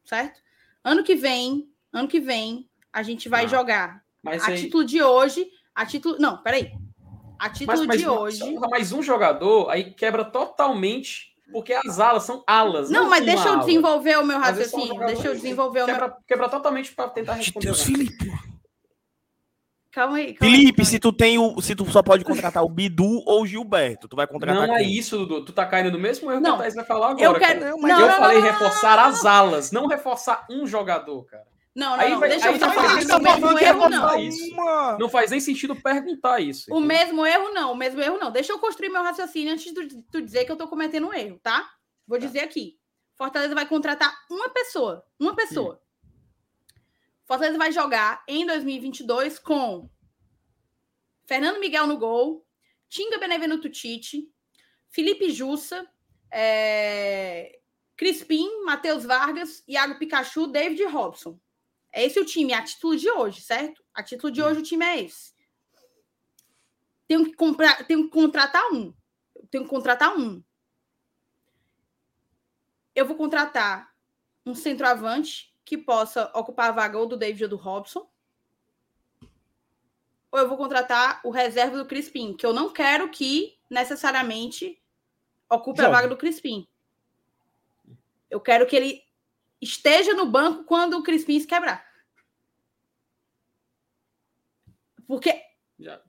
certo? 0.05 0.41
Ano 0.83 1.05
que 1.05 1.15
vem, 1.15 1.69
ano 1.93 2.09
que 2.09 2.21
vem, 2.21 2.67
a 2.91 3.03
gente 3.03 3.29
vai 3.29 3.45
Ah, 3.45 3.49
jogar 3.49 4.05
Mas 4.23 4.43
a 4.43 4.47
aí, 4.49 4.63
título 4.63 4.85
de 4.85 5.03
hoje, 5.03 5.47
a 5.75 5.85
título, 5.85 6.17
não, 6.19 6.39
peraí. 6.43 6.73
A 7.39 7.51
título 7.51 7.79
mas, 7.79 7.87
mas, 7.87 8.01
de 8.01 8.09
hoje, 8.09 8.59
mais 8.71 8.93
um 8.93 9.03
jogador 9.03 9.71
aí 9.71 9.93
quebra 9.93 10.25
totalmente 10.25 11.35
Porque 11.53 11.73
as 11.73 12.01
alas 12.01 12.25
são 12.25 12.43
alas. 12.47 12.91
Não, 12.91 13.09
mas 13.09 13.25
deixa 13.25 13.49
eu 13.49 13.53
ala. 13.53 13.65
desenvolver 13.65 14.19
o 14.19 14.25
meu 14.25 14.37
são 14.37 14.45
raciocínio. 14.45 15.07
Deixa 15.07 15.29
eu 15.29 15.35
desenvolver 15.35 15.83
o 15.83 15.87
meu. 15.87 15.95
Quebra, 15.95 16.17
quebra 16.27 16.49
totalmente 16.49 16.95
para 16.95 17.09
tentar 17.11 17.35
responder. 17.35 17.67
Deus? 17.67 17.83
Felipe. 17.83 18.27
Calma 19.97 20.19
aí. 20.19 20.35
Calma 20.35 20.55
aí, 20.55 20.57
Felipe, 20.57 20.77
calma 20.77 20.85
se 20.85 20.97
aí. 20.97 21.01
tu 21.01 21.13
tem 21.13 21.39
o. 21.39 21.61
Se 21.63 21.75
tu 21.75 21.91
só 21.91 22.03
pode 22.03 22.25
contratar 22.25 22.63
o 22.63 22.69
Bidu 22.69 23.23
ou 23.25 23.43
o 23.43 23.47
Gilberto, 23.47 24.09
tu 24.09 24.17
vai 24.17 24.27
contratar. 24.27 24.67
Não 24.67 24.75
é 24.75 24.81
quem? 24.81 24.93
isso, 24.93 25.17
Dudu. 25.17 25.45
Tu 25.45 25.53
tá 25.53 25.65
caindo 25.65 25.91
no 25.91 25.99
mesmo 25.99 26.31
erro 26.31 26.41
Não, 26.41 26.51
que 26.51 26.57
o 26.57 26.59
Thaís 26.59 26.75
vai 26.75 26.85
falar 26.85 27.11
agora. 27.13 27.25
Eu 27.25 27.35
quero. 27.39 27.61
cara. 27.61 27.71
Não, 27.71 27.79
mas 27.81 27.93
não, 27.93 28.01
eu 28.01 28.07
não, 28.09 28.15
falei 28.17 28.39
não, 28.39 28.45
não, 28.45 28.53
reforçar 28.53 28.99
as 28.99 29.25
alas, 29.25 29.73
não 29.73 29.87
reforçar 29.87 30.45
um 30.51 30.67
jogador, 30.67 31.25
cara. 31.25 31.47
Não, 31.77 31.91
não, 31.95 32.01
Aí 32.03 32.11
não. 32.11 32.21
vai- 32.21 32.31
Deixa 32.31 32.51
eu 32.51 32.59
só 32.59 32.71
falar. 32.73 32.95
mesmo 32.97 33.49
dica 33.55 33.65
erro, 33.67 33.89
não. 33.91 34.19
isso. 34.19 34.57
Não 34.99 35.09
faz 35.11 35.31
nem 35.31 35.41
sentido 35.41 35.77
perguntar 35.77 36.41
isso. 36.41 36.73
O 36.75 36.81
mesmo 36.81 37.25
erro, 37.27 37.53
não. 37.53 37.73
O 37.73 37.77
mesmo 37.77 38.01
erro, 38.01 38.17
não. 38.17 38.31
Deixa 38.31 38.51
eu 38.51 38.59
construir 38.59 38.89
meu 38.89 39.03
raciocínio 39.03 39.53
antes 39.53 39.75
de 39.75 40.03
tu 40.11 40.23
dizer 40.23 40.47
que 40.47 40.53
eu 40.53 40.57
tô 40.57 40.67
cometendo 40.67 41.07
um 41.09 41.13
erro, 41.13 41.39
tá? 41.43 41.71
Vou 42.07 42.19
dizer 42.19 42.41
aqui. 42.41 42.79
Fortaleza 43.15 43.55
vai 43.55 43.67
contratar 43.69 44.11
uma 44.31 44.49
pessoa. 44.49 45.05
Uma 45.21 45.37
pessoa. 45.37 45.79
Fortaleza 47.27 47.59
vai 47.59 47.71
jogar 47.71 48.25
em 48.27 48.47
2022 48.47 49.39
com 49.39 49.91
Fernando 51.27 51.61
Miguel 51.61 51.87
no 51.87 51.99
gol, 51.99 52.47
Tinga 52.89 53.19
Benevenuto 53.19 53.69
Tite, 53.69 54.27
Felipe 54.89 55.29
Jussa, 55.31 55.87
é... 56.33 57.59
Crispim, 57.97 58.63
Matheus 58.65 59.05
Vargas, 59.05 59.63
Iago 59.69 59.99
Pikachu, 59.99 60.47
David 60.47 60.83
Robson. 60.85 61.39
É 61.97 62.05
esse 62.05 62.21
o 62.21 62.27
time, 62.27 62.53
a 62.53 62.63
título 62.63 62.95
de 62.95 63.11
hoje, 63.11 63.41
certo? 63.41 63.83
A 63.95 64.03
título 64.03 64.31
de 64.31 64.43
hoje 64.43 64.61
o 64.61 64.63
time 64.63 64.85
é 64.85 65.03
esse. 65.03 65.35
Tenho 67.09 67.25
que 67.25 67.33
comprar, 67.33 67.87
tenho 67.87 68.05
que 68.05 68.11
contratar 68.11 68.71
um. 68.71 68.93
Tenho 69.51 69.65
que 69.65 69.71
contratar 69.71 70.15
um. 70.15 70.45
Eu 72.95 73.07
vou 73.07 73.17
contratar 73.17 73.91
um 74.45 74.55
centroavante 74.55 75.57
que 75.65 75.79
possa 75.79 76.31
ocupar 76.35 76.69
a 76.69 76.73
vaga 76.73 76.99
ou 76.99 77.07
do 77.07 77.17
David 77.17 77.45
ou 77.45 77.49
do 77.49 77.57
Robson. 77.57 78.07
Ou 80.31 80.39
eu 80.39 80.49
vou 80.51 80.59
contratar 80.59 81.23
o 81.25 81.31
reserva 81.31 81.79
do 81.79 81.87
Crispim, 81.87 82.37
que 82.37 82.45
eu 82.45 82.53
não 82.53 82.71
quero 82.71 83.09
que 83.09 83.59
necessariamente 83.71 84.79
ocupe 85.49 85.81
a 85.81 85.89
vaga 85.89 86.09
do 86.09 86.17
Crispim. 86.19 86.69
Eu 88.29 88.39
quero 88.39 88.67
que 88.67 88.77
ele 88.77 89.03
esteja 89.63 90.13
no 90.13 90.27
banco 90.27 90.65
quando 90.65 90.99
o 90.99 91.03
Crispim 91.03 91.41
se 91.41 91.47
quebrar. 91.47 91.86
Porque 95.07 95.35
Já. 95.79 96.01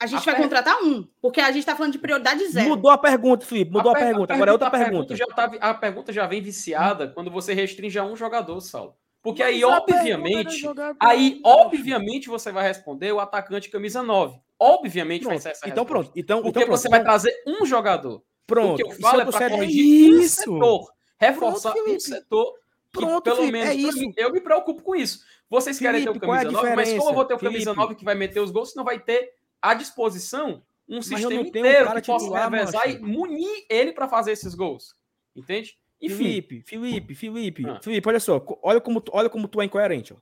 a 0.00 0.06
gente 0.06 0.20
A 0.20 0.24
vai 0.24 0.34
per- 0.34 0.42
contratar 0.44 0.82
um, 0.82 1.06
porque 1.20 1.40
a 1.40 1.46
gente 1.48 1.58
está 1.60 1.74
falando 1.76 1.92
de 1.92 1.98
prioridade 1.98 2.46
zero. 2.48 2.68
Mudou 2.70 2.90
a 2.90 2.98
pergunta, 2.98 3.44
Felipe. 3.46 3.70
Mudou 3.72 3.92
a, 3.92 3.94
per- 3.94 4.04
pergunta. 4.08 4.34
Agora 4.34 4.50
é 4.50 4.52
outra 4.52 4.68
a 4.68 4.70
pergunta. 4.70 5.14
já 5.16 5.26
tá, 5.26 5.50
a 5.60 5.74
pergunta 5.74 6.12
já 6.12 6.26
vem 6.26 6.40
viciada 6.42 7.08
quando 7.08 7.30
você 7.30 7.52
restringe 7.54 7.98
a 7.98 8.04
um 8.04 8.16
jogador, 8.16 8.60
Saulo. 8.60 8.94
Porque 9.22 9.42
Mas 9.42 9.54
aí, 9.54 9.62
a 9.62 9.80
pergunta 9.80 9.94
obviamente, 10.00 10.66
aí, 10.98 11.40
obviamente, 11.44 12.28
você 12.28 12.50
vai 12.50 12.64
responder 12.66 13.12
o 13.12 13.20
atacante 13.20 13.70
camisa 13.70 14.02
9. 14.02 14.36
Obviamente 14.58 15.22
vai 15.24 15.34
Pronto. 15.34 15.42
ser 15.42 15.48
essa 15.50 15.68
Então 15.68 15.84
resposta. 15.84 16.04
pronto. 16.06 16.12
Então, 16.18 16.36
Porque 16.42 16.48
então 16.58 16.62
pronto. 16.64 16.78
você 16.80 16.88
vai 16.88 17.02
trazer 17.02 17.32
um 17.46 17.64
jogador. 17.64 18.22
Pronto. 18.46 18.74
O 18.74 18.76
que 18.76 18.82
eu 18.82 18.90
falo 19.00 19.20
é 19.20 19.24
tô 19.24 19.30
para 19.30 19.50
corrigir 19.50 20.12
um 20.12 20.20
isso. 20.20 20.36
setor. 20.42 20.92
Reforçar 21.20 21.72
Pronto, 21.72 21.90
um 21.92 22.00
setor 22.00 22.52
Pronto, 22.92 23.22
pelo 23.22 23.36
Felipe, 23.36 23.52
menos, 23.52 23.70
é 23.70 23.74
isso. 23.74 23.98
mim, 23.98 24.12
eu 24.16 24.30
me 24.30 24.40
preocupo 24.40 24.82
com 24.82 24.94
isso. 24.94 25.24
Vocês 25.48 25.78
querem 25.78 26.02
ter 26.04 26.10
o 26.10 26.12
Felipe, 26.12 26.26
é 26.26 26.28
camisa 26.42 26.52
9, 26.52 26.76
mas 26.76 26.92
como 26.92 27.10
eu 27.10 27.14
vou 27.14 27.24
ter 27.24 27.34
o 27.34 27.36
diferença, 27.38 27.52
camisa 27.64 27.64
Felipe? 27.70 27.80
9 27.82 27.94
que 27.96 28.04
vai 28.04 28.14
meter 28.14 28.40
os 28.40 28.50
gols, 28.50 28.70
se 28.70 28.76
não 28.76 28.84
vai 28.84 28.98
ter 28.98 29.32
à 29.60 29.74
disposição 29.74 30.62
um 30.88 30.96
eu 30.96 31.02
sistema 31.02 31.40
um 31.40 31.44
inteiro 31.46 31.86
cara 31.86 32.00
que 32.00 32.06
possa 32.06 32.24
titular, 32.26 32.50
revezar 32.50 32.90
e 32.90 32.98
munir 32.98 33.64
ele 33.70 33.92
para 33.92 34.06
fazer 34.08 34.32
esses 34.32 34.54
gols. 34.54 34.94
Entende? 35.34 35.76
Enfim, 36.00 36.16
Felipe, 36.16 36.62
Felipe, 36.66 37.14
Felipe, 37.14 37.66
Ah. 37.66 37.80
Felipe, 37.82 38.08
olha 38.08 38.20
só, 38.20 38.44
olha 38.62 38.80
como, 38.80 39.00
tu- 39.00 39.12
olha 39.14 39.30
como 39.30 39.48
tu 39.48 39.62
é 39.62 39.64
incoerente. 39.64 40.12
Ó. 40.12 40.16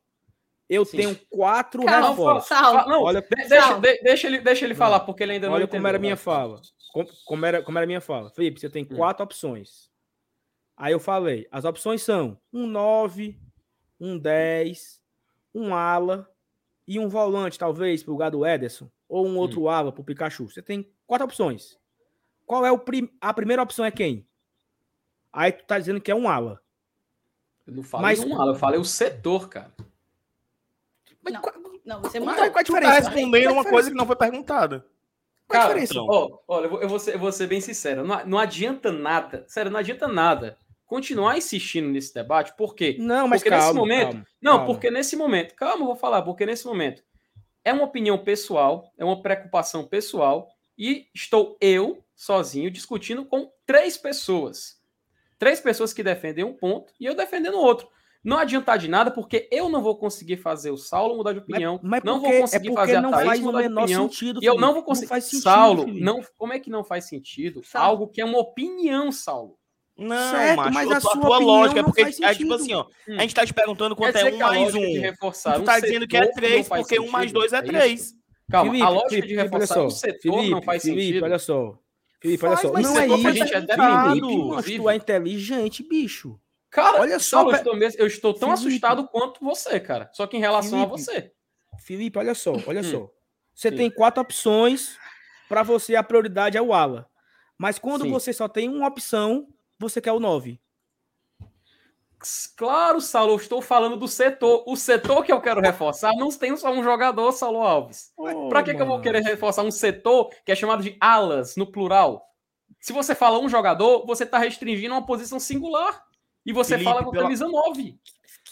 Eu 0.68 0.84
Sim. 0.84 0.98
tenho 0.98 1.16
quatro 1.28 1.84
Calma, 1.84 2.10
reforços. 2.10 2.48
Saulo. 2.48 2.78
Fa- 2.80 2.86
não, 2.86 3.02
Olha, 3.02 3.20
de- 3.20 3.48
deixa, 3.48 3.74
de- 3.80 4.00
deixa 4.02 4.26
ele, 4.28 4.38
deixa 4.38 4.64
ele 4.64 4.74
Não. 4.74 4.78
falar, 4.78 5.00
porque 5.00 5.24
ele 5.24 5.32
ainda 5.32 5.48
não 5.48 5.54
olha 5.54 5.64
entendeu. 5.64 5.80
como 5.80 5.88
era 5.88 5.96
a 5.96 6.00
minha 6.00 6.14
vai. 6.14 6.24
fala. 6.24 6.60
Com- 6.92 7.06
Como 7.24 7.46
era, 7.46 7.62
como 7.62 7.76
era 7.78 7.84
a 7.84 7.86
minha 7.88 8.00
fala. 8.00 8.30
Felipe, 8.30 8.60
você 8.60 8.70
tem 8.70 8.84
Hum. 8.84 8.96
quatro 8.96 9.24
opções. 9.24 9.89
Aí 10.82 10.92
eu 10.94 10.98
falei, 10.98 11.46
as 11.52 11.66
opções 11.66 12.02
são 12.02 12.38
um 12.50 12.66
9, 12.66 13.38
um 14.00 14.16
10, 14.16 15.02
um 15.54 15.74
ala 15.74 16.26
e 16.88 16.98
um 16.98 17.06
volante, 17.06 17.58
talvez, 17.58 18.02
pro 18.02 18.12
lugar 18.12 18.30
do 18.30 18.46
Ederson, 18.46 18.90
ou 19.06 19.26
um 19.26 19.36
outro 19.36 19.68
ala 19.68 19.92
pro 19.92 20.02
Pikachu. 20.02 20.48
Você 20.48 20.62
tem 20.62 20.90
quatro 21.06 21.26
opções. 21.26 21.78
Qual 22.46 22.64
é 22.64 22.72
o 22.72 22.78
prim... 22.78 23.10
a 23.20 23.34
primeira 23.34 23.62
opção 23.62 23.84
é 23.84 23.90
quem? 23.90 24.26
Aí 25.30 25.52
tu 25.52 25.64
tá 25.66 25.78
dizendo 25.78 26.00
que 26.00 26.10
é 26.10 26.14
um 26.14 26.26
ala. 26.26 26.62
Eu 27.66 27.74
não 27.74 27.82
falei 27.82 28.06
Mas- 28.06 28.20
um 28.24 28.40
ala, 28.40 28.52
eu 28.52 28.58
falei 28.58 28.80
o 28.80 28.84
setor, 28.84 29.50
cara. 29.50 29.70
Mas 31.22 31.34
Não. 31.34 31.42
qual- 31.42 31.54
Não, 31.84 32.00
você 32.00 32.18
mudou. 32.20 32.34
qual 32.36 32.44
a 32.46 32.48
Tu 32.48 32.52
tá 32.54 32.62
diferença? 32.62 33.10
respondendo 33.10 33.52
uma 33.52 33.64
coisa 33.64 33.66
diferença? 33.66 33.90
que 33.90 33.96
não 33.96 34.06
foi 34.06 34.16
perguntada. 34.16 34.86
Qual 35.46 35.60
a 35.62 35.66
Cara, 35.66 35.78
diferença? 35.80 36.00
Ó, 36.00 36.38
olha, 36.48 36.64
eu 36.64 36.70
vou, 36.70 36.80
eu 36.82 36.88
vou 36.88 36.98
ser, 36.98 37.14
eu 37.14 37.18
vou 37.18 37.30
ser 37.32 37.46
bem 37.48 37.60
sincero. 37.60 38.02
Não, 38.02 38.24
não 38.24 38.38
adianta 38.38 38.90
nada. 38.90 39.44
Sério, 39.46 39.70
não 39.70 39.78
adianta 39.78 40.08
nada 40.08 40.56
continuar 40.90 41.38
insistindo 41.38 41.88
nesse 41.88 42.12
debate. 42.12 42.52
Por 42.56 42.74
quê? 42.74 42.96
Não, 42.98 43.28
mas 43.28 43.40
Porque 43.40 43.50
nesse 43.54 43.62
calma, 43.66 43.80
momento- 43.80 44.10
calma, 44.10 44.26
Não, 44.42 44.52
calma. 44.58 44.66
porque 44.66 44.90
nesse 44.90 45.16
momento, 45.16 45.54
calma, 45.54 45.82
eu 45.82 45.86
vou 45.86 45.96
falar, 45.96 46.20
porque 46.22 46.44
nesse 46.44 46.66
momento 46.66 47.02
é 47.64 47.72
uma 47.72 47.84
opinião 47.84 48.18
pessoal, 48.18 48.92
é 48.98 49.04
uma 49.04 49.22
preocupação 49.22 49.86
pessoal, 49.86 50.48
e 50.76 51.06
estou 51.14 51.56
eu, 51.60 52.02
sozinho, 52.16 52.70
discutindo 52.70 53.24
com 53.24 53.50
três 53.64 53.96
pessoas. 53.96 54.80
Três 55.38 55.60
pessoas 55.60 55.92
que 55.92 56.02
defendem 56.02 56.44
um 56.44 56.52
ponto 56.52 56.92
e 56.98 57.06
eu 57.06 57.14
defendendo 57.14 57.56
outro. 57.58 57.88
Não 58.22 58.36
adiantar 58.36 58.76
de 58.76 58.88
nada, 58.88 59.10
porque 59.10 59.48
eu 59.50 59.68
não 59.70 59.80
vou 59.82 59.96
conseguir 59.96 60.36
fazer 60.38 60.70
o 60.70 60.76
Saulo 60.76 61.16
mudar 61.16 61.32
de 61.32 61.38
opinião, 61.38 61.78
Mas, 61.82 62.02
mas 62.02 62.02
não 62.02 62.18
porque, 62.20 62.32
vou 62.32 62.40
conseguir 62.42 62.70
é 62.70 62.74
fazer 62.74 62.96
a 62.96 63.00
não 63.00 63.10
Thaís 63.12 63.26
faz 63.26 63.40
o 63.40 63.42
mudar 63.44 63.62
de 63.62 63.68
opinião, 63.72 64.02
sentido. 64.10 64.40
e 64.42 64.46
eu 64.46 64.56
não 64.56 64.74
vou 64.74 64.82
conseguir. 64.82 65.06
faz 65.08 65.24
sentido, 65.24 65.42
Saulo, 65.42 65.86
não, 65.86 66.20
como 66.36 66.52
é 66.52 66.58
que 66.58 66.68
não 66.68 66.82
faz 66.84 67.04
sentido? 67.06 67.62
Saulo. 67.64 67.86
Algo 67.88 68.08
que 68.08 68.20
é 68.20 68.24
uma 68.24 68.38
opinião, 68.38 69.10
Saulo. 69.12 69.56
Não, 70.00 70.30
Certo, 70.30 70.56
macho, 70.56 70.72
mas 70.74 70.90
a, 70.90 70.96
a 70.96 71.00
tua- 71.00 71.12
sua 71.12 71.38
lógica 71.38 71.80
é 71.80 71.82
não 71.82 71.88
porque 71.90 72.02
faz 72.02 72.20
é 72.20 72.34
tipo 72.34 72.54
assim, 72.54 72.72
ó. 72.72 72.86
Hum. 73.08 73.16
A 73.18 73.20
gente 73.22 73.34
tá 73.34 73.44
te 73.44 73.52
perguntando 73.52 73.94
quanto 73.94 74.16
é 74.16 74.24
dizer 74.24 74.34
um 74.34 74.46
a 74.46 74.48
mais 74.48 74.74
um. 74.74 75.00
reforçar 75.00 75.54
Tu 75.56 75.60
um 75.60 75.64
tá 75.64 75.78
dizendo 75.78 76.08
que 76.08 76.16
é 76.16 76.26
três, 76.32 76.66
faz 76.66 76.82
porque 76.82 76.98
um 76.98 77.10
mais 77.10 77.30
dois 77.32 77.52
é 77.52 77.58
É 77.58 77.62
três. 77.62 78.14
Calma, 78.50 78.70
Felipe, 78.70 78.86
a 78.86 78.88
lógica 78.88 79.08
Felipe, 79.10 79.28
de 79.28 79.36
reforçar 79.36 79.74
só. 79.74 79.86
um 79.86 79.90
setor 79.90 80.34
Felipe, 80.34 80.50
não 80.50 80.62
faz 80.62 80.82
Felipe, 80.82 81.02
sentido. 81.02 81.22
olha 81.24 81.38
só. 81.38 81.78
Felipe, 82.20 82.44
olha 82.46 82.56
Faz, 82.56 82.66
só. 82.66 82.72
mas 82.72 82.82
Não 82.86 82.96
é 82.96 83.00
a 83.02 83.06
isso. 83.06 83.32
gente 83.32 83.54
é 83.54 84.16
inclusive. 84.16 84.78
tu 84.78 84.90
é 84.90 84.96
inteligente, 84.96 85.82
bicho. 85.88 86.40
Cara, 86.70 87.00
Olha 87.00 87.18
só, 87.18 87.42
eu 87.42 87.56
estou, 87.56 87.76
mesmo- 87.76 88.00
eu 88.00 88.06
estou 88.06 88.32
tão 88.32 88.50
Felipe. 88.56 88.68
assustado 88.68 89.08
quanto 89.08 89.44
você, 89.44 89.78
cara. 89.80 90.08
Só 90.12 90.26
que 90.26 90.36
em 90.36 90.40
relação 90.40 90.78
a 90.82 90.86
Felipe. 90.86 91.02
você. 91.04 91.32
Felipe, 91.84 92.18
olha 92.18 92.34
só, 92.34 92.52
olha 92.66 92.80
Hum. 92.80 92.84
só. 92.84 93.10
Você 93.54 93.70
Sim. 93.70 93.76
tem 93.76 93.90
quatro 93.90 94.20
opções 94.22 94.96
para 95.48 95.62
você 95.62 95.96
a 95.96 96.02
prioridade 96.02 96.56
é 96.56 96.62
o 96.62 96.72
ala. 96.72 97.06
Mas 97.58 97.78
quando 97.78 98.02
Sim. 98.02 98.10
você 98.10 98.32
só 98.32 98.48
tem 98.48 98.68
uma 98.68 98.86
opção, 98.88 99.46
você 99.80 100.00
quer 100.00 100.12
o 100.12 100.20
9. 100.20 100.60
Claro, 102.54 103.00
Saulo, 103.00 103.32
eu 103.32 103.36
estou 103.36 103.62
falando 103.62 103.96
do 103.96 104.06
setor. 104.06 104.62
O 104.66 104.76
setor 104.76 105.24
que 105.24 105.32
eu 105.32 105.40
quero 105.40 105.60
reforçar 105.60 106.12
não 106.16 106.28
tem 106.28 106.54
só 106.54 106.70
um 106.70 106.82
jogador, 106.82 107.32
Saulo 107.32 107.60
Alves. 107.62 108.12
Pra 108.50 108.62
que, 108.62 108.74
que 108.74 108.82
eu 108.82 108.86
vou 108.86 109.00
querer 109.00 109.22
reforçar 109.22 109.62
um 109.62 109.70
setor 109.70 110.28
que 110.44 110.52
é 110.52 110.54
chamado 110.54 110.82
de 110.82 110.96
alas, 111.00 111.56
no 111.56 111.66
plural? 111.66 112.22
Se 112.78 112.92
você 112.92 113.14
fala 113.14 113.38
um 113.38 113.48
jogador, 113.48 114.04
você 114.06 114.24
está 114.24 114.38
restringindo 114.38 114.94
uma 114.94 115.04
posição 115.06 115.40
singular. 115.40 116.04
E 116.44 116.52
você 116.52 116.74
Felipe, 116.74 116.90
fala 116.90 117.02
com 117.04 117.10
pela- 117.10 117.22
camisa 117.24 117.48
9. 117.48 117.98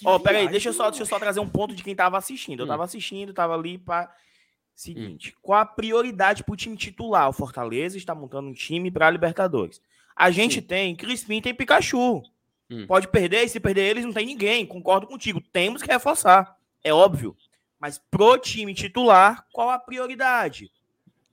Ó, 0.05 0.18
peraí, 0.18 0.48
deixa 0.48 0.70
eu, 0.70 0.72
só, 0.72 0.88
deixa 0.90 1.02
eu 1.02 1.06
só 1.06 1.18
trazer 1.18 1.40
um 1.40 1.48
ponto 1.48 1.74
de 1.74 1.82
quem 1.82 1.94
tava 1.94 2.16
assistindo. 2.16 2.60
Eu 2.60 2.64
Hum. 2.64 2.68
tava 2.68 2.84
assistindo, 2.84 3.34
tava 3.34 3.55
ali 3.55 3.76
para 3.78 4.10
Seguinte, 4.74 5.34
qual 5.42 5.59
a 5.60 5.66
prioridade 5.66 6.44
pro 6.44 6.55
time 6.55 6.76
titular? 6.76 7.28
O 7.28 7.32
Fortaleza 7.32 7.96
está 7.96 8.14
montando 8.14 8.48
um 8.48 8.52
time 8.52 8.92
para 8.92 9.10
Libertadores. 9.10 9.82
A 10.19 10.32
gente 10.32 10.57
Sim. 10.57 10.62
tem 10.62 10.97
Crispim, 10.97 11.40
tem 11.40 11.55
Pikachu. 11.55 12.23
Hum. 12.69 12.86
Pode 12.89 13.07
perder, 13.09 13.45
e 13.45 13.49
se 13.49 13.61
perder 13.61 13.82
eles, 13.89 14.05
não 14.05 14.12
tem 14.12 14.27
ninguém. 14.27 14.66
Concordo 14.66 15.07
contigo. 15.07 15.40
Temos 15.40 15.81
que 15.81 15.90
reforçar. 15.90 16.59
É 16.82 16.93
óbvio. 16.93 17.36
Mas 17.78 17.99
pro 18.11 18.36
time 18.36 18.74
titular, 18.74 19.47
qual 19.53 19.70
a 19.70 19.78
prioridade? 19.78 20.70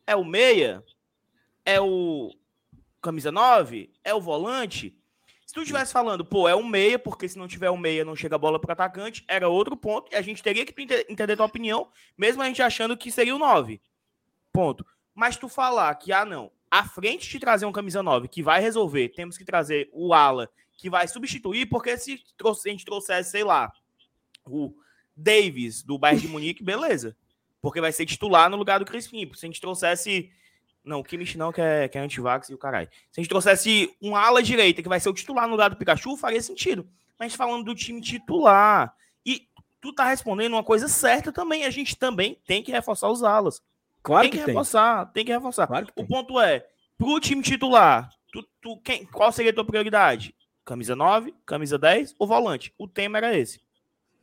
É 0.05 0.15
o 0.15 0.23
meia? 0.23 0.83
É 1.65 1.81
o 1.81 2.31
camisa 3.01 3.31
9? 3.31 3.91
É 4.03 4.13
o 4.13 4.21
volante? 4.21 4.95
Se 5.47 5.53
tu 5.53 5.61
estivesse 5.61 5.91
falando, 5.91 6.23
pô, 6.23 6.47
é 6.47 6.55
um 6.55 6.63
meia, 6.63 6.99
porque 6.99 7.27
se 7.27 7.37
não 7.39 7.47
tiver 7.47 7.71
um 7.71 7.77
meia, 7.77 8.05
não 8.05 8.15
chega 8.15 8.35
a 8.35 8.39
bola 8.39 8.59
pro 8.59 8.71
atacante, 8.71 9.23
era 9.27 9.49
outro 9.49 9.75
ponto, 9.75 10.11
e 10.11 10.15
a 10.15 10.21
gente 10.21 10.43
teria 10.43 10.65
que 10.65 10.79
ente- 10.79 11.05
entender 11.09 11.35
tua 11.35 11.45
opinião, 11.45 11.89
mesmo 12.17 12.41
a 12.41 12.45
gente 12.47 12.61
achando 12.61 12.95
que 12.97 13.11
seria 13.11 13.35
o 13.35 13.39
9. 13.39 13.81
Ponto. 14.53 14.85
Mas 15.13 15.37
tu 15.37 15.47
falar 15.49 15.93
que, 15.95 16.11
ah, 16.11 16.25
não, 16.25 16.51
à 16.69 16.83
frente 16.83 17.29
de 17.29 17.39
trazer 17.39 17.65
um 17.65 17.71
camisa 17.71 18.03
9 18.03 18.27
que 18.27 18.43
vai 18.43 18.61
resolver, 18.61 19.09
temos 19.09 19.37
que 19.37 19.45
trazer 19.45 19.89
o 19.93 20.13
ala 20.13 20.49
que 20.77 20.89
vai 20.89 21.07
substituir, 21.07 21.67
porque 21.67 21.97
se 21.97 22.21
a 22.39 22.69
gente 22.69 22.85
trouxesse, 22.85 23.31
sei 23.31 23.43
lá, 23.43 23.71
o 24.45 24.73
Davis 25.15 25.81
do 25.81 25.97
Bayern 25.97 26.21
de 26.21 26.27
Munique, 26.27 26.63
beleza. 26.63 27.15
Porque 27.61 27.81
vai 27.81 27.91
ser 27.91 28.05
titular 28.05 28.49
no 28.49 28.57
lugar 28.57 28.79
do 28.79 28.85
Crispim. 28.85 29.31
Se 29.33 29.45
a 29.45 29.47
gente 29.47 29.61
trouxesse 29.61 30.29
Não, 30.83 30.99
o 30.99 31.03
Kimmich 31.03 31.35
não, 31.37 31.51
que 31.51 31.61
é, 31.61 31.87
que 31.87 31.97
é 31.97 32.01
antivax 32.01 32.49
e 32.49 32.53
o 32.53 32.57
caralho. 32.57 32.89
Se 33.11 33.19
a 33.19 33.21
gente 33.21 33.29
trouxesse 33.29 33.95
um 33.99 34.15
ala 34.15 34.43
direita, 34.43 34.83
que 34.83 34.89
vai 34.89 34.99
ser 34.99 35.09
o 35.09 35.13
titular 35.13 35.45
no 35.45 35.53
lugar 35.53 35.69
do 35.71 35.75
Pikachu, 35.75 36.15
faria 36.15 36.41
sentido. 36.41 36.87
Mas 37.17 37.33
falando 37.33 37.63
do 37.63 37.73
time 37.73 38.01
titular. 38.01 38.93
E 39.25 39.47
tu 39.81 39.93
tá 39.93 40.03
respondendo 40.05 40.53
uma 40.53 40.63
coisa 40.63 40.87
certa 40.87 41.31
também. 41.31 41.65
A 41.65 41.71
gente 41.71 41.95
também 41.97 42.39
tem 42.45 42.61
que 42.61 42.71
reforçar 42.71 43.09
os 43.09 43.23
alas. 43.23 43.63
Claro 44.05 44.21
tem 44.23 44.31
que, 44.31 44.37
que, 44.37 44.43
tem. 44.45 44.53
reforçar, 44.53 45.05
tem 45.11 45.25
que 45.25 45.31
reforçar. 45.33 45.67
Claro 45.67 45.85
que 45.87 45.91
O 45.91 45.95
tem. 45.95 46.05
ponto 46.07 46.39
é, 46.39 46.65
pro 46.97 47.19
time 47.19 47.41
titular, 47.41 48.09
tu, 48.31 48.43
tu, 48.61 48.77
quem, 48.81 49.05
qual 49.05 49.31
seria 49.31 49.51
a 49.51 49.53
tua 49.55 49.65
prioridade? 49.65 50.33
Camisa 50.63 50.95
9, 50.95 51.33
camisa 51.45 51.77
10 51.77 52.15
ou 52.19 52.27
volante? 52.27 52.73
O 52.77 52.87
tema 52.87 53.17
era 53.17 53.35
esse. 53.37 53.59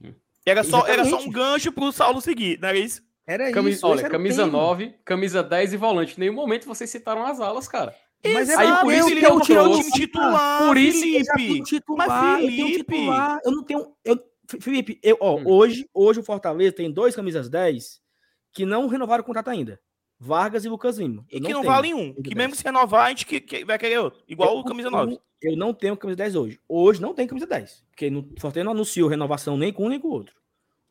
Hum. 0.03 0.13
Era 0.47 0.63
só, 0.65 0.87
era 0.87 1.05
só 1.05 1.19
um 1.21 1.31
gancho 1.31 1.71
pro 1.73 1.91
Saulo 1.93 2.21
seguir, 2.21 2.59
não 2.61 2.69
era 2.69 2.79
isso? 2.79 3.03
Era 3.27 3.53
Camisa, 3.53 3.77
isso. 3.77 3.87
olha, 3.87 4.09
camisa 4.09 4.45
tema. 4.45 4.59
9, 4.59 4.95
camisa 5.05 5.43
10 5.45 5.73
e 5.75 5.77
volante. 5.77 6.17
Em 6.17 6.21
nenhum 6.21 6.35
momento 6.35 6.67
vocês 6.67 6.91
citaram 6.91 7.25
as 7.25 7.41
alas, 7.41 7.69
cara. 7.69 7.95
Mas 8.25 8.51
é 8.51 8.57
Aí, 8.57 8.77
por 8.81 8.93
isso 8.93 9.09
ele 9.11 9.21
que 9.21 9.27
eu 9.27 9.31
não 9.35 9.41
tirou 9.41 9.67
o 9.73 9.77
time 9.79 9.91
titular, 9.93 10.67
Por 10.67 10.77
isso 10.77 11.05
Eu 11.07 11.25
Felipe. 11.37 11.63
titular, 11.65 12.09
Mas, 12.09 12.43
eu 12.43 12.49
Felipe- 12.51 12.79
titular. 12.95 13.41
Eu 13.45 13.53
não 13.53 13.63
tenho. 13.65 13.97
Eu, 14.05 14.19
Felipe, 14.61 14.99
eu, 15.03 15.17
ó, 15.21 15.37
Hum. 15.37 15.45
hoje, 15.47 15.89
hoje 15.95 16.19
o 16.21 16.23
Fortaleza 16.25 16.75
tem 16.75 16.91
dois 16.91 17.15
camisas 17.17 17.49
10 17.49 18.02
que 18.53 18.65
não 18.67 18.87
renovaram 18.87 19.23
o 19.23 19.27
contrato 19.27 19.49
ainda. 19.49 19.81
Vargas 20.19 20.65
e 20.65 20.69
Lucas 20.69 20.99
Lima. 20.99 21.25
E 21.31 21.37
Eu 21.37 21.43
que 21.43 21.53
não 21.53 21.61
tenho 21.63 21.73
vale 21.73 21.95
um. 21.95 22.15
Que 22.15 22.23
10. 22.23 22.37
mesmo 22.37 22.53
que 22.53 22.59
se 22.59 22.65
renovar, 22.65 23.07
a 23.07 23.09
gente 23.09 23.27
que, 23.27 23.41
que 23.41 23.65
vai 23.65 23.79
querer 23.79 23.99
outro. 23.99 24.23
Igual 24.29 24.55
Eu 24.55 24.61
o 24.61 24.65
camisa 24.65 24.89
não- 24.91 25.01
9. 25.07 25.19
Eu 25.41 25.57
não 25.57 25.75
tenho 25.75 25.97
camisa 25.97 26.17
10 26.17 26.37
hoje. 26.37 26.61
Hoje 26.69 27.01
não 27.03 27.13
tem 27.13 27.27
camisa 27.27 27.47
10. 27.47 27.85
Porque 27.91 28.09
no, 28.09 28.21
o 28.21 28.41
Fortaleza 28.41 28.65
não 28.65 28.71
anunciou 28.73 29.09
renovação 29.09 29.57
nem 29.57 29.73
com 29.73 29.87
um 29.87 29.89
nem 29.89 29.99
com 29.99 30.07
o 30.09 30.13
outro. 30.13 30.37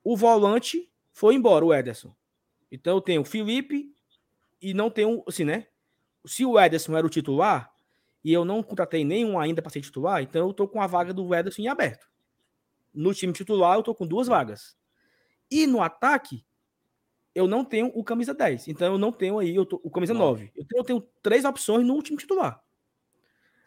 O 0.03 0.17
volante 0.17 0.91
foi 1.13 1.35
embora, 1.35 1.63
o 1.63 1.73
Ederson. 1.73 2.13
Então 2.69 2.95
eu 2.97 3.01
tenho 3.01 3.21
o 3.21 3.25
Felipe 3.25 3.95
e 4.61 4.73
não 4.73 4.89
tenho, 4.89 5.23
assim, 5.25 5.45
né? 5.45 5.67
Se 6.25 6.45
o 6.45 6.59
Ederson 6.59 6.97
era 6.97 7.07
o 7.07 7.09
titular 7.09 7.71
e 8.23 8.33
eu 8.33 8.43
não 8.43 8.61
contratei 8.61 9.05
nenhum 9.05 9.39
ainda 9.39 9.61
para 9.61 9.71
ser 9.71 9.79
titular, 9.81 10.21
então 10.21 10.47
eu 10.47 10.53
tô 10.53 10.67
com 10.67 10.81
a 10.81 10.87
vaga 10.87 11.13
do 11.13 11.33
Ederson 11.33 11.61
em 11.61 11.67
aberto. 11.69 12.05
No 12.93 13.13
time 13.13 13.31
titular 13.31 13.77
eu 13.77 13.83
tô 13.83 13.95
com 13.95 14.05
duas 14.05 14.27
vagas. 14.27 14.75
E 15.49 15.65
no 15.65 15.81
ataque 15.81 16.43
eu 17.33 17.47
não 17.47 17.63
tenho 17.63 17.91
o 17.95 18.03
camisa 18.03 18.33
10. 18.33 18.67
Então 18.67 18.93
eu 18.93 18.97
não 18.97 19.11
tenho 19.11 19.39
aí 19.39 19.55
eu 19.55 19.65
tô, 19.65 19.79
o 19.83 19.89
camisa 19.89 20.13
Nove. 20.13 20.45
9. 20.45 20.51
Então 20.57 20.79
eu 20.79 20.83
tenho 20.83 21.01
três 21.21 21.45
opções 21.45 21.85
no 21.85 22.01
time 22.01 22.17
titular. 22.17 22.61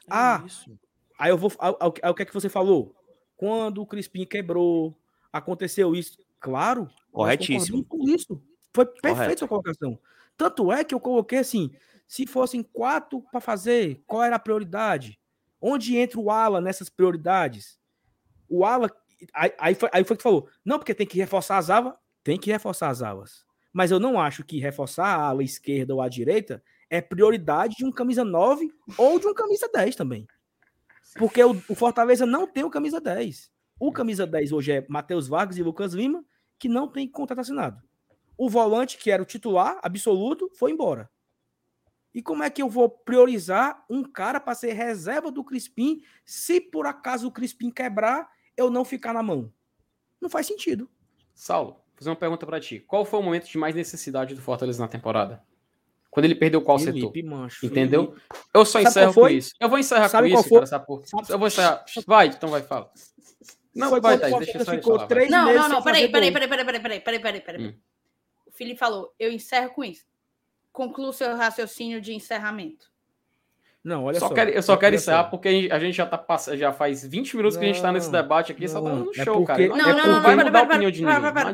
Ah, 0.09 0.41
É 0.43 0.47
isso. 0.47 0.79
Aí 1.19 1.31
eu 1.31 1.39
vou. 1.39 1.53
Ao, 1.59 1.77
ao, 1.81 1.95
ao 2.03 2.15
que 2.15 2.23
é 2.23 2.25
que 2.25 2.35
você 2.35 2.49
falou? 2.49 2.95
Quando 3.37 3.81
o 3.81 3.87
Crispim 3.87 4.25
quebrou, 4.25 4.97
aconteceu 5.33 5.95
isso. 5.95 6.19
Claro. 6.41 6.89
Corretíssimo. 7.13 7.85
Com 7.85 8.09
isso. 8.09 8.43
Foi 8.73 8.85
perfeito 8.85 9.15
Correto. 9.15 9.39
sua 9.39 9.49
colocação. 9.49 9.99
Tanto 10.37 10.73
é 10.73 10.83
que 10.85 10.95
eu 10.95 11.01
coloquei 11.01 11.39
assim: 11.39 11.71
se 12.07 12.27
fossem 12.27 12.63
quatro 12.63 13.23
para 13.31 13.41
fazer, 13.41 14.03
qual 14.07 14.23
era 14.23 14.37
a 14.37 14.41
prioridade? 14.41 15.19
Onde 15.61 15.97
entra 15.97 16.21
o 16.21 16.31
Ala 16.31 16.61
nessas 16.61 16.89
prioridades? 16.89 17.79
O 18.49 18.65
Ala. 18.65 18.91
Aí, 19.33 19.53
aí, 19.59 19.75
foi, 19.75 19.89
aí 19.93 20.05
foi 20.05 20.17
que 20.17 20.23
falou: 20.23 20.49
não, 20.65 20.79
porque 20.79 20.95
tem 20.95 21.07
que 21.07 21.19
reforçar 21.19 21.59
as 21.59 21.71
alas. 21.71 21.95
Tem 22.23 22.39
que 22.39 22.51
reforçar 22.51 22.89
as 22.89 23.03
alas. 23.03 23.45
Mas 23.75 23.91
eu 23.91 23.99
não 23.99 24.21
acho 24.21 24.45
que 24.45 24.61
reforçar 24.61 25.07
a 25.07 25.23
ala 25.25 25.43
esquerda 25.43 25.93
ou 25.93 26.01
a 26.01 26.09
direita 26.09 26.63
é 26.89 27.01
prioridade 27.01 27.75
de 27.75 27.85
um 27.85 27.91
camisa 27.91 28.25
9 28.25 28.73
ou 28.97 29.19
de 29.19 29.27
um 29.27 29.35
camisa 29.35 29.69
10 29.69 29.97
também. 29.97 30.29
Porque 31.17 31.43
o, 31.43 31.51
o 31.69 31.75
Fortaleza 31.75 32.25
não 32.25 32.47
tem 32.47 32.63
o 32.63 32.71
camisa 32.71 33.01
10. 33.01 33.51
O 33.81 33.91
camisa 33.91 34.29
10 34.29 34.53
hoje 34.53 34.71
é 34.71 34.87
Matheus 34.89 35.27
Vargas 35.27 35.59
e 35.59 35.63
Lucas 35.63 35.93
Lima, 35.93 36.25
que 36.57 36.69
não 36.69 36.87
tem 36.87 37.09
contrato 37.09 37.41
assinado. 37.41 37.83
O 38.39 38.49
volante, 38.49 38.97
que 38.97 39.11
era 39.11 39.23
o 39.23 39.27
titular 39.27 39.81
absoluto, 39.83 40.49
foi 40.55 40.71
embora. 40.71 41.11
E 42.15 42.23
como 42.23 42.45
é 42.45 42.51
que 42.51 42.63
eu 42.63 42.69
vou 42.69 42.89
priorizar 42.89 43.85
um 43.91 44.05
cara 44.05 44.39
para 44.39 44.55
ser 44.55 44.73
reserva 44.73 45.33
do 45.33 45.43
Crispim 45.43 46.01
se 46.25 46.61
por 46.61 46.87
acaso 46.87 47.27
o 47.27 47.33
Crispim 47.33 47.73
quebrar, 47.73 48.31
eu 48.57 48.71
não 48.71 48.85
ficar 48.85 49.13
na 49.13 49.23
mão? 49.23 49.53
Não 50.21 50.31
faz 50.31 50.47
sentido. 50.47 50.89
Saulo, 51.35 51.84
fazer 51.97 52.11
uma 52.11 52.17
pergunta 52.17 52.45
pra 52.47 52.61
ti. 52.61 52.81
Qual 52.81 53.05
foi 53.05 53.21
o 53.21 53.23
momento 53.23 53.49
de 53.49 53.57
mais 53.59 53.75
necessidade 53.75 54.35
do 54.35 54.41
Fortaleza 54.43 54.81
na 54.83 54.89
temporada? 54.89 55.43
Quando 56.11 56.27
ele 56.27 56.35
perdeu 56.37 56.63
qual 56.63 56.79
setor? 56.79 56.93
Felipe, 56.93 57.23
mancho. 57.25 57.67
Entendeu? 57.67 58.15
Eu 58.53 58.65
só 58.65 58.79
Sabe 58.79 58.89
encerro 58.89 59.15
com 59.15 59.29
isso. 59.29 59.51
Eu 59.61 59.69
vou 59.69 59.79
encerrar 59.79 60.09
Sabe 60.09 60.31
com 60.31 60.39
isso, 60.39 60.49
foi? 60.49 60.59
cara, 60.59 60.67
sabe 60.67 60.87
por... 60.87 61.05
Sabe- 61.07 61.33
Eu 61.33 61.39
vou 61.39 61.49
encerrar. 61.49 61.85
Vai, 62.07 62.27
então 62.29 62.49
vai, 62.51 62.63
fala. 62.63 62.91
Não, 63.75 63.91
Foi 63.91 64.01
vai, 64.01 64.17
Thaís, 64.19 64.37
deixa 64.39 64.53
Fortaleza 64.53 64.65
só 64.65 64.73
ele 64.73 64.81
ficou 64.81 64.95
falar. 64.95 65.09
três 65.09 65.31
Não, 65.31 65.47
meses 65.47 65.61
não, 65.63 65.69
não, 65.69 65.83
peraí, 65.83 66.09
peraí, 66.09 66.31
gol. 66.31 66.41
peraí, 66.41 66.49
peraí, 66.49 66.65
peraí, 66.81 67.01
peraí, 67.01 67.21
peraí, 67.21 67.41
peraí. 67.41 67.67
Hum. 67.67 67.75
O 68.47 68.53
Felipe 68.53 68.79
falou, 68.79 69.13
eu 69.19 69.33
encerro 69.33 69.71
com 69.71 69.83
isso. 69.83 70.05
Conclua 70.73 71.09
o 71.09 71.13
seu 71.13 71.35
raciocínio 71.37 72.01
de 72.01 72.15
encerramento. 72.15 72.87
Não, 73.85 74.05
olha 74.05 74.19
Só 74.19 74.29
só. 74.29 74.35
quero- 74.35 74.51
eu 74.51 74.63
só 74.63 74.77
quero 74.79 74.97
encerrar 74.97 75.25
porque 75.25 75.69
a 75.71 75.79
gente- 75.79 75.95
já 75.95 76.07
tá 76.07 76.17
passando, 76.17 76.57
já 76.57 76.73
faz 76.73 77.05
20 77.07 77.37
minutos 77.37 77.59
que 77.59 77.65
a 77.65 77.69
gente 77.69 77.83
tá 77.83 77.93
nesse 77.93 78.11
Não, 78.11 78.23
debate 78.23 78.51
aqui, 78.51 78.67
só 78.67 78.81
tá 78.81 78.89
não, 78.89 78.99
dando 79.01 79.11
é 79.11 79.25
show, 79.25 79.45
cara. 79.45 79.59
porque- 79.59 79.69
Não, 79.69 79.77
É 79.77 79.79
não, 79.79 79.87
não, 79.89 79.95
porque- 79.97 80.09
não, 80.09 80.23
vai 80.23 80.37
pera, 80.37 80.45
mudar 80.47 80.59
a 80.59 80.63
pera, 80.63 80.73
opinião 80.75 80.91
de 80.91 81.01
ninguém. 81.05 81.15
pera, 81.33 81.53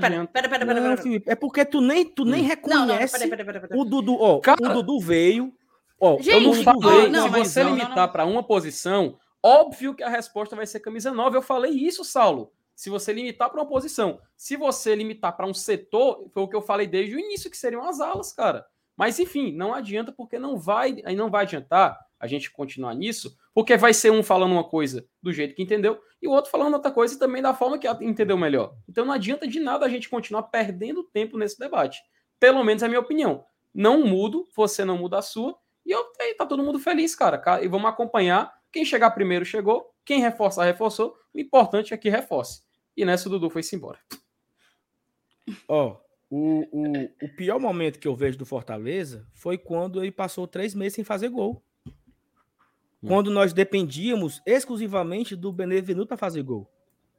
Não 0.75 0.91
Não. 0.91 0.97
Felipe, 0.97 1.31
é 1.31 1.35
porque 1.35 1.65
tu 1.65 1.81
nem, 1.81 2.05
tu 2.05 2.25
nem 2.25 2.35
Não, 2.35 2.87
não, 2.87 2.95
reconhece 2.97 3.31
o 3.75 3.85
Dudu. 3.85 4.17
Ó, 4.21 4.39
Cara- 4.41 4.63
o 4.63 4.69
Dudu 4.75 5.01
veio. 5.01 5.53
Ó, 6.01 6.17
Eu 6.19 6.23
Gente, 6.23 6.45
não 6.45 6.51
o 6.51 6.55
Dudu 6.55 6.65
falei, 6.65 7.07
ó, 7.07 7.09
não, 7.11 7.23
se 7.25 7.29
você 7.31 7.63
não, 7.65 7.71
não, 7.71 7.77
limitar 7.77 8.07
não. 8.07 8.13
para 8.13 8.25
uma 8.25 8.43
posição, 8.45 9.19
óbvio 9.43 9.93
que 9.95 10.03
a 10.05 10.09
resposta 10.09 10.55
vai 10.55 10.67
ser 10.67 10.81
camisa 10.81 11.11
9. 11.13 11.37
Eu 11.37 11.43
falei 11.43 11.73
isso, 11.73 12.05
Saulo. 12.05 12.53
Se 12.77 12.89
você 12.89 13.13
limitar 13.13 13.51
para 13.51 13.61
uma 13.61 13.67
posição, 13.69 14.19
se 14.37 14.57
você 14.57 14.95
limitar 14.95 15.37
para 15.37 15.47
um 15.47 15.53
setor, 15.53 16.27
foi 16.33 16.43
o 16.45 16.49
que 16.49 16.57
eu 16.57 16.63
falei 16.63 16.87
desde 16.87 17.15
o 17.17 17.19
início, 17.19 17.51
que 17.51 17.57
seriam 17.57 17.87
as 17.87 18.01
alas, 18.01 18.33
cara. 18.33 18.65
Mas 18.97 19.19
enfim, 19.19 19.53
não 19.53 19.75
adianta, 19.75 20.13
porque 20.13 20.39
não 20.39 20.57
vai, 20.57 21.03
não 21.17 21.29
vai 21.31 21.43
adiantar 21.45 21.99
a 22.21 22.27
gente 22.27 22.51
continuar 22.51 22.95
nisso, 22.95 23.37
porque 23.55 23.77
vai 23.77 23.93
ser 23.95 24.13
um 24.13 24.23
falando 24.23 24.53
uma 24.53 24.63
coisa 24.65 25.05
do 25.23 25.33
jeito 25.33 25.55
que 25.55 25.63
entendeu 25.63 25.99
e 26.21 26.29
o 26.29 26.31
outro 26.33 26.51
falando 26.51 26.75
outra 26.75 26.91
coisa 26.93 27.19
também 27.19 27.41
da 27.41 27.55
forma 27.55 27.79
que 27.79 27.89
entendeu 28.05 28.37
melhor. 28.37 28.77
Então 28.89 29.05
não 29.07 29.13
adianta 29.15 29.49
de 29.49 29.59
nada 29.59 29.87
a 29.87 29.89
gente 29.89 30.09
continuar 30.09 30.43
perdendo 30.45 31.03
tempo 31.03 31.39
nesse 31.39 31.59
debate. 31.59 31.99
Pelo 32.39 32.63
menos 32.63 32.83
é 32.83 32.87
a 32.87 32.89
minha 32.89 33.01
opinião. 33.01 33.45
Não 33.75 34.05
mudo, 34.07 34.47
você 34.55 34.85
não 34.85 34.99
muda 34.99 35.19
a 35.19 35.23
sua, 35.23 35.57
e 35.87 35.91
eu, 35.93 36.05
tá 36.37 36.45
todo 36.45 36.63
mundo 36.63 36.79
feliz, 36.79 37.15
cara. 37.15 37.39
Ca- 37.39 37.63
E 37.63 37.69
vamos 37.69 37.89
acompanhar. 37.89 38.53
Quem 38.71 38.85
chegar 38.85 39.11
primeiro 39.13 39.45
chegou, 39.45 39.91
quem 40.05 40.21
reforçar, 40.21 40.65
reforçou. 40.65 41.17
O 41.33 41.39
importante 41.41 41.95
é 41.95 41.97
que 41.97 42.11
reforce. 42.11 42.63
E 42.97 43.05
nessa 43.05 43.29
o 43.29 43.31
Dudu 43.31 43.49
foi-se 43.49 43.75
embora. 43.75 43.99
Ó, 45.67 45.97
o, 46.31 46.61
o, 46.71 47.05
o 47.25 47.29
pior 47.37 47.59
momento 47.59 47.99
que 47.99 48.07
eu 48.07 48.15
vejo 48.15 48.39
do 48.39 48.47
Fortaleza 48.47 49.27
foi 49.33 49.57
quando 49.59 50.01
ele 50.03 50.13
passou 50.13 50.47
três 50.47 50.75
meses 50.75 50.95
sem 50.95 51.05
fazer 51.05 51.29
gol. 51.29 51.63
Hum. 53.03 53.09
Quando 53.09 53.31
nós 53.31 53.53
dependíamos 53.53 54.41
exclusivamente 54.47 55.35
do 55.35 55.53
Benevenuto 55.53 56.09
para 56.09 56.17
fazer 56.17 56.43
gol. 56.43 56.71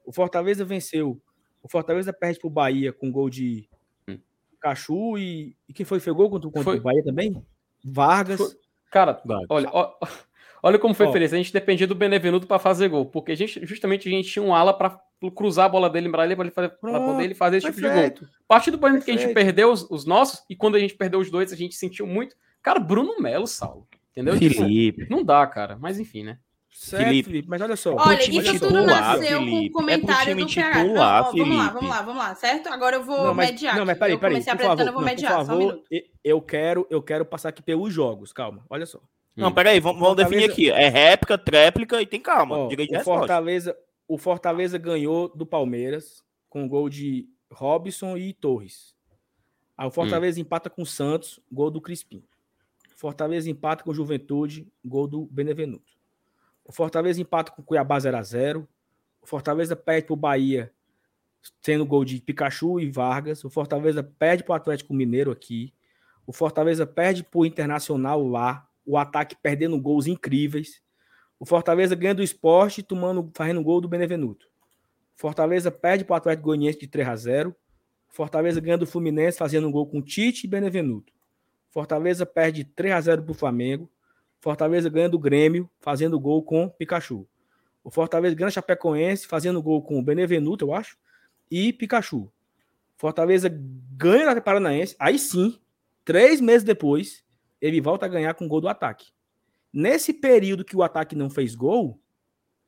O 0.06 0.12
Fortaleza 0.12 0.64
venceu. 0.66 1.20
O 1.64 1.70
Fortaleza 1.70 2.12
perde 2.14 2.40
pro 2.40 2.49
Bahia 2.49 2.91
com 2.94 3.12
gol 3.12 3.30
de 3.30 3.68
Hum. 4.08 4.18
Cachu 4.60 5.18
e, 5.18 5.56
e 5.68 5.74
quem 5.74 5.86
foi 5.86 5.99
que 5.99 6.03
fez 6.06 6.16
gol 6.16 6.30
contra, 6.30 6.48
contra 6.49 6.64
Foi- 6.64 6.78
o 6.80 6.82
Bahia 6.82 7.03
também? 7.03 7.44
Vargas. 7.84 8.38
Foi- 8.40 8.52
Cara, 8.91 9.22
Vai. 9.26 9.44
olha, 9.49 9.70
ó- 9.72 9.95
olha 10.62 10.78
como 10.78 10.94
foi 10.94 11.08
Ó. 11.08 11.12
feliz. 11.12 11.34
A 11.34 11.38
gente 11.38 11.53
dependia 11.53 11.88
do 11.88 11.95
Benevenuto 11.95 12.45
para 12.45 12.60
fazer 12.60 12.90
gol, 12.90 13.06
porque 13.06 13.32
a 13.32 13.36
gente, 13.36 13.66
justamente 13.66 14.08
a 14.08 14.12
gente 14.12 14.30
tinha 14.30 14.44
um 14.44 14.53
ala 14.53 14.74
para 14.74 14.99
cruzar 15.36 15.66
a 15.66 15.70
bola 15.70 15.90
dele 15.90 16.10
para 16.10 16.26
ele, 16.26 16.36
para 16.36 16.70
Pronto, 16.70 17.06
poder 17.06 17.24
ele 17.24 17.36
fazer 17.36 17.58
esse 17.58 17.68
tipo 17.68 17.78
de 17.78 17.84
gol. 17.84 17.91
Perfeito. 17.91 18.26
A 18.26 18.28
partir 18.48 18.70
do 18.72 18.78
momento 18.80 19.06
que 19.06 19.12
a 19.12 19.14
gente 19.14 19.26
Perfeito. 19.28 19.45
perdeu 19.45 19.72
os, 19.72 19.84
os 19.90 20.06
nossos, 20.06 20.44
e 20.49 20.56
quando 20.56 20.76
a 20.76 20.80
gente 20.80 20.95
perdeu 20.95 21.20
os 21.20 21.30
dois, 21.32 21.53
a 21.53 21.56
gente 21.56 21.74
sentiu 21.76 22.06
muito. 22.06 22.36
Cara, 22.62 22.80
Bruno 22.80 23.20
Melo, 23.20 23.48
Saulo. 23.48 23.88
Entendeu? 24.12 24.38
Tipo, 24.40 24.56
Felipe. 24.62 25.08
não 25.10 25.24
dá, 25.24 25.46
cara. 25.48 25.78
Mas 25.80 26.00
enfim, 26.00 26.24
né? 26.24 26.38
Certo, 26.74 27.04
Felipe. 27.06 27.30
Felipe. 27.30 27.50
Mas 27.50 27.62
olha 27.62 27.76
só. 27.76 27.96
Olha, 27.96 28.20
isso 28.22 28.32
tudo 28.32 28.52
titular, 28.54 28.88
nasceu 29.18 29.40
com 29.40 29.46
Felipe. 29.46 29.70
o 29.70 29.72
comentário 29.72 30.32
É 30.32 30.36
do 30.36 30.46
PH. 30.48 30.72
titular, 30.84 30.86
Não, 30.88 30.94
ó, 30.94 30.94
vamos 30.94 30.98
lá, 31.02 31.32
Felipe. 31.32 31.74
vamos 31.74 31.90
lá, 31.90 32.02
vamos 32.02 32.18
lá, 32.24 32.36
certo? 32.36 32.68
Agora 32.70 32.96
eu 32.96 33.04
vou 33.04 33.24
Não, 33.26 33.34
mas, 33.34 33.52
mediar. 33.52 33.76
não, 33.76 33.86
mas 33.86 33.90
aqui. 33.92 34.00
peraí, 34.00 34.14
eu 34.14 34.20
peraí. 34.20 34.34
comecei 34.36 34.54
Por 34.56 34.62
favor, 34.62 34.80
eu 34.80 34.86
vou 34.86 34.86
não, 34.86 34.94
por 34.94 35.06
mediar, 35.06 35.32
só 35.34 35.42
um 35.42 35.46
favor, 35.46 35.60
minuto. 35.60 35.84
e- 35.92 36.06
eu 36.24 36.42
quero, 36.42 36.88
eu 36.90 37.02
quero 37.02 37.26
passar 37.26 37.50
aqui 37.50 37.62
pelos 37.62 37.94
jogos. 37.94 38.32
Calma, 38.32 38.66
olha 38.70 38.86
só. 38.86 39.02
Não, 39.36 39.50
Hum. 39.50 39.54
peraí, 39.54 39.80
vamos, 39.80 40.00
vamos 40.00 40.16
definir 40.18 40.50
aqui. 40.50 40.70
É 40.70 40.88
réplica, 40.90 41.38
tréplica 41.38 42.02
e 42.02 42.06
tem 42.06 42.20
calma. 42.22 42.58
Ó, 42.58 42.68
Direito 42.68 42.96
o. 42.98 43.00
Fortaleza, 43.02 43.76
o 44.08 44.18
Fortaleza 44.18 44.78
ganhou 44.78 45.30
do 45.30 45.46
Palmeiras 45.46 46.24
com 46.50 46.68
gol 46.68 46.90
de 46.90 47.28
Robson 47.52 48.16
e 48.18 48.34
Torres. 48.34 48.94
Aí 49.78 49.88
o 49.88 49.92
Fortaleza 49.92 50.40
empata 50.40 50.70
com 50.70 50.84
o 50.84 50.86
Santos, 50.86 51.40
gol 51.52 51.72
do 51.72 51.82
Crispim. 51.82 52.24
O 53.02 53.10
Fortaleza 53.10 53.49
empata 53.49 53.84
com 53.84 53.90
o 53.90 53.95
Juventude, 53.95 54.72
gol 54.86 55.07
do 55.07 55.26
Benevenuto. 55.26 55.91
O 56.64 56.72
Fortaleza 56.72 57.19
empata 57.19 57.52
com 57.52 57.64
o 57.64 57.65
Cuiabá 57.65 57.99
0 57.99 58.15
a 58.15 58.22
0. 58.22 58.68
O 59.19 59.26
Fortaleza 59.26 59.76
perde 59.76 60.06
para 60.06 60.14
o 60.14 60.15
Bahia, 60.15 60.72
sendo 61.64 61.84
gol 61.84 62.06
de 62.06 62.22
Pikachu 62.22 62.80
e 62.80 62.91
Vargas. 62.91 63.44
O 63.44 63.49
Fortaleza 63.49 64.03
perde 64.03 64.44
para 64.44 64.53
o 64.53 64.56
Atlético 64.56 64.94
Mineiro 64.94 65.32
aqui. 65.32 65.73
O 66.28 66.32
Fortaleza 66.32 66.86
perde 66.86 67.23
para 67.23 67.40
o 67.40 67.44
Internacional 67.44 68.23
lá. 68.28 68.69
O 68.86 68.95
ataque 68.95 69.36
perdendo 69.36 69.82
gols 69.82 70.06
incríveis. 70.06 70.80
O 71.40 71.45
Fortaleza 71.45 71.95
ganha 71.95 72.14
do 72.14 72.22
esporte, 72.22 72.84
tomando, 72.84 73.32
fazendo 73.34 73.64
gol 73.64 73.82
do 73.82 73.88
Benevenuto. 73.88 74.48
Fortaleza 75.15 75.72
perde 75.72 76.06
para 76.06 76.14
o 76.14 76.18
Atlético 76.18 76.49
Goianiense 76.49 76.78
de 76.78 76.86
3 76.86 77.07
a 77.07 77.15
0. 77.15 77.56
Fortaleza 78.10 78.61
ganha 78.61 78.78
do 78.78 78.86
Fluminense, 78.86 79.40
fazendo 79.40 79.68
um 79.68 79.72
gol 79.72 79.88
com 79.88 80.03
Tite 80.03 80.45
e 80.45 80.48
Benevenuto. 80.48 81.11
Fortaleza 81.72 82.26
perde 82.26 82.64
3 82.64 82.93
a 82.93 83.02
0 83.02 83.23
pro 83.23 83.34
Flamengo. 83.34 83.89
Fortaleza 84.39 84.89
ganha 84.89 85.10
do 85.10 85.18
Grêmio, 85.18 85.69
fazendo 85.80 86.19
gol 86.19 86.43
com 86.43 86.69
Pikachu. 86.69 87.27
O 87.84 87.89
Fortaleza 87.89 88.35
ganha 88.35 88.52
Chapecoense, 88.52 89.26
fazendo 89.26 89.61
gol 89.61 89.81
com 89.81 89.98
o 89.98 90.03
Benevenuto, 90.03 90.65
eu 90.65 90.73
acho, 90.73 90.98
e 91.49 91.72
Pikachu. 91.72 92.31
Fortaleza 92.98 93.49
ganha 93.49 94.35
da 94.35 94.41
Paranaense, 94.41 94.95
aí 94.99 95.18
sim, 95.18 95.60
três 96.06 96.39
meses 96.39 96.64
depois, 96.64 97.23
ele 97.60 97.81
volta 97.81 98.06
a 98.06 98.10
ganhar 98.10 98.34
com 98.34 98.48
gol 98.48 98.61
do 98.61 98.68
ataque. 98.68 99.11
Nesse 99.73 100.14
período 100.14 100.65
que 100.65 100.76
o 100.76 100.84
ataque 100.84 101.15
não 101.15 101.30
fez 101.30 101.56
gol, 101.56 101.99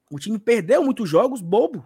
o 0.10 0.18
time 0.18 0.40
perdeu 0.40 0.84
muitos 0.84 1.10
jogos 1.10 1.42
bobo. 1.42 1.86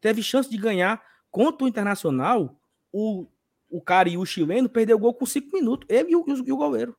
Teve 0.00 0.22
chance 0.22 0.48
de 0.48 0.56
ganhar 0.56 1.02
contra 1.30 1.64
o 1.64 1.68
Internacional. 1.68 2.60
O, 2.92 3.26
o 3.76 3.80
cara 3.80 4.08
e 4.08 4.16
o 4.16 4.24
chileno 4.24 4.68
perdeu 4.68 4.96
o 4.96 5.00
gol 5.00 5.12
com 5.12 5.26
cinco 5.26 5.54
minutos. 5.54 5.86
Ele 5.90 6.12
e 6.12 6.16
o, 6.16 6.24
e 6.46 6.52
o 6.52 6.56
goleiro. 6.56 6.96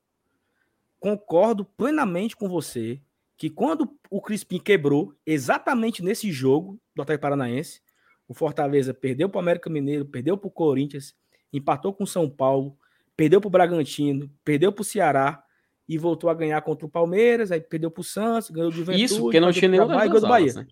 Concordo 0.99 1.66
plenamente 1.66 2.36
com 2.36 2.48
você 2.48 3.02
que 3.36 3.49
quando 3.49 3.91
o 4.10 4.22
Crispim 4.22 4.60
quebrou, 4.60 5.14
exatamente 5.26 6.04
nesse 6.04 6.32
jogo 6.32 6.80
do 6.95 7.02
Atlético 7.02 7.24
Paranaense, 7.24 7.82
o 8.28 8.34
Fortaleza 8.34 8.94
perdeu 8.94 9.30
para 9.30 9.38
o 9.38 9.41
América 9.41 9.70
Mineiro, 9.70 10.06
perdeu 10.06 10.38
para 10.38 10.48
o 10.48 10.52
Corinthians, 10.52 11.16
empatou 11.52 11.94
com 11.94 12.04
o 12.04 12.08
São 12.08 12.30
Paulo, 12.30 12.78
perdeu 13.16 13.40
para 13.40 13.48
o 13.48 13.52
Bragantino, 13.52 14.30
perdeu 14.44 14.72
para 14.72 14.82
o 14.82 14.86
Ceará 14.86 15.44
e 15.88 15.98
voltou 15.98 16.30
a 16.30 16.34
ganhar 16.34 16.62
contra 16.62 16.86
o 16.86 16.90
Palmeiras, 16.90 17.52
aí 17.52 17.62
perdeu 17.62 17.90
para 17.90 18.02
o 18.02 18.04
Santos, 18.04 18.49
ganhou 18.49 18.70
do 18.70 18.76
Juventude. 18.76 19.04
Isso, 19.04 19.22
porque 19.22 19.40
não 19.40 19.52
tinha 19.52 19.70
nenhum 19.70 19.88
Bahia, 19.88 20.10
do 20.10 20.22
Bahia. 20.28 20.54
Né? 20.54 20.68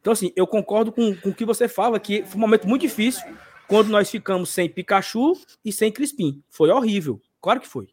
Então, 0.00 0.12
assim, 0.12 0.32
eu 0.34 0.46
concordo 0.46 0.90
com, 0.90 1.14
com 1.16 1.28
o 1.28 1.34
que 1.34 1.44
você 1.44 1.68
fala, 1.68 2.00
que 2.00 2.24
foi 2.24 2.36
um 2.36 2.40
momento 2.40 2.66
muito 2.66 2.82
difícil 2.82 3.22
quando 3.70 3.88
nós 3.88 4.10
ficamos 4.10 4.50
sem 4.50 4.68
Pikachu 4.68 5.32
e 5.64 5.70
sem 5.72 5.92
Crispim. 5.92 6.42
Foi 6.50 6.70
horrível, 6.70 7.22
claro 7.40 7.60
que 7.60 7.68
foi. 7.68 7.88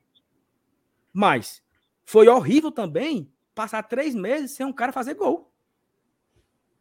Mas 1.14 1.62
foi 2.04 2.28
horrível 2.28 2.72
também 2.72 3.32
passar 3.54 3.84
três 3.84 4.16
meses 4.16 4.52
sem 4.52 4.66
um 4.66 4.74
cara 4.74 4.92
fazer 4.92 5.14
gol. 5.14 5.54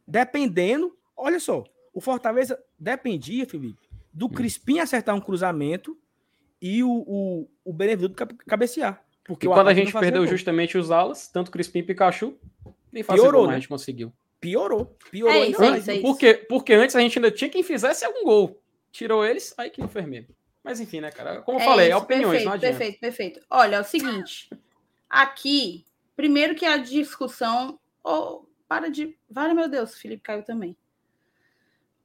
Dependendo, 0.07 0.97
olha 1.15 1.39
só, 1.39 1.63
o 1.93 2.01
Fortaleza 2.01 2.59
dependia, 2.79 3.45
Felipe, 3.45 3.87
do 4.11 4.25
hum. 4.25 4.29
Crispim 4.29 4.79
acertar 4.79 5.15
um 5.15 5.21
cruzamento 5.21 5.95
e 6.59 6.83
o, 6.83 6.89
o, 6.89 7.47
o 7.63 7.71
Benevenuto 7.71 8.15
cabecear. 8.47 9.05
Porque 9.23 9.45
e 9.45 9.49
quando 9.49 9.67
a 9.67 9.75
gente 9.75 9.93
perdeu 9.93 10.23
gol. 10.23 10.31
justamente 10.31 10.75
os 10.75 10.89
alas, 10.89 11.27
tanto 11.27 11.51
Crispim 11.51 11.79
e 11.79 11.83
Pikachu, 11.83 12.35
nem 12.91 13.03
fazer 13.03 13.21
Piorou, 13.21 13.41
gol, 13.41 13.49
né? 13.49 13.57
a 13.57 13.59
gente 13.59 13.69
conseguiu. 13.69 14.11
Piorou. 14.39 14.97
Piorou 15.11 15.35
é 15.35 15.49
isso, 15.49 15.63
é 15.63 15.77
isso, 15.77 15.91
é 15.91 15.93
isso. 15.95 16.01
Porque, 16.01 16.33
porque 16.33 16.73
antes 16.73 16.95
a 16.95 16.99
gente 16.99 17.19
ainda 17.19 17.29
tinha 17.29 17.49
quem 17.49 17.61
fizesse 17.61 18.03
algum 18.03 18.23
gol. 18.23 18.59
Tirou 18.91 19.25
eles, 19.25 19.53
aí 19.57 19.69
que 19.69 19.81
não 19.81 19.87
fez 19.87 20.07
mesmo. 20.07 20.35
Mas 20.63 20.79
enfim, 20.79 20.99
né, 20.99 21.11
cara? 21.11 21.41
Como 21.41 21.59
eu 21.59 21.61
é 21.61 21.65
falei, 21.65 21.89
isso, 21.89 21.97
opiniões, 21.97 22.29
perfeito, 22.29 22.45
não 22.45 22.53
adianta. 22.53 22.77
Perfeito, 22.77 22.99
perfeito. 22.99 23.39
Olha, 23.49 23.75
é 23.77 23.79
o 23.79 23.85
seguinte. 23.85 24.49
Aqui, 25.09 25.85
primeiro 26.15 26.55
que 26.55 26.65
a 26.65 26.77
discussão. 26.77 27.79
Oh, 28.03 28.45
para 28.67 28.89
de. 28.89 29.17
Vale, 29.29 29.53
meu 29.53 29.69
Deus, 29.69 29.93
o 29.93 29.99
Felipe 29.99 30.23
caiu 30.23 30.43
também. 30.43 30.75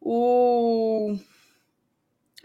O. 0.00 1.16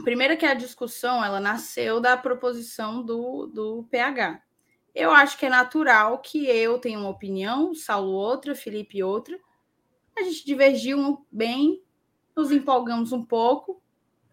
Primeiro 0.04 0.38
que 0.38 0.46
a 0.46 0.54
discussão 0.54 1.24
ela 1.24 1.40
nasceu 1.40 2.00
da 2.00 2.16
proposição 2.16 3.04
do, 3.04 3.48
do 3.48 3.88
PH. 3.90 4.42
Eu 4.94 5.12
acho 5.12 5.38
que 5.38 5.46
é 5.46 5.50
natural 5.50 6.20
que 6.20 6.48
eu 6.48 6.80
tenha 6.80 6.98
uma 6.98 7.10
opinião, 7.10 7.76
Saulo 7.76 8.12
outra, 8.12 8.56
Felipe 8.56 9.04
outra. 9.04 9.40
A 10.18 10.24
gente 10.24 10.44
divergiu 10.44 11.24
bem, 11.32 11.84
nos 12.36 12.52
empolgamos 12.52 13.12
um 13.12 13.24
pouco. 13.24 13.82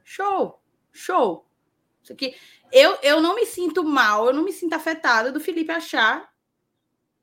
Show, 0.05 0.63
show. 0.93 1.49
Isso 2.03 2.13
aqui. 2.13 2.37
Eu, 2.71 2.99
eu 3.03 3.21
não 3.21 3.35
me 3.35 3.47
sinto 3.47 3.83
mal, 3.83 4.27
eu 4.27 4.35
não 4.35 4.45
me 4.45 4.53
sinto 4.53 4.75
afetada 4.75 5.33
do 5.33 5.41
Felipe 5.41 5.73
achar 5.73 6.31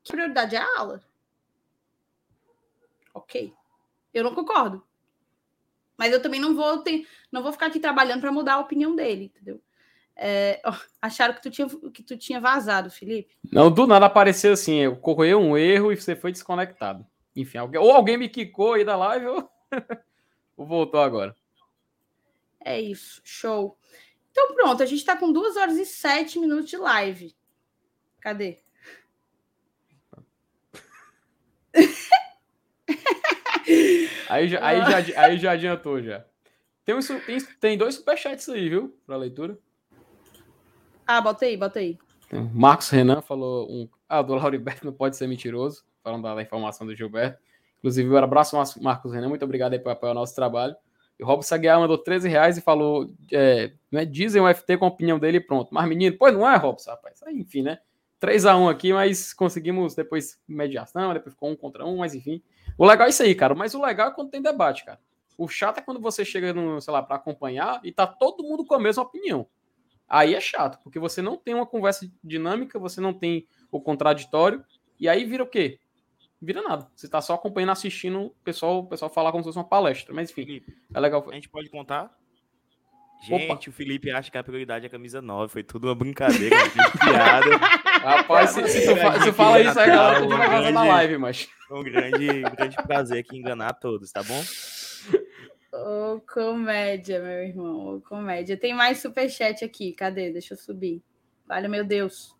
que 0.02 0.12
a 0.12 0.16
prioridade 0.16 0.56
é 0.56 0.58
a 0.58 0.78
aula. 0.78 1.00
Ok. 3.14 3.54
Eu 4.12 4.24
não 4.24 4.34
concordo. 4.34 4.84
Mas 5.96 6.12
eu 6.12 6.20
também 6.20 6.40
não 6.40 6.54
vou 6.54 6.78
ter, 6.78 7.06
não 7.30 7.42
vou 7.42 7.52
ficar 7.52 7.66
aqui 7.66 7.78
trabalhando 7.78 8.20
para 8.20 8.32
mudar 8.32 8.54
a 8.54 8.60
opinião 8.60 8.96
dele, 8.96 9.26
entendeu? 9.26 9.62
É, 10.16 10.60
acharam 11.00 11.34
que 11.34 11.42
tu, 11.42 11.50
tinha, 11.50 11.68
que 11.92 12.02
tu 12.02 12.16
tinha 12.16 12.40
vazado, 12.40 12.90
Felipe? 12.90 13.36
Não, 13.50 13.70
do 13.70 13.86
nada 13.86 14.06
apareceu 14.06 14.52
assim, 14.52 14.86
ocorreu 14.86 15.38
um 15.40 15.56
erro 15.56 15.92
e 15.92 15.96
você 15.96 16.16
foi 16.16 16.32
desconectado. 16.32 17.06
Enfim, 17.36 17.58
alguém, 17.58 17.80
ou 17.80 17.92
alguém 17.92 18.18
me 18.18 18.28
quicou 18.28 18.74
aí 18.74 18.84
da 18.84 18.96
live 18.96 19.26
ou, 19.26 19.50
ou 20.56 20.66
voltou 20.66 21.00
agora. 21.00 21.34
É 22.64 22.80
isso, 22.80 23.20
show. 23.24 23.76
Então 24.30 24.54
pronto, 24.54 24.82
a 24.82 24.86
gente 24.86 25.00
está 25.00 25.16
com 25.16 25.32
duas 25.32 25.56
horas 25.56 25.76
e 25.76 25.84
sete 25.84 26.38
minutos 26.38 26.70
de 26.70 26.76
live. 26.76 27.34
Cadê? 28.20 28.58
aí, 34.28 34.48
já, 34.48 34.64
aí, 34.64 35.04
já, 35.04 35.20
aí 35.22 35.38
já 35.38 35.52
adiantou 35.52 36.02
já. 36.02 36.24
Tem, 36.84 36.94
um, 36.94 37.00
tem, 37.00 37.40
tem 37.60 37.78
dois 37.78 37.94
superchats 37.94 38.48
aí, 38.48 38.68
viu? 38.68 38.96
Para 39.06 39.16
leitura. 39.16 39.58
Ah, 41.06 41.20
bota 41.20 41.44
aí, 41.44 41.56
bota 41.56 41.78
aí. 41.78 41.98
Marcos 42.52 42.88
Renan 42.88 43.20
falou 43.20 43.70
um. 43.70 43.88
Ah, 44.08 44.22
do 44.22 44.34
Lauriberto 44.34 44.84
não 44.86 44.92
pode 44.92 45.16
ser 45.16 45.26
mentiroso. 45.26 45.84
Falando 46.02 46.22
da, 46.22 46.42
informação 46.42 46.86
do 46.86 46.94
Gilberto. 46.94 47.38
Inclusive, 47.78 48.08
um 48.08 48.16
abraço, 48.16 48.56
Marcos 48.80 49.12
Renan. 49.12 49.28
Muito 49.28 49.44
obrigado 49.44 49.74
aí 49.74 49.78
por 49.78 49.90
apoiar 49.90 50.12
o 50.12 50.14
nosso 50.14 50.34
trabalho. 50.34 50.74
E 51.22 51.24
o 51.24 51.26
Rob 51.26 51.44
Saguiar 51.44 51.78
mandou 51.78 51.96
13 51.96 52.28
reais 52.28 52.58
e 52.58 52.60
falou: 52.60 53.08
é, 53.30 53.70
né, 53.92 54.04
dizem 54.04 54.42
o 54.42 54.52
FT 54.52 54.76
com 54.76 54.86
a 54.86 54.88
opinião 54.88 55.20
dele 55.20 55.40
pronto. 55.40 55.72
Mas, 55.72 55.88
menino, 55.88 56.16
pois 56.18 56.34
não 56.34 56.50
é, 56.50 56.56
Robson, 56.56 56.90
rapaz. 56.90 57.22
Aí, 57.22 57.38
enfim, 57.38 57.62
né? 57.62 57.78
3 58.18 58.44
a 58.44 58.56
1 58.56 58.68
aqui, 58.68 58.92
mas 58.92 59.32
conseguimos 59.32 59.94
depois 59.94 60.36
mediação, 60.48 61.14
depois 61.14 61.32
ficou 61.32 61.48
um 61.48 61.56
contra 61.56 61.86
um, 61.86 61.98
mas 61.98 62.12
enfim. 62.12 62.42
O 62.76 62.84
legal 62.84 63.06
é 63.06 63.10
isso 63.10 63.22
aí, 63.22 63.36
cara. 63.36 63.54
Mas 63.54 63.72
o 63.72 63.80
legal 63.80 64.08
é 64.08 64.10
quando 64.10 64.30
tem 64.30 64.42
debate, 64.42 64.84
cara. 64.84 64.98
O 65.38 65.46
chato 65.46 65.78
é 65.78 65.80
quando 65.80 66.00
você 66.00 66.24
chega, 66.24 66.52
no, 66.52 66.80
sei 66.80 66.92
lá, 66.92 67.02
para 67.02 67.16
acompanhar 67.16 67.80
e 67.84 67.92
tá 67.92 68.04
todo 68.04 68.42
mundo 68.42 68.64
com 68.64 68.74
a 68.74 68.80
mesma 68.80 69.04
opinião. 69.04 69.46
Aí 70.08 70.34
é 70.34 70.40
chato, 70.40 70.80
porque 70.82 70.98
você 70.98 71.22
não 71.22 71.36
tem 71.36 71.54
uma 71.54 71.66
conversa 71.66 72.10
dinâmica, 72.22 72.80
você 72.80 73.00
não 73.00 73.14
tem 73.14 73.46
o 73.70 73.80
contraditório, 73.80 74.64
e 74.98 75.08
aí 75.08 75.24
vira 75.24 75.44
o 75.44 75.46
quê? 75.46 75.78
Vira 76.42 76.62
nada. 76.62 76.88
Você 76.94 77.08
tá 77.08 77.20
só 77.20 77.34
acompanhando, 77.34 77.70
assistindo 77.70 78.22
o 78.22 78.30
pessoal, 78.44 78.80
o 78.80 78.86
pessoal 78.86 79.10
falar 79.10 79.30
como 79.30 79.42
se 79.42 79.48
fosse 79.48 79.58
uma 79.58 79.64
palestra. 79.64 80.12
Mas 80.14 80.30
enfim, 80.30 80.44
Felipe, 80.44 80.76
é 80.92 81.00
legal. 81.00 81.24
A 81.30 81.34
gente 81.34 81.48
pode 81.48 81.70
contar? 81.70 82.10
Gente, 83.22 83.44
Opa. 83.44 83.68
o 83.68 83.72
Felipe 83.72 84.10
acha 84.10 84.32
que 84.32 84.36
a 84.36 84.42
prioridade 84.42 84.84
é 84.84 84.88
a 84.88 84.90
camisa 84.90 85.22
9. 85.22 85.52
Foi 85.52 85.62
tudo 85.62 85.86
uma 85.86 85.94
brincadeira, 85.94 86.56
piada. 87.00 87.56
Rapaz, 87.56 88.50
se, 88.50 88.66
se, 88.66 88.84
tu, 88.84 88.96
fa 88.96 89.20
se 89.22 89.32
fala 89.32 89.60
isso, 89.60 89.78
aí 89.78 89.90
a 89.90 89.94
galera 89.94 90.26
vai 90.26 90.48
fazer 90.48 90.70
na 90.72 90.84
live, 90.84 91.18
mas. 91.18 91.48
Um 91.70 91.84
grande, 91.84 92.44
um 92.44 92.54
grande 92.56 92.76
prazer 92.82 93.20
aqui 93.20 93.38
enganar 93.38 93.74
todos, 93.74 94.10
tá 94.10 94.24
bom? 94.24 94.42
Ô, 95.72 96.16
oh, 96.16 96.20
comédia, 96.20 97.20
meu 97.20 97.44
irmão. 97.44 97.96
Oh, 97.96 98.00
comédia. 98.00 98.56
Tem 98.56 98.74
mais 98.74 98.98
superchat 98.98 99.64
aqui. 99.64 99.92
Cadê? 99.92 100.30
Deixa 100.30 100.54
eu 100.54 100.58
subir. 100.58 101.00
Vale, 101.46 101.68
meu 101.68 101.84
Deus. 101.84 102.36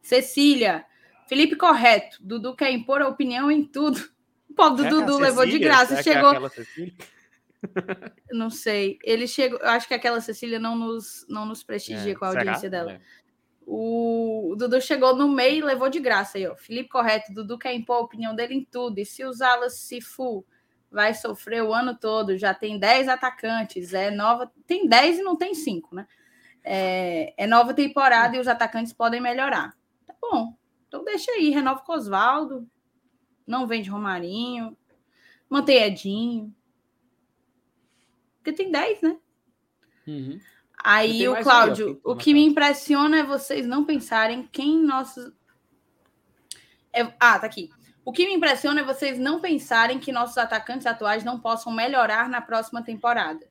Cecília, 0.00 0.86
Felipe 1.28 1.56
correto. 1.56 2.16
Dudu 2.20 2.56
quer 2.56 2.72
impor 2.72 3.02
a 3.02 3.08
opinião 3.08 3.50
em 3.50 3.64
tudo. 3.64 4.00
Pô, 4.56 4.70
do 4.70 4.88
Dudu 4.88 5.18
levou 5.18 5.46
de 5.46 5.58
graça. 5.58 6.02
chegou. 6.02 6.32
não 8.32 8.50
sei. 8.50 8.98
Ele 9.04 9.28
chegou. 9.28 9.58
Eu 9.60 9.68
acho 9.68 9.86
que 9.86 9.94
aquela 9.94 10.20
Cecília 10.20 10.58
não 10.58 10.76
nos, 10.76 11.26
não 11.28 11.44
nos 11.44 11.62
prestigia 11.62 12.12
é, 12.12 12.14
com 12.14 12.24
a 12.24 12.28
audiência 12.28 12.60
será? 12.60 12.70
dela. 12.70 12.92
É. 12.92 13.00
O, 13.66 14.52
o 14.52 14.56
Dudu 14.56 14.80
chegou 14.80 15.14
no 15.14 15.28
meio 15.28 15.58
e 15.58 15.62
levou 15.62 15.90
de 15.90 16.00
graça 16.00 16.38
aí, 16.38 16.46
ó. 16.46 16.56
Felipe 16.56 16.88
correto. 16.88 17.32
Dudu 17.32 17.58
quer 17.58 17.74
impor 17.74 17.96
a 17.96 18.00
opinião 18.00 18.34
dele 18.34 18.54
em 18.54 18.64
tudo. 18.64 18.98
E 18.98 19.04
se 19.04 19.24
usá-la 19.24 19.68
se 19.68 20.00
for, 20.00 20.44
vai 20.90 21.12
sofrer 21.12 21.62
o 21.62 21.74
ano 21.74 21.94
todo. 21.94 22.38
Já 22.38 22.54
tem 22.54 22.78
10 22.78 23.08
atacantes. 23.08 23.92
É 23.92 24.10
nova. 24.10 24.50
Tem 24.66 24.88
10 24.88 25.18
e 25.18 25.22
não 25.22 25.36
tem 25.36 25.54
5, 25.54 25.94
né? 25.94 26.06
É, 26.64 27.34
é 27.36 27.46
nova 27.46 27.74
temporada 27.74 28.36
e 28.36 28.40
os 28.40 28.48
atacantes 28.48 28.92
podem 28.92 29.20
melhorar. 29.20 29.74
Tá 30.06 30.14
bom. 30.20 30.56
Então 30.88 31.04
deixa 31.04 31.30
aí, 31.32 31.50
renova 31.50 31.80
com 31.80 31.92
Oswaldo, 31.92 32.68
não 33.46 33.66
vende 33.66 33.90
Romarinho, 33.90 34.76
mantém 35.48 35.82
Edinho. 35.82 36.54
Porque 38.36 38.52
tem 38.52 38.72
10, 38.72 39.02
né? 39.02 39.18
Uhum. 40.06 40.40
Aí 40.82 41.28
o 41.28 41.36
Cláudio, 41.42 42.00
o 42.02 42.16
que 42.16 42.32
me 42.32 42.44
impressiona 42.44 43.18
é 43.18 43.22
vocês 43.22 43.66
não 43.66 43.84
pensarem 43.84 44.48
quem 44.50 44.82
nossos. 44.82 45.32
É... 46.92 47.02
Ah, 47.20 47.38
tá 47.38 47.46
aqui. 47.46 47.70
O 48.04 48.12
que 48.12 48.26
me 48.26 48.32
impressiona 48.32 48.80
é 48.80 48.84
vocês 48.84 49.18
não 49.18 49.40
pensarem 49.40 49.98
que 49.98 50.10
nossos 50.10 50.38
atacantes 50.38 50.86
atuais 50.86 51.24
não 51.24 51.38
possam 51.38 51.70
melhorar 51.70 52.28
na 52.28 52.40
próxima 52.40 52.82
temporada. 52.82 53.46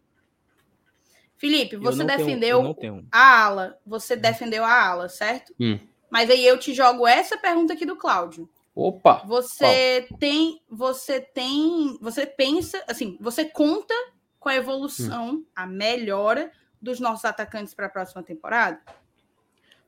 Felipe, 1.38 1.78
você 1.78 2.04
defendeu 2.04 2.74
tenho, 2.74 3.08
a 3.12 3.44
ala. 3.44 3.78
Você 3.86 4.16
defendeu 4.16 4.64
a 4.64 4.88
ala, 4.88 5.10
certo? 5.10 5.54
Hum. 5.60 5.80
Mas 6.10 6.30
aí 6.30 6.46
eu 6.46 6.58
te 6.58 6.74
jogo 6.74 7.08
essa 7.08 7.38
pergunta 7.38 7.74
aqui 7.74 7.86
do 7.86 7.96
Cláudio. 7.96 8.50
Opa! 8.74 9.24
Você 9.26 10.08
tem, 10.20 10.62
você 10.70 11.20
tem, 11.20 11.98
você 12.00 12.26
pensa, 12.26 12.84
assim, 12.88 13.18
você 13.20 13.46
conta 13.46 13.94
com 14.40 14.50
a 14.50 14.56
evolução, 14.56 15.30
hum. 15.30 15.46
a 15.56 15.66
melhora 15.66 16.52
dos 16.82 17.00
nossos 17.00 17.26
atacantes 17.26 17.74
para 17.74 17.88
a 17.88 17.90
próxima 17.90 18.22
temporada? 18.22 18.80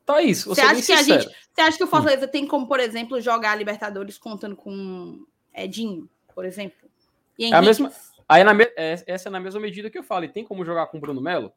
Thaís, 0.06 0.44
você 0.44 0.62
acha 0.62 0.82
que 0.82 0.91
a 0.91 1.04
gente, 1.04 1.30
você 1.54 1.62
acha 1.62 1.78
que 1.78 1.84
o 1.84 1.88
Fortaleza 1.88 2.26
hum. 2.26 2.30
tem 2.30 2.48
como, 2.48 2.68
por 2.68 2.80
exemplo, 2.80 3.22
jogar 3.22 3.52
a 3.52 3.56
Libertadores 3.56 4.18
contando 4.18 4.56
com 4.56 5.24
Edinho, 5.54 6.10
por 6.34 6.44
exemplo? 6.44 6.90
é 7.40 7.54
a 7.54 7.62
mesma, 7.62 7.91
aí 8.28 8.44
na, 8.44 8.52
é, 8.76 9.04
essa 9.06 9.30
é 9.30 9.32
na 9.32 9.40
mesma 9.40 9.60
medida 9.60 9.90
que 9.90 10.00
eu 10.00 10.04
falo. 10.04 10.26
E 10.26 10.30
tem 10.30 10.44
como 10.44 10.66
jogar 10.66 10.88
com 10.88 10.98
o 10.98 11.00
Bruno 11.00 11.22
Melo? 11.22 11.54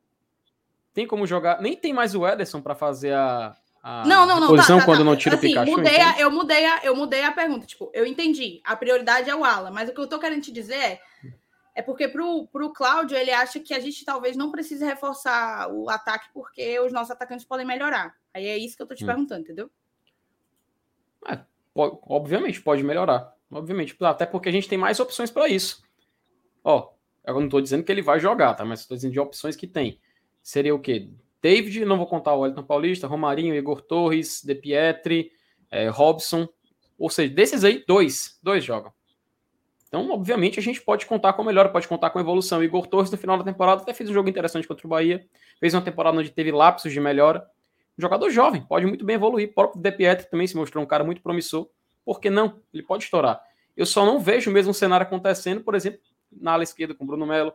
Tem 0.93 1.07
como 1.07 1.27
jogar. 1.27 1.63
Nem 1.63 1.75
tem 1.75 1.95
mais 1.95 2.15
o 2.15 2.27
Ederson 2.27 2.61
para 2.61 2.75
fazer 2.75 3.15
a, 3.15 3.57
a 3.83 4.07
não, 4.07 4.25
não, 4.25 4.39
não, 4.39 4.49
posição 4.49 4.77
tá, 4.79 4.83
tá, 4.83 4.87
quando 4.87 4.99
tá. 4.99 5.05
não 5.05 5.17
tira 5.17 5.35
assim, 5.35 5.47
o 5.47 5.51
Pikachu. 5.51 5.71
Mudei 5.73 6.01
a, 6.01 6.21
eu, 6.21 6.31
mudei 6.31 6.65
a, 6.65 6.81
eu 6.85 6.97
mudei 6.97 7.25
a 7.25 7.33
pergunta. 7.33 7.67
Tipo, 7.67 7.91
eu 7.93 8.07
entendi. 8.07 8.61
A 8.65 8.77
prioridade 8.77 9.29
é 9.29 9.35
o 9.35 9.45
Ala, 9.45 9.71
mas 9.71 9.89
o 9.89 9.93
que 9.93 10.01
eu 10.01 10.07
tô 10.07 10.19
querendo 10.19 10.43
te 10.43 10.53
dizer 10.53 10.77
é. 10.77 11.01
É 11.75 11.81
porque 11.81 12.07
pro, 12.07 12.47
pro 12.49 12.71
Cláudio, 12.71 13.17
ele 13.17 13.31
acha 13.31 13.59
que 13.59 13.73
a 13.73 13.81
gente 13.81 14.05
talvez 14.05 14.37
não 14.37 14.53
precise 14.53 14.85
reforçar 14.85 15.73
o 15.73 15.89
ataque 15.89 16.29
porque 16.35 16.79
os 16.81 16.93
nossos 16.93 17.11
atacantes 17.11 17.47
podem 17.47 17.67
melhorar. 17.67 18.15
Aí 18.35 18.47
é 18.47 18.59
isso 18.59 18.77
que 18.77 18.83
eu 18.83 18.87
tô 18.87 18.95
te 18.95 19.05
hum. 19.05 19.07
perguntando, 19.07 19.41
entendeu? 19.41 19.71
É, 21.27 21.41
pode, 21.73 21.99
obviamente, 22.03 22.61
pode 22.61 22.83
melhorar. 22.83 23.35
Obviamente. 23.51 23.97
Até 24.01 24.27
porque 24.27 24.51
a 24.51 24.53
gente 24.53 24.69
tem 24.69 24.77
mais 24.77 25.01
opções 25.01 25.31
para 25.31 25.49
isso. 25.49 25.83
Ó, 26.63 26.93
eu 27.25 27.41
não 27.41 27.49
tô 27.49 27.61
dizendo 27.61 27.85
que 27.85 27.91
ele 27.91 28.03
vai 28.03 28.21
jogar, 28.21 28.55
tá? 28.55 28.65
Mas 28.65 28.81
estou 28.81 28.97
dizendo 28.97 29.13
de 29.13 29.21
opções 29.21 29.57
que 29.57 29.67
tem. 29.67 29.99
Seria 30.43 30.75
o 30.75 30.79
quê? 30.79 31.09
David, 31.43 31.85
não 31.85 31.97
vou 31.97 32.07
contar 32.07 32.35
o 32.35 32.41
Wellington 32.41 32.63
Paulista, 32.63 33.07
Romarinho, 33.09 33.55
Igor 33.55 33.83
Torres, 33.83 34.43
De 34.45 34.55
Pietri, 34.55 35.33
é, 35.71 35.89
Robson. 35.89 36.49
Ou 36.97 37.11
seja, 37.11 37.35
desses 37.35 37.65
aí, 37.65 37.85
dois. 37.87 38.39
Dois 38.43 38.65
jogam. 38.65 38.93
Então, 39.89 40.09
obviamente, 40.11 40.59
a 40.59 40.63
gente 40.63 40.81
pode 40.81 41.05
contar 41.05 41.33
com 41.35 41.43
melhor, 41.45 41.71
pode 41.73 41.89
contar 41.89 42.11
com 42.11 42.21
evolução. 42.21 42.61
O 42.61 42.65
Igor 42.65 42.87
Torres, 42.87 43.11
no 43.11 43.19
final 43.19 43.37
da 43.37 43.45
temporada, 43.45 43.83
até 43.83 43.93
fez 43.93 44.09
um 44.09 44.13
jogo 44.15 44.29
interessante 44.29 44.67
contra 44.67 44.87
o 44.87 44.89
Bahia. 44.89 45.27
Fez 45.59 45.75
uma 45.75 45.83
temporada 45.83 46.17
onde 46.17 46.31
teve 46.31 46.53
lapsos 46.53 46.93
de 46.93 47.01
melhora. 47.01 47.47
Um 47.99 48.01
jogador 48.01 48.31
jovem, 48.31 48.63
pode 48.63 48.87
muito 48.87 49.05
bem 49.05 49.17
evoluir. 49.17 49.51
O 49.51 49.53
próprio 49.53 49.83
De 49.83 49.93
Pietri 49.93 50.31
também 50.31 50.47
se 50.47 50.57
mostrou 50.57 50.83
um 50.83 50.87
cara 50.87 51.05
muito 51.05 51.21
promissor. 51.21 51.69
Por 52.05 52.21
que 52.21 52.31
não? 52.31 52.61
Ele 52.73 52.83
pode 52.83 53.05
estourar. 53.05 53.41
Eu 53.77 53.85
só 53.85 54.07
não 54.07 54.19
vejo 54.19 54.51
o 54.51 54.53
mesmo 54.53 54.73
cenário 54.73 55.07
acontecendo, 55.07 55.63
por 55.63 55.75
exemplo, 55.75 56.01
na 56.31 56.53
ala 56.53 56.63
esquerda 56.63 56.95
com 56.95 57.05
o 57.05 57.07
Bruno 57.07 57.27
Melo, 57.27 57.53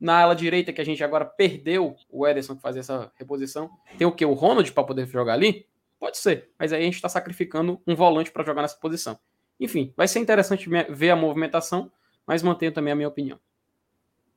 na 0.00 0.20
ala 0.20 0.34
direita, 0.34 0.72
que 0.72 0.80
a 0.80 0.84
gente 0.84 1.02
agora 1.02 1.24
perdeu 1.24 1.96
o 2.08 2.26
Ederson 2.26 2.56
que 2.56 2.62
fazia 2.62 2.80
essa 2.80 3.10
reposição. 3.16 3.70
Tem 3.96 4.06
o 4.06 4.12
que? 4.12 4.24
O 4.24 4.32
Ronald 4.32 4.70
para 4.72 4.84
poder 4.84 5.06
jogar 5.06 5.34
ali? 5.34 5.66
Pode 5.98 6.18
ser, 6.18 6.50
mas 6.58 6.72
aí 6.72 6.82
a 6.82 6.84
gente 6.84 6.94
está 6.94 7.08
sacrificando 7.08 7.80
um 7.86 7.94
volante 7.94 8.30
para 8.30 8.44
jogar 8.44 8.62
nessa 8.62 8.76
posição. 8.76 9.18
Enfim, 9.58 9.92
vai 9.96 10.06
ser 10.06 10.20
interessante 10.20 10.68
ver 10.68 11.10
a 11.10 11.16
movimentação, 11.16 11.90
mas 12.24 12.42
mantenho 12.42 12.72
também 12.72 12.92
a 12.92 12.96
minha 12.96 13.08
opinião. 13.08 13.40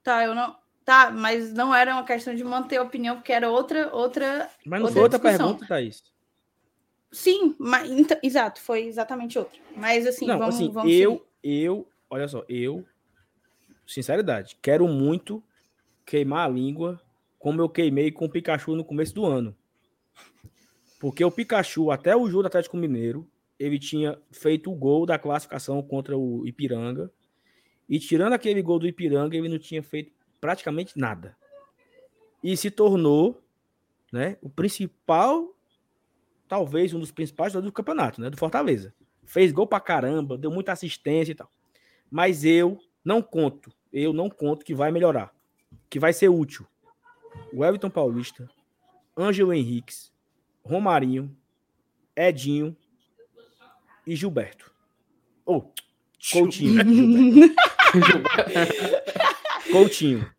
Tá, 0.03 0.23
eu 0.23 0.33
não. 0.33 0.59
Tá, 0.83 1.11
mas 1.11 1.53
não 1.53 1.73
era 1.73 1.93
uma 1.93 2.03
questão 2.03 2.33
de 2.33 2.43
manter 2.43 2.77
a 2.77 2.81
opinião, 2.81 3.17
porque 3.17 3.31
era 3.31 3.49
outra. 3.49 3.93
outra 3.93 4.49
mas 4.65 4.79
não 4.79 4.88
outra 4.88 4.93
foi 4.93 5.03
outra 5.03 5.19
pergunta, 5.19 5.67
Thaís. 5.67 6.03
Sim, 7.11 7.55
mas, 7.59 7.91
então, 7.91 8.17
exato, 8.23 8.59
foi 8.59 8.85
exatamente 8.85 9.38
outra. 9.38 9.59
Mas 9.75 10.07
assim, 10.07 10.25
não, 10.25 10.39
vamos, 10.39 10.55
assim, 10.55 10.71
vamos 10.71 10.91
eu, 10.91 11.11
seguir. 11.43 11.63
eu, 11.63 11.88
olha 12.09 12.27
só, 12.27 12.43
eu, 12.49 12.83
sinceridade, 13.85 14.57
quero 14.61 14.88
muito 14.88 15.43
queimar 16.06 16.45
a 16.45 16.52
língua 16.52 17.02
como 17.41 17.60
eu 17.60 17.68
queimei 17.68 18.11
com 18.11 18.26
o 18.26 18.30
Pikachu 18.30 18.76
no 18.76 18.86
começo 18.86 19.15
do 19.15 19.26
ano. 19.26 19.56
Porque 20.99 21.26
o 21.26 21.32
Pikachu, 21.32 21.90
até 21.90 22.15
o 22.15 22.30
jogo 22.30 22.44
do 22.44 22.48
Atlético 22.48 22.78
Mineiro, 22.78 23.28
ele 23.57 23.80
tinha 23.80 24.22
feito 24.32 24.72
o 24.72 24.76
gol 24.76 25.07
da 25.07 25.18
classificação 25.18 25.82
contra 25.82 26.15
o 26.15 26.45
Ipiranga. 26.45 27.11
E 27.90 27.99
tirando 27.99 28.34
aquele 28.34 28.61
gol 28.61 28.78
do 28.78 28.88
Ipiranga, 28.88 29.36
ele 29.36 29.49
não 29.49 29.57
tinha 29.57 29.82
feito 29.82 30.14
praticamente 30.40 30.99
nada. 30.99 31.36
E 32.44 32.56
se 32.56 32.69
tornou 32.69 33.41
né, 34.14 34.38
o 34.40 34.49
principal, 34.49 35.56
talvez 36.48 36.94
um 36.94 36.99
dos 36.99 37.11
principais 37.11 37.53
do 37.53 37.72
campeonato, 37.72 38.22
né, 38.22 38.30
do 38.30 38.38
Fortaleza. 38.38 38.94
Fez 39.26 39.52
gol 39.52 39.65
pra 39.65 39.80
caramba, 39.80 40.38
deu 40.38 40.52
muita 40.52 40.72
assistência 40.72 41.32
e 41.32 41.36
tal. 41.36 41.49
Mas 42.10 42.45
eu 42.45 42.80
não 43.03 43.19
conto, 43.19 43.73
eu 43.91 44.14
não 44.14 44.30
conto 44.30 44.64
que 44.64 44.76
vai 44.76 44.91
melhorar 44.91 45.34
que 45.91 45.99
vai 45.99 46.13
ser 46.13 46.30
útil. 46.30 46.65
O 47.53 47.63
Everton 47.63 47.89
Paulista, 47.89 48.49
Ângelo 49.15 49.53
Henriques, 49.53 50.11
Romarinho, 50.63 51.35
Edinho 52.15 52.76
e 54.07 54.15
Gilberto. 54.15 54.72
Ou 55.45 55.57
oh, 55.57 56.31
Coutinho. 56.31 56.81
Coutinho. 59.72 60.31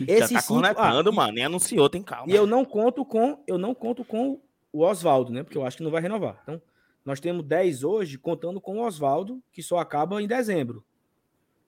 Esse 0.00 0.34
Já 0.34 0.40
tá 0.40 0.46
conectando, 0.48 1.10
ah, 1.10 1.12
mano. 1.12 1.32
Nem 1.32 1.44
anunciou, 1.44 1.88
tem 1.88 2.02
calma. 2.02 2.32
E 2.32 2.34
eu 2.34 2.46
não 2.46 2.64
conto 2.64 3.04
com, 3.04 3.42
eu 3.46 3.58
não 3.58 3.74
conto 3.74 4.04
com 4.04 4.40
o 4.72 4.82
Oswaldo, 4.82 5.32
né? 5.32 5.44
Porque 5.44 5.56
eu 5.56 5.64
acho 5.64 5.76
que 5.76 5.82
não 5.82 5.90
vai 5.90 6.02
renovar. 6.02 6.40
Então, 6.42 6.60
nós 7.04 7.20
temos 7.20 7.44
10 7.44 7.84
hoje, 7.84 8.18
contando 8.18 8.60
com 8.60 8.78
o 8.78 8.86
Oswaldo, 8.86 9.40
que 9.52 9.62
só 9.62 9.78
acaba 9.78 10.20
em 10.20 10.26
dezembro. 10.26 10.84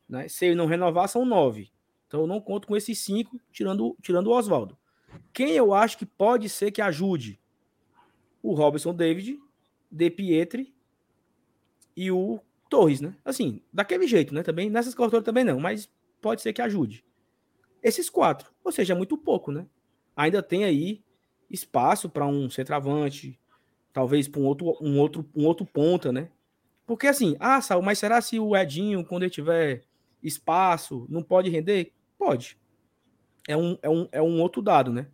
Né? 0.09 0.29
Se 0.29 0.47
ele 0.47 0.55
não 0.57 0.67
renovar, 0.67 1.09
são 1.09 1.25
9. 1.25 1.71
Então 2.13 2.21
eu 2.21 2.27
não 2.27 2.43
conto 2.43 2.69
com 2.69 2.77
esses 2.77 2.99
cinco, 2.99 3.41
tirando, 3.51 3.97
tirando 4.03 4.27
o 4.27 4.37
Oswaldo. 4.37 4.77
Quem 5.33 5.53
eu 5.53 5.73
acho 5.73 5.97
que 5.97 6.05
pode 6.05 6.47
ser 6.47 6.71
que 6.71 6.83
ajude? 6.83 7.41
O 8.43 8.53
Robson 8.53 8.95
David, 8.95 9.41
De 9.91 10.11
Pietri 10.11 10.75
e 11.97 12.11
o 12.11 12.39
Torres, 12.69 13.01
né? 13.01 13.17
Assim, 13.25 13.63
daquele 13.73 14.07
jeito, 14.07 14.35
né? 14.35 14.43
Também, 14.43 14.69
nessas 14.69 14.95
coberturas 14.95 15.25
também 15.25 15.43
não, 15.43 15.59
mas 15.59 15.91
pode 16.21 16.43
ser 16.43 16.53
que 16.53 16.61
ajude. 16.61 17.03
Esses 17.83 18.11
quatro, 18.11 18.53
ou 18.63 18.71
seja, 18.71 18.93
é 18.93 18.97
muito 18.97 19.17
pouco, 19.17 19.51
né? 19.51 19.67
Ainda 20.15 20.43
tem 20.43 20.65
aí 20.65 21.03
espaço 21.49 22.11
para 22.11 22.27
um 22.27 22.51
centroavante, 22.51 23.41
talvez 23.91 24.29
para 24.29 24.39
um 24.39 24.45
outro, 24.45 24.77
um, 24.83 24.99
outro, 24.99 25.27
um 25.35 25.47
outro 25.47 25.65
ponta, 25.65 26.13
né? 26.13 26.29
Porque 26.87 27.07
assim, 27.07 27.37
ah, 27.41 27.63
Sal, 27.63 27.81
mas 27.81 27.99
será 27.99 28.21
se 28.21 28.39
o 28.39 28.55
Edinho, 28.55 29.03
quando 29.03 29.23
ele 29.23 29.31
tiver 29.31 29.83
espaço, 30.23 31.07
não 31.09 31.23
pode 31.23 31.49
render? 31.49 31.91
Pode. 32.23 32.57
É 33.49 33.57
um, 33.57 33.77
é 33.83 33.91
um, 33.91 34.09
é 34.13 34.23
um 34.23 34.41
outro 34.41 34.63
dado, 34.63 34.93
né? 34.93 35.09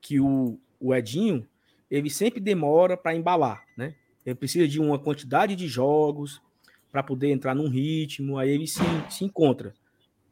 Que 0.00 0.18
o, 0.18 0.58
o 0.80 0.94
Edinho, 0.94 1.46
ele 1.90 2.08
sempre 2.08 2.40
demora 2.40 2.96
para 2.96 3.14
embalar, 3.14 3.66
né? 3.76 3.94
Ele 4.24 4.34
precisa 4.34 4.66
de 4.66 4.80
uma 4.80 4.98
quantidade 4.98 5.54
de 5.54 5.68
jogos 5.68 6.40
para 6.90 7.02
poder 7.02 7.30
entrar 7.30 7.54
num 7.54 7.68
ritmo, 7.68 8.38
aí 8.38 8.48
ele 8.48 8.66
se, 8.66 8.80
se 9.10 9.26
encontra. 9.26 9.74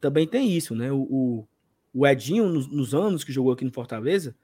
Também 0.01 0.25
tem 0.25 0.49
isso, 0.49 0.73
né? 0.73 0.91
O, 0.91 1.01
o, 1.01 1.47
o 1.93 2.07
Edinho, 2.07 2.49
nos, 2.49 2.65
nos, 2.65 2.95
anos 2.95 3.23
que 3.23 3.31
jogou 3.31 3.51
aqui 3.51 3.63
no 3.63 3.71
Fortaleza, 3.71 4.35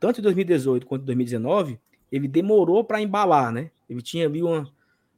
tanto 0.00 0.20
em 0.20 0.22
2018 0.22 0.86
quanto 0.86 1.02
em 1.02 1.06
2019, 1.06 1.78
ele 2.10 2.26
demorou 2.26 2.82
para 2.82 3.02
embalar, 3.02 3.52
né? 3.52 3.70
Ele 3.86 4.00
tinha 4.00 4.24
ali 4.24 4.42
uma, 4.42 4.66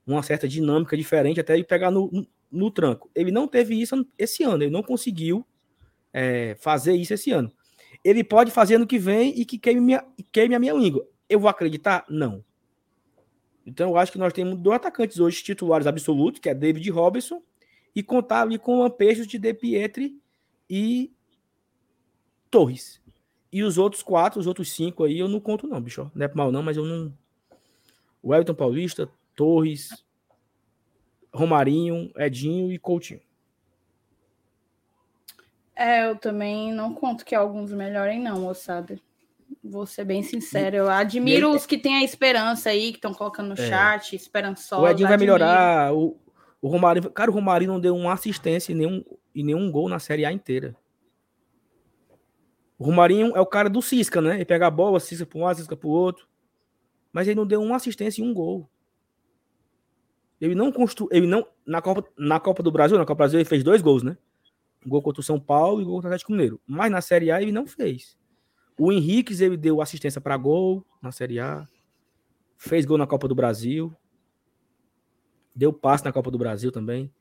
uma 0.04 0.24
certa 0.24 0.48
dinâmica 0.48 0.96
diferente 0.96 1.38
até 1.38 1.54
ele 1.54 1.62
pegar 1.62 1.92
no, 1.92 2.10
no, 2.10 2.26
no 2.50 2.68
tranco. 2.68 3.08
Ele 3.14 3.30
não 3.30 3.46
teve 3.46 3.80
isso 3.80 4.04
esse 4.18 4.42
ano, 4.42 4.64
ele 4.64 4.72
não 4.72 4.82
conseguiu 4.82 5.46
é, 6.12 6.54
fazer 6.60 6.94
isso 6.94 7.14
esse 7.14 7.30
ano. 7.30 7.52
Ele 8.04 8.24
pode 8.24 8.50
fazer 8.50 8.76
ano 8.76 8.86
que 8.86 8.98
vem 8.98 9.38
e 9.38 9.44
que 9.44 9.58
queime, 9.58 9.80
minha, 9.80 10.04
queime 10.32 10.54
a 10.54 10.58
minha 10.58 10.72
língua. 10.72 11.06
Eu 11.28 11.40
vou 11.40 11.48
acreditar? 11.48 12.04
Não. 12.08 12.44
Então 13.66 13.90
eu 13.90 13.96
acho 13.96 14.10
que 14.10 14.18
nós 14.18 14.32
temos 14.32 14.58
dois 14.58 14.76
atacantes 14.76 15.20
hoje 15.20 15.42
titulares 15.42 15.86
absolutos, 15.86 16.40
que 16.40 16.48
é 16.48 16.54
David 16.54 16.88
Robinson, 16.90 17.42
e 17.94 18.02
contar 18.02 18.42
ali 18.42 18.58
com 18.58 18.80
Lampejos 18.80 19.26
de 19.26 19.38
De 19.38 19.52
Pietri 19.52 20.20
e 20.68 21.12
Torres. 22.50 23.00
E 23.52 23.62
os 23.62 23.78
outros 23.78 24.02
quatro, 24.02 24.40
os 24.40 24.46
outros 24.46 24.72
cinco 24.72 25.04
aí, 25.04 25.18
eu 25.18 25.28
não 25.28 25.40
conto 25.40 25.66
não, 25.66 25.80
bicho. 25.80 26.10
Não 26.14 26.26
é 26.26 26.34
mal 26.34 26.52
não, 26.52 26.62
mas 26.62 26.76
eu 26.76 26.84
não... 26.84 27.12
O 28.22 28.34
Everton 28.34 28.54
Paulista, 28.54 29.10
Torres, 29.34 30.04
Romarinho, 31.32 32.12
Edinho 32.16 32.72
e 32.72 32.78
Coutinho. 32.78 33.20
É, 35.76 36.08
eu 36.08 36.16
também 36.16 36.72
não 36.72 36.94
conto 36.94 37.24
que 37.24 37.34
alguns 37.34 37.72
melhorem, 37.72 38.20
não, 38.20 38.40
moçada. 38.40 38.98
Vou 39.62 39.86
ser 39.86 40.04
bem 40.04 40.22
sincero. 40.22 40.76
Eu 40.76 40.90
admiro 40.90 41.50
os 41.50 41.66
que 41.66 41.78
têm 41.78 41.96
a 41.96 42.04
esperança 42.04 42.70
aí, 42.70 42.92
que 42.92 42.98
estão 42.98 43.12
colocando 43.12 43.48
no 43.48 43.54
é. 43.54 43.68
chat, 43.68 44.14
esperançosos. 44.14 44.84
O 44.84 44.88
Edinho 44.88 45.08
vai 45.08 45.16
melhorar. 45.16 45.92
O, 45.94 46.18
o 46.60 46.68
Romarinho. 46.68 47.10
Cara, 47.10 47.30
o 47.30 47.34
Romarinho 47.34 47.72
não 47.72 47.80
deu 47.80 47.96
uma 47.96 48.12
assistência 48.12 48.72
e 48.72 48.74
nenhum, 48.74 49.04
e 49.34 49.42
nenhum 49.42 49.70
gol 49.70 49.88
na 49.88 49.98
Série 49.98 50.24
A 50.24 50.32
inteira. 50.32 50.76
O 52.78 52.84
Romarinho 52.84 53.36
é 53.36 53.40
o 53.40 53.46
cara 53.46 53.68
do 53.68 53.82
Cisca, 53.82 54.22
né? 54.22 54.36
Ele 54.36 54.44
pega 54.44 54.66
a 54.66 54.70
bola, 54.70 54.98
cisca 55.00 55.26
para 55.26 55.38
um 55.38 55.44
lado, 55.44 55.56
cisca 55.56 55.76
para 55.76 55.88
o 55.88 55.90
outro. 55.90 56.26
Mas 57.12 57.28
ele 57.28 57.36
não 57.36 57.46
deu 57.46 57.60
uma 57.60 57.76
assistência 57.76 58.22
e 58.22 58.24
um 58.24 58.32
gol. 58.32 58.68
Ele 60.40 60.54
não 60.54 60.72
construiu. 60.72 61.10
Ele 61.12 61.26
não. 61.26 61.46
Na 61.66 61.82
Copa, 61.82 62.08
na 62.16 62.40
Copa 62.40 62.62
do 62.62 62.72
Brasil, 62.72 62.96
na 62.96 63.04
Copa 63.04 63.14
do 63.14 63.18
Brasil, 63.18 63.38
ele 63.38 63.48
fez 63.48 63.62
dois 63.62 63.82
gols, 63.82 64.02
né? 64.02 64.16
Gol 64.86 65.02
contra 65.02 65.20
o 65.20 65.24
São 65.24 65.38
Paulo 65.38 65.80
e 65.80 65.84
gol 65.84 65.94
contra 65.94 66.08
o 66.08 66.10
Atlético 66.10 66.32
Mineiro. 66.32 66.60
Mas 66.66 66.90
na 66.90 67.00
Série 67.00 67.30
A 67.30 67.40
ele 67.40 67.52
não 67.52 67.66
fez. 67.66 68.16
O 68.78 68.90
Henrique 68.90 69.34
ele 69.42 69.56
deu 69.56 69.80
assistência 69.82 70.20
para 70.20 70.36
gol 70.36 70.86
na 71.02 71.12
Série 71.12 71.38
A. 71.38 71.66
Fez 72.56 72.86
gol 72.86 72.96
na 72.96 73.06
Copa 73.06 73.28
do 73.28 73.34
Brasil. 73.34 73.94
Deu 75.54 75.72
passe 75.72 76.04
na 76.04 76.12
Copa 76.12 76.30
do 76.30 76.38
Brasil 76.38 76.72
também. 76.72 77.12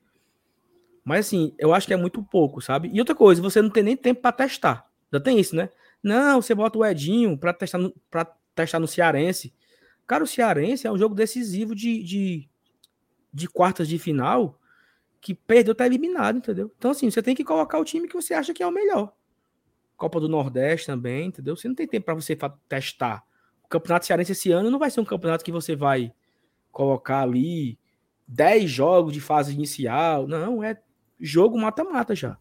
Mas 1.04 1.26
assim, 1.26 1.54
eu 1.58 1.74
acho 1.74 1.86
que 1.86 1.92
é 1.94 1.96
muito 1.96 2.22
pouco, 2.22 2.60
sabe? 2.60 2.90
E 2.92 2.98
outra 2.98 3.14
coisa, 3.14 3.42
você 3.42 3.60
não 3.60 3.70
tem 3.70 3.82
nem 3.82 3.96
tempo 3.96 4.20
para 4.20 4.32
testar. 4.32 4.88
Já 5.12 5.20
tem 5.20 5.38
isso, 5.38 5.56
né? 5.56 5.70
Não, 6.02 6.40
você 6.40 6.54
bota 6.54 6.78
o 6.78 6.84
Edinho 6.84 7.36
para 7.36 7.52
testar, 7.52 7.78
no, 7.78 7.92
testar 8.54 8.78
no 8.78 8.86
Cearense. 8.86 9.52
Cara, 10.06 10.24
o 10.24 10.26
Cearense 10.26 10.86
é 10.86 10.92
um 10.92 10.98
jogo 10.98 11.14
decisivo 11.14 11.74
de, 11.74 12.02
de, 12.02 12.48
de 13.32 13.48
quartas 13.48 13.88
de 13.88 13.98
final 13.98 14.59
que 15.20 15.34
perdeu, 15.34 15.74
tá 15.74 15.86
eliminado, 15.86 16.38
entendeu? 16.38 16.72
Então, 16.76 16.92
assim, 16.92 17.10
você 17.10 17.22
tem 17.22 17.34
que 17.34 17.44
colocar 17.44 17.78
o 17.78 17.84
time 17.84 18.08
que 18.08 18.14
você 18.14 18.32
acha 18.32 18.54
que 18.54 18.62
é 18.62 18.66
o 18.66 18.72
melhor. 18.72 19.12
Copa 19.96 20.18
do 20.18 20.28
Nordeste 20.28 20.86
também, 20.86 21.26
entendeu? 21.26 21.54
Você 21.56 21.68
não 21.68 21.74
tem 21.74 21.86
tempo 21.86 22.06
para 22.06 22.14
você 22.14 22.36
testar. 22.68 23.22
O 23.62 23.68
Campeonato 23.68 24.06
Cearense 24.06 24.32
esse 24.32 24.50
ano 24.50 24.70
não 24.70 24.78
vai 24.78 24.90
ser 24.90 25.00
um 25.00 25.04
campeonato 25.04 25.44
que 25.44 25.52
você 25.52 25.76
vai 25.76 26.12
colocar 26.72 27.20
ali 27.22 27.78
10 28.26 28.70
jogos 28.70 29.12
de 29.12 29.20
fase 29.20 29.52
inicial. 29.52 30.26
Não, 30.26 30.64
é 30.64 30.80
jogo 31.20 31.58
mata-mata 31.58 32.14
já. 32.14 32.38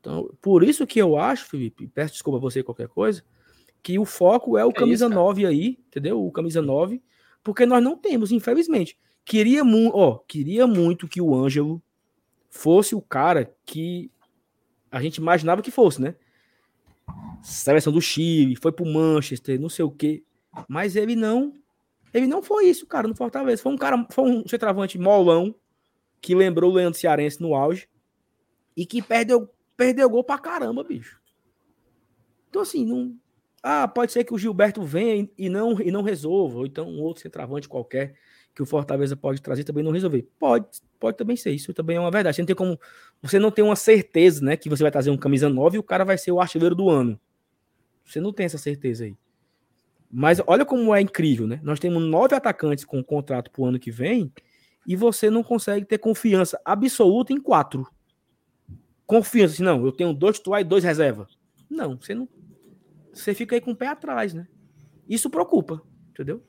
Então, 0.00 0.34
por 0.40 0.64
isso 0.64 0.86
que 0.86 0.98
eu 0.98 1.18
acho, 1.18 1.44
Felipe, 1.44 1.86
peço 1.88 2.14
desculpa 2.14 2.38
a 2.38 2.40
você 2.40 2.62
qualquer 2.62 2.88
coisa, 2.88 3.22
que 3.82 3.98
o 3.98 4.06
foco 4.06 4.56
é 4.56 4.64
o 4.64 4.70
é 4.70 4.72
camisa 4.72 5.06
isso, 5.06 5.14
9 5.14 5.46
aí, 5.46 5.78
entendeu? 5.86 6.24
O 6.24 6.32
camisa 6.32 6.62
9, 6.62 7.02
porque 7.44 7.66
nós 7.66 7.82
não 7.82 7.98
temos, 7.98 8.32
infelizmente. 8.32 8.98
Queria, 9.24 9.62
mu 9.64 9.90
ó, 9.94 10.18
queria 10.18 10.66
muito 10.66 11.06
que 11.06 11.20
o 11.20 11.34
Ângelo 11.34 11.82
fosse 12.48 12.94
o 12.94 13.00
cara 13.00 13.54
que 13.64 14.10
a 14.90 15.00
gente 15.00 15.16
imaginava 15.16 15.62
que 15.62 15.70
fosse, 15.70 16.02
né? 16.02 16.16
Seleção 17.42 17.92
do 17.92 18.00
Chile, 18.00 18.56
foi 18.56 18.72
pro 18.72 18.84
Manchester, 18.84 19.60
não 19.60 19.68
sei 19.68 19.84
o 19.84 19.90
quê. 19.90 20.22
Mas 20.68 20.96
ele 20.96 21.14
não. 21.14 21.54
Ele 22.12 22.26
não 22.26 22.42
foi 22.42 22.66
isso, 22.66 22.86
cara, 22.86 23.06
no 23.06 23.14
Fortaleza. 23.14 23.62
Foi 23.62 23.72
um 23.72 23.78
cara, 23.78 24.04
foi 24.10 24.28
um 24.28 24.48
centroavante 24.48 24.98
molão, 24.98 25.54
que 26.20 26.34
lembrou 26.34 26.72
o 26.72 26.74
Leandro 26.74 26.98
Cearense 26.98 27.40
no 27.40 27.54
auge. 27.54 27.88
E 28.76 28.84
que 28.84 29.00
perdeu, 29.00 29.48
perdeu 29.76 30.10
gol 30.10 30.24
pra 30.24 30.38
caramba, 30.38 30.82
bicho. 30.82 31.20
Então, 32.48 32.62
assim, 32.62 32.84
não. 32.84 33.16
Ah, 33.62 33.86
pode 33.86 34.10
ser 34.10 34.24
que 34.24 34.34
o 34.34 34.38
Gilberto 34.38 34.82
venha 34.82 35.28
e 35.36 35.48
não, 35.48 35.80
e 35.80 35.90
não 35.90 36.02
resolva, 36.02 36.58
ou 36.58 36.66
então 36.66 36.88
um 36.88 37.00
outro 37.00 37.22
centroavante 37.22 37.68
qualquer 37.68 38.16
que 38.54 38.62
o 38.62 38.66
Fortaleza 38.66 39.16
pode 39.16 39.40
trazer 39.40 39.64
também 39.64 39.82
não 39.82 39.92
resolver. 39.92 40.28
Pode, 40.38 40.66
pode 40.98 41.16
também 41.16 41.36
ser, 41.36 41.50
isso 41.50 41.72
também 41.72 41.96
é 41.96 42.00
uma 42.00 42.10
verdade. 42.10 42.36
Você 42.36 42.42
não 42.42 42.46
tem 42.46 42.56
como, 42.56 42.78
você 43.22 43.38
não 43.38 43.50
tem 43.50 43.64
uma 43.64 43.76
certeza, 43.76 44.44
né, 44.44 44.56
que 44.56 44.68
você 44.68 44.82
vai 44.82 44.90
trazer 44.90 45.10
um 45.10 45.16
camisa 45.16 45.48
9 45.48 45.76
e 45.76 45.78
o 45.78 45.82
cara 45.82 46.04
vai 46.04 46.18
ser 46.18 46.32
o 46.32 46.40
artilheiro 46.40 46.74
do 46.74 46.88
ano. 46.90 47.18
Você 48.04 48.20
não 48.20 48.32
tem 48.32 48.46
essa 48.46 48.58
certeza 48.58 49.04
aí. 49.04 49.16
Mas 50.10 50.42
olha 50.46 50.64
como 50.64 50.92
é 50.92 51.00
incrível, 51.00 51.46
né? 51.46 51.60
Nós 51.62 51.78
temos 51.78 52.02
nove 52.02 52.34
atacantes 52.34 52.84
com 52.84 53.02
contrato 53.02 53.48
para 53.48 53.62
o 53.62 53.66
ano 53.66 53.78
que 53.78 53.92
vem 53.92 54.32
e 54.84 54.96
você 54.96 55.30
não 55.30 55.44
consegue 55.44 55.86
ter 55.86 55.98
confiança 55.98 56.60
absoluta 56.64 57.32
em 57.32 57.40
quatro. 57.40 57.86
Confiança, 59.06 59.54
assim, 59.54 59.62
não, 59.62 59.84
eu 59.84 59.92
tenho 59.92 60.12
dois 60.12 60.38
titular 60.38 60.60
e 60.60 60.64
dois 60.64 60.82
reserva. 60.82 61.28
Não, 61.68 61.96
você 61.96 62.14
não. 62.14 62.28
Você 63.12 63.34
fica 63.34 63.54
aí 63.54 63.60
com 63.60 63.70
o 63.70 63.76
pé 63.76 63.86
atrás, 63.86 64.34
né? 64.34 64.48
Isso 65.08 65.30
preocupa, 65.30 65.80
entendeu? 66.10 66.42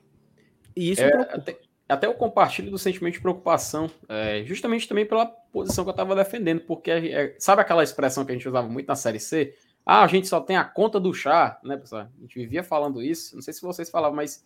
E 0.74 0.90
isso 0.90 1.02
é, 1.02 1.10
preocupa. 1.10 1.36
Até, 1.36 1.60
até 1.92 2.06
eu 2.06 2.14
compartilho 2.14 2.70
do 2.70 2.78
sentimento 2.78 3.14
de 3.14 3.20
preocupação, 3.20 3.90
é, 4.08 4.42
justamente 4.44 4.88
também 4.88 5.06
pela 5.06 5.26
posição 5.26 5.84
que 5.84 5.90
eu 5.90 5.92
estava 5.92 6.14
defendendo, 6.14 6.60
porque 6.62 6.90
é, 6.90 7.36
sabe 7.38 7.62
aquela 7.62 7.82
expressão 7.82 8.24
que 8.24 8.32
a 8.32 8.34
gente 8.34 8.48
usava 8.48 8.68
muito 8.68 8.86
na 8.86 8.96
Série 8.96 9.20
C? 9.20 9.54
Ah, 9.84 10.02
a 10.02 10.06
gente 10.06 10.28
só 10.28 10.40
tem 10.40 10.56
a 10.56 10.64
conta 10.64 10.98
do 10.98 11.12
chá, 11.12 11.60
né, 11.62 11.76
pessoal? 11.76 12.02
A 12.02 12.20
gente 12.22 12.38
vivia 12.38 12.62
falando 12.62 13.02
isso, 13.02 13.34
não 13.34 13.42
sei 13.42 13.52
se 13.52 13.62
vocês 13.62 13.90
falavam, 13.90 14.16
mas 14.16 14.44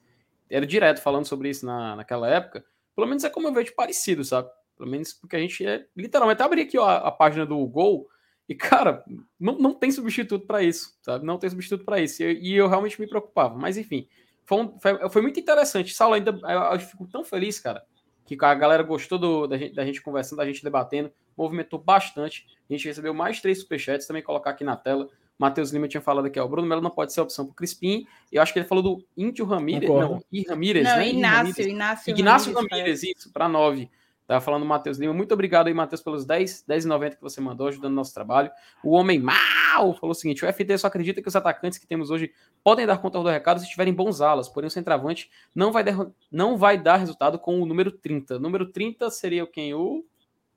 era 0.48 0.66
direto 0.66 1.00
falando 1.00 1.26
sobre 1.26 1.50
isso 1.50 1.64
na, 1.66 1.96
naquela 1.96 2.28
época. 2.28 2.64
Pelo 2.94 3.06
menos 3.06 3.24
é 3.24 3.30
como 3.30 3.48
eu 3.48 3.52
vejo 3.52 3.74
parecido, 3.74 4.24
sabe? 4.24 4.48
Pelo 4.76 4.90
menos 4.90 5.12
porque 5.12 5.36
a 5.36 5.38
gente 5.38 5.66
é. 5.66 5.86
Literalmente, 5.96 6.42
abri 6.42 6.62
aqui 6.62 6.78
ó, 6.78 6.88
a 6.88 7.10
página 7.10 7.44
do 7.44 7.64
Gol 7.66 8.08
e, 8.48 8.54
cara, 8.54 9.04
não, 9.38 9.58
não 9.58 9.74
tem 9.74 9.90
substituto 9.90 10.46
para 10.46 10.62
isso, 10.62 10.96
sabe? 11.02 11.26
Não 11.26 11.38
tem 11.38 11.50
substituto 11.50 11.84
para 11.84 12.00
isso. 12.00 12.22
E, 12.22 12.52
e 12.52 12.54
eu 12.54 12.68
realmente 12.68 13.00
me 13.00 13.06
preocupava. 13.06 13.56
Mas, 13.56 13.76
enfim, 13.76 14.08
foi, 14.46 14.62
um, 14.62 14.78
foi, 14.78 15.08
foi, 15.10 15.22
muito 15.22 15.38
interessante. 15.38 15.92
Saulo, 15.92 16.14
ainda 16.14 16.30
eu, 16.30 16.60
eu, 16.72 16.80
fico 16.80 17.06
tão 17.06 17.24
feliz, 17.24 17.58
cara, 17.58 17.84
que 18.24 18.36
a 18.40 18.54
galera 18.54 18.82
gostou 18.82 19.18
do, 19.18 19.46
da, 19.46 19.58
gente, 19.58 19.74
da 19.74 19.84
gente 19.84 20.00
conversando, 20.00 20.38
da 20.38 20.46
gente 20.46 20.62
debatendo, 20.62 21.12
movimentou 21.36 21.78
bastante. 21.78 22.46
A 22.70 22.72
gente 22.72 22.86
recebeu 22.86 23.12
mais 23.12 23.40
três 23.40 23.60
superchats, 23.60 24.06
também 24.06 24.22
colocar 24.22 24.50
aqui 24.50 24.64
na 24.64 24.76
tela. 24.76 25.08
Matheus 25.38 25.70
Lima 25.70 25.86
tinha 25.86 26.00
falado 26.00 26.26
aqui, 26.26 26.40
ó, 26.40 26.46
o 26.46 26.48
Bruno 26.48 26.66
Melo 26.66 26.80
não 26.80 26.90
pode 26.90 27.12
ser 27.12 27.20
a 27.20 27.22
opção 27.24 27.44
para 27.44 27.52
o 27.52 27.54
Crispim. 27.54 28.06
Eu 28.32 28.40
acho 28.40 28.52
que 28.52 28.58
ele 28.58 28.66
falou 28.66 28.82
do 28.82 29.06
Índio 29.16 29.44
Ramírez, 29.44 29.90
não, 29.90 30.22
I 30.32 30.44
Ramírez, 30.48 30.84
não, 30.84 30.96
né? 30.96 31.08
Inácio, 31.08 31.68
Inácio, 31.68 32.10
Ignácio 32.10 32.54
Ramírez, 32.54 33.02
isso, 33.02 33.30
para 33.32 33.48
nove. 33.48 33.90
Tava 34.26 34.40
falando 34.40 34.64
o 34.64 34.66
Matheus 34.66 34.98
Lima. 34.98 35.12
Muito 35.12 35.32
obrigado 35.32 35.68
aí, 35.68 35.74
Matheus, 35.74 36.02
pelos 36.02 36.24
10, 36.24 36.64
10,90 36.68 37.16
que 37.16 37.22
você 37.22 37.40
mandou, 37.40 37.68
ajudando 37.68 37.92
o 37.92 37.94
nosso 37.94 38.12
trabalho. 38.12 38.50
O 38.82 38.90
Homem 38.90 39.20
Mal 39.20 39.94
falou 39.94 40.10
o 40.10 40.14
seguinte: 40.14 40.44
o 40.44 40.52
FT 40.52 40.78
só 40.78 40.88
acredita 40.88 41.22
que 41.22 41.28
os 41.28 41.36
atacantes 41.36 41.78
que 41.78 41.86
temos 41.86 42.10
hoje 42.10 42.32
podem 42.64 42.86
dar 42.86 42.98
conta 42.98 43.22
do 43.22 43.28
recado 43.28 43.60
se 43.60 43.68
tiverem 43.68 43.94
bons 43.94 44.20
alas, 44.20 44.48
porém 44.48 44.66
o 44.66 44.70
centroavante 44.70 45.30
não 45.54 45.70
vai, 45.70 45.84
dar, 45.84 46.10
não 46.30 46.56
vai 46.56 46.76
dar 46.76 46.96
resultado 46.96 47.38
com 47.38 47.62
o 47.62 47.66
número 47.66 47.92
30. 47.92 48.36
O 48.36 48.40
número 48.40 48.66
30 48.66 49.08
seria 49.10 49.46
quem? 49.46 49.74
O 49.74 50.04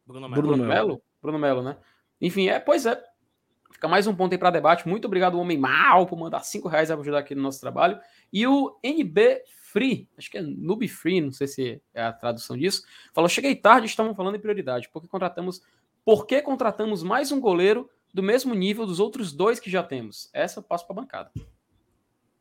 Bruno 0.05 0.27
Melo. 0.27 0.41
Bruno 0.41 0.63
Melo, 0.63 1.01
Bruno 1.21 1.39
Melo 1.39 1.61
né? 1.61 1.77
Enfim, 2.19 2.47
é, 2.49 2.59
pois 2.59 2.87
é. 2.87 3.01
Fica 3.71 3.87
mais 3.87 4.07
um 4.07 4.15
ponto 4.15 4.33
aí 4.33 4.37
para 4.37 4.49
debate. 4.49 4.87
Muito 4.87 5.05
obrigado, 5.05 5.39
Homem 5.39 5.57
Mal, 5.57 6.07
por 6.07 6.17
mandar 6.17 6.41
5 6.43 6.67
reais 6.67 6.89
para 6.89 6.99
ajudar 6.99 7.19
aqui 7.19 7.35
no 7.35 7.43
nosso 7.43 7.61
trabalho. 7.61 7.99
E 8.33 8.45
o 8.47 8.77
NB 8.83 9.43
Free, 9.71 10.07
acho 10.17 10.31
que 10.31 10.37
é 10.37 10.41
Noob 10.41 10.87
Free, 10.87 11.21
não 11.21 11.31
sei 11.31 11.47
se 11.47 11.81
é 11.93 12.03
a 12.03 12.11
tradução 12.11 12.57
disso, 12.57 12.83
falou: 13.13 13.29
cheguei 13.29 13.55
tarde, 13.55 13.85
estavam 13.85 14.15
falando 14.15 14.35
em 14.35 14.39
prioridade, 14.39 14.89
porque 14.91 15.07
contratamos, 15.07 15.61
por 16.03 16.25
que 16.25 16.41
contratamos 16.41 17.03
mais 17.03 17.31
um 17.31 17.39
goleiro 17.39 17.87
do 18.11 18.23
mesmo 18.23 18.55
nível 18.55 18.85
dos 18.85 18.99
outros 18.99 19.31
dois 19.31 19.59
que 19.59 19.69
já 19.69 19.83
temos? 19.83 20.29
Essa 20.33 20.59
eu 20.59 20.63
passo 20.63 20.87
para 20.87 20.95
bancada. 20.95 21.31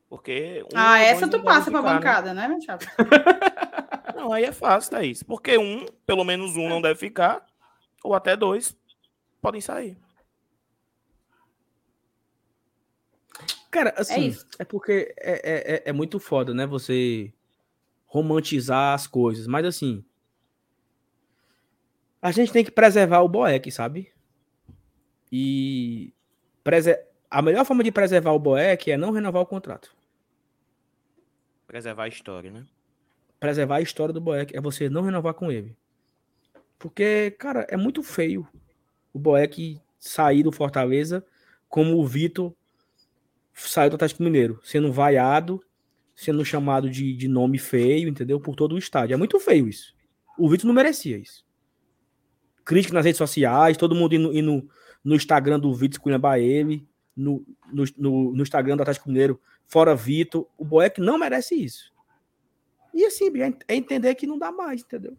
Porque. 0.09 0.65
Um 0.73 0.77
ah, 0.79 0.99
essa 1.01 1.29
tu 1.29 1.43
passa 1.43 1.71
para 1.71 1.83
né? 1.83 1.95
bancada, 1.95 2.33
né, 2.33 2.49
meu 2.49 2.61
chapa? 2.63 2.87
não, 4.17 4.33
aí 4.33 4.45
é 4.45 4.53
fácil, 4.53 4.91
Thaís. 4.91 5.23
Porque 5.23 5.59
um, 5.59 5.85
pelo 6.07 6.25
menos 6.25 6.57
um, 6.57 6.67
não 6.67 6.81
deve 6.81 6.99
ficar, 6.99 7.45
ou 8.03 8.15
até 8.15 8.35
dois 8.35 8.75
podem 9.41 9.61
sair. 9.61 9.99
Cara, 13.71 13.91
é 13.91 14.01
assim, 14.01 14.31
é, 14.31 14.63
é 14.63 14.65
porque 14.65 15.15
é, 15.19 15.33
é, 15.33 15.75
é, 15.75 15.83
é, 15.87 15.93
muito 15.93 16.19
foda, 16.19 16.55
né? 16.55 16.67
Você 16.67 17.33
romantizar 18.07 18.95
as 18.95 19.07
coisas. 19.07 19.47
Mas 19.47 19.67
assim, 19.67 20.05
a 22.21 22.31
gente 22.31 22.53
tem 22.53 22.65
que 22.65 22.71
preservar 22.71 23.21
o 23.21 23.29
Boeck, 23.29 23.71
sabe? 23.71 24.11
E 25.31 26.13
preser... 26.65 27.07
a 27.31 27.43
melhor 27.43 27.65
forma 27.65 27.85
de 27.85 27.93
preservar 27.93 28.33
o 28.33 28.39
Boeck 28.39 28.91
é 28.91 28.97
não 28.97 29.11
renovar 29.11 29.43
o 29.43 29.47
contrato. 29.47 29.95
Preservar 31.67 32.05
a 32.05 32.09
história, 32.09 32.51
né? 32.51 32.67
Preservar 33.39 33.77
a 33.77 33.83
história 33.83 34.15
do 34.15 34.21
Boeck 34.21 34.57
é 34.57 34.61
você 34.61 34.89
não 34.89 35.03
renovar 35.03 35.35
com 35.35 35.53
ele. 35.53 35.77
Porque, 36.79 37.33
cara, 37.33 37.67
é 37.69 37.77
muito 37.77 38.03
feio 38.03 38.49
o 39.13 39.19
Boeck 39.19 39.81
sair 39.99 40.43
do 40.43 40.51
Fortaleza 40.51 41.25
como 41.69 41.99
o 41.99 42.07
Vitor 42.07 42.55
saiu 43.59 43.91
do 43.91 43.97
Atlético 43.97 44.23
Mineiro, 44.23 44.61
sendo 44.63 44.93
vaiado, 44.93 45.63
sendo 46.15 46.45
chamado 46.45 46.91
de, 46.91 47.15
de 47.15 47.29
nome 47.29 47.59
feio, 47.59 48.09
entendeu? 48.09 48.41
Por 48.41 48.55
todo 48.55 48.75
o 48.75 48.79
estádio. 48.79 49.15
É 49.15 49.17
muito 49.17 49.39
feio 49.39 49.69
isso. 49.69 49.95
O 50.39 50.49
Vitor 50.49 50.67
não 50.67 50.75
merecia 50.75 51.17
isso. 51.17 51.45
Crítica 52.65 52.95
nas 52.95 53.05
redes 53.05 53.19
sociais, 53.19 53.77
todo 53.77 53.95
mundo 53.95 54.15
indo, 54.15 54.37
indo 54.37 54.69
no 55.03 55.15
Instagram 55.15 55.59
do 55.59 55.73
Vitor 55.75 55.95
esculhambar 55.95 56.39
ele, 56.39 56.87
no, 57.17 57.45
no, 57.73 57.85
no, 57.97 58.33
no, 58.35 58.43
Instagram 58.43 58.77
do 58.77 58.83
Atlético 58.83 59.09
Mineiro, 59.09 59.41
fora 59.67 59.95
Vitor. 59.95 60.47
O 60.57 60.65
Boeck 60.65 61.01
não 61.01 61.19
merece 61.19 61.55
isso. 61.55 61.93
E 62.95 63.05
assim, 63.05 63.31
é, 63.41 63.53
é 63.67 63.77
entender 63.77 64.15
que 64.15 64.27
não 64.27 64.39
dá 64.39 64.53
mais, 64.53 64.83
entendeu? 64.83 65.17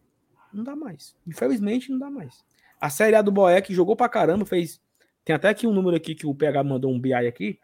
Não 0.54 0.64
dá 0.64 0.76
mais. 0.76 1.16
Infelizmente, 1.28 1.92
não 1.92 2.00
dá 2.00 2.10
mais. 2.10 2.44
A 2.80 2.90
Série 2.90 3.16
A 3.16 3.22
do 3.22 3.32
Boeck 3.32 3.74
jogou 3.74 3.96
pra 3.96 4.10
caramba, 4.10 4.46
fez. 4.46 4.82
Tem 5.24 5.36
até 5.36 5.50
aqui 5.50 5.68
um 5.68 5.74
número 5.74 5.96
aqui 5.96 6.16
que 6.16 6.26
o 6.26 6.34
PH 6.34 6.64
mandou 6.64 6.92
um 6.92 7.00
BI 7.00 7.14
aqui. 7.14 7.60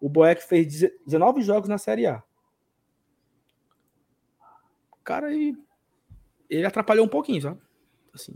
O 0.00 0.08
Boeck 0.08 0.42
fez 0.42 0.80
19 1.06 1.42
jogos 1.42 1.68
na 1.68 1.76
Série 1.76 2.06
A. 2.06 2.22
Cara, 5.04 5.32
ele, 5.32 5.56
ele 6.48 6.64
atrapalhou 6.64 7.04
um 7.04 7.08
pouquinho, 7.08 7.42
sabe? 7.42 7.60
Assim, 8.14 8.34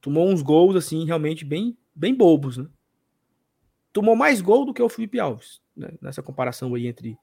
tomou 0.00 0.28
uns 0.28 0.42
gols, 0.42 0.76
assim, 0.76 1.04
realmente 1.06 1.44
bem, 1.44 1.76
bem 1.94 2.14
bobos, 2.14 2.58
né? 2.58 2.68
Tomou 3.92 4.14
mais 4.14 4.40
gol 4.40 4.66
do 4.66 4.74
que 4.74 4.82
o 4.82 4.88
Felipe 4.88 5.18
Alves, 5.18 5.62
né? 5.74 5.90
Nessa 6.02 6.22
comparação 6.22 6.74
aí 6.74 6.86
entre 6.86 7.18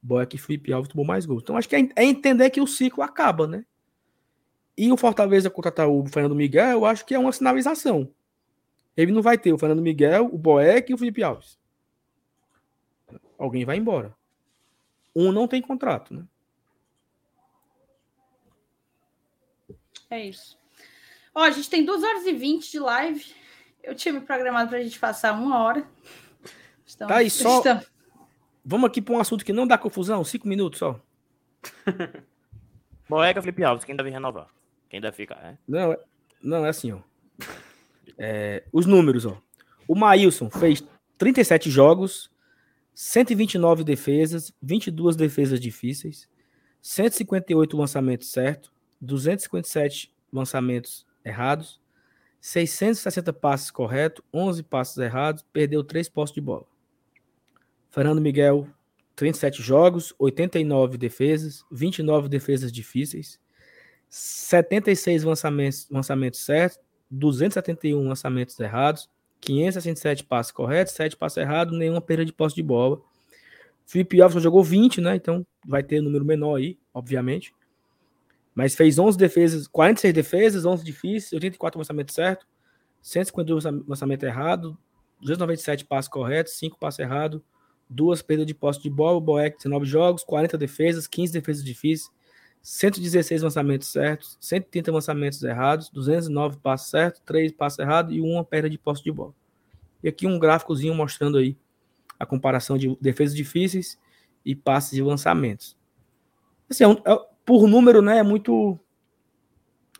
Boeck 0.00 0.36
e 0.36 0.38
Felipe 0.38 0.72
Alves, 0.72 0.90
tomou 0.90 1.04
mais 1.04 1.26
gols. 1.26 1.42
Então, 1.42 1.56
acho 1.56 1.68
que 1.68 1.76
é, 1.76 1.88
é 1.96 2.04
entender 2.04 2.48
que 2.50 2.60
o 2.60 2.66
ciclo 2.66 3.02
acaba, 3.02 3.46
né? 3.46 3.66
E 4.78 4.92
o 4.92 4.96
Fortaleza 4.96 5.50
contratar 5.50 5.88
o 5.88 6.06
Fernando 6.06 6.34
Miguel, 6.34 6.70
eu 6.70 6.84
acho 6.84 7.04
que 7.04 7.14
é 7.14 7.18
uma 7.18 7.32
sinalização. 7.32 8.12
Ele 8.96 9.12
não 9.12 9.22
vai 9.22 9.36
ter 9.36 9.52
o 9.52 9.58
Fernando 9.58 9.82
Miguel, 9.82 10.30
o 10.32 10.38
Boeck 10.38 10.90
e 10.90 10.94
o 10.94 10.98
Felipe 10.98 11.22
Alves 11.22 11.58
alguém 13.38 13.64
vai 13.64 13.76
embora. 13.76 14.14
Um 15.14 15.32
não 15.32 15.48
tem 15.48 15.62
contrato, 15.62 16.14
né? 16.14 16.24
É 20.10 20.24
isso. 20.26 20.58
Ó, 21.34 21.42
a 21.42 21.50
gente 21.50 21.68
tem 21.68 21.84
2 21.84 22.02
horas 22.02 22.26
e 22.26 22.32
20 22.32 22.70
de 22.70 22.78
live. 22.78 23.34
Eu 23.82 23.94
tinha 23.94 24.12
me 24.12 24.20
programado 24.20 24.68
para 24.68 24.78
a 24.78 24.82
gente 24.82 24.98
passar 24.98 25.32
uma 25.32 25.62
hora. 25.62 25.86
Estamos, 26.84 27.12
tá 27.12 27.18
aí, 27.18 27.30
só. 27.30 27.58
Estamos... 27.58 27.90
Vamos 28.64 28.88
aqui 28.88 29.00
para 29.00 29.14
um 29.14 29.20
assunto 29.20 29.44
que 29.44 29.52
não 29.52 29.66
dá 29.66 29.78
confusão, 29.78 30.24
cinco 30.24 30.48
minutos 30.48 30.80
só. 30.80 31.00
Boeca, 33.08 33.40
Felipe 33.40 33.62
Alves, 33.62 33.84
quem 33.84 33.94
deve 33.94 34.10
renovar? 34.10 34.48
Quem 34.88 35.00
deve 35.00 35.16
ficar, 35.16 35.36
né? 35.36 35.58
Não, 35.66 35.92
é- 35.92 36.00
não, 36.42 36.66
é 36.66 36.68
assim, 36.68 36.92
ó. 36.92 36.98
É, 38.18 38.64
os 38.72 38.86
números, 38.86 39.24
ó. 39.24 39.40
O 39.86 39.94
Maílson 39.94 40.50
fez 40.50 40.82
37 41.16 41.70
jogos, 41.70 42.30
129 42.98 43.84
defesas, 43.84 44.50
22 44.62 45.16
defesas 45.16 45.60
difíceis, 45.60 46.26
158 46.80 47.76
lançamentos 47.76 48.32
certos, 48.32 48.72
257 49.02 50.14
lançamentos 50.32 51.06
errados, 51.22 51.78
660 52.40 53.34
passes 53.34 53.70
corretos, 53.70 54.24
11 54.32 54.62
passes 54.62 54.96
errados, 54.96 55.44
perdeu 55.52 55.84
3 55.84 56.08
postos 56.08 56.36
de 56.36 56.40
bola. 56.40 56.64
Fernando 57.90 58.18
Miguel, 58.22 58.66
37 59.14 59.62
jogos, 59.62 60.14
89 60.18 60.96
defesas, 60.96 61.66
29 61.70 62.30
defesas 62.30 62.72
difíceis, 62.72 63.38
76 64.08 65.22
lançamentos, 65.22 65.86
lançamentos 65.90 66.40
certos, 66.40 66.80
271 67.10 68.08
lançamentos 68.08 68.58
errados, 68.58 69.10
567 69.46 70.24
passes 70.24 70.50
corretos, 70.50 70.94
7 70.94 71.16
passes 71.16 71.38
errados, 71.38 71.76
nenhuma 71.78 72.00
perda 72.00 72.24
de 72.24 72.32
posse 72.32 72.56
de 72.56 72.62
bola. 72.62 73.00
Felipe 73.86 74.20
Alves 74.20 74.34
só 74.34 74.40
jogou 74.40 74.64
20, 74.64 75.00
né? 75.00 75.14
Então 75.14 75.46
vai 75.64 75.82
ter 75.82 76.00
um 76.00 76.04
número 76.04 76.24
menor 76.24 76.56
aí, 76.56 76.76
obviamente. 76.92 77.54
Mas 78.54 78.74
fez 78.74 78.98
11 78.98 79.16
defesas, 79.16 79.68
46 79.68 80.14
defesas, 80.14 80.64
11 80.64 80.84
difíceis, 80.84 81.32
84 81.32 81.78
lançamentos 81.78 82.14
certos, 82.14 82.46
152 83.00 83.64
lançamento 83.86 84.24
errado, 84.24 84.76
297 85.20 85.84
passes 85.84 86.08
corretos, 86.08 86.54
5 86.54 86.78
passes 86.78 86.98
errados, 86.98 87.40
duas 87.88 88.22
perdas 88.22 88.46
de 88.46 88.54
posse 88.54 88.82
de 88.82 88.90
bola, 88.90 89.18
o 89.18 89.20
Boeck 89.20 89.56
19 89.58 89.86
jogos, 89.86 90.24
40 90.24 90.58
defesas, 90.58 91.06
15 91.06 91.32
defesas 91.32 91.62
difíceis, 91.62 92.10
116 92.68 93.42
lançamentos 93.42 93.86
certos, 93.86 94.36
130 94.40 94.90
lançamentos 94.90 95.40
errados, 95.40 95.88
209 95.88 96.56
passos 96.56 96.90
certos, 96.90 97.22
3 97.24 97.52
passos 97.52 97.78
errados 97.78 98.12
e 98.12 98.20
uma 98.20 98.44
perda 98.44 98.68
de 98.68 98.76
posse 98.76 99.04
de 99.04 99.12
bola. 99.12 99.32
E 100.02 100.08
aqui 100.08 100.26
um 100.26 100.36
gráficozinho 100.36 100.92
mostrando 100.92 101.38
aí 101.38 101.56
a 102.18 102.26
comparação 102.26 102.76
de 102.76 102.98
defesas 103.00 103.36
difíceis 103.36 103.96
e 104.44 104.56
passes 104.56 104.90
de 104.90 105.00
lançamentos. 105.00 105.76
Assim, 106.68 106.82
é 106.82 106.88
um, 106.88 106.94
é, 107.06 107.26
por 107.44 107.68
número, 107.68 108.02
né, 108.02 108.18
é 108.18 108.22
muito 108.24 108.76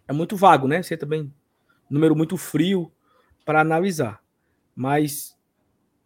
é 0.08 0.12
muito 0.12 0.36
vago, 0.36 0.66
né? 0.66 0.82
Você 0.82 0.96
também 0.96 1.32
número 1.88 2.16
muito 2.16 2.36
frio 2.36 2.90
para 3.44 3.60
analisar. 3.60 4.20
Mas 4.74 5.38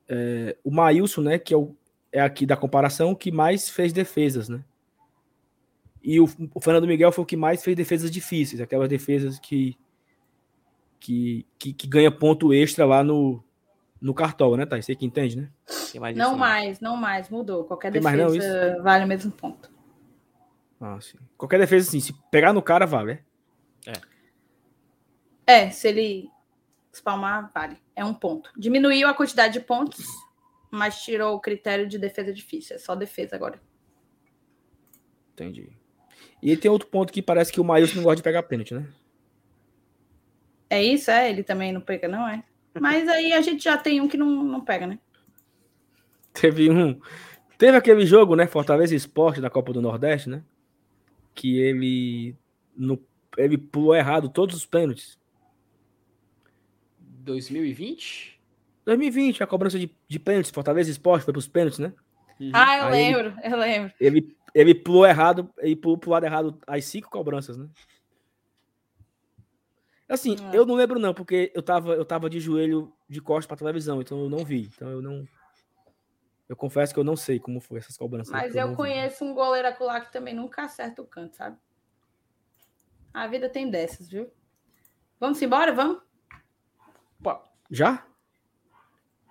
é, 0.06 0.58
o 0.62 0.70
Maílson, 0.70 1.22
né, 1.22 1.38
que 1.38 1.54
é, 1.54 1.56
o, 1.56 1.74
é 2.12 2.20
aqui 2.20 2.44
da 2.44 2.56
comparação, 2.56 3.14
que 3.14 3.32
mais 3.32 3.70
fez 3.70 3.94
defesas, 3.94 4.50
né? 4.50 4.62
E 6.02 6.18
o, 6.20 6.28
o, 6.54 6.60
Fernando 6.60 6.86
Miguel 6.86 7.12
foi 7.12 7.22
o 7.22 7.26
que 7.26 7.36
mais 7.36 7.62
fez 7.62 7.76
defesas 7.76 8.10
difíceis, 8.10 8.60
aquelas 8.60 8.88
defesas 8.88 9.38
que 9.38 9.76
que, 10.98 11.46
que, 11.58 11.72
que 11.72 11.86
ganha 11.86 12.10
ponto 12.10 12.52
extra 12.52 12.84
lá 12.84 13.02
no, 13.02 13.42
no 14.00 14.12
cartão, 14.12 14.54
né, 14.56 14.66
Tá? 14.66 14.80
Você 14.80 14.94
que 14.94 15.06
entende, 15.06 15.36
né? 15.36 15.50
Mais 15.98 16.16
não 16.16 16.36
mais, 16.36 16.80
não 16.80 16.96
mais, 16.96 17.28
mudou. 17.30 17.64
Qualquer 17.64 17.90
Tem 17.90 18.00
defesa 18.00 18.82
vale 18.82 19.04
o 19.04 19.08
mesmo 19.08 19.32
ponto. 19.32 19.70
Ah, 20.80 20.98
sim. 21.00 21.18
Qualquer 21.36 21.58
defesa, 21.58 21.88
assim, 21.88 22.00
se 22.00 22.14
pegar 22.30 22.52
no 22.52 22.62
cara, 22.62 22.86
vale, 22.86 23.12
é? 23.12 24.00
É, 25.46 25.70
se 25.70 25.88
ele 25.88 26.30
espalmar, 26.92 27.50
vale. 27.52 27.76
É 27.96 28.04
um 28.04 28.14
ponto. 28.14 28.52
Diminuiu 28.56 29.08
a 29.08 29.14
quantidade 29.14 29.54
de 29.54 29.60
pontos, 29.60 30.06
mas 30.70 31.02
tirou 31.02 31.34
o 31.34 31.40
critério 31.40 31.88
de 31.88 31.98
defesa 31.98 32.32
difícil. 32.32 32.76
É 32.76 32.78
só 32.78 32.94
defesa 32.94 33.34
agora. 33.34 33.60
Entendi. 35.32 35.79
E 36.42 36.56
tem 36.56 36.70
outro 36.70 36.88
ponto 36.88 37.12
que 37.12 37.20
parece 37.20 37.52
que 37.52 37.60
o 37.60 37.64
Maílson 37.64 37.96
não 37.96 38.02
gosta 38.02 38.16
de 38.16 38.22
pegar 38.22 38.42
pênalti, 38.42 38.74
né? 38.74 38.86
É 40.68 40.82
isso, 40.82 41.10
é? 41.10 41.28
Ele 41.28 41.42
também 41.42 41.72
não 41.72 41.80
pega, 41.80 42.08
não 42.08 42.26
é? 42.26 42.42
Mas 42.78 43.08
aí 43.08 43.32
a 43.32 43.40
gente 43.40 43.64
já 43.64 43.76
tem 43.76 44.00
um 44.00 44.08
que 44.08 44.16
não, 44.16 44.44
não 44.44 44.60
pega, 44.60 44.86
né? 44.86 44.98
Teve 46.32 46.70
um. 46.70 47.00
Teve 47.58 47.76
aquele 47.76 48.06
jogo, 48.06 48.36
né? 48.36 48.46
Fortaleza 48.46 48.94
Esporte 48.94 49.40
da 49.40 49.50
Copa 49.50 49.72
do 49.72 49.82
Nordeste, 49.82 50.30
né? 50.30 50.42
Que 51.34 51.58
ele. 51.58 52.36
No, 52.76 52.98
ele 53.36 53.58
pulou 53.58 53.94
errado 53.94 54.28
todos 54.28 54.56
os 54.56 54.64
pênaltis. 54.64 55.18
2020? 56.98 58.40
2020, 58.84 59.42
a 59.42 59.46
cobrança 59.46 59.78
de, 59.78 59.90
de 60.08 60.18
pênaltis. 60.18 60.50
Fortaleza 60.50 60.90
Esporte 60.90 61.24
foi 61.24 61.32
para 61.32 61.38
os 61.38 61.48
pênaltis, 61.48 61.80
né? 61.80 61.92
Uhum. 62.40 62.50
Ah, 62.54 62.78
eu 62.78 62.84
aí 62.84 62.92
lembro, 62.92 63.34
ele, 63.42 63.54
eu 63.54 63.58
lembro. 63.58 63.92
Ele, 64.00 64.36
ele 64.54 64.74
pulou 64.74 65.06
errado, 65.06 65.48
ele 65.58 65.76
pulou 65.76 65.98
pro 65.98 66.10
lado 66.10 66.24
errado 66.24 66.58
as 66.66 66.84
cinco 66.84 67.10
cobranças, 67.10 67.56
né? 67.56 67.68
Assim, 70.08 70.36
é. 70.52 70.56
eu 70.56 70.66
não 70.66 70.74
lembro 70.74 70.98
não, 70.98 71.14
porque 71.14 71.52
eu 71.54 71.62
tava, 71.62 71.94
eu 71.94 72.04
tava 72.04 72.28
de 72.28 72.40
joelho 72.40 72.92
de 73.08 73.20
costas 73.20 73.46
pra 73.46 73.56
televisão, 73.56 74.00
então 74.00 74.20
eu 74.20 74.28
não 74.28 74.44
vi. 74.44 74.62
Então 74.74 74.90
eu 74.90 75.00
não. 75.00 75.26
Eu 76.48 76.56
confesso 76.56 76.92
que 76.92 76.98
eu 76.98 77.04
não 77.04 77.14
sei 77.14 77.38
como 77.38 77.60
foi 77.60 77.78
essas 77.78 77.96
cobranças. 77.96 78.32
Mas 78.32 78.56
eu, 78.56 78.68
eu 78.68 78.74
conheço 78.74 79.24
vi. 79.24 79.30
um 79.30 79.34
goleiro 79.34 79.68
acolá 79.68 80.00
que 80.00 80.12
também 80.12 80.34
nunca 80.34 80.64
acerta 80.64 81.00
o 81.00 81.06
canto, 81.06 81.36
sabe? 81.36 81.56
A 83.14 83.28
vida 83.28 83.48
tem 83.48 83.70
dessas, 83.70 84.08
viu? 84.08 84.30
Vamos 85.20 85.40
embora? 85.40 85.72
Vamos? 85.72 86.02
Já? 87.70 88.04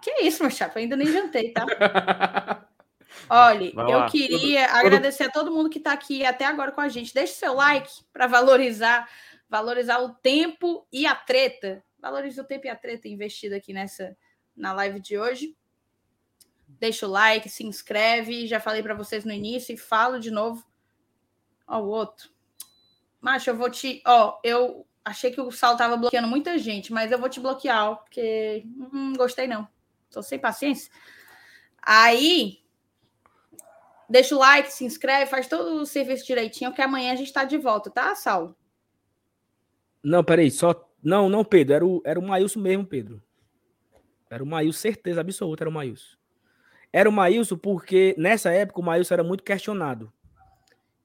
Que 0.01 0.21
isso, 0.21 0.41
meu 0.41 0.49
chapa? 0.49 0.79
Ainda 0.79 0.95
nem 0.95 1.07
jantei, 1.07 1.51
tá? 1.51 1.65
Olha, 3.29 3.73
eu 3.75 4.05
queria 4.07 4.67
agradecer 4.71 5.23
a 5.23 5.31
todo 5.31 5.51
mundo 5.51 5.69
que 5.69 5.77
está 5.77 5.91
aqui 5.91 6.25
até 6.25 6.45
agora 6.45 6.71
com 6.71 6.81
a 6.81 6.89
gente. 6.89 7.13
Deixe 7.13 7.33
seu 7.33 7.53
like 7.53 7.89
para 8.13 8.27
valorizar, 8.27 9.09
valorizar 9.49 9.99
o 9.99 10.13
tempo 10.15 10.87
e 10.91 11.05
a 11.05 11.15
treta. 11.15 11.83
Valorize 11.99 12.39
o 12.39 12.45
tempo 12.45 12.67
e 12.67 12.69
a 12.69 12.75
treta 12.75 13.07
investida 13.07 13.57
aqui 13.57 13.73
nessa 13.73 14.15
na 14.55 14.73
live 14.73 14.99
de 14.99 15.17
hoje. 15.17 15.55
Deixa 16.67 17.07
o 17.07 17.09
like, 17.09 17.49
se 17.49 17.65
inscreve. 17.65 18.47
Já 18.47 18.59
falei 18.59 18.81
para 18.81 18.93
vocês 18.93 19.25
no 19.25 19.31
início 19.31 19.73
e 19.73 19.77
falo 19.77 20.19
de 20.19 20.31
novo. 20.31 20.65
Ó, 21.67 21.79
o 21.79 21.87
outro. 21.87 22.29
Macho, 23.19 23.49
eu 23.49 23.57
vou 23.57 23.69
te. 23.69 24.01
Ó, 24.05 24.39
eu 24.43 24.87
achei 25.03 25.31
que 25.31 25.41
o 25.41 25.51
Sal 25.51 25.75
tava 25.75 25.97
bloqueando 25.97 26.27
muita 26.27 26.57
gente, 26.57 26.93
mas 26.93 27.11
eu 27.11 27.19
vou 27.19 27.29
te 27.29 27.39
bloquear, 27.39 27.95
porque 27.97 28.63
não 28.65 28.89
hum, 28.93 29.13
gostei 29.13 29.47
não. 29.47 29.67
Tô 30.09 30.21
sem 30.21 30.39
paciência. 30.39 30.91
Aí, 31.81 32.59
deixa 34.09 34.35
o 34.35 34.39
like, 34.39 34.71
se 34.71 34.83
inscreve, 34.83 35.29
faz 35.29 35.47
todo 35.47 35.81
o 35.81 35.85
serviço 35.85 36.25
direitinho, 36.25 36.73
que 36.73 36.81
amanhã 36.81 37.13
a 37.13 37.15
gente 37.15 37.31
tá 37.31 37.43
de 37.43 37.57
volta, 37.57 37.89
tá, 37.89 38.15
Sal? 38.15 38.55
Não, 40.03 40.23
peraí, 40.23 40.49
só. 40.49 40.87
Não, 41.01 41.29
não, 41.29 41.45
Pedro, 41.45 41.73
era 41.73 41.85
o, 41.85 42.01
era 42.05 42.19
o 42.19 42.23
Maílson 42.23 42.59
mesmo, 42.59 42.85
Pedro. 42.85 43.21
Era 44.29 44.43
o 44.43 44.47
Maílson, 44.47 44.79
certeza 44.79 45.21
absoluta, 45.21 45.63
era 45.63 45.69
o 45.69 45.73
Maílson. 45.73 46.17
Era 46.91 47.09
o 47.09 47.11
Maílson 47.11 47.57
porque 47.57 48.15
nessa 48.17 48.51
época 48.51 48.79
o 48.79 48.83
Maílson 48.83 49.13
era 49.13 49.23
muito 49.23 49.43
questionado. 49.43 50.11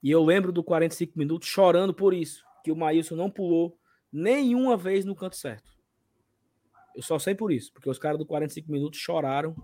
E 0.02 0.10
eu 0.10 0.22
lembro 0.22 0.52
do 0.52 0.62
45 0.62 1.18
minutos 1.18 1.48
chorando 1.48 1.94
por 1.94 2.12
isso, 2.12 2.44
que 2.62 2.70
o 2.70 2.76
Maílson 2.76 3.14
não 3.14 3.30
pulou 3.30 3.78
nenhuma 4.12 4.76
vez 4.76 5.04
no 5.04 5.14
canto 5.14 5.36
certo. 5.36 5.72
Eu 6.94 7.02
só 7.02 7.18
sei 7.18 7.34
por 7.34 7.50
isso, 7.50 7.72
porque 7.72 7.88
os 7.88 7.98
caras 7.98 8.18
do 8.18 8.26
45 8.26 8.70
minutos 8.70 9.00
choraram. 9.00 9.56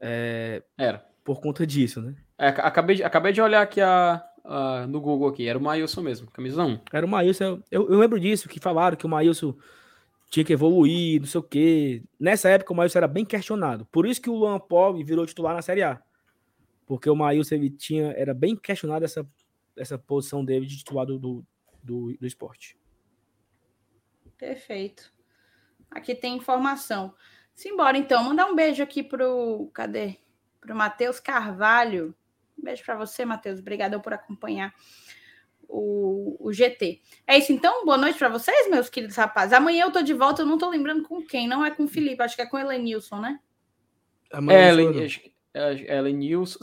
É, 0.00 0.62
Era. 0.76 0.98
Por 1.24 1.40
conta 1.40 1.66
disso, 1.66 2.02
né? 2.02 2.14
É, 2.38 2.48
acabei, 2.48 2.96
de, 2.96 3.04
acabei 3.04 3.32
de 3.32 3.40
olhar 3.40 3.62
aqui 3.62 3.80
a, 3.80 4.22
a, 4.44 4.86
no 4.86 5.00
Google 5.00 5.28
aqui, 5.28 5.48
era 5.48 5.58
o 5.58 5.62
Maílson 5.62 6.02
mesmo, 6.02 6.30
camisa 6.30 6.64
1. 6.64 6.80
Era 6.92 7.06
o 7.06 7.08
Maílson, 7.08 7.62
eu, 7.70 7.88
eu 7.88 7.98
lembro 7.98 8.20
disso, 8.20 8.48
que 8.48 8.60
falaram 8.60 8.96
que 8.96 9.06
o 9.06 9.08
Maílson 9.08 9.56
tinha 10.28 10.44
que 10.44 10.52
evoluir, 10.52 11.20
não 11.20 11.26
sei 11.26 11.40
o 11.40 11.42
quê. 11.42 12.02
Nessa 12.18 12.48
época 12.48 12.72
o 12.72 12.76
Maílson 12.76 12.98
era 12.98 13.08
bem 13.08 13.24
questionado. 13.24 13.86
Por 13.86 14.06
isso 14.06 14.20
que 14.20 14.28
o 14.28 14.34
Luan 14.34 14.58
Pobre 14.58 15.04
virou 15.04 15.24
titular 15.24 15.54
na 15.54 15.62
Série 15.62 15.82
A. 15.82 16.02
Porque 16.84 17.08
o 17.08 17.16
Maílson 17.16 17.54
ele 17.54 17.70
tinha, 17.70 18.12
era 18.12 18.34
bem 18.34 18.56
questionado 18.56 19.04
essa, 19.04 19.26
essa 19.76 19.98
posição 19.98 20.44
dele 20.44 20.66
de 20.66 20.78
titular 20.78 21.06
do, 21.06 21.18
do, 21.18 21.46
do, 21.82 22.16
do 22.18 22.26
esporte. 22.26 22.76
Perfeito. 24.36 25.12
Aqui 25.90 26.14
tem 26.14 26.36
informação. 26.36 27.14
Simbora, 27.54 27.96
então. 27.96 28.22
Mandar 28.22 28.46
um 28.46 28.54
beijo 28.54 28.82
aqui 28.82 29.02
pro. 29.02 29.70
Cadê? 29.72 30.16
Pro 30.60 30.76
Matheus 30.76 31.18
Carvalho. 31.18 32.14
Um 32.58 32.62
beijo 32.62 32.84
para 32.84 32.96
você, 32.96 33.24
Matheus. 33.24 33.60
Obrigada 33.60 33.98
por 34.00 34.12
acompanhar 34.12 34.74
o, 35.68 36.36
o 36.40 36.52
GT. 36.52 37.00
É 37.26 37.38
isso, 37.38 37.52
então. 37.52 37.84
Boa 37.84 37.98
noite 37.98 38.18
para 38.18 38.28
vocês, 38.28 38.70
meus 38.70 38.88
queridos 38.88 39.16
rapazes. 39.16 39.52
Amanhã 39.52 39.84
eu 39.84 39.90
tô 39.90 40.02
de 40.02 40.14
volta. 40.14 40.42
Eu 40.42 40.46
não 40.46 40.58
tô 40.58 40.68
lembrando 40.68 41.02
com 41.02 41.22
quem. 41.22 41.48
Não 41.48 41.64
é 41.64 41.70
com 41.70 41.84
o 41.84 41.88
Felipe. 41.88 42.22
Acho 42.22 42.36
que 42.36 42.42
é 42.42 42.46
com 42.46 42.56
o 42.56 42.60
Elenilson, 42.60 43.20
né? 43.20 43.40
É, 44.32 44.68
Ellen, 44.68 45.08
é, 45.54 45.96
Elenilson. 45.98 46.58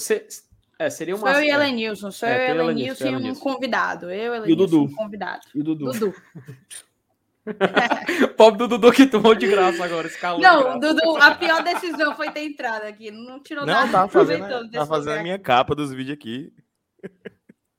É, 0.80 0.90
seria 0.90 1.16
uma. 1.16 1.32
Sou 1.32 1.42
eu 1.42 1.46
e 1.46 1.50
Elenilson. 1.50 2.12
Sou 2.12 2.28
é, 2.28 2.52
eu 2.52 2.56
e 2.56 2.60
Elenilson 2.60 3.20
e 3.20 3.32
um 3.32 3.36
convidado. 3.36 4.12
Eu, 4.12 4.36
Elenilson, 4.36 4.50
e 4.50 4.54
o 4.54 4.56
Dudu. 4.56 4.84
Um 4.84 4.96
convidado. 4.96 5.48
E 5.54 5.60
o 5.60 5.64
Dudu. 5.64 5.92
Dudu. 5.92 6.16
Pobre 8.38 8.58
do 8.58 8.68
Dudu 8.68 8.92
que 8.92 9.06
tomou 9.06 9.36
de 9.36 9.48
graça 9.48 9.84
agora, 9.84 10.08
esse 10.08 10.20
calor. 10.20 10.42
Não, 10.42 10.80
Dudu, 10.80 11.18
a 11.18 11.36
pior 11.36 11.62
decisão 11.64 12.16
foi 12.16 12.32
ter 12.32 12.46
entrado 12.46 12.84
aqui. 12.84 13.12
Não 13.12 13.42
tirou 13.42 13.66
não, 13.66 13.74
nada. 13.74 13.92
Tá 13.92 14.08
fazendo, 14.08 14.70
tá 14.70 14.86
fazendo 14.86 15.20
a 15.20 15.24
minha 15.24 15.40
capa 15.40 15.76
dos 15.76 15.92
vídeos 15.92 16.18
aqui. 16.18 16.54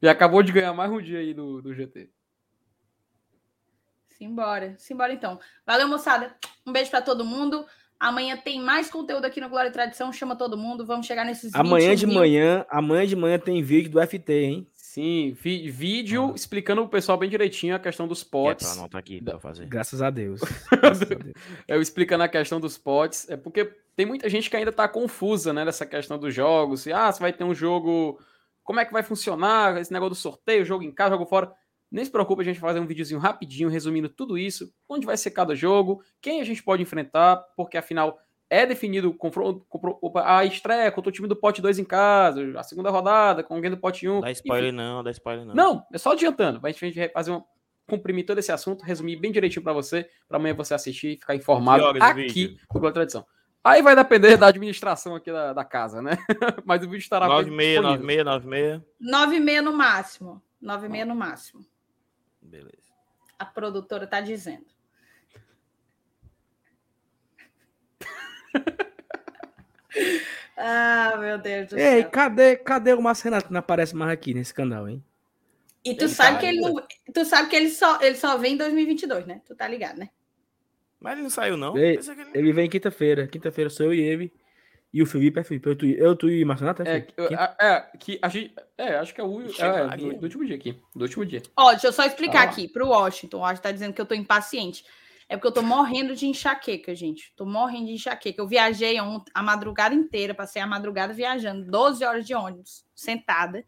Já 0.02 0.10
acabou 0.10 0.42
de 0.42 0.52
ganhar 0.52 0.74
mais 0.74 0.90
um 0.90 1.00
dia 1.00 1.18
aí 1.18 1.32
do, 1.32 1.62
do 1.62 1.74
GT. 1.74 2.10
Simbora, 4.10 4.74
simbora 4.78 5.12
então. 5.12 5.40
Valeu, 5.66 5.88
moçada. 5.88 6.36
Um 6.66 6.72
beijo 6.72 6.90
para 6.90 7.02
todo 7.02 7.24
mundo. 7.24 7.64
Amanhã 7.98 8.36
tem 8.36 8.60
mais 8.60 8.90
conteúdo 8.90 9.24
aqui 9.24 9.40
no 9.40 9.48
Glória 9.48 9.70
e 9.70 9.72
Tradição. 9.72 10.12
Chama 10.12 10.36
todo 10.36 10.58
mundo. 10.58 10.84
Vamos 10.84 11.06
chegar 11.06 11.24
nesses 11.24 11.54
Amanhã 11.54 11.96
de 11.96 12.06
mil. 12.06 12.16
manhã, 12.16 12.66
amanhã 12.68 13.06
de 13.06 13.16
manhã 13.16 13.38
tem 13.38 13.62
vídeo 13.62 13.90
do 13.90 14.06
FT, 14.06 14.32
hein? 14.32 14.68
Sim, 14.94 15.32
vi- 15.40 15.68
vídeo 15.70 16.30
Ah. 16.30 16.34
explicando 16.36 16.82
pro 16.82 16.90
pessoal 16.90 17.18
bem 17.18 17.28
direitinho 17.28 17.74
a 17.74 17.80
questão 17.80 18.06
dos 18.06 18.20
É 18.20 18.24
pra 18.24 18.30
potes. 18.30 18.78
anotar 18.78 18.98
aqui 19.00 19.20
pra 19.20 19.34
eu 19.34 19.40
fazer. 19.40 19.66
Graças 19.66 20.00
a 20.00 20.08
Deus. 20.08 20.40
Graças 20.70 21.02
a 21.10 21.14
Deus. 21.16 21.34
Eu 21.66 21.82
explicando 21.82 22.22
a 22.22 22.28
questão 22.28 22.60
dos 22.60 22.78
potes. 22.78 23.28
É 23.28 23.36
porque 23.36 23.64
tem 23.96 24.06
muita 24.06 24.28
gente 24.28 24.48
que 24.48 24.56
ainda 24.56 24.70
tá 24.70 24.86
confusa, 24.86 25.52
né, 25.52 25.64
nessa 25.64 25.84
questão 25.84 26.16
dos 26.16 26.32
jogos. 26.32 26.82
Se, 26.82 26.92
ah, 26.92 27.10
se 27.10 27.20
vai 27.20 27.32
ter 27.32 27.42
um 27.42 27.52
jogo. 27.54 28.20
Como 28.62 28.78
é 28.78 28.84
que 28.84 28.92
vai 28.92 29.02
funcionar? 29.02 29.76
Esse 29.80 29.92
negócio 29.92 30.10
do 30.10 30.16
sorteio, 30.16 30.64
jogo 30.64 30.84
em 30.84 30.92
casa, 30.92 31.10
jogo 31.16 31.26
fora. 31.26 31.52
Nem 31.90 32.04
se 32.04 32.10
preocupe, 32.10 32.42
a 32.42 32.44
gente 32.44 32.60
vai 32.60 32.70
fazer 32.70 32.80
um 32.80 32.86
videozinho 32.86 33.18
rapidinho, 33.20 33.68
resumindo 33.68 34.08
tudo 34.08 34.38
isso. 34.38 34.72
Onde 34.88 35.04
vai 35.06 35.16
ser 35.16 35.32
cada 35.32 35.56
jogo, 35.56 36.02
quem 36.20 36.40
a 36.40 36.44
gente 36.44 36.62
pode 36.62 36.82
enfrentar, 36.82 37.36
porque 37.56 37.76
afinal 37.76 38.16
é 38.50 38.66
definido 38.66 39.10
o 39.10 39.14
confronto, 39.14 39.66
a 40.24 40.44
estreia 40.44 40.90
contra 40.92 41.08
o 41.08 41.12
time 41.12 41.26
do 41.26 41.36
pote 41.36 41.62
2 41.62 41.78
em 41.78 41.84
casa, 41.84 42.40
a 42.58 42.62
segunda 42.62 42.90
rodada 42.90 43.42
com 43.42 43.54
alguém 43.54 43.70
do 43.70 43.76
pote 43.76 44.08
1. 44.08 44.20
Dá 44.20 44.30
spoiler 44.30 44.72
não, 44.72 45.02
dá 45.02 45.10
spoiler 45.10 45.44
não. 45.46 45.54
Não, 45.54 45.86
é 45.92 45.98
só 45.98 46.12
adiantando. 46.12 46.60
Vai 46.60 46.70
a 46.70 46.74
gente 46.74 47.08
fazer 47.08 47.32
um 47.32 47.42
comprimir 47.86 48.24
todo 48.24 48.38
esse 48.38 48.50
assunto, 48.50 48.84
resumir 48.84 49.16
bem 49.16 49.30
direitinho 49.30 49.62
para 49.62 49.72
você, 49.72 50.08
para 50.28 50.38
amanhã 50.38 50.54
você 50.54 50.74
assistir 50.74 51.08
e 51.08 51.16
ficar 51.16 51.34
informado 51.34 51.84
aqui 52.00 52.58
no 52.72 52.80
Globo 52.80 52.92
Tradição. 52.92 53.26
Aí 53.62 53.80
vai 53.80 53.96
depender 53.96 54.36
da 54.36 54.48
administração 54.48 55.14
aqui 55.14 55.32
da, 55.32 55.54
da 55.54 55.64
casa, 55.64 56.02
né? 56.02 56.18
Mas 56.66 56.82
o 56.82 56.84
vídeo 56.84 56.98
estará 56.98 57.26
96. 57.26 57.82
96, 57.82 58.24
96. 58.24 58.82
Nove 59.00 59.36
e 59.36 59.40
meia 59.40 59.62
no 59.62 59.72
máximo. 59.72 60.42
Nove 60.60 60.86
e 60.86 60.88
meia 60.90 61.06
no 61.06 61.14
máximo. 61.14 61.64
Beleza. 62.42 62.92
A 63.38 63.44
produtora 63.46 64.06
tá 64.06 64.20
dizendo. 64.20 64.66
ah, 70.56 71.16
meu 71.18 71.38
Deus 71.38 71.68
do 71.68 71.78
Ei, 71.78 72.02
céu. 72.02 72.10
cadê, 72.10 72.56
cadê 72.56 72.92
o 72.94 73.02
Márcio 73.02 73.24
Renato 73.24 73.46
que 73.46 73.52
não 73.52 73.60
aparece 73.60 73.94
mais 73.94 74.10
aqui 74.12 74.34
nesse 74.34 74.54
canal, 74.54 74.88
hein? 74.88 75.02
E 75.84 75.94
tu 75.94 76.04
Ele 76.04 76.12
sabe 76.14 76.32
tá 76.34 76.38
que 76.40 76.46
ele 76.46 76.60
não, 76.60 76.74
tu 77.12 77.24
sabe 77.24 77.50
que 77.50 77.56
ele 77.56 77.68
só, 77.70 78.00
ele 78.00 78.16
só 78.16 78.38
vem 78.38 78.54
em 78.54 78.56
2022, 78.56 79.26
né? 79.26 79.40
Tu 79.46 79.54
tá 79.54 79.68
ligado, 79.68 79.98
né? 79.98 80.08
Mas 80.98 81.14
ele 81.14 81.22
não 81.22 81.30
saiu, 81.30 81.56
não. 81.56 81.74
Que 81.74 81.78
ele- 81.80 82.00
Ele 82.32 82.52
vem 82.52 82.70
quinta-feira. 82.70 83.26
Quinta-feira 83.26 83.68
sou 83.68 83.86
eu 83.86 83.94
e 83.94 84.00
ele. 84.00 84.32
E 84.90 85.02
o 85.02 85.06
Felipe 85.06 85.40
é 85.40 85.44
Felipe. 85.44 85.68
Eu, 85.68 85.76
tu, 85.76 85.84
eu, 85.86 86.16
tu 86.16 86.30
e 86.30 86.42
o 86.42 86.46
Márcio 86.46 86.64
Renato 86.64 86.82
é 86.82 86.88
É, 86.88 87.00
Felipe. 87.02 87.12
Quinta- 87.28 87.56
é, 87.60 87.80
que 87.98 88.18
a 88.22 88.28
gente. 88.30 88.54
É, 88.78 88.94
acho 88.96 89.12
que 89.14 89.20
é 89.20 89.24
o. 89.24 89.42
É, 89.42 89.86
Maria. 89.86 90.12
do, 90.14 90.18
do 90.18 90.22
último 90.22 90.46
dia 90.46 90.56
aqui. 90.56 90.80
Do 90.96 91.02
último 91.02 91.26
dia. 91.26 91.42
Ó, 91.54 91.72
deixa 91.72 91.88
eu 91.88 91.92
só 91.92 92.06
explicar 92.06 92.46
Ah. 92.46 92.50
aqui 92.50 92.66
pro 92.68 92.88
Washington. 92.88 93.36
O 93.36 93.40
Washington 93.40 93.62
tá 93.62 93.72
dizendo 93.72 93.92
que 93.92 94.00
eu 94.00 94.06
tô 94.06 94.14
impaciente. 94.14 94.86
É 95.28 95.36
porque 95.36 95.48
eu 95.48 95.52
tô 95.52 95.62
morrendo 95.62 96.14
de 96.14 96.26
enxaqueca, 96.26 96.94
gente. 96.94 97.32
Tô 97.34 97.46
morrendo 97.46 97.86
de 97.86 97.92
enxaqueca. 97.94 98.40
Eu 98.42 98.46
viajei 98.46 99.00
ont- 99.00 99.24
a 99.32 99.42
madrugada 99.42 99.94
inteira, 99.94 100.34
passei 100.34 100.60
a 100.60 100.66
madrugada 100.66 101.14
viajando, 101.14 101.64
12 101.70 102.04
horas 102.04 102.26
de 102.26 102.34
ônibus, 102.34 102.84
sentada. 102.94 103.64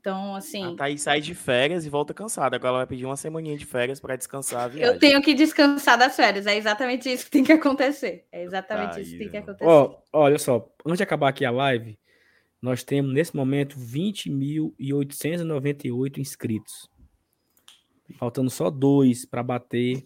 Então, 0.00 0.34
assim, 0.34 0.72
A 0.74 0.76
Thaís 0.76 1.00
sai 1.02 1.20
de 1.20 1.32
férias 1.32 1.86
e 1.86 1.88
volta 1.88 2.12
cansada. 2.12 2.56
Agora 2.56 2.70
ela 2.70 2.78
vai 2.78 2.86
pedir 2.88 3.06
uma 3.06 3.16
semaninha 3.16 3.56
de 3.56 3.64
férias 3.64 4.00
pra 4.00 4.16
descansar 4.16 4.62
a 4.64 4.68
viagem. 4.68 4.92
eu 4.94 4.98
tenho 4.98 5.22
que 5.22 5.32
descansar 5.32 5.96
das 5.96 6.16
férias. 6.16 6.44
É 6.48 6.56
exatamente 6.56 7.08
isso 7.08 7.26
que 7.26 7.30
tem 7.30 7.44
que 7.44 7.52
acontecer. 7.52 8.26
É 8.32 8.42
exatamente 8.42 9.00
isso 9.00 9.12
que 9.12 9.18
tem 9.18 9.30
que 9.30 9.36
acontecer. 9.36 9.64
Ó, 9.64 9.94
olha 10.12 10.40
só. 10.40 10.68
Antes 10.84 10.96
de 10.98 11.04
acabar 11.04 11.28
aqui 11.28 11.44
a 11.44 11.52
live, 11.52 11.96
nós 12.60 12.82
temos 12.82 13.14
nesse 13.14 13.36
momento 13.36 13.78
20.898 13.78 16.18
inscritos. 16.18 16.90
Faltando 18.18 18.50
só 18.50 18.70
dois 18.70 19.24
para 19.24 19.42
bater 19.42 20.04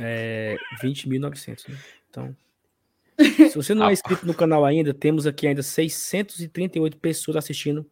é, 0.00 0.56
20.900. 0.82 1.68
Né? 1.68 1.78
Então, 2.10 2.36
se 3.18 3.54
você 3.54 3.74
não 3.74 3.88
é 3.88 3.92
inscrito 3.92 4.26
no 4.26 4.34
canal 4.34 4.64
ainda, 4.64 4.92
temos 4.92 5.26
aqui 5.26 5.46
ainda 5.46 5.62
638 5.62 6.96
pessoas 6.98 7.36
assistindo 7.36 7.88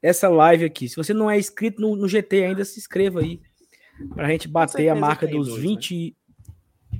essa 0.00 0.28
live 0.28 0.64
aqui. 0.64 0.88
Se 0.88 0.96
você 0.96 1.12
não 1.12 1.30
é 1.30 1.38
inscrito 1.38 1.80
no, 1.80 1.96
no 1.96 2.08
GT 2.08 2.44
ainda, 2.44 2.64
se 2.64 2.78
inscreva 2.78 3.20
aí. 3.20 3.40
Pra 4.14 4.28
gente 4.28 4.48
bater 4.48 4.88
a 4.88 4.94
marca 4.94 5.26
dos 5.26 5.48
dois, 5.48 5.62
né? 5.62 5.68
20. 5.68 6.16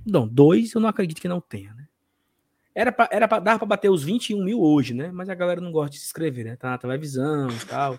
Não, 0.07 0.29
dois 0.29 0.73
eu 0.73 0.81
não 0.81 0.89
acredito 0.89 1.21
que 1.21 1.29
não 1.29 1.41
tenha, 1.41 1.75
né? 1.75 1.87
Era 2.75 2.91
pra, 2.91 3.09
era 3.13 3.29
pra 3.29 3.39
dar 3.39 3.59
pra 3.59 3.67
bater 3.67 3.89
os 3.89 4.03
21 4.03 4.43
mil 4.43 4.61
hoje, 4.61 4.95
né? 4.95 5.11
Mas 5.13 5.29
a 5.29 5.35
galera 5.35 5.61
não 5.61 5.71
gosta 5.71 5.91
de 5.91 5.99
se 5.99 6.07
inscrever, 6.07 6.45
né? 6.45 6.57
Tá 6.57 6.71
na 6.71 6.79
televisão 6.79 7.49
e 7.49 7.67
tal. 7.67 7.99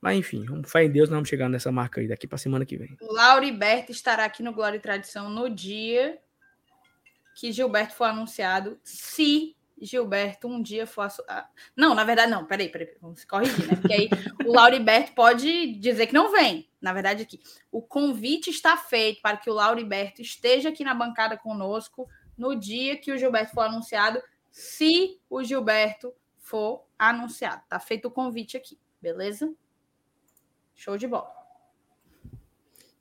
Mas 0.00 0.16
enfim, 0.16 0.44
vamos 0.46 0.70
fé 0.70 0.84
em 0.84 0.90
Deus, 0.90 1.08
nós 1.08 1.16
vamos 1.16 1.28
chegar 1.28 1.48
nessa 1.48 1.70
marca 1.70 2.00
aí 2.00 2.08
daqui 2.08 2.26
pra 2.26 2.38
semana 2.38 2.64
que 2.64 2.76
vem. 2.76 2.96
Lauriberto 3.00 3.92
estará 3.92 4.24
aqui 4.24 4.42
no 4.42 4.52
Glória 4.52 4.76
e 4.78 4.80
Tradição 4.80 5.28
no 5.28 5.48
dia 5.50 6.18
que 7.34 7.52
Gilberto 7.52 7.94
for 7.94 8.04
anunciado, 8.04 8.78
se 8.82 9.56
Gilberto 9.80 10.46
um 10.46 10.60
dia 10.60 10.86
for. 10.86 11.02
assu- 11.02 11.24
ah, 11.28 11.48
Não, 11.74 11.94
na 11.94 12.04
verdade, 12.04 12.30
não, 12.30 12.44
peraí, 12.44 12.68
peraí, 12.68 12.94
vamos 13.00 13.20
se 13.20 13.26
corrigir, 13.26 13.66
né? 13.66 13.76
Porque 13.76 13.92
aí 13.94 14.10
o 14.44 14.52
Lauriberto 14.52 15.12
pode 15.14 15.74
dizer 15.76 16.06
que 16.06 16.12
não 16.12 16.30
vem. 16.30 16.68
Na 16.80 16.92
verdade, 16.92 17.22
aqui, 17.22 17.40
o 17.72 17.80
convite 17.80 18.50
está 18.50 18.76
feito 18.76 19.22
para 19.22 19.36
que 19.38 19.48
o 19.48 19.54
Lauriberto 19.54 20.20
esteja 20.20 20.68
aqui 20.68 20.84
na 20.84 20.94
bancada 20.94 21.36
conosco 21.36 22.06
no 22.36 22.54
dia 22.54 22.96
que 22.96 23.10
o 23.12 23.16
Gilberto 23.18 23.52
for 23.54 23.62
anunciado, 23.62 24.20
se 24.50 25.18
o 25.30 25.42
Gilberto 25.42 26.12
for 26.38 26.84
anunciado. 26.98 27.62
Tá 27.68 27.78
feito 27.80 28.08
o 28.08 28.10
convite 28.10 28.56
aqui, 28.58 28.78
beleza? 29.00 29.50
Show 30.80 30.96
de 30.96 31.06
bola. 31.06 31.30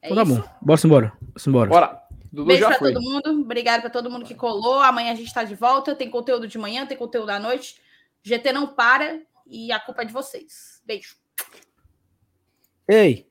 É 0.01 0.11
Então 0.11 0.17
tá 0.17 0.23
isso. 0.29 0.41
bom, 0.41 0.49
bora 0.61 0.81
embora. 0.83 1.13
Bora 1.21 1.47
embora. 1.47 1.69
Bora. 1.69 2.03
Dudu 2.29 2.45
Beijo 2.45 2.61
já 2.63 2.67
pra 2.67 2.77
foi. 2.77 2.93
todo 2.93 3.01
mundo. 3.01 3.41
Obrigado 3.41 3.79
pra 3.81 3.89
todo 3.89 4.11
mundo 4.11 4.25
que 4.25 4.35
colou. 4.35 4.81
Amanhã 4.81 5.13
a 5.13 5.15
gente 5.15 5.33
tá 5.33 5.45
de 5.45 5.55
volta. 5.55 5.95
Tem 5.95 6.09
conteúdo 6.09 6.45
de 6.45 6.57
manhã, 6.57 6.85
tem 6.85 6.97
conteúdo 6.97 7.29
à 7.29 7.39
noite. 7.39 7.81
GT 8.21 8.51
não 8.51 8.67
para 8.67 9.21
e 9.47 9.71
a 9.71 9.79
culpa 9.79 10.01
é 10.01 10.05
de 10.05 10.11
vocês. 10.11 10.81
Beijo. 10.85 11.15
Ei, 12.85 13.28